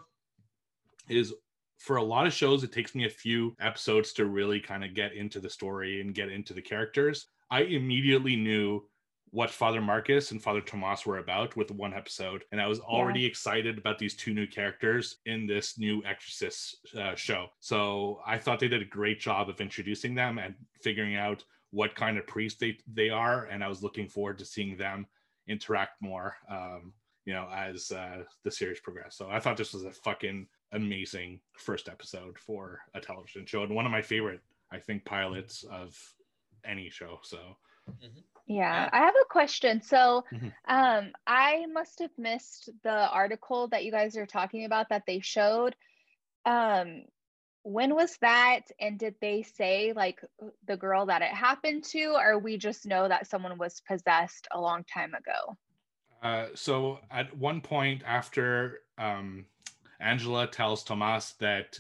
is 1.09 1.35
for 1.79 1.97
a 1.97 2.03
lot 2.03 2.29
of 2.29 2.33
shows, 2.33 2.63
it 2.63 2.71
takes 2.71 2.95
me 2.95 3.07
a 3.07 3.11
few 3.11 3.57
episodes 3.61 4.13
to 4.13 4.27
really 4.27 4.61
kind 4.61 4.85
of 4.85 4.95
get 4.95 5.15
into 5.15 5.41
the 5.41 5.51
story 5.51 6.01
and 6.01 6.15
get 6.15 6.31
into 6.31 6.55
the 6.55 6.63
characters. 6.63 7.27
I 7.51 7.63
immediately 7.63 8.37
knew 8.37 8.85
what 9.33 9.51
Father 9.51 9.81
Marcus 9.81 10.31
and 10.31 10.43
Father 10.43 10.61
Tomas 10.61 11.07
were 11.07 11.17
about 11.17 11.57
with 11.57 11.71
one 11.71 11.95
episode. 11.95 12.45
And 12.53 12.61
I 12.61 12.67
was 12.67 12.81
already 12.81 13.21
yeah. 13.21 13.29
excited 13.29 13.79
about 13.79 13.99
these 13.99 14.15
two 14.15 14.35
new 14.35 14.47
characters 14.47 15.17
in 15.25 15.47
this 15.47 15.79
new 15.79 16.05
Exorcist 16.05 16.87
uh, 16.99 17.15
show. 17.15 17.47
So 17.59 18.21
I 18.27 18.37
thought 18.37 18.61
they 18.61 18.69
did 18.69 18.83
a 18.83 18.87
great 18.87 19.21
job 19.21 19.49
of 19.49 19.61
introducing 19.63 20.15
them 20.15 20.37
and 20.37 20.55
figuring 20.83 21.17
out 21.17 21.45
what 21.71 21.95
kind 21.95 22.19
of 22.19 22.27
priest 22.27 22.61
they 22.61 22.77
they 22.93 23.09
are, 23.09 23.47
and 23.47 23.65
I 23.65 23.69
was 23.69 23.83
looking 23.83 24.07
forward 24.07 24.39
to 24.39 24.45
seeing 24.45 24.77
them 24.77 25.07
interact 25.49 26.03
more. 26.03 26.37
Um, 26.51 26.93
you 27.25 27.33
know, 27.33 27.49
as 27.55 27.91
uh, 27.91 28.25
the 28.43 28.51
series 28.51 28.81
progressed. 28.81 29.17
So 29.17 29.29
I 29.31 29.39
thought 29.39 29.57
this 29.57 29.73
was 29.73 29.85
a 29.85 29.93
fucking 29.93 30.47
amazing 30.73 31.41
first 31.57 31.89
episode 31.89 32.37
for 32.37 32.81
a 32.95 33.01
television 33.01 33.47
show 33.47 33.63
and 33.63 33.73
one 33.73 33.87
of 33.87 33.93
my 33.93 34.03
favorite, 34.03 34.41
I 34.73 34.79
think, 34.79 35.05
pilots 35.05 35.65
of 35.71 35.97
any 36.67 36.91
show. 36.91 37.21
So. 37.23 37.39
Mm-hmm. 37.89 38.19
Yeah, 38.47 38.89
I 38.93 38.99
have 38.99 39.15
a 39.15 39.29
question. 39.29 39.83
So, 39.83 40.25
mm-hmm. 40.33 40.49
um, 40.67 41.13
I 41.27 41.67
must 41.73 42.01
have 42.01 42.11
missed 42.19 42.71
the 42.83 43.09
article 43.09 43.69
that 43.69 43.85
you 43.85 43.93
guys 43.93 44.17
are 44.17 44.27
talking 44.27 44.65
about 44.65 44.89
that 44.89 45.05
they 45.07 45.21
showed. 45.21 45.77
Um, 46.45 47.05
when 47.65 47.95
was 47.95 48.17
that 48.21 48.63
and 48.81 48.99
did 48.99 49.15
they 49.21 49.43
say 49.43 49.93
like 49.95 50.21
the 50.67 50.77
girl 50.77 51.07
that 51.07 51.23
it 51.23 51.29
happened 51.29 51.85
to 51.85 52.15
or 52.19 52.39
we 52.39 52.57
just 52.57 52.87
know 52.87 53.09
that 53.09 53.29
someone 53.29 53.57
was 53.57 53.81
possessed 53.87 54.49
a 54.53 54.61
long 54.61 54.85
time 54.93 55.15
ago 55.15 55.57
uh, 56.23 56.47
so 56.55 56.99
at 57.11 57.37
one 57.37 57.61
point 57.61 58.03
after 58.05 58.81
um, 58.99 59.45
angela 60.01 60.47
tells 60.47 60.83
tomas 60.83 61.35
that 61.39 61.79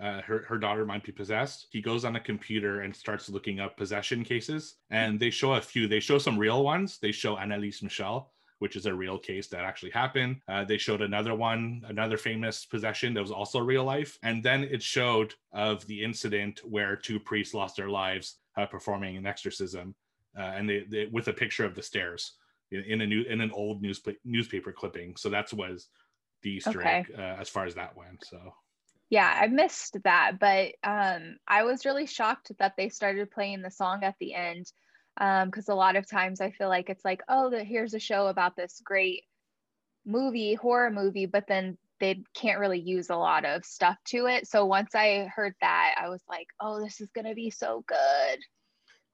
uh, 0.00 0.20
her, 0.22 0.44
her 0.48 0.58
daughter 0.58 0.84
might 0.84 1.04
be 1.04 1.12
possessed 1.12 1.68
he 1.70 1.80
goes 1.80 2.04
on 2.04 2.16
a 2.16 2.20
computer 2.20 2.80
and 2.80 2.94
starts 2.94 3.28
looking 3.28 3.60
up 3.60 3.76
possession 3.76 4.24
cases 4.24 4.76
and 4.90 5.20
they 5.20 5.30
show 5.30 5.54
a 5.54 5.60
few 5.60 5.86
they 5.86 6.00
show 6.00 6.18
some 6.18 6.38
real 6.38 6.64
ones 6.64 6.98
they 7.00 7.12
show 7.12 7.36
Anneliese 7.36 7.82
michel 7.82 8.34
which 8.58 8.76
is 8.76 8.86
a 8.86 8.94
real 8.94 9.18
case 9.18 9.48
that 9.48 9.64
actually 9.64 9.90
happened. 9.90 10.40
Uh, 10.48 10.64
they 10.64 10.78
showed 10.78 11.02
another 11.02 11.34
one, 11.34 11.82
another 11.88 12.16
famous 12.16 12.64
possession 12.64 13.12
that 13.12 13.20
was 13.20 13.30
also 13.30 13.58
real 13.58 13.84
life. 13.84 14.18
And 14.22 14.42
then 14.42 14.64
it 14.64 14.82
showed 14.82 15.34
of 15.52 15.86
the 15.86 16.02
incident 16.02 16.60
where 16.64 16.96
two 16.96 17.20
priests 17.20 17.52
lost 17.52 17.76
their 17.76 17.90
lives 17.90 18.36
uh, 18.56 18.64
performing 18.64 19.18
an 19.18 19.26
exorcism. 19.26 19.94
Uh, 20.34 20.52
and 20.56 20.66
they, 20.66 20.84
they, 20.88 21.06
with 21.12 21.28
a 21.28 21.32
picture 21.32 21.66
of 21.66 21.74
the 21.74 21.82
stairs 21.82 22.32
in, 22.70 22.80
in 22.84 23.00
a 23.02 23.06
new 23.06 23.22
in 23.24 23.40
an 23.42 23.50
old 23.52 23.82
newspaper 23.82 24.18
newspaper 24.24 24.72
clipping. 24.72 25.14
So 25.16 25.28
that 25.28 25.52
was 25.52 25.88
the 26.42 26.52
Easter 26.52 26.80
okay. 26.80 26.88
egg 26.88 27.12
uh, 27.16 27.36
as 27.38 27.48
far 27.48 27.66
as 27.66 27.74
that 27.74 27.94
went. 27.96 28.24
So 28.24 28.54
yeah, 29.10 29.38
I 29.40 29.46
missed 29.46 29.96
that, 30.04 30.38
but 30.40 30.72
um, 30.82 31.36
I 31.46 31.64
was 31.64 31.84
really 31.84 32.06
shocked 32.06 32.50
that 32.58 32.74
they 32.76 32.88
started 32.88 33.30
playing 33.30 33.62
the 33.62 33.70
song 33.70 34.02
at 34.02 34.16
the 34.18 34.34
end 34.34 34.66
because 35.16 35.68
a 35.68 35.74
lot 35.74 35.96
of 35.96 36.08
times 36.10 36.40
I 36.40 36.50
feel 36.50 36.68
like 36.68 36.90
it's 36.90 37.04
like, 37.04 37.22
oh, 37.28 37.50
the, 37.50 37.62
here's 37.62 37.94
a 37.94 38.00
show 38.00 38.26
about 38.26 38.56
this 38.56 38.80
great 38.84 39.22
movie, 40.04 40.54
horror 40.54 40.90
movie, 40.90 41.26
but 41.26 41.46
then 41.46 41.78
they 42.00 42.24
can't 42.34 42.58
really 42.58 42.80
use 42.80 43.10
a 43.10 43.16
lot 43.16 43.44
of 43.44 43.64
stuff 43.64 43.96
to 44.06 44.26
it. 44.26 44.48
So 44.48 44.66
once 44.66 44.94
I 44.94 45.30
heard 45.34 45.54
that, 45.60 45.94
I 45.98 46.08
was 46.08 46.22
like, 46.28 46.48
oh, 46.60 46.82
this 46.82 47.00
is 47.00 47.08
gonna 47.14 47.34
be 47.34 47.50
so 47.50 47.84
good. 47.86 48.38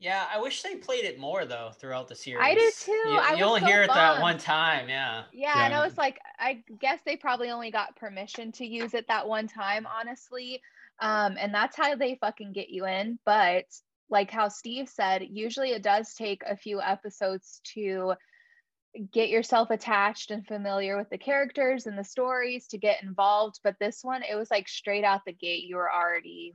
Yeah, 0.00 0.24
I 0.34 0.40
wish 0.40 0.62
they 0.62 0.76
played 0.76 1.04
it 1.04 1.18
more 1.18 1.44
though 1.44 1.72
throughout 1.78 2.08
the 2.08 2.14
series. 2.14 2.42
I 2.42 2.54
do 2.54 2.70
too. 2.80 2.92
You, 2.92 3.20
I 3.22 3.34
you 3.34 3.44
was 3.44 3.48
only 3.48 3.60
so 3.60 3.66
hear 3.66 3.82
it 3.82 3.88
that 3.88 4.22
one 4.22 4.38
time. 4.38 4.88
Yeah. 4.88 5.24
Yeah, 5.30 5.64
and 5.64 5.72
Yeah. 5.72 5.80
I 5.80 5.84
was 5.84 5.96
like, 5.98 6.18
I 6.38 6.64
guess 6.80 7.00
they 7.04 7.16
probably 7.16 7.50
only 7.50 7.70
got 7.70 7.96
permission 7.96 8.50
to 8.52 8.66
use 8.66 8.94
it 8.94 9.06
that 9.08 9.28
one 9.28 9.46
time, 9.46 9.86
honestly. 9.86 10.62
Um, 11.00 11.36
and 11.38 11.52
that's 11.52 11.76
how 11.76 11.94
they 11.94 12.16
fucking 12.18 12.54
get 12.54 12.70
you 12.70 12.86
in. 12.86 13.18
But 13.26 13.66
like 14.08 14.30
how 14.30 14.48
Steve 14.48 14.88
said, 14.88 15.22
usually 15.30 15.72
it 15.72 15.82
does 15.82 16.14
take 16.14 16.42
a 16.46 16.56
few 16.56 16.80
episodes 16.80 17.60
to 17.74 18.14
get 19.12 19.28
yourself 19.28 19.70
attached 19.70 20.30
and 20.30 20.46
familiar 20.46 20.96
with 20.96 21.10
the 21.10 21.18
characters 21.18 21.86
and 21.86 21.96
the 21.96 22.04
stories 22.04 22.66
to 22.68 22.78
get 22.78 23.02
involved. 23.02 23.60
But 23.62 23.76
this 23.78 24.00
one, 24.02 24.22
it 24.22 24.34
was 24.34 24.50
like 24.50 24.66
straight 24.66 25.04
out 25.04 25.20
the 25.26 25.32
gate, 25.32 25.64
you 25.64 25.76
were 25.76 25.92
already 25.92 26.54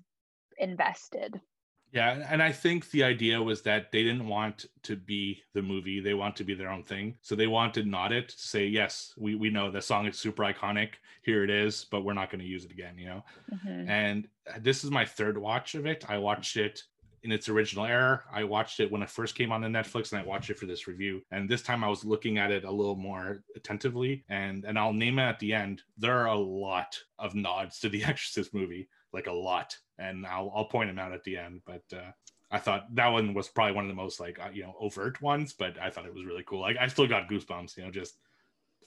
invested. 0.58 1.40
Yeah, 1.96 2.26
and 2.30 2.44
I 2.44 2.52
think 2.52 2.92
the 2.92 3.06
idea 3.06 3.42
was 3.42 3.62
that 3.62 3.90
they 3.94 4.04
didn't 4.04 4.28
want 4.28 4.66
to 4.84 4.98
be 4.98 5.44
the 5.54 5.62
movie; 5.62 6.02
they 6.02 6.14
want 6.14 6.36
to 6.36 6.44
be 6.44 6.54
their 6.54 6.70
own 6.70 6.84
thing. 6.84 7.18
So 7.22 7.36
they 7.36 7.48
wanted 7.48 7.88
not 7.88 8.12
it 8.12 8.28
to 8.30 8.38
say, 8.38 8.66
"Yes, 8.68 9.14
we 9.18 9.36
we 9.36 9.50
know 9.50 9.72
the 9.72 9.82
song 9.82 10.06
is 10.06 10.20
super 10.20 10.44
iconic. 10.44 10.96
Here 11.24 11.46
it 11.46 11.50
is, 11.50 11.86
but 11.86 12.02
we're 12.04 12.12
not 12.14 12.30
going 12.30 12.42
to 12.42 12.46
use 12.48 12.66
it 12.66 12.72
again." 12.72 12.98
You 12.98 13.06
know. 13.06 13.26
Mhm. 13.54 13.88
And 13.88 14.28
this 14.60 14.84
is 14.84 14.92
my 14.92 15.06
third 15.06 15.38
watch 15.38 15.74
of 15.74 15.86
it. 15.86 16.04
I 16.10 16.18
watched 16.18 16.58
it 16.58 16.84
in 17.24 17.32
its 17.32 17.48
original 17.48 17.86
era. 17.86 18.24
I 18.30 18.44
watched 18.44 18.82
it 18.82 18.92
when 18.92 19.02
it 19.02 19.10
first 19.10 19.36
came 19.36 19.54
on 19.54 19.62
the 19.62 19.70
Netflix, 19.70 20.12
and 20.12 20.22
I 20.22 20.26
watched 20.26 20.50
it 20.50 20.60
for 20.60 20.66
this 20.66 20.88
review. 20.88 21.24
And 21.32 21.50
this 21.50 21.64
time, 21.64 21.82
I 21.82 21.88
was 21.88 22.04
looking 22.04 22.38
at 22.38 22.52
it 22.52 22.66
a 22.66 22.72
little 22.72 22.98
more 22.98 23.42
attentively. 23.56 24.26
And 24.28 24.66
and 24.66 24.78
I'll 24.78 24.92
name 24.94 25.18
it 25.18 25.24
at 25.24 25.40
the 25.40 25.54
end. 25.54 25.84
There 25.98 26.18
are 26.18 26.28
a 26.28 26.36
lot 26.36 27.02
of 27.20 27.36
nods 27.36 27.80
to 27.80 27.90
the 27.90 28.04
Exorcist 28.12 28.54
movie, 28.54 28.90
like 29.16 29.28
a 29.28 29.34
lot. 29.34 29.76
And 29.98 30.26
I'll 30.28 30.52
I'll 30.56 30.66
point 30.66 30.90
them 30.90 31.00
out 31.00 31.14
at 31.14 31.24
the 31.24 31.38
end. 31.38 31.62
But 31.66 31.84
uh, 31.92 32.12
I 32.52 32.60
thought 32.60 32.94
that 32.96 33.08
one 33.08 33.34
was 33.34 33.48
probably 33.48 33.74
one 33.74 33.86
of 33.86 33.90
the 33.90 33.96
most 33.96 34.20
like 34.20 34.40
uh, 34.40 34.50
you 34.54 34.64
know 34.64 34.76
overt 34.80 35.22
ones. 35.22 35.54
But 35.54 35.82
I 35.82 35.90
thought 35.90 36.06
it 36.06 36.14
was 36.14 36.26
really 36.26 36.44
cool. 36.46 36.62
Like 36.62 36.78
I 36.78 36.88
still 36.88 37.08
got 37.08 37.30
goosebumps. 37.30 37.78
You 37.78 37.86
know, 37.86 37.92
just 37.92 38.18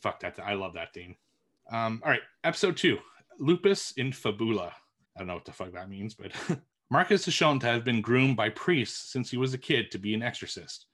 fuck 0.00 0.20
that. 0.20 0.38
I 0.38 0.54
love 0.54 0.74
that 0.74 0.94
theme. 0.94 1.16
Um, 1.70 2.00
all 2.04 2.10
right, 2.10 2.22
episode 2.44 2.76
two, 2.76 2.98
lupus 3.38 3.92
in 3.92 4.12
fabula. 4.12 4.72
I 5.16 5.20
don't 5.20 5.26
know 5.26 5.34
what 5.34 5.44
the 5.44 5.52
fuck 5.52 5.72
that 5.72 5.90
means, 5.90 6.14
but 6.14 6.32
Marcus 6.90 7.28
is 7.28 7.34
shown 7.34 7.58
to 7.60 7.66
have 7.66 7.84
been 7.84 8.00
groomed 8.00 8.36
by 8.36 8.48
priests 8.50 9.12
since 9.12 9.30
he 9.30 9.36
was 9.36 9.52
a 9.52 9.58
kid 9.58 9.90
to 9.90 9.98
be 9.98 10.14
an 10.14 10.22
exorcist. 10.22 10.86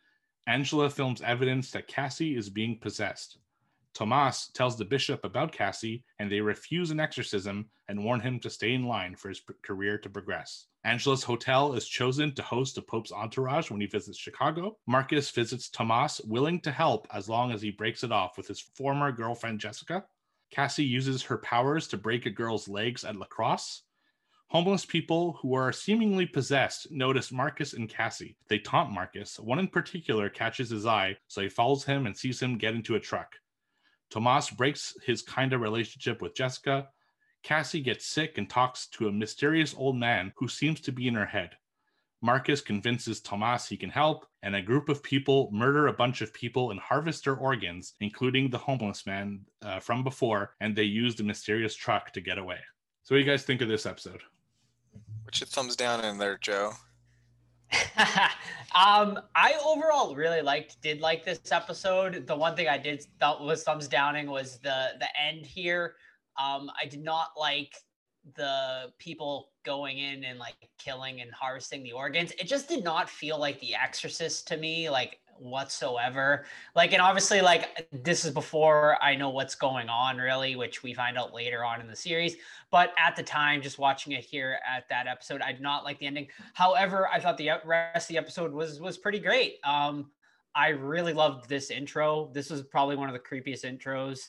Angela 0.46 0.90
films 0.90 1.22
evidence 1.22 1.70
that 1.70 1.86
Cassie 1.86 2.36
is 2.36 2.50
being 2.50 2.78
possessed. 2.78 3.38
Tomas 3.94 4.50
tells 4.54 4.76
the 4.76 4.84
bishop 4.84 5.24
about 5.24 5.52
Cassie, 5.52 6.04
and 6.18 6.30
they 6.30 6.40
refuse 6.40 6.90
an 6.90 6.98
exorcism 6.98 7.70
and 7.88 8.04
warn 8.04 8.20
him 8.20 8.40
to 8.40 8.50
stay 8.50 8.74
in 8.74 8.86
line 8.86 9.14
for 9.14 9.28
his 9.28 9.40
career 9.62 9.98
to 9.98 10.10
progress. 10.10 10.66
Angela's 10.84 11.22
hotel 11.22 11.74
is 11.74 11.86
chosen 11.86 12.34
to 12.34 12.42
host 12.42 12.74
the 12.74 12.82
Pope's 12.82 13.12
entourage 13.12 13.70
when 13.70 13.80
he 13.80 13.86
visits 13.86 14.18
Chicago. 14.18 14.76
Marcus 14.86 15.30
visits 15.30 15.68
Tomas, 15.70 16.20
willing 16.24 16.60
to 16.62 16.72
help 16.72 17.06
as 17.12 17.28
long 17.28 17.52
as 17.52 17.62
he 17.62 17.70
breaks 17.70 18.02
it 18.02 18.10
off 18.10 18.36
with 18.36 18.48
his 18.48 18.60
former 18.60 19.12
girlfriend 19.12 19.60
Jessica. 19.60 20.04
Cassie 20.50 20.84
uses 20.84 21.22
her 21.22 21.38
powers 21.38 21.86
to 21.88 21.96
break 21.96 22.26
a 22.26 22.30
girl's 22.30 22.68
legs 22.68 23.04
at 23.04 23.16
lacrosse. 23.16 23.82
Homeless 24.48 24.84
people 24.84 25.38
who 25.40 25.54
are 25.54 25.72
seemingly 25.72 26.26
possessed 26.26 26.90
notice 26.90 27.32
Marcus 27.32 27.72
and 27.72 27.88
Cassie. 27.88 28.36
They 28.48 28.58
taunt 28.58 28.92
Marcus. 28.92 29.40
One 29.40 29.58
in 29.58 29.68
particular 29.68 30.28
catches 30.28 30.70
his 30.70 30.84
eye, 30.84 31.16
so 31.28 31.40
he 31.40 31.48
follows 31.48 31.84
him 31.84 32.06
and 32.06 32.16
sees 32.16 32.40
him 32.40 32.58
get 32.58 32.74
into 32.74 32.94
a 32.94 33.00
truck. 33.00 33.36
Tomas 34.14 34.48
breaks 34.48 34.96
his 35.04 35.22
kind 35.22 35.52
of 35.52 35.60
relationship 35.60 36.22
with 36.22 36.36
Jessica. 36.36 36.88
Cassie 37.42 37.80
gets 37.80 38.06
sick 38.06 38.38
and 38.38 38.48
talks 38.48 38.86
to 38.90 39.08
a 39.08 39.12
mysterious 39.12 39.74
old 39.76 39.96
man 39.96 40.32
who 40.36 40.46
seems 40.46 40.80
to 40.82 40.92
be 40.92 41.08
in 41.08 41.16
her 41.16 41.26
head. 41.26 41.50
Marcus 42.22 42.60
convinces 42.60 43.20
Tomas 43.20 43.66
he 43.66 43.76
can 43.76 43.90
help, 43.90 44.24
and 44.44 44.54
a 44.54 44.62
group 44.62 44.88
of 44.88 45.02
people 45.02 45.50
murder 45.52 45.88
a 45.88 45.92
bunch 45.92 46.20
of 46.20 46.32
people 46.32 46.70
and 46.70 46.78
harvest 46.78 47.24
their 47.24 47.34
organs, 47.34 47.94
including 47.98 48.48
the 48.48 48.56
homeless 48.56 49.04
man 49.04 49.40
uh, 49.62 49.80
from 49.80 50.04
before, 50.04 50.54
and 50.60 50.76
they 50.76 50.84
use 50.84 51.16
the 51.16 51.24
mysterious 51.24 51.74
truck 51.74 52.12
to 52.12 52.20
get 52.20 52.38
away. 52.38 52.60
So, 53.02 53.16
what 53.16 53.18
do 53.18 53.24
you 53.24 53.30
guys 53.30 53.42
think 53.42 53.62
of 53.62 53.68
this 53.68 53.84
episode? 53.84 54.22
What's 55.24 55.40
your 55.40 55.48
thumbs 55.48 55.74
down 55.74 56.04
in 56.04 56.18
there, 56.18 56.38
Joe? 56.38 56.70
um, 58.74 59.18
I 59.34 59.54
overall 59.64 60.14
really 60.14 60.42
liked, 60.42 60.80
did 60.82 61.00
like 61.00 61.24
this 61.24 61.52
episode. 61.52 62.26
The 62.26 62.36
one 62.36 62.56
thing 62.56 62.68
I 62.68 62.78
did 62.78 63.04
thought 63.20 63.42
was 63.42 63.62
thumbs 63.62 63.88
downing 63.88 64.30
was 64.30 64.58
the 64.58 64.90
the 64.98 65.08
end 65.20 65.46
here. 65.46 65.96
Um, 66.42 66.70
I 66.80 66.86
did 66.86 67.02
not 67.02 67.28
like 67.38 67.74
the 68.36 68.92
people 68.98 69.50
going 69.64 69.98
in 69.98 70.24
and 70.24 70.38
like 70.38 70.54
killing 70.78 71.20
and 71.20 71.30
harvesting 71.32 71.82
the 71.82 71.92
organs. 71.92 72.32
It 72.38 72.46
just 72.46 72.68
did 72.68 72.82
not 72.82 73.08
feel 73.08 73.38
like 73.38 73.60
The 73.60 73.74
Exorcist 73.74 74.48
to 74.48 74.56
me, 74.56 74.88
like 74.88 75.18
whatsoever. 75.38 76.44
Like, 76.74 76.92
and 76.92 77.02
obviously, 77.02 77.40
like 77.40 77.88
this 77.92 78.24
is 78.24 78.32
before 78.32 79.02
I 79.02 79.14
know 79.14 79.30
what's 79.30 79.54
going 79.54 79.88
on, 79.88 80.16
really, 80.18 80.56
which 80.56 80.82
we 80.82 80.94
find 80.94 81.18
out 81.18 81.34
later 81.34 81.64
on 81.64 81.80
in 81.80 81.86
the 81.86 81.96
series. 81.96 82.36
But 82.70 82.92
at 82.98 83.16
the 83.16 83.22
time, 83.22 83.62
just 83.62 83.78
watching 83.78 84.12
it 84.12 84.24
here 84.24 84.58
at 84.68 84.88
that 84.88 85.06
episode, 85.06 85.42
I 85.42 85.52
did 85.52 85.60
not 85.60 85.84
like 85.84 85.98
the 85.98 86.06
ending. 86.06 86.28
However, 86.54 87.08
I 87.08 87.20
thought 87.20 87.36
the 87.38 87.50
rest 87.64 88.08
of 88.10 88.14
the 88.14 88.18
episode 88.18 88.52
was 88.52 88.80
was 88.80 88.98
pretty 88.98 89.18
great. 89.18 89.58
Um, 89.64 90.10
I 90.54 90.68
really 90.68 91.12
loved 91.12 91.48
this 91.48 91.70
intro. 91.70 92.30
This 92.32 92.50
was 92.50 92.62
probably 92.62 92.96
one 92.96 93.08
of 93.08 93.14
the 93.14 93.18
creepiest 93.18 93.64
intros 93.64 94.28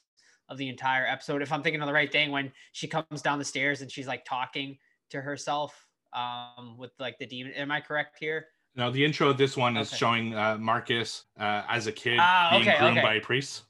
of 0.49 0.57
the 0.57 0.69
entire 0.69 1.06
episode. 1.06 1.41
If 1.41 1.52
I'm 1.52 1.64
thinking 1.64 1.82
of 1.82 1.88
the 1.88 1.94
right 1.94 2.11
thing, 2.11 2.32
when 2.32 2.52
she 2.72 2.88
comes 2.88 3.22
down 3.22 3.40
the 3.40 3.45
stairs 3.45 3.82
and 3.82 3.91
she's 3.91 4.07
like 4.07 4.26
talking 4.26 4.77
to 5.11 5.22
herself 5.22 5.88
um, 6.14 6.77
with 6.77 6.91
like 6.99 7.19
the 7.19 7.26
demon. 7.26 7.53
Am 7.53 7.72
I 7.72 7.82
correct 7.82 8.18
here? 8.19 8.48
Now, 8.76 8.89
the 8.89 9.03
intro 9.06 9.30
of 9.30 9.38
this 9.38 9.56
one 9.56 9.77
is 9.77 9.88
Okay. 9.89 9.97
showing 9.97 10.35
uh, 10.35 10.57
Marcus 10.60 11.23
uh, 11.39 11.64
as 11.69 11.88
a 11.88 11.91
kid 11.91 12.18
Ah, 12.19 12.49
being 12.52 12.64
okay, 12.68 12.77
groomed 12.77 12.97
okay. 12.97 13.07
by 13.07 13.19
priests. 13.19 13.64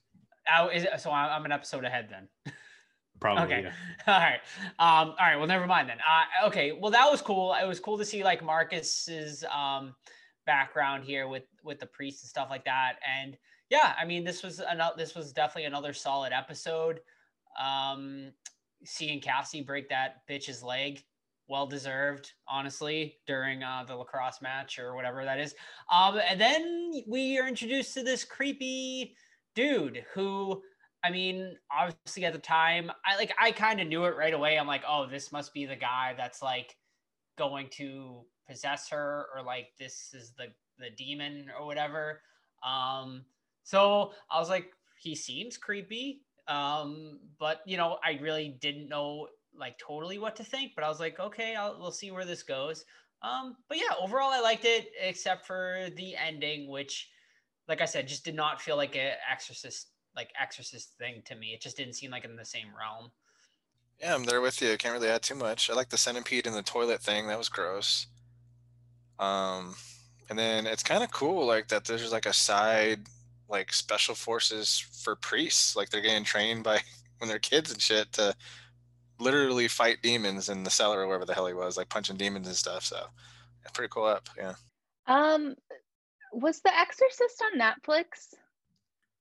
Oh, 0.53 0.67
is 0.69 0.83
it, 0.83 0.99
so 0.99 1.11
I'm 1.11 1.29
I'm 1.31 1.45
an 1.45 1.51
episode 1.51 1.85
ahead 1.85 2.07
then. 2.09 2.27
Probably. 3.19 3.43
okay. 3.45 3.63
yeah. 3.63 3.71
All 4.07 4.19
right. 4.19 4.39
Um, 4.77 5.09
all 5.11 5.15
right. 5.21 5.37
Well, 5.37 5.47
never 5.47 5.65
mind 5.65 5.89
then. 5.89 5.97
Uh, 5.99 6.47
okay. 6.47 6.71
Well, 6.73 6.91
that 6.91 7.09
was 7.09 7.21
cool. 7.21 7.53
It 7.53 7.65
was 7.65 7.79
cool 7.79 7.97
to 7.97 8.05
see 8.05 8.23
like 8.23 8.43
Marcus's 8.43 9.43
um, 9.53 9.95
background 10.45 11.03
here 11.05 11.27
with 11.27 11.43
with 11.63 11.79
the 11.79 11.85
priest 11.85 12.23
and 12.23 12.29
stuff 12.29 12.49
like 12.49 12.65
that. 12.65 12.95
And 13.19 13.37
yeah, 13.69 13.93
I 13.99 14.05
mean, 14.05 14.23
this 14.23 14.43
was 14.43 14.59
another. 14.59 14.95
This 14.97 15.15
was 15.15 15.31
definitely 15.31 15.65
another 15.65 15.93
solid 15.93 16.33
episode. 16.33 16.99
Um, 17.59 18.31
seeing 18.83 19.21
Cassie 19.21 19.61
break 19.61 19.89
that 19.89 20.27
bitch's 20.29 20.61
leg, 20.61 21.03
well 21.47 21.67
deserved, 21.67 22.33
honestly, 22.47 23.17
during 23.27 23.63
uh, 23.63 23.83
the 23.87 23.95
lacrosse 23.95 24.41
match 24.41 24.79
or 24.79 24.95
whatever 24.95 25.23
that 25.25 25.39
is. 25.39 25.53
Um, 25.91 26.19
and 26.29 26.39
then 26.39 27.03
we 27.07 27.37
are 27.37 27.47
introduced 27.47 27.93
to 27.95 28.03
this 28.03 28.23
creepy 28.23 29.15
dude 29.55 30.05
who 30.13 30.61
I 31.05 31.11
mean, 31.11 31.55
obviously 31.71 32.25
at 32.25 32.33
the 32.33 32.39
time, 32.39 32.89
I 33.05 33.15
like 33.15 33.31
I 33.39 33.51
kind 33.51 33.79
of 33.79 33.87
knew 33.87 34.05
it 34.05 34.17
right 34.17 34.33
away. 34.33 34.57
I'm 34.57 34.65
like, 34.65 34.81
oh, 34.87 35.05
this 35.05 35.31
must 35.31 35.53
be 35.53 35.65
the 35.65 35.75
guy 35.75 36.15
that's 36.17 36.41
like 36.41 36.75
going 37.37 37.67
to 37.73 38.23
possess 38.49 38.89
her, 38.89 39.27
or 39.35 39.43
like 39.43 39.67
this 39.77 40.15
is 40.15 40.33
the 40.35 40.47
the 40.79 40.89
demon 40.89 41.51
or 41.57 41.67
whatever. 41.67 42.21
Um, 42.65 43.23
so 43.63 44.13
I 44.31 44.39
was 44.39 44.49
like, 44.49 44.71
he 44.99 45.13
seems 45.13 45.57
creepy. 45.57 46.21
Um, 46.47 47.19
but 47.39 47.61
you 47.67 47.77
know, 47.77 47.99
I 48.03 48.17
really 48.19 48.57
didn't 48.59 48.89
know 48.89 49.27
like 49.57 49.77
totally 49.77 50.17
what 50.17 50.35
to 50.37 50.43
think. 50.43 50.73
But 50.75 50.83
I 50.83 50.89
was 50.89 50.99
like, 50.99 51.19
okay, 51.19 51.55
I'll, 51.55 51.77
we'll 51.79 51.91
see 51.91 52.11
where 52.11 52.25
this 52.25 52.43
goes. 52.43 52.85
Um, 53.21 53.55
but 53.69 53.77
yeah, 53.77 53.95
overall, 53.99 54.31
I 54.31 54.39
liked 54.39 54.65
it, 54.65 54.91
except 55.01 55.45
for 55.47 55.87
the 55.95 56.15
ending, 56.15 56.69
which, 56.69 57.09
like 57.67 57.81
I 57.81 57.85
said, 57.85 58.07
just 58.07 58.25
did 58.25 58.35
not 58.35 58.61
feel 58.61 58.75
like 58.75 58.95
a 58.95 59.13
Exorcist 59.31 59.89
like 60.15 60.31
Exorcist 60.39 60.97
thing 60.97 61.21
to 61.25 61.35
me. 61.35 61.47
It 61.47 61.61
just 61.61 61.77
didn't 61.77 61.93
seem 61.93 62.11
like 62.11 62.25
in 62.25 62.35
the 62.35 62.45
same 62.45 62.67
realm. 62.77 63.11
Yeah, 63.99 64.13
I'm 64.13 64.23
there 64.23 64.41
with 64.41 64.61
you. 64.61 64.73
I 64.73 64.77
Can't 64.77 64.93
really 64.93 65.09
add 65.09 65.21
too 65.21 65.35
much. 65.35 65.69
I 65.69 65.73
like 65.73 65.89
the 65.89 65.97
centipede 65.97 66.47
in 66.47 66.53
the 66.53 66.61
toilet 66.61 67.01
thing. 67.01 67.27
That 67.27 67.37
was 67.37 67.49
gross. 67.49 68.07
Um, 69.19 69.75
and 70.29 70.37
then 70.37 70.67
it's 70.67 70.83
kind 70.83 71.03
of 71.03 71.11
cool, 71.11 71.45
like 71.45 71.67
that. 71.69 71.85
There's 71.85 72.11
like 72.11 72.25
a 72.25 72.33
side, 72.33 73.01
like 73.49 73.71
special 73.73 74.15
forces 74.15 74.79
for 75.03 75.15
priests. 75.15 75.75
Like 75.75 75.89
they're 75.89 76.01
getting 76.01 76.23
trained 76.23 76.63
by 76.63 76.81
when 77.19 77.29
they're 77.29 77.39
kids 77.39 77.71
and 77.71 77.81
shit 77.81 78.11
to 78.13 78.35
literally 79.19 79.67
fight 79.67 79.97
demons 80.01 80.49
in 80.49 80.63
the 80.63 80.69
cellar 80.69 81.01
or 81.01 81.07
wherever 81.07 81.25
the 81.25 81.33
hell 81.33 81.47
he 81.47 81.53
was, 81.53 81.77
like 81.77 81.89
punching 81.89 82.17
demons 82.17 82.47
and 82.47 82.55
stuff. 82.55 82.83
So, 82.83 82.97
yeah, 82.97 83.69
pretty 83.73 83.91
cool 83.91 84.05
up. 84.05 84.27
Yeah. 84.37 84.53
Um, 85.07 85.55
was 86.31 86.61
The 86.61 86.77
Exorcist 86.77 87.43
on 87.53 87.59
Netflix? 87.59 88.33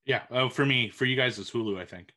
Yeah. 0.05 0.23
Oh, 0.31 0.49
for 0.49 0.67
me, 0.67 0.91
for 0.91 1.05
you 1.05 1.17
guys, 1.17 1.39
it's 1.39 1.51
Hulu, 1.51 1.81
I 1.81 1.85
think. 1.85 2.13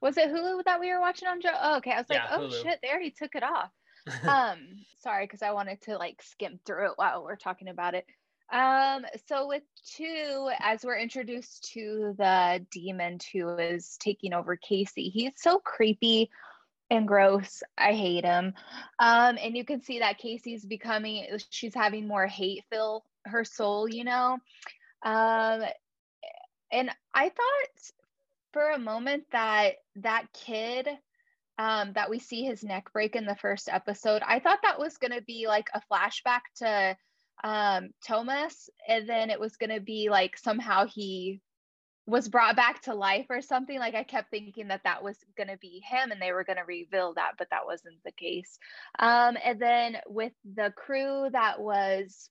Was 0.00 0.16
it 0.18 0.28
Hulu 0.28 0.64
that 0.64 0.80
we 0.80 0.92
were 0.92 1.00
watching 1.00 1.28
on 1.28 1.40
Joe? 1.40 1.56
Oh, 1.60 1.76
okay. 1.78 1.92
I 1.92 1.98
was 1.98 2.10
like, 2.10 2.18
Yeah, 2.18 2.36
oh 2.36 2.40
Hulu. 2.40 2.62
shit, 2.62 2.78
they 2.82 2.90
already 2.90 3.10
took 3.10 3.34
it 3.34 3.42
off. 3.42 3.70
um, 4.28 4.58
sorry, 5.00 5.24
because 5.24 5.42
I 5.42 5.52
wanted 5.52 5.80
to 5.82 5.96
like 5.96 6.20
skim 6.22 6.60
through 6.66 6.88
it 6.88 6.92
while 6.96 7.24
we're 7.24 7.36
talking 7.36 7.68
about 7.68 7.94
it. 7.94 8.04
Um, 8.52 9.06
so 9.26 9.48
with 9.48 9.62
two, 9.96 10.50
as 10.60 10.84
we're 10.84 10.98
introduced 10.98 11.72
to 11.72 12.14
the 12.18 12.64
demon 12.70 13.18
who 13.32 13.56
is 13.56 13.96
taking 13.98 14.34
over 14.34 14.56
Casey, 14.56 15.08
he's 15.08 15.32
so 15.36 15.58
creepy 15.58 16.30
and 16.94 17.08
gross. 17.08 17.62
I 17.76 17.92
hate 17.92 18.24
him. 18.24 18.54
Um, 18.98 19.38
and 19.40 19.56
you 19.56 19.64
can 19.64 19.80
see 19.80 20.00
that 20.00 20.18
Casey's 20.18 20.64
becoming, 20.64 21.26
she's 21.50 21.74
having 21.74 22.06
more 22.08 22.26
hate 22.26 22.64
fill 22.70 23.04
her 23.24 23.44
soul, 23.44 23.88
you 23.88 24.04
know. 24.04 24.38
Um, 25.02 25.62
and 26.72 26.90
I 27.12 27.28
thought 27.28 27.92
for 28.52 28.70
a 28.70 28.78
moment 28.78 29.24
that 29.32 29.74
that 29.96 30.26
kid 30.32 30.88
um, 31.58 31.92
that 31.92 32.10
we 32.10 32.18
see 32.18 32.44
his 32.44 32.64
neck 32.64 32.92
break 32.92 33.14
in 33.14 33.26
the 33.26 33.36
first 33.36 33.68
episode, 33.70 34.22
I 34.26 34.40
thought 34.40 34.60
that 34.62 34.78
was 34.78 34.96
going 34.96 35.12
to 35.12 35.22
be 35.22 35.46
like 35.46 35.68
a 35.72 35.82
flashback 35.92 36.40
to 36.56 36.96
um, 37.44 37.90
Thomas, 38.06 38.70
and 38.88 39.08
then 39.08 39.30
it 39.30 39.38
was 39.38 39.56
going 39.56 39.70
to 39.70 39.80
be 39.80 40.08
like 40.10 40.36
somehow 40.36 40.86
he 40.86 41.40
was 42.06 42.28
brought 42.28 42.56
back 42.56 42.82
to 42.82 42.94
life 42.94 43.26
or 43.30 43.40
something. 43.40 43.78
Like 43.78 43.94
I 43.94 44.02
kept 44.02 44.30
thinking 44.30 44.68
that 44.68 44.84
that 44.84 45.02
was 45.02 45.16
going 45.36 45.48
to 45.48 45.56
be 45.56 45.82
him 45.88 46.10
and 46.10 46.20
they 46.20 46.32
were 46.32 46.44
going 46.44 46.58
to 46.58 46.64
reveal 46.64 47.14
that, 47.14 47.32
but 47.38 47.48
that 47.50 47.66
wasn't 47.66 48.02
the 48.04 48.12
case. 48.12 48.58
Um, 48.98 49.36
and 49.42 49.58
then 49.58 49.96
with 50.06 50.32
the 50.54 50.72
crew 50.76 51.28
that 51.32 51.60
was 51.60 52.28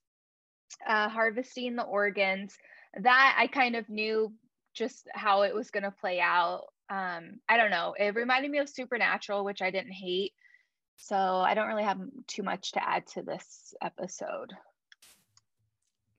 uh, 0.86 1.08
harvesting 1.08 1.74
the 1.74 1.82
organs, 1.82 2.56
that 3.00 3.36
I 3.38 3.48
kind 3.48 3.74
of 3.74 3.88
knew 3.88 4.32
just 4.74 5.08
how 5.12 5.42
it 5.42 5.54
was 5.54 5.70
going 5.70 5.82
to 5.82 5.90
play 5.90 6.20
out. 6.20 6.66
Um, 6.88 7.40
I 7.48 7.56
don't 7.56 7.70
know. 7.70 7.94
It 7.98 8.14
reminded 8.14 8.50
me 8.50 8.58
of 8.58 8.68
Supernatural, 8.68 9.44
which 9.44 9.62
I 9.62 9.70
didn't 9.70 9.92
hate. 9.92 10.32
So 10.96 11.16
I 11.16 11.54
don't 11.54 11.66
really 11.66 11.82
have 11.82 11.98
too 12.28 12.44
much 12.44 12.72
to 12.72 12.88
add 12.88 13.06
to 13.08 13.22
this 13.22 13.74
episode. 13.82 14.52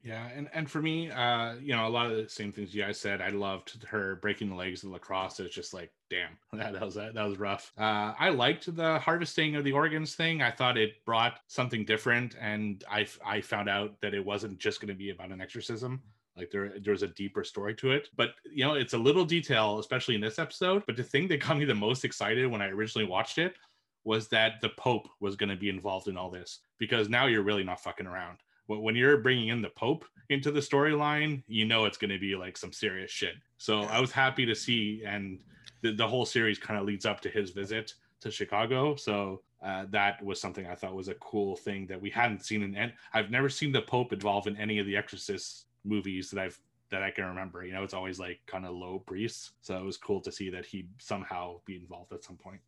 Yeah, 0.06 0.30
and, 0.36 0.48
and 0.54 0.70
for 0.70 0.84
me, 0.84 1.10
uh, 1.10 1.56
you 1.56 1.76
know, 1.76 1.88
a 1.88 1.90
lot 1.90 2.12
of 2.12 2.16
the 2.16 2.30
same 2.30 2.52
things 2.52 2.76
you 2.76 2.84
guys 2.84 3.00
said. 3.00 3.22
I 3.22 3.30
loved 3.30 3.84
her 3.88 4.18
breaking 4.18 4.50
the 4.50 4.56
legs 4.56 4.84
of 4.84 4.92
lacrosse. 4.92 5.40
It's 5.40 5.54
just 5.54 5.74
like, 5.74 5.92
damn, 6.12 6.38
that, 6.54 6.74
that 6.74 6.82
was 6.84 6.94
that 6.94 7.16
was 7.16 7.40
rough. 7.40 7.74
Uh, 7.76 8.14
I 8.20 8.30
liked 8.30 8.74
the 8.76 9.00
harvesting 9.00 9.56
of 9.56 9.64
the 9.64 9.72
organs 9.72 10.14
thing. 10.14 10.44
I 10.44 10.52
thought 10.52 10.78
it 10.78 11.04
brought 11.06 11.40
something 11.48 11.86
different, 11.86 12.36
and 12.40 12.84
I 12.88 13.08
I 13.26 13.42
found 13.42 13.68
out 13.68 14.00
that 14.02 14.14
it 14.14 14.24
wasn't 14.24 14.60
just 14.60 14.80
going 14.80 14.90
to 14.90 14.94
be 14.94 15.10
about 15.10 15.32
an 15.32 15.42
exorcism. 15.42 16.04
Like 16.38 16.52
there, 16.52 16.74
there 16.80 16.92
was 16.92 17.02
a 17.02 17.08
deeper 17.08 17.44
story 17.44 17.74
to 17.76 17.90
it. 17.90 18.10
But 18.16 18.36
you 18.54 18.64
know, 18.64 18.76
it's 18.76 18.94
a 18.94 19.00
little 19.00 19.26
detail, 19.26 19.80
especially 19.80 20.14
in 20.14 20.22
this 20.22 20.38
episode. 20.38 20.84
But 20.86 20.98
the 20.98 21.04
thing 21.04 21.28
that 21.30 21.44
got 21.44 21.58
me 21.58 21.66
the 21.66 21.74
most 21.74 22.06
excited 22.06 22.46
when 22.46 22.62
I 22.62 22.68
originally 22.68 23.08
watched 23.08 23.40
it 23.40 23.56
was 24.04 24.28
that 24.28 24.62
the 24.62 24.70
Pope 24.70 25.08
was 25.20 25.36
going 25.36 25.50
to 25.50 25.56
be 25.56 25.70
involved 25.70 26.08
in 26.08 26.16
all 26.16 26.30
this 26.30 26.60
because 26.78 27.10
now 27.10 27.26
you're 27.26 27.42
really 27.42 27.64
not 27.64 27.82
fucking 27.82 28.06
around 28.06 28.38
when 28.68 28.96
you're 28.96 29.18
bringing 29.18 29.50
in 29.50 29.62
the 29.62 29.70
Pope 29.70 30.06
into 30.30 30.52
the 30.52 30.60
storyline, 30.60 31.44
you 31.48 31.66
know 31.66 31.86
it's 31.86 31.98
going 31.98 32.12
to 32.12 32.20
be 32.20 32.36
like 32.36 32.58
some 32.58 32.72
serious 32.72 33.12
shit. 33.12 33.36
So 33.58 33.82
I 33.82 34.00
was 34.00 34.12
happy 34.12 34.46
to 34.46 34.56
see, 34.56 35.04
and 35.06 35.40
the, 35.82 35.94
the 35.94 36.08
whole 36.08 36.26
series 36.26 36.58
kind 36.58 36.80
of 36.80 36.86
leads 36.86 37.06
up 37.06 37.22
to 37.22 37.30
his 37.30 37.52
visit 37.52 37.94
to 38.22 38.32
Chicago. 38.32 38.96
So 38.96 39.42
uh, 39.64 39.86
that 39.92 40.24
was 40.24 40.40
something 40.42 40.66
I 40.66 40.76
thought 40.76 40.96
was 40.96 41.08
a 41.08 41.16
cool 41.16 41.56
thing 41.56 41.88
that 41.88 42.02
we 42.02 42.10
hadn't 42.10 42.44
seen 42.44 42.64
in. 42.64 42.76
And 42.76 42.94
I've 43.14 43.32
never 43.32 43.50
seen 43.50 43.72
the 43.72 43.82
Pope 43.82 44.14
involved 44.14 44.48
in 44.48 44.58
any 44.58 44.80
of 44.80 44.86
the 44.86 44.96
Exorcist 44.98 45.66
movies 45.84 46.32
that 46.32 46.40
I've 46.40 46.60
that 46.92 47.02
I 47.02 47.10
can 47.10 47.26
remember. 47.26 47.66
You 47.66 47.74
know, 47.74 47.84
it's 47.84 47.94
always 47.94 48.20
like 48.20 48.40
kind 48.46 48.66
of 48.66 48.74
low 48.74 49.00
priests. 49.00 49.52
So 49.62 49.76
it 49.78 49.84
was 49.84 49.98
cool 49.98 50.22
to 50.22 50.32
see 50.32 50.50
that 50.52 50.66
he'd 50.66 50.90
somehow 51.00 51.60
be 51.66 51.76
involved 51.76 52.14
at 52.14 52.24
some 52.24 52.38
point. 52.38 52.62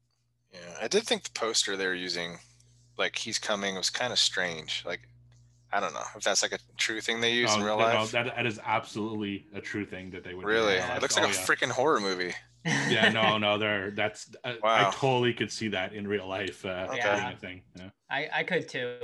Yeah, 0.51 0.59
I 0.81 0.87
did 0.87 1.03
think 1.03 1.23
the 1.23 1.31
poster 1.31 1.77
they 1.77 1.85
were 1.85 1.93
using, 1.93 2.37
like 2.97 3.15
he's 3.15 3.37
coming, 3.37 3.75
was 3.75 3.89
kind 3.89 4.11
of 4.11 4.19
strange. 4.19 4.83
Like 4.85 5.07
I 5.71 5.79
don't 5.79 5.93
know 5.93 6.03
if 6.15 6.23
that's 6.23 6.41
like 6.41 6.53
a 6.53 6.59
true 6.77 7.01
thing 7.01 7.19
they 7.19 7.33
use 7.33 7.49
oh, 7.53 7.59
in 7.59 7.63
real 7.63 7.77
no, 7.77 7.83
life. 7.83 8.11
that, 8.11 8.35
that 8.35 8.45
is 8.45 8.59
absolutely 8.65 9.47
a 9.53 9.59
true 9.59 9.85
thing 9.85 10.09
that 10.11 10.23
they 10.23 10.33
would. 10.33 10.45
Really, 10.45 10.75
it 10.75 11.01
looks 11.01 11.17
like 11.17 11.25
oh, 11.25 11.29
a 11.29 11.33
yeah. 11.33 11.39
freaking 11.39 11.69
horror 11.69 11.99
movie. 11.99 12.33
yeah, 12.65 13.09
no, 13.09 13.37
no, 13.39 13.57
there. 13.57 13.91
That's 13.91 14.29
uh, 14.43 14.53
wow. 14.63 14.87
I 14.87 14.91
totally 14.91 15.33
could 15.33 15.51
see 15.51 15.67
that 15.69 15.93
in 15.93 16.07
real 16.07 16.27
life. 16.27 16.65
Uh, 16.65 16.87
okay. 16.89 16.97
yeah. 16.97 17.35
thing. 17.35 17.61
Yeah. 17.75 17.89
I 18.09 18.29
I 18.33 18.43
could 18.43 18.69
too. 18.69 18.97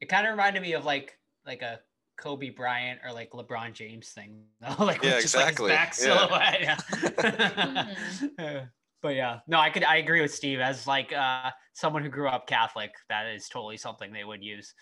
It 0.00 0.08
kind 0.08 0.26
of 0.26 0.32
reminded 0.32 0.62
me 0.62 0.72
of 0.74 0.84
like 0.84 1.18
like 1.46 1.62
a 1.62 1.80
Kobe 2.16 2.50
Bryant 2.50 3.00
or 3.04 3.12
like 3.12 3.30
LeBron 3.30 3.72
James 3.72 4.10
thing. 4.10 4.44
like 4.78 5.02
yeah, 5.02 5.18
exactly. 5.18 5.70
Like 5.70 5.78
back 5.78 5.94
silhouette. 5.94 6.60
Yeah. 6.60 6.76
mm-hmm. 6.96 8.64
but 9.02 9.14
yeah, 9.14 9.40
no, 9.46 9.58
I 9.58 9.70
could 9.70 9.84
I 9.84 9.96
agree 9.96 10.20
with 10.20 10.32
Steve 10.32 10.60
as 10.60 10.86
like 10.86 11.12
uh 11.12 11.50
someone 11.72 12.02
who 12.02 12.08
grew 12.08 12.28
up 12.28 12.46
Catholic. 12.46 12.92
That 13.08 13.26
is 13.26 13.48
totally 13.48 13.76
something 13.76 14.12
they 14.12 14.24
would 14.24 14.42
use. 14.42 14.74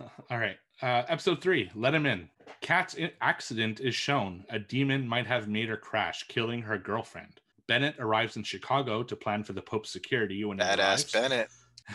All 0.30 0.38
right. 0.38 0.56
Uh, 0.82 1.02
episode 1.08 1.40
three. 1.40 1.70
Let 1.74 1.94
him 1.94 2.06
in. 2.06 2.28
Kat's 2.60 2.96
accident 3.20 3.80
is 3.80 3.94
shown. 3.94 4.44
A 4.50 4.58
demon 4.58 5.06
might 5.06 5.26
have 5.26 5.48
made 5.48 5.68
her 5.68 5.76
crash, 5.76 6.26
killing 6.28 6.62
her 6.62 6.78
girlfriend. 6.78 7.40
Bennett 7.66 7.96
arrives 7.98 8.36
in 8.36 8.42
Chicago 8.42 9.02
to 9.02 9.16
plan 9.16 9.42
for 9.42 9.52
the 9.52 9.62
Pope's 9.62 9.90
security 9.90 10.44
when 10.44 10.58
badass 10.58 11.12
Bennett. 11.12 11.48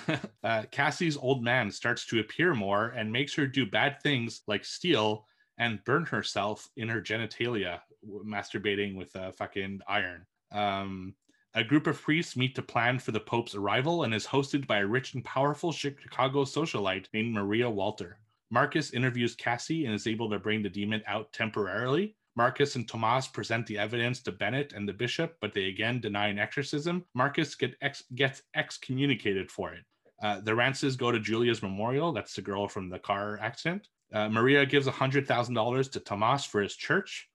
uh, 0.43 0.63
Cassie's 0.71 1.17
old 1.17 1.43
man 1.43 1.71
starts 1.71 2.05
to 2.07 2.19
appear 2.19 2.53
more 2.53 2.89
and 2.89 3.11
makes 3.11 3.33
her 3.35 3.47
do 3.47 3.65
bad 3.65 3.97
things 4.01 4.41
like 4.47 4.65
steal 4.65 5.25
and 5.57 5.83
burn 5.83 6.05
herself 6.05 6.67
in 6.77 6.87
her 6.87 7.01
genitalia, 7.01 7.79
masturbating 8.25 8.95
with 8.95 9.13
a 9.15 9.31
fucking 9.33 9.79
iron. 9.87 10.25
Um, 10.51 11.15
a 11.55 11.63
group 11.63 11.87
of 11.87 12.01
priests 12.01 12.37
meet 12.37 12.53
to 12.55 12.61
plan 12.61 12.99
for 12.99 13.11
the 13.11 13.19
Pope's 13.19 13.55
arrival 13.55 14.03
and 14.03 14.13
is 14.13 14.27
hosted 14.27 14.67
by 14.67 14.79
a 14.79 14.85
rich 14.85 15.15
and 15.15 15.25
powerful 15.25 15.71
Chicago 15.71 16.43
socialite 16.43 17.07
named 17.13 17.33
Maria 17.33 17.69
Walter. 17.69 18.19
Marcus 18.51 18.93
interviews 18.93 19.35
Cassie 19.35 19.85
and 19.85 19.93
is 19.93 20.07
able 20.07 20.29
to 20.29 20.39
bring 20.39 20.61
the 20.61 20.69
demon 20.69 21.01
out 21.07 21.31
temporarily. 21.33 22.15
Marcus 22.35 22.75
and 22.75 22.87
Tomas 22.87 23.27
present 23.27 23.65
the 23.65 23.77
evidence 23.77 24.21
to 24.21 24.31
Bennett 24.31 24.73
and 24.73 24.87
the 24.87 24.93
bishop, 24.93 25.37
but 25.41 25.53
they 25.53 25.65
again 25.65 25.99
deny 25.99 26.27
an 26.27 26.39
exorcism. 26.39 27.03
Marcus 27.13 27.55
get 27.55 27.75
ex- 27.81 28.03
gets 28.15 28.43
excommunicated 28.55 29.51
for 29.51 29.73
it. 29.73 29.83
Uh, 30.21 30.39
the 30.41 30.53
Rances 30.53 30.95
go 30.95 31.11
to 31.11 31.19
Julia's 31.19 31.61
memorial. 31.61 32.11
That's 32.11 32.35
the 32.35 32.41
girl 32.41 32.67
from 32.67 32.89
the 32.89 32.99
car 32.99 33.39
accident. 33.41 33.87
Uh, 34.13 34.29
Maria 34.29 34.65
gives 34.65 34.87
$100,000 34.87 35.91
to 35.91 35.99
Tomas 35.99 36.45
for 36.45 36.61
his 36.61 36.75
church. 36.75 37.28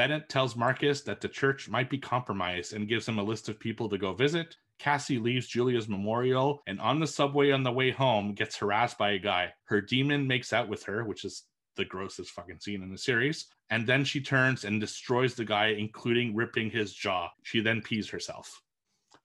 Bennett 0.00 0.30
tells 0.30 0.56
Marcus 0.56 1.02
that 1.02 1.20
the 1.20 1.28
church 1.28 1.68
might 1.68 1.90
be 1.90 1.98
compromised 1.98 2.72
and 2.72 2.88
gives 2.88 3.06
him 3.06 3.18
a 3.18 3.22
list 3.22 3.50
of 3.50 3.60
people 3.60 3.86
to 3.90 3.98
go 3.98 4.14
visit. 4.14 4.56
Cassie 4.78 5.18
leaves 5.18 5.46
Julia's 5.46 5.90
memorial 5.90 6.62
and 6.66 6.80
on 6.80 7.00
the 7.00 7.06
subway 7.06 7.50
on 7.50 7.64
the 7.64 7.70
way 7.70 7.90
home 7.90 8.32
gets 8.32 8.56
harassed 8.56 8.96
by 8.96 9.10
a 9.10 9.18
guy. 9.18 9.52
Her 9.64 9.82
demon 9.82 10.26
makes 10.26 10.54
out 10.54 10.70
with 10.70 10.82
her, 10.84 11.04
which 11.04 11.26
is 11.26 11.42
the 11.76 11.84
grossest 11.84 12.30
fucking 12.30 12.60
scene 12.60 12.82
in 12.82 12.90
the 12.90 12.96
series. 12.96 13.48
And 13.68 13.86
then 13.86 14.06
she 14.06 14.22
turns 14.22 14.64
and 14.64 14.80
destroys 14.80 15.34
the 15.34 15.44
guy, 15.44 15.66
including 15.66 16.34
ripping 16.34 16.70
his 16.70 16.94
jaw. 16.94 17.28
She 17.42 17.60
then 17.60 17.82
pees 17.82 18.08
herself. 18.08 18.62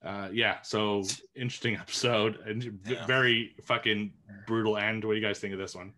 Uh, 0.04 0.28
yeah, 0.34 0.58
so 0.62 1.04
interesting 1.38 1.76
episode 1.80 2.40
and 2.46 2.82
yeah. 2.86 3.06
very 3.06 3.56
fucking 3.64 4.12
brutal 4.46 4.76
end. 4.76 5.06
What 5.06 5.14
do 5.14 5.20
you 5.22 5.26
guys 5.26 5.40
think 5.40 5.54
of 5.54 5.60
this 5.60 5.74
one? 5.74 5.94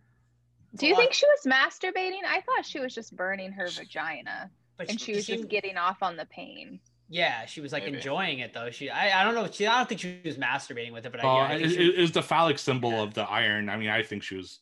Do 0.75 0.85
you 0.85 0.95
think 0.95 1.13
she 1.13 1.25
was 1.25 1.51
masturbating? 1.51 2.21
I 2.27 2.41
thought 2.41 2.63
she 2.63 2.79
was 2.79 2.93
just 2.93 3.15
burning 3.15 3.51
her 3.53 3.67
vagina. 3.69 4.51
But 4.77 4.89
and 4.89 4.99
she, 4.99 5.05
she 5.05 5.15
was 5.15 5.25
just 5.25 5.47
getting 5.49 5.77
off 5.77 6.03
on 6.03 6.15
the 6.15 6.25
pain. 6.25 6.79
Yeah, 7.09 7.45
she 7.45 7.61
was 7.61 7.71
like 7.71 7.83
Maybe. 7.83 7.97
enjoying 7.97 8.39
it 8.39 8.53
though. 8.53 8.69
She, 8.69 8.89
I, 8.89 9.21
I 9.21 9.23
don't 9.23 9.33
know. 9.33 9.49
She, 9.49 9.65
I 9.65 9.77
don't 9.77 9.87
think 9.87 10.01
she 10.01 10.19
was 10.25 10.37
masturbating 10.37 10.91
with 10.91 11.05
it, 11.05 11.11
but 11.11 11.23
I, 11.23 11.27
uh, 11.27 11.33
yeah, 11.33 11.41
I 11.41 11.53
it, 11.53 11.69
she, 11.69 11.89
it, 11.95 12.01
was 12.01 12.11
the 12.11 12.21
phallic 12.21 12.59
symbol 12.59 12.91
yeah. 12.91 13.03
of 13.03 13.13
the 13.13 13.23
iron. 13.23 13.69
I 13.69 13.77
mean, 13.77 13.89
I 13.89 14.03
think 14.03 14.23
she 14.23 14.35
was. 14.35 14.59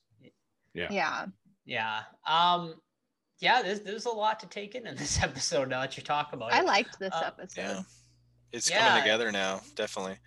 Yeah. 0.74 0.88
Yeah. 0.92 1.26
Yeah. 1.66 2.02
Um. 2.28 2.76
Yeah. 3.40 3.64
There's 3.64 3.82
there's 3.82 4.06
a 4.06 4.12
lot 4.12 4.40
to 4.42 4.48
take 4.48 4.76
in 4.76 4.86
in 4.86 4.96
this 4.96 5.22
episode. 5.24 5.70
Now 5.70 5.82
that 5.82 5.98
you 5.98 6.04
talk 6.04 6.34
about 6.34 6.52
it, 6.52 6.56
I 6.56 6.62
liked 6.62 7.00
this 7.00 7.14
uh, 7.14 7.24
episode. 7.26 7.62
Yeah. 7.62 7.82
It's 8.52 8.70
yeah. 8.70 8.88
coming 8.88 9.04
together 9.04 9.32
now, 9.32 9.62
definitely. 9.76 10.18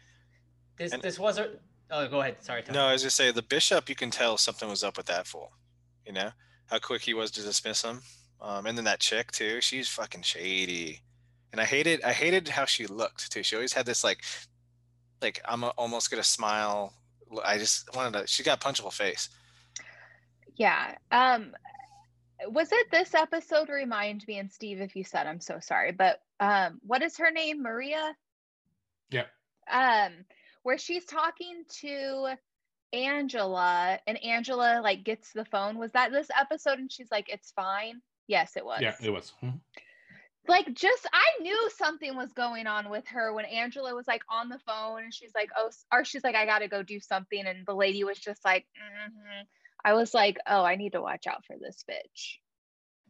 This 0.76 0.92
and, 0.92 1.02
this 1.02 1.18
was 1.18 1.38
a. 1.38 1.50
Oh, 1.90 2.06
go 2.08 2.20
ahead. 2.20 2.42
Sorry. 2.42 2.62
Tom. 2.62 2.74
No, 2.74 2.86
I 2.86 2.92
was 2.92 3.02
gonna 3.02 3.10
say 3.10 3.30
the 3.30 3.42
bishop. 3.42 3.88
You 3.88 3.94
can 3.94 4.10
tell 4.10 4.36
something 4.36 4.68
was 4.68 4.82
up 4.82 4.96
with 4.96 5.06
that 5.06 5.26
fool. 5.26 5.52
You 6.04 6.12
know 6.12 6.30
how 6.66 6.78
quick 6.78 7.02
he 7.02 7.14
was 7.14 7.30
to 7.32 7.42
dismiss 7.42 7.82
him. 7.82 8.02
Um, 8.40 8.66
and 8.66 8.76
then 8.76 8.84
that 8.84 9.00
chick 9.00 9.32
too, 9.32 9.60
she's 9.60 9.88
fucking 9.88 10.22
shady. 10.22 11.02
And 11.52 11.60
I 11.60 11.64
hated, 11.64 12.02
I 12.02 12.12
hated 12.12 12.48
how 12.48 12.64
she 12.64 12.86
looked 12.86 13.32
too. 13.32 13.42
She 13.42 13.56
always 13.56 13.72
had 13.72 13.86
this 13.86 14.04
like, 14.04 14.22
like 15.20 15.40
I'm 15.46 15.64
a, 15.64 15.68
almost 15.68 16.10
gonna 16.10 16.22
smile. 16.22 16.92
I 17.44 17.58
just 17.58 17.94
wanted 17.94 18.18
to. 18.20 18.26
She 18.26 18.42
got 18.42 18.64
a 18.64 18.66
punchable 18.66 18.92
face. 18.92 19.28
Yeah. 20.56 20.94
Um, 21.10 21.52
was 22.46 22.70
it 22.72 22.90
this 22.90 23.14
episode? 23.14 23.68
Remind 23.68 24.26
me, 24.26 24.38
and 24.38 24.50
Steve, 24.50 24.80
if 24.80 24.94
you 24.94 25.04
said, 25.04 25.26
I'm 25.26 25.40
so 25.40 25.58
sorry. 25.60 25.92
But 25.92 26.20
um, 26.40 26.80
what 26.86 27.02
is 27.02 27.16
her 27.18 27.30
name? 27.30 27.62
Maria. 27.62 28.14
Yeah. 29.10 29.24
Um, 29.70 30.12
where 30.62 30.78
she's 30.78 31.04
talking 31.04 31.64
to 31.80 32.34
Angela, 32.92 33.98
and 34.06 34.22
Angela 34.24 34.80
like 34.82 35.04
gets 35.04 35.32
the 35.32 35.44
phone. 35.44 35.78
Was 35.78 35.92
that 35.92 36.12
this 36.12 36.28
episode? 36.38 36.78
And 36.78 36.90
she's 36.90 37.10
like, 37.10 37.28
"It's 37.28 37.52
fine." 37.52 38.00
Yes, 38.28 38.56
it 38.56 38.64
was. 38.64 38.80
Yeah, 38.80 38.94
it 39.02 39.10
was. 39.10 39.32
Mm-hmm. 39.42 39.56
Like, 40.46 40.72
just 40.74 41.06
I 41.12 41.42
knew 41.42 41.70
something 41.76 42.16
was 42.16 42.32
going 42.32 42.66
on 42.66 42.88
with 42.88 43.06
her 43.08 43.34
when 43.34 43.44
Angela 43.44 43.94
was 43.94 44.06
like 44.06 44.22
on 44.30 44.48
the 44.48 44.58
phone 44.66 45.02
and 45.02 45.12
she's 45.12 45.32
like, 45.34 45.50
oh, 45.56 45.70
or 45.92 46.04
she's 46.04 46.24
like, 46.24 46.36
I 46.36 46.46
gotta 46.46 46.68
go 46.68 46.82
do 46.82 47.00
something, 47.00 47.44
and 47.44 47.66
the 47.66 47.74
lady 47.74 48.04
was 48.04 48.18
just 48.18 48.44
like, 48.44 48.64
mm-hmm. 48.76 49.42
I 49.84 49.94
was 49.94 50.14
like, 50.14 50.38
oh, 50.46 50.64
I 50.64 50.76
need 50.76 50.92
to 50.92 51.02
watch 51.02 51.26
out 51.26 51.44
for 51.44 51.56
this 51.60 51.84
bitch. 51.90 52.36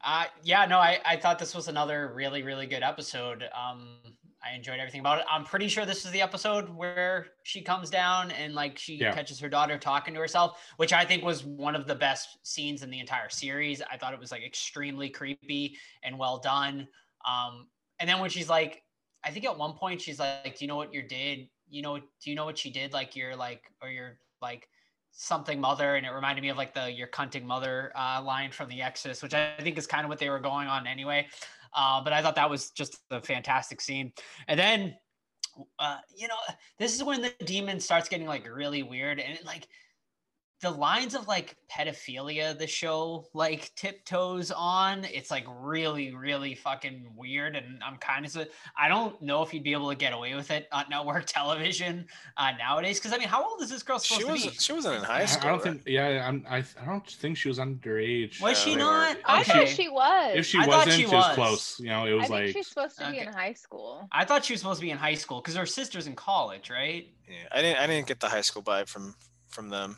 Uh, 0.04 0.24
yeah, 0.42 0.64
no, 0.66 0.78
I, 0.78 1.00
I 1.04 1.16
thought 1.16 1.38
this 1.38 1.54
was 1.54 1.68
another 1.68 2.12
really, 2.14 2.42
really 2.42 2.66
good 2.66 2.82
episode. 2.82 3.44
Um, 3.54 3.98
I 4.42 4.54
enjoyed 4.54 4.78
everything 4.78 5.00
about 5.00 5.18
it. 5.18 5.26
I'm 5.28 5.44
pretty 5.44 5.66
sure 5.68 5.84
this 5.84 6.04
is 6.04 6.12
the 6.12 6.22
episode 6.22 6.68
where 6.68 7.26
she 7.42 7.60
comes 7.60 7.90
down 7.90 8.30
and 8.30 8.54
like 8.54 8.78
she 8.78 8.96
Yeah. 8.96 9.12
catches 9.12 9.40
her 9.40 9.48
daughter 9.48 9.78
talking 9.78 10.14
to 10.14 10.20
herself, 10.20 10.72
which 10.76 10.92
I 10.92 11.04
think 11.04 11.24
was 11.24 11.44
one 11.44 11.74
of 11.74 11.86
the 11.86 11.94
best 11.94 12.38
scenes 12.46 12.82
in 12.82 12.90
the 12.90 13.00
entire 13.00 13.28
series. 13.28 13.82
I 13.82 13.96
thought 13.96 14.14
it 14.14 14.20
was 14.20 14.30
like 14.30 14.44
extremely 14.44 15.10
creepy 15.10 15.76
and 16.04 16.18
well 16.18 16.38
done. 16.38 16.88
Um, 17.26 17.68
and 17.98 18.08
then 18.08 18.20
when 18.20 18.30
she's 18.30 18.48
like, 18.48 18.84
I 19.24 19.30
think 19.32 19.44
at 19.44 19.58
one 19.58 19.74
point 19.74 20.00
she's 20.00 20.20
like, 20.20 20.56
"Do 20.56 20.64
you 20.64 20.68
know 20.68 20.76
what 20.76 20.94
you 20.94 21.02
did? 21.02 21.48
You 21.68 21.82
know, 21.82 21.98
do 21.98 22.30
you 22.30 22.36
know 22.36 22.44
what 22.44 22.56
she 22.56 22.70
did? 22.70 22.92
Like 22.92 23.16
you're 23.16 23.34
like, 23.36 23.64
or 23.82 23.90
you're 23.90 24.20
like." 24.40 24.68
something 25.10 25.58
mother 25.58 25.96
and 25.96 26.06
it 26.06 26.10
reminded 26.10 26.42
me 26.42 26.48
of 26.50 26.56
like 26.56 26.74
the 26.74 26.92
your 26.92 27.08
cunting 27.08 27.42
mother 27.42 27.90
uh, 27.96 28.22
line 28.22 28.52
from 28.52 28.68
the 28.68 28.80
exorcist 28.82 29.22
which 29.22 29.34
i 29.34 29.56
think 29.58 29.76
is 29.76 29.86
kind 29.86 30.04
of 30.04 30.08
what 30.10 30.18
they 30.18 30.28
were 30.28 30.38
going 30.38 30.68
on 30.68 30.86
anyway 30.86 31.26
uh, 31.74 32.02
but 32.02 32.12
i 32.12 32.22
thought 32.22 32.34
that 32.34 32.50
was 32.50 32.70
just 32.70 32.98
a 33.10 33.20
fantastic 33.20 33.80
scene. 33.80 34.12
And 34.46 34.58
then 34.58 34.94
uh, 35.78 35.98
you 36.16 36.28
know 36.28 36.36
this 36.78 36.94
is 36.94 37.02
when 37.02 37.20
the 37.20 37.32
demon 37.44 37.80
starts 37.80 38.08
getting 38.08 38.26
like 38.26 38.48
really 38.48 38.82
weird. 38.82 39.18
And 39.20 39.34
it, 39.34 39.44
like 39.44 39.66
the 40.60 40.70
lines 40.70 41.14
of 41.14 41.28
like 41.28 41.56
pedophilia 41.70 42.56
the 42.58 42.66
show 42.66 43.26
like 43.34 43.70
tiptoes 43.76 44.50
on 44.50 45.04
it's 45.04 45.30
like 45.30 45.44
really 45.60 46.14
really 46.14 46.54
fucking 46.54 47.06
weird 47.16 47.54
and 47.56 47.80
i'm 47.82 47.96
kind 47.98 48.24
of 48.26 48.36
i 48.76 48.88
don't 48.88 49.20
know 49.22 49.42
if 49.42 49.52
you'd 49.54 49.62
be 49.62 49.72
able 49.72 49.88
to 49.88 49.94
get 49.96 50.12
away 50.12 50.34
with 50.34 50.50
it 50.50 50.66
on 50.72 50.84
network 50.90 51.24
television 51.26 52.06
uh, 52.36 52.52
nowadays 52.58 52.98
because 52.98 53.12
i 53.12 53.18
mean 53.18 53.28
how 53.28 53.48
old 53.48 53.60
is 53.62 53.68
this 53.70 53.82
girl 53.82 53.98
supposed 53.98 54.20
She 54.20 54.26
to 54.26 54.32
was 54.32 54.42
be 54.46 54.50
she 54.58 54.72
wasn't 54.72 54.96
in 54.96 55.02
high 55.02 55.24
school 55.26 55.48
I 55.48 55.52
don't 55.52 55.64
right? 55.64 55.72
think. 55.74 55.82
Yeah, 55.86 56.26
I'm. 56.26 56.44
I, 56.48 56.58
I 56.80 56.84
don't 56.84 57.06
think 57.06 57.36
she 57.36 57.48
was 57.48 57.58
underage. 57.58 58.40
was 58.40 58.58
she 58.58 58.72
Yeah, 58.72 58.76
not 58.76 59.16
I 59.24 59.40
okay 59.42 59.52
thought 59.52 59.68
she 59.68 59.88
was. 59.88 60.32
If 60.36 60.46
she 60.46 60.58
I 60.58 60.66
wasn't, 60.66 60.94
she 60.94 61.02
it 61.02 61.06
was 61.06 61.14
was. 61.26 61.34
close. 61.34 61.80
You 61.80 61.86
know, 61.88 62.06
it 62.06 62.10
I 62.12 62.14
was 62.14 62.22
think 62.28 62.30
like 62.30 62.52
she's 62.52 62.66
supposed 62.68 62.98
to 62.98 63.10
be 63.10 63.18
in 63.18 63.28
high 63.28 63.52
school. 63.52 64.08
I 64.12 64.24
thought 64.24 64.44
she 64.44 64.52
was 64.54 64.60
supposed 64.60 64.80
to 64.80 64.86
be 64.86 64.90
in 64.90 64.98
high 64.98 65.14
school 65.14 65.40
because 65.40 65.56
her 65.56 65.66
sister's 65.66 66.06
in 66.06 66.14
college, 66.16 66.70
right? 66.70 67.06
Yeah, 67.28 67.36
I 67.52 67.62
didn't 67.62 67.78
I 67.78 67.86
didn't 67.86 68.06
get 68.08 68.20
the 68.20 68.28
high 68.28 68.40
school 68.42 68.62
vibe 68.62 68.88
from 68.88 69.14
from 69.48 69.68
them. 69.68 69.96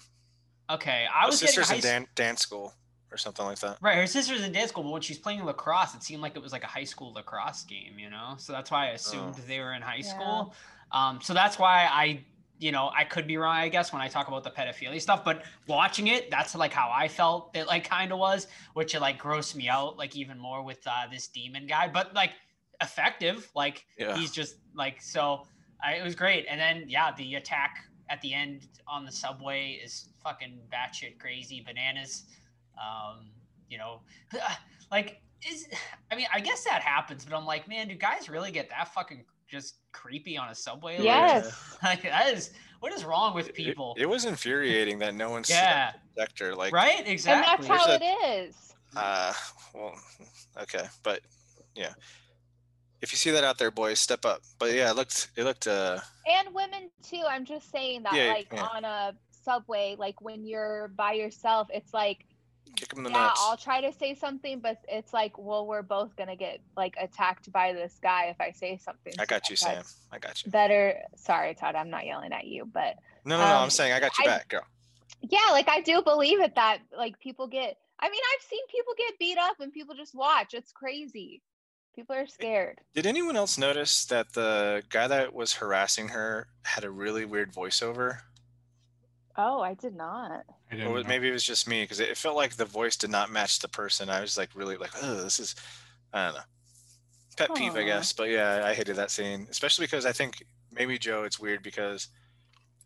Okay, 0.75 1.07
I 1.13 1.27
was 1.27 1.41
getting 1.41 1.55
sister's 1.55 1.69
high 1.69 1.77
in 1.77 1.81
dan- 1.81 2.07
dance 2.15 2.41
school 2.43 2.73
or 3.11 3.17
something 3.17 3.45
like 3.45 3.59
that. 3.59 3.79
Right, 3.81 3.97
her 3.97 4.07
sister's 4.07 4.43
in 4.43 4.53
dance 4.53 4.71
school, 4.71 4.85
but 4.85 4.91
when 4.91 5.03
she's 5.03 5.19
playing 5.19 5.45
lacrosse, 5.45 5.95
it 5.95 6.03
seemed 6.03 6.23
like 6.23 6.37
it 6.37 6.43
was 6.43 6.53
like 6.53 6.63
a 6.65 6.69
high 6.69 6.85
school 6.85 7.13
lacrosse 7.13 7.65
game, 7.65 7.99
you 7.99 8.09
know. 8.09 8.35
So 8.39 8.53
that's 8.53 8.71
why 8.71 8.87
I 8.87 8.91
assumed 8.91 9.35
Oh. 9.39 9.43
they 9.47 9.59
were 9.61 9.73
in 9.75 9.83
high 9.83 9.97
Yeah. 9.97 10.03
school. 10.15 10.55
Um, 10.93 11.21
so 11.21 11.35
that's 11.35 11.59
why 11.59 11.89
I, 11.91 12.25
you 12.59 12.71
know, 12.73 12.91
I 12.95 13.05
could 13.05 13.27
be 13.27 13.37
wrong, 13.37 13.57
I 13.57 13.69
guess, 13.69 13.93
when 13.93 14.01
I 14.03 14.07
talk 14.09 14.29
about 14.29 14.45
the 14.45 14.51
pedophilia 14.51 15.01
stuff. 15.01 15.25
But 15.25 15.43
watching 15.67 16.07
it, 16.09 16.31
that's 16.31 16.55
like 16.55 16.73
how 16.73 16.91
I 16.95 17.09
felt 17.09 17.51
it 17.57 17.67
like 17.67 17.89
kind 17.89 18.13
of 18.13 18.19
was, 18.21 18.47
which 18.75 18.95
it 18.95 19.01
like 19.01 19.21
grossed 19.21 19.57
me 19.57 19.69
out 19.69 19.97
like 19.97 20.15
even 20.15 20.39
more 20.39 20.63
with 20.63 20.87
uh, 20.87 21.07
this 21.11 21.27
demon 21.29 21.67
guy. 21.67 21.89
But 21.89 22.15
like 22.15 22.33
effective, 22.81 23.51
like 23.55 23.85
Yeah. 23.99 24.17
he's 24.17 24.31
just 24.31 24.57
like 24.75 25.01
so. 25.01 25.47
I, 25.83 25.95
it 25.95 26.05
was 26.05 26.15
great, 26.15 26.45
and 26.49 26.61
then 26.61 26.85
yeah, 26.89 27.11
the 27.17 27.37
attack 27.37 27.87
at 28.11 28.21
the 28.21 28.35
end 28.35 28.67
on 28.87 29.05
the 29.05 29.13
subway 29.13 29.81
is 29.83 30.09
fucking 30.23 30.59
batshit 30.73 31.19
crazy 31.19 31.65
bananas. 31.65 32.25
Um, 32.77 33.27
you 33.69 33.79
know, 33.79 34.01
like 34.91 35.23
is 35.49 35.69
I 36.11 36.17
mean, 36.17 36.27
I 36.35 36.41
guess 36.41 36.65
that 36.65 36.83
happens, 36.83 37.25
but 37.25 37.35
I'm 37.35 37.47
like, 37.47 37.69
man, 37.69 37.89
do 37.89 37.95
guys 37.95 38.29
really 38.29 38.51
get 38.51 38.69
that 38.71 38.93
fucking 38.93 39.25
just 39.49 39.77
creepy 39.93 40.37
on 40.37 40.49
a 40.49 40.55
subway? 40.55 40.97
Like, 40.97 41.05
Yes. 41.05 41.77
like 41.83 42.03
that 42.03 42.35
is 42.35 42.51
what 42.81 42.93
is 42.93 43.05
wrong 43.05 43.35
with 43.35 43.55
people? 43.55 43.95
It, 43.99 44.07
was 44.07 44.25
infuriating 44.25 44.99
that 45.01 45.15
no 45.15 45.31
one 45.31 45.45
yeah, 45.49 45.93
sector 46.19 46.55
like 46.55 46.73
right, 46.73 47.07
exactly. 47.07 47.55
And 47.55 47.61
exactly. 47.61 47.69
that's 47.69 47.83
how 47.83 47.99
There's 47.99 48.01
it 48.03 48.49
is. 48.49 48.75
uh 48.97 49.33
well 49.73 49.95
okay 50.61 50.85
but 51.05 51.21
yeah 51.77 51.93
if 53.03 53.13
you 53.13 53.17
see 53.17 53.31
that 53.31 53.45
out 53.45 53.59
there 53.59 53.71
boys 53.71 53.99
step 53.99 54.25
up 54.25 54.43
but 54.59 54.73
yeah 54.73 54.91
it 54.91 54.97
looked 54.97 55.31
it 55.37 55.45
looked 55.45 55.67
uh 55.67 55.99
And 56.27 56.55
women 56.55 56.91
too. 57.03 57.23
I'm 57.29 57.45
just 57.45 57.71
saying 57.71 58.03
that 58.05 58.15
Yeah, 58.15 58.29
like 58.33 58.49
yeah. 58.53 58.67
on 58.67 58.85
a 58.85 59.15
subway, 59.45 59.97
like 59.99 60.21
when 60.21 60.45
you're 60.45 60.89
by 60.97 61.13
yourself, 61.13 61.69
it's 61.73 61.93
like 61.95 62.27
kick 62.77 62.95
them 62.95 63.03
the 63.05 63.11
yeah, 63.11 63.27
nuts 63.27 63.41
I'll 63.43 63.57
try 63.57 63.81
to 63.81 63.93
say 63.93 64.15
something, 64.15 64.61
but 64.61 64.79
it's 64.89 65.13
like, 65.13 65.37
well, 65.39 65.67
we're 65.67 65.83
both 65.83 66.15
gonna 66.17 66.37
get 66.37 66.61
like 66.77 66.95
attacked 67.01 67.51
by 67.51 67.73
this 67.73 67.99
guy 68.03 68.27
if 68.27 68.37
I 68.41 68.53
say 68.53 68.77
something. 68.77 69.13
i 69.19 69.23
so 69.23 69.27
got 69.27 69.51
you 69.51 69.57
sam 69.57 69.83
i 70.13 70.19
got 70.19 70.45
you 70.45 70.51
Better. 70.53 70.97
Sorry, 71.17 71.55
Todd. 71.55 71.75
I'm 71.75 71.91
not 71.91 72.07
yelling 72.07 72.33
at 72.33 72.47
you, 72.47 72.65
but 72.67 72.97
no 73.25 73.37
no 73.37 73.45
no 73.45 73.57
i'm 73.57 73.65
um, 73.65 73.71
saying 73.71 73.93
i 73.93 74.01
got 74.01 74.17
you 74.19 74.25
I- 74.25 74.29
back 74.29 74.49
girl 74.49 74.63
yeah, 75.23 75.51
like 75.51 75.69
I 75.69 75.81
do 75.83 76.01
believe 76.03 76.41
it 76.41 76.55
that 76.55 76.79
like 76.97 77.19
people 77.21 77.47
get. 77.47 77.77
I 77.99 78.09
mean, 78.09 78.21
I've 78.35 78.43
seen 78.49 78.61
people 78.71 78.95
get 78.97 79.19
beat 79.19 79.37
up 79.37 79.61
and 79.61 79.71
people 79.71 79.95
just 79.95 80.15
watch. 80.15 80.55
It's 80.55 80.73
crazy. 80.73 81.43
People 81.95 82.15
are 82.17 82.27
scared. 82.27 82.79
did 82.95 83.07
anyone 83.07 83.37
else 83.37 83.59
notice 83.59 84.05
that 84.07 84.33
the 84.33 84.83
guy 84.89 85.09
that 85.09 85.35
was 85.35 85.55
harassing 85.55 86.09
her 86.09 86.47
had 86.65 86.85
a 86.85 86.91
really 86.91 87.25
weird 87.25 87.53
voiceover? 87.53 88.19
Oh, 89.37 89.61
I 89.61 89.75
did 89.75 89.95
not. 89.95 90.45
I 90.71 90.83
or 90.83 90.91
was- 90.93 91.07
maybe 91.07 91.29
it 91.29 91.33
was 91.33 91.45
just 91.45 91.69
me 91.69 91.83
because 91.83 92.01
it, 92.01 92.11
it 92.11 92.17
felt 92.17 92.37
like 92.37 92.57
the 92.57 92.65
voice 92.65 92.97
did 92.97 93.11
not 93.11 93.31
match 93.31 93.59
the 93.59 93.69
person. 93.69 94.09
I 94.09 94.21
was 94.21 94.37
like 94.37 94.51
really 94.55 94.77
like 94.77 94.93
oh 95.03 95.17
this 95.17 95.41
is 95.41 95.55
i 96.13 96.27
don't 96.27 96.35
know. 96.35 96.41
Pet 97.37 97.55
peeve 97.55 97.77
i 97.77 97.85
guess 97.85 98.13
but 98.13 98.29
yeah 98.29 98.63
i 98.65 98.75
hated 98.75 98.97
that 98.97 99.11
scene 99.11 99.47
especially 99.51 99.87
because 99.87 100.05
i 100.05 100.13
think 100.13 100.45
maybe 100.71 100.99
joe 100.99 101.23
it's 101.23 101.39
weird 101.41 101.63
because 101.63 102.09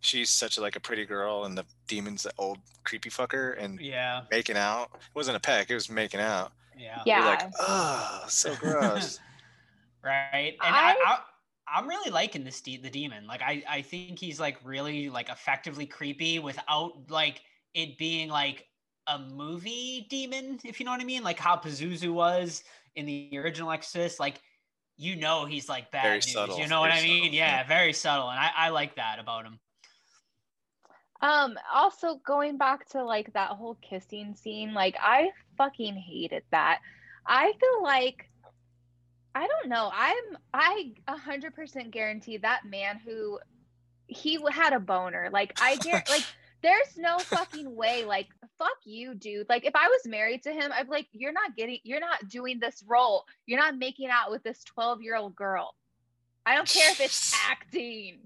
she's 0.00 0.30
such 0.30 0.58
a, 0.58 0.60
like 0.60 0.76
a 0.76 0.80
pretty 0.80 1.04
girl 1.06 1.44
and 1.44 1.56
the 1.58 1.64
demon's 1.88 2.22
the 2.22 2.32
old 2.38 2.58
creepy 2.84 3.10
fucker 3.10 3.60
and 3.60 3.80
yeah, 3.80 4.22
making 4.30 4.56
out. 4.56 4.90
It 4.94 5.00
wasn't 5.14 5.38
a 5.38 5.40
peck 5.40 5.70
it 5.70 5.74
was 5.74 5.90
making 5.90 6.20
out 6.20 6.52
yeah, 6.78 7.02
Yeah. 7.06 7.18
you're 7.18 7.26
like 7.26 7.52
oh 7.60 8.24
so 8.28 8.54
gross 8.56 9.20
right. 10.04 10.54
And 10.64 10.74
I, 10.74 10.90
I- 10.92 10.96
I, 11.06 11.18
I'm 11.66 11.88
really 11.88 12.10
liking 12.10 12.44
this 12.44 12.60
de- 12.60 12.76
the 12.76 12.90
demon. 12.90 13.26
Like 13.26 13.40
I, 13.40 13.62
I 13.68 13.80
think 13.82 14.18
he's 14.18 14.38
like 14.38 14.58
really 14.64 15.08
like 15.08 15.30
effectively 15.30 15.86
creepy 15.86 16.38
without 16.38 17.10
like 17.10 17.40
it 17.72 17.96
being 17.96 18.28
like 18.28 18.66
a 19.06 19.18
movie 19.18 20.06
demon, 20.10 20.60
if 20.62 20.78
you 20.78 20.84
know 20.84 20.92
what 20.92 21.00
I 21.00 21.04
mean. 21.04 21.22
Like 21.24 21.38
how 21.38 21.56
Pazuzu 21.56 22.12
was 22.12 22.62
in 22.96 23.06
the 23.06 23.30
original 23.38 23.70
Exorcist. 23.70 24.20
Like 24.20 24.40
you 24.98 25.16
know 25.16 25.46
he's 25.46 25.68
like 25.68 25.90
bad 25.90 26.02
Very 26.02 26.14
news. 26.16 26.32
subtle, 26.32 26.58
You 26.58 26.68
know 26.68 26.80
what 26.80 26.90
I 26.90 27.02
mean? 27.02 27.24
subtle, 27.24 27.34
Yeah, 27.34 27.56
yeah. 27.62 27.66
very 27.66 27.92
subtle, 27.94 28.28
and 28.30 28.38
I, 28.38 28.50
I 28.54 28.68
like 28.68 28.96
that 28.96 29.18
about 29.18 29.44
him. 29.46 29.58
Um, 31.24 31.58
also 31.72 32.16
going 32.16 32.58
back 32.58 32.86
to 32.90 33.02
like 33.02 33.32
that 33.32 33.48
whole 33.52 33.78
kissing 33.80 34.34
scene, 34.34 34.74
like 34.74 34.94
I 35.00 35.30
fucking 35.56 35.96
hated 35.96 36.42
that. 36.50 36.80
I 37.26 37.52
feel 37.58 37.82
like 37.82 38.28
I 39.34 39.46
don't 39.46 39.70
know. 39.70 39.90
I'm 39.90 40.36
I 40.52 40.92
a 41.08 41.16
hundred 41.16 41.54
percent 41.54 41.92
guarantee 41.92 42.36
that 42.36 42.66
man 42.66 43.00
who 43.02 43.38
he 44.06 44.38
had 44.50 44.74
a 44.74 44.78
boner. 44.78 45.30
Like 45.32 45.58
I 45.62 45.76
get 45.76 46.10
like 46.10 46.24
there's 46.62 46.98
no 46.98 47.18
fucking 47.18 47.74
way. 47.74 48.04
Like 48.04 48.28
fuck 48.58 48.76
you, 48.84 49.14
dude. 49.14 49.48
Like 49.48 49.64
if 49.64 49.74
I 49.74 49.88
was 49.88 50.06
married 50.06 50.42
to 50.42 50.52
him, 50.52 50.72
I'd 50.74 50.88
be 50.88 50.90
like, 50.90 51.08
you're 51.12 51.32
not 51.32 51.56
getting, 51.56 51.78
you're 51.84 52.00
not 52.00 52.28
doing 52.28 52.60
this 52.60 52.84
role. 52.86 53.24
You're 53.46 53.60
not 53.60 53.78
making 53.78 54.10
out 54.10 54.30
with 54.30 54.42
this 54.42 54.62
twelve 54.62 55.00
year 55.00 55.16
old 55.16 55.34
girl. 55.34 55.74
I 56.46 56.54
don't 56.54 56.68
care 56.68 56.90
if 56.90 57.00
it's 57.00 57.34
acting. 57.48 58.18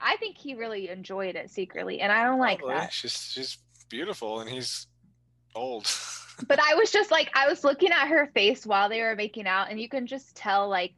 I 0.00 0.16
think 0.16 0.38
he 0.38 0.54
really 0.54 0.88
enjoyed 0.88 1.36
it 1.36 1.50
secretly, 1.50 2.00
and 2.00 2.10
I 2.10 2.24
don't 2.24 2.38
like 2.38 2.60
Probably. 2.60 2.76
that. 2.76 2.92
she's 2.92 3.12
she's 3.32 3.58
beautiful 3.88 4.40
and 4.40 4.50
he's 4.50 4.86
old 5.54 5.86
But 6.46 6.60
I 6.60 6.74
was 6.74 6.90
just 6.90 7.10
like, 7.10 7.30
I 7.34 7.48
was 7.48 7.64
looking 7.64 7.92
at 7.92 8.08
her 8.08 8.26
face 8.34 8.66
while 8.66 8.88
they 8.88 9.00
were 9.00 9.16
making 9.16 9.46
out, 9.46 9.70
and 9.70 9.80
you 9.80 9.88
can 9.88 10.06
just 10.06 10.36
tell, 10.36 10.68
like, 10.68 10.92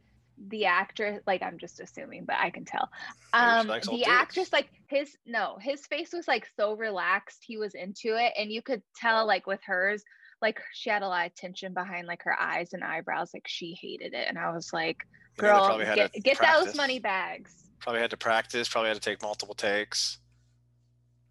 the 0.49 0.65
actress, 0.65 1.21
like, 1.25 1.41
I'm 1.41 1.57
just 1.57 1.79
assuming, 1.79 2.25
but 2.25 2.35
I 2.37 2.49
can 2.49 2.65
tell. 2.65 2.89
Um, 3.33 3.67
the 3.67 4.05
actress, 4.05 4.51
like, 4.51 4.69
his 4.87 5.17
no, 5.25 5.57
his 5.61 5.85
face 5.85 6.11
was 6.13 6.27
like 6.27 6.47
so 6.57 6.73
relaxed, 6.73 7.43
he 7.45 7.57
was 7.57 7.73
into 7.73 8.15
it, 8.15 8.33
and 8.37 8.51
you 8.51 8.61
could 8.61 8.81
tell, 8.95 9.25
like, 9.25 9.47
with 9.47 9.61
hers, 9.65 10.03
like, 10.41 10.59
she 10.73 10.89
had 10.89 11.03
a 11.03 11.07
lot 11.07 11.27
of 11.27 11.35
tension 11.35 11.73
behind 11.73 12.07
like 12.07 12.23
her 12.23 12.37
eyes 12.37 12.73
and 12.73 12.83
eyebrows, 12.83 13.31
like, 13.33 13.47
she 13.47 13.77
hated 13.81 14.13
it, 14.13 14.27
and 14.27 14.37
I 14.37 14.51
was 14.51 14.73
like, 14.73 14.97
You 15.41 15.47
know, 15.47 15.53
they 15.53 15.57
girl, 15.59 15.65
probably 15.67 15.85
had 15.85 15.95
get 15.95 16.13
to 16.13 16.19
get 16.21 16.37
those 16.41 16.75
money 16.75 16.99
bags. 16.99 17.53
probably 17.79 18.01
had 18.01 18.09
to 18.11 18.17
practice 18.17 18.67
probably 18.69 18.89
had 18.89 18.95
to 18.95 19.01
take 19.01 19.21
multiple 19.21 19.55
takes 19.55 20.19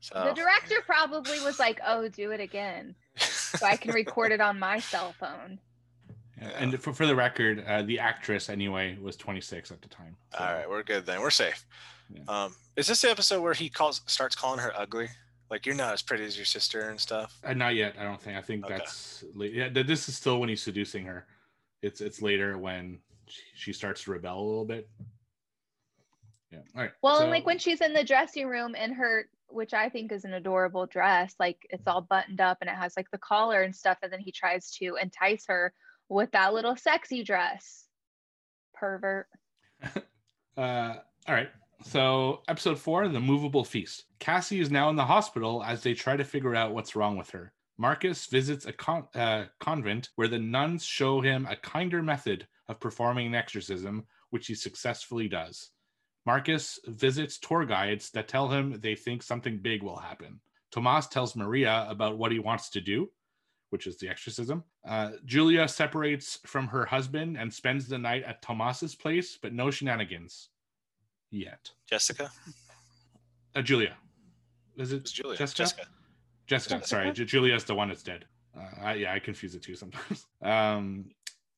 so 0.00 0.14
The 0.28 0.32
director 0.32 0.76
probably 0.86 1.40
was 1.40 1.58
like, 1.58 1.80
"Oh, 1.84 2.08
do 2.08 2.30
it 2.30 2.40
again, 2.40 2.94
so 3.16 3.66
I 3.66 3.76
can 3.76 3.92
record 3.92 4.30
it 4.30 4.40
on 4.40 4.56
my 4.58 4.78
cell 4.78 5.12
phone." 5.18 5.58
Yeah, 6.40 6.48
And 6.50 6.80
for, 6.80 6.92
for 6.92 7.04
the 7.04 7.16
record, 7.16 7.64
uh, 7.66 7.82
the 7.82 7.98
actress 7.98 8.48
anyway 8.48 8.96
was 9.00 9.16
26 9.16 9.72
at 9.72 9.82
the 9.82 9.88
time. 9.88 10.16
so- 10.32 10.38
all 10.44 10.52
right 10.54 10.68
we're 10.70 10.84
good 10.84 11.04
then 11.04 11.20
we're 11.20 11.30
safe 11.30 11.66
Yeah. 12.14 12.22
um 12.28 12.54
is 12.76 12.86
this 12.86 13.02
the 13.02 13.10
episode 13.10 13.42
where 13.42 13.54
he 13.54 13.68
calls 13.68 14.02
starts 14.06 14.36
calling 14.36 14.60
her 14.60 14.72
ugly 14.78 15.08
like 15.50 15.66
you're 15.66 15.74
not 15.74 15.94
as 15.94 16.00
pretty 16.02 16.24
as 16.24 16.36
your 16.36 16.44
sister 16.46 16.90
and 16.90 17.00
stuff 17.00 17.40
Uh, 17.42 17.54
not 17.54 17.74
yet. 17.74 17.96
I 17.98 18.04
don't 18.04 18.20
think. 18.22 18.36
I 18.38 18.42
think 18.42 18.64
Okay. 18.66 18.76
that's 18.76 19.24
late. 19.34 19.52
Yeah, 19.52 19.68
th- 19.68 19.86
this 19.86 20.08
is 20.08 20.16
still 20.16 20.38
when 20.38 20.48
he's 20.48 20.62
seducing 20.62 21.06
her. 21.06 21.26
It's 21.82 22.00
it's 22.00 22.22
later 22.22 22.56
when 22.56 23.00
she, 23.54 23.72
starts 23.72 24.04
to 24.04 24.12
rebel 24.12 24.40
a 24.40 24.44
little 24.46 24.64
bit. 24.64 24.88
Yeah. 26.50 26.60
All 26.74 26.82
right. 26.82 26.92
Well, 27.02 27.16
so- 27.16 27.22
and 27.22 27.30
like 27.30 27.46
when 27.46 27.58
she's 27.58 27.80
in 27.80 27.92
the 27.92 28.04
dressing 28.04 28.46
room 28.46 28.74
in 28.74 28.92
her 28.94 29.26
which 29.50 29.74
I 29.74 29.88
think 29.88 30.12
is 30.12 30.24
an 30.24 30.34
adorable 30.34 30.86
dress. 30.86 31.34
Like 31.38 31.66
it's 31.70 31.86
all 31.86 32.02
buttoned 32.02 32.40
up 32.40 32.58
and 32.60 32.70
it 32.70 32.76
has 32.76 32.94
like 32.96 33.10
the 33.10 33.18
collar 33.18 33.62
and 33.62 33.74
stuff. 33.74 33.98
And 34.02 34.12
then 34.12 34.20
he 34.20 34.32
tries 34.32 34.70
to 34.72 34.96
entice 35.00 35.44
her 35.48 35.72
with 36.08 36.30
that 36.32 36.54
little 36.54 36.76
sexy 36.76 37.22
dress. 37.24 37.86
Pervert. 38.74 39.26
Uh, 40.56 40.96
all 41.28 41.36
right. 41.36 41.50
So, 41.84 42.42
episode 42.48 42.80
four, 42.80 43.06
The 43.06 43.20
Movable 43.20 43.62
Feast. 43.62 44.06
Cassie 44.18 44.58
is 44.58 44.72
now 44.72 44.90
in 44.90 44.96
the 44.96 45.04
hospital 45.04 45.62
as 45.62 45.84
they 45.84 45.94
try 45.94 46.16
to 46.16 46.24
figure 46.24 46.56
out 46.56 46.74
what's 46.74 46.96
wrong 46.96 47.16
with 47.16 47.30
her. 47.30 47.52
Marcus 47.78 48.26
visits 48.26 48.66
a 48.66 48.72
con- 48.72 49.06
uh, 49.14 49.44
convent 49.60 50.08
where 50.16 50.26
the 50.26 50.40
nuns 50.40 50.84
show 50.84 51.20
him 51.20 51.46
a 51.48 51.54
kinder 51.54 52.02
method 52.02 52.48
of 52.68 52.80
performing 52.80 53.26
an 53.28 53.34
exorcism, 53.34 54.06
which 54.30 54.46
he 54.46 54.54
successfully 54.54 55.28
does. 55.28 55.70
Marcus 56.26 56.78
visits 56.86 57.38
tour 57.38 57.64
guides 57.64 58.10
that 58.10 58.28
tell 58.28 58.48
him 58.48 58.78
they 58.80 58.94
think 58.94 59.22
something 59.22 59.58
big 59.58 59.82
will 59.82 59.96
happen. 59.96 60.40
Tomas 60.70 61.06
tells 61.06 61.34
Maria 61.34 61.86
about 61.88 62.18
what 62.18 62.32
he 62.32 62.38
wants 62.38 62.68
to 62.70 62.80
do, 62.80 63.10
which 63.70 63.86
is 63.86 63.96
the 63.98 64.08
exorcism. 64.08 64.62
Uh, 64.86 65.12
Julia 65.24 65.66
separates 65.66 66.38
from 66.44 66.66
her 66.66 66.84
husband 66.84 67.38
and 67.38 67.52
spends 67.52 67.88
the 67.88 67.98
night 67.98 68.24
at 68.24 68.42
Tomas's 68.42 68.94
place, 68.94 69.38
but 69.40 69.54
no 69.54 69.70
shenanigans 69.70 70.50
yet. 71.30 71.70
Jessica? 71.88 72.30
Uh, 73.54 73.62
Julia. 73.62 73.96
Is 74.76 74.92
it 74.92 75.04
Julia. 75.04 75.36
Jessica? 75.36 75.62
Jessica. 75.62 75.82
Jessica, 76.46 76.74
Jessica? 76.74 76.88
sorry. 76.88 77.12
Ju- 77.12 77.24
Julia's 77.24 77.64
the 77.64 77.74
one 77.74 77.88
that's 77.88 78.02
dead. 78.02 78.24
Uh, 78.56 78.82
I, 78.82 78.94
yeah, 78.94 79.12
I 79.12 79.18
confuse 79.18 79.52
the 79.52 79.58
two 79.58 79.74
sometimes. 79.74 80.26
Um, 80.42 81.06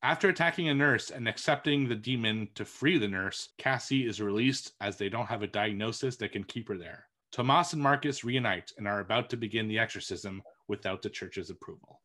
after 0.02 0.28
attacking 0.28 0.68
a 0.68 0.74
nurse 0.74 1.10
and 1.10 1.28
accepting 1.28 1.89
the 1.89 1.94
demon 1.94 2.48
to 2.55 2.64
free 2.64 2.98
the 2.98 3.09
nurse, 3.09 3.51
Cassie 3.59 4.06
is 4.06 4.20
released 4.20 4.72
as 4.81 4.97
they 4.97 5.09
don't 5.09 5.27
have 5.27 5.43
a 5.43 5.47
diagnosis 5.47 6.16
that 6.16 6.32
can 6.32 6.44
keep 6.44 6.68
her 6.68 6.78
there. 6.78 7.06
Tomas 7.32 7.74
and 7.74 7.82
Marcus 7.82 8.24
reunite 8.24 8.72
and 8.78 8.89
are 8.89 9.01
about 9.01 9.31
to 9.31 9.36
begin 9.36 9.68
the 9.68 9.78
exorcism 9.78 10.43
without 10.68 11.02
the 11.02 11.10
church's 11.10 11.51
approval. 11.51 12.01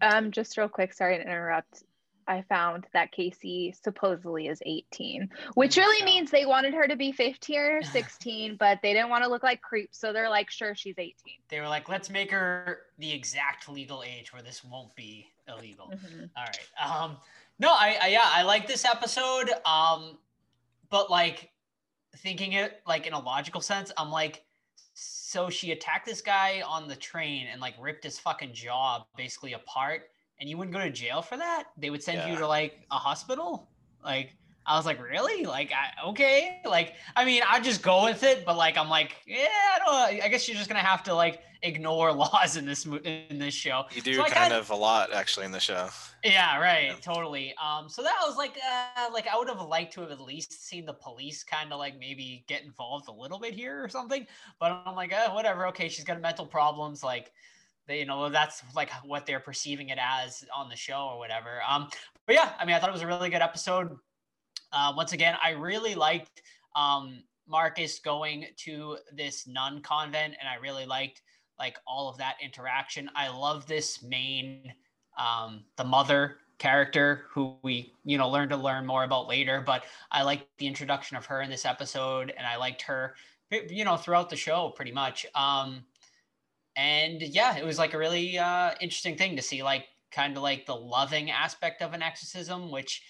Um, 0.00 0.30
just 0.30 0.56
real 0.56 0.68
quick, 0.68 0.94
sorry 0.94 1.18
to 1.18 1.22
interrupt. 1.22 1.84
I 2.30 2.42
found 2.48 2.86
that 2.92 3.10
Casey 3.10 3.74
supposedly 3.82 4.46
is 4.46 4.62
18, 4.64 5.28
which 5.54 5.76
really 5.76 5.98
So- 5.98 6.04
means 6.04 6.30
they 6.30 6.46
wanted 6.46 6.72
her 6.74 6.86
to 6.86 6.94
be 6.94 7.10
15 7.10 7.58
or 7.58 7.82
16, 7.82 8.56
but 8.56 8.78
they 8.82 8.92
didn't 8.94 9.10
want 9.10 9.24
to 9.24 9.30
look 9.30 9.42
like 9.42 9.60
creeps, 9.60 9.98
so 9.98 10.12
they're 10.12 10.30
like, 10.30 10.48
sure, 10.50 10.74
she's 10.76 10.94
18. 10.96 11.14
They 11.48 11.60
were 11.60 11.68
like, 11.68 11.88
let's 11.88 12.08
make 12.08 12.30
her 12.30 12.82
the 12.98 13.12
exact 13.12 13.68
legal 13.68 14.02
age 14.04 14.32
where 14.32 14.42
this 14.42 14.62
won't 14.62 14.94
be 14.94 15.26
illegal. 15.48 15.92
Mhm. 15.92 16.30
All 16.36 16.44
right. 16.44 16.68
Um, 16.80 17.16
no, 17.58 17.70
I, 17.72 17.98
I 18.00 18.06
yeah, 18.08 18.24
I 18.24 18.42
like 18.44 18.66
this 18.68 18.84
episode. 18.84 19.50
Um, 19.66 20.16
but 20.88 21.10
like 21.10 21.50
thinking 22.16 22.52
it 22.52 22.80
like 22.86 23.06
in 23.06 23.12
a 23.12 23.18
logical 23.20 23.60
sense, 23.60 23.90
I'm 23.98 24.10
like, 24.10 24.44
so 24.94 25.50
she 25.50 25.72
attacked 25.72 26.06
this 26.06 26.20
guy 26.20 26.62
on 26.66 26.86
the 26.88 26.96
train 26.96 27.48
and 27.50 27.60
like 27.60 27.74
ripped 27.80 28.04
his 28.04 28.18
fucking 28.18 28.52
jaw 28.52 29.04
basically 29.16 29.52
apart, 29.54 30.10
and 30.40 30.48
you 30.48 30.56
wouldn't 30.56 30.74
go 30.74 30.82
to 30.82 30.90
jail 30.90 31.22
for 31.22 31.36
that? 31.36 31.64
They 31.76 31.90
would 31.90 32.02
send 32.02 32.28
you 32.30 32.36
to 32.38 32.46
like 32.46 32.80
a 32.90 32.96
hospital? 32.96 33.68
Like 34.04 34.34
I 34.66 34.76
was 34.76 34.86
like, 34.86 35.02
really? 35.02 35.46
Like, 35.46 35.72
I, 35.72 36.08
okay. 36.10 36.60
Like, 36.64 36.94
I 37.16 37.24
mean, 37.24 37.42
I 37.48 37.60
just 37.60 37.82
go 37.82 38.04
with 38.04 38.22
it, 38.22 38.44
but 38.44 38.56
like, 38.56 38.76
I'm 38.76 38.88
like, 38.90 39.16
yeah, 39.26 39.46
I 39.74 39.78
don't. 39.78 40.18
Know. 40.18 40.24
I 40.24 40.28
guess 40.28 40.46
you're 40.48 40.56
just 40.56 40.68
gonna 40.68 40.80
have 40.80 41.02
to 41.04 41.14
like 41.14 41.42
ignore 41.62 42.12
laws 42.24 42.56
in 42.56 42.66
this 42.66 42.86
in 42.86 43.38
this 43.38 43.52
show. 43.54 43.84
You 43.92 44.02
do 44.02 44.14
So 44.14 44.22
kind 44.24 44.34
kinda- 44.34 44.58
of 44.58 44.70
a 44.70 44.76
lot 44.76 45.12
actually 45.12 45.46
in 45.46 45.52
the 45.52 45.60
show. 45.60 45.88
yeah, 46.22 46.58
right, 46.58 46.86
Yeah. 46.88 46.94
totally. 47.00 47.54
Um, 47.62 47.88
so 47.88 48.02
that 48.02 48.16
was 48.24 48.36
like, 48.36 48.56
uh, 48.96 49.08
like 49.12 49.26
I 49.26 49.36
would 49.36 49.48
have 49.48 49.60
liked 49.62 49.92
to 49.94 50.02
have 50.02 50.10
at 50.10 50.20
least 50.20 50.66
seen 50.66 50.84
the 50.86 50.94
police 50.94 51.42
kind 51.42 51.72
of 51.72 51.78
like 51.78 51.98
maybe 51.98 52.44
get 52.46 52.62
involved 52.62 53.08
a 53.08 53.12
little 53.12 53.38
bit 53.38 53.54
here 53.54 53.82
or 53.82 53.88
something. 53.88 54.26
But 54.60 54.82
I'm 54.86 54.94
like, 54.94 55.12
uh, 55.12 55.30
whatever. 55.30 55.66
Okay, 55.68 55.88
she's 55.88 56.04
got 56.04 56.20
mental 56.20 56.46
problems. 56.46 57.02
Like, 57.02 57.32
they, 57.86 57.98
you 57.98 58.06
know, 58.06 58.28
that's 58.28 58.62
like 58.74 58.90
what 59.04 59.26
they're 59.26 59.40
perceiving 59.40 59.88
it 59.88 59.98
as 60.00 60.44
on 60.54 60.68
the 60.68 60.76
show 60.76 61.08
or 61.12 61.18
whatever. 61.18 61.60
Um, 61.68 61.88
but 62.26 62.34
yeah, 62.34 62.52
I 62.58 62.64
mean, 62.64 62.76
I 62.76 62.78
thought 62.78 62.88
it 62.88 62.92
was 62.92 63.02
a 63.02 63.06
really 63.06 63.30
good 63.30 63.42
episode. 63.42 63.96
Uh, 64.72 64.92
once 64.96 65.12
again, 65.12 65.36
I 65.42 65.50
really 65.50 65.94
liked 65.94 66.42
um 66.76 67.22
Marcus 67.48 67.98
going 67.98 68.46
to 68.58 68.96
this 69.12 69.46
nun 69.46 69.82
convent, 69.82 70.34
and 70.38 70.48
I 70.48 70.54
really 70.62 70.86
liked 70.86 71.22
like 71.58 71.76
all 71.86 72.08
of 72.08 72.16
that 72.18 72.36
interaction. 72.42 73.10
I 73.14 73.28
love 73.28 73.66
this 73.66 74.02
main 74.02 74.72
um, 75.18 75.64
the 75.76 75.84
mother 75.84 76.36
character 76.58 77.24
who 77.30 77.56
we 77.62 77.94
you 78.04 78.18
know 78.18 78.28
learn 78.28 78.50
to 78.50 78.56
learn 78.56 78.84
more 78.86 79.04
about 79.04 79.26
later 79.26 79.62
but 79.64 79.84
i 80.10 80.22
liked 80.22 80.46
the 80.58 80.66
introduction 80.66 81.16
of 81.16 81.24
her 81.24 81.40
in 81.40 81.48
this 81.48 81.64
episode 81.64 82.34
and 82.36 82.46
i 82.46 82.54
liked 82.54 82.82
her 82.82 83.14
you 83.70 83.82
know 83.82 83.96
throughout 83.96 84.28
the 84.28 84.36
show 84.36 84.68
pretty 84.76 84.92
much 84.92 85.24
um 85.34 85.82
and 86.76 87.20
yeah 87.22 87.56
it 87.56 87.64
was 87.64 87.78
like 87.78 87.94
a 87.94 87.98
really 87.98 88.38
uh 88.38 88.70
interesting 88.80 89.16
thing 89.16 89.36
to 89.36 89.42
see 89.42 89.62
like 89.62 89.86
kind 90.12 90.36
of 90.36 90.42
like 90.42 90.66
the 90.66 90.74
loving 90.74 91.30
aspect 91.30 91.82
of 91.82 91.92
an 91.92 92.02
exorcism 92.02 92.70
which 92.70 93.02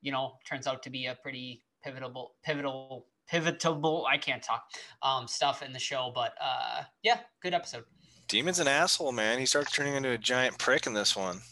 you 0.00 0.12
know 0.12 0.34
turns 0.48 0.66
out 0.66 0.82
to 0.82 0.90
be 0.90 1.06
a 1.06 1.16
pretty 1.22 1.62
pivotal 1.82 2.34
pivotal 2.44 3.06
pivotable 3.30 4.04
i 4.08 4.16
can't 4.16 4.42
talk 4.42 4.64
um 5.02 5.26
stuff 5.26 5.62
in 5.62 5.72
the 5.72 5.78
show 5.78 6.12
but 6.14 6.34
uh 6.40 6.82
yeah 7.02 7.18
good 7.42 7.54
episode 7.54 7.84
Demon's 8.28 8.58
an 8.58 8.68
asshole, 8.68 9.12
man. 9.12 9.38
He 9.38 9.46
starts 9.46 9.72
turning 9.72 9.94
into 9.94 10.10
a 10.10 10.18
giant 10.18 10.58
prick 10.58 10.86
in 10.86 10.94
this 10.94 11.14
one. 11.14 11.36
It's 11.36 11.46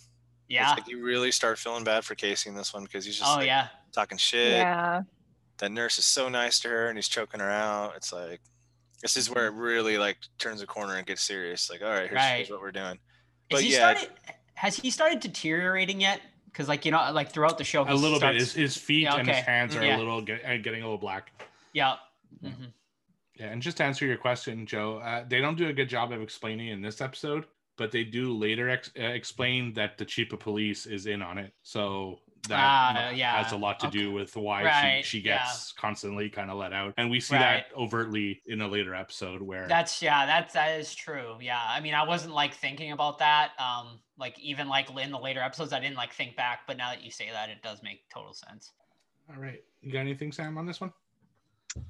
yeah 0.48 0.70
like 0.70 0.88
you 0.88 1.02
really 1.02 1.32
start 1.32 1.58
feeling 1.58 1.84
bad 1.84 2.04
for 2.04 2.14
Casey 2.14 2.50
in 2.50 2.56
this 2.56 2.74
one 2.74 2.82
because 2.82 3.04
he's 3.04 3.16
just 3.18 3.30
oh 3.30 3.36
like, 3.36 3.46
yeah 3.46 3.68
talking 3.92 4.18
shit. 4.18 4.52
Yeah. 4.52 5.02
That 5.58 5.70
nurse 5.70 5.98
is 5.98 6.04
so 6.04 6.28
nice 6.28 6.60
to 6.60 6.68
her 6.68 6.88
and 6.88 6.98
he's 6.98 7.08
choking 7.08 7.40
her 7.40 7.50
out. 7.50 7.94
It's 7.96 8.12
like 8.12 8.40
this 9.02 9.16
is 9.16 9.28
where 9.28 9.46
it 9.48 9.52
really 9.54 9.98
like 9.98 10.16
turns 10.38 10.62
a 10.62 10.66
corner 10.66 10.94
and 10.96 11.06
gets 11.06 11.22
serious. 11.22 11.68
Like, 11.70 11.82
all 11.82 11.88
right, 11.90 12.08
here's, 12.08 12.22
here's 12.22 12.50
what 12.50 12.60
we're 12.60 12.72
doing. 12.72 12.98
But 13.50 13.62
he 13.62 13.72
yeah, 13.72 13.94
started? 13.94 14.10
Has 14.54 14.76
he 14.76 14.90
started 14.90 15.20
deteriorating 15.20 16.00
yet? 16.00 16.20
Because 16.46 16.68
like 16.68 16.84
you 16.84 16.92
know, 16.92 17.10
like 17.12 17.32
throughout 17.32 17.58
the 17.58 17.64
show, 17.64 17.82
A 17.82 17.92
little 17.94 18.18
starts, 18.18 18.34
bit. 18.34 18.40
His, 18.40 18.52
his 18.52 18.76
feet 18.76 19.02
Yeah, 19.02 19.16
and 19.16 19.28
his 19.28 19.38
hands 19.38 19.74
are 19.76 19.84
Yeah. 19.84 19.96
a 19.96 19.98
little 19.98 20.22
get, 20.22 20.44
uh, 20.44 20.56
getting 20.58 20.82
a 20.82 20.84
little 20.84 20.98
black. 20.98 21.32
Yeah. 21.72 21.96
Yeah. 22.40 22.50
Mhm. 22.50 22.72
Yeah, 23.34 23.46
and 23.46 23.60
just 23.62 23.78
to 23.78 23.84
answer 23.84 24.06
your 24.06 24.18
question, 24.18 24.66
Joe, 24.66 24.98
uh, 24.98 25.24
they 25.26 25.40
don't 25.40 25.56
do 25.56 25.68
a 25.68 25.72
good 25.72 25.88
job 25.88 26.12
of 26.12 26.20
explaining 26.22 26.68
in 26.68 26.82
this 26.82 27.00
episode, 27.00 27.46
but 27.76 27.90
they 27.90 28.04
do 28.04 28.36
later 28.36 28.68
ex- 28.68 28.92
uh, 28.98 29.02
explain 29.04 29.72
that 29.72 29.96
the 29.98 30.04
chief 30.04 30.32
of 30.32 30.40
police 30.40 30.84
is 30.86 31.06
in 31.06 31.22
on 31.22 31.38
it. 31.38 31.52
So 31.62 32.20
that 32.48 33.10
m- 33.12 33.16
yeah, 33.16 33.42
has 33.42 33.52
a 33.52 33.56
lot 33.56 33.78
to 33.80 33.88
do 33.88 34.12
with 34.12 34.34
why 34.36 34.64
Right, 34.64 35.04
she, 35.04 35.20
she 35.20 35.26
yeah. 35.26 35.38
gets 35.38 35.72
constantly 35.72 36.28
kind 36.28 36.50
of 36.50 36.58
let 36.58 36.72
out. 36.72 36.94
And 36.96 37.10
we 37.10 37.20
see 37.20 37.36
Right. 37.36 37.64
that 37.70 37.76
overtly 37.76 38.42
in 38.46 38.60
a 38.60 38.68
later 38.68 38.94
episode 38.94 39.40
where 39.42 39.68
That's 39.68 40.02
yeah, 40.02 40.26
that's 40.26 40.54
that 40.54 40.80
is 40.80 40.94
true. 40.94 41.36
Yeah, 41.40 41.60
I 41.64 41.80
mean, 41.80 41.94
I 41.94 42.04
wasn't 42.04 42.34
like 42.34 42.54
thinking 42.54 42.92
about 42.92 43.18
that. 43.20 43.52
Um, 43.60 44.00
like 44.18 44.38
even 44.40 44.68
like 44.68 44.90
in 44.90 45.12
the 45.12 45.18
later 45.18 45.40
episodes, 45.40 45.72
I 45.72 45.78
didn't 45.80 45.96
like 45.96 46.12
think 46.12 46.36
back, 46.36 46.60
but 46.66 46.76
now 46.76 46.90
that 46.90 47.02
you 47.02 47.10
say 47.10 47.28
that, 47.30 47.48
it 47.48 47.62
does 47.62 47.80
make 47.82 48.08
total 48.12 48.34
sense. 48.34 48.72
All 49.30 49.40
right. 49.40 49.62
You 49.80 49.92
got 49.92 50.00
anything, 50.00 50.32
Sam, 50.32 50.58
on 50.58 50.66
this 50.66 50.80
one? 50.80 50.92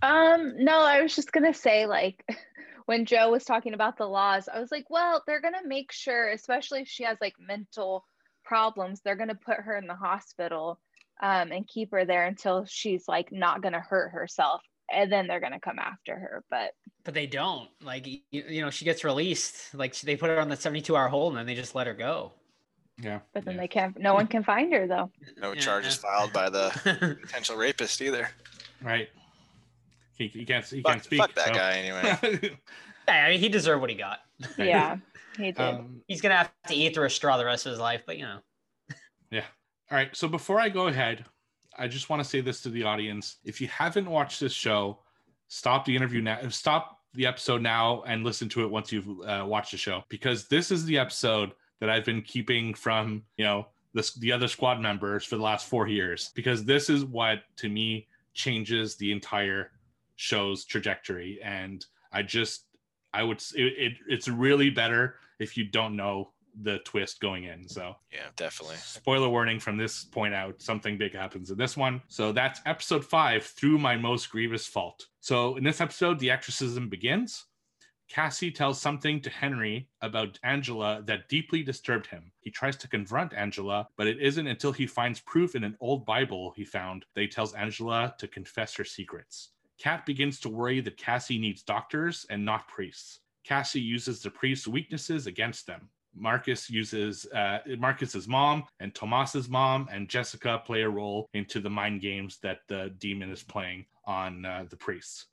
Um, 0.03 0.53
no, 0.59 0.81
I 0.83 1.03
was 1.03 1.16
just 1.16 1.33
gonna 1.33 1.55
say, 1.55 1.87
like, 1.87 2.24
when 2.87 3.05
Joe 3.07 3.31
was 3.31 3.45
talking 3.45 3.74
about 3.74 3.97
the 3.97 4.07
laws, 4.07 4.49
I 4.53 4.61
was 4.61 4.70
like, 4.70 4.87
well, 4.91 5.23
they're 5.27 5.41
gonna 5.41 5.66
make 5.66 5.93
sure, 5.93 6.31
especially 6.31 6.83
if 6.83 6.89
she 6.89 7.05
has 7.05 7.19
like 7.20 7.35
mental 7.41 8.05
problems, 8.53 9.01
they're 9.01 9.16
gonna 9.16 9.35
put 9.35 9.57
her 9.57 9.79
in 9.79 9.87
the 9.87 9.95
hospital 9.95 10.79
um, 11.23 11.53
and 11.53 11.66
keep 11.66 11.91
her 11.93 12.05
there 12.05 12.27
until 12.27 12.66
she's 12.66 13.09
like 13.09 13.33
not 13.33 13.62
gonna 13.62 13.81
hurt 13.81 14.11
herself, 14.11 14.61
and 14.93 15.11
then 15.11 15.27
they're 15.27 15.41
gonna 15.41 15.59
come 15.59 15.79
after 15.79 16.15
her. 16.16 16.45
But 16.51 16.73
But 17.03 17.15
they 17.15 17.27
don't. 17.27 17.70
Like 17.83 18.07
you, 18.07 18.19
you 18.31 18.61
know, 18.61 18.69
she 18.69 18.85
gets 18.85 19.05
released. 19.05 19.74
Like 19.74 19.99
they 20.01 20.16
put 20.16 20.29
her 20.29 20.39
on 20.39 20.51
the 20.51 20.57
seventy-two 20.57 20.95
hour 20.95 21.09
hold, 21.09 21.33
and 21.33 21.39
then 21.39 21.47
they 21.47 21.55
just 21.55 21.74
let 21.74 21.87
her 21.87 21.95
go. 21.95 22.33
Yeah. 23.03 23.20
but 23.33 23.47
then 23.47 23.55
yeah. 23.55 23.61
they 23.62 23.69
can't. 23.69 23.99
No 23.99 24.12
one 24.12 24.27
can 24.27 24.45
find 24.45 24.70
her 24.74 24.87
though. 24.87 25.11
no 25.41 25.55
Yeah, 25.55 25.61
charges 25.61 25.97
filed 25.97 26.35
by 26.35 26.51
the 26.51 27.16
potential 27.23 27.57
rapist 27.57 28.03
either. 28.03 28.29
Right. 28.83 29.09
He, 30.19 30.29
he 30.29 30.45
can't 30.45 30.65
he 30.66 30.83
Fuck, 30.83 30.93
can't 30.93 31.05
speak. 31.05 31.20
fuck 31.20 31.35
that 31.37 31.47
so- 31.49 31.55
guy 31.55 31.73
anyway. 31.79 32.57
yeah, 33.09 33.27
I 33.27 33.31
mean, 33.31 33.41
he 33.41 33.49
deserved 33.49 33.81
what 33.81 33.91
he 33.91 33.97
got. 33.97 34.20
Yeah, 34.59 34.97
he 35.37 35.53
did. 35.53 35.61
um, 35.61 36.03
He's 36.09 36.20
gonna 36.20 36.37
have 36.37 36.53
to 36.69 36.74
eat 36.74 36.95
through 36.95 37.07
a 37.07 37.11
straw 37.11 37.37
the 37.37 37.45
rest 37.45 37.66
of 37.66 37.70
his 37.70 37.81
life, 37.81 38.03
but 38.07 38.19
you 38.19 38.24
know. 38.24 38.39
Yeah. 39.31 39.45
All 39.91 39.97
right. 39.97 40.15
So 40.15 40.29
before 40.29 40.61
I 40.61 40.69
go 40.69 40.89
ahead, 40.89 41.24
I 41.79 41.89
just 41.89 42.11
want 42.11 42.23
to 42.23 42.29
say 42.29 42.43
this 42.43 42.61
to 42.62 42.69
the 42.69 42.83
audience. 42.85 43.37
If 43.45 43.62
you 43.62 43.69
haven't 43.69 44.11
watched 44.11 44.41
this 44.41 44.53
show, 44.53 44.99
stop 45.49 45.87
the 45.87 45.97
interview 45.97 46.20
now. 46.20 46.39
Stop 46.51 46.99
the 47.15 47.27
episode 47.27 47.62
now 47.62 48.03
and 48.07 48.24
listen 48.24 48.49
to 48.51 48.62
it 48.62 48.70
once 48.70 48.93
you've 48.93 49.09
uh, 49.27 49.45
watched 49.47 49.70
the 49.70 49.79
show 49.79 50.03
because 50.11 50.49
this 50.49 50.70
is 50.70 50.85
the 50.85 50.99
episode 50.99 51.53
that 51.81 51.89
I've 51.89 52.05
been 52.05 52.20
keeping 52.23 52.74
from, 52.74 53.23
you 53.39 53.45
know, 53.45 53.66
this, 53.95 54.15
the 54.15 54.33
other 54.33 54.49
squad 54.49 54.81
members 54.81 55.24
for 55.24 55.37
the 55.37 55.43
last 55.43 55.66
four 55.66 55.87
years 55.89 56.31
because 56.35 56.65
this 56.65 56.89
is 56.91 57.05
what 57.05 57.41
to 57.57 57.69
me 57.69 58.07
changes 58.35 58.97
the 58.97 59.12
entire 59.12 59.70
show's 60.16 60.65
trajectory. 60.65 61.41
And 61.43 61.85
I 62.12 62.23
just, 62.23 62.66
I 63.15 63.23
would, 63.23 63.43
it, 63.55 63.73
it 63.79 63.93
it's 64.09 64.29
really 64.29 64.71
better 64.71 65.17
if 65.39 65.57
you 65.57 65.65
don't 65.65 65.97
know 65.97 66.31
the 66.63 66.79
twist 66.81 67.21
going 67.21 67.45
in. 67.45 67.69
So 67.69 67.97
yeah, 68.13 68.27
definitely. 68.37 68.77
spoiler 68.77 69.29
warning 69.29 69.59
from 69.59 69.77
this 69.77 70.05
point 70.05 70.35
out 70.35 70.61
something 70.61 70.99
big 70.99 71.15
happens 71.15 71.51
in 71.51 71.57
this 71.57 71.77
one 71.77 72.03
so 72.09 72.31
that's 72.33 72.61
episode 72.67 73.05
five 73.05 73.43
through 73.43 73.79
my 73.79 73.97
most 73.97 74.31
grievous 74.31 74.67
fault 74.67 75.07
so 75.21 75.57
in 75.57 75.65
this 75.65 75.81
episode 75.81 76.19
the 76.19 76.31
exorcism 76.31 76.89
begins 76.89 77.47
Cassie 78.13 78.51
tells 78.51 78.79
something 78.79 79.23
to 79.23 79.31
Henry 79.31 79.89
about 80.03 80.39
Angela 80.43 81.03
that 81.07 81.31
deeply 81.31 81.63
disturbed 81.63 82.07
him. 82.07 82.31
He 82.41 82.51
tries 82.51 82.77
to 82.77 82.89
confront 82.89 83.33
Angela, 83.33 83.89
but 83.97 84.07
it 84.07 84.21
isn't 84.21 84.47
until 84.47 84.71
he 84.71 84.87
finds 84.87 85.21
proof 85.21 85.55
in 85.55 85.65
an 85.65 85.79
old 85.81 86.05
Bible 86.05 86.53
he 86.55 86.63
found 86.63 87.07
that 87.15 87.23
he 87.23 87.29
tells 87.29 87.55
Angela 87.55 88.15
to 88.19 88.29
confess 88.29 88.75
her 88.75 88.85
secrets. 88.85 89.53
Kat 89.83 90.07
begins 90.07 90.39
to 90.39 90.49
worry 90.49 90.81
that 90.81 90.97
Cassie 90.97 91.39
needs 91.39 91.65
doctors 91.65 92.25
and 92.31 92.45
not 92.45 92.69
priests. 92.69 93.19
Cassie 93.43 93.81
uses 93.81 94.23
the 94.23 94.31
priest's 94.31 94.69
weaknesses 94.69 95.27
against 95.27 95.67
them. 95.67 95.89
Marcus 96.15 96.71
uses 96.71 97.27
uh, 97.35 97.59
Marcus's 97.79 98.29
mom 98.29 98.63
and 98.79 98.95
Tomas's 98.95 99.49
mom 99.49 99.89
and 99.91 100.09
Jessica 100.09 100.63
play 100.65 100.83
a 100.83 100.89
role 100.89 101.29
into 101.35 101.59
the 101.59 101.71
mind 101.71 102.01
games 102.01 102.39
that 102.43 102.61
the 102.69 102.95
demon 102.99 103.33
is 103.33 103.43
playing 103.43 103.85
on 104.05 104.45
uh, 104.45 104.65
the 104.71 104.77
priests. 104.77 105.27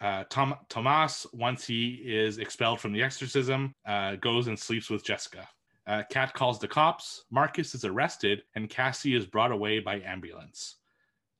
Uh, 0.00 0.24
Tom, 0.30 0.54
Tomas, 0.70 1.26
once 1.34 1.66
he 1.66 2.00
is 2.06 2.38
expelled 2.38 2.80
from 2.80 2.94
the 2.94 3.02
exorcism, 3.02 3.74
uh, 3.84 4.14
goes 4.16 4.46
and 4.46 4.58
sleeps 4.58 4.88
with 4.88 5.04
Jessica. 5.04 5.46
Uh, 5.86 6.04
Kat 6.10 6.32
calls 6.32 6.58
the 6.58 6.68
cops. 6.68 7.24
Marcus 7.30 7.74
is 7.74 7.84
arrested, 7.84 8.44
and 8.54 8.70
Cassie 8.70 9.14
is 9.14 9.26
brought 9.26 9.52
away 9.52 9.78
by 9.78 10.00
ambulance. 10.00 10.76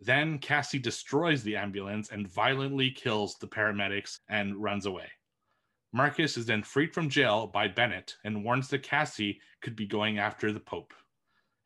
Then 0.00 0.38
Cassie 0.38 0.78
destroys 0.78 1.42
the 1.42 1.56
ambulance 1.56 2.10
and 2.10 2.28
violently 2.28 2.90
kills 2.90 3.36
the 3.36 3.48
paramedics 3.48 4.20
and 4.28 4.56
runs 4.56 4.86
away. 4.86 5.10
Marcus 5.92 6.36
is 6.36 6.46
then 6.46 6.62
freed 6.62 6.94
from 6.94 7.08
jail 7.08 7.46
by 7.46 7.66
Bennett 7.66 8.16
and 8.22 8.44
warns 8.44 8.68
that 8.68 8.82
Cassie 8.82 9.40
could 9.60 9.74
be 9.74 9.86
going 9.86 10.18
after 10.18 10.52
the 10.52 10.60
Pope. 10.60 10.94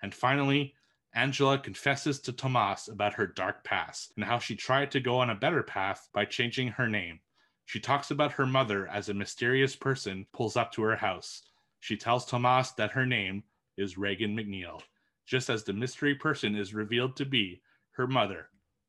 And 0.01 0.15
finally, 0.15 0.75
Angela 1.15 1.59
confesses 1.59 2.21
to 2.21 2.33
Tomas 2.33 2.89
about 2.89 3.15
her 3.15 3.27
dark 3.27 3.65
past 3.65 4.13
and 4.17 4.25
how 4.25 4.39
she 4.39 4.57
tried 4.57 4.91
to 4.93 5.01
go 5.01 5.19
on 5.19 5.29
a 5.29 5.35
better 5.35 5.63
path 5.63 6.09
by 6.15 6.25
changing 6.25 6.69
her 6.69 6.89
name. 6.89 7.21
She 7.67 7.81
talks 7.81 8.11
about 8.11 8.33
her 8.33 8.47
mother 8.47 8.89
as 8.89 9.09
a 9.09 9.15
mysterious 9.15 9.77
person 9.77 10.27
pulls 10.33 10.57
up 10.57 10.73
to 10.73 10.83
her 10.83 10.97
house. 10.97 11.43
She 11.81 11.97
tells 11.97 12.25
Tomas 12.25 12.73
that 12.73 12.93
her 12.93 13.05
name 13.05 13.45
is 13.77 13.99
Regan 13.99 14.35
MacNeil, 14.37 14.81
just 15.27 15.51
as 15.51 15.65
the 15.65 15.73
mystery 15.73 16.15
person 16.15 16.57
is 16.57 16.73
revealed 16.73 17.17
to 17.17 17.27
be 17.27 17.61
her 17.93 18.07
mother, 18.07 18.47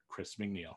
Chris 0.10 0.36
MacNeil. 0.36 0.76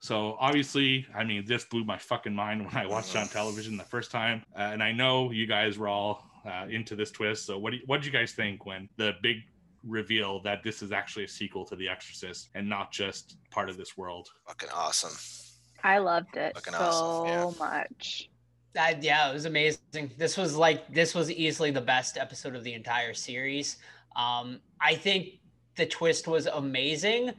So 0.00 0.36
obviously, 0.40 1.06
I 1.14 1.22
mean, 1.22 1.44
this 1.46 1.64
blew 1.64 1.84
my 1.84 1.96
fucking 1.96 2.34
mind 2.34 2.64
when 2.64 2.76
I 2.76 2.86
watched 2.86 3.14
it 3.14 3.18
on 3.18 3.28
television 3.28 3.76
the 3.76 3.84
first 3.84 4.10
time, 4.10 4.42
uh, 4.56 4.62
and 4.62 4.82
I 4.82 4.90
know 4.90 5.30
you 5.30 5.46
guys 5.46 5.78
were 5.78 5.88
all 5.88 6.26
uh, 6.44 6.66
into 6.68 6.96
this 6.96 7.10
twist. 7.12 7.46
So 7.46 7.56
what 7.58 7.70
do 7.70 7.76
you, 7.76 7.82
what 7.86 7.98
did 7.98 8.06
you 8.06 8.12
guys 8.12 8.32
think 8.32 8.66
when 8.66 8.88
the 8.96 9.12
big 9.22 9.36
reveal 9.84 10.40
that 10.42 10.62
this 10.64 10.82
is 10.82 10.90
actually 10.90 11.24
a 11.24 11.28
sequel 11.28 11.64
to 11.66 11.76
The 11.76 11.88
Exorcist 11.88 12.50
and 12.54 12.68
not 12.68 12.90
just 12.90 13.36
part 13.50 13.70
of 13.70 13.76
this 13.76 13.96
world? 13.96 14.28
Fucking 14.48 14.70
awesome. 14.74 15.16
I 15.84 15.98
loved 15.98 16.36
it 16.36 16.54
Fucking 16.54 16.72
so 16.72 16.78
awesome, 16.80 17.56
yeah. 17.60 17.66
much. 17.66 18.30
Uh, 18.76 18.94
yeah, 19.00 19.30
it 19.30 19.34
was 19.34 19.44
amazing. 19.44 20.10
This 20.16 20.36
was 20.36 20.56
like 20.56 20.92
this 20.92 21.14
was 21.14 21.30
easily 21.30 21.70
the 21.70 21.80
best 21.80 22.16
episode 22.16 22.54
of 22.56 22.64
the 22.64 22.72
entire 22.72 23.14
series. 23.14 23.76
Um, 24.16 24.60
I 24.80 24.94
think 24.94 25.40
the 25.76 25.86
twist 25.86 26.28
was 26.28 26.46
amazing. 26.46 27.32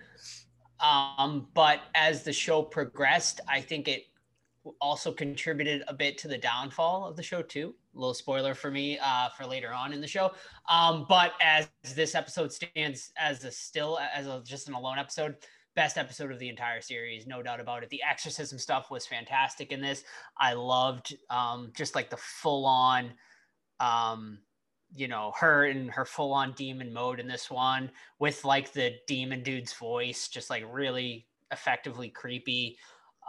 Um, 0.80 1.48
but 1.54 1.82
as 1.96 2.24
the 2.24 2.34
show 2.34 2.62
progressed, 2.62 3.40
I 3.48 3.62
think 3.62 3.88
it 3.88 4.06
also 4.80 5.12
contributed 5.12 5.84
a 5.88 5.94
bit 5.94 6.18
to 6.20 6.28
the 6.28 6.38
downfall 6.38 7.06
of 7.06 7.16
the 7.16 7.24
show 7.24 7.42
too. 7.42 7.76
A 7.96 8.00
little 8.00 8.14
spoiler 8.14 8.54
for 8.54 8.72
me 8.72 8.98
uh, 9.02 9.30
for 9.30 9.46
later 9.46 9.74
on 9.74 9.94
in 9.94 10.02
the 10.02 10.08
show. 10.08 10.32
Um, 10.70 11.06
but 11.08 11.34
as 11.42 11.70
this 11.96 12.16
episode 12.16 12.52
stands 12.52 13.12
as 13.18 13.44
a 13.44 13.52
still 13.52 14.00
as 14.14 14.28
a 14.28 14.42
just 14.46 14.68
an 14.68 14.74
alone 14.74 14.98
episode, 14.98 15.36
best 15.76 15.98
episode 15.98 16.32
of 16.32 16.40
the 16.40 16.50
entire 16.50 16.82
series, 16.82 17.28
no 17.28 17.42
doubt 17.44 17.60
about 17.60 17.84
it. 17.84 17.90
The 17.90 18.02
exorcism 18.10 18.58
stuff 18.58 18.90
was 18.90 19.06
fantastic 19.06 19.72
in 19.72 19.82
this. 19.82 20.04
I 20.38 20.54
loved 20.54 21.16
um, 21.30 21.72
just 21.76 21.96
like 21.96 22.10
the 22.10 22.18
full 22.18 22.66
on 22.66 23.12
um, 23.80 24.40
you 24.96 25.08
know 25.08 25.34
her 25.38 25.66
in 25.66 25.88
her 25.88 26.06
full 26.06 26.34
on 26.34 26.52
demon 26.54 26.94
mode 26.94 27.20
in 27.20 27.28
this 27.28 27.50
one 27.50 27.90
with 28.20 28.46
like 28.46 28.72
the 28.74 28.94
demon 29.08 29.42
dude's 29.42 29.74
voice 29.74 30.28
just 30.28 30.50
like 30.50 30.64
really 30.72 31.26
effectively 31.52 32.10
creepy 32.10 32.78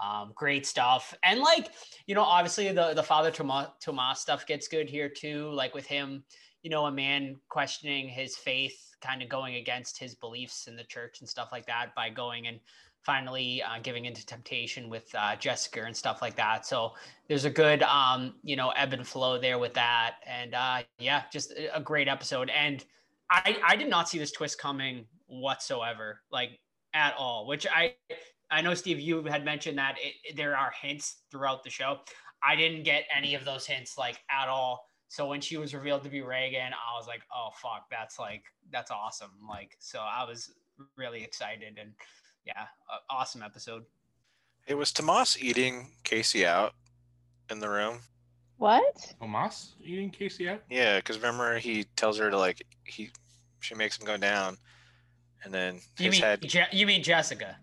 um, 0.02 0.32
great 0.34 0.66
stuff. 0.66 1.14
And 1.22 1.40
like 1.40 1.70
you 2.06 2.14
know 2.14 2.22
obviously 2.22 2.70
the 2.72 2.94
the 2.94 3.02
father 3.02 3.30
tomas, 3.30 3.68
tomas 3.80 4.20
stuff 4.20 4.46
gets 4.46 4.68
good 4.68 4.88
here 4.88 5.08
too 5.08 5.50
like 5.50 5.74
with 5.74 5.86
him 5.86 6.24
you 6.62 6.70
know 6.70 6.86
a 6.86 6.92
man 6.92 7.36
questioning 7.48 8.08
his 8.08 8.36
faith 8.36 8.96
kind 9.00 9.22
of 9.22 9.28
going 9.28 9.56
against 9.56 9.98
his 9.98 10.14
beliefs 10.14 10.66
in 10.66 10.76
the 10.76 10.84
church 10.84 11.20
and 11.20 11.28
stuff 11.28 11.50
like 11.52 11.66
that 11.66 11.94
by 11.94 12.08
going 12.08 12.46
and 12.46 12.58
finally 13.04 13.62
uh, 13.62 13.78
giving 13.82 14.06
into 14.06 14.24
temptation 14.24 14.88
with 14.88 15.14
uh, 15.14 15.36
Jessica 15.36 15.84
and 15.84 15.96
stuff 15.96 16.22
like 16.22 16.36
that. 16.36 16.66
So 16.66 16.92
there's 17.28 17.44
a 17.44 17.50
good, 17.50 17.82
um, 17.82 18.34
you 18.42 18.56
know, 18.56 18.70
ebb 18.70 18.92
and 18.92 19.06
flow 19.06 19.38
there 19.38 19.58
with 19.58 19.74
that. 19.74 20.16
And 20.26 20.54
uh, 20.54 20.82
yeah, 20.98 21.22
just 21.32 21.52
a 21.72 21.80
great 21.80 22.08
episode. 22.08 22.50
And 22.50 22.84
I, 23.30 23.58
I 23.64 23.76
did 23.76 23.88
not 23.88 24.08
see 24.08 24.18
this 24.18 24.32
twist 24.32 24.58
coming 24.58 25.06
whatsoever, 25.26 26.20
like 26.30 26.58
at 26.94 27.14
all, 27.18 27.46
which 27.46 27.66
I, 27.66 27.94
I 28.50 28.62
know 28.62 28.74
Steve, 28.74 29.00
you 29.00 29.22
had 29.24 29.44
mentioned 29.44 29.78
that 29.78 29.96
it, 30.00 30.36
there 30.36 30.56
are 30.56 30.72
hints 30.80 31.22
throughout 31.30 31.62
the 31.62 31.70
show. 31.70 31.98
I 32.42 32.56
didn't 32.56 32.84
get 32.84 33.04
any 33.14 33.34
of 33.34 33.44
those 33.44 33.66
hints 33.66 33.98
like 33.98 34.20
at 34.30 34.48
all. 34.48 34.88
So 35.08 35.28
when 35.28 35.40
she 35.40 35.56
was 35.56 35.74
revealed 35.74 36.02
to 36.04 36.10
be 36.10 36.22
Regan, 36.22 36.72
I 36.72 36.98
was 36.98 37.06
like, 37.06 37.22
oh 37.34 37.50
fuck, 37.62 37.86
that's 37.90 38.18
like 38.18 38.44
that's 38.72 38.90
awesome. 38.90 39.30
Like 39.48 39.76
so 39.78 40.00
I 40.00 40.24
was 40.24 40.52
really 40.96 41.22
excited 41.22 41.78
and 41.80 41.92
yeah, 42.46 42.66
awesome 43.10 43.42
episode. 43.42 43.84
It 44.66 44.74
was 44.74 44.92
Tomas 44.92 45.36
eating 45.42 45.92
Casey 46.04 46.46
out 46.46 46.74
in 47.50 47.58
the 47.60 47.68
room. 47.68 48.00
What? 48.56 49.14
Tomas 49.20 49.74
eating 49.82 50.10
Casey 50.10 50.48
out? 50.48 50.62
Yeah, 50.70 50.96
because 50.98 51.16
remember 51.18 51.58
he 51.58 51.84
tells 51.96 52.18
her 52.18 52.30
to 52.30 52.38
like 52.38 52.64
he 52.84 53.10
she 53.60 53.74
makes 53.74 53.98
him 53.98 54.06
go 54.06 54.16
down, 54.16 54.56
and 55.42 55.52
then 55.52 55.80
You 55.98 56.06
his 56.06 56.12
mean 56.12 56.22
head. 56.22 56.42
Je- 56.42 56.66
you 56.72 56.86
mean 56.86 57.02
Jessica? 57.02 57.56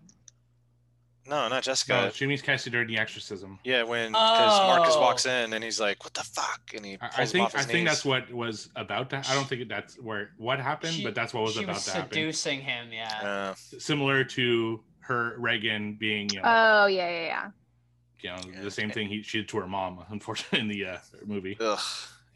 No, 1.26 1.48
not 1.48 1.62
Jessica. 1.62 1.92
No, 1.92 2.10
she 2.10 2.26
means 2.26 2.42
Cassie 2.42 2.68
during 2.70 2.88
the 2.88 2.98
exorcism. 2.98 3.58
Yeah, 3.62 3.84
when 3.84 4.10
because 4.10 4.58
Marcus 4.60 4.94
Oh. 4.96 5.00
walks 5.00 5.24
in 5.26 5.52
and 5.52 5.62
he's 5.62 5.78
like, 5.78 6.02
"What 6.02 6.14
the 6.14 6.24
fuck?" 6.24 6.60
and 6.74 6.84
he 6.84 6.94
I, 6.94 7.08
pulls 7.08 7.14
I 7.18 7.24
think 7.26 7.44
off 7.44 7.54
I 7.54 7.58
his 7.58 7.66
think 7.68 7.88
that's 7.88 8.04
what 8.04 8.30
was 8.32 8.70
about 8.74 9.10
to. 9.10 9.22
I 9.28 9.34
don't 9.34 9.48
think 9.48 9.68
that's 9.68 9.94
where 10.00 10.30
what 10.36 10.58
happened, 10.58 10.94
She- 10.94 11.04
but 11.04 11.14
that's 11.14 11.32
what 11.32 11.44
was 11.44 11.56
about 11.56 11.74
was 11.76 11.84
to 11.84 11.90
happen. 11.92 12.10
seducing 12.12 12.60
him. 12.60 12.92
Yeah. 12.92 13.52
Uh, 13.52 13.54
Similar 13.78 14.24
to 14.24 14.82
her 15.00 15.34
Regan 15.38 15.94
being, 15.94 16.28
you 16.30 16.42
know, 16.42 16.42
Oh 16.44 16.86
yeah, 16.86 17.08
yeah, 17.08 17.26
yeah. 17.26 17.50
you 18.20 18.30
know 18.30 18.52
yeah. 18.56 18.62
the 18.64 18.70
same 18.70 18.90
thing 18.90 19.08
he 19.08 19.22
she 19.22 19.38
did 19.38 19.48
to 19.50 19.58
her 19.58 19.66
mom, 19.68 20.04
unfortunately, 20.10 20.58
in 20.60 20.68
the 20.68 20.86
uh, 20.86 20.98
movie. 21.24 21.56
ugh. 21.60 21.78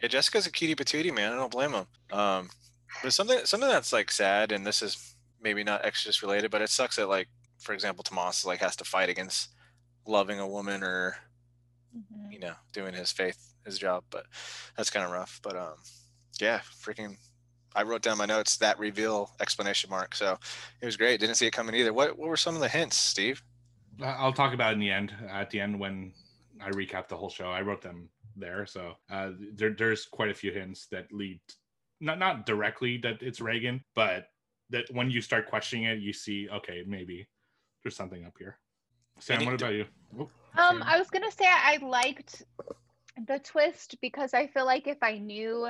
Yeah, 0.00 0.08
Jessica's 0.08 0.46
a 0.46 0.52
cutie 0.52 0.74
patootie, 0.76 1.12
man. 1.14 1.32
I 1.32 1.36
don't 1.36 1.50
blame 1.50 1.72
him. 1.72 1.86
Um, 2.12 2.50
but 3.02 3.12
something 3.12 3.44
something 3.46 3.68
that's 3.68 3.92
like 3.92 4.10
sad, 4.12 4.52
and 4.52 4.64
this 4.64 4.80
is 4.82 5.14
maybe 5.40 5.64
not 5.64 5.84
Exorcist 5.84 6.22
related, 6.22 6.50
but 6.52 6.60
it 6.62 6.70
sucks 6.70 6.96
that 6.96 7.08
like, 7.08 7.28
for 7.58 7.72
example, 7.72 8.04
Tomas 8.04 8.44
like 8.44 8.60
has 8.60 8.76
to 8.76 8.84
fight 8.84 9.08
against 9.08 9.50
loving 10.06 10.38
a 10.40 10.46
woman 10.48 10.82
or 10.82 11.16
Mhm. 11.96 12.32
you 12.32 12.38
know 12.38 12.54
doing 12.72 12.94
his 12.94 13.12
faith 13.12 13.54
his 13.64 13.78
job 13.78 14.04
but 14.10 14.26
that's 14.76 14.90
kind 14.90 15.04
of 15.04 15.10
rough 15.10 15.40
but 15.42 15.56
um 15.56 15.74
yeah 16.40 16.60
freaking 16.60 17.16
i 17.74 17.82
wrote 17.82 18.02
down 18.02 18.18
my 18.18 18.26
notes 18.26 18.56
that 18.58 18.78
reveal 18.78 19.34
explanation 19.40 19.90
mark 19.90 20.14
so 20.14 20.36
it 20.80 20.86
was 20.86 20.96
great 20.96 21.18
didn't 21.20 21.36
see 21.36 21.46
it 21.46 21.52
coming 21.52 21.74
either 21.74 21.92
what 21.92 22.18
what 22.18 22.28
were 22.28 22.36
some 22.36 22.54
of 22.54 22.60
the 22.60 22.68
hints 22.68 22.96
steve 22.96 23.42
I- 24.00 24.04
I'll 24.12 24.32
talk 24.32 24.52
about 24.52 24.72
it 24.72 24.74
in 24.74 24.80
the 24.80 24.90
end. 24.90 25.14
At 25.26 25.48
the 25.48 25.58
end, 25.60 25.80
when 25.80 26.12
I 26.60 26.68
recap 26.70 27.08
the 27.08 27.16
whole 27.16 27.30
show, 27.30 27.50
I 27.50 27.62
wrote 27.62 27.80
them 27.80 28.10
there. 28.36 28.66
So 28.66 28.94
uh, 29.08 29.30
there, 29.54 29.72
there's 29.72 30.04
quite 30.04 30.28
a 30.28 30.34
few 30.34 30.52
hints 30.52 30.86
that 30.88 31.10
lead, 31.12 31.40
not 32.00 32.18
not 32.18 32.44
directly 32.44 32.98
that 32.98 33.22
it's 33.22 33.40
Regan, 33.40 33.82
but 33.94 34.28
that 34.68 34.84
when 34.90 35.10
you 35.10 35.22
start 35.22 35.46
questioning 35.46 35.86
it, 35.86 35.98
you 36.00 36.12
see, 36.12 36.46
okay, 36.50 36.84
maybe 36.86 37.26
there's 37.86 37.94
something 37.94 38.24
up 38.24 38.34
here. 38.36 38.58
Sam, 39.20 39.44
what 39.44 39.54
about 39.54 39.72
you? 39.72 39.84
Oh, 40.18 40.28
Um, 40.58 40.82
I 40.82 40.98
was 40.98 41.08
gonna 41.08 41.30
say 41.30 41.44
I 41.46 41.78
liked 41.80 42.42
the 43.28 43.38
twist 43.38 43.94
because 44.02 44.34
I 44.34 44.48
feel 44.48 44.66
like 44.66 44.88
if 44.88 44.98
I 45.02 45.18
knew 45.18 45.68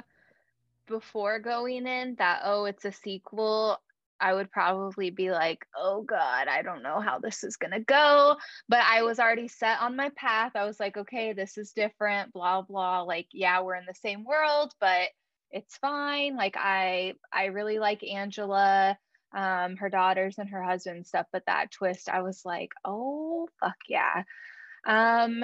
before 0.88 1.38
going 1.40 1.86
in 1.86 2.14
that 2.14 2.40
oh 2.44 2.64
it's 2.64 2.86
a 2.86 2.92
sequel, 2.92 3.78
I 4.18 4.32
would 4.32 4.50
probably 4.50 5.10
be 5.10 5.30
like, 5.30 5.66
oh 5.76 6.04
god, 6.04 6.48
I 6.48 6.62
don't 6.62 6.82
know 6.82 7.00
how 7.00 7.18
this 7.18 7.44
is 7.44 7.56
gonna 7.56 7.80
go. 7.80 8.38
But 8.66 8.80
I 8.80 9.02
was 9.02 9.18
already 9.18 9.48
set 9.48 9.82
on 9.82 9.94
my 9.94 10.08
path. 10.16 10.52
I 10.54 10.64
was 10.64 10.80
like, 10.80 10.96
okay, 10.96 11.34
this 11.34 11.58
is 11.58 11.72
different, 11.72 12.32
blah 12.32 12.62
blah. 12.62 13.02
Like, 13.02 13.28
yeah, 13.30 13.60
we're 13.60 13.76
in 13.76 13.84
the 13.86 13.94
same 13.94 14.24
world, 14.24 14.72
but 14.80 15.10
it's 15.50 15.76
fine. 15.76 16.34
Like 16.34 16.56
I 16.56 17.12
I 17.30 17.46
really 17.46 17.78
like 17.78 18.02
Angela 18.02 18.96
um 19.34 19.76
her 19.76 19.88
daughters 19.88 20.38
and 20.38 20.50
her 20.50 20.62
husband 20.62 20.96
and 20.96 21.06
stuff 21.06 21.26
but 21.32 21.44
that 21.46 21.70
twist 21.70 22.08
i 22.08 22.22
was 22.22 22.42
like 22.44 22.70
oh 22.84 23.48
fuck 23.60 23.76
yeah 23.88 24.22
um 24.86 25.42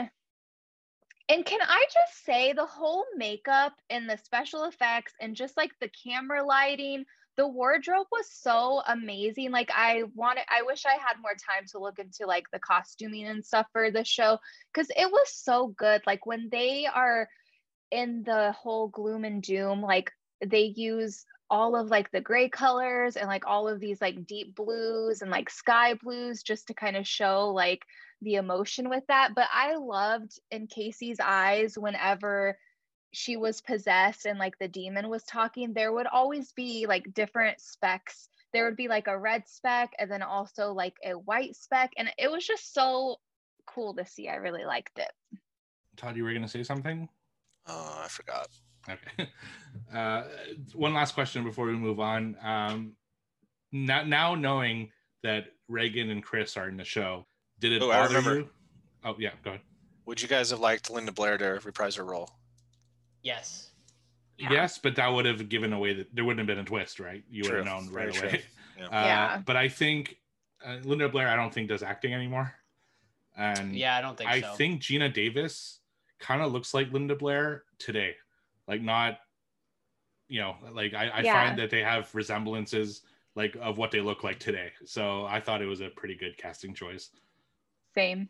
and 1.29 1.45
can 1.45 1.61
i 1.63 1.85
just 1.93 2.25
say 2.25 2.53
the 2.53 2.67
whole 2.67 3.05
makeup 3.17 3.75
and 3.91 4.09
the 4.09 4.19
special 4.19 4.65
effects 4.65 5.13
and 5.21 5.37
just 5.37 5.57
like 5.57 5.73
the 5.81 5.91
camera 6.05 6.45
lighting 6.45 7.05
the 7.37 7.49
wardrobe 7.49 8.07
was 8.13 8.31
so 8.31 8.83
amazing. 8.87 9.51
Like 9.51 9.71
I 9.75 10.05
wanted 10.15 10.45
I 10.51 10.63
wish 10.63 10.85
I 10.85 10.93
had 10.93 11.21
more 11.21 11.33
time 11.33 11.65
to 11.71 11.79
look 11.79 11.99
into 11.99 12.27
like 12.27 12.45
the 12.53 12.59
costuming 12.59 13.27
and 13.27 13.45
stuff 13.45 13.67
for 13.73 13.91
the 13.91 14.05
show 14.05 14.39
cuz 14.75 14.89
it 14.91 15.11
was 15.11 15.35
so 15.35 15.69
good. 15.69 16.03
Like 16.07 16.27
when 16.27 16.49
they 16.51 16.87
are 16.87 17.29
in 17.91 18.23
the 18.23 18.53
whole 18.53 18.89
gloom 18.89 19.25
and 19.25 19.43
doom, 19.43 19.81
like 19.83 20.13
they 20.45 20.73
use 20.77 21.25
all 21.53 21.77
of 21.77 21.91
like 21.91 22.11
the 22.11 22.21
gray 22.21 22.49
colors 22.49 23.15
and 23.15 23.29
like 23.29 23.47
all 23.47 23.69
of 23.69 23.79
these 23.79 24.01
like 24.01 24.27
deep 24.27 24.57
blues 24.57 25.21
and 25.21 25.31
like 25.31 25.51
sky 25.51 25.93
blues 25.93 26.43
just 26.43 26.67
to 26.67 26.73
kind 26.73 26.97
of 26.97 27.07
show 27.07 27.51
like 27.51 27.85
the 28.23 28.37
emotion 28.37 28.89
with 28.89 29.07
that. 29.07 29.35
But 29.37 29.49
I 29.53 29.77
loved 29.77 30.41
in 30.51 30.67
Casey's 30.67 31.21
eyes 31.23 31.77
whenever 31.77 32.57
she 33.13 33.37
was 33.37 33.61
possessed 33.61 34.25
and 34.25 34.39
like 34.39 34.59
the 34.59 34.67
demon 34.67 35.11
was 35.11 35.25
talking, 35.25 35.75
there 35.75 35.93
would 35.93 36.07
always 36.07 36.53
be 36.53 36.87
like 36.89 37.13
different 37.13 37.61
specks. 37.61 38.31
There 38.55 38.65
would 38.65 38.77
be 38.77 38.89
like 38.89 39.07
a 39.07 39.19
red 39.19 39.47
speck 39.47 39.93
and 39.99 40.11
then 40.11 40.23
also 40.23 40.73
like 40.73 40.95
a 41.05 41.13
white 41.13 41.55
speck. 41.55 41.93
And 41.99 42.09
it 42.17 42.31
was 42.31 42.47
just 42.47 42.73
so 42.73 43.17
cool 43.67 43.93
to 43.97 44.07
see. 44.07 44.31
I 44.31 44.37
really 44.37 44.65
liked 44.65 44.99
it. 44.99 45.13
Todd, 45.99 46.17
you 46.17 46.25
were 46.25 46.31
going 46.31 46.41
to 46.41 46.49
say 46.49 46.63
something? 46.63 47.11
Oh, 47.67 48.01
I 48.03 48.09
forgot. 48.09 48.49
Okay. 48.89 49.29
Uh, 49.91 50.25
one 50.75 50.93
last 50.93 51.15
question 51.15 51.45
before 51.45 51.65
we 51.67 51.73
move 51.73 51.99
on. 51.99 52.37
Um, 52.43 52.93
now, 53.73 54.03
now 54.05 54.35
knowing 54.35 54.91
that 55.23 55.47
Regan 55.67 56.11
and 56.11 56.23
Chris 56.23 56.59
are 56.59 56.69
in 56.69 56.77
the 56.77 56.85
show, 56.85 57.27
did 57.59 57.73
it 57.73 57.81
Oh, 57.81 57.89
bother 57.89 58.09
remember. 58.09 58.41
you? 58.41 58.49
Oh 59.03 59.17
yeah, 59.19 59.31
go 59.43 59.51
ahead. 59.51 59.63
Would 60.05 60.21
you 60.21 60.29
guys 60.29 60.51
have 60.51 60.61
liked 60.61 60.91
Linda 60.91 61.11
Blair 61.11 61.39
to 61.39 61.59
reprise 61.65 61.95
her 61.97 62.05
role? 62.05 62.29
Yes. 63.23 63.71
Yes, 64.37 64.77
but 64.79 64.95
that 64.97 65.09
would 65.09 65.25
have 65.25 65.49
given 65.49 65.73
away 65.73 65.95
that 65.95 66.15
there 66.15 66.25
wouldn't 66.25 66.41
have 66.41 66.47
been 66.55 66.63
a 66.63 66.69
twist, 66.69 67.01
right? 67.01 67.23
You 67.31 67.45
would 67.45 67.55
have 67.55 67.65
known 67.65 67.89
right 67.91 68.13
true. 68.13 68.29
away. 68.29 68.43
Yeah. 68.79 68.85
Uh, 68.87 68.89
Yeah. 69.05 69.43
But 69.47 69.57
I 69.57 69.69
think 69.71 70.19
uh, 70.65 70.77
Linda 70.85 71.09
Blair, 71.09 71.29
I 71.29 71.37
don't 71.37 71.53
think 71.53 71.69
does 71.69 71.83
acting 71.83 72.13
anymore. 72.13 72.53
And 73.39 73.75
Yeah, 73.75 73.97
I 73.97 74.03
don't 74.03 74.19
think 74.19 74.29
so. 74.31 74.37
I 74.37 74.41
so. 74.43 74.53
think 74.55 74.83
Geena 74.83 75.13
Davis 75.13 75.81
kind 76.19 76.43
of 76.43 76.53
looks 76.53 76.75
like 76.75 76.93
Linda 76.93 77.15
Blair 77.15 77.63
today. 77.79 78.17
Like 78.69 78.83
not, 78.83 79.19
you 80.29 80.41
know, 80.41 80.57
like 80.73 80.95
I, 80.95 81.09
I 81.09 81.21
Yeah. 81.21 81.47
find 81.47 81.59
that 81.59 81.71
they 81.71 81.83
have 81.83 82.15
resemblances 82.15 83.03
like 83.35 83.57
of 83.61 83.79
what 83.79 83.91
they 83.91 84.01
look 84.01 84.25
like 84.25 84.39
today. 84.39 84.71
So 84.85 85.25
I 85.27 85.41
thought 85.41 85.63
it 85.63 85.67
was 85.67 85.81
a 85.81 85.89
pretty 85.89 86.15
good 86.15 86.37
casting 86.37 86.75
choice. 86.75 87.11
Same. 87.95 88.29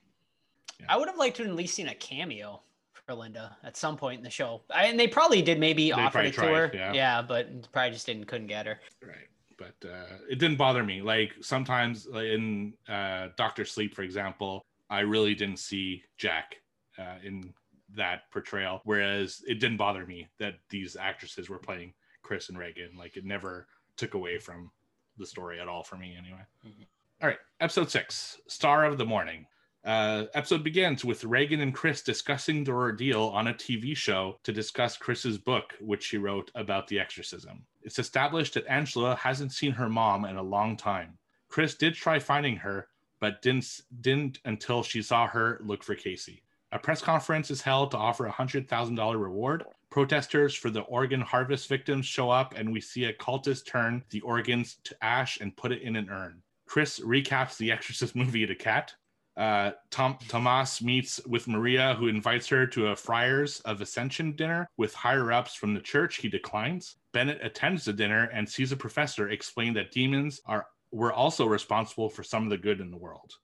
I 0.88 0.96
would 0.96 1.08
have 1.08 1.18
liked 1.18 1.36
to 1.36 1.44
at 1.44 1.54
least 1.54 1.74
seen 1.74 1.88
a 1.88 1.94
cameo 1.94 2.62
for 2.92 3.14
Linda 3.14 3.56
at 3.64 3.76
some 3.76 3.96
point 3.96 4.18
in 4.18 4.24
the 4.24 4.30
show. 4.30 4.62
I, 4.70 4.86
and 4.86 4.98
they 4.98 5.08
probably 5.08 5.42
did 5.42 5.58
maybe 5.58 5.86
They 5.86 5.92
offer 5.92 6.10
probably 6.12 6.28
it 6.28 6.32
to 6.34 6.36
tried, 6.40 6.74
her. 6.74 6.94
yeah. 6.94 7.22
but 7.22 7.70
probably 7.72 7.90
just 7.92 8.06
didn't 8.06 8.26
couldn't 8.26 8.46
get 8.48 8.66
her. 8.66 8.80
Right. 9.02 9.28
But 9.58 9.88
uh, 9.88 10.16
it 10.28 10.38
didn't 10.38 10.56
bother 10.56 10.82
me. 10.82 11.02
Like 11.02 11.32
sometimes 11.40 12.06
in 12.06 12.74
uh, 12.88 13.28
Doctor 13.36 13.64
Sleep, 13.64 13.94
for 13.94 14.02
example, 14.02 14.64
I 14.90 15.00
really 15.00 15.34
didn't 15.34 15.58
see 15.58 16.02
Jack 16.16 16.56
uh, 16.98 17.16
in 17.22 17.52
that 17.96 18.30
portrayal. 18.30 18.80
Whereas 18.84 19.42
it 19.46 19.60
didn't 19.60 19.76
bother 19.76 20.06
me 20.06 20.28
that 20.38 20.54
these 20.68 20.96
actresses 20.96 21.48
were 21.48 21.58
playing 21.58 21.92
Chris 22.22 22.48
and 22.48 22.58
Regan. 22.58 22.90
Like 22.96 23.16
it 23.16 23.24
never 23.24 23.66
took 23.96 24.14
away 24.14 24.38
from 24.38 24.70
the 25.18 25.26
story 25.26 25.60
at 25.60 25.68
all 25.68 25.82
for 25.82 25.96
me, 25.96 26.16
anyway. 26.16 26.40
Mhm. 26.66 26.86
All 27.20 27.28
right. 27.28 27.38
Episode 27.60 27.90
six 27.90 28.40
Star 28.48 28.84
of 28.84 28.98
the 28.98 29.04
Morning. 29.04 29.46
Uh, 29.84 30.26
episode 30.34 30.62
begins 30.62 31.04
with 31.04 31.24
Regan 31.24 31.60
and 31.60 31.74
Chris 31.74 32.02
discussing 32.02 32.62
their 32.62 32.76
ordeal 32.76 33.24
on 33.30 33.48
a 33.48 33.54
TV 33.54 33.96
show 33.96 34.38
to 34.44 34.52
discuss 34.52 34.96
Chris's 34.96 35.38
book, 35.38 35.74
which 35.80 36.04
she 36.04 36.18
wrote 36.18 36.52
about 36.54 36.86
the 36.86 37.00
exorcism. 37.00 37.66
It's 37.82 37.98
established 37.98 38.54
that 38.54 38.66
Angela 38.68 39.16
hasn't 39.16 39.52
seen 39.52 39.72
her 39.72 39.88
mom 39.88 40.24
in 40.24 40.36
a 40.36 40.42
long 40.42 40.76
time. 40.76 41.18
Chris 41.48 41.74
did 41.74 41.94
try 41.94 42.20
finding 42.20 42.56
her, 42.56 42.88
but 43.18 43.42
didn't 43.42 43.80
didn't 44.00 44.38
until 44.44 44.82
she 44.84 45.02
saw 45.02 45.26
her 45.26 45.60
look 45.64 45.82
for 45.82 45.96
Casey. 45.96 46.44
A 46.72 46.78
press 46.78 47.02
conference 47.02 47.50
is 47.50 47.60
held 47.60 47.90
to 47.90 47.98
offer 47.98 48.24
a 48.24 48.30
hundred 48.30 48.66
thousand 48.66 48.94
dollar 48.94 49.18
reward. 49.18 49.64
Protesters 49.90 50.54
for 50.54 50.70
the 50.70 50.80
organ 50.80 51.20
harvest 51.20 51.68
victims 51.68 52.06
show 52.06 52.30
up, 52.30 52.54
and 52.56 52.72
we 52.72 52.80
see 52.80 53.04
a 53.04 53.12
cultist 53.12 53.66
turn 53.66 54.02
the 54.08 54.22
organs 54.22 54.78
to 54.84 54.96
ash 55.04 55.38
and 55.40 55.54
put 55.54 55.70
it 55.70 55.82
in 55.82 55.96
an 55.96 56.08
urn. 56.08 56.42
Chris 56.66 56.98
recaps 57.00 57.58
the 57.58 57.70
Exorcist 57.70 58.16
movie 58.16 58.46
to 58.46 58.54
Kat. 58.54 58.94
Uh, 59.36 59.72
Tom 59.90 60.16
Tomas 60.28 60.80
meets 60.80 61.20
with 61.26 61.46
Maria, 61.46 61.94
who 61.98 62.08
invites 62.08 62.48
her 62.48 62.66
to 62.66 62.88
a 62.88 62.96
Friars 62.96 63.60
of 63.60 63.82
Ascension 63.82 64.34
dinner 64.34 64.66
with 64.78 64.94
higher 64.94 65.30
ups 65.30 65.54
from 65.54 65.74
the 65.74 65.80
church. 65.80 66.16
He 66.16 66.28
declines. 66.30 66.96
Bennett 67.12 67.44
attends 67.44 67.84
the 67.84 67.92
dinner 67.92 68.30
and 68.32 68.48
sees 68.48 68.72
a 68.72 68.76
professor 68.76 69.28
explain 69.28 69.74
that 69.74 69.92
demons 69.92 70.40
are 70.46 70.66
were 70.90 71.12
also 71.12 71.46
responsible 71.46 72.08
for 72.08 72.22
some 72.22 72.44
of 72.44 72.50
the 72.50 72.56
good 72.56 72.80
in 72.80 72.90
the 72.90 72.96
world. 72.96 73.34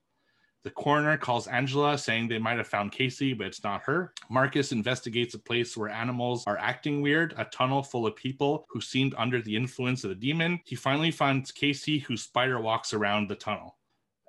The 0.69 0.75
coroner 0.75 1.17
calls 1.17 1.47
Angela, 1.47 1.97
saying 1.97 2.29
they 2.29 2.39
might 2.39 2.59
have 2.59 2.69
found 2.69 2.93
Casey, 2.93 3.33
but 3.33 3.47
it's 3.47 3.65
not 3.65 3.81
her. 3.85 4.13
Marcus 4.29 4.71
investigates 4.71 5.33
a 5.33 5.39
place 5.39 5.75
where 5.75 5.89
animals 5.89 6.45
are 6.47 6.59
acting 6.59 7.01
weird, 7.01 7.33
a 7.39 7.47
tunnel 7.47 7.83
full 7.83 8.07
of 8.07 8.15
people 8.17 8.67
who 8.69 8.83
seemed 8.83 9.15
under 9.17 9.41
the 9.41 9.57
influence 9.57 10.05
of 10.05 10.11
the 10.11 10.15
demon. 10.15 10.61
He 10.67 10.77
finally 10.77 11.11
finds 11.11 11.53
Casey, 11.53 12.01
whose 12.01 12.25
spider 12.25 12.61
walks 12.61 12.93
around 12.93 13.31
the 13.31 13.35
tunnel. 13.35 13.78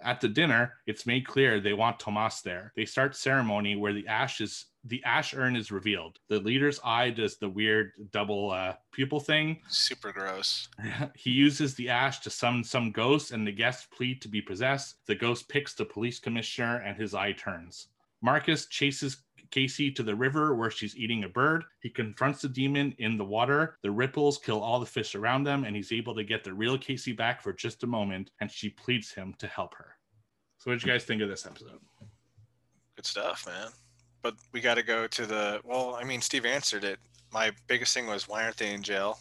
At 0.01 0.21
the 0.21 0.27
dinner, 0.27 0.73
it's 0.85 1.05
made 1.05 1.27
clear 1.27 1.59
they 1.59 1.73
want 1.73 1.99
Tomas 1.99 2.41
there. 2.41 2.71
They 2.75 2.85
start 2.85 3.15
ceremony 3.15 3.75
where 3.75 3.93
the 3.93 4.07
ash 4.07 4.41
is 4.41 4.65
the 4.85 5.03
ash 5.03 5.33
urn 5.33 5.57
is 5.57 5.71
revealed. 5.71 6.19
The 6.29 6.39
leader's 6.39 6.79
eye 6.83 7.09
does 7.09 7.37
the 7.37 7.49
weird 7.49 7.91
double 8.11 8.51
uh, 8.51 8.75
pupil 8.93 9.19
thing. 9.19 9.59
Super 9.67 10.13
gross. 10.13 10.69
he 11.15 11.31
uses 11.31 11.75
the 11.75 11.89
ash 11.89 12.19
to 12.19 12.29
summon 12.29 12.63
some 12.63 12.91
ghosts, 12.91 13.31
and 13.31 13.45
the 13.45 13.51
guests 13.51 13.87
plead 13.91 14.21
to 14.21 14.29
be 14.29 14.41
possessed. 14.41 15.05
The 15.05 15.15
ghost 15.15 15.49
picks 15.49 15.73
the 15.73 15.85
police 15.85 16.19
commissioner, 16.19 16.77
and 16.77 16.95
his 16.95 17.13
eye 17.13 17.33
turns. 17.33 17.87
Marcus 18.21 18.67
chases 18.67 19.17
Casey 19.51 19.91
to 19.91 20.03
the 20.03 20.15
river 20.15 20.55
where 20.55 20.69
she's 20.71 20.95
eating 20.95 21.23
a 21.23 21.29
bird. 21.29 21.63
He 21.81 21.89
confronts 21.89 22.41
the 22.41 22.49
demon 22.49 22.93
in 22.99 23.17
the 23.17 23.25
water. 23.25 23.77
The 23.81 23.91
ripples 23.91 24.37
kill 24.37 24.61
all 24.61 24.79
the 24.79 24.85
fish 24.85 25.15
around 25.15 25.43
them, 25.43 25.63
and 25.63 25.75
he's 25.75 25.91
able 25.91 26.13
to 26.15 26.23
get 26.23 26.43
the 26.43 26.53
real 26.53 26.77
Casey 26.77 27.11
back 27.13 27.41
for 27.41 27.51
just 27.53 27.83
a 27.83 27.87
moment. 27.87 28.31
And 28.41 28.51
she 28.51 28.69
pleads 28.69 29.11
him 29.11 29.33
to 29.39 29.47
help 29.47 29.73
her. 29.75 29.95
So, 30.57 30.69
what 30.69 30.79
did 30.79 30.85
you 30.85 30.91
guys 30.91 31.05
think 31.05 31.21
of 31.21 31.29
this 31.29 31.45
episode? 31.45 31.79
Good 32.95 33.05
stuff, 33.05 33.45
man. 33.47 33.69
But 34.21 34.35
we 34.51 34.59
got 34.61 34.75
to 34.75 34.83
go 34.83 35.07
to 35.07 35.25
the. 35.25 35.61
Well, 35.63 35.95
I 35.95 36.03
mean, 36.03 36.21
Steve 36.21 36.45
answered 36.45 36.83
it. 36.83 36.99
My 37.31 37.51
biggest 37.67 37.93
thing 37.93 38.07
was 38.07 38.27
why 38.27 38.43
aren't 38.43 38.57
they 38.57 38.73
in 38.73 38.83
jail? 38.83 39.19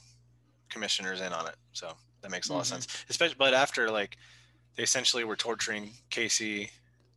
Commissioners 0.68 1.20
in 1.20 1.32
on 1.32 1.46
it, 1.46 1.54
so 1.72 1.92
that 2.20 2.30
makes 2.30 2.48
a 2.48 2.52
lot 2.52 2.58
Mhm. 2.58 2.62
of 2.62 2.66
sense. 2.66 3.04
Especially, 3.08 3.36
but 3.38 3.54
after 3.54 3.90
like 3.90 4.16
they 4.76 4.82
essentially 4.82 5.24
were 5.24 5.36
torturing 5.36 5.92
Casey, 6.10 6.70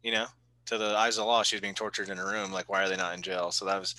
you 0.04 0.12
know, 0.12 0.28
to 0.72 0.78
the 0.78 0.96
eyes 0.98 1.18
of 1.18 1.24
the 1.24 1.28
law, 1.28 1.44
she's 1.44 1.60
being 1.62 1.74
tortured 1.76 2.10
in 2.10 2.18
her 2.18 2.26
room. 2.32 2.52
Like, 2.52 2.70
why 2.70 2.84
are 2.84 2.90
they 2.90 2.96
not 2.96 3.14
in 3.14 3.22
jail? 3.22 3.52
So 3.52 3.66
that 3.66 3.78
was 3.80 3.94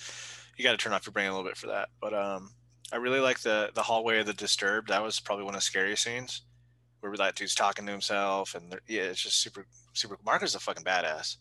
you 0.57 0.63
got 0.63 0.71
to 0.71 0.77
turn 0.77 0.91
off 0.93 1.05
your 1.05 1.13
brain 1.13 1.27
a 1.27 1.31
little 1.35 1.47
bit 1.47 1.57
for 1.57 1.67
that. 1.67 1.89
But 2.01 2.13
um, 2.13 2.51
I 2.91 2.97
really 2.97 3.19
like 3.19 3.39
the 3.39 3.69
the 3.73 3.83
hallway 3.83 4.19
of 4.19 4.25
the 4.25 4.33
disturbed. 4.33 4.89
That 4.89 5.03
was 5.03 5.19
probably 5.19 5.45
one 5.45 5.53
of 5.53 5.59
the 5.59 5.65
scariest 5.65 6.03
scenes 6.03 6.41
where 6.99 7.15
that 7.17 7.35
dude's 7.35 7.55
talking 7.55 7.85
to 7.85 7.91
himself, 7.91 8.55
and 8.55 8.75
yeah, 8.87 9.03
it's 9.03 9.21
just 9.21 9.39
super 9.39 9.65
super. 9.93 10.17
Marcus 10.25 10.51
is 10.51 10.55
a 10.55 10.59
fucking 10.59 10.83
badass. 10.83 11.37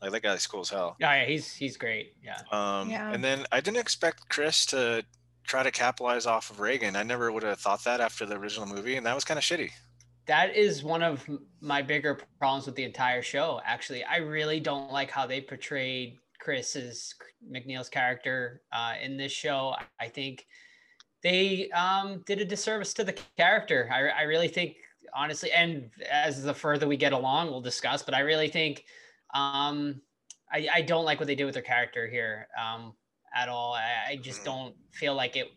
Like 0.00 0.10
that 0.12 0.22
guy's 0.22 0.46
cool 0.46 0.60
as 0.60 0.70
hell. 0.70 0.96
Yeah, 1.00 1.14
yeah, 1.22 1.26
he's 1.26 1.52
he's 1.54 1.76
great. 1.76 2.14
Yeah. 2.22 2.38
Um, 2.50 2.90
Yeah. 2.90 3.12
And 3.12 3.22
then 3.22 3.46
I 3.52 3.60
didn't 3.60 3.78
expect 3.78 4.28
Chris 4.28 4.66
to 4.66 5.04
try 5.44 5.62
to 5.62 5.70
capitalize 5.70 6.26
off 6.26 6.50
of 6.50 6.60
Regan. 6.60 6.94
I 6.96 7.02
never 7.02 7.30
would 7.32 7.42
have 7.42 7.58
thought 7.58 7.82
that 7.84 8.00
after 8.00 8.26
the 8.26 8.36
original 8.36 8.66
movie, 8.66 8.96
and 8.96 9.06
that 9.06 9.14
was 9.14 9.24
kind 9.24 9.38
of 9.38 9.44
shitty. 9.44 9.70
That 10.26 10.56
is 10.56 10.84
one 10.84 11.02
of 11.02 11.28
my 11.60 11.82
bigger 11.82 12.18
problems 12.38 12.66
with 12.66 12.76
the 12.76 12.84
entire 12.84 13.22
show. 13.22 13.60
Actually, 13.64 14.04
I 14.04 14.18
really 14.18 14.60
don't 14.60 14.92
like 14.92 15.10
how 15.10 15.26
they 15.26 15.40
portrayed 15.40 16.18
Chris's 16.38 17.14
MacNeil's 17.50 17.88
character 17.88 18.62
uh, 18.72 18.94
in 19.02 19.16
this 19.16 19.32
show. 19.32 19.74
I 20.00 20.08
think 20.08 20.46
they 21.22 21.70
um, 21.70 22.22
did 22.26 22.40
a 22.40 22.44
disservice 22.44 22.94
to 22.94 23.04
the 23.04 23.16
character. 23.36 23.88
I, 23.92 24.20
I 24.20 24.22
really 24.22 24.48
think, 24.48 24.76
honestly, 25.14 25.50
and 25.52 25.90
as 26.10 26.42
the 26.42 26.54
further 26.54 26.88
we 26.88 26.96
get 26.96 27.12
along, 27.12 27.50
we'll 27.50 27.60
discuss. 27.60 28.02
But 28.02 28.14
I 28.14 28.20
really 28.20 28.48
think 28.48 28.84
um, 29.34 30.00
I, 30.52 30.68
I 30.74 30.82
don't 30.82 31.04
like 31.04 31.18
what 31.18 31.26
they 31.26 31.34
did 31.34 31.44
with 31.44 31.54
their 31.54 31.62
character 31.62 32.08
here 32.08 32.48
um, 32.60 32.94
at 33.34 33.48
all. 33.48 33.74
I, 33.74 34.12
I 34.12 34.16
just 34.16 34.44
don't 34.44 34.74
feel 34.92 35.14
like 35.14 35.36
it 35.36 35.48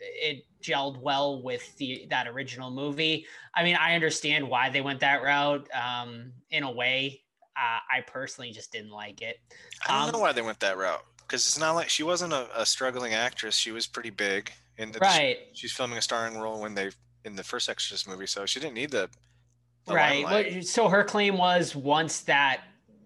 it 0.00 0.44
gelled 0.62 0.98
well 0.98 1.42
with 1.42 1.76
the 1.76 2.06
that 2.10 2.28
original 2.28 2.70
movie. 2.70 3.26
I 3.54 3.64
mean, 3.64 3.76
I 3.76 3.94
understand 3.94 4.48
why 4.48 4.70
they 4.70 4.80
went 4.80 5.00
that 5.00 5.22
route. 5.22 5.68
Um, 5.74 6.32
in 6.50 6.62
a 6.62 6.70
way, 6.70 7.22
uh, 7.56 7.78
I 7.90 8.02
personally 8.06 8.50
just 8.52 8.72
didn't 8.72 8.90
like 8.90 9.22
it. 9.22 9.40
I 9.86 9.98
don't 9.98 10.08
Um, 10.08 10.12
know 10.12 10.18
why 10.20 10.32
they 10.32 10.42
went 10.42 10.60
that 10.60 10.76
route 10.76 11.04
because 11.18 11.46
it's 11.46 11.58
not 11.58 11.72
like 11.72 11.88
she 11.88 12.02
wasn't 12.02 12.32
a, 12.32 12.48
a 12.60 12.66
struggling 12.66 13.14
actress. 13.14 13.54
She 13.56 13.72
was 13.72 13.86
pretty 13.86 14.10
big, 14.10 14.52
and 14.78 14.96
Right. 15.00 15.38
she's 15.52 15.72
filming 15.72 15.98
a 15.98 16.02
starring 16.02 16.38
role 16.38 16.60
when 16.60 16.74
they 16.74 16.90
in 17.24 17.36
the 17.36 17.44
first 17.44 17.68
Exorcist 17.68 18.08
movie, 18.08 18.26
so 18.26 18.46
she 18.46 18.60
didn't 18.60 18.74
need 18.74 18.90
the, 18.90 19.08
the 19.86 19.94
right. 19.94 20.24
limelight. 20.24 20.66
So 20.66 20.88
her 20.88 21.04
claim 21.04 21.36
was 21.36 21.76
once 21.76 22.22
that 22.22 22.62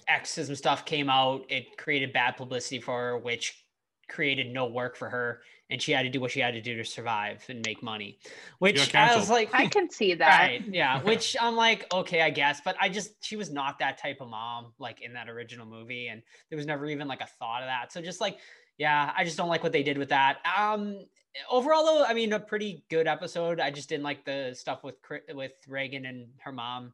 exorcism 0.07 0.55
stuff 0.55 0.85
came 0.85 1.11
out, 1.11 1.45
it 1.49 1.77
created 1.77 2.13
bad 2.13 2.37
publicity 2.37 2.81
for 2.81 2.99
her, 2.99 3.19
which 3.19 3.65
created 4.09 4.53
no 4.53 4.67
work 4.67 4.97
for 4.97 5.09
her 5.09 5.41
and 5.75 5.83
she 5.83 5.91
had 5.91 6.03
to 6.03 6.09
do 6.09 6.21
what 6.21 6.31
she 6.31 6.39
had 6.39 6.55
to 6.55 6.61
do 6.61 6.77
to 6.77 6.85
survive 6.85 7.45
and 7.49 7.61
make 7.67 7.83
money. 7.83 8.17
Which 8.61 8.95
I 8.95 9.17
was 9.17 9.29
like, 9.29 9.51
I 9.53 9.67
can 9.67 9.91
see 9.91 10.15
that. 10.15 10.39
Right. 10.39 10.65
Yeah. 10.71 11.03
Which 11.03 11.35
I'm 11.41 11.57
like, 11.57 11.93
okay, 11.93 12.23
I 12.23 12.31
guess. 12.31 12.61
But 12.65 12.77
I 12.81 12.89
just, 12.89 13.25
she 13.25 13.35
was 13.35 13.51
not 13.51 13.81
that 13.81 13.99
type 13.99 14.21
of 14.21 14.29
mom, 14.29 14.73
like 14.79 15.03
in 15.03 15.13
that 15.15 15.29
original 15.29 15.67
movie. 15.67 16.07
And 16.07 16.23
there 16.49 16.57
was 16.57 16.65
never 16.65 16.87
even 16.87 17.09
like 17.09 17.23
a 17.23 17.27
thought 17.27 17.63
of 17.63 17.67
that. 17.67 17.93
So 17.93 18.01
just 18.01 18.21
like, 18.21 18.39
yeah, 18.79 19.13
I 19.17 19.25
just 19.25 19.37
don't 19.37 19.49
like 19.49 19.65
what 19.65 19.73
they 19.73 19.83
did 19.83 19.99
with 19.99 20.11
that. 20.11 20.39
Um, 20.57 21.07
overall 21.51 21.85
though, 21.85 22.05
I 22.05 22.15
mean, 22.15 22.33
a 22.33 22.39
pretty 22.39 22.85
good 22.89 23.09
episode. 23.09 23.59
I 23.59 23.73
just 23.73 23.89
didn't 23.89 24.05
like 24.05 24.25
the 24.25 24.55
stuff 24.55 24.85
with, 24.85 24.95
with 25.35 25.55
Regan 25.67 26.07
and 26.07 26.29
her 26.39 26.53
mom. 26.53 26.93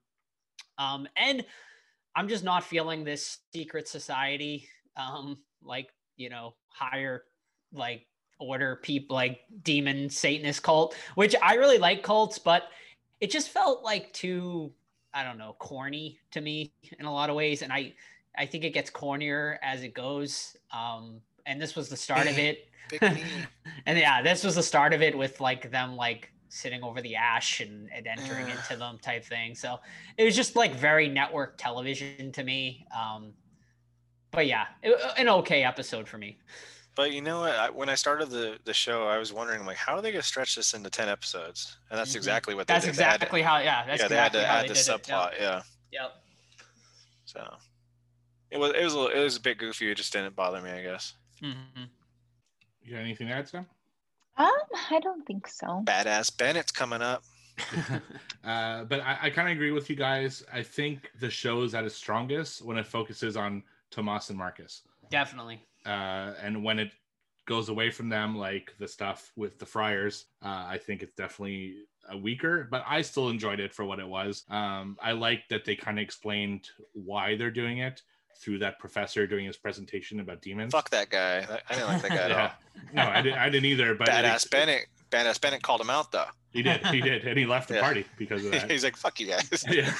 Um, 0.78 1.06
and 1.18 1.44
I'm 2.16 2.28
just 2.28 2.44
not 2.44 2.64
feeling 2.64 3.04
this 3.04 3.40
secret 3.52 3.88
society, 3.88 4.68
um, 4.96 5.36
like, 5.62 5.88
you 6.16 6.30
know, 6.30 6.54
higher, 6.70 7.24
like, 7.74 8.06
order 8.40 8.76
people 8.76 9.14
like 9.14 9.40
demon 9.62 10.08
satanist 10.08 10.62
cult 10.62 10.94
which 11.14 11.34
i 11.42 11.54
really 11.54 11.78
like 11.78 12.02
cults 12.02 12.38
but 12.38 12.64
it 13.20 13.30
just 13.30 13.50
felt 13.50 13.82
like 13.84 14.12
too 14.12 14.72
i 15.14 15.22
don't 15.22 15.38
know 15.38 15.54
corny 15.58 16.18
to 16.30 16.40
me 16.40 16.72
in 16.98 17.06
a 17.06 17.12
lot 17.12 17.30
of 17.30 17.36
ways 17.36 17.62
and 17.62 17.72
i 17.72 17.92
i 18.36 18.46
think 18.46 18.64
it 18.64 18.70
gets 18.70 18.90
cornier 18.90 19.58
as 19.62 19.82
it 19.82 19.94
goes 19.94 20.56
um 20.72 21.20
and 21.46 21.60
this 21.60 21.74
was 21.74 21.88
the 21.88 21.96
start 21.96 22.26
of 22.26 22.38
it. 22.38 22.68
And 23.86 23.98
yeah 23.98 24.20
this 24.20 24.42
was 24.42 24.56
the 24.56 24.62
start 24.62 24.92
of 24.92 25.00
it 25.00 25.16
with 25.16 25.40
like 25.40 25.70
them 25.70 25.96
like 25.96 26.32
sitting 26.48 26.82
over 26.82 27.00
the 27.00 27.14
ash 27.14 27.60
and, 27.60 27.88
and 27.94 28.06
entering 28.06 28.46
Ugh. 28.46 28.50
into 28.50 28.76
them 28.76 28.98
type 29.00 29.24
thing 29.24 29.54
so 29.54 29.78
it 30.16 30.24
was 30.24 30.34
just 30.34 30.56
like 30.56 30.74
very 30.74 31.08
network 31.08 31.56
television 31.56 32.32
to 32.32 32.42
me 32.42 32.84
um 32.96 33.32
but 34.32 34.46
yeah 34.46 34.66
it, 34.82 35.00
an 35.16 35.28
okay 35.28 35.62
episode 35.62 36.08
for 36.08 36.18
me 36.18 36.36
But 37.00 37.12
you 37.12 37.22
know 37.22 37.40
what? 37.40 37.52
I, 37.54 37.70
when 37.70 37.88
I 37.88 37.94
started 37.94 38.28
the 38.28 38.58
the 38.66 38.74
show, 38.74 39.06
I 39.06 39.16
was 39.16 39.32
wondering 39.32 39.64
like, 39.64 39.78
how 39.78 39.94
are 39.96 40.02
they 40.02 40.12
gonna 40.12 40.22
stretch 40.22 40.54
this 40.54 40.74
into 40.74 40.90
ten 40.90 41.08
episodes? 41.08 41.78
And 41.88 41.98
that's 41.98 42.12
Mhm. 42.12 42.16
exactly 42.16 42.54
what 42.54 42.66
they 42.66 42.74
that's 42.74 42.84
did. 42.84 42.94
They 42.94 43.02
had 43.04 43.14
exactly 43.14 43.40
how 43.40 43.56
yeah 43.56 43.86
that's 43.86 44.02
yeah, 44.02 44.08
they 44.08 44.16
had 44.16 44.32
to 44.32 44.46
add 44.46 44.64
the 44.68 44.74
did 44.74 44.80
it. 44.80 44.86
Yep. 44.86 45.02
subplot. 45.06 45.40
Yeah. 45.40 45.62
Yep. 45.92 46.22
So 47.24 47.56
it 48.50 48.58
was 48.58 48.72
it 48.74 48.84
was 48.84 48.92
a 48.92 48.98
little, 48.98 49.18
it 49.18 49.24
was 49.24 49.38
a 49.38 49.40
bit 49.40 49.56
goofy. 49.56 49.90
It 49.90 49.94
just 49.94 50.12
didn't 50.12 50.36
bother 50.36 50.60
me, 50.60 50.70
I 50.70 50.82
guess. 50.82 51.14
Mm-hmm. 51.42 51.84
You 52.82 52.92
got 52.92 52.98
anything 53.00 53.28
to 53.28 53.32
add, 53.32 53.48
Sam? 53.48 53.64
Um, 54.36 54.50
I 54.90 55.00
don't 55.00 55.26
think 55.26 55.48
so. 55.48 55.82
Badass 55.86 56.36
Bennett's 56.36 56.70
coming 56.70 57.00
up. 57.00 57.24
uh, 58.44 58.84
but 58.84 59.00
I, 59.00 59.16
I 59.22 59.30
kind 59.30 59.48
of 59.48 59.52
agree 59.52 59.70
with 59.70 59.88
you 59.88 59.96
guys. 59.96 60.44
I 60.52 60.62
think 60.62 61.10
the 61.18 61.30
show 61.30 61.62
is 61.62 61.74
at 61.74 61.84
its 61.86 61.94
strongest 61.94 62.60
when 62.62 62.76
it 62.76 62.86
focuses 62.86 63.38
on 63.38 63.62
Tomas 63.90 64.28
and 64.28 64.36
Marcus. 64.36 64.82
Definitely. 65.10 65.62
Uh, 65.86 66.34
and 66.42 66.62
when 66.64 66.78
it 66.78 66.90
goes 67.46 67.68
away 67.68 67.90
from 67.90 68.08
them, 68.08 68.36
like 68.36 68.74
the 68.78 68.86
stuff 68.88 69.32
with 69.36 69.58
the 69.58 69.66
Friars, 69.66 70.26
uh, 70.44 70.64
I 70.68 70.78
think 70.78 71.02
it's 71.02 71.14
definitely 71.14 71.76
uh, 72.12 72.16
weaker. 72.16 72.68
But 72.70 72.84
I 72.86 73.02
still 73.02 73.28
enjoyed 73.28 73.60
it 73.60 73.74
for 73.74 73.84
what 73.84 73.98
it 73.98 74.06
was. 74.08 74.44
Um, 74.50 74.96
I 75.02 75.12
like 75.12 75.48
that 75.50 75.64
they 75.64 75.76
kind 75.76 75.98
of 75.98 76.02
explained 76.02 76.68
why 76.92 77.36
they're 77.36 77.50
doing 77.50 77.78
it 77.78 78.02
through 78.40 78.58
that 78.58 78.78
professor 78.78 79.26
doing 79.26 79.44
his 79.44 79.56
presentation 79.56 80.20
about 80.20 80.40
demons. 80.40 80.72
Fuck 80.72 80.90
that 80.90 81.10
guy. 81.10 81.46
I 81.68 81.74
didn't 81.74 81.88
like 81.88 82.02
that 82.02 82.10
guy 82.10 82.16
at 82.16 82.32
all. 82.32 82.36
yeah, 82.38 82.52
no, 82.94 83.02
I 83.10 83.22
didn't. 83.22 83.38
I 83.38 83.50
didn't 83.50 83.66
either. 83.66 83.94
But 83.94 84.08
it 84.08 84.12
Badass 84.12 84.34
ex- 84.34 84.44
Bennett. 84.46 84.86
Badass 85.10 85.40
Bennett 85.40 85.62
called 85.62 85.80
him 85.80 85.90
out 85.90 86.12
though. 86.12 86.26
He 86.52 86.62
did. 86.62 86.84
He 86.86 87.00
did, 87.00 87.24
and 87.26 87.38
he 87.38 87.46
left 87.46 87.68
the 87.68 87.74
Yeah. 87.74 87.80
party 87.82 88.04
because 88.18 88.44
of 88.44 88.50
that. 88.52 88.70
He's 88.70 88.82
like, 88.84 88.96
"Fuck 88.96 89.20
you 89.20 89.28
guys." 89.28 89.64
yeah. 89.70 89.92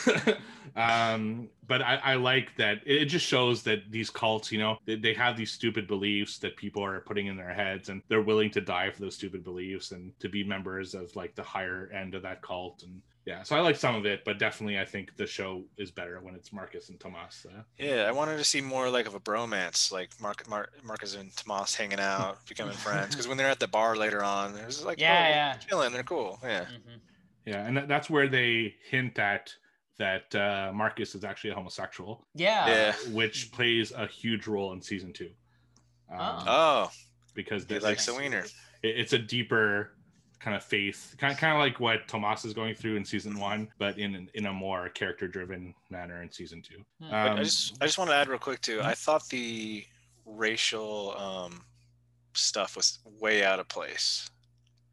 um, 0.77 1.49
but 1.67 1.83
I, 1.83 1.97
I 2.03 2.15
like 2.15 2.57
that 2.57 2.81
it 2.85 3.05
just 3.07 3.27
shows 3.27 3.63
that 3.65 3.91
these 3.91 4.11
cults, 4.11 4.51
you 4.51 4.59
know, 4.59 4.79
they, 4.87 4.97
they 4.97 5.15
have 5.15 5.37
these 5.37 5.53
stupid 5.53 5.87
beliefs 5.87 6.39
that 6.39 6.57
people 6.57 6.85
are 6.85 7.01
putting 7.01 7.27
in 7.27 7.37
their 7.37 7.53
heads 7.53 7.89
and 7.89 8.03
they're 8.09 8.23
willing 8.23 8.51
to 8.53 8.61
die 8.61 8.91
for 8.91 9.01
those 9.01 9.15
stupid 9.15 9.45
beliefs 9.45 9.93
and 9.93 10.13
to 10.21 10.29
be 10.29 10.43
members 10.43 10.95
of 10.95 11.15
like 11.17 11.35
the 11.35 11.43
higher 11.43 11.91
end 11.95 12.15
of 12.15 12.23
that 12.23 12.43
cult. 12.43 12.83
And 12.83 13.01
yeah, 13.27 13.43
so 13.43 13.55
I 13.57 13.61
like 13.61 13.77
some 13.77 13.95
of 13.95 14.07
it, 14.07 14.25
but 14.25 14.39
definitely 14.39 14.79
I 14.79 14.85
think 14.85 15.17
the 15.17 15.27
show 15.27 15.63
is 15.77 15.91
better 15.91 16.19
when 16.21 16.35
it's 16.35 16.53
Marcus 16.53 16.89
and 16.89 16.99
Tomas. 16.99 17.47
Uh, 17.49 17.63
Yeah, 17.79 18.07
I 18.09 18.13
wanted 18.13 18.39
to 18.39 18.45
see 18.45 18.61
more 18.61 18.89
like 18.91 19.07
of 19.07 19.15
a 19.15 19.21
bromance, 19.21 19.93
like 19.93 20.11
Mark, 20.21 20.49
Mark 20.49 20.73
Marcus 20.83 21.15
and 21.15 21.35
Tomas 21.37 21.75
hanging 21.75 22.01
out, 22.01 22.45
becoming 22.49 22.75
friends. 22.75 23.11
Because 23.15 23.29
when 23.29 23.37
they're 23.37 23.51
at 23.51 23.61
the 23.61 23.69
bar 23.69 23.95
later 23.97 24.25
on, 24.25 24.57
it 24.57 24.67
was 24.67 24.85
like, 24.85 24.99
Yeah, 25.01 25.25
oh, 25.27 25.29
yeah. 25.31 25.55
chilling. 25.69 25.93
They're 25.93 26.03
cool. 26.03 26.39
Yeah. 26.43 26.65
Mhm. 26.65 27.01
yeah, 27.47 27.67
and 27.67 27.77
that, 27.77 27.89
that's 27.89 28.09
where 28.11 28.27
they 28.29 28.75
hint 28.91 29.19
at 29.19 29.55
that 29.99 30.35
uh, 30.35 30.73
Marcus 30.75 31.15
is 31.15 31.25
actually 31.25 31.51
a 31.51 31.55
homosexual, 31.55 32.27
Yeah. 32.35 32.67
Yeah. 32.69 32.93
which 33.13 33.53
plays 33.53 33.93
a 33.93 34.07
huge 34.07 34.47
role 34.47 34.73
in 34.73 34.81
season 34.81 35.13
two. 35.13 35.31
Um, 36.11 36.19
Oh. 36.21 36.45
Oh, 36.47 36.91
because 37.35 37.63
he 37.65 37.69
there's- 37.69 37.83
likes 37.85 38.07
the 38.07 38.15
wiener. 38.15 38.41
it- 38.83 38.99
it's 38.99 39.13
a 39.13 39.19
deeper 39.19 39.93
kind 40.41 40.57
of 40.57 40.65
faith 40.65 41.15
kind, 41.19 41.33
of, 41.33 41.39
kind 41.39 41.53
of 41.53 41.59
like 41.59 41.79
what 41.79 42.09
tomas 42.09 42.45
is 42.45 42.55
going 42.55 42.75
through 42.75 42.97
in 42.97 43.05
season 43.05 43.39
one 43.39 43.69
but 43.79 43.99
in 43.99 44.29
in 44.35 44.47
a 44.47 44.53
more 44.53 44.89
character 44.89 45.29
driven 45.29 45.75
manner 45.91 46.23
in 46.23 46.31
season 46.31 46.63
two 46.63 46.81
Hmm. 47.01 47.15
Um, 47.15 47.39
I 47.39 47.43
just 47.43 47.77
I 47.81 47.87
just 47.87 47.99
want 47.99 48.11
to 48.11 48.17
add 48.17 48.29
real 48.29 48.39
quick 48.39 48.61
too. 48.61 48.81
I 48.83 48.95
thought 48.95 49.27
the 49.29 49.85
racial 50.27 51.17
um, 51.17 51.63
stuff 52.35 52.77
was 52.77 52.99
way 53.19 53.45
out 53.45 53.59
of 53.59 53.69
place. 53.69 54.29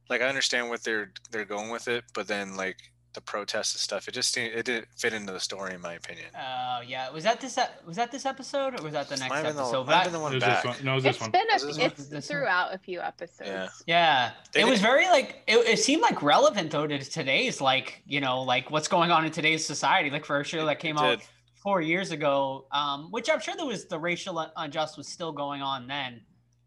Like 0.10 0.22
I 0.22 0.28
understand 0.28 0.70
what 0.70 0.84
they're 0.84 1.12
they're 1.32 1.46
going 1.46 1.70
with 1.70 1.88
it, 1.88 2.06
but 2.14 2.28
then 2.28 2.56
like 2.56 2.78
the 3.18 3.22
protests 3.22 3.74
and 3.74 3.82
stuff, 3.82 4.08
it 4.08 4.14
just 4.14 4.38
it 4.38 4.64
didn't 4.64 4.88
fit 4.96 5.12
into 5.12 5.34
the 5.34 5.40
story 5.40 5.74
in 5.74 5.82
my 5.82 5.94
opinion. 5.94 6.28
Oh 6.40 6.82
yeah. 6.86 7.10
Was 7.10 7.24
that 7.24 7.42
this? 7.42 7.58
Was 7.86 7.96
that 7.98 8.12
this 8.12 8.26
episode 8.28 8.80
or 8.80 8.84
was 8.84 8.94
that 8.94 9.10
the 9.10 9.18
next 9.18 9.30
Might 9.30 9.38
have 9.38 9.46
been 9.48 9.56
the, 9.56 9.62
episode? 9.64 9.88
might 9.88 9.94
have 9.96 10.04
But 10.04 10.12
been 10.12 10.14
the 10.14 10.20
it 10.20 10.22
one 10.22 10.40
back. 10.40 10.64
this 10.64 10.76
one 10.78 10.86
no 10.86 10.92
it 10.92 10.96
was 10.96 11.04
this 11.04 11.16
It's 11.16 11.22
one 11.22 11.32
been 11.32 11.42
a, 11.42 11.54
this 11.54 11.64
one? 11.64 11.82
it's 11.82 12.06
This 12.06 12.12
one? 12.12 12.22
throughout 12.22 12.76
a 12.76 12.78
few 12.78 13.02
episodes. 13.02 13.50
Yeah. 13.50 13.64
I- 13.66 13.84
yeah, 13.88 14.32
They 14.54 14.62
it 14.62 14.68
was 14.68 14.80
very 14.80 15.06
like 15.08 15.42
it, 15.48 15.58
it 15.68 15.80
seemed 15.80 16.04
like 16.04 16.22
relevant 16.22 16.70
though 16.70 16.86
to 16.86 17.00
today's 17.00 17.60
like 17.60 18.04
you 18.06 18.22
know 18.22 18.44
like 18.44 18.70
what's 18.70 18.88
going 18.88 19.10
on 19.12 19.26
in 19.26 19.32
today's 19.32 19.66
society. 19.66 20.10
Like 20.12 20.24
for 20.26 20.40
a 20.40 20.44
show 20.44 20.64
that 20.68 20.78
came 20.80 20.98
out 21.00 21.20
four 21.64 21.82
years 21.82 22.12
ago, 22.12 22.68
um, 22.72 23.10
which 23.12 23.30
I'm 23.32 23.40
sure 23.40 23.56
there 23.56 23.66
was 23.66 23.86
the 23.88 23.98
racial 24.00 24.38
un- 24.38 24.52
unjust 24.56 24.96
was 24.98 25.08
still 25.08 25.32
going 25.32 25.64
on 25.64 25.88
then. 25.88 26.22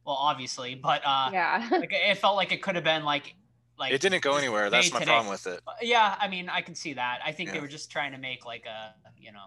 Well, 0.05 0.17
obviously, 0.17 0.75
but 0.75 1.03
uh, 1.07 1.31
Yeah. 1.33 1.69
like 1.73 1.91
it 1.93 2.19
felt 2.19 2.35
like 2.37 2.51
it 2.53 2.61
could 2.63 2.75
have 2.75 2.85
been 2.85 3.05
like 3.05 3.35
like 3.81 3.93
It 3.93 4.01
didn't 4.01 4.23
go 4.23 4.37
anywhere. 4.37 4.71
That's 4.71 4.93
my 4.93 5.01
today. 5.01 5.11
problem 5.11 5.31
with 5.33 5.47
it. 5.47 5.61
Uh, 5.67 5.73
Yeah, 5.83 6.15
I 6.21 6.29
mean, 6.29 6.49
I 6.49 6.61
can 6.61 6.75
see 6.77 6.93
that. 6.95 7.19
I 7.25 7.33
think 7.33 7.51
they 7.51 7.61
were 7.61 7.67
just 7.67 7.91
trying 7.91 8.13
to 8.13 8.19
make 8.19 8.47
like 8.47 8.67
a, 8.67 8.95
you 9.19 9.33
know, 9.33 9.47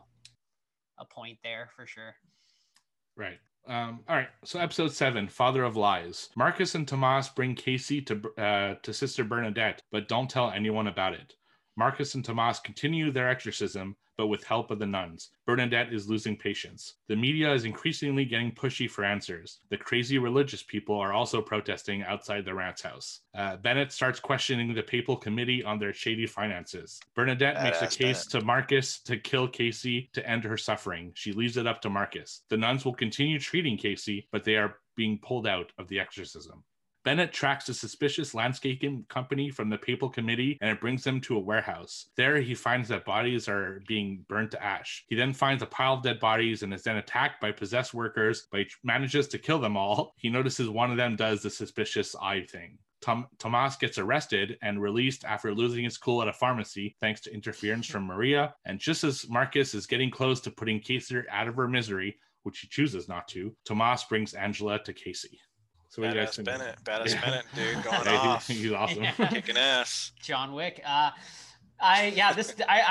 a 1.00 1.06
point 1.06 1.38
there 1.44 1.70
for 1.76 1.86
sure. 1.88 2.16
right 3.16 3.40
um 3.68 4.02
all 4.10 4.16
right 4.18 4.28
so 4.44 4.60
episode 4.60 4.92
seven 4.92 5.28
father 5.28 5.64
of 5.64 5.78
lies 5.78 6.30
marcus 6.36 6.76
and 6.76 6.86
tomas 6.86 7.30
bring 7.30 7.56
casey 7.56 8.02
to 8.02 8.22
uh 8.38 8.76
to 8.84 8.94
sister 8.94 9.24
bernadette 9.24 9.82
but 9.92 10.10
don't 10.10 10.30
tell 10.30 10.52
anyone 10.52 10.88
about 10.88 11.14
it 11.14 11.34
marcus 11.78 12.14
and 12.16 12.26
tomas 12.26 12.60
continue 12.60 13.10
their 13.10 13.30
exorcism 13.30 13.96
but 14.18 14.28
with 14.28 14.44
help 14.44 14.72
of 14.72 14.80
the 14.80 14.86
nuns 14.86 15.30
bernadette 15.46 15.94
is 15.94 16.10
losing 16.10 16.38
patience 16.38 16.96
the 17.08 17.16
media 17.16 17.54
is 17.54 17.66
increasingly 17.66 18.26
getting 18.26 18.52
pushy 18.52 18.90
for 18.90 19.04
answers 19.04 19.60
the 19.70 19.78
crazy 19.78 20.18
religious 20.18 20.64
people 20.64 20.96
are 20.96 21.14
also 21.14 21.42
protesting 21.42 22.04
outside 22.04 22.46
the 22.46 22.54
ranch 22.54 22.82
house 22.84 23.22
uh, 23.36 23.58
bennett 23.58 23.92
starts 23.92 24.20
questioning 24.20 24.74
the 24.74 24.84
papal 24.84 25.16
committee 25.16 25.64
on 25.64 25.80
their 25.80 25.94
shady 25.94 26.28
finances 26.28 27.00
bernadette 27.16 27.62
makes 27.64 27.82
a 27.82 27.88
case 27.88 28.26
to 28.26 28.42
Marcus 28.42 29.00
to 29.00 29.18
kill 29.18 29.48
Casey 29.48 30.10
to 30.14 30.28
end 30.30 30.44
her 30.44 30.58
suffering. 30.58 31.12
She 31.16 31.32
leaves 31.32 31.58
it 31.58 31.68
up 31.68 31.82
to 31.82 31.90
Marcus. 31.90 32.42
The 32.50 32.58
nuns 32.58 32.86
will 32.86 32.94
continue 32.94 33.40
treating 33.40 33.78
Casey, 33.78 34.28
but 34.32 34.44
they 34.44 34.56
are 34.56 34.78
being 34.96 35.20
pulled 35.20 35.48
out 35.48 35.72
of 35.78 35.88
the 35.88 36.00
exorcism. 36.00 36.64
Bennett 37.04 37.34
tracks 37.34 37.68
a 37.68 37.74
suspicious 37.74 38.34
landscaping 38.34 39.06
company 39.10 39.50
from 39.50 39.70
the 39.70 39.78
papal 39.78 40.10
committee 40.10 40.58
and 40.62 40.70
it 40.70 40.80
brings 40.80 41.04
them 41.04 41.20
to 41.22 41.36
a 41.36 41.40
warehouse. 41.40 42.08
There, 42.16 42.38
he 42.38 42.56
finds 42.56 42.88
that 42.90 43.06
bodies 43.06 43.50
are 43.50 43.82
being 43.88 44.26
burnt 44.30 44.52
to 44.52 44.64
ash. 44.64 45.04
He 45.08 45.16
then 45.16 45.34
finds 45.34 45.62
a 45.62 45.68
pile 45.68 45.96
of 45.96 46.04
dead 46.04 46.20
bodies 46.20 46.64
and 46.64 46.74
is 46.74 46.84
then 46.84 46.98
attacked 46.98 47.42
by 47.42 47.52
possessed 47.52 47.94
workers, 47.94 48.48
but 48.52 48.62
he 48.62 48.68
manages 48.84 49.28
to 49.30 49.38
kill 49.38 49.60
them 49.60 49.76
all. 49.76 50.14
He 50.16 50.30
notices 50.30 50.70
one 50.70 50.92
of 50.92 50.98
them 50.98 51.16
does 51.16 51.42
the 51.42 51.50
suspicious 51.50 52.16
eye 52.16 52.46
thing. 52.50 52.78
Tom- 53.02 53.28
Tomas 53.38 53.76
gets 53.76 53.98
arrested 53.98 54.58
and 54.62 54.82
released 54.82 55.26
after 55.26 55.54
losing 55.54 55.84
his 55.84 55.98
cool 55.98 56.22
at 56.22 56.30
a 56.30 56.34
pharmacy 56.34 56.96
thanks 57.02 57.20
to 57.22 57.34
interference 57.34 57.86
from 57.86 58.06
Maria. 58.06 58.56
And 58.64 58.80
just 58.80 59.04
as 59.04 59.30
Marcus 59.30 59.74
is 59.74 59.86
getting 59.86 60.10
close 60.10 60.40
to 60.42 60.52
putting 60.52 60.80
Casey 60.80 61.22
out 61.30 61.50
of 61.50 61.56
her 61.56 61.68
misery, 61.68 62.18
which 62.44 62.60
he 62.60 62.68
chooses 62.70 63.10
not 63.10 63.28
to, 63.30 63.54
Tomas 63.66 64.06
brings 64.06 64.34
Angela 64.34 64.82
to 64.84 64.94
Casey. 64.94 65.38
So 65.94 66.02
what 66.02 66.12
do 66.12 66.18
you 66.20 66.26
guys 66.26 66.36
Badass? 66.36 66.44
Bennett, 66.46 66.84
badass 66.84 67.10
Yeah. 67.14 67.22
Bennett, 67.22 67.46
dude, 67.54 67.84
going 67.84 67.96
Yeah, 68.06 68.12
he- 68.24 68.28
off, 68.28 68.48
he's 68.48 68.72
awesome. 68.72 69.04
Yeah. 69.04 69.12
kicking 69.30 69.58
ass. 69.58 70.12
John 70.24 70.54
Wick. 70.54 70.82
Uh, 70.84 71.12
I 71.80 72.08
yeah, 72.16 72.34
this 72.34 72.56
I 72.68 72.82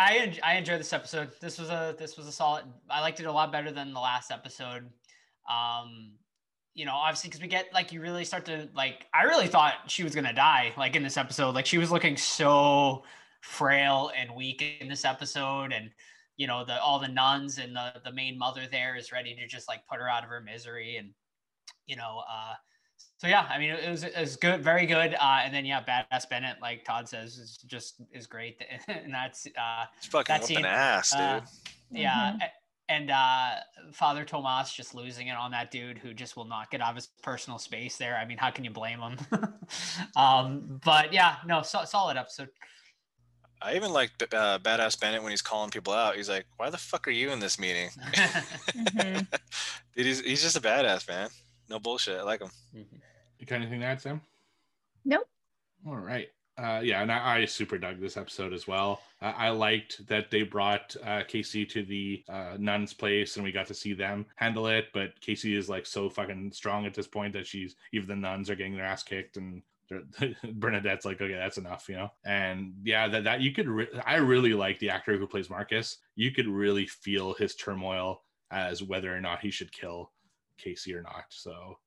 I, 0.45 0.53
I 0.53 0.57
enjoyed 0.57 0.79
this 0.79 0.93
episode. 0.93 1.33
This 1.41 1.59
was 1.59 1.69
a 1.71 1.97
this 1.99 2.17
was 2.17 2.29
a 2.29 2.33
solid. 2.33 2.63
I 2.89 3.01
liked 3.01 3.19
it 3.19 3.27
a 3.27 3.33
lot 3.33 3.51
better 3.51 3.73
than 3.73 3.93
the 3.93 3.99
last 3.99 4.31
episode. 4.31 4.89
Um, 5.51 6.13
you 6.75 6.85
know, 6.87 6.93
obviously 6.95 7.29
because 7.31 7.41
we 7.43 7.49
get 7.49 7.75
like 7.75 7.91
you 7.91 8.01
really 8.01 8.25
start 8.25 8.45
to 8.45 8.69
like. 8.73 9.09
I 9.13 9.25
really 9.25 9.49
thought 9.49 9.75
she 9.91 10.05
was 10.05 10.15
gonna 10.15 10.33
die 10.33 10.73
like 10.77 10.95
in 10.95 11.03
this 11.03 11.17
episode. 11.17 11.57
Like 11.57 11.67
she 11.67 11.79
was 11.79 11.91
looking 11.91 12.17
so 12.17 13.03
frail 13.41 14.13
and 14.17 14.33
weak 14.37 14.63
in 14.81 14.89
this 14.89 15.05
episode, 15.05 15.73
and 15.73 15.91
you 16.37 16.47
know 16.47 16.65
the 16.65 16.81
all 16.81 17.01
the 17.01 17.09
nuns 17.09 17.59
and 17.59 17.75
the 17.75 17.95
the 18.05 18.13
main 18.13 18.39
mother 18.39 18.63
there 18.71 18.95
is 18.95 19.11
ready 19.11 19.35
to 19.35 19.49
just 19.49 19.67
like 19.67 19.81
put 19.89 19.99
her 19.99 20.09
out 20.09 20.23
of 20.23 20.29
her 20.31 20.41
misery 20.41 20.99
and 20.99 21.11
you 21.87 21.97
know 21.97 22.23
uh 22.31 22.55
So 23.19 23.29
yeah, 23.29 23.47
I 23.51 23.59
mean, 23.59 23.71
it 23.71 23.89
was 23.89 24.03
it 24.05 24.19
was 24.19 24.37
good, 24.37 24.63
very 24.65 24.85
good. 24.87 25.15
Uh, 25.15 25.41
and 25.45 25.55
then 25.55 25.65
yeah, 25.65 25.83
badass 25.83 26.29
Bennett, 26.29 26.57
like 26.61 26.85
Todd 26.85 27.09
says, 27.09 27.39
is 27.39 27.57
just 27.67 28.03
is 28.13 28.27
great, 28.27 28.61
and 28.89 29.13
that's 29.15 29.47
uh, 29.47 29.85
It's 29.99 30.07
fucking 30.07 30.35
that 30.35 30.45
scene, 30.45 30.65
ass, 30.65 31.11
dude. 31.13 31.21
uh, 31.21 31.41
yeah. 31.93 32.37
a- 32.43 32.51
And 32.93 33.11
uh, 33.11 33.51
Father 33.93 34.25
Tomas 34.25 34.73
just 34.75 34.93
losing 34.95 35.29
it 35.29 35.37
on 35.37 35.51
that 35.53 35.71
dude 35.71 35.99
who 35.99 36.13
just 36.13 36.37
will 36.37 36.45
not 36.47 36.71
get 36.71 36.81
out 36.83 36.91
of 36.91 36.97
his 36.97 37.07
personal 37.23 37.59
space 37.59 37.97
there. 37.97 38.17
I 38.17 38.25
mean, 38.27 38.39
how 38.39 38.51
can 38.51 38.65
you 38.65 38.71
blame 38.73 38.99
him? 39.01 39.17
um, 40.17 40.81
but 40.85 41.13
yeah, 41.13 41.37
no, 41.47 41.63
so, 41.63 41.85
solid 41.85 42.17
episode. 42.17 42.49
I 43.63 43.77
even 43.77 43.93
like 43.93 44.11
uh, 44.35 44.59
Badass 44.59 44.99
Bennett 45.01 45.23
when 45.23 45.31
he's 45.31 45.41
calling 45.43 45.71
people 45.71 45.93
out. 45.93 46.17
He's 46.17 46.29
like, 46.29 46.45
"Why 46.57 46.69
the 46.71 46.77
fuck 46.77 47.07
are 47.07 47.13
you 47.13 47.31
in 47.31 47.39
this 47.39 47.59
meeting?" 47.61 47.91
Mhm. 48.75 49.27
Dude, 49.97 50.07
he's, 50.07 50.21
he's 50.21 50.43
just 50.43 50.57
a 50.57 50.61
badass 50.61 51.07
man. 51.09 51.29
No 51.73 51.81
bullshit. 51.81 52.21
I 52.21 52.23
like 52.23 52.43
him. 52.43 52.51
You 52.75 53.47
got 53.47 53.57
anything 53.57 53.81
to 53.81 53.87
add, 53.87 53.99
Sam? 53.99 54.21
Nope. 55.07 55.27
All 55.87 55.97
right. 55.97 56.29
Uh, 56.59 56.83
yeah, 56.85 57.01
and 57.01 57.11
I, 57.11 57.39
I 57.39 57.45
super 57.47 57.79
dug 57.79 57.99
this 57.99 58.19
episode 58.19 58.53
as 58.53 58.69
well. 58.69 59.01
Uh, 59.23 59.33
I 59.35 59.49
liked 59.49 60.07
that 60.07 60.31
they 60.31 60.43
brought 60.43 60.95
uh, 61.03 61.23
Casey 61.27 61.65
to 61.65 61.83
the 61.83 62.23
uh, 62.29 62.57
nun's 62.59 62.93
place 62.93 63.37
and 63.37 63.45
we 63.45 63.53
got 63.53 63.67
to 63.69 63.75
see 63.75 63.95
them 63.95 64.27
handle 64.37 64.67
it. 64.67 64.89
But 64.93 65.19
Casey 65.23 65.57
is 65.57 65.71
like 65.71 65.87
so 65.87 66.11
fucking 66.11 66.53
strong 66.53 66.85
at 66.85 66.93
this 66.93 67.07
point 67.07 67.33
that 67.33 67.47
she's 67.47 67.75
even 67.95 68.07
the 68.07 68.17
nuns 68.17 68.51
are 68.51 68.55
getting 68.55 68.77
their 68.77 68.85
ass 68.85 69.03
kicked 69.03 69.39
and 69.39 69.63
Bernadette's 70.53 71.07
like, 71.07 71.23
okay, 71.23 71.33
that's 71.33 71.57
enough, 71.57 71.89
you 71.89 71.97
know. 71.97 72.11
And 72.23 72.75
yeah, 72.85 73.09
that 73.09 73.25
that 73.25 73.41
you 73.41 73.53
could. 73.53 73.69
Re- 73.69 74.01
I 74.05 74.17
really 74.17 74.53
like 74.53 74.79
the 74.79 74.91
actor 74.91 75.17
who 75.17 75.27
plays 75.27 75.49
Marcus. 75.49 75.99
You 76.17 76.33
could 76.33 76.49
really 76.49 76.87
feel 76.87 77.33
his 77.33 77.55
turmoil 77.55 78.25
as 78.51 78.83
whether 78.83 79.15
or 79.15 79.23
not 79.23 79.41
he 79.41 79.51
should 79.51 79.73
kill 79.73 80.11
Casey 80.63 80.95
or 80.95 81.03
not. 81.03 81.25
So 81.31 81.79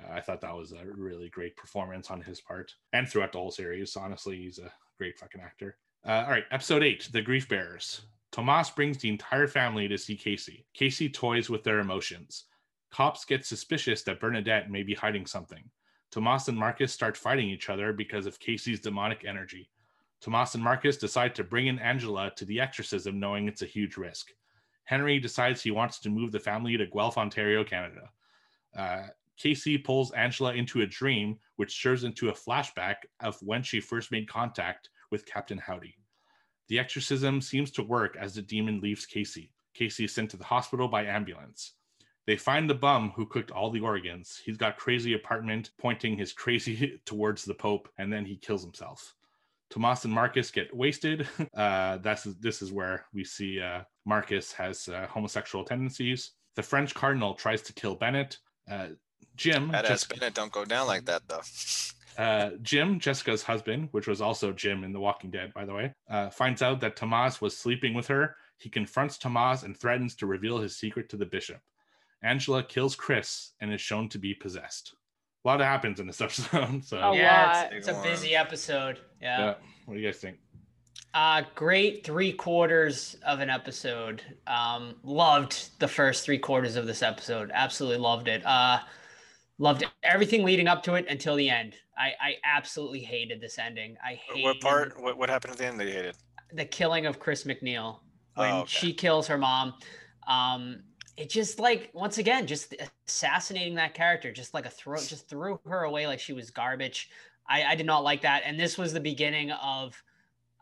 uh, 0.00 0.12
I 0.12 0.20
thought 0.20 0.40
that 0.40 0.56
was 0.56 0.72
a 0.72 0.84
really 0.84 1.28
great 1.28 1.56
performance 1.56 2.10
on 2.10 2.20
his 2.20 2.40
part 2.40 2.72
and 2.92 3.08
throughout 3.08 3.32
the 3.32 3.38
whole 3.38 3.50
series. 3.50 3.96
Honestly, 3.96 4.36
he's 4.36 4.58
a 4.58 4.72
great 4.98 5.18
fucking 5.18 5.40
actor. 5.40 5.76
Uh, 6.06 6.24
all 6.24 6.30
right, 6.30 6.44
episode 6.50 6.82
eight 6.82 7.08
The 7.12 7.22
Grief 7.22 7.48
Bearers. 7.48 8.02
Tomas 8.32 8.70
brings 8.70 8.98
the 8.98 9.08
entire 9.08 9.46
family 9.46 9.86
to 9.88 9.96
see 9.96 10.16
Casey. 10.16 10.66
Casey 10.74 11.08
toys 11.08 11.48
with 11.48 11.62
their 11.62 11.78
emotions. 11.78 12.44
Cops 12.90 13.24
get 13.24 13.44
suspicious 13.44 14.02
that 14.02 14.20
Bernadette 14.20 14.70
may 14.70 14.82
be 14.82 14.94
hiding 14.94 15.26
something. 15.26 15.70
Tomas 16.10 16.48
and 16.48 16.58
Marcus 16.58 16.92
start 16.92 17.16
fighting 17.16 17.48
each 17.48 17.68
other 17.68 17.92
because 17.92 18.26
of 18.26 18.38
Casey's 18.38 18.80
demonic 18.80 19.24
energy. 19.26 19.70
Tomas 20.20 20.54
and 20.54 20.64
Marcus 20.64 20.96
decide 20.96 21.34
to 21.34 21.44
bring 21.44 21.66
in 21.66 21.78
Angela 21.78 22.32
to 22.36 22.44
the 22.44 22.60
exorcism, 22.60 23.20
knowing 23.20 23.46
it's 23.46 23.62
a 23.62 23.66
huge 23.66 23.96
risk. 23.96 24.32
Henry 24.84 25.18
decides 25.18 25.62
he 25.62 25.70
wants 25.70 25.98
to 26.00 26.10
move 26.10 26.32
the 26.32 26.40
family 26.40 26.76
to 26.76 26.86
Guelph, 26.86 27.18
Ontario, 27.18 27.64
Canada. 27.64 28.10
Uh, 28.76 29.06
Casey 29.36 29.76
pulls 29.78 30.12
Angela 30.12 30.54
into 30.54 30.82
a 30.82 30.86
dream, 30.86 31.38
which 31.56 31.82
turns 31.82 32.04
into 32.04 32.28
a 32.28 32.34
flashback 32.34 32.96
of 33.20 33.36
when 33.42 33.62
she 33.62 33.80
first 33.80 34.12
made 34.12 34.28
contact 34.28 34.90
with 35.10 35.26
Captain 35.26 35.58
Howdy. 35.58 35.96
The 36.68 36.78
exorcism 36.78 37.40
seems 37.40 37.70
to 37.72 37.82
work 37.82 38.16
as 38.18 38.34
the 38.34 38.42
demon 38.42 38.80
leaves 38.80 39.06
Casey. 39.06 39.52
Casey 39.74 40.04
is 40.04 40.14
sent 40.14 40.30
to 40.30 40.36
the 40.36 40.44
hospital 40.44 40.88
by 40.88 41.04
ambulance. 41.04 41.74
They 42.26 42.36
find 42.36 42.70
the 42.70 42.74
bum 42.74 43.12
who 43.14 43.26
cooked 43.26 43.50
all 43.50 43.70
the 43.70 43.80
organs. 43.80 44.40
He's 44.44 44.56
got 44.56 44.78
crazy 44.78 45.12
apartment 45.12 45.72
pointing 45.78 46.16
his 46.16 46.32
crazy 46.32 47.00
towards 47.06 47.44
the 47.44 47.54
Pope, 47.54 47.88
and 47.98 48.12
then 48.12 48.24
he 48.24 48.36
kills 48.36 48.62
himself. 48.62 49.14
Tomas 49.70 50.04
and 50.04 50.14
Marcus 50.14 50.50
get 50.50 50.74
wasted. 50.74 51.28
Uh, 51.54 51.98
that's 51.98 52.24
this 52.40 52.62
is 52.62 52.72
where 52.72 53.06
we 53.12 53.24
see 53.24 53.60
uh, 53.60 53.82
Marcus 54.06 54.52
has 54.52 54.88
uh, 54.88 55.06
homosexual 55.10 55.64
tendencies. 55.64 56.32
The 56.56 56.62
French 56.62 56.94
cardinal 56.94 57.34
tries 57.34 57.62
to 57.62 57.72
kill 57.72 57.94
Bennett. 57.94 58.38
Uh, 58.70 58.88
Jim, 59.36 59.70
Badass 59.70 59.86
Jessica- 59.88 60.14
Bennett 60.20 60.34
don't 60.34 60.52
go 60.52 60.64
down 60.64 60.86
like 60.86 61.04
that 61.06 61.22
though. 61.28 61.42
uh, 62.22 62.50
Jim, 62.62 63.00
Jessica's 63.00 63.42
husband, 63.42 63.88
which 63.92 64.06
was 64.06 64.20
also 64.20 64.52
Jim 64.52 64.84
in 64.84 64.92
The 64.92 65.00
Walking 65.00 65.30
Dead, 65.30 65.52
by 65.54 65.64
the 65.64 65.74
way, 65.74 65.92
uh, 66.08 66.30
finds 66.30 66.62
out 66.62 66.80
that 66.80 66.96
Tomas 66.96 67.40
was 67.40 67.56
sleeping 67.56 67.94
with 67.94 68.06
her. 68.08 68.36
He 68.58 68.68
confronts 68.68 69.18
Tomas 69.18 69.62
and 69.64 69.76
threatens 69.76 70.14
to 70.16 70.26
reveal 70.26 70.58
his 70.58 70.76
secret 70.76 71.08
to 71.10 71.16
the 71.16 71.26
bishop. 71.26 71.60
Angela 72.22 72.62
kills 72.62 72.94
Chris 72.96 73.52
and 73.60 73.72
is 73.72 73.80
shown 73.80 74.08
to 74.10 74.18
be 74.18 74.32
possessed. 74.32 74.94
A 75.44 75.48
lot 75.48 75.60
happens 75.60 76.00
in 76.00 76.06
this 76.06 76.20
episode. 76.22 76.84
So, 76.84 76.98
A 76.98 77.16
yeah, 77.16 77.52
lot. 77.64 77.72
it's, 77.72 77.88
it's 77.88 77.98
a 77.98 78.02
busy 78.02 78.34
episode. 78.36 79.00
Yeah. 79.20 79.38
yeah. 79.38 79.54
What 79.84 79.94
do 79.94 80.00
you 80.00 80.06
guys 80.06 80.18
think? 80.18 80.38
Uh, 81.14 81.42
great 81.54 82.04
three 82.04 82.32
quarters 82.32 83.16
of 83.24 83.38
an 83.40 83.48
episode. 83.48 84.20
Um, 84.48 84.96
loved 85.04 85.70
the 85.78 85.86
first 85.88 86.24
three 86.24 86.38
quarters 86.38 86.74
of 86.76 86.86
this 86.86 87.02
episode. 87.02 87.50
Absolutely 87.54 87.98
loved 87.98 88.26
it. 88.26 88.44
Uh, 88.44 88.80
loved 89.58 89.84
everything 90.02 90.44
leading 90.44 90.66
up 90.66 90.82
to 90.82 90.94
it 90.94 91.06
until 91.08 91.36
the 91.36 91.48
end. 91.48 91.76
I, 91.96 92.12
I 92.20 92.34
absolutely 92.44 92.98
hated 93.00 93.40
this 93.40 93.58
ending. 93.58 93.96
I 94.04 94.14
hate 94.14 94.42
What 94.42 94.60
part? 94.60 95.00
What, 95.00 95.16
what 95.16 95.30
happened 95.30 95.52
at 95.52 95.58
the 95.58 95.66
end 95.66 95.78
that 95.80 95.86
you 95.86 95.92
hated? 95.92 96.16
the 96.52 96.64
killing 96.64 97.06
of 97.06 97.18
Chris 97.18 97.44
MacNeil 97.44 97.98
when 98.36 98.50
Oh, 98.52 98.58
okay. 98.60 98.66
she 98.68 98.92
kills 98.92 99.26
her 99.26 99.38
mom. 99.38 99.74
Um, 100.28 100.82
it 101.16 101.28
just 101.30 101.58
like 101.58 101.90
once 101.94 102.18
again, 102.18 102.46
just 102.46 102.74
assassinating 103.06 103.74
that 103.76 103.94
character, 103.94 104.32
just 104.32 104.54
like 104.54 104.66
a 104.66 104.70
throw, 104.70 104.96
just 104.96 105.28
threw 105.28 105.58
her 105.66 105.82
away 105.84 106.06
like 106.06 106.20
she 106.20 106.32
was 106.32 106.50
garbage. 106.50 107.10
I, 107.48 107.64
I 107.64 107.74
did 107.76 107.86
not 107.86 108.04
like 108.04 108.22
that, 108.22 108.42
and 108.44 108.58
this 108.58 108.78
was 108.78 108.92
the 108.92 109.00
beginning 109.00 109.50
of, 109.52 110.00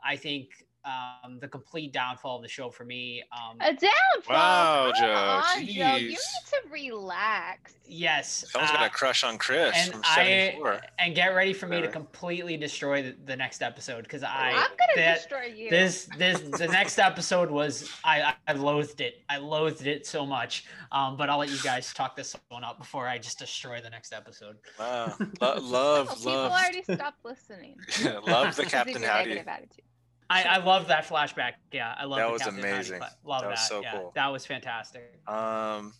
I 0.05 0.17
think, 0.17 0.49
um, 0.85 1.39
the 1.39 1.47
complete 1.47 1.93
downfall 1.93 2.37
of 2.39 2.43
the 2.43 2.49
show 2.49 2.69
for 2.69 2.85
me. 2.85 3.23
Um, 3.31 3.57
A 3.61 3.67
downfall. 3.73 4.35
Wow, 4.35 4.93
Joe, 4.99 5.13
on, 5.15 5.65
Joe. 5.65 5.95
You 5.95 6.09
need 6.09 6.17
to 6.17 6.61
relax. 6.73 7.75
yes, 7.87 8.45
Someone's 8.51 8.73
got 8.73 8.83
uh, 8.83 8.87
a 8.87 8.91
crush 8.91 9.23
on 9.23 9.39
Chris 9.39 9.73
and 9.77 9.93
from 9.93 10.03
I 10.05 10.15
74. 10.57 10.81
and 10.99 11.15
get 11.15 11.29
ready 11.37 11.53
for 11.53 11.69
me 11.69 11.81
to 11.83 11.87
completely 11.87 12.57
destroy 12.57 13.01
the, 13.03 13.17
the 13.27 13.37
next 13.37 13.63
episode 13.63 14.03
because 14.03 14.25
I 14.25 14.51
I'm 14.51 14.55
gonna 14.77 14.97
that- 14.97 15.15
destroy 15.19 15.45
you. 15.55 15.71
this 15.71 16.09
this 16.19 16.41
the 16.41 16.67
next 16.67 16.99
episode 16.99 17.49
was 17.49 17.89
I, 18.05 18.23
I 18.23 18.35
I 18.49 18.53
loathed 18.55 19.01
it. 19.01 19.23
I 19.29 19.37
loathed 19.39 19.87
it 19.87 20.05
so 20.05 20.27
much. 20.27 20.65
Um, 20.91 21.17
but 21.17 21.31
I'll 21.31 21.39
let 21.39 21.49
you 21.51 21.59
guys 21.63 21.95
talk 21.95 22.17
this 22.17 22.35
one 22.49 22.65
up 22.65 22.79
before 22.81 23.07
I 23.07 23.19
just 23.19 23.39
destroy 23.39 23.81
the 23.81 23.89
next 23.91 24.13
episode. 24.13 24.57
Wow. 24.81 25.15
Lo- 25.21 25.27
Oh, 25.41 25.61
love, 25.63 26.09
people 26.19 26.33
love, 26.33 26.51
already 26.53 26.83
stopped 26.83 27.25
listening. 27.25 27.77
love 28.27 28.57
the 28.57 28.65
Captain 28.67 29.01
your 29.01 29.09
Howdy. 29.11 29.29
negative 29.31 29.47
attitude. 29.49 29.85
I, 30.31 30.45
I 30.45 30.57
love 30.59 30.89
that 30.89 31.05
flashback. 31.05 31.53
Yeah, 31.73 31.95
I 31.99 32.05
love 32.05 32.19
That 32.19 32.27
the 32.27 32.33
was 32.33 32.43
Captain 32.43 32.59
amazing. 32.61 32.99
fla- 32.99 33.17
Love 33.25 33.43
That 33.43 33.51
was 33.51 33.69
so 33.69 33.83
yeah, 33.83 33.93
cool. 33.93 34.13
That 34.15 34.29
was 34.29 34.47
fantastic. 34.47 35.19
Um, 35.29 35.93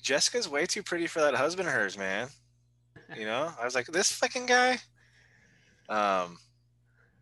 Jessica's 0.00 0.48
way 0.48 0.64
too 0.66 0.82
pretty 0.82 1.06
for 1.06 1.20
that 1.20 1.34
husband 1.34 1.68
of 1.68 1.74
hers, 1.74 1.96
man. 1.98 2.28
You 3.18 3.26
know, 3.26 3.52
I 3.60 3.64
was 3.66 3.74
like, 3.74 3.86
this 3.88 4.10
fucking 4.10 4.46
guy. 4.46 4.78
Um, 5.90 6.38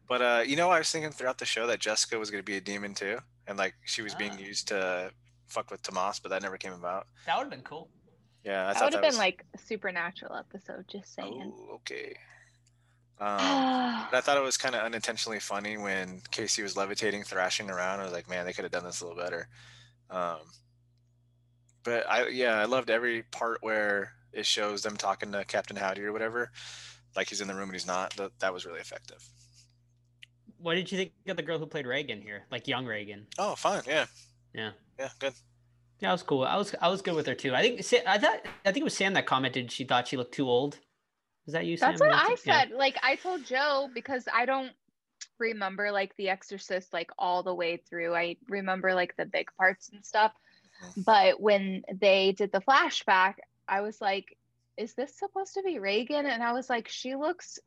but 0.09 0.23
uh, 0.23 0.43
you 0.47 0.55
know, 0.55 0.71
I 0.71 0.79
was 0.79 0.91
thinking 0.91 1.11
throughout 1.11 1.39
the 1.39 1.45
show 1.45 1.67
that 1.67 1.81
Jessica 1.81 2.17
was 2.17 2.31
gonna 2.31 2.45
be 2.45 2.57
a 2.57 2.61
demon 2.61 2.95
too, 2.95 3.19
and 3.49 3.59
like 3.59 3.75
she 3.85 4.03
was 4.03 4.15
being 4.15 4.33
Ah. 4.35 4.39
used 4.39 4.69
to 4.69 5.11
fuck 5.49 5.71
with 5.71 5.83
Tomas, 5.83 6.21
but 6.21 6.29
that 6.29 6.43
never 6.43 6.57
came 6.59 6.73
about. 6.73 7.09
That 7.27 7.37
would 7.39 7.45
have 7.45 7.51
been 7.51 7.63
cool. 7.63 7.89
Yeah, 8.45 8.69
I 8.69 8.75
that 8.75 8.85
would 8.85 8.93
have 8.93 9.03
been 9.03 9.09
was... 9.09 9.19
like 9.19 9.45
a 9.55 9.59
supernatural 9.59 10.37
episode. 10.37 10.85
Just 10.87 11.13
saying. 11.15 11.53
Oh, 11.57 11.75
okay. 11.77 12.15
Um, 13.21 13.37
but 14.11 14.17
I 14.17 14.21
thought 14.23 14.39
it 14.39 14.43
was 14.43 14.57
kind 14.57 14.75
of 14.75 14.83
unintentionally 14.83 15.41
funny 15.41 15.77
when 15.77 16.23
Casey 16.31 16.63
was 16.63 16.77
levitating, 16.77 17.23
thrashing 17.23 17.71
around. 17.71 18.01
I 18.01 18.05
was 18.05 18.13
like, 18.13 18.29
man, 18.29 18.47
they 18.47 18.53
could 18.53 18.65
have 18.65 18.73
done 18.73 18.85
this 18.85 19.01
a 19.01 19.07
little 19.07 19.23
better. 19.23 19.49
Um, 20.11 20.39
but 21.83 22.09
I, 22.11 22.29
yeah, 22.29 22.59
I 22.59 22.65
loved 22.65 22.91
every 22.91 23.23
part 23.23 23.59
where 23.63 24.13
it 24.33 24.47
shows 24.47 24.83
them 24.83 24.97
talking 24.97 25.33
to 25.33 25.45
Captain 25.45 25.77
Howdy 25.77 26.03
or 26.03 26.13
whatever, 26.13 26.51
like 27.17 27.29
he's 27.29 27.41
in 27.41 27.49
the 27.49 27.55
room 27.55 27.65
and 27.65 27.73
he's 27.73 27.87
not. 27.87 28.15
That 28.17 28.33
that 28.41 28.53
was 28.53 28.67
really 28.67 28.81
effective. 28.81 29.25
What 30.59 30.75
did 30.75 30.93
you 30.93 30.99
think 30.99 31.13
of 31.29 31.37
the 31.37 31.43
girl 31.43 31.59
who 31.59 31.67
played 31.67 31.87
Regan 31.87 32.21
here, 32.21 32.45
like 32.51 32.69
young 32.69 32.87
Regan? 32.87 33.27
Oh, 33.39 33.55
fine, 33.55 33.83
yeah, 33.87 34.07
Yeah. 34.55 34.73
yeah, 34.99 35.09
good. 35.19 35.33
Yeah, 36.01 36.11
I 36.11 36.13
was 36.13 36.23
cool. 36.23 36.45
I 36.45 36.57
was 36.57 36.75
I 36.81 36.89
was 36.89 37.03
good 37.03 37.15
with 37.15 37.27
her 37.27 37.35
too. 37.35 37.55
I 37.55 37.63
think 37.63 37.81
I 38.07 38.19
thought 38.19 38.41
I 38.65 38.73
think 38.73 38.79
it 38.79 38.85
was 38.85 38.97
Sam 38.97 39.15
that 39.15 39.27
commented 39.27 39.71
she 39.71 39.85
thought 39.85 40.09
she 40.09 40.17
looked 40.17 40.35
too 40.35 40.49
old. 40.49 40.79
Is 41.47 41.55
that 41.55 41.67
you? 41.67 41.77
Sam? 41.77 41.91
That's 41.91 42.01
what 42.01 42.13
I 42.13 42.29
was 42.29 42.41
yeah. 42.45 42.61
said. 42.63 42.71
Like 42.71 42.97
I 43.03 43.17
told 43.17 43.45
Joe 43.45 43.89
because 43.93 44.27
I 44.33 44.47
don't 44.47 44.73
remember 45.39 45.91
like 45.91 46.15
The 46.17 46.29
Exorcist 46.29 46.93
like 46.93 47.11
all 47.19 47.43
the 47.43 47.55
way 47.55 47.79
through. 47.79 48.15
I 48.15 48.37
remember 48.49 48.95
like 48.95 49.17
the 49.17 49.25
big 49.25 49.49
parts 49.57 49.91
and 49.93 50.05
stuff. 50.05 50.33
But 50.97 51.41
when 51.41 51.83
they 51.93 52.33
did 52.33 52.53
the 52.53 52.61
flashback, 52.61 53.35
I 53.69 53.83
was 53.83 54.01
like, 54.01 54.37
is 54.77 54.95
this 54.95 55.15
supposed 55.15 55.55
to 55.55 55.63
be 55.63 55.79
Regan? 55.79 56.27
And 56.27 56.43
I 56.43 56.53
was 56.53 56.71
like, 56.71 56.89
she 56.89 57.17
looks 57.17 57.59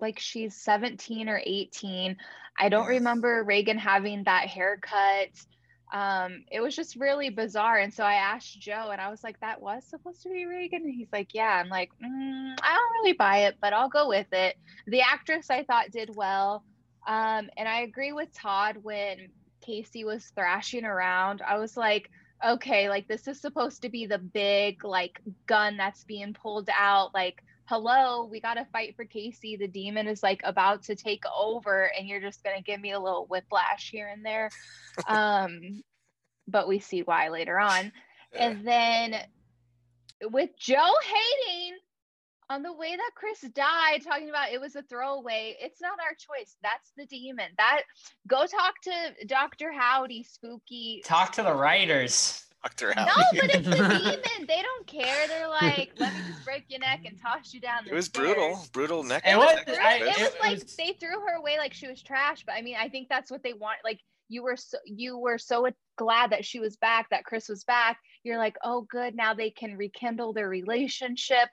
like 0.00 0.18
she's 0.18 0.56
17 0.56 1.28
or 1.28 1.40
18. 1.44 2.16
I 2.58 2.68
don't 2.68 2.84
Yeah. 2.84 2.88
remember 2.90 3.42
Regan 3.44 3.78
having 3.78 4.24
that 4.24 4.48
haircut. 4.48 5.28
Um, 5.92 6.44
it 6.50 6.60
was 6.60 6.74
just 6.74 6.96
really 6.96 7.28
bizarre. 7.28 7.78
And 7.78 7.92
so 7.92 8.02
I 8.02 8.14
asked 8.14 8.58
Joe, 8.58 8.88
and 8.90 9.00
I 9.00 9.10
was 9.10 9.22
like, 9.22 9.38
that 9.40 9.60
was 9.60 9.84
supposed 9.84 10.22
to 10.22 10.30
be 10.30 10.46
Regan? 10.46 10.82
And 10.82 10.94
he's 10.94 11.12
like, 11.12 11.34
yeah. 11.34 11.60
I'm 11.62 11.68
like, 11.68 11.90
mm, 12.02 12.54
I 12.62 12.74
don't 12.74 12.92
really 12.94 13.12
buy 13.12 13.40
it, 13.40 13.56
but 13.60 13.74
I'll 13.74 13.90
go 13.90 14.08
with 14.08 14.32
it. 14.32 14.56
The 14.86 15.02
actress 15.02 15.50
I 15.50 15.64
thought 15.64 15.90
did 15.90 16.10
well. 16.16 16.64
Um, 17.06 17.50
and 17.56 17.68
I 17.68 17.80
agree 17.80 18.12
with 18.12 18.32
Todd 18.32 18.78
when 18.82 19.28
Casey 19.60 20.04
was 20.04 20.32
thrashing 20.34 20.84
around. 20.84 21.42
I 21.46 21.58
was 21.58 21.76
like, 21.76 22.10
okay, 22.44 22.88
like 22.88 23.06
this 23.06 23.28
is 23.28 23.40
supposed 23.40 23.82
to 23.82 23.88
be 23.88 24.06
the 24.06 24.18
big 24.18 24.84
like 24.84 25.20
gun 25.46 25.76
that's 25.76 26.04
being 26.04 26.32
pulled 26.32 26.70
out. 26.76 27.12
Like, 27.12 27.42
hello, 27.72 28.28
we 28.30 28.38
got 28.38 28.54
to 28.54 28.66
fight 28.66 28.94
for 28.96 29.06
Casey. 29.06 29.56
The 29.56 29.66
demon 29.66 30.06
is 30.06 30.22
like 30.22 30.42
about 30.44 30.82
to 30.84 30.94
take 30.94 31.24
over, 31.34 31.90
and 31.98 32.06
you're 32.06 32.20
just 32.20 32.44
gonna 32.44 32.60
give 32.60 32.78
me 32.78 32.92
a 32.92 33.00
little 33.00 33.24
whiplash 33.30 33.90
here 33.90 34.08
and 34.08 34.22
there. 34.22 34.50
um, 35.08 35.82
but 36.46 36.68
we 36.68 36.80
see 36.80 37.00
why 37.00 37.30
later 37.30 37.58
on. 37.58 37.90
Yeah. 38.34 38.48
And 38.48 38.68
then 38.68 39.16
with 40.30 40.50
Joe 40.58 40.92
hating 41.02 41.78
on 42.50 42.62
the 42.62 42.74
way 42.74 42.94
that 42.94 43.10
Chris 43.14 43.40
died, 43.54 44.02
talking 44.04 44.28
about 44.28 44.52
it 44.52 44.60
was 44.60 44.76
a 44.76 44.82
throwaway. 44.82 45.56
It's 45.58 45.80
not 45.80 45.98
our 45.98 46.14
choice. 46.14 46.56
That's 46.62 46.92
the 46.98 47.06
demon. 47.06 47.52
That 47.56 47.84
go 48.28 48.44
talk 48.44 48.74
to 48.82 49.26
Dr. 49.26 49.72
Howdy, 49.72 50.24
spooky. 50.24 51.00
Talk 51.06 51.32
to 51.32 51.42
the 51.42 51.54
writers. 51.54 52.44
Dr. 52.62 52.92
No, 52.96 53.04
but 53.32 53.54
it's 53.54 53.68
the 53.68 53.74
demon. 53.76 54.46
They 54.46 54.62
don't 54.62 54.86
care. 54.86 55.26
They're 55.28 55.48
like, 55.48 55.90
let 55.98 56.14
me 56.14 56.20
just 56.28 56.44
break 56.44 56.64
your 56.68 56.80
neck 56.80 57.00
and 57.04 57.20
toss 57.20 57.52
you 57.52 57.60
down. 57.60 57.84
The 57.84 57.90
It 57.90 57.94
was 57.94 58.06
stairs." 58.06 58.34
brutal. 58.34 58.64
Brutal 58.72 59.02
neck. 59.02 59.22
It 59.26 59.32
It 59.32 59.36
was- 59.36 59.46
was, 59.46 59.56
neck- 59.56 59.66
brutal. 59.66 59.84
I- 59.84 59.96
it 59.96 60.04
was 60.06 60.16
it 60.34 60.40
like 60.40 60.52
was- 60.62 60.76
they 60.76 60.96
threw 61.00 61.20
her 61.20 61.34
away 61.36 61.58
like 61.58 61.72
she 61.72 61.88
was 61.88 62.02
trash. 62.02 62.44
But 62.46 62.54
I 62.54 62.62
mean, 62.62 62.76
I 62.78 62.88
think 62.88 63.08
that's 63.08 63.30
what 63.30 63.42
they 63.42 63.52
want. 63.52 63.78
Like 63.84 64.00
you 64.28 64.42
were 64.42 64.56
so 64.56 64.78
you 64.86 65.18
were 65.18 65.38
so 65.38 65.68
glad 65.98 66.30
that 66.30 66.44
she 66.44 66.60
was 66.60 66.76
back, 66.76 67.10
that 67.10 67.24
Chris 67.24 67.48
was 67.48 67.64
back. 67.64 67.98
You're 68.24 68.38
like, 68.38 68.56
oh, 68.62 68.82
good. 68.88 69.14
Now 69.16 69.34
they 69.34 69.50
can 69.50 69.76
rekindle 69.76 70.32
their 70.32 70.48
relationship. 70.48 71.48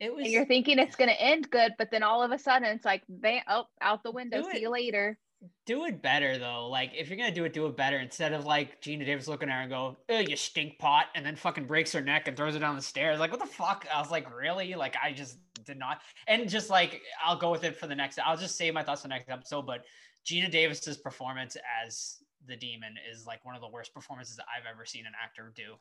It 0.00 0.14
was 0.14 0.24
And 0.24 0.32
you're 0.32 0.46
thinking 0.46 0.78
it's 0.78 0.96
gonna 0.96 1.12
end 1.12 1.50
good, 1.50 1.72
but 1.78 1.90
then 1.90 2.02
all 2.02 2.22
of 2.22 2.30
a 2.32 2.38
sudden 2.38 2.68
it's 2.68 2.84
like, 2.84 3.02
bam, 3.08 3.42
oh, 3.48 3.64
out 3.80 4.02
the 4.02 4.10
window. 4.12 4.42
See 4.50 4.60
you 4.60 4.70
later. 4.70 5.18
Do 5.66 5.84
it 5.86 6.02
better 6.02 6.38
though. 6.38 6.68
Like 6.68 6.92
if 6.94 7.08
you're 7.08 7.16
gonna 7.16 7.34
do 7.34 7.44
it, 7.44 7.52
do 7.52 7.66
it 7.66 7.76
better. 7.76 7.98
Instead 7.98 8.32
of 8.32 8.44
like 8.44 8.80
Geena 8.80 9.04
Davis 9.04 9.28
looking 9.28 9.48
at 9.48 9.54
her 9.54 9.60
and 9.62 9.70
go, 9.70 9.96
"Oh, 10.08 10.18
you 10.18 10.36
stink 10.36 10.78
pot," 10.78 11.06
and 11.14 11.24
then 11.24 11.36
fucking 11.36 11.66
breaks 11.66 11.92
her 11.92 12.00
neck 12.00 12.28
and 12.28 12.36
throws 12.36 12.54
her 12.54 12.60
down 12.60 12.76
the 12.76 12.82
stairs. 12.82 13.18
Like 13.18 13.30
what 13.30 13.40
the 13.40 13.46
fuck? 13.46 13.86
I 13.92 14.00
was 14.00 14.10
like, 14.10 14.32
really? 14.36 14.74
Like 14.74 14.96
I 15.02 15.12
just 15.12 15.38
did 15.64 15.78
not. 15.78 16.00
And 16.26 16.48
just 16.48 16.70
like 16.70 17.02
I'll 17.24 17.36
go 17.36 17.50
with 17.50 17.64
it 17.64 17.76
for 17.76 17.86
the 17.86 17.94
next. 17.94 18.18
I'll 18.24 18.36
just 18.36 18.56
say 18.56 18.70
my 18.70 18.82
thoughts 18.82 19.02
for 19.02 19.08
the 19.08 19.14
next 19.14 19.28
episode. 19.30 19.66
But 19.66 19.84
Geena 20.24 20.50
Davis's 20.50 20.96
performance 20.96 21.56
as 21.84 22.18
the 22.46 22.56
demon 22.56 22.94
is 23.10 23.26
like 23.26 23.44
one 23.44 23.54
of 23.54 23.60
the 23.60 23.68
worst 23.68 23.94
performances 23.94 24.38
I've 24.40 24.66
ever 24.72 24.84
seen 24.84 25.06
an 25.06 25.12
actor 25.22 25.52
do. 25.54 25.74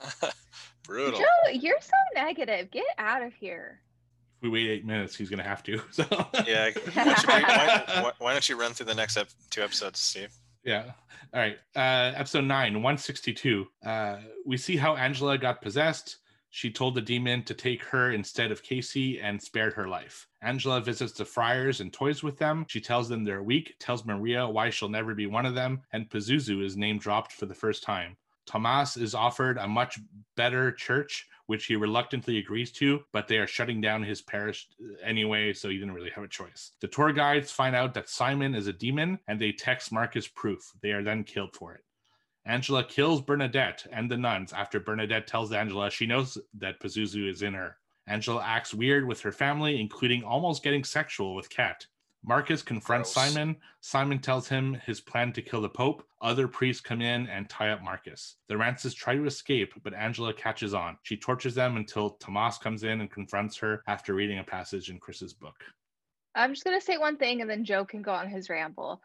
brutal. 0.84 1.18
Joe, 1.18 1.50
you're 1.52 1.80
so 1.80 1.96
negative. 2.14 2.70
Get 2.70 2.84
out 2.98 3.22
of 3.22 3.32
here. 3.34 3.80
We 4.42 4.48
wait 4.48 4.68
eight 4.68 4.84
minutes, 4.84 5.14
he's 5.16 5.30
gonna 5.30 5.42
have 5.42 5.62
to. 5.64 5.80
So 5.92 6.04
Yeah. 6.46 6.70
Why, 6.94 7.04
don't 7.04 7.22
you, 7.22 8.02
why, 8.02 8.12
why 8.18 8.32
don't 8.32 8.48
you 8.48 8.60
run 8.60 8.72
through 8.72 8.86
the 8.86 8.94
next 8.94 9.16
ep- 9.16 9.28
two 9.50 9.62
episodes, 9.62 10.00
Steve? 10.00 10.32
Yeah. 10.64 10.92
All 11.32 11.40
right. 11.40 11.58
Uh, 11.74 12.12
episode 12.16 12.44
nine, 12.44 12.74
162. 12.74 13.66
Uh, 13.84 14.16
we 14.44 14.56
see 14.56 14.76
how 14.76 14.96
Angela 14.96 15.38
got 15.38 15.62
possessed. 15.62 16.18
She 16.50 16.70
told 16.70 16.94
the 16.94 17.00
demon 17.00 17.44
to 17.44 17.54
take 17.54 17.82
her 17.84 18.12
instead 18.12 18.52
of 18.52 18.62
Casey 18.62 19.18
and 19.20 19.40
spared 19.40 19.72
her 19.72 19.88
life. 19.88 20.26
Angela 20.42 20.82
visits 20.82 21.12
the 21.14 21.24
friars 21.24 21.80
and 21.80 21.90
toys 21.90 22.22
with 22.22 22.36
them. 22.38 22.66
She 22.68 22.80
tells 22.80 23.08
them 23.08 23.24
they're 23.24 23.42
weak, 23.42 23.74
tells 23.78 24.04
Maria 24.04 24.46
why 24.46 24.68
she'll 24.68 24.90
never 24.90 25.14
be 25.14 25.26
one 25.26 25.46
of 25.46 25.54
them, 25.54 25.80
and 25.92 26.10
Pazuzu 26.10 26.62
is 26.62 26.76
name 26.76 26.98
dropped 26.98 27.32
for 27.32 27.46
the 27.46 27.54
first 27.54 27.82
time. 27.82 28.16
Tomas 28.44 28.98
is 28.98 29.14
offered 29.14 29.56
a 29.56 29.66
much 29.66 29.98
better 30.36 30.72
church, 30.72 31.26
which 31.52 31.66
he 31.66 31.76
reluctantly 31.76 32.38
agrees 32.38 32.72
to, 32.72 33.04
but 33.12 33.28
they 33.28 33.36
are 33.36 33.46
shutting 33.46 33.78
down 33.78 34.02
his 34.02 34.22
parish 34.22 34.68
uh, 34.82 34.94
anyway, 35.04 35.52
so 35.52 35.68
he 35.68 35.76
didn't 35.76 35.92
really 35.92 36.08
have 36.08 36.24
a 36.24 36.28
choice. 36.28 36.70
The 36.80 36.88
tour 36.88 37.12
guides 37.12 37.52
find 37.52 37.76
out 37.76 37.92
that 37.92 38.08
Simon 38.08 38.54
is 38.54 38.68
a 38.68 38.72
demon 38.72 39.18
and 39.28 39.38
they 39.38 39.52
text 39.52 39.92
Marcus 39.92 40.26
proof. 40.26 40.72
They 40.80 40.92
are 40.92 41.02
then 41.02 41.24
killed 41.24 41.54
for 41.54 41.74
it. 41.74 41.82
Angela 42.46 42.82
kills 42.82 43.20
Bernadette 43.20 43.86
and 43.92 44.10
the 44.10 44.16
nuns 44.16 44.54
after 44.54 44.80
Bernadette 44.80 45.26
tells 45.26 45.52
Angela 45.52 45.90
she 45.90 46.06
knows 46.06 46.38
that 46.54 46.80
Pazuzu 46.80 47.28
is 47.28 47.42
in 47.42 47.52
her. 47.52 47.76
Angela 48.06 48.42
acts 48.42 48.72
weird 48.72 49.06
with 49.06 49.20
her 49.20 49.30
family, 49.30 49.78
including 49.78 50.24
almost 50.24 50.62
getting 50.62 50.84
sexual 50.84 51.34
with 51.34 51.50
Kat. 51.50 51.86
Marcus 52.24 52.62
confronts 52.62 53.12
Gross. 53.12 53.32
Simon. 53.32 53.56
Simon 53.80 54.18
tells 54.18 54.48
him 54.48 54.74
his 54.86 55.00
plan 55.00 55.32
to 55.32 55.42
kill 55.42 55.60
the 55.60 55.68
Pope. 55.68 56.04
Other 56.20 56.46
priests 56.46 56.80
come 56.80 57.00
in 57.00 57.26
and 57.26 57.48
tie 57.48 57.70
up 57.70 57.82
Marcus. 57.82 58.36
The 58.48 58.56
Rances 58.56 58.94
try 58.94 59.16
to 59.16 59.26
escape, 59.26 59.74
but 59.82 59.94
Angela 59.94 60.32
catches 60.32 60.72
on. 60.72 60.96
She 61.02 61.16
tortures 61.16 61.54
them 61.54 61.76
until 61.76 62.10
Tomas 62.10 62.58
comes 62.58 62.84
in 62.84 63.00
and 63.00 63.10
confronts 63.10 63.56
her 63.58 63.82
after 63.88 64.14
reading 64.14 64.38
a 64.38 64.44
passage 64.44 64.88
in 64.88 64.98
Chris's 64.98 65.32
book. 65.32 65.56
I'm 66.34 66.54
just 66.54 66.64
gonna 66.64 66.80
say 66.80 66.96
one 66.96 67.16
thing 67.16 67.40
and 67.40 67.50
then 67.50 67.64
Joe 67.64 67.84
can 67.84 68.02
go 68.02 68.12
on 68.12 68.28
his 68.28 68.48
ramble. 68.48 69.02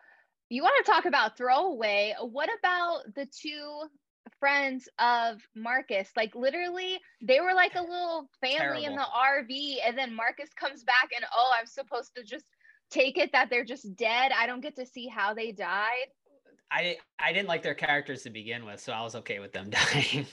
You 0.49 0.61
want 0.61 0.85
to 0.85 0.89
talk 0.89 1.05
about 1.05 1.35
throwaway? 1.35 2.15
What 2.21 2.49
about 2.59 3.13
the 3.15 3.25
two 3.25 3.89
friends 4.39 4.87
of 4.99 5.41
Marcus? 5.55 6.09
Like 6.15 6.35
literally, 6.35 6.99
they 7.21 7.41
were 7.41 7.53
like 7.53 7.75
a 7.75 7.81
little 7.81 8.29
family 8.39 8.85
in 8.85 8.95
the 8.95 9.01
RV, 9.01 9.77
and 9.85 9.97
then 9.97 10.15
Marcus 10.15 10.49
comes 10.53 10.83
back 10.83 11.09
and 11.15 11.25
oh, 11.35 11.51
I'm 11.59 11.65
supposed 11.65 12.15
to 12.15 12.23
just 12.23 12.45
take 12.89 13.17
it 13.17 13.31
that 13.33 13.49
they're 13.49 13.65
just 13.65 13.95
dead. 13.95 14.31
I 14.37 14.47
don't 14.47 14.61
get 14.61 14.75
to 14.77 14.85
see 14.85 15.07
how 15.07 15.33
they 15.33 15.51
died. 15.51 16.07
I 16.71 16.97
I 17.19 17.31
didn't 17.33 17.47
like 17.47 17.63
their 17.63 17.75
characters 17.75 18.23
to 18.23 18.29
begin 18.29 18.65
with, 18.65 18.79
so 18.79 18.91
I 18.93 19.01
was 19.01 19.15
okay 19.15 19.39
with 19.39 19.53
them 19.53 19.69
dying. 19.93 20.25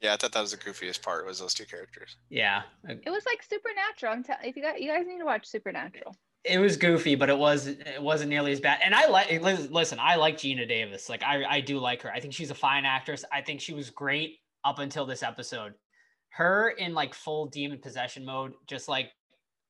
Yeah, 0.00 0.12
I 0.12 0.16
thought 0.16 0.32
that 0.32 0.40
was 0.42 0.50
the 0.50 0.58
goofiest 0.58 1.00
part 1.02 1.24
was 1.24 1.38
those 1.38 1.54
two 1.54 1.64
characters. 1.64 2.16
yeah, 2.28 2.62
It 2.86 3.08
was 3.08 3.24
like 3.24 3.42
supernatural. 3.42 4.12
I'm 4.12 4.22
telling 4.22 4.44
if 4.44 4.56
you 4.56 4.62
guys, 4.62 4.74
you 4.78 4.88
guys 4.90 5.06
need 5.06 5.18
to 5.18 5.24
watch 5.24 5.46
Supernatural. 5.46 6.14
it 6.44 6.58
was 6.58 6.76
goofy, 6.76 7.14
but 7.14 7.30
it 7.30 7.38
was 7.38 7.68
it 7.68 8.02
wasn't 8.02 8.28
nearly 8.28 8.52
as 8.52 8.60
bad. 8.60 8.80
And 8.84 8.94
I 8.94 9.06
like 9.06 9.40
listen, 9.40 9.98
I 10.00 10.16
like 10.16 10.36
Geena 10.36 10.68
Davis. 10.68 11.08
Like 11.08 11.22
I 11.22 11.44
I 11.44 11.60
do 11.60 11.78
like 11.78 12.02
her. 12.02 12.12
I 12.12 12.20
think 12.20 12.34
she's 12.34 12.50
a 12.50 12.54
fine 12.54 12.84
actress. 12.84 13.24
I 13.32 13.40
think 13.40 13.60
she 13.62 13.72
was 13.72 13.88
great 13.88 14.40
up 14.64 14.78
until 14.78 15.06
this 15.06 15.22
episode. 15.22 15.72
Her 16.30 16.68
in 16.70 16.92
like 16.92 17.14
full 17.14 17.46
demon 17.46 17.78
possession 17.78 18.26
mode, 18.26 18.52
just 18.66 18.88
like 18.88 19.10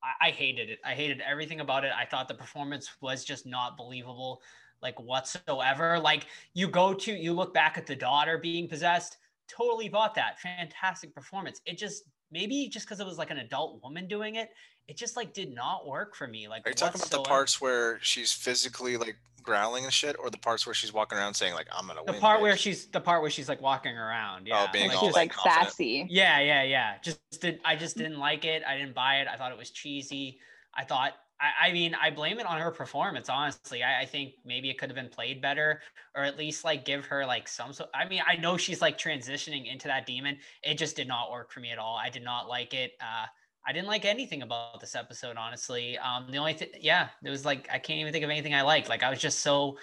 I, 0.04 0.28
I 0.28 0.30
hated 0.30 0.70
it. 0.70 0.78
I 0.84 0.94
hated 0.94 1.20
everything 1.20 1.60
about 1.60 1.84
it. 1.84 1.92
I 1.96 2.04
thought 2.04 2.28
the 2.28 2.34
performance 2.34 2.90
was 3.00 3.24
just 3.24 3.46
not 3.46 3.76
believable, 3.76 4.42
like 4.82 5.00
whatsoever. 5.00 5.98
Like 5.98 6.26
you 6.52 6.68
go 6.68 6.94
to 6.94 7.12
you 7.12 7.32
look 7.32 7.54
back 7.54 7.78
at 7.78 7.86
the 7.86 7.96
daughter 7.96 8.38
being 8.38 8.68
possessed, 8.68 9.16
totally 9.48 9.88
bought 9.88 10.14
that. 10.16 10.38
Fantastic 10.40 11.14
performance. 11.14 11.60
It 11.66 11.78
just 11.78 12.04
maybe 12.30 12.68
just 12.68 12.86
because 12.86 13.00
it 13.00 13.06
was 13.06 13.18
like 13.18 13.30
an 13.30 13.38
adult 13.38 13.82
woman 13.82 14.06
doing 14.06 14.34
it, 14.36 14.50
it 14.88 14.96
just 14.96 15.16
like 15.16 15.32
did 15.32 15.54
not 15.54 15.86
work 15.86 16.14
for 16.14 16.26
me. 16.26 16.48
Like 16.48 16.66
Are 16.66 16.70
you 16.70 16.74
talking 16.74 17.00
about 17.00 17.10
the 17.10 17.22
parts 17.22 17.60
where 17.60 17.98
she's 18.02 18.32
physically 18.32 18.96
like 18.96 19.16
growling 19.42 19.84
and 19.84 19.92
shit, 19.92 20.16
or 20.18 20.30
the 20.30 20.38
parts 20.38 20.66
where 20.66 20.74
she's 20.74 20.92
walking 20.92 21.18
around 21.18 21.34
saying 21.34 21.54
like 21.54 21.68
"I'm 21.72 21.86
gonna 21.86 22.00
the 22.00 22.04
win"? 22.12 22.14
The 22.14 22.20
part 22.20 22.40
where 22.40 22.56
she's 22.56 22.86
the 22.86 23.00
part 23.00 23.22
where 23.22 23.30
she's 23.30 23.48
like 23.48 23.60
walking 23.62 23.96
around 23.96 24.46
yeah. 24.46 24.66
Oh, 24.68 24.72
being 24.72 24.86
And 24.86 24.94
all, 24.94 25.04
she's 25.06 25.14
like, 25.14 25.30
like 25.30 25.52
confident. 25.54 25.70
sassy. 25.70 26.06
yeah 26.10 26.40
yeah 26.40 26.62
yeah. 26.62 26.94
Just 27.02 27.20
did 27.40 27.60
i 27.64 27.76
just 27.76 27.96
didn't 27.96 28.18
like 28.18 28.44
it. 28.44 28.62
I 28.66 28.76
didn't 28.76 28.94
buy 28.94 29.16
it. 29.20 29.28
I 29.28 29.36
thought 29.36 29.52
it 29.52 29.58
was 29.58 29.70
cheesy. 29.70 30.38
I 30.74 30.84
thought 30.84 31.12
i, 31.40 31.68
I 31.68 31.72
mean 31.72 31.94
i 32.00 32.10
blame 32.10 32.38
it 32.38 32.46
on 32.46 32.60
her 32.60 32.70
performance 32.70 33.28
honestly. 33.28 33.82
I, 33.82 34.02
I 34.02 34.04
think 34.06 34.34
maybe 34.44 34.70
it 34.70 34.78
could 34.78 34.88
have 34.88 34.96
been 34.96 35.08
played 35.08 35.40
better 35.42 35.80
or 36.14 36.22
at 36.24 36.38
least 36.38 36.64
like 36.64 36.84
give 36.84 37.04
her 37.06 37.26
like 37.26 37.48
some 37.48 37.72
so 37.72 37.86
i 37.94 38.06
mean 38.08 38.22
i 38.26 38.36
know 38.36 38.56
she's 38.56 38.80
like 38.80 38.98
transitioning 38.98 39.70
into 39.70 39.88
that 39.88 40.06
demon. 40.06 40.36
It 40.62 40.78
just 40.78 40.94
did 40.96 41.08
not 41.08 41.30
work 41.32 41.50
for 41.52 41.60
me 41.60 41.70
at 41.70 41.78
all. 41.78 41.96
I 41.96 42.08
did 42.10 42.22
not 42.22 42.48
like 42.48 42.72
it. 42.74 42.92
Uh 43.00 43.26
I 43.66 43.72
didn't 43.72 43.88
like 43.88 44.04
anything 44.04 44.42
about 44.42 44.80
this 44.80 44.94
episode, 44.94 45.36
honestly. 45.36 45.96
Um, 45.98 46.30
the 46.30 46.38
only 46.38 46.52
thing, 46.54 46.68
yeah, 46.80 47.08
it 47.24 47.30
was 47.30 47.44
like 47.44 47.68
I 47.72 47.78
can't 47.78 48.00
even 48.00 48.12
think 48.12 48.24
of 48.24 48.30
anything 48.30 48.54
I 48.54 48.62
liked. 48.62 48.88
Like 48.88 49.02
I 49.02 49.10
was 49.10 49.20
just 49.20 49.40
so 49.40 49.78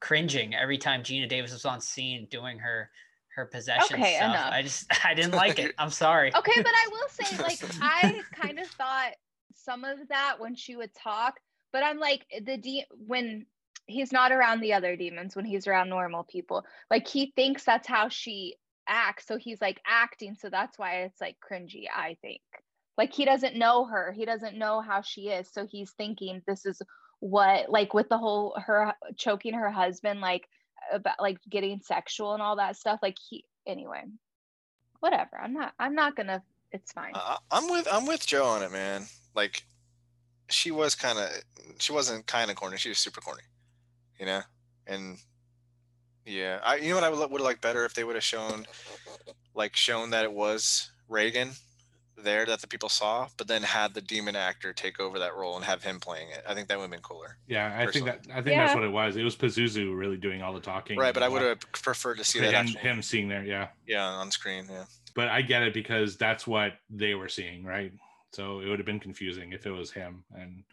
cringing 0.00 0.54
every 0.54 0.78
time 0.78 1.02
Geena 1.02 1.28
Davis 1.28 1.52
was 1.52 1.64
on 1.64 1.80
scene 1.80 2.26
doing 2.30 2.58
her 2.58 2.90
her 3.34 3.44
possession 3.46 3.96
Okay, 3.96 4.14
stuff. 4.14 4.30
enough. 4.30 4.52
I 4.52 4.62
just 4.62 4.86
I 5.04 5.14
didn't 5.14 5.32
like 5.34 5.58
it. 5.58 5.74
I'm 5.78 5.90
sorry. 5.90 6.34
Okay, 6.34 6.60
but 6.62 6.72
I 6.72 6.88
will 6.90 7.08
say, 7.08 7.38
like, 7.38 7.60
I 7.80 8.24
kind 8.32 8.58
of 8.58 8.70
thought 8.78 9.12
some 9.54 9.84
of 9.84 10.08
that 10.08 10.36
when 10.38 10.54
she 10.54 10.76
would 10.76 10.94
talk, 10.94 11.40
but 11.72 11.82
I'm 11.82 11.98
like 11.98 12.26
the 12.44 12.56
de- 12.56 12.86
when 12.90 13.46
he's 13.86 14.12
not 14.12 14.32
around 14.32 14.60
the 14.60 14.72
other 14.74 14.96
demons, 14.96 15.36
when 15.36 15.44
he's 15.44 15.66
around 15.66 15.88
normal 15.88 16.24
people, 16.24 16.64
like 16.90 17.06
he 17.06 17.32
thinks 17.36 17.64
that's 17.64 17.86
how 17.88 18.08
she 18.08 18.56
acts, 18.88 19.26
so 19.26 19.36
he's 19.38 19.60
like 19.60 19.80
acting, 19.86 20.34
so 20.34 20.50
that's 20.50 20.78
why 20.78 21.02
it's 21.02 21.20
like 21.20 21.36
cringy. 21.40 21.84
I 21.94 22.16
think, 22.22 22.40
like 22.98 23.12
he 23.12 23.24
doesn't 23.24 23.56
know 23.56 23.84
her, 23.84 24.12
he 24.12 24.24
doesn't 24.24 24.58
know 24.58 24.80
how 24.80 25.02
she 25.02 25.28
is, 25.28 25.48
so 25.50 25.66
he's 25.66 25.90
thinking 25.92 26.42
this 26.46 26.66
is 26.66 26.80
what, 27.20 27.70
like, 27.70 27.94
with 27.94 28.08
the 28.08 28.18
whole 28.18 28.54
her 28.64 28.94
choking 29.16 29.54
her 29.54 29.70
husband, 29.70 30.20
like 30.20 30.48
about 30.92 31.20
like 31.20 31.38
getting 31.48 31.80
sexual 31.80 32.34
and 32.34 32.42
all 32.42 32.56
that 32.56 32.76
stuff, 32.76 33.00
like 33.02 33.16
he 33.28 33.44
anyway 33.66 34.02
whatever 35.00 35.38
i'm 35.42 35.52
not 35.52 35.72
i'm 35.78 35.94
not 35.94 36.16
gonna 36.16 36.42
it's 36.72 36.92
fine 36.92 37.12
Uh, 37.14 37.36
I'm 37.50 37.70
with 37.70 37.86
I'm 37.90 38.06
with 38.06 38.26
Joe 38.26 38.44
on 38.44 38.62
it, 38.62 38.72
man. 38.72 39.04
Like, 39.34 39.62
she 40.50 40.70
was 40.70 40.94
kind 40.94 41.18
of 41.18 41.30
she 41.78 41.92
wasn't 41.92 42.26
kind 42.26 42.50
of 42.50 42.56
corny. 42.56 42.76
She 42.76 42.88
was 42.88 42.98
super 42.98 43.20
corny, 43.20 43.42
you 44.18 44.26
know. 44.26 44.40
And 44.86 45.18
yeah, 46.24 46.60
I 46.64 46.76
you 46.76 46.90
know 46.90 46.96
what 46.96 47.04
I 47.04 47.10
would 47.10 47.18
would 47.18 47.40
have 47.40 47.46
liked 47.46 47.60
better 47.60 47.84
if 47.84 47.94
they 47.94 48.04
would 48.04 48.16
have 48.16 48.24
shown, 48.24 48.66
like, 49.54 49.76
shown 49.76 50.10
that 50.10 50.24
it 50.24 50.32
was 50.32 50.90
Regan 51.08 51.50
there 52.16 52.46
that 52.46 52.60
the 52.60 52.66
people 52.66 52.88
saw, 52.88 53.28
but 53.36 53.48
then 53.48 53.62
had 53.62 53.94
the 53.94 54.00
demon 54.00 54.36
actor 54.36 54.72
take 54.72 54.98
over 55.00 55.18
that 55.18 55.34
role 55.34 55.56
and 55.56 55.64
have 55.64 55.82
him 55.82 56.00
playing 56.00 56.28
it. 56.30 56.42
I 56.48 56.54
think 56.54 56.68
that 56.68 56.78
would 56.78 56.84
have 56.84 56.90
been 56.90 57.00
cooler. 57.00 57.36
Yeah, 57.46 57.74
I 57.78 57.90
think 57.90 58.06
that 58.06 58.26
I 58.30 58.42
think 58.42 58.56
that's 58.56 58.74
what 58.74 58.84
it 58.84 58.90
was. 58.92 59.16
It 59.16 59.22
was 59.22 59.36
Pazuzu 59.36 59.96
really 59.96 60.16
doing 60.16 60.42
all 60.42 60.52
the 60.52 60.60
talking. 60.60 60.98
Right, 60.98 61.14
but 61.14 61.22
I 61.22 61.28
would 61.28 61.42
have 61.42 61.60
preferred 61.72 62.18
to 62.18 62.24
see 62.24 62.40
that. 62.40 62.52
that 62.52 62.66
and 62.66 62.76
him 62.76 63.02
seeing 63.02 63.28
there. 63.28 63.44
Yeah, 63.44 63.68
yeah 63.86 64.04
on 64.04 64.30
screen. 64.30 64.66
Yeah. 64.70 64.84
but 65.14 65.28
I 65.28 65.42
get 65.42 65.62
it 65.62 65.74
because 65.74 66.16
that's 66.16 66.46
what 66.46 66.74
they 66.90 67.14
were 67.14 67.28
seeing, 67.28 67.64
right? 67.64 67.92
So 68.32 68.60
it 68.60 68.68
would 68.68 68.78
have 68.78 68.86
been 68.86 69.00
confusing 69.00 69.52
if 69.52 69.66
it 69.66 69.70
was 69.70 69.90
him, 69.90 70.24
and 70.34 70.64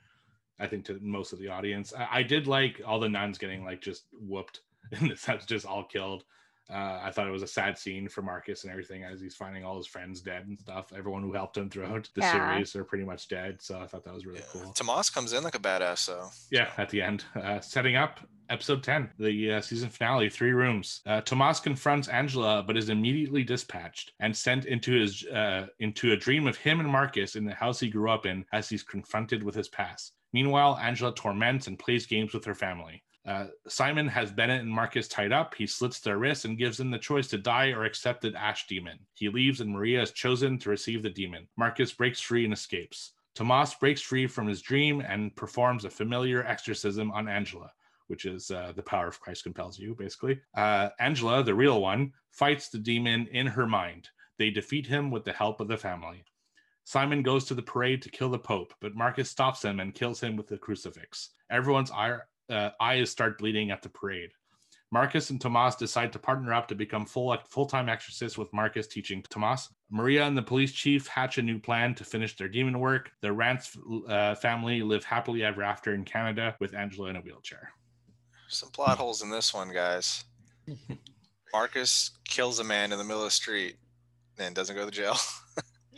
I 0.60 0.68
think 0.68 0.86
to 0.86 1.00
most 1.02 1.34
of 1.34 1.40
the 1.40 1.50
audience, 1.50 1.94
I, 1.98 2.20
I 2.20 2.24
did 2.24 2.48
like 2.48 2.82
all 2.86 3.00
the 3.00 3.10
nuns 3.10 3.38
getting 3.38 3.64
like 3.64 3.82
just 3.82 4.04
whooped 4.14 4.62
in 4.92 5.08
the 5.08 5.18
sense, 5.18 5.46
just 5.46 5.66
all 5.66 5.84
killed. 5.84 6.24
Uh, 6.70 7.00
I 7.04 7.12
thought 7.12 7.28
it 7.28 7.32
was 7.32 7.44
a 7.44 7.48
sad 7.48 7.78
scene 7.78 8.08
for 8.08 8.22
Marcus 8.22 8.64
and 8.64 8.72
everything 8.72 9.04
as 9.04 9.20
he's 9.20 9.36
finding 9.36 9.64
all 9.66 9.78
his 9.78 9.88
friends 9.88 10.22
dead 10.22 10.48
and 10.48 10.58
stuff. 10.60 10.94
Everyone 10.96 11.22
who 11.22 11.34
helped 11.34 11.58
him 11.58 11.70
throughout 11.70 12.10
the 12.16 12.22
Yeah. 12.22 12.54
series 12.56 12.76
are 12.76 12.84
pretty 12.86 13.04
much 13.04 13.28
dead. 13.28 13.62
So 13.62 13.80
I 13.82 13.88
thought 13.88 14.04
that 14.06 14.14
was 14.14 14.26
really 14.26 14.40
yeah. 14.40 14.46
cool. 14.62 14.72
Tomas 14.74 15.10
comes 15.10 15.34
in 15.34 15.44
like 15.44 15.56
a 15.56 15.60
badass 15.60 16.08
though. 16.08 16.30
Yeah, 16.52 16.72
at 16.78 16.90
the 16.90 17.02
end, 17.02 17.26
uh, 17.36 17.60
setting 17.60 17.96
up 17.96 18.20
episode 18.50 18.84
10, 18.84 19.10
the 19.20 19.54
uh, 19.54 19.62
season 19.62 19.90
finale, 19.90 20.30
Three 20.30 20.52
Rooms. 20.52 21.02
Uh, 21.06 21.22
Tomas 21.22 21.60
confronts 21.60 22.08
Angela, 22.08 22.64
but 22.66 22.78
is 22.78 22.90
immediately 22.90 23.44
dispatched 23.44 24.12
and 24.20 24.36
sent 24.36 24.66
into 24.66 24.94
his 24.94 25.26
uh, 25.28 25.68
into 25.80 26.12
a 26.14 26.18
dream 26.18 26.48
of 26.48 26.56
him 26.58 26.80
and 26.80 26.90
Marcus 26.90 27.36
in 27.36 27.46
the 27.46 27.54
house 27.54 27.80
he 27.80 27.90
grew 27.90 28.10
up 28.10 28.26
in 28.26 28.46
as 28.54 28.70
he's 28.70 28.84
confronted 28.84 29.44
with 29.44 29.56
his 29.56 29.68
past. 29.70 30.14
Meanwhile, 30.34 30.78
Angela 30.82 31.14
torments 31.14 31.68
and 31.68 31.78
plays 31.78 32.06
games 32.06 32.34
with 32.34 32.46
her 32.46 32.56
family. 32.56 33.04
Uh, 33.26 33.46
Simon 33.68 34.08
has 34.08 34.32
Bennett 34.32 34.62
and 34.62 34.70
Marcus 34.70 35.08
tied 35.08 35.32
up. 35.32 35.56
He 35.56 35.66
slits 35.66 36.00
their 36.00 36.18
wrists 36.18 36.46
and 36.46 36.58
gives 36.58 36.78
them 36.78 36.92
the 36.92 36.98
choice 36.98 37.28
to 37.30 37.38
die 37.38 37.68
or 37.70 37.86
accept 37.86 38.22
the 38.22 38.34
ash 38.36 38.68
demon. 38.68 39.00
He 39.14 39.30
leaves, 39.30 39.62
and 39.62 39.70
Maria 39.70 40.02
is 40.02 40.12
chosen 40.12 40.60
to 40.60 40.70
receive 40.70 41.04
the 41.04 41.10
demon. 41.10 41.48
Marcus 41.58 41.94
breaks 41.94 42.20
free 42.20 42.44
and 42.44 42.54
escapes. 42.54 43.14
Tomas 43.34 43.74
breaks 43.76 44.02
free 44.02 44.28
from 44.28 44.48
his 44.48 44.62
dream 44.62 45.02
and 45.02 45.36
performs 45.36 45.86
a 45.86 45.90
familiar 45.90 46.46
exorcism 46.46 47.12
on 47.12 47.28
Angela, 47.28 47.72
which 48.08 48.26
is 48.26 48.52
uh, 48.52 48.74
the 48.76 48.84
power 48.84 49.08
of 49.08 49.20
Christ 49.20 49.44
compels 49.44 49.80
you, 49.80 49.96
basically. 49.96 50.40
Uh, 50.56 50.90
Angela, 51.00 51.44
the 51.44 51.56
real 51.56 51.82
one, 51.82 52.12
fights 52.30 52.70
the 52.70 52.78
demon 52.78 53.28
in 53.32 53.48
her 53.48 53.66
mind. 53.66 54.10
They 54.38 54.50
defeat 54.50 54.86
him 54.86 55.10
with 55.10 55.24
the 55.24 55.34
help 55.34 55.62
of 55.62 55.68
the 55.68 55.78
family. 55.78 56.26
Simon 56.84 57.24
goes 57.24 57.46
to 57.46 57.54
the 57.54 57.62
parade 57.62 58.02
to 58.02 58.10
kill 58.10 58.30
the 58.30 58.38
Pope, 58.38 58.74
but 58.82 58.96
Marcus 58.96 59.30
stops 59.30 59.64
him 59.64 59.80
and 59.80 59.96
kills 59.96 60.20
him 60.20 60.36
with 60.36 60.48
the 60.48 60.58
crucifix. 60.58 61.30
Everyone's 61.50 61.92
uh, 62.54 62.72
eyes 62.80 63.10
start 63.10 63.38
bleeding 63.38 63.72
at 63.72 63.82
the 63.82 63.90
parade. 63.90 64.32
Marcus 64.92 65.32
and 65.32 65.42
Tomas 65.42 65.76
decide 65.76 66.14
to 66.14 66.20
partner 66.20 66.54
up 66.54 66.68
to 66.68 66.76
become 66.76 67.04
full 67.06 67.36
full-time 67.50 67.90
exorcists 67.90 68.38
with 68.38 68.54
Marcus 68.54 68.86
teaching 68.86 69.24
Tomas. 69.28 69.70
Maria 69.90 70.24
and 70.26 70.38
the 70.38 70.42
police 70.42 70.72
chief 70.72 71.08
hatch 71.08 71.40
a 71.40 71.42
new 71.42 71.58
plan 71.58 71.96
to 71.96 72.04
finish 72.04 72.36
their 72.38 72.48
demon 72.48 72.80
work. 72.80 73.12
The 73.22 73.34
Rance 73.34 73.76
uh, 74.08 74.36
family 74.36 74.84
live 74.84 75.04
happily 75.04 75.44
ever 75.44 75.64
after 75.64 75.96
in 75.96 76.06
Canada 76.06 76.56
with 76.60 76.76
Angela 76.76 77.10
in 77.10 77.16
a 77.16 77.22
wheelchair. 77.22 77.72
Some 78.50 78.70
plot 78.70 79.00
holes 79.00 79.24
in 79.24 79.32
this 79.32 79.52
one, 79.52 79.74
guys. 79.74 80.26
Marcus 81.54 82.12
kills 82.28 82.60
a 82.60 82.64
man 82.64 82.92
in 82.92 83.00
the 83.00 83.04
middle 83.04 83.22
of 83.22 83.28
the 83.28 83.32
street 83.32 83.78
and 84.38 84.54
doesn't 84.54 84.76
go 84.76 84.86
to 84.86 84.92
jail. 84.92 85.18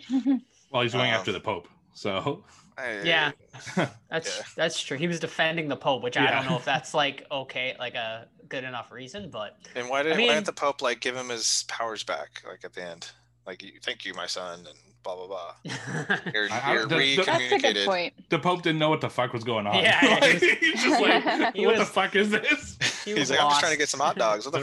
Well, 0.71 0.83
he's 0.83 0.93
going 0.93 1.09
Um, 1.09 1.15
after 1.15 1.31
the 1.31 1.39
Pope, 1.39 1.69
so 1.93 2.43
I- 2.77 3.01
Yeah. 3.03 3.31
That's 4.09 4.37
Yeah. 4.37 4.43
that's 4.55 4.81
true. 4.81 4.97
He 4.97 5.07
was 5.07 5.19
defending 5.19 5.67
the 5.67 5.75
Pope, 5.77 6.03
which 6.03 6.17
I 6.17 6.29
don't 6.31 6.45
know 6.49 6.57
if 6.57 6.65
that's 6.65 6.93
like 6.93 7.25
okay, 7.31 7.75
like 7.79 7.95
a 7.95 8.27
good 8.49 8.63
enough 8.63 8.91
reason, 8.91 9.29
but 9.31 9.57
And 9.75 9.89
why 9.89 10.03
did 10.03 10.11
I 10.11 10.15
why 10.15 10.17
mean- 10.19 10.27
didn't 10.29 10.45
the 10.45 10.53
Pope 10.53 10.81
like 10.81 10.99
give 10.99 11.15
him 11.15 11.29
his 11.29 11.63
powers 11.67 12.03
back 12.03 12.43
like 12.47 12.63
at 12.65 12.73
the 12.73 12.83
end? 12.83 13.09
Like 13.45 13.63
thank 13.83 14.05
you, 14.05 14.13
my 14.13 14.25
son, 14.25 14.59
and 14.59 14.77
blah 15.03 15.15
blah 15.15 15.27
blah. 15.27 15.53
You're, 16.33 16.51
I- 16.51 16.61
I- 16.63 16.73
you're 16.73 16.85
the- 16.87 16.97
the- 17.15 17.23
That's 17.25 17.51
a 17.53 17.59
good 17.59 17.85
point. 17.87 18.13
the 18.29 18.39
Pope 18.39 18.61
didn't 18.63 18.79
know 18.79 18.89
what 18.89 19.01
the 19.01 19.09
fuck 19.09 19.33
was 19.33 19.43
going 19.43 19.67
on. 19.67 19.75
Yeah, 19.75 19.99
yeah, 20.05 20.15
Like, 20.15 20.31
he's- 20.41 20.57
he's 20.59 20.83
just 20.83 21.01
like, 21.01 21.55
He 21.55 21.65
what 21.65 21.77
the 21.77 21.85
fuck 21.85 22.15
is 22.15 22.31
this? 22.31 22.77
he 23.05 23.11
He's 23.11 23.19
was 23.19 23.29
like, 23.31 23.39
I'm 23.41 23.49
just 23.51 23.59
trying 23.61 23.71
to 23.73 23.77
get 23.77 23.87
some 23.89 23.99
hot 23.99 24.17
dogs. 24.17 24.45
What 24.45 24.53
the 24.55 24.61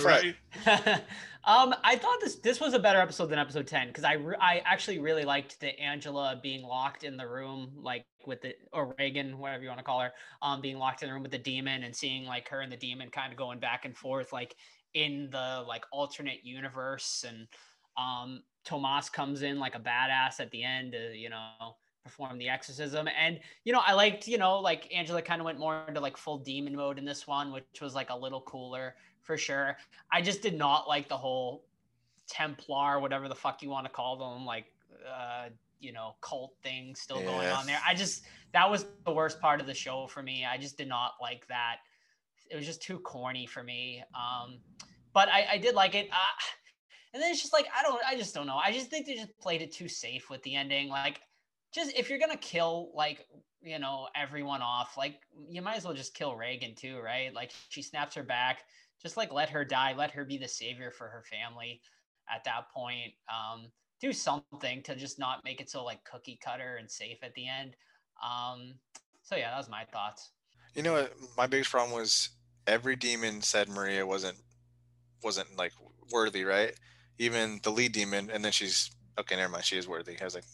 fuck? 0.65 1.01
Um, 1.45 1.75
I 1.83 1.97
thought 1.97 2.21
this 2.21 2.37
this 2.37 2.61
was 2.61 2.73
a 2.73 2.79
better 2.79 3.01
episode 3.01 3.27
than 3.27 3.39
episode 3.39 3.67
ten 3.67 3.89
because 3.89 4.05
I 4.05 4.13
re- 4.13 4.37
I 4.41 4.63
actually 4.65 5.01
really 5.01 5.25
liked 5.25 5.59
the 5.59 5.79
Angela 5.81 6.39
being 6.41 6.63
locked 6.63 7.03
in 7.03 7.17
the 7.17 7.27
room 7.27 7.73
like 7.77 8.05
with 8.27 8.43
the 8.43 8.55
or 8.73 8.95
Regan 8.97 9.39
whatever 9.39 9.65
you 9.65 9.69
want 9.69 9.81
to 9.81 9.85
call 9.85 10.01
her 10.01 10.13
um 10.41 10.61
being 10.61 10.79
locked 10.79 11.03
in 11.03 11.09
the 11.09 11.13
room 11.13 11.23
with 11.23 11.33
the 11.33 11.39
demon 11.39 11.83
and 11.83 11.95
seeing 11.95 12.27
like 12.27 12.49
her 12.49 12.61
and 12.61 12.71
the 12.71 12.77
demon 12.77 13.11
kind 13.11 13.33
of 13.33 13.39
going 13.39 13.59
back 13.59 13.85
and 13.85 13.97
forth 13.97 14.33
like 14.33 14.55
in 14.95 15.29
the 15.33 15.65
like 15.67 15.85
alternate 15.93 16.45
universe. 16.45 17.25
And 17.29 17.49
um 17.97 18.45
Tomas 18.65 19.11
comes 19.11 19.43
in 19.43 19.59
like 19.59 19.75
a 19.75 19.81
badass 19.81 20.39
at 20.39 20.51
the 20.53 20.63
end 20.63 20.93
to 20.93 21.13
you 21.17 21.29
know 21.29 21.75
perform 22.05 22.39
the 22.39 22.49
exorcism. 22.49 23.09
And 23.19 23.41
you 23.65 23.73
know 23.73 23.83
I 23.85 23.95
liked 23.95 24.29
you 24.29 24.39
know 24.39 24.61
like 24.61 24.95
Angela 24.95 25.21
kind 25.21 25.41
of 25.41 25.45
went 25.47 25.59
more 25.59 25.87
into 25.89 26.01
like 26.01 26.17
full 26.17 26.39
demon 26.39 26.77
mode 26.77 26.99
in 26.99 27.05
this 27.05 27.27
one 27.27 27.51
which 27.51 27.81
was 27.81 27.97
like 27.97 28.11
a 28.11 28.17
little 28.17 28.43
cooler 28.43 28.95
for 29.23 29.37
sure. 29.37 29.77
I 30.13 30.21
just 30.21 30.43
did 30.43 30.57
not 30.57 30.89
like 30.89 31.09
the 31.09 31.17
whole 31.17 31.65
Templar, 32.29 33.01
whatever 33.01 33.29
the 33.29 33.35
fuck 33.35 33.63
you 33.63 33.69
want 33.69 33.87
to 33.87 33.93
call 33.93 34.17
them, 34.17 34.47
like 34.47 34.67
uh, 35.07 35.49
you 35.81 35.93
know, 35.93 36.15
cult 36.21 36.55
thing 36.63 36.95
still 36.95 37.21
going 37.21 37.49
on 37.49 37.67
there. 37.67 37.81
I 37.87 37.95
just 37.95 38.25
that 38.53 38.71
was 38.71 38.87
the 39.05 39.13
worst 39.13 39.41
part 39.41 39.61
of 39.61 39.67
the 39.67 39.75
show 39.75 40.07
for 40.07 40.23
me. 40.23 40.45
I 40.45 40.57
just 40.57 40.79
did 40.79 40.89
not 40.89 41.15
like 41.21 41.47
that. 41.49 41.77
It 42.51 42.57
was 42.57 42.67
just 42.67 42.83
too 42.83 42.99
corny 42.99 43.47
for 43.47 43.63
me. 43.63 44.03
Um, 44.15 44.59
but 45.13 45.29
I, 45.29 45.47
I 45.53 45.59
did 45.59 45.75
like 45.75 45.95
it. 45.95 46.09
Uh, 46.11 46.43
and 47.13 47.23
then 47.23 47.31
it's 47.31 47.41
just 47.41 47.53
like 47.53 47.67
I 47.77 47.83
don't, 47.83 48.01
I 48.07 48.17
just 48.17 48.35
don't 48.35 48.47
know. 48.47 48.57
I 48.63 48.73
just 48.73 48.89
think 48.89 49.07
they 49.07 49.15
just 49.15 49.37
played 49.39 49.63
it 49.63 49.73
too 49.73 49.89
safe 49.89 50.31
with 50.31 50.43
the 50.43 50.55
ending. 50.55 50.89
Like, 50.89 51.21
just 51.75 51.97
if 51.97 52.09
you're 52.09 52.19
gonna 52.19 52.37
kill 52.37 52.91
like 52.95 53.27
you 53.63 53.79
know 53.79 54.09
everyone 54.15 54.63
off, 54.63 54.97
like 54.97 55.21
you 55.49 55.61
might 55.61 55.77
as 55.77 55.85
well 55.85 55.95
just 55.95 56.15
kill 56.15 56.35
Regan 56.37 56.75
too, 56.75 57.01
right? 57.01 57.35
Like 57.35 57.53
she 57.69 57.83
snaps 57.83 58.15
her 58.15 58.23
back 58.23 58.65
just 59.03 59.17
like 59.17 59.33
let 59.33 59.51
her 59.51 59.65
die 59.65 59.95
let 59.97 60.11
her 60.11 60.25
be 60.25 60.39
the 60.39 60.49
savior 60.49 60.91
for 60.91 61.09
her 61.09 61.25
family 61.31 61.81
at 62.33 62.45
that 62.45 62.71
point 62.73 63.13
um 63.29 63.67
do 64.01 64.13
something 64.13 64.83
to 64.83 64.95
just 64.97 65.19
not 65.19 65.45
make 65.45 65.61
it 65.61 65.71
so 65.71 65.85
like 65.85 66.03
cookie 66.05 66.39
cutter 66.43 66.77
and 66.79 66.91
safe 66.91 67.19
at 67.23 67.35
the 67.35 67.47
end 67.49 67.77
um 68.23 68.75
so 69.23 69.37
yeah 69.37 69.51
that 69.51 69.59
was 69.59 69.69
my 69.69 69.85
thoughts 69.93 70.31
You 70.75 70.83
know 70.83 70.95
what? 70.95 71.13
My 71.37 71.47
biggest 71.47 71.71
problem 71.71 71.95
was 71.99 72.31
every 72.67 72.97
demon 72.97 73.43
said 73.43 73.69
Maria 73.69 74.07
wasn't 74.07 74.39
wasn't 75.23 75.57
like 75.59 75.73
worthy, 76.11 76.45
right? 76.45 76.73
Even 77.19 77.61
the 77.63 77.71
lead 77.71 77.93
demon, 77.93 78.31
and 78.31 78.45
then 78.45 78.53
she's 78.53 78.91
okay. 79.19 79.37
Never 79.37 79.53
mind. 79.53 79.65
She 79.65 79.77
is 79.77 79.87
worthy. 79.87 80.17
I 80.21 80.25
was 80.25 80.35
like, 80.35 80.45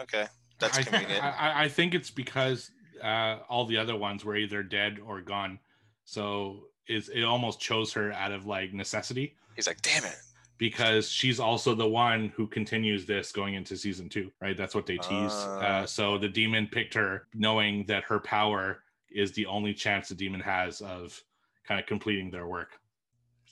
okay, 0.00 0.26
that's 0.58 0.78
I, 0.78 0.82
convenient. 0.82 1.22
I, 1.22 1.64
I 1.64 1.68
think 1.68 1.94
it's 1.94 2.10
because 2.10 2.70
uh, 3.02 3.38
all 3.48 3.66
the 3.66 3.76
other 3.76 3.96
ones 3.96 4.24
were 4.24 4.36
either 4.36 4.62
dead 4.62 4.98
or 5.04 5.20
gone. 5.20 5.58
So 6.04 6.69
it's, 6.90 7.08
it 7.08 7.22
almost 7.22 7.60
chose 7.60 7.92
her 7.92 8.12
out 8.12 8.32
of 8.32 8.46
like 8.46 8.72
necessity 8.74 9.34
He's 9.56 9.66
like, 9.66 9.82
damn 9.82 10.04
it. 10.04 10.16
because 10.58 11.10
she's 11.10 11.38
also 11.40 11.74
the 11.74 11.88
one 11.88 12.28
who 12.36 12.46
continues 12.46 13.04
this 13.06 13.32
going 13.32 13.54
into 13.54 13.76
season 13.76 14.08
two, 14.08 14.30
right? 14.40 14.56
That's 14.56 14.74
what 14.74 14.86
they 14.86 14.96
tease. 14.96 15.32
Ah. 15.32 15.58
Uh, 15.60 15.86
so 15.86 16.18
the 16.18 16.28
demon 16.28 16.66
picked 16.70 16.94
her 16.94 17.26
knowing 17.34 17.84
that 17.86 18.04
her 18.04 18.20
power 18.20 18.82
is 19.10 19.32
the 19.32 19.46
only 19.46 19.74
chance 19.74 20.08
the 20.08 20.14
demon 20.14 20.40
has 20.40 20.80
of 20.80 21.22
kind 21.66 21.80
of 21.80 21.86
completing 21.86 22.30
their 22.30 22.46
work. 22.46 22.78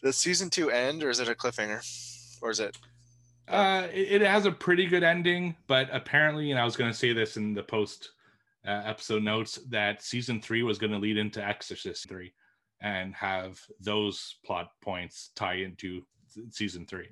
Does 0.02 0.16
season 0.16 0.48
two 0.50 0.70
end, 0.70 1.02
or 1.02 1.10
is 1.10 1.18
it 1.20 1.28
a 1.28 1.34
cliffhanger, 1.34 1.80
or 2.40 2.50
is 2.50 2.60
it? 2.60 2.76
Uh, 3.48 3.88
it, 3.92 4.22
it 4.22 4.22
has 4.22 4.46
a 4.46 4.52
pretty 4.52 4.86
good 4.86 5.02
ending, 5.02 5.56
but 5.66 5.88
apparently, 5.92 6.50
and 6.50 6.60
I 6.60 6.64
was 6.64 6.76
going 6.76 6.90
to 6.90 6.96
say 6.96 7.12
this 7.12 7.36
in 7.36 7.54
the 7.54 7.62
post 7.62 8.10
uh, 8.66 8.82
episode 8.84 9.22
notes, 9.22 9.58
that 9.70 10.02
season 10.02 10.40
three 10.40 10.62
was 10.62 10.78
going 10.78 10.92
to 10.92 10.98
lead 10.98 11.16
into 11.16 11.44
Exorcist 11.44 12.08
three, 12.08 12.32
and 12.80 13.14
have 13.14 13.60
those 13.80 14.36
plot 14.44 14.70
points 14.82 15.30
tie 15.34 15.54
into 15.54 16.02
season 16.50 16.86
three 16.86 17.08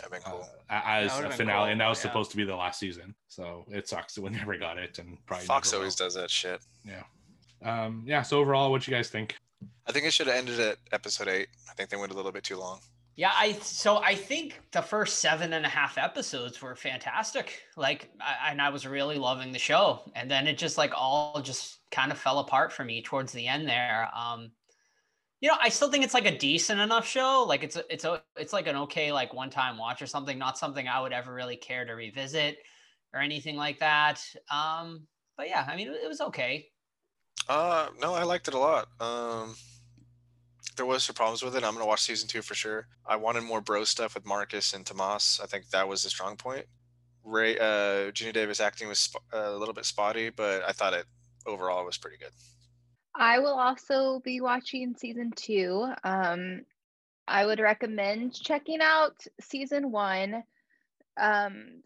That'd 0.00 0.12
been 0.12 0.22
uh, 0.24 0.36
cool. 0.36 0.48
a- 0.70 0.88
as 0.88 1.10
That 1.10 1.18
a 1.18 1.22
would've 1.24 1.36
finale, 1.36 1.58
cool, 1.58 1.72
and 1.72 1.80
that 1.80 1.88
was 1.88 1.98
yeah. 1.98 2.02
supposed 2.02 2.30
to 2.30 2.36
be 2.38 2.44
the 2.44 2.56
last 2.56 2.78
season. 2.78 3.14
So 3.28 3.64
it 3.68 3.86
sucks 3.88 4.14
that 4.14 4.22
we 4.22 4.30
never 4.40 4.56
got 4.56 4.78
it, 4.78 4.98
and 4.98 5.18
probably 5.26 5.44
Fox 5.46 5.72
never 5.72 5.82
always 5.82 5.94
does 5.94 6.14
that 6.14 6.30
shit. 6.30 6.60
Yeah. 6.84 7.02
Um. 7.62 8.04
Yeah. 8.06 8.22
So 8.22 8.38
overall, 8.38 8.70
what 8.70 8.86
you 8.86 8.94
guys 8.94 9.10
think? 9.10 9.36
I 9.86 9.92
think 9.92 10.06
it 10.06 10.12
should 10.12 10.26
have 10.28 10.36
ended 10.36 10.58
at 10.58 10.78
episode 10.92 11.28
eight. 11.28 11.48
I 11.68 11.74
think 11.74 11.90
they 11.90 11.98
went 11.98 12.12
a 12.12 12.14
little 12.16 12.32
bit 12.32 12.44
too 12.44 12.56
long. 12.56 12.80
yeah 13.16 13.32
i 13.36 13.52
so 13.60 13.98
i 13.98 14.14
think 14.14 14.58
the 14.72 14.80
first 14.80 15.18
seven 15.18 15.52
and 15.52 15.66
a 15.66 15.68
half 15.68 15.98
episodes 15.98 16.62
were 16.62 16.74
fantastic 16.76 17.60
like 17.76 18.08
I, 18.20 18.50
and 18.52 18.62
i 18.62 18.70
was 18.70 18.86
really 18.86 19.16
loving 19.18 19.52
the 19.52 19.58
show 19.58 20.10
and 20.14 20.30
then 20.30 20.46
it 20.46 20.56
just 20.56 20.78
like 20.78 20.92
all 20.96 21.42
just 21.42 21.80
kind 21.90 22.12
of 22.12 22.18
fell 22.18 22.38
apart 22.38 22.72
for 22.72 22.84
me 22.84 23.02
towards 23.02 23.32
the 23.32 23.46
end 23.48 23.68
there 23.68 24.08
um 24.16 24.52
you 25.40 25.48
know 25.48 25.56
i 25.60 25.68
still 25.68 25.90
think 25.90 26.04
it's 26.04 26.14
like 26.14 26.26
a 26.26 26.36
decent 26.38 26.80
enough 26.80 27.06
show 27.06 27.44
like 27.46 27.62
it's 27.62 27.76
a, 27.76 27.92
it's 27.92 28.04
a 28.04 28.22
it's 28.36 28.52
like 28.52 28.66
an 28.66 28.76
okay 28.76 29.12
like 29.12 29.32
one 29.34 29.50
time 29.50 29.78
watch 29.78 30.02
or 30.02 30.06
something 30.06 30.38
not 30.38 30.58
something 30.58 30.88
i 30.88 31.00
would 31.00 31.12
ever 31.12 31.32
really 31.32 31.56
care 31.56 31.84
to 31.84 31.92
revisit 31.92 32.58
or 33.14 33.20
anything 33.20 33.56
like 33.56 33.78
that 33.78 34.22
um 34.50 35.06
but 35.36 35.48
yeah 35.48 35.66
i 35.68 35.76
mean 35.76 35.88
it, 35.88 36.08
was 36.08 36.20
okay 36.20 36.66
Uh, 37.48 37.88
no, 38.00 38.14
I 38.14 38.22
liked 38.24 38.48
it 38.48 38.54
a 38.54 38.58
lot. 38.58 38.88
Um, 39.00 39.56
there 40.76 40.86
was 40.86 41.04
some 41.04 41.14
problems 41.14 41.42
with 41.42 41.56
it. 41.56 41.64
I'm 41.64 41.74
gonna 41.74 41.86
watch 41.86 42.02
season 42.02 42.28
two 42.28 42.42
for 42.42 42.54
sure. 42.54 42.86
I 43.06 43.16
wanted 43.16 43.42
more 43.42 43.60
bro 43.60 43.84
stuff 43.84 44.14
with 44.14 44.24
Marcus 44.26 44.72
and 44.72 44.86
Tomas. 44.86 45.40
I 45.42 45.46
think 45.46 45.68
that 45.70 45.88
was 45.88 46.02
the 46.02 46.10
strong 46.10 46.36
point. 46.36 46.66
Ray, 47.24 47.58
uh, 47.58 48.12
Geena 48.12 48.32
Davis 48.32 48.60
acting 48.60 48.88
was 48.88 49.00
sp- 49.00 49.24
a 49.32 49.52
little 49.52 49.74
bit 49.74 49.84
spotty, 49.86 50.30
but 50.30 50.62
I 50.64 50.72
thought 50.72 50.94
it 50.94 51.06
overall 51.46 51.84
was 51.84 51.98
pretty 51.98 52.16
good. 52.18 52.32
I 53.14 53.40
will 53.40 53.58
also 53.58 54.20
be 54.20 54.40
watching 54.40 54.94
season 54.96 55.32
two. 55.34 55.86
Um, 56.04 56.62
I 57.26 57.46
would 57.46 57.60
recommend 57.60 58.34
checking 58.34 58.80
out 58.80 59.24
season 59.40 59.90
one. 59.90 60.42
Um, 61.20 61.82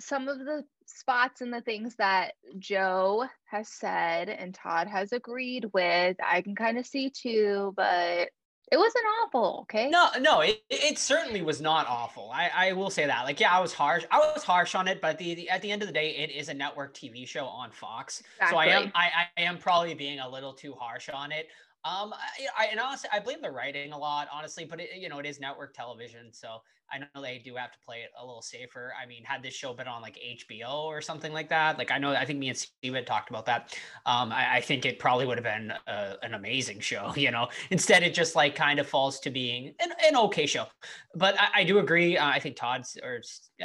some 0.00 0.28
of 0.28 0.38
the 0.38 0.64
spots 0.86 1.40
and 1.40 1.52
the 1.52 1.60
things 1.60 1.96
that 1.96 2.32
Joe 2.58 3.26
has 3.50 3.68
said 3.68 4.28
and 4.28 4.54
Todd 4.54 4.88
has 4.88 5.12
agreed 5.12 5.66
with, 5.72 6.16
I 6.24 6.42
can 6.42 6.54
kind 6.54 6.78
of 6.78 6.86
see 6.86 7.10
too, 7.10 7.74
but 7.76 8.30
it 8.70 8.76
wasn't 8.76 9.04
awful. 9.22 9.60
Okay. 9.62 9.88
No, 9.88 10.08
no, 10.20 10.40
it, 10.40 10.62
it 10.70 10.98
certainly 10.98 11.42
was 11.42 11.60
not 11.60 11.86
awful. 11.88 12.30
I, 12.32 12.50
I 12.54 12.72
will 12.72 12.90
say 12.90 13.06
that. 13.06 13.24
Like, 13.24 13.40
yeah, 13.40 13.52
I 13.52 13.60
was 13.60 13.72
harsh. 13.72 14.04
I 14.10 14.18
was 14.18 14.44
harsh 14.44 14.74
on 14.74 14.88
it, 14.88 15.00
but 15.00 15.18
the, 15.18 15.34
the 15.34 15.50
at 15.50 15.62
the 15.62 15.70
end 15.70 15.82
of 15.82 15.88
the 15.88 15.94
day, 15.94 16.16
it 16.16 16.30
is 16.30 16.48
a 16.48 16.54
network 16.54 16.94
TV 16.94 17.26
show 17.26 17.46
on 17.46 17.70
Fox. 17.70 18.22
So 18.50 18.56
I 18.56 18.66
am 18.66 18.92
I, 18.94 19.10
I 19.36 19.42
am 19.42 19.58
probably 19.58 19.94
being 19.94 20.20
a 20.20 20.28
little 20.28 20.52
too 20.52 20.74
harsh 20.78 21.08
on 21.08 21.32
it. 21.32 21.48
Um, 21.84 22.12
I, 22.12 22.64
I 22.64 22.66
and 22.66 22.80
honestly, 22.80 23.08
I 23.12 23.20
blame 23.20 23.40
the 23.40 23.50
writing 23.50 23.92
a 23.92 23.98
lot, 23.98 24.28
honestly. 24.32 24.64
But 24.64 24.80
it, 24.80 24.90
you 24.96 25.08
know, 25.08 25.18
it 25.18 25.26
is 25.26 25.40
network 25.40 25.74
television, 25.74 26.32
so 26.32 26.62
I 26.92 26.98
know 26.98 27.22
they 27.22 27.40
do 27.44 27.54
have 27.56 27.72
to 27.72 27.78
play 27.84 27.98
it 27.98 28.10
a 28.20 28.24
little 28.24 28.42
safer. 28.42 28.92
I 29.00 29.06
mean, 29.06 29.24
had 29.24 29.42
this 29.42 29.54
show 29.54 29.74
been 29.74 29.86
on 29.86 30.02
like 30.02 30.16
HBO 30.16 30.84
or 30.84 31.00
something 31.00 31.32
like 31.32 31.48
that, 31.50 31.78
like 31.78 31.90
I 31.90 31.98
know, 31.98 32.12
I 32.12 32.24
think 32.24 32.38
me 32.38 32.48
and 32.48 32.56
Steve 32.56 32.94
had 32.94 33.06
talked 33.06 33.30
about 33.30 33.46
that. 33.46 33.76
Um, 34.06 34.32
I, 34.32 34.56
I 34.56 34.60
think 34.60 34.86
it 34.86 34.98
probably 34.98 35.26
would 35.26 35.38
have 35.38 35.44
been 35.44 35.72
a, 35.86 36.14
an 36.22 36.34
amazing 36.34 36.80
show. 36.80 37.12
You 37.28 37.32
know, 37.32 37.48
instead 37.70 38.04
it 38.04 38.14
just 38.14 38.36
like 38.36 38.54
kind 38.54 38.78
of 38.78 38.86
falls 38.86 39.18
to 39.20 39.30
being 39.30 39.74
an, 39.80 39.90
an 40.06 40.16
okay 40.16 40.46
show. 40.46 40.66
But 41.14 41.38
I, 41.38 41.48
I 41.56 41.64
do 41.64 41.78
agree. 41.80 42.16
Uh, 42.16 42.26
I 42.28 42.38
think 42.38 42.54
Todd's, 42.54 42.96
or 43.02 43.20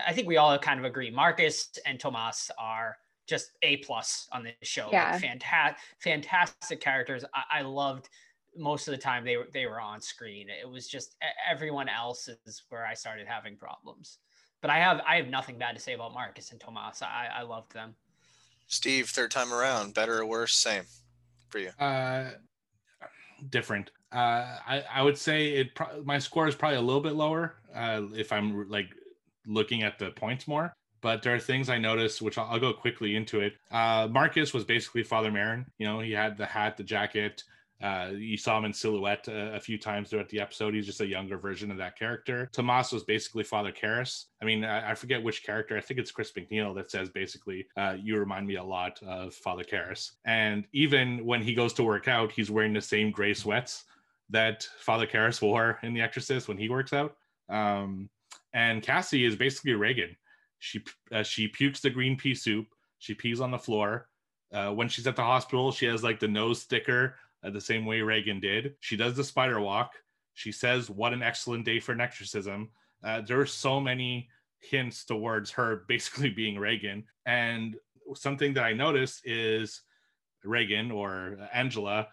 I 0.05 0.11
think 0.11 0.27
we 0.27 0.37
all 0.37 0.57
kind 0.57 0.79
of 0.79 0.85
agree. 0.85 1.11
Marcus 1.11 1.69
and 1.85 1.99
Tomas 1.99 2.49
are 2.57 2.97
just 3.27 3.51
a 3.61 3.77
plus 3.77 4.27
on 4.31 4.43
this 4.43 4.53
show. 4.63 4.89
Yeah. 4.91 5.11
Like 5.11 5.21
fantastic, 5.21 5.77
fantastic 5.99 6.81
characters. 6.81 7.23
I, 7.33 7.59
I 7.59 7.61
loved 7.61 8.09
most 8.57 8.87
of 8.87 8.91
the 8.91 8.97
time 8.97 9.23
they 9.25 9.37
were 9.37 9.47
they 9.53 9.65
were 9.65 9.79
on 9.79 10.01
screen. 10.01 10.47
It 10.49 10.69
was 10.69 10.87
just 10.87 11.15
everyone 11.49 11.89
else 11.89 12.29
is 12.45 12.63
where 12.69 12.85
I 12.85 12.93
started 12.93 13.27
having 13.27 13.57
problems. 13.57 14.19
But 14.61 14.69
I 14.69 14.79
have 14.79 15.01
I 15.07 15.17
have 15.17 15.27
nothing 15.27 15.57
bad 15.57 15.75
to 15.75 15.81
say 15.81 15.93
about 15.93 16.13
Marcus 16.13 16.51
and 16.51 16.59
Tomas. 16.59 17.01
I, 17.01 17.27
I 17.33 17.41
loved 17.41 17.73
them. 17.73 17.95
Steve, 18.67 19.09
third 19.09 19.31
time 19.31 19.53
around, 19.53 19.93
better 19.93 20.19
or 20.19 20.25
worse? 20.25 20.53
Same 20.53 20.83
for 21.49 21.59
you. 21.59 21.69
Uh, 21.79 22.31
different. 23.49 23.91
Uh, 24.11 24.57
I 24.67 24.83
I 24.91 25.01
would 25.01 25.17
say 25.17 25.49
it. 25.49 25.75
Pro- 25.75 26.03
my 26.03 26.19
score 26.19 26.47
is 26.47 26.55
probably 26.55 26.77
a 26.77 26.81
little 26.81 27.01
bit 27.01 27.13
lower. 27.13 27.55
Uh, 27.75 28.03
if 28.15 28.31
I'm 28.31 28.69
like 28.69 28.87
looking 29.45 29.83
at 29.83 29.99
the 29.99 30.11
points 30.11 30.47
more. 30.47 30.73
But 31.01 31.21
there 31.21 31.35
are 31.35 31.39
things 31.39 31.67
I 31.67 31.77
noticed, 31.77 32.21
which 32.21 32.37
I'll, 32.37 32.45
I'll 32.45 32.59
go 32.59 32.71
quickly 32.71 33.17
into 33.17 33.41
it. 33.41 33.55
Uh, 33.69 34.07
Marcus 34.09 34.53
was 34.53 34.63
basically 34.63 35.03
Father 35.03 35.29
Merrin. 35.29 35.65
You 35.77 35.85
know, 35.85 35.99
he 35.99 36.13
had 36.13 36.37
the 36.37 36.45
hat, 36.45 36.77
the 36.77 36.83
jacket. 36.83 37.43
Uh, 37.83 38.11
you 38.15 38.37
saw 38.37 38.57
him 38.57 38.63
in 38.63 38.73
silhouette 38.73 39.27
uh, 39.27 39.51
a 39.53 39.59
few 39.59 39.77
times 39.77 40.09
throughout 40.09 40.29
the 40.29 40.39
episode. 40.39 40.73
He's 40.73 40.85
just 40.85 41.01
a 41.01 41.05
younger 41.05 41.37
version 41.37 41.69
of 41.69 41.77
that 41.77 41.99
character. 41.99 42.49
Tomas 42.53 42.93
was 42.93 43.03
basically 43.03 43.43
Father 43.43 43.73
Karras. 43.73 44.27
I 44.41 44.45
mean, 44.45 44.63
I, 44.63 44.91
I 44.91 44.95
forget 44.95 45.21
which 45.21 45.43
character. 45.43 45.75
I 45.75 45.81
think 45.81 45.99
it's 45.99 46.11
Chris 46.11 46.31
MacNeil 46.31 46.73
that 46.75 46.89
says 46.89 47.09
basically, 47.09 47.67
uh, 47.75 47.97
"You 48.01 48.17
remind 48.17 48.47
me 48.47 48.55
a 48.55 48.63
lot 48.63 49.03
of 49.03 49.33
Father 49.33 49.65
Karras." 49.65 50.11
And 50.23 50.63
even 50.71 51.25
when 51.25 51.41
he 51.41 51.53
goes 51.53 51.73
to 51.73 51.83
work 51.83 52.07
out, 52.07 52.31
he's 52.31 52.49
wearing 52.49 52.71
the 52.71 52.81
same 52.81 53.11
gray 53.11 53.33
sweats 53.33 53.83
that 54.29 54.65
Father 54.79 55.05
Karras 55.05 55.41
wore 55.41 55.77
in 55.83 55.93
The 55.93 56.01
Exorcist 56.01 56.47
when 56.47 56.57
he 56.57 56.69
works 56.69 56.93
out. 56.93 57.17
Um, 57.49 58.09
and 58.53 58.81
Cassie 58.81 59.25
is 59.25 59.35
basically 59.35 59.73
Regan. 59.73 60.15
She 60.59 60.81
uh, 61.11 61.23
she 61.23 61.49
pukes 61.49 61.81
the 61.81 61.89
green 61.89 62.15
pea 62.15 62.33
soup. 62.33 62.67
She 62.99 63.13
pees 63.13 63.41
on 63.41 63.51
the 63.51 63.59
floor. 63.59 64.07
Uh, 64.53 64.71
when 64.71 64.87
she's 64.87 65.07
at 65.07 65.15
the 65.15 65.23
hospital, 65.23 65.71
she 65.71 65.87
has 65.87 66.03
like 66.03 66.19
the 66.19 66.27
nose 66.27 66.61
sticker 66.61 67.15
uh, 67.43 67.49
the 67.49 67.61
same 67.61 67.85
way 67.85 68.01
Regan 68.01 68.39
did. 68.39 68.75
She 68.79 68.95
does 68.95 69.15
the 69.15 69.23
spider 69.23 69.59
walk. 69.59 69.93
She 70.33 70.51
says, 70.51 70.89
"What 70.89 71.13
an 71.13 71.21
excellent 71.21 71.65
day 71.65 71.79
for 71.79 71.91
an 71.91 72.01
exorcism." 72.01 72.69
Uh, 73.03 73.21
there 73.21 73.39
are 73.39 73.45
so 73.45 73.79
many 73.79 74.29
hints 74.59 75.05
towards 75.05 75.51
her 75.51 75.83
basically 75.87 76.29
being 76.29 76.57
Regan. 76.57 77.03
And 77.25 77.75
something 78.15 78.53
that 78.53 78.63
I 78.63 78.73
noticed 78.73 79.21
is 79.25 79.81
Regan 80.43 80.91
or 80.91 81.37
Angela. 81.53 82.07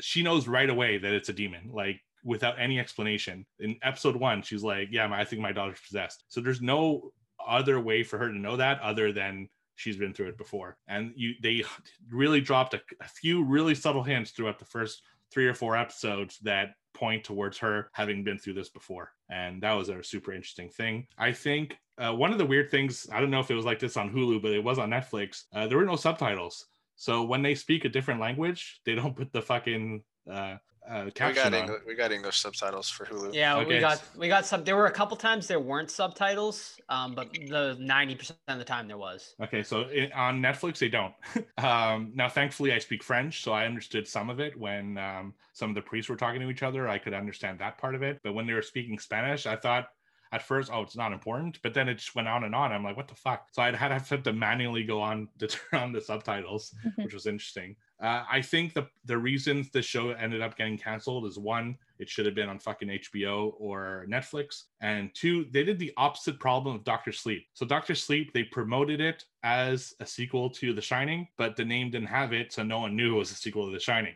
She 0.00 0.22
knows 0.22 0.48
right 0.48 0.70
away 0.70 0.98
that 0.98 1.12
it's 1.12 1.28
a 1.28 1.32
demon, 1.32 1.70
like 1.72 2.00
without 2.24 2.58
any 2.58 2.78
explanation. 2.78 3.46
In 3.58 3.76
episode 3.82 4.16
one, 4.16 4.42
she's 4.42 4.62
like, 4.62 4.88
"Yeah, 4.90 5.08
I 5.12 5.24
think 5.24 5.42
my 5.42 5.52
daughter's 5.52 5.80
possessed." 5.80 6.24
So 6.28 6.40
there's 6.40 6.60
no 6.60 7.12
other 7.46 7.80
way 7.80 8.02
for 8.02 8.18
her 8.18 8.28
to 8.28 8.38
know 8.38 8.56
that 8.56 8.80
other 8.80 9.12
than 9.12 9.48
she's 9.78 9.96
been 9.96 10.12
through 10.12 10.28
it 10.28 10.38
before. 10.38 10.76
And 10.88 11.12
you 11.16 11.34
they 11.42 11.64
really 12.10 12.40
dropped 12.40 12.74
a, 12.74 12.80
a 13.00 13.08
few 13.08 13.44
really 13.44 13.74
subtle 13.74 14.02
hints 14.02 14.32
throughout 14.32 14.58
the 14.58 14.64
first 14.64 15.02
three 15.30 15.46
or 15.46 15.54
four 15.54 15.76
episodes 15.76 16.38
that 16.40 16.74
point 16.94 17.22
towards 17.22 17.58
her 17.58 17.90
having 17.92 18.24
been 18.24 18.38
through 18.38 18.54
this 18.54 18.68
before. 18.68 19.12
And 19.30 19.62
that 19.62 19.72
was 19.72 19.88
a 19.88 20.02
super 20.02 20.32
interesting 20.32 20.68
thing. 20.68 21.06
I 21.16 21.32
think 21.32 21.78
uh, 21.98 22.12
one 22.12 22.32
of 22.32 22.38
the 22.38 22.46
weird 22.46 22.70
things 22.70 23.08
i 23.12 23.20
don't 23.20 23.30
know 23.30 23.40
if 23.40 23.50
it 23.50 23.54
was 23.54 23.64
like 23.64 23.80
this 23.80 23.96
on 23.96 24.08
hulu 24.08 24.40
but 24.40 24.52
it 24.52 24.62
was 24.62 24.78
on 24.78 24.90
netflix 24.90 25.44
uh, 25.52 25.66
there 25.66 25.78
were 25.78 25.84
no 25.84 25.96
subtitles. 25.96 26.66
So 26.94 27.22
when 27.22 27.42
they 27.42 27.54
speak 27.54 27.84
a 27.84 27.88
different 27.88 28.20
language 28.20 28.80
they 28.84 28.94
don't 28.94 29.16
put 29.16 29.32
the 29.32 29.42
fucking 29.42 30.02
uh, 30.30 30.56
uh, 30.88 31.04
We 31.04 31.10
got 31.12 31.38
on. 31.38 31.54
English, 31.54 31.82
we 31.86 31.94
got 31.94 32.12
English 32.12 32.38
subtitles 32.40 32.88
for 32.88 33.04
Hulu. 33.04 33.34
Yeah, 33.34 33.56
Okay. 33.56 33.74
we 33.74 33.80
got 33.80 34.02
we 34.16 34.28
got 34.28 34.46
some. 34.46 34.64
There 34.64 34.76
were 34.76 34.86
a 34.86 34.90
couple 34.92 35.16
times 35.16 35.46
there 35.46 35.60
weren't 35.60 35.90
subtitles, 35.90 36.80
um, 36.88 37.14
but 37.14 37.32
the 37.32 37.76
ninety 37.78 38.14
percent 38.14 38.38
of 38.48 38.58
the 38.58 38.64
time 38.64 38.88
there 38.88 38.98
was. 38.98 39.34
Okay, 39.42 39.62
so 39.62 39.82
i 39.82 40.10
on 40.14 40.40
Netflix 40.40 40.78
they 40.78 40.88
don't. 40.88 41.14
um, 41.58 42.12
now, 42.14 42.28
thankfully, 42.28 42.72
I 42.72 42.78
speak 42.78 43.02
French, 43.02 43.42
so 43.42 43.52
I 43.52 43.66
understood 43.66 44.06
some 44.08 44.30
of 44.30 44.40
it. 44.40 44.58
When 44.58 44.98
um, 44.98 45.34
some 45.52 45.68
of 45.70 45.74
the 45.74 45.82
priests 45.82 46.08
were 46.08 46.16
talking 46.16 46.40
to 46.40 46.50
each 46.50 46.62
other, 46.62 46.88
I 46.88 46.98
could 46.98 47.14
understand 47.14 47.58
that 47.58 47.78
part 47.78 47.94
of 47.94 48.02
it. 48.02 48.20
But 48.22 48.34
when 48.34 48.46
they 48.46 48.54
were 48.54 48.62
speaking 48.62 48.98
Spanish, 48.98 49.46
I 49.46 49.56
thought 49.56 49.88
at 50.32 50.42
first, 50.42 50.70
oh, 50.72 50.82
it's 50.82 50.96
not 50.96 51.12
important. 51.12 51.58
But 51.62 51.74
then 51.74 51.88
it 51.88 51.94
just 51.94 52.14
went 52.14 52.28
on 52.28 52.44
and 52.44 52.54
on. 52.54 52.72
I'm 52.72 52.84
like, 52.84 52.96
what 52.96 53.08
the 53.08 53.14
fuck? 53.14 53.46
So 53.52 53.62
I'd 53.62 53.74
had 53.74 53.90
have 53.92 54.22
to 54.22 54.32
manually 54.32 54.84
go 54.84 55.00
on 55.00 55.28
to 55.38 55.46
turn 55.46 55.80
on 55.80 55.92
the 55.92 56.00
subtitles, 56.00 56.74
which 56.96 57.14
was 57.14 57.26
interesting. 57.26 57.76
Uh, 58.00 58.22
I 58.30 58.42
think 58.42 58.74
the 58.74 58.88
the 59.06 59.18
reasons 59.18 59.70
the 59.70 59.82
show 59.82 60.10
ended 60.10 60.40
up 60.40 60.56
getting 60.56 60.78
canceled 60.78 61.26
is 61.26 61.36
one, 61.36 61.76
it 61.98 62.08
should 62.08 62.26
have 62.26 62.34
been 62.34 62.48
on 62.48 62.60
fucking 62.60 62.88
HBO 62.88 63.54
or 63.58 64.06
Netflix, 64.08 64.64
and 64.80 65.12
two, 65.14 65.46
they 65.50 65.64
did 65.64 65.80
the 65.80 65.92
opposite 65.96 66.38
problem 66.38 66.76
of 66.76 66.84
Doctor 66.84 67.10
Sleep. 67.10 67.46
So 67.54 67.66
Doctor 67.66 67.96
Sleep, 67.96 68.32
they 68.32 68.44
promoted 68.44 69.00
it 69.00 69.24
as 69.42 69.94
a 69.98 70.06
sequel 70.06 70.48
to 70.50 70.72
The 70.72 70.80
Shining, 70.80 71.26
but 71.36 71.56
the 71.56 71.64
name 71.64 71.90
didn't 71.90 72.08
have 72.08 72.32
it, 72.32 72.52
so 72.52 72.62
no 72.62 72.78
one 72.80 72.94
knew 72.94 73.16
it 73.16 73.18
was 73.18 73.32
a 73.32 73.34
sequel 73.34 73.66
to 73.66 73.72
The 73.72 73.80
Shining. 73.80 74.14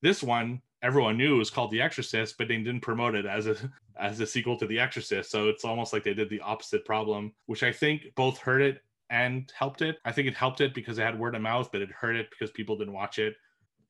This 0.00 0.22
one, 0.22 0.62
everyone 0.82 1.18
knew 1.18 1.34
it 1.34 1.38
was 1.38 1.50
called 1.50 1.70
The 1.70 1.82
Exorcist, 1.82 2.38
but 2.38 2.48
they 2.48 2.56
didn't 2.56 2.80
promote 2.80 3.14
it 3.14 3.26
as 3.26 3.46
a 3.46 3.56
as 4.00 4.20
a 4.20 4.26
sequel 4.26 4.56
to 4.56 4.66
The 4.66 4.78
Exorcist. 4.78 5.30
So 5.30 5.48
it's 5.48 5.64
almost 5.64 5.92
like 5.92 6.04
they 6.04 6.14
did 6.14 6.30
the 6.30 6.40
opposite 6.40 6.84
problem, 6.86 7.34
which 7.46 7.62
I 7.62 7.72
think 7.72 8.14
both 8.14 8.38
hurt 8.38 8.62
it 8.62 8.82
and 9.10 9.50
helped 9.56 9.82
it. 9.82 9.98
I 10.04 10.12
think 10.12 10.28
it 10.28 10.34
helped 10.34 10.60
it 10.60 10.74
because 10.74 10.98
it 10.98 11.02
had 11.02 11.18
word 11.18 11.34
of 11.34 11.42
mouth, 11.42 11.70
but 11.72 11.80
it 11.82 11.90
hurt 11.90 12.16
it 12.16 12.28
because 12.30 12.50
people 12.50 12.76
didn't 12.76 12.94
watch 12.94 13.18
it, 13.18 13.34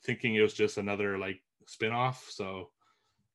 thinking 0.05 0.35
it 0.35 0.43
was 0.43 0.55
just 0.55 0.79
another 0.79 1.19
like 1.19 1.41
spin-off. 1.67 2.27
So 2.31 2.71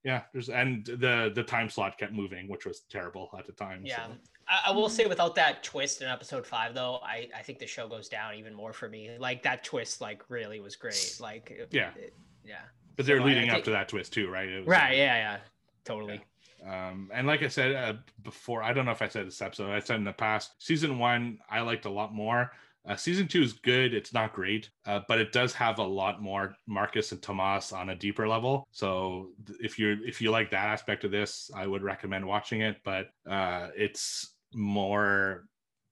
yeah, 0.03 0.23
there's 0.33 0.49
and 0.49 0.85
the 0.85 1.31
the 1.33 1.43
time 1.43 1.69
slot 1.69 1.97
kept 1.97 2.13
moving, 2.13 2.47
which 2.49 2.65
was 2.65 2.81
terrible 2.89 3.29
at 3.37 3.45
the 3.45 3.53
time. 3.53 3.81
Yeah. 3.85 4.07
so. 4.07 4.11
I, 4.47 4.59
I 4.67 4.71
will 4.71 4.89
say 4.89 5.05
without 5.05 5.35
that 5.35 5.63
twist 5.63 6.01
in 6.01 6.09
episode 6.09 6.45
five, 6.45 6.73
though, 6.75 6.99
I, 7.03 7.29
I 7.33 7.41
think 7.43 7.59
the 7.59 7.67
show 7.67 7.87
goes 7.87 8.09
down 8.09 8.35
even 8.35 8.53
more 8.53 8.73
for 8.73 8.89
me. 8.89 9.11
Like 9.17 9.43
that 9.43 9.63
twist, 9.63 10.01
like 10.01 10.21
really 10.29 10.59
was 10.59 10.75
great. 10.75 11.17
Like 11.21 11.53
Yeah. 11.71 11.91
it- 11.95 12.13
yeah, 12.45 12.55
But 12.97 13.05
they're 13.05 13.19
So 13.19 13.23
I- 13.23 13.25
I 13.25 13.29
leading 13.29 13.49
up 13.51 13.63
to 13.63 13.71
that 13.71 13.87
twist 13.87 14.11
too, 14.11 14.29
right? 14.29 14.49
It 14.49 14.59
was, 14.59 14.67
right, 14.67 14.91
uh, 14.91 14.95
yeah, 14.97 15.15
yeah, 15.15 15.37
totally. 15.85 16.21
Um, 16.67 17.09
and 17.13 17.27
like 17.27 17.43
I 17.43 17.47
said 17.47 17.75
uh, 17.75 17.93
before, 18.23 18.63
I 18.63 18.73
don't 18.73 18.85
know 18.85 18.91
if 18.91 19.01
I 19.01 19.07
said 19.07 19.27
this 19.27 19.41
episode, 19.41 19.71
I 19.71 19.79
said 19.79 19.97
in 19.97 20.03
the 20.03 20.13
past, 20.13 20.53
season 20.59 20.97
one, 20.97 21.39
I 21.49 21.61
liked 21.61 21.85
a 21.85 21.89
lot 21.89 22.13
more. 22.13 22.51
Uh, 22.85 22.97
season 22.97 23.27
two 23.27 23.41
is 23.41 23.53
good. 23.53 23.93
It's 23.93 24.13
not 24.13 24.33
great, 24.33 24.69
uh, 24.85 24.99
but 25.07 25.17
it 25.17 25.31
does 25.31 25.53
have 25.53 25.79
a 25.79 25.83
lot 25.83 26.21
more 26.21 26.55
Marcus 26.67 27.13
and 27.13 27.21
Tomas 27.21 27.71
on 27.71 27.89
a 27.89 27.95
deeper 27.95 28.27
level. 28.27 28.67
So 28.71 29.29
if 29.61 29.79
you 29.79 29.97
if 30.03 30.21
you 30.21 30.31
like 30.31 30.51
that 30.51 30.67
aspect 30.67 31.05
of 31.05 31.11
this, 31.11 31.49
I 31.55 31.65
would 31.65 31.81
recommend 31.81 32.25
watching 32.25 32.59
it. 32.59 32.77
But 32.83 33.11
uh, 33.29 33.69
it's 33.75 34.33
more, 34.53 35.45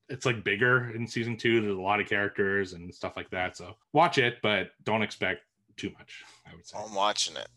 it's 0.09 0.25
like 0.25 0.43
bigger 0.43 0.91
in 0.93 1.07
season 1.07 1.37
two. 1.37 1.61
There's 1.61 1.77
a 1.77 1.81
lot 1.81 2.01
of 2.01 2.09
characters 2.09 2.73
and 2.73 2.93
stuff 2.93 3.15
like 3.15 3.29
that. 3.29 3.55
So 3.55 3.77
watch 3.93 4.17
it, 4.17 4.39
but 4.43 4.71
don't 4.83 5.01
expect 5.01 5.43
too 5.77 5.91
much. 5.97 6.23
I 6.45 6.53
would 6.53 6.67
say. 6.67 6.77
I'm 6.77 6.93
watching 6.93 7.37
it. 7.37 7.47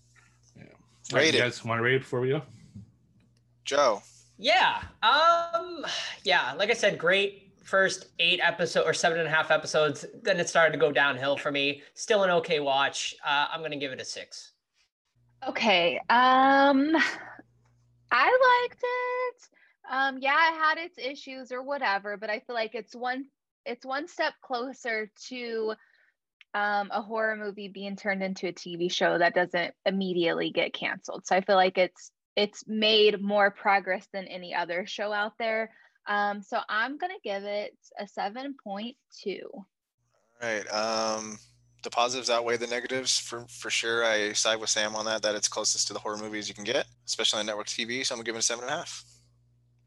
Right, 1.12 1.22
Rate 1.22 1.34
you 1.34 1.40
it. 1.40 1.42
guys 1.42 1.64
want 1.64 1.80
to 1.80 1.82
rate 1.82 1.96
it 1.96 2.02
before 2.02 2.20
we 2.20 2.28
go? 2.28 2.42
Joe. 3.64 4.02
Yeah. 4.38 4.82
Um. 5.02 5.84
Yeah. 6.24 6.52
Like 6.54 6.70
I 6.70 6.74
said, 6.74 6.98
great 6.98 7.52
first 7.62 8.06
eight 8.18 8.40
episode 8.42 8.84
or 8.84 8.92
seven 8.92 9.18
and 9.18 9.26
a 9.26 9.30
half 9.30 9.50
episodes. 9.50 10.04
Then 10.22 10.38
it 10.38 10.48
started 10.48 10.72
to 10.72 10.78
go 10.78 10.92
downhill 10.92 11.36
for 11.36 11.50
me. 11.50 11.82
Still 11.94 12.24
an 12.24 12.30
okay 12.30 12.60
watch. 12.60 13.14
Uh, 13.24 13.46
I'm 13.50 13.62
gonna 13.62 13.76
give 13.76 13.92
it 13.92 14.00
a 14.00 14.04
six. 14.04 14.52
Okay. 15.46 15.98
Um 16.10 16.96
I 18.10 18.62
liked 18.62 18.82
it. 18.82 19.48
Um, 19.90 20.18
yeah, 20.20 20.50
it 20.50 20.58
had 20.58 20.78
its 20.78 20.98
issues 20.98 21.52
or 21.52 21.62
whatever, 21.62 22.16
but 22.16 22.30
I 22.30 22.40
feel 22.40 22.54
like 22.54 22.74
it's 22.74 22.94
one 22.94 23.26
it's 23.66 23.84
one 23.84 24.06
step 24.06 24.34
closer 24.42 25.10
to 25.28 25.74
um, 26.54 26.88
a 26.92 27.02
horror 27.02 27.34
movie 27.34 27.68
being 27.68 27.96
turned 27.96 28.22
into 28.22 28.46
a 28.46 28.52
TV 28.52 28.92
show 28.92 29.18
that 29.18 29.34
doesn't 29.34 29.74
immediately 29.86 30.50
get 30.50 30.72
canceled. 30.72 31.26
So 31.26 31.34
I 31.34 31.40
feel 31.40 31.56
like 31.56 31.78
it's 31.78 32.12
it's 32.36 32.64
made 32.66 33.20
more 33.22 33.50
progress 33.50 34.06
than 34.12 34.26
any 34.26 34.54
other 34.54 34.86
show 34.86 35.12
out 35.12 35.32
there. 35.38 35.70
Um, 36.06 36.42
so 36.42 36.58
I'm 36.68 36.98
gonna 36.98 37.14
give 37.22 37.44
it 37.44 37.76
a 37.98 38.06
seven 38.06 38.54
point 38.62 38.96
two. 39.16 39.48
All 39.52 39.62
right. 40.42 40.66
Um, 40.70 41.38
the 41.82 41.90
positives 41.90 42.30
outweigh 42.30 42.56
the 42.56 42.66
negatives 42.66 43.18
for 43.18 43.46
for 43.48 43.70
sure. 43.70 44.04
I 44.04 44.32
side 44.32 44.60
with 44.60 44.70
Sam 44.70 44.96
on 44.96 45.04
that. 45.06 45.22
That 45.22 45.34
it's 45.34 45.48
closest 45.48 45.86
to 45.88 45.92
the 45.92 45.98
horror 46.00 46.16
movies 46.18 46.48
you 46.48 46.54
can 46.54 46.64
get, 46.64 46.86
especially 47.06 47.40
on 47.40 47.46
network 47.46 47.66
TV. 47.68 48.04
So 48.04 48.14
I'm 48.14 48.18
gonna 48.18 48.26
give 48.26 48.34
it 48.34 48.38
a 48.38 48.42
seven 48.42 48.64
and 48.64 48.72
a 48.72 48.76
half. 48.76 49.04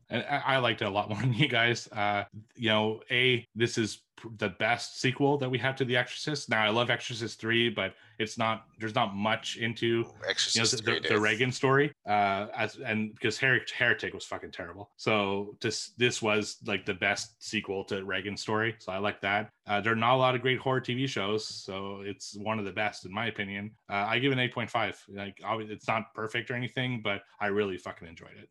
and 0.09 0.25
I, 0.29 0.55
I 0.55 0.57
liked 0.57 0.81
it 0.81 0.85
a 0.85 0.89
lot 0.89 1.09
more 1.09 1.19
than 1.19 1.33
you 1.33 1.47
guys. 1.47 1.87
Uh, 1.91 2.23
you 2.55 2.69
know, 2.69 3.01
a 3.11 3.45
this 3.55 3.77
is 3.77 3.97
pr- 3.97 4.06
the 4.37 4.49
best 4.49 4.99
sequel 4.99 5.37
that 5.37 5.49
we 5.49 5.57
have 5.57 5.75
to 5.77 5.85
The 5.85 5.95
Exorcist. 5.95 6.49
Now, 6.49 6.63
I 6.63 6.69
love 6.69 6.89
Exorcist 6.89 7.39
three, 7.39 7.69
but 7.69 7.93
it's 8.19 8.37
not. 8.37 8.65
There's 8.79 8.95
not 8.95 9.15
much 9.15 9.57
into 9.57 9.85
you 9.87 10.61
know 10.61 10.65
the, 10.65 10.99
the, 11.01 11.07
the 11.09 11.19
Regan 11.19 11.51
story. 11.51 11.91
Uh, 12.07 12.47
as 12.55 12.77
and 12.77 13.13
because 13.13 13.37
Her- 13.37 13.61
Heretic 13.77 14.13
was 14.13 14.25
fucking 14.25 14.51
terrible, 14.51 14.89
so 14.97 15.55
this 15.61 15.89
this 15.97 16.21
was 16.21 16.57
like 16.65 16.85
the 16.85 16.93
best 16.93 17.41
sequel 17.43 17.83
to 17.85 18.03
Regan 18.03 18.35
story. 18.37 18.75
So 18.79 18.91
I 18.91 18.97
like 18.97 19.21
that. 19.21 19.49
Uh, 19.67 19.81
there 19.81 19.93
are 19.93 19.95
not 19.97 20.15
a 20.15 20.17
lot 20.17 20.33
of 20.35 20.41
great 20.41 20.59
horror 20.59 20.81
TV 20.81 21.07
shows, 21.07 21.47
so 21.47 22.01
it's 22.03 22.35
one 22.37 22.57
of 22.59 22.65
the 22.65 22.71
best 22.71 23.05
in 23.05 23.13
my 23.13 23.27
opinion. 23.27 23.71
Uh, 23.89 24.05
I 24.07 24.19
give 24.19 24.31
it 24.31 24.35
an 24.35 24.39
eight 24.39 24.53
point 24.53 24.69
five. 24.69 24.99
Like, 25.09 25.39
it's 25.43 25.87
not 25.87 26.13
perfect 26.15 26.49
or 26.49 26.55
anything, 26.55 27.01
but 27.03 27.21
I 27.39 27.47
really 27.47 27.77
fucking 27.77 28.07
enjoyed 28.07 28.37
it. 28.41 28.49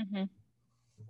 Mhm. 0.00 0.28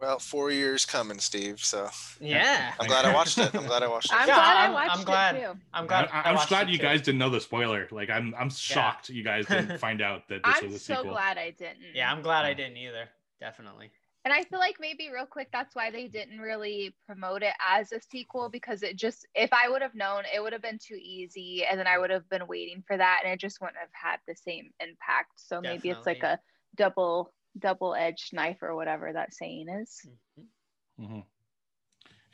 Well, 0.00 0.18
four 0.18 0.50
years 0.50 0.84
coming, 0.84 1.18
Steve. 1.18 1.60
So 1.60 1.88
Yeah. 2.20 2.72
I'm 2.78 2.86
glad 2.86 3.04
I 3.04 3.14
watched 3.18 3.38
it. 3.38 3.54
I'm 3.54 3.66
glad 3.66 3.82
I 3.82 3.88
watched 3.88 4.12
it. 4.12 4.14
I'm 4.16 4.28
Yeah, 4.28 4.34
glad 4.34 4.56
I'm- 4.56 4.70
I 4.70 4.74
watched 4.74 4.98
I'm 4.98 5.04
glad. 5.04 5.32
too. 5.36 5.60
I'm 5.72 5.86
glad. 5.86 6.08
I, 6.12 6.20
I 6.22 6.28
am 6.30 6.34
watched 6.36 6.48
glad 6.48 6.68
you 6.70 6.76
too. 6.78 6.82
guys 6.82 7.00
didn't 7.02 7.18
know 7.18 7.30
the 7.30 7.40
spoiler. 7.40 7.88
Like 7.90 8.10
I'm 8.10 8.34
I'm 8.38 8.50
shocked 8.50 9.08
you 9.08 9.22
guys 9.24 9.46
didn't 9.46 9.78
find 9.86 10.02
out 10.02 10.28
that 10.28 10.42
this 10.44 10.56
I'm 10.62 10.66
was 10.66 10.74
a 10.76 10.78
so 10.78 10.94
sequel. 10.96 11.12
glad 11.12 11.38
I 11.38 11.50
didn't. 11.50 11.78
Yeah, 11.94 12.12
I'm 12.12 12.22
glad 12.22 12.44
I 12.44 12.54
didn't 12.54 12.76
either. 12.76 13.08
Definitely. 13.40 13.90
And 14.26 14.32
I 14.32 14.42
feel 14.44 14.58
like 14.58 14.76
maybe 14.80 15.10
real 15.12 15.26
quick, 15.26 15.48
that's 15.52 15.76
why 15.76 15.90
they 15.90 16.08
didn't 16.08 16.38
really 16.38 16.94
promote 17.06 17.42
it 17.42 17.52
as 17.60 17.92
a 17.92 18.00
sequel 18.00 18.48
because 18.48 18.82
it 18.82 18.96
just, 18.96 19.26
if 19.34 19.52
I 19.52 19.68
would 19.68 19.82
have 19.82 19.94
known, 19.94 20.22
it 20.34 20.40
would 20.42 20.54
have 20.54 20.62
been 20.62 20.78
too 20.78 20.94
easy. 20.98 21.62
And 21.70 21.78
then 21.78 21.86
I 21.86 21.98
would 21.98 22.08
have 22.08 22.26
been 22.30 22.46
waiting 22.46 22.82
for 22.86 22.96
that 22.96 23.20
and 23.22 23.30
it 23.34 23.38
just 23.38 23.60
wouldn't 23.60 23.76
have 23.76 23.90
had 23.92 24.16
the 24.26 24.34
same 24.34 24.70
impact. 24.80 25.32
So 25.36 25.60
maybe 25.60 25.90
it's 25.90 26.06
like 26.06 26.22
a 26.22 26.38
double, 26.74 27.34
double 27.58 27.94
edged 27.94 28.32
knife 28.32 28.62
or 28.62 28.74
whatever 28.74 29.12
that 29.12 29.34
saying 29.34 29.68
is. 29.68 30.06
hmm 30.98 31.20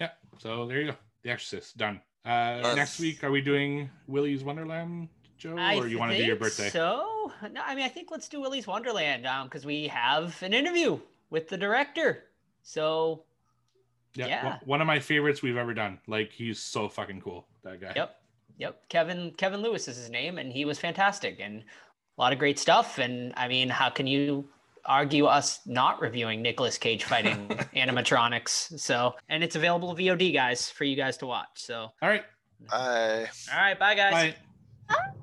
Yeah. 0.01 0.10
So 0.38 0.66
there 0.66 0.80
you 0.80 0.90
go. 0.92 0.97
The 1.22 1.30
Exorcist 1.30 1.76
done. 1.76 2.01
Uh, 2.24 2.60
Done. 2.60 2.76
next 2.76 3.01
week, 3.01 3.24
are 3.24 3.30
we 3.30 3.40
doing 3.40 3.88
Willy's 4.06 4.44
Wonderland, 4.44 5.09
Joe, 5.38 5.56
I 5.59 5.76
or 5.76 5.86
you 5.86 5.98
want 5.98 6.12
to 6.12 6.18
do 6.18 6.24
your 6.24 6.36
birthday? 6.36 6.68
So 6.68 7.32
no, 7.51 7.62
I 7.64 7.74
mean, 7.74 7.84
I 7.84 7.88
think 7.88 8.10
let's 8.10 8.28
do 8.28 8.40
Willy's 8.40 8.66
Wonderland 8.66 9.26
um 9.26 9.47
because 9.47 9.64
we 9.64 9.88
have 9.88 10.40
an 10.42 10.52
interview 10.52 10.98
with 11.30 11.48
the 11.48 11.56
director. 11.56 12.24
So 12.62 13.24
Yeah. 14.14 14.26
yeah. 14.26 14.44
one- 14.44 14.60
One 14.66 14.80
of 14.82 14.86
my 14.86 15.01
favorites 15.01 15.42
we've 15.42 15.56
ever 15.56 15.72
done. 15.72 15.98
Like 16.06 16.30
he's 16.32 16.59
so 16.59 16.88
fucking 16.88 17.20
cool. 17.22 17.47
That 17.62 17.80
guy. 17.80 17.92
Yep. 17.97 18.16
Yep. 18.59 18.88
Kevin 18.90 19.30
Kevin 19.38 19.62
Lewis 19.62 19.88
is 19.88 19.97
his 19.97 20.10
name, 20.10 20.36
and 20.38 20.52
he 20.52 20.66
was 20.66 20.78
fantastic 20.78 21.40
and 21.40 21.60
a 21.62 22.20
lot 22.20 22.32
of 22.34 22.38
great 22.38 22.59
stuff. 22.59 22.98
And 22.98 23.32
I 23.36 23.48
mean, 23.48 23.70
how 23.70 23.88
can 23.88 24.06
you 24.06 24.47
argue 24.90 25.26
us 25.26 25.60
not 25.66 26.00
reviewing 26.00 26.42
Nicolas 26.42 26.76
Cage 26.76 27.04
fighting 27.04 27.48
animatronics? 27.76 28.78
So 28.78 29.14
and 29.28 29.42
it's 29.44 29.56
available 29.56 29.94
VOD, 29.94 30.34
guys, 30.34 30.70
for 30.70 30.84
you 30.84 30.96
guys 30.96 31.16
to 31.18 31.26
watch. 31.26 31.48
So 31.54 31.90
All 32.02 32.08
right. 32.08 32.24
Bye. 32.68 33.26
all 33.52 33.58
right, 33.58 33.78
bye 33.78 33.94
guys. 33.94 34.34
Bye. 34.88 35.14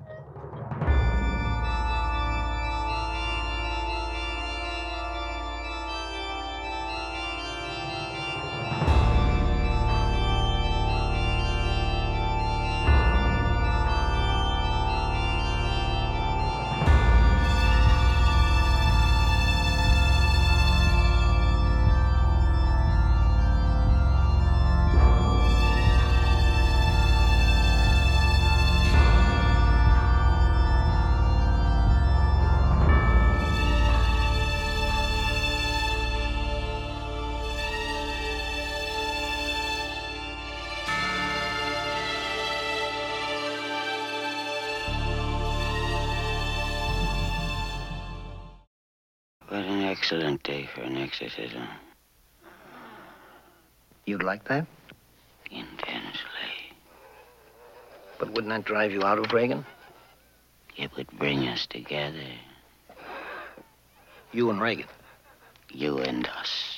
Like 54.28 54.44
that? 54.48 54.66
Intensely. 55.50 56.74
But 58.18 58.28
wouldn't 58.28 58.50
that 58.50 58.66
drive 58.66 58.92
you 58.92 59.02
out 59.02 59.18
of 59.18 59.32
Regan? 59.32 59.64
It 60.76 60.90
would 60.98 61.10
bring 61.12 61.48
us 61.48 61.66
together. 61.66 62.28
You 64.30 64.50
and 64.50 64.60
Regan. 64.60 64.84
You 65.70 65.96
and 66.00 66.26
us. 66.26 66.77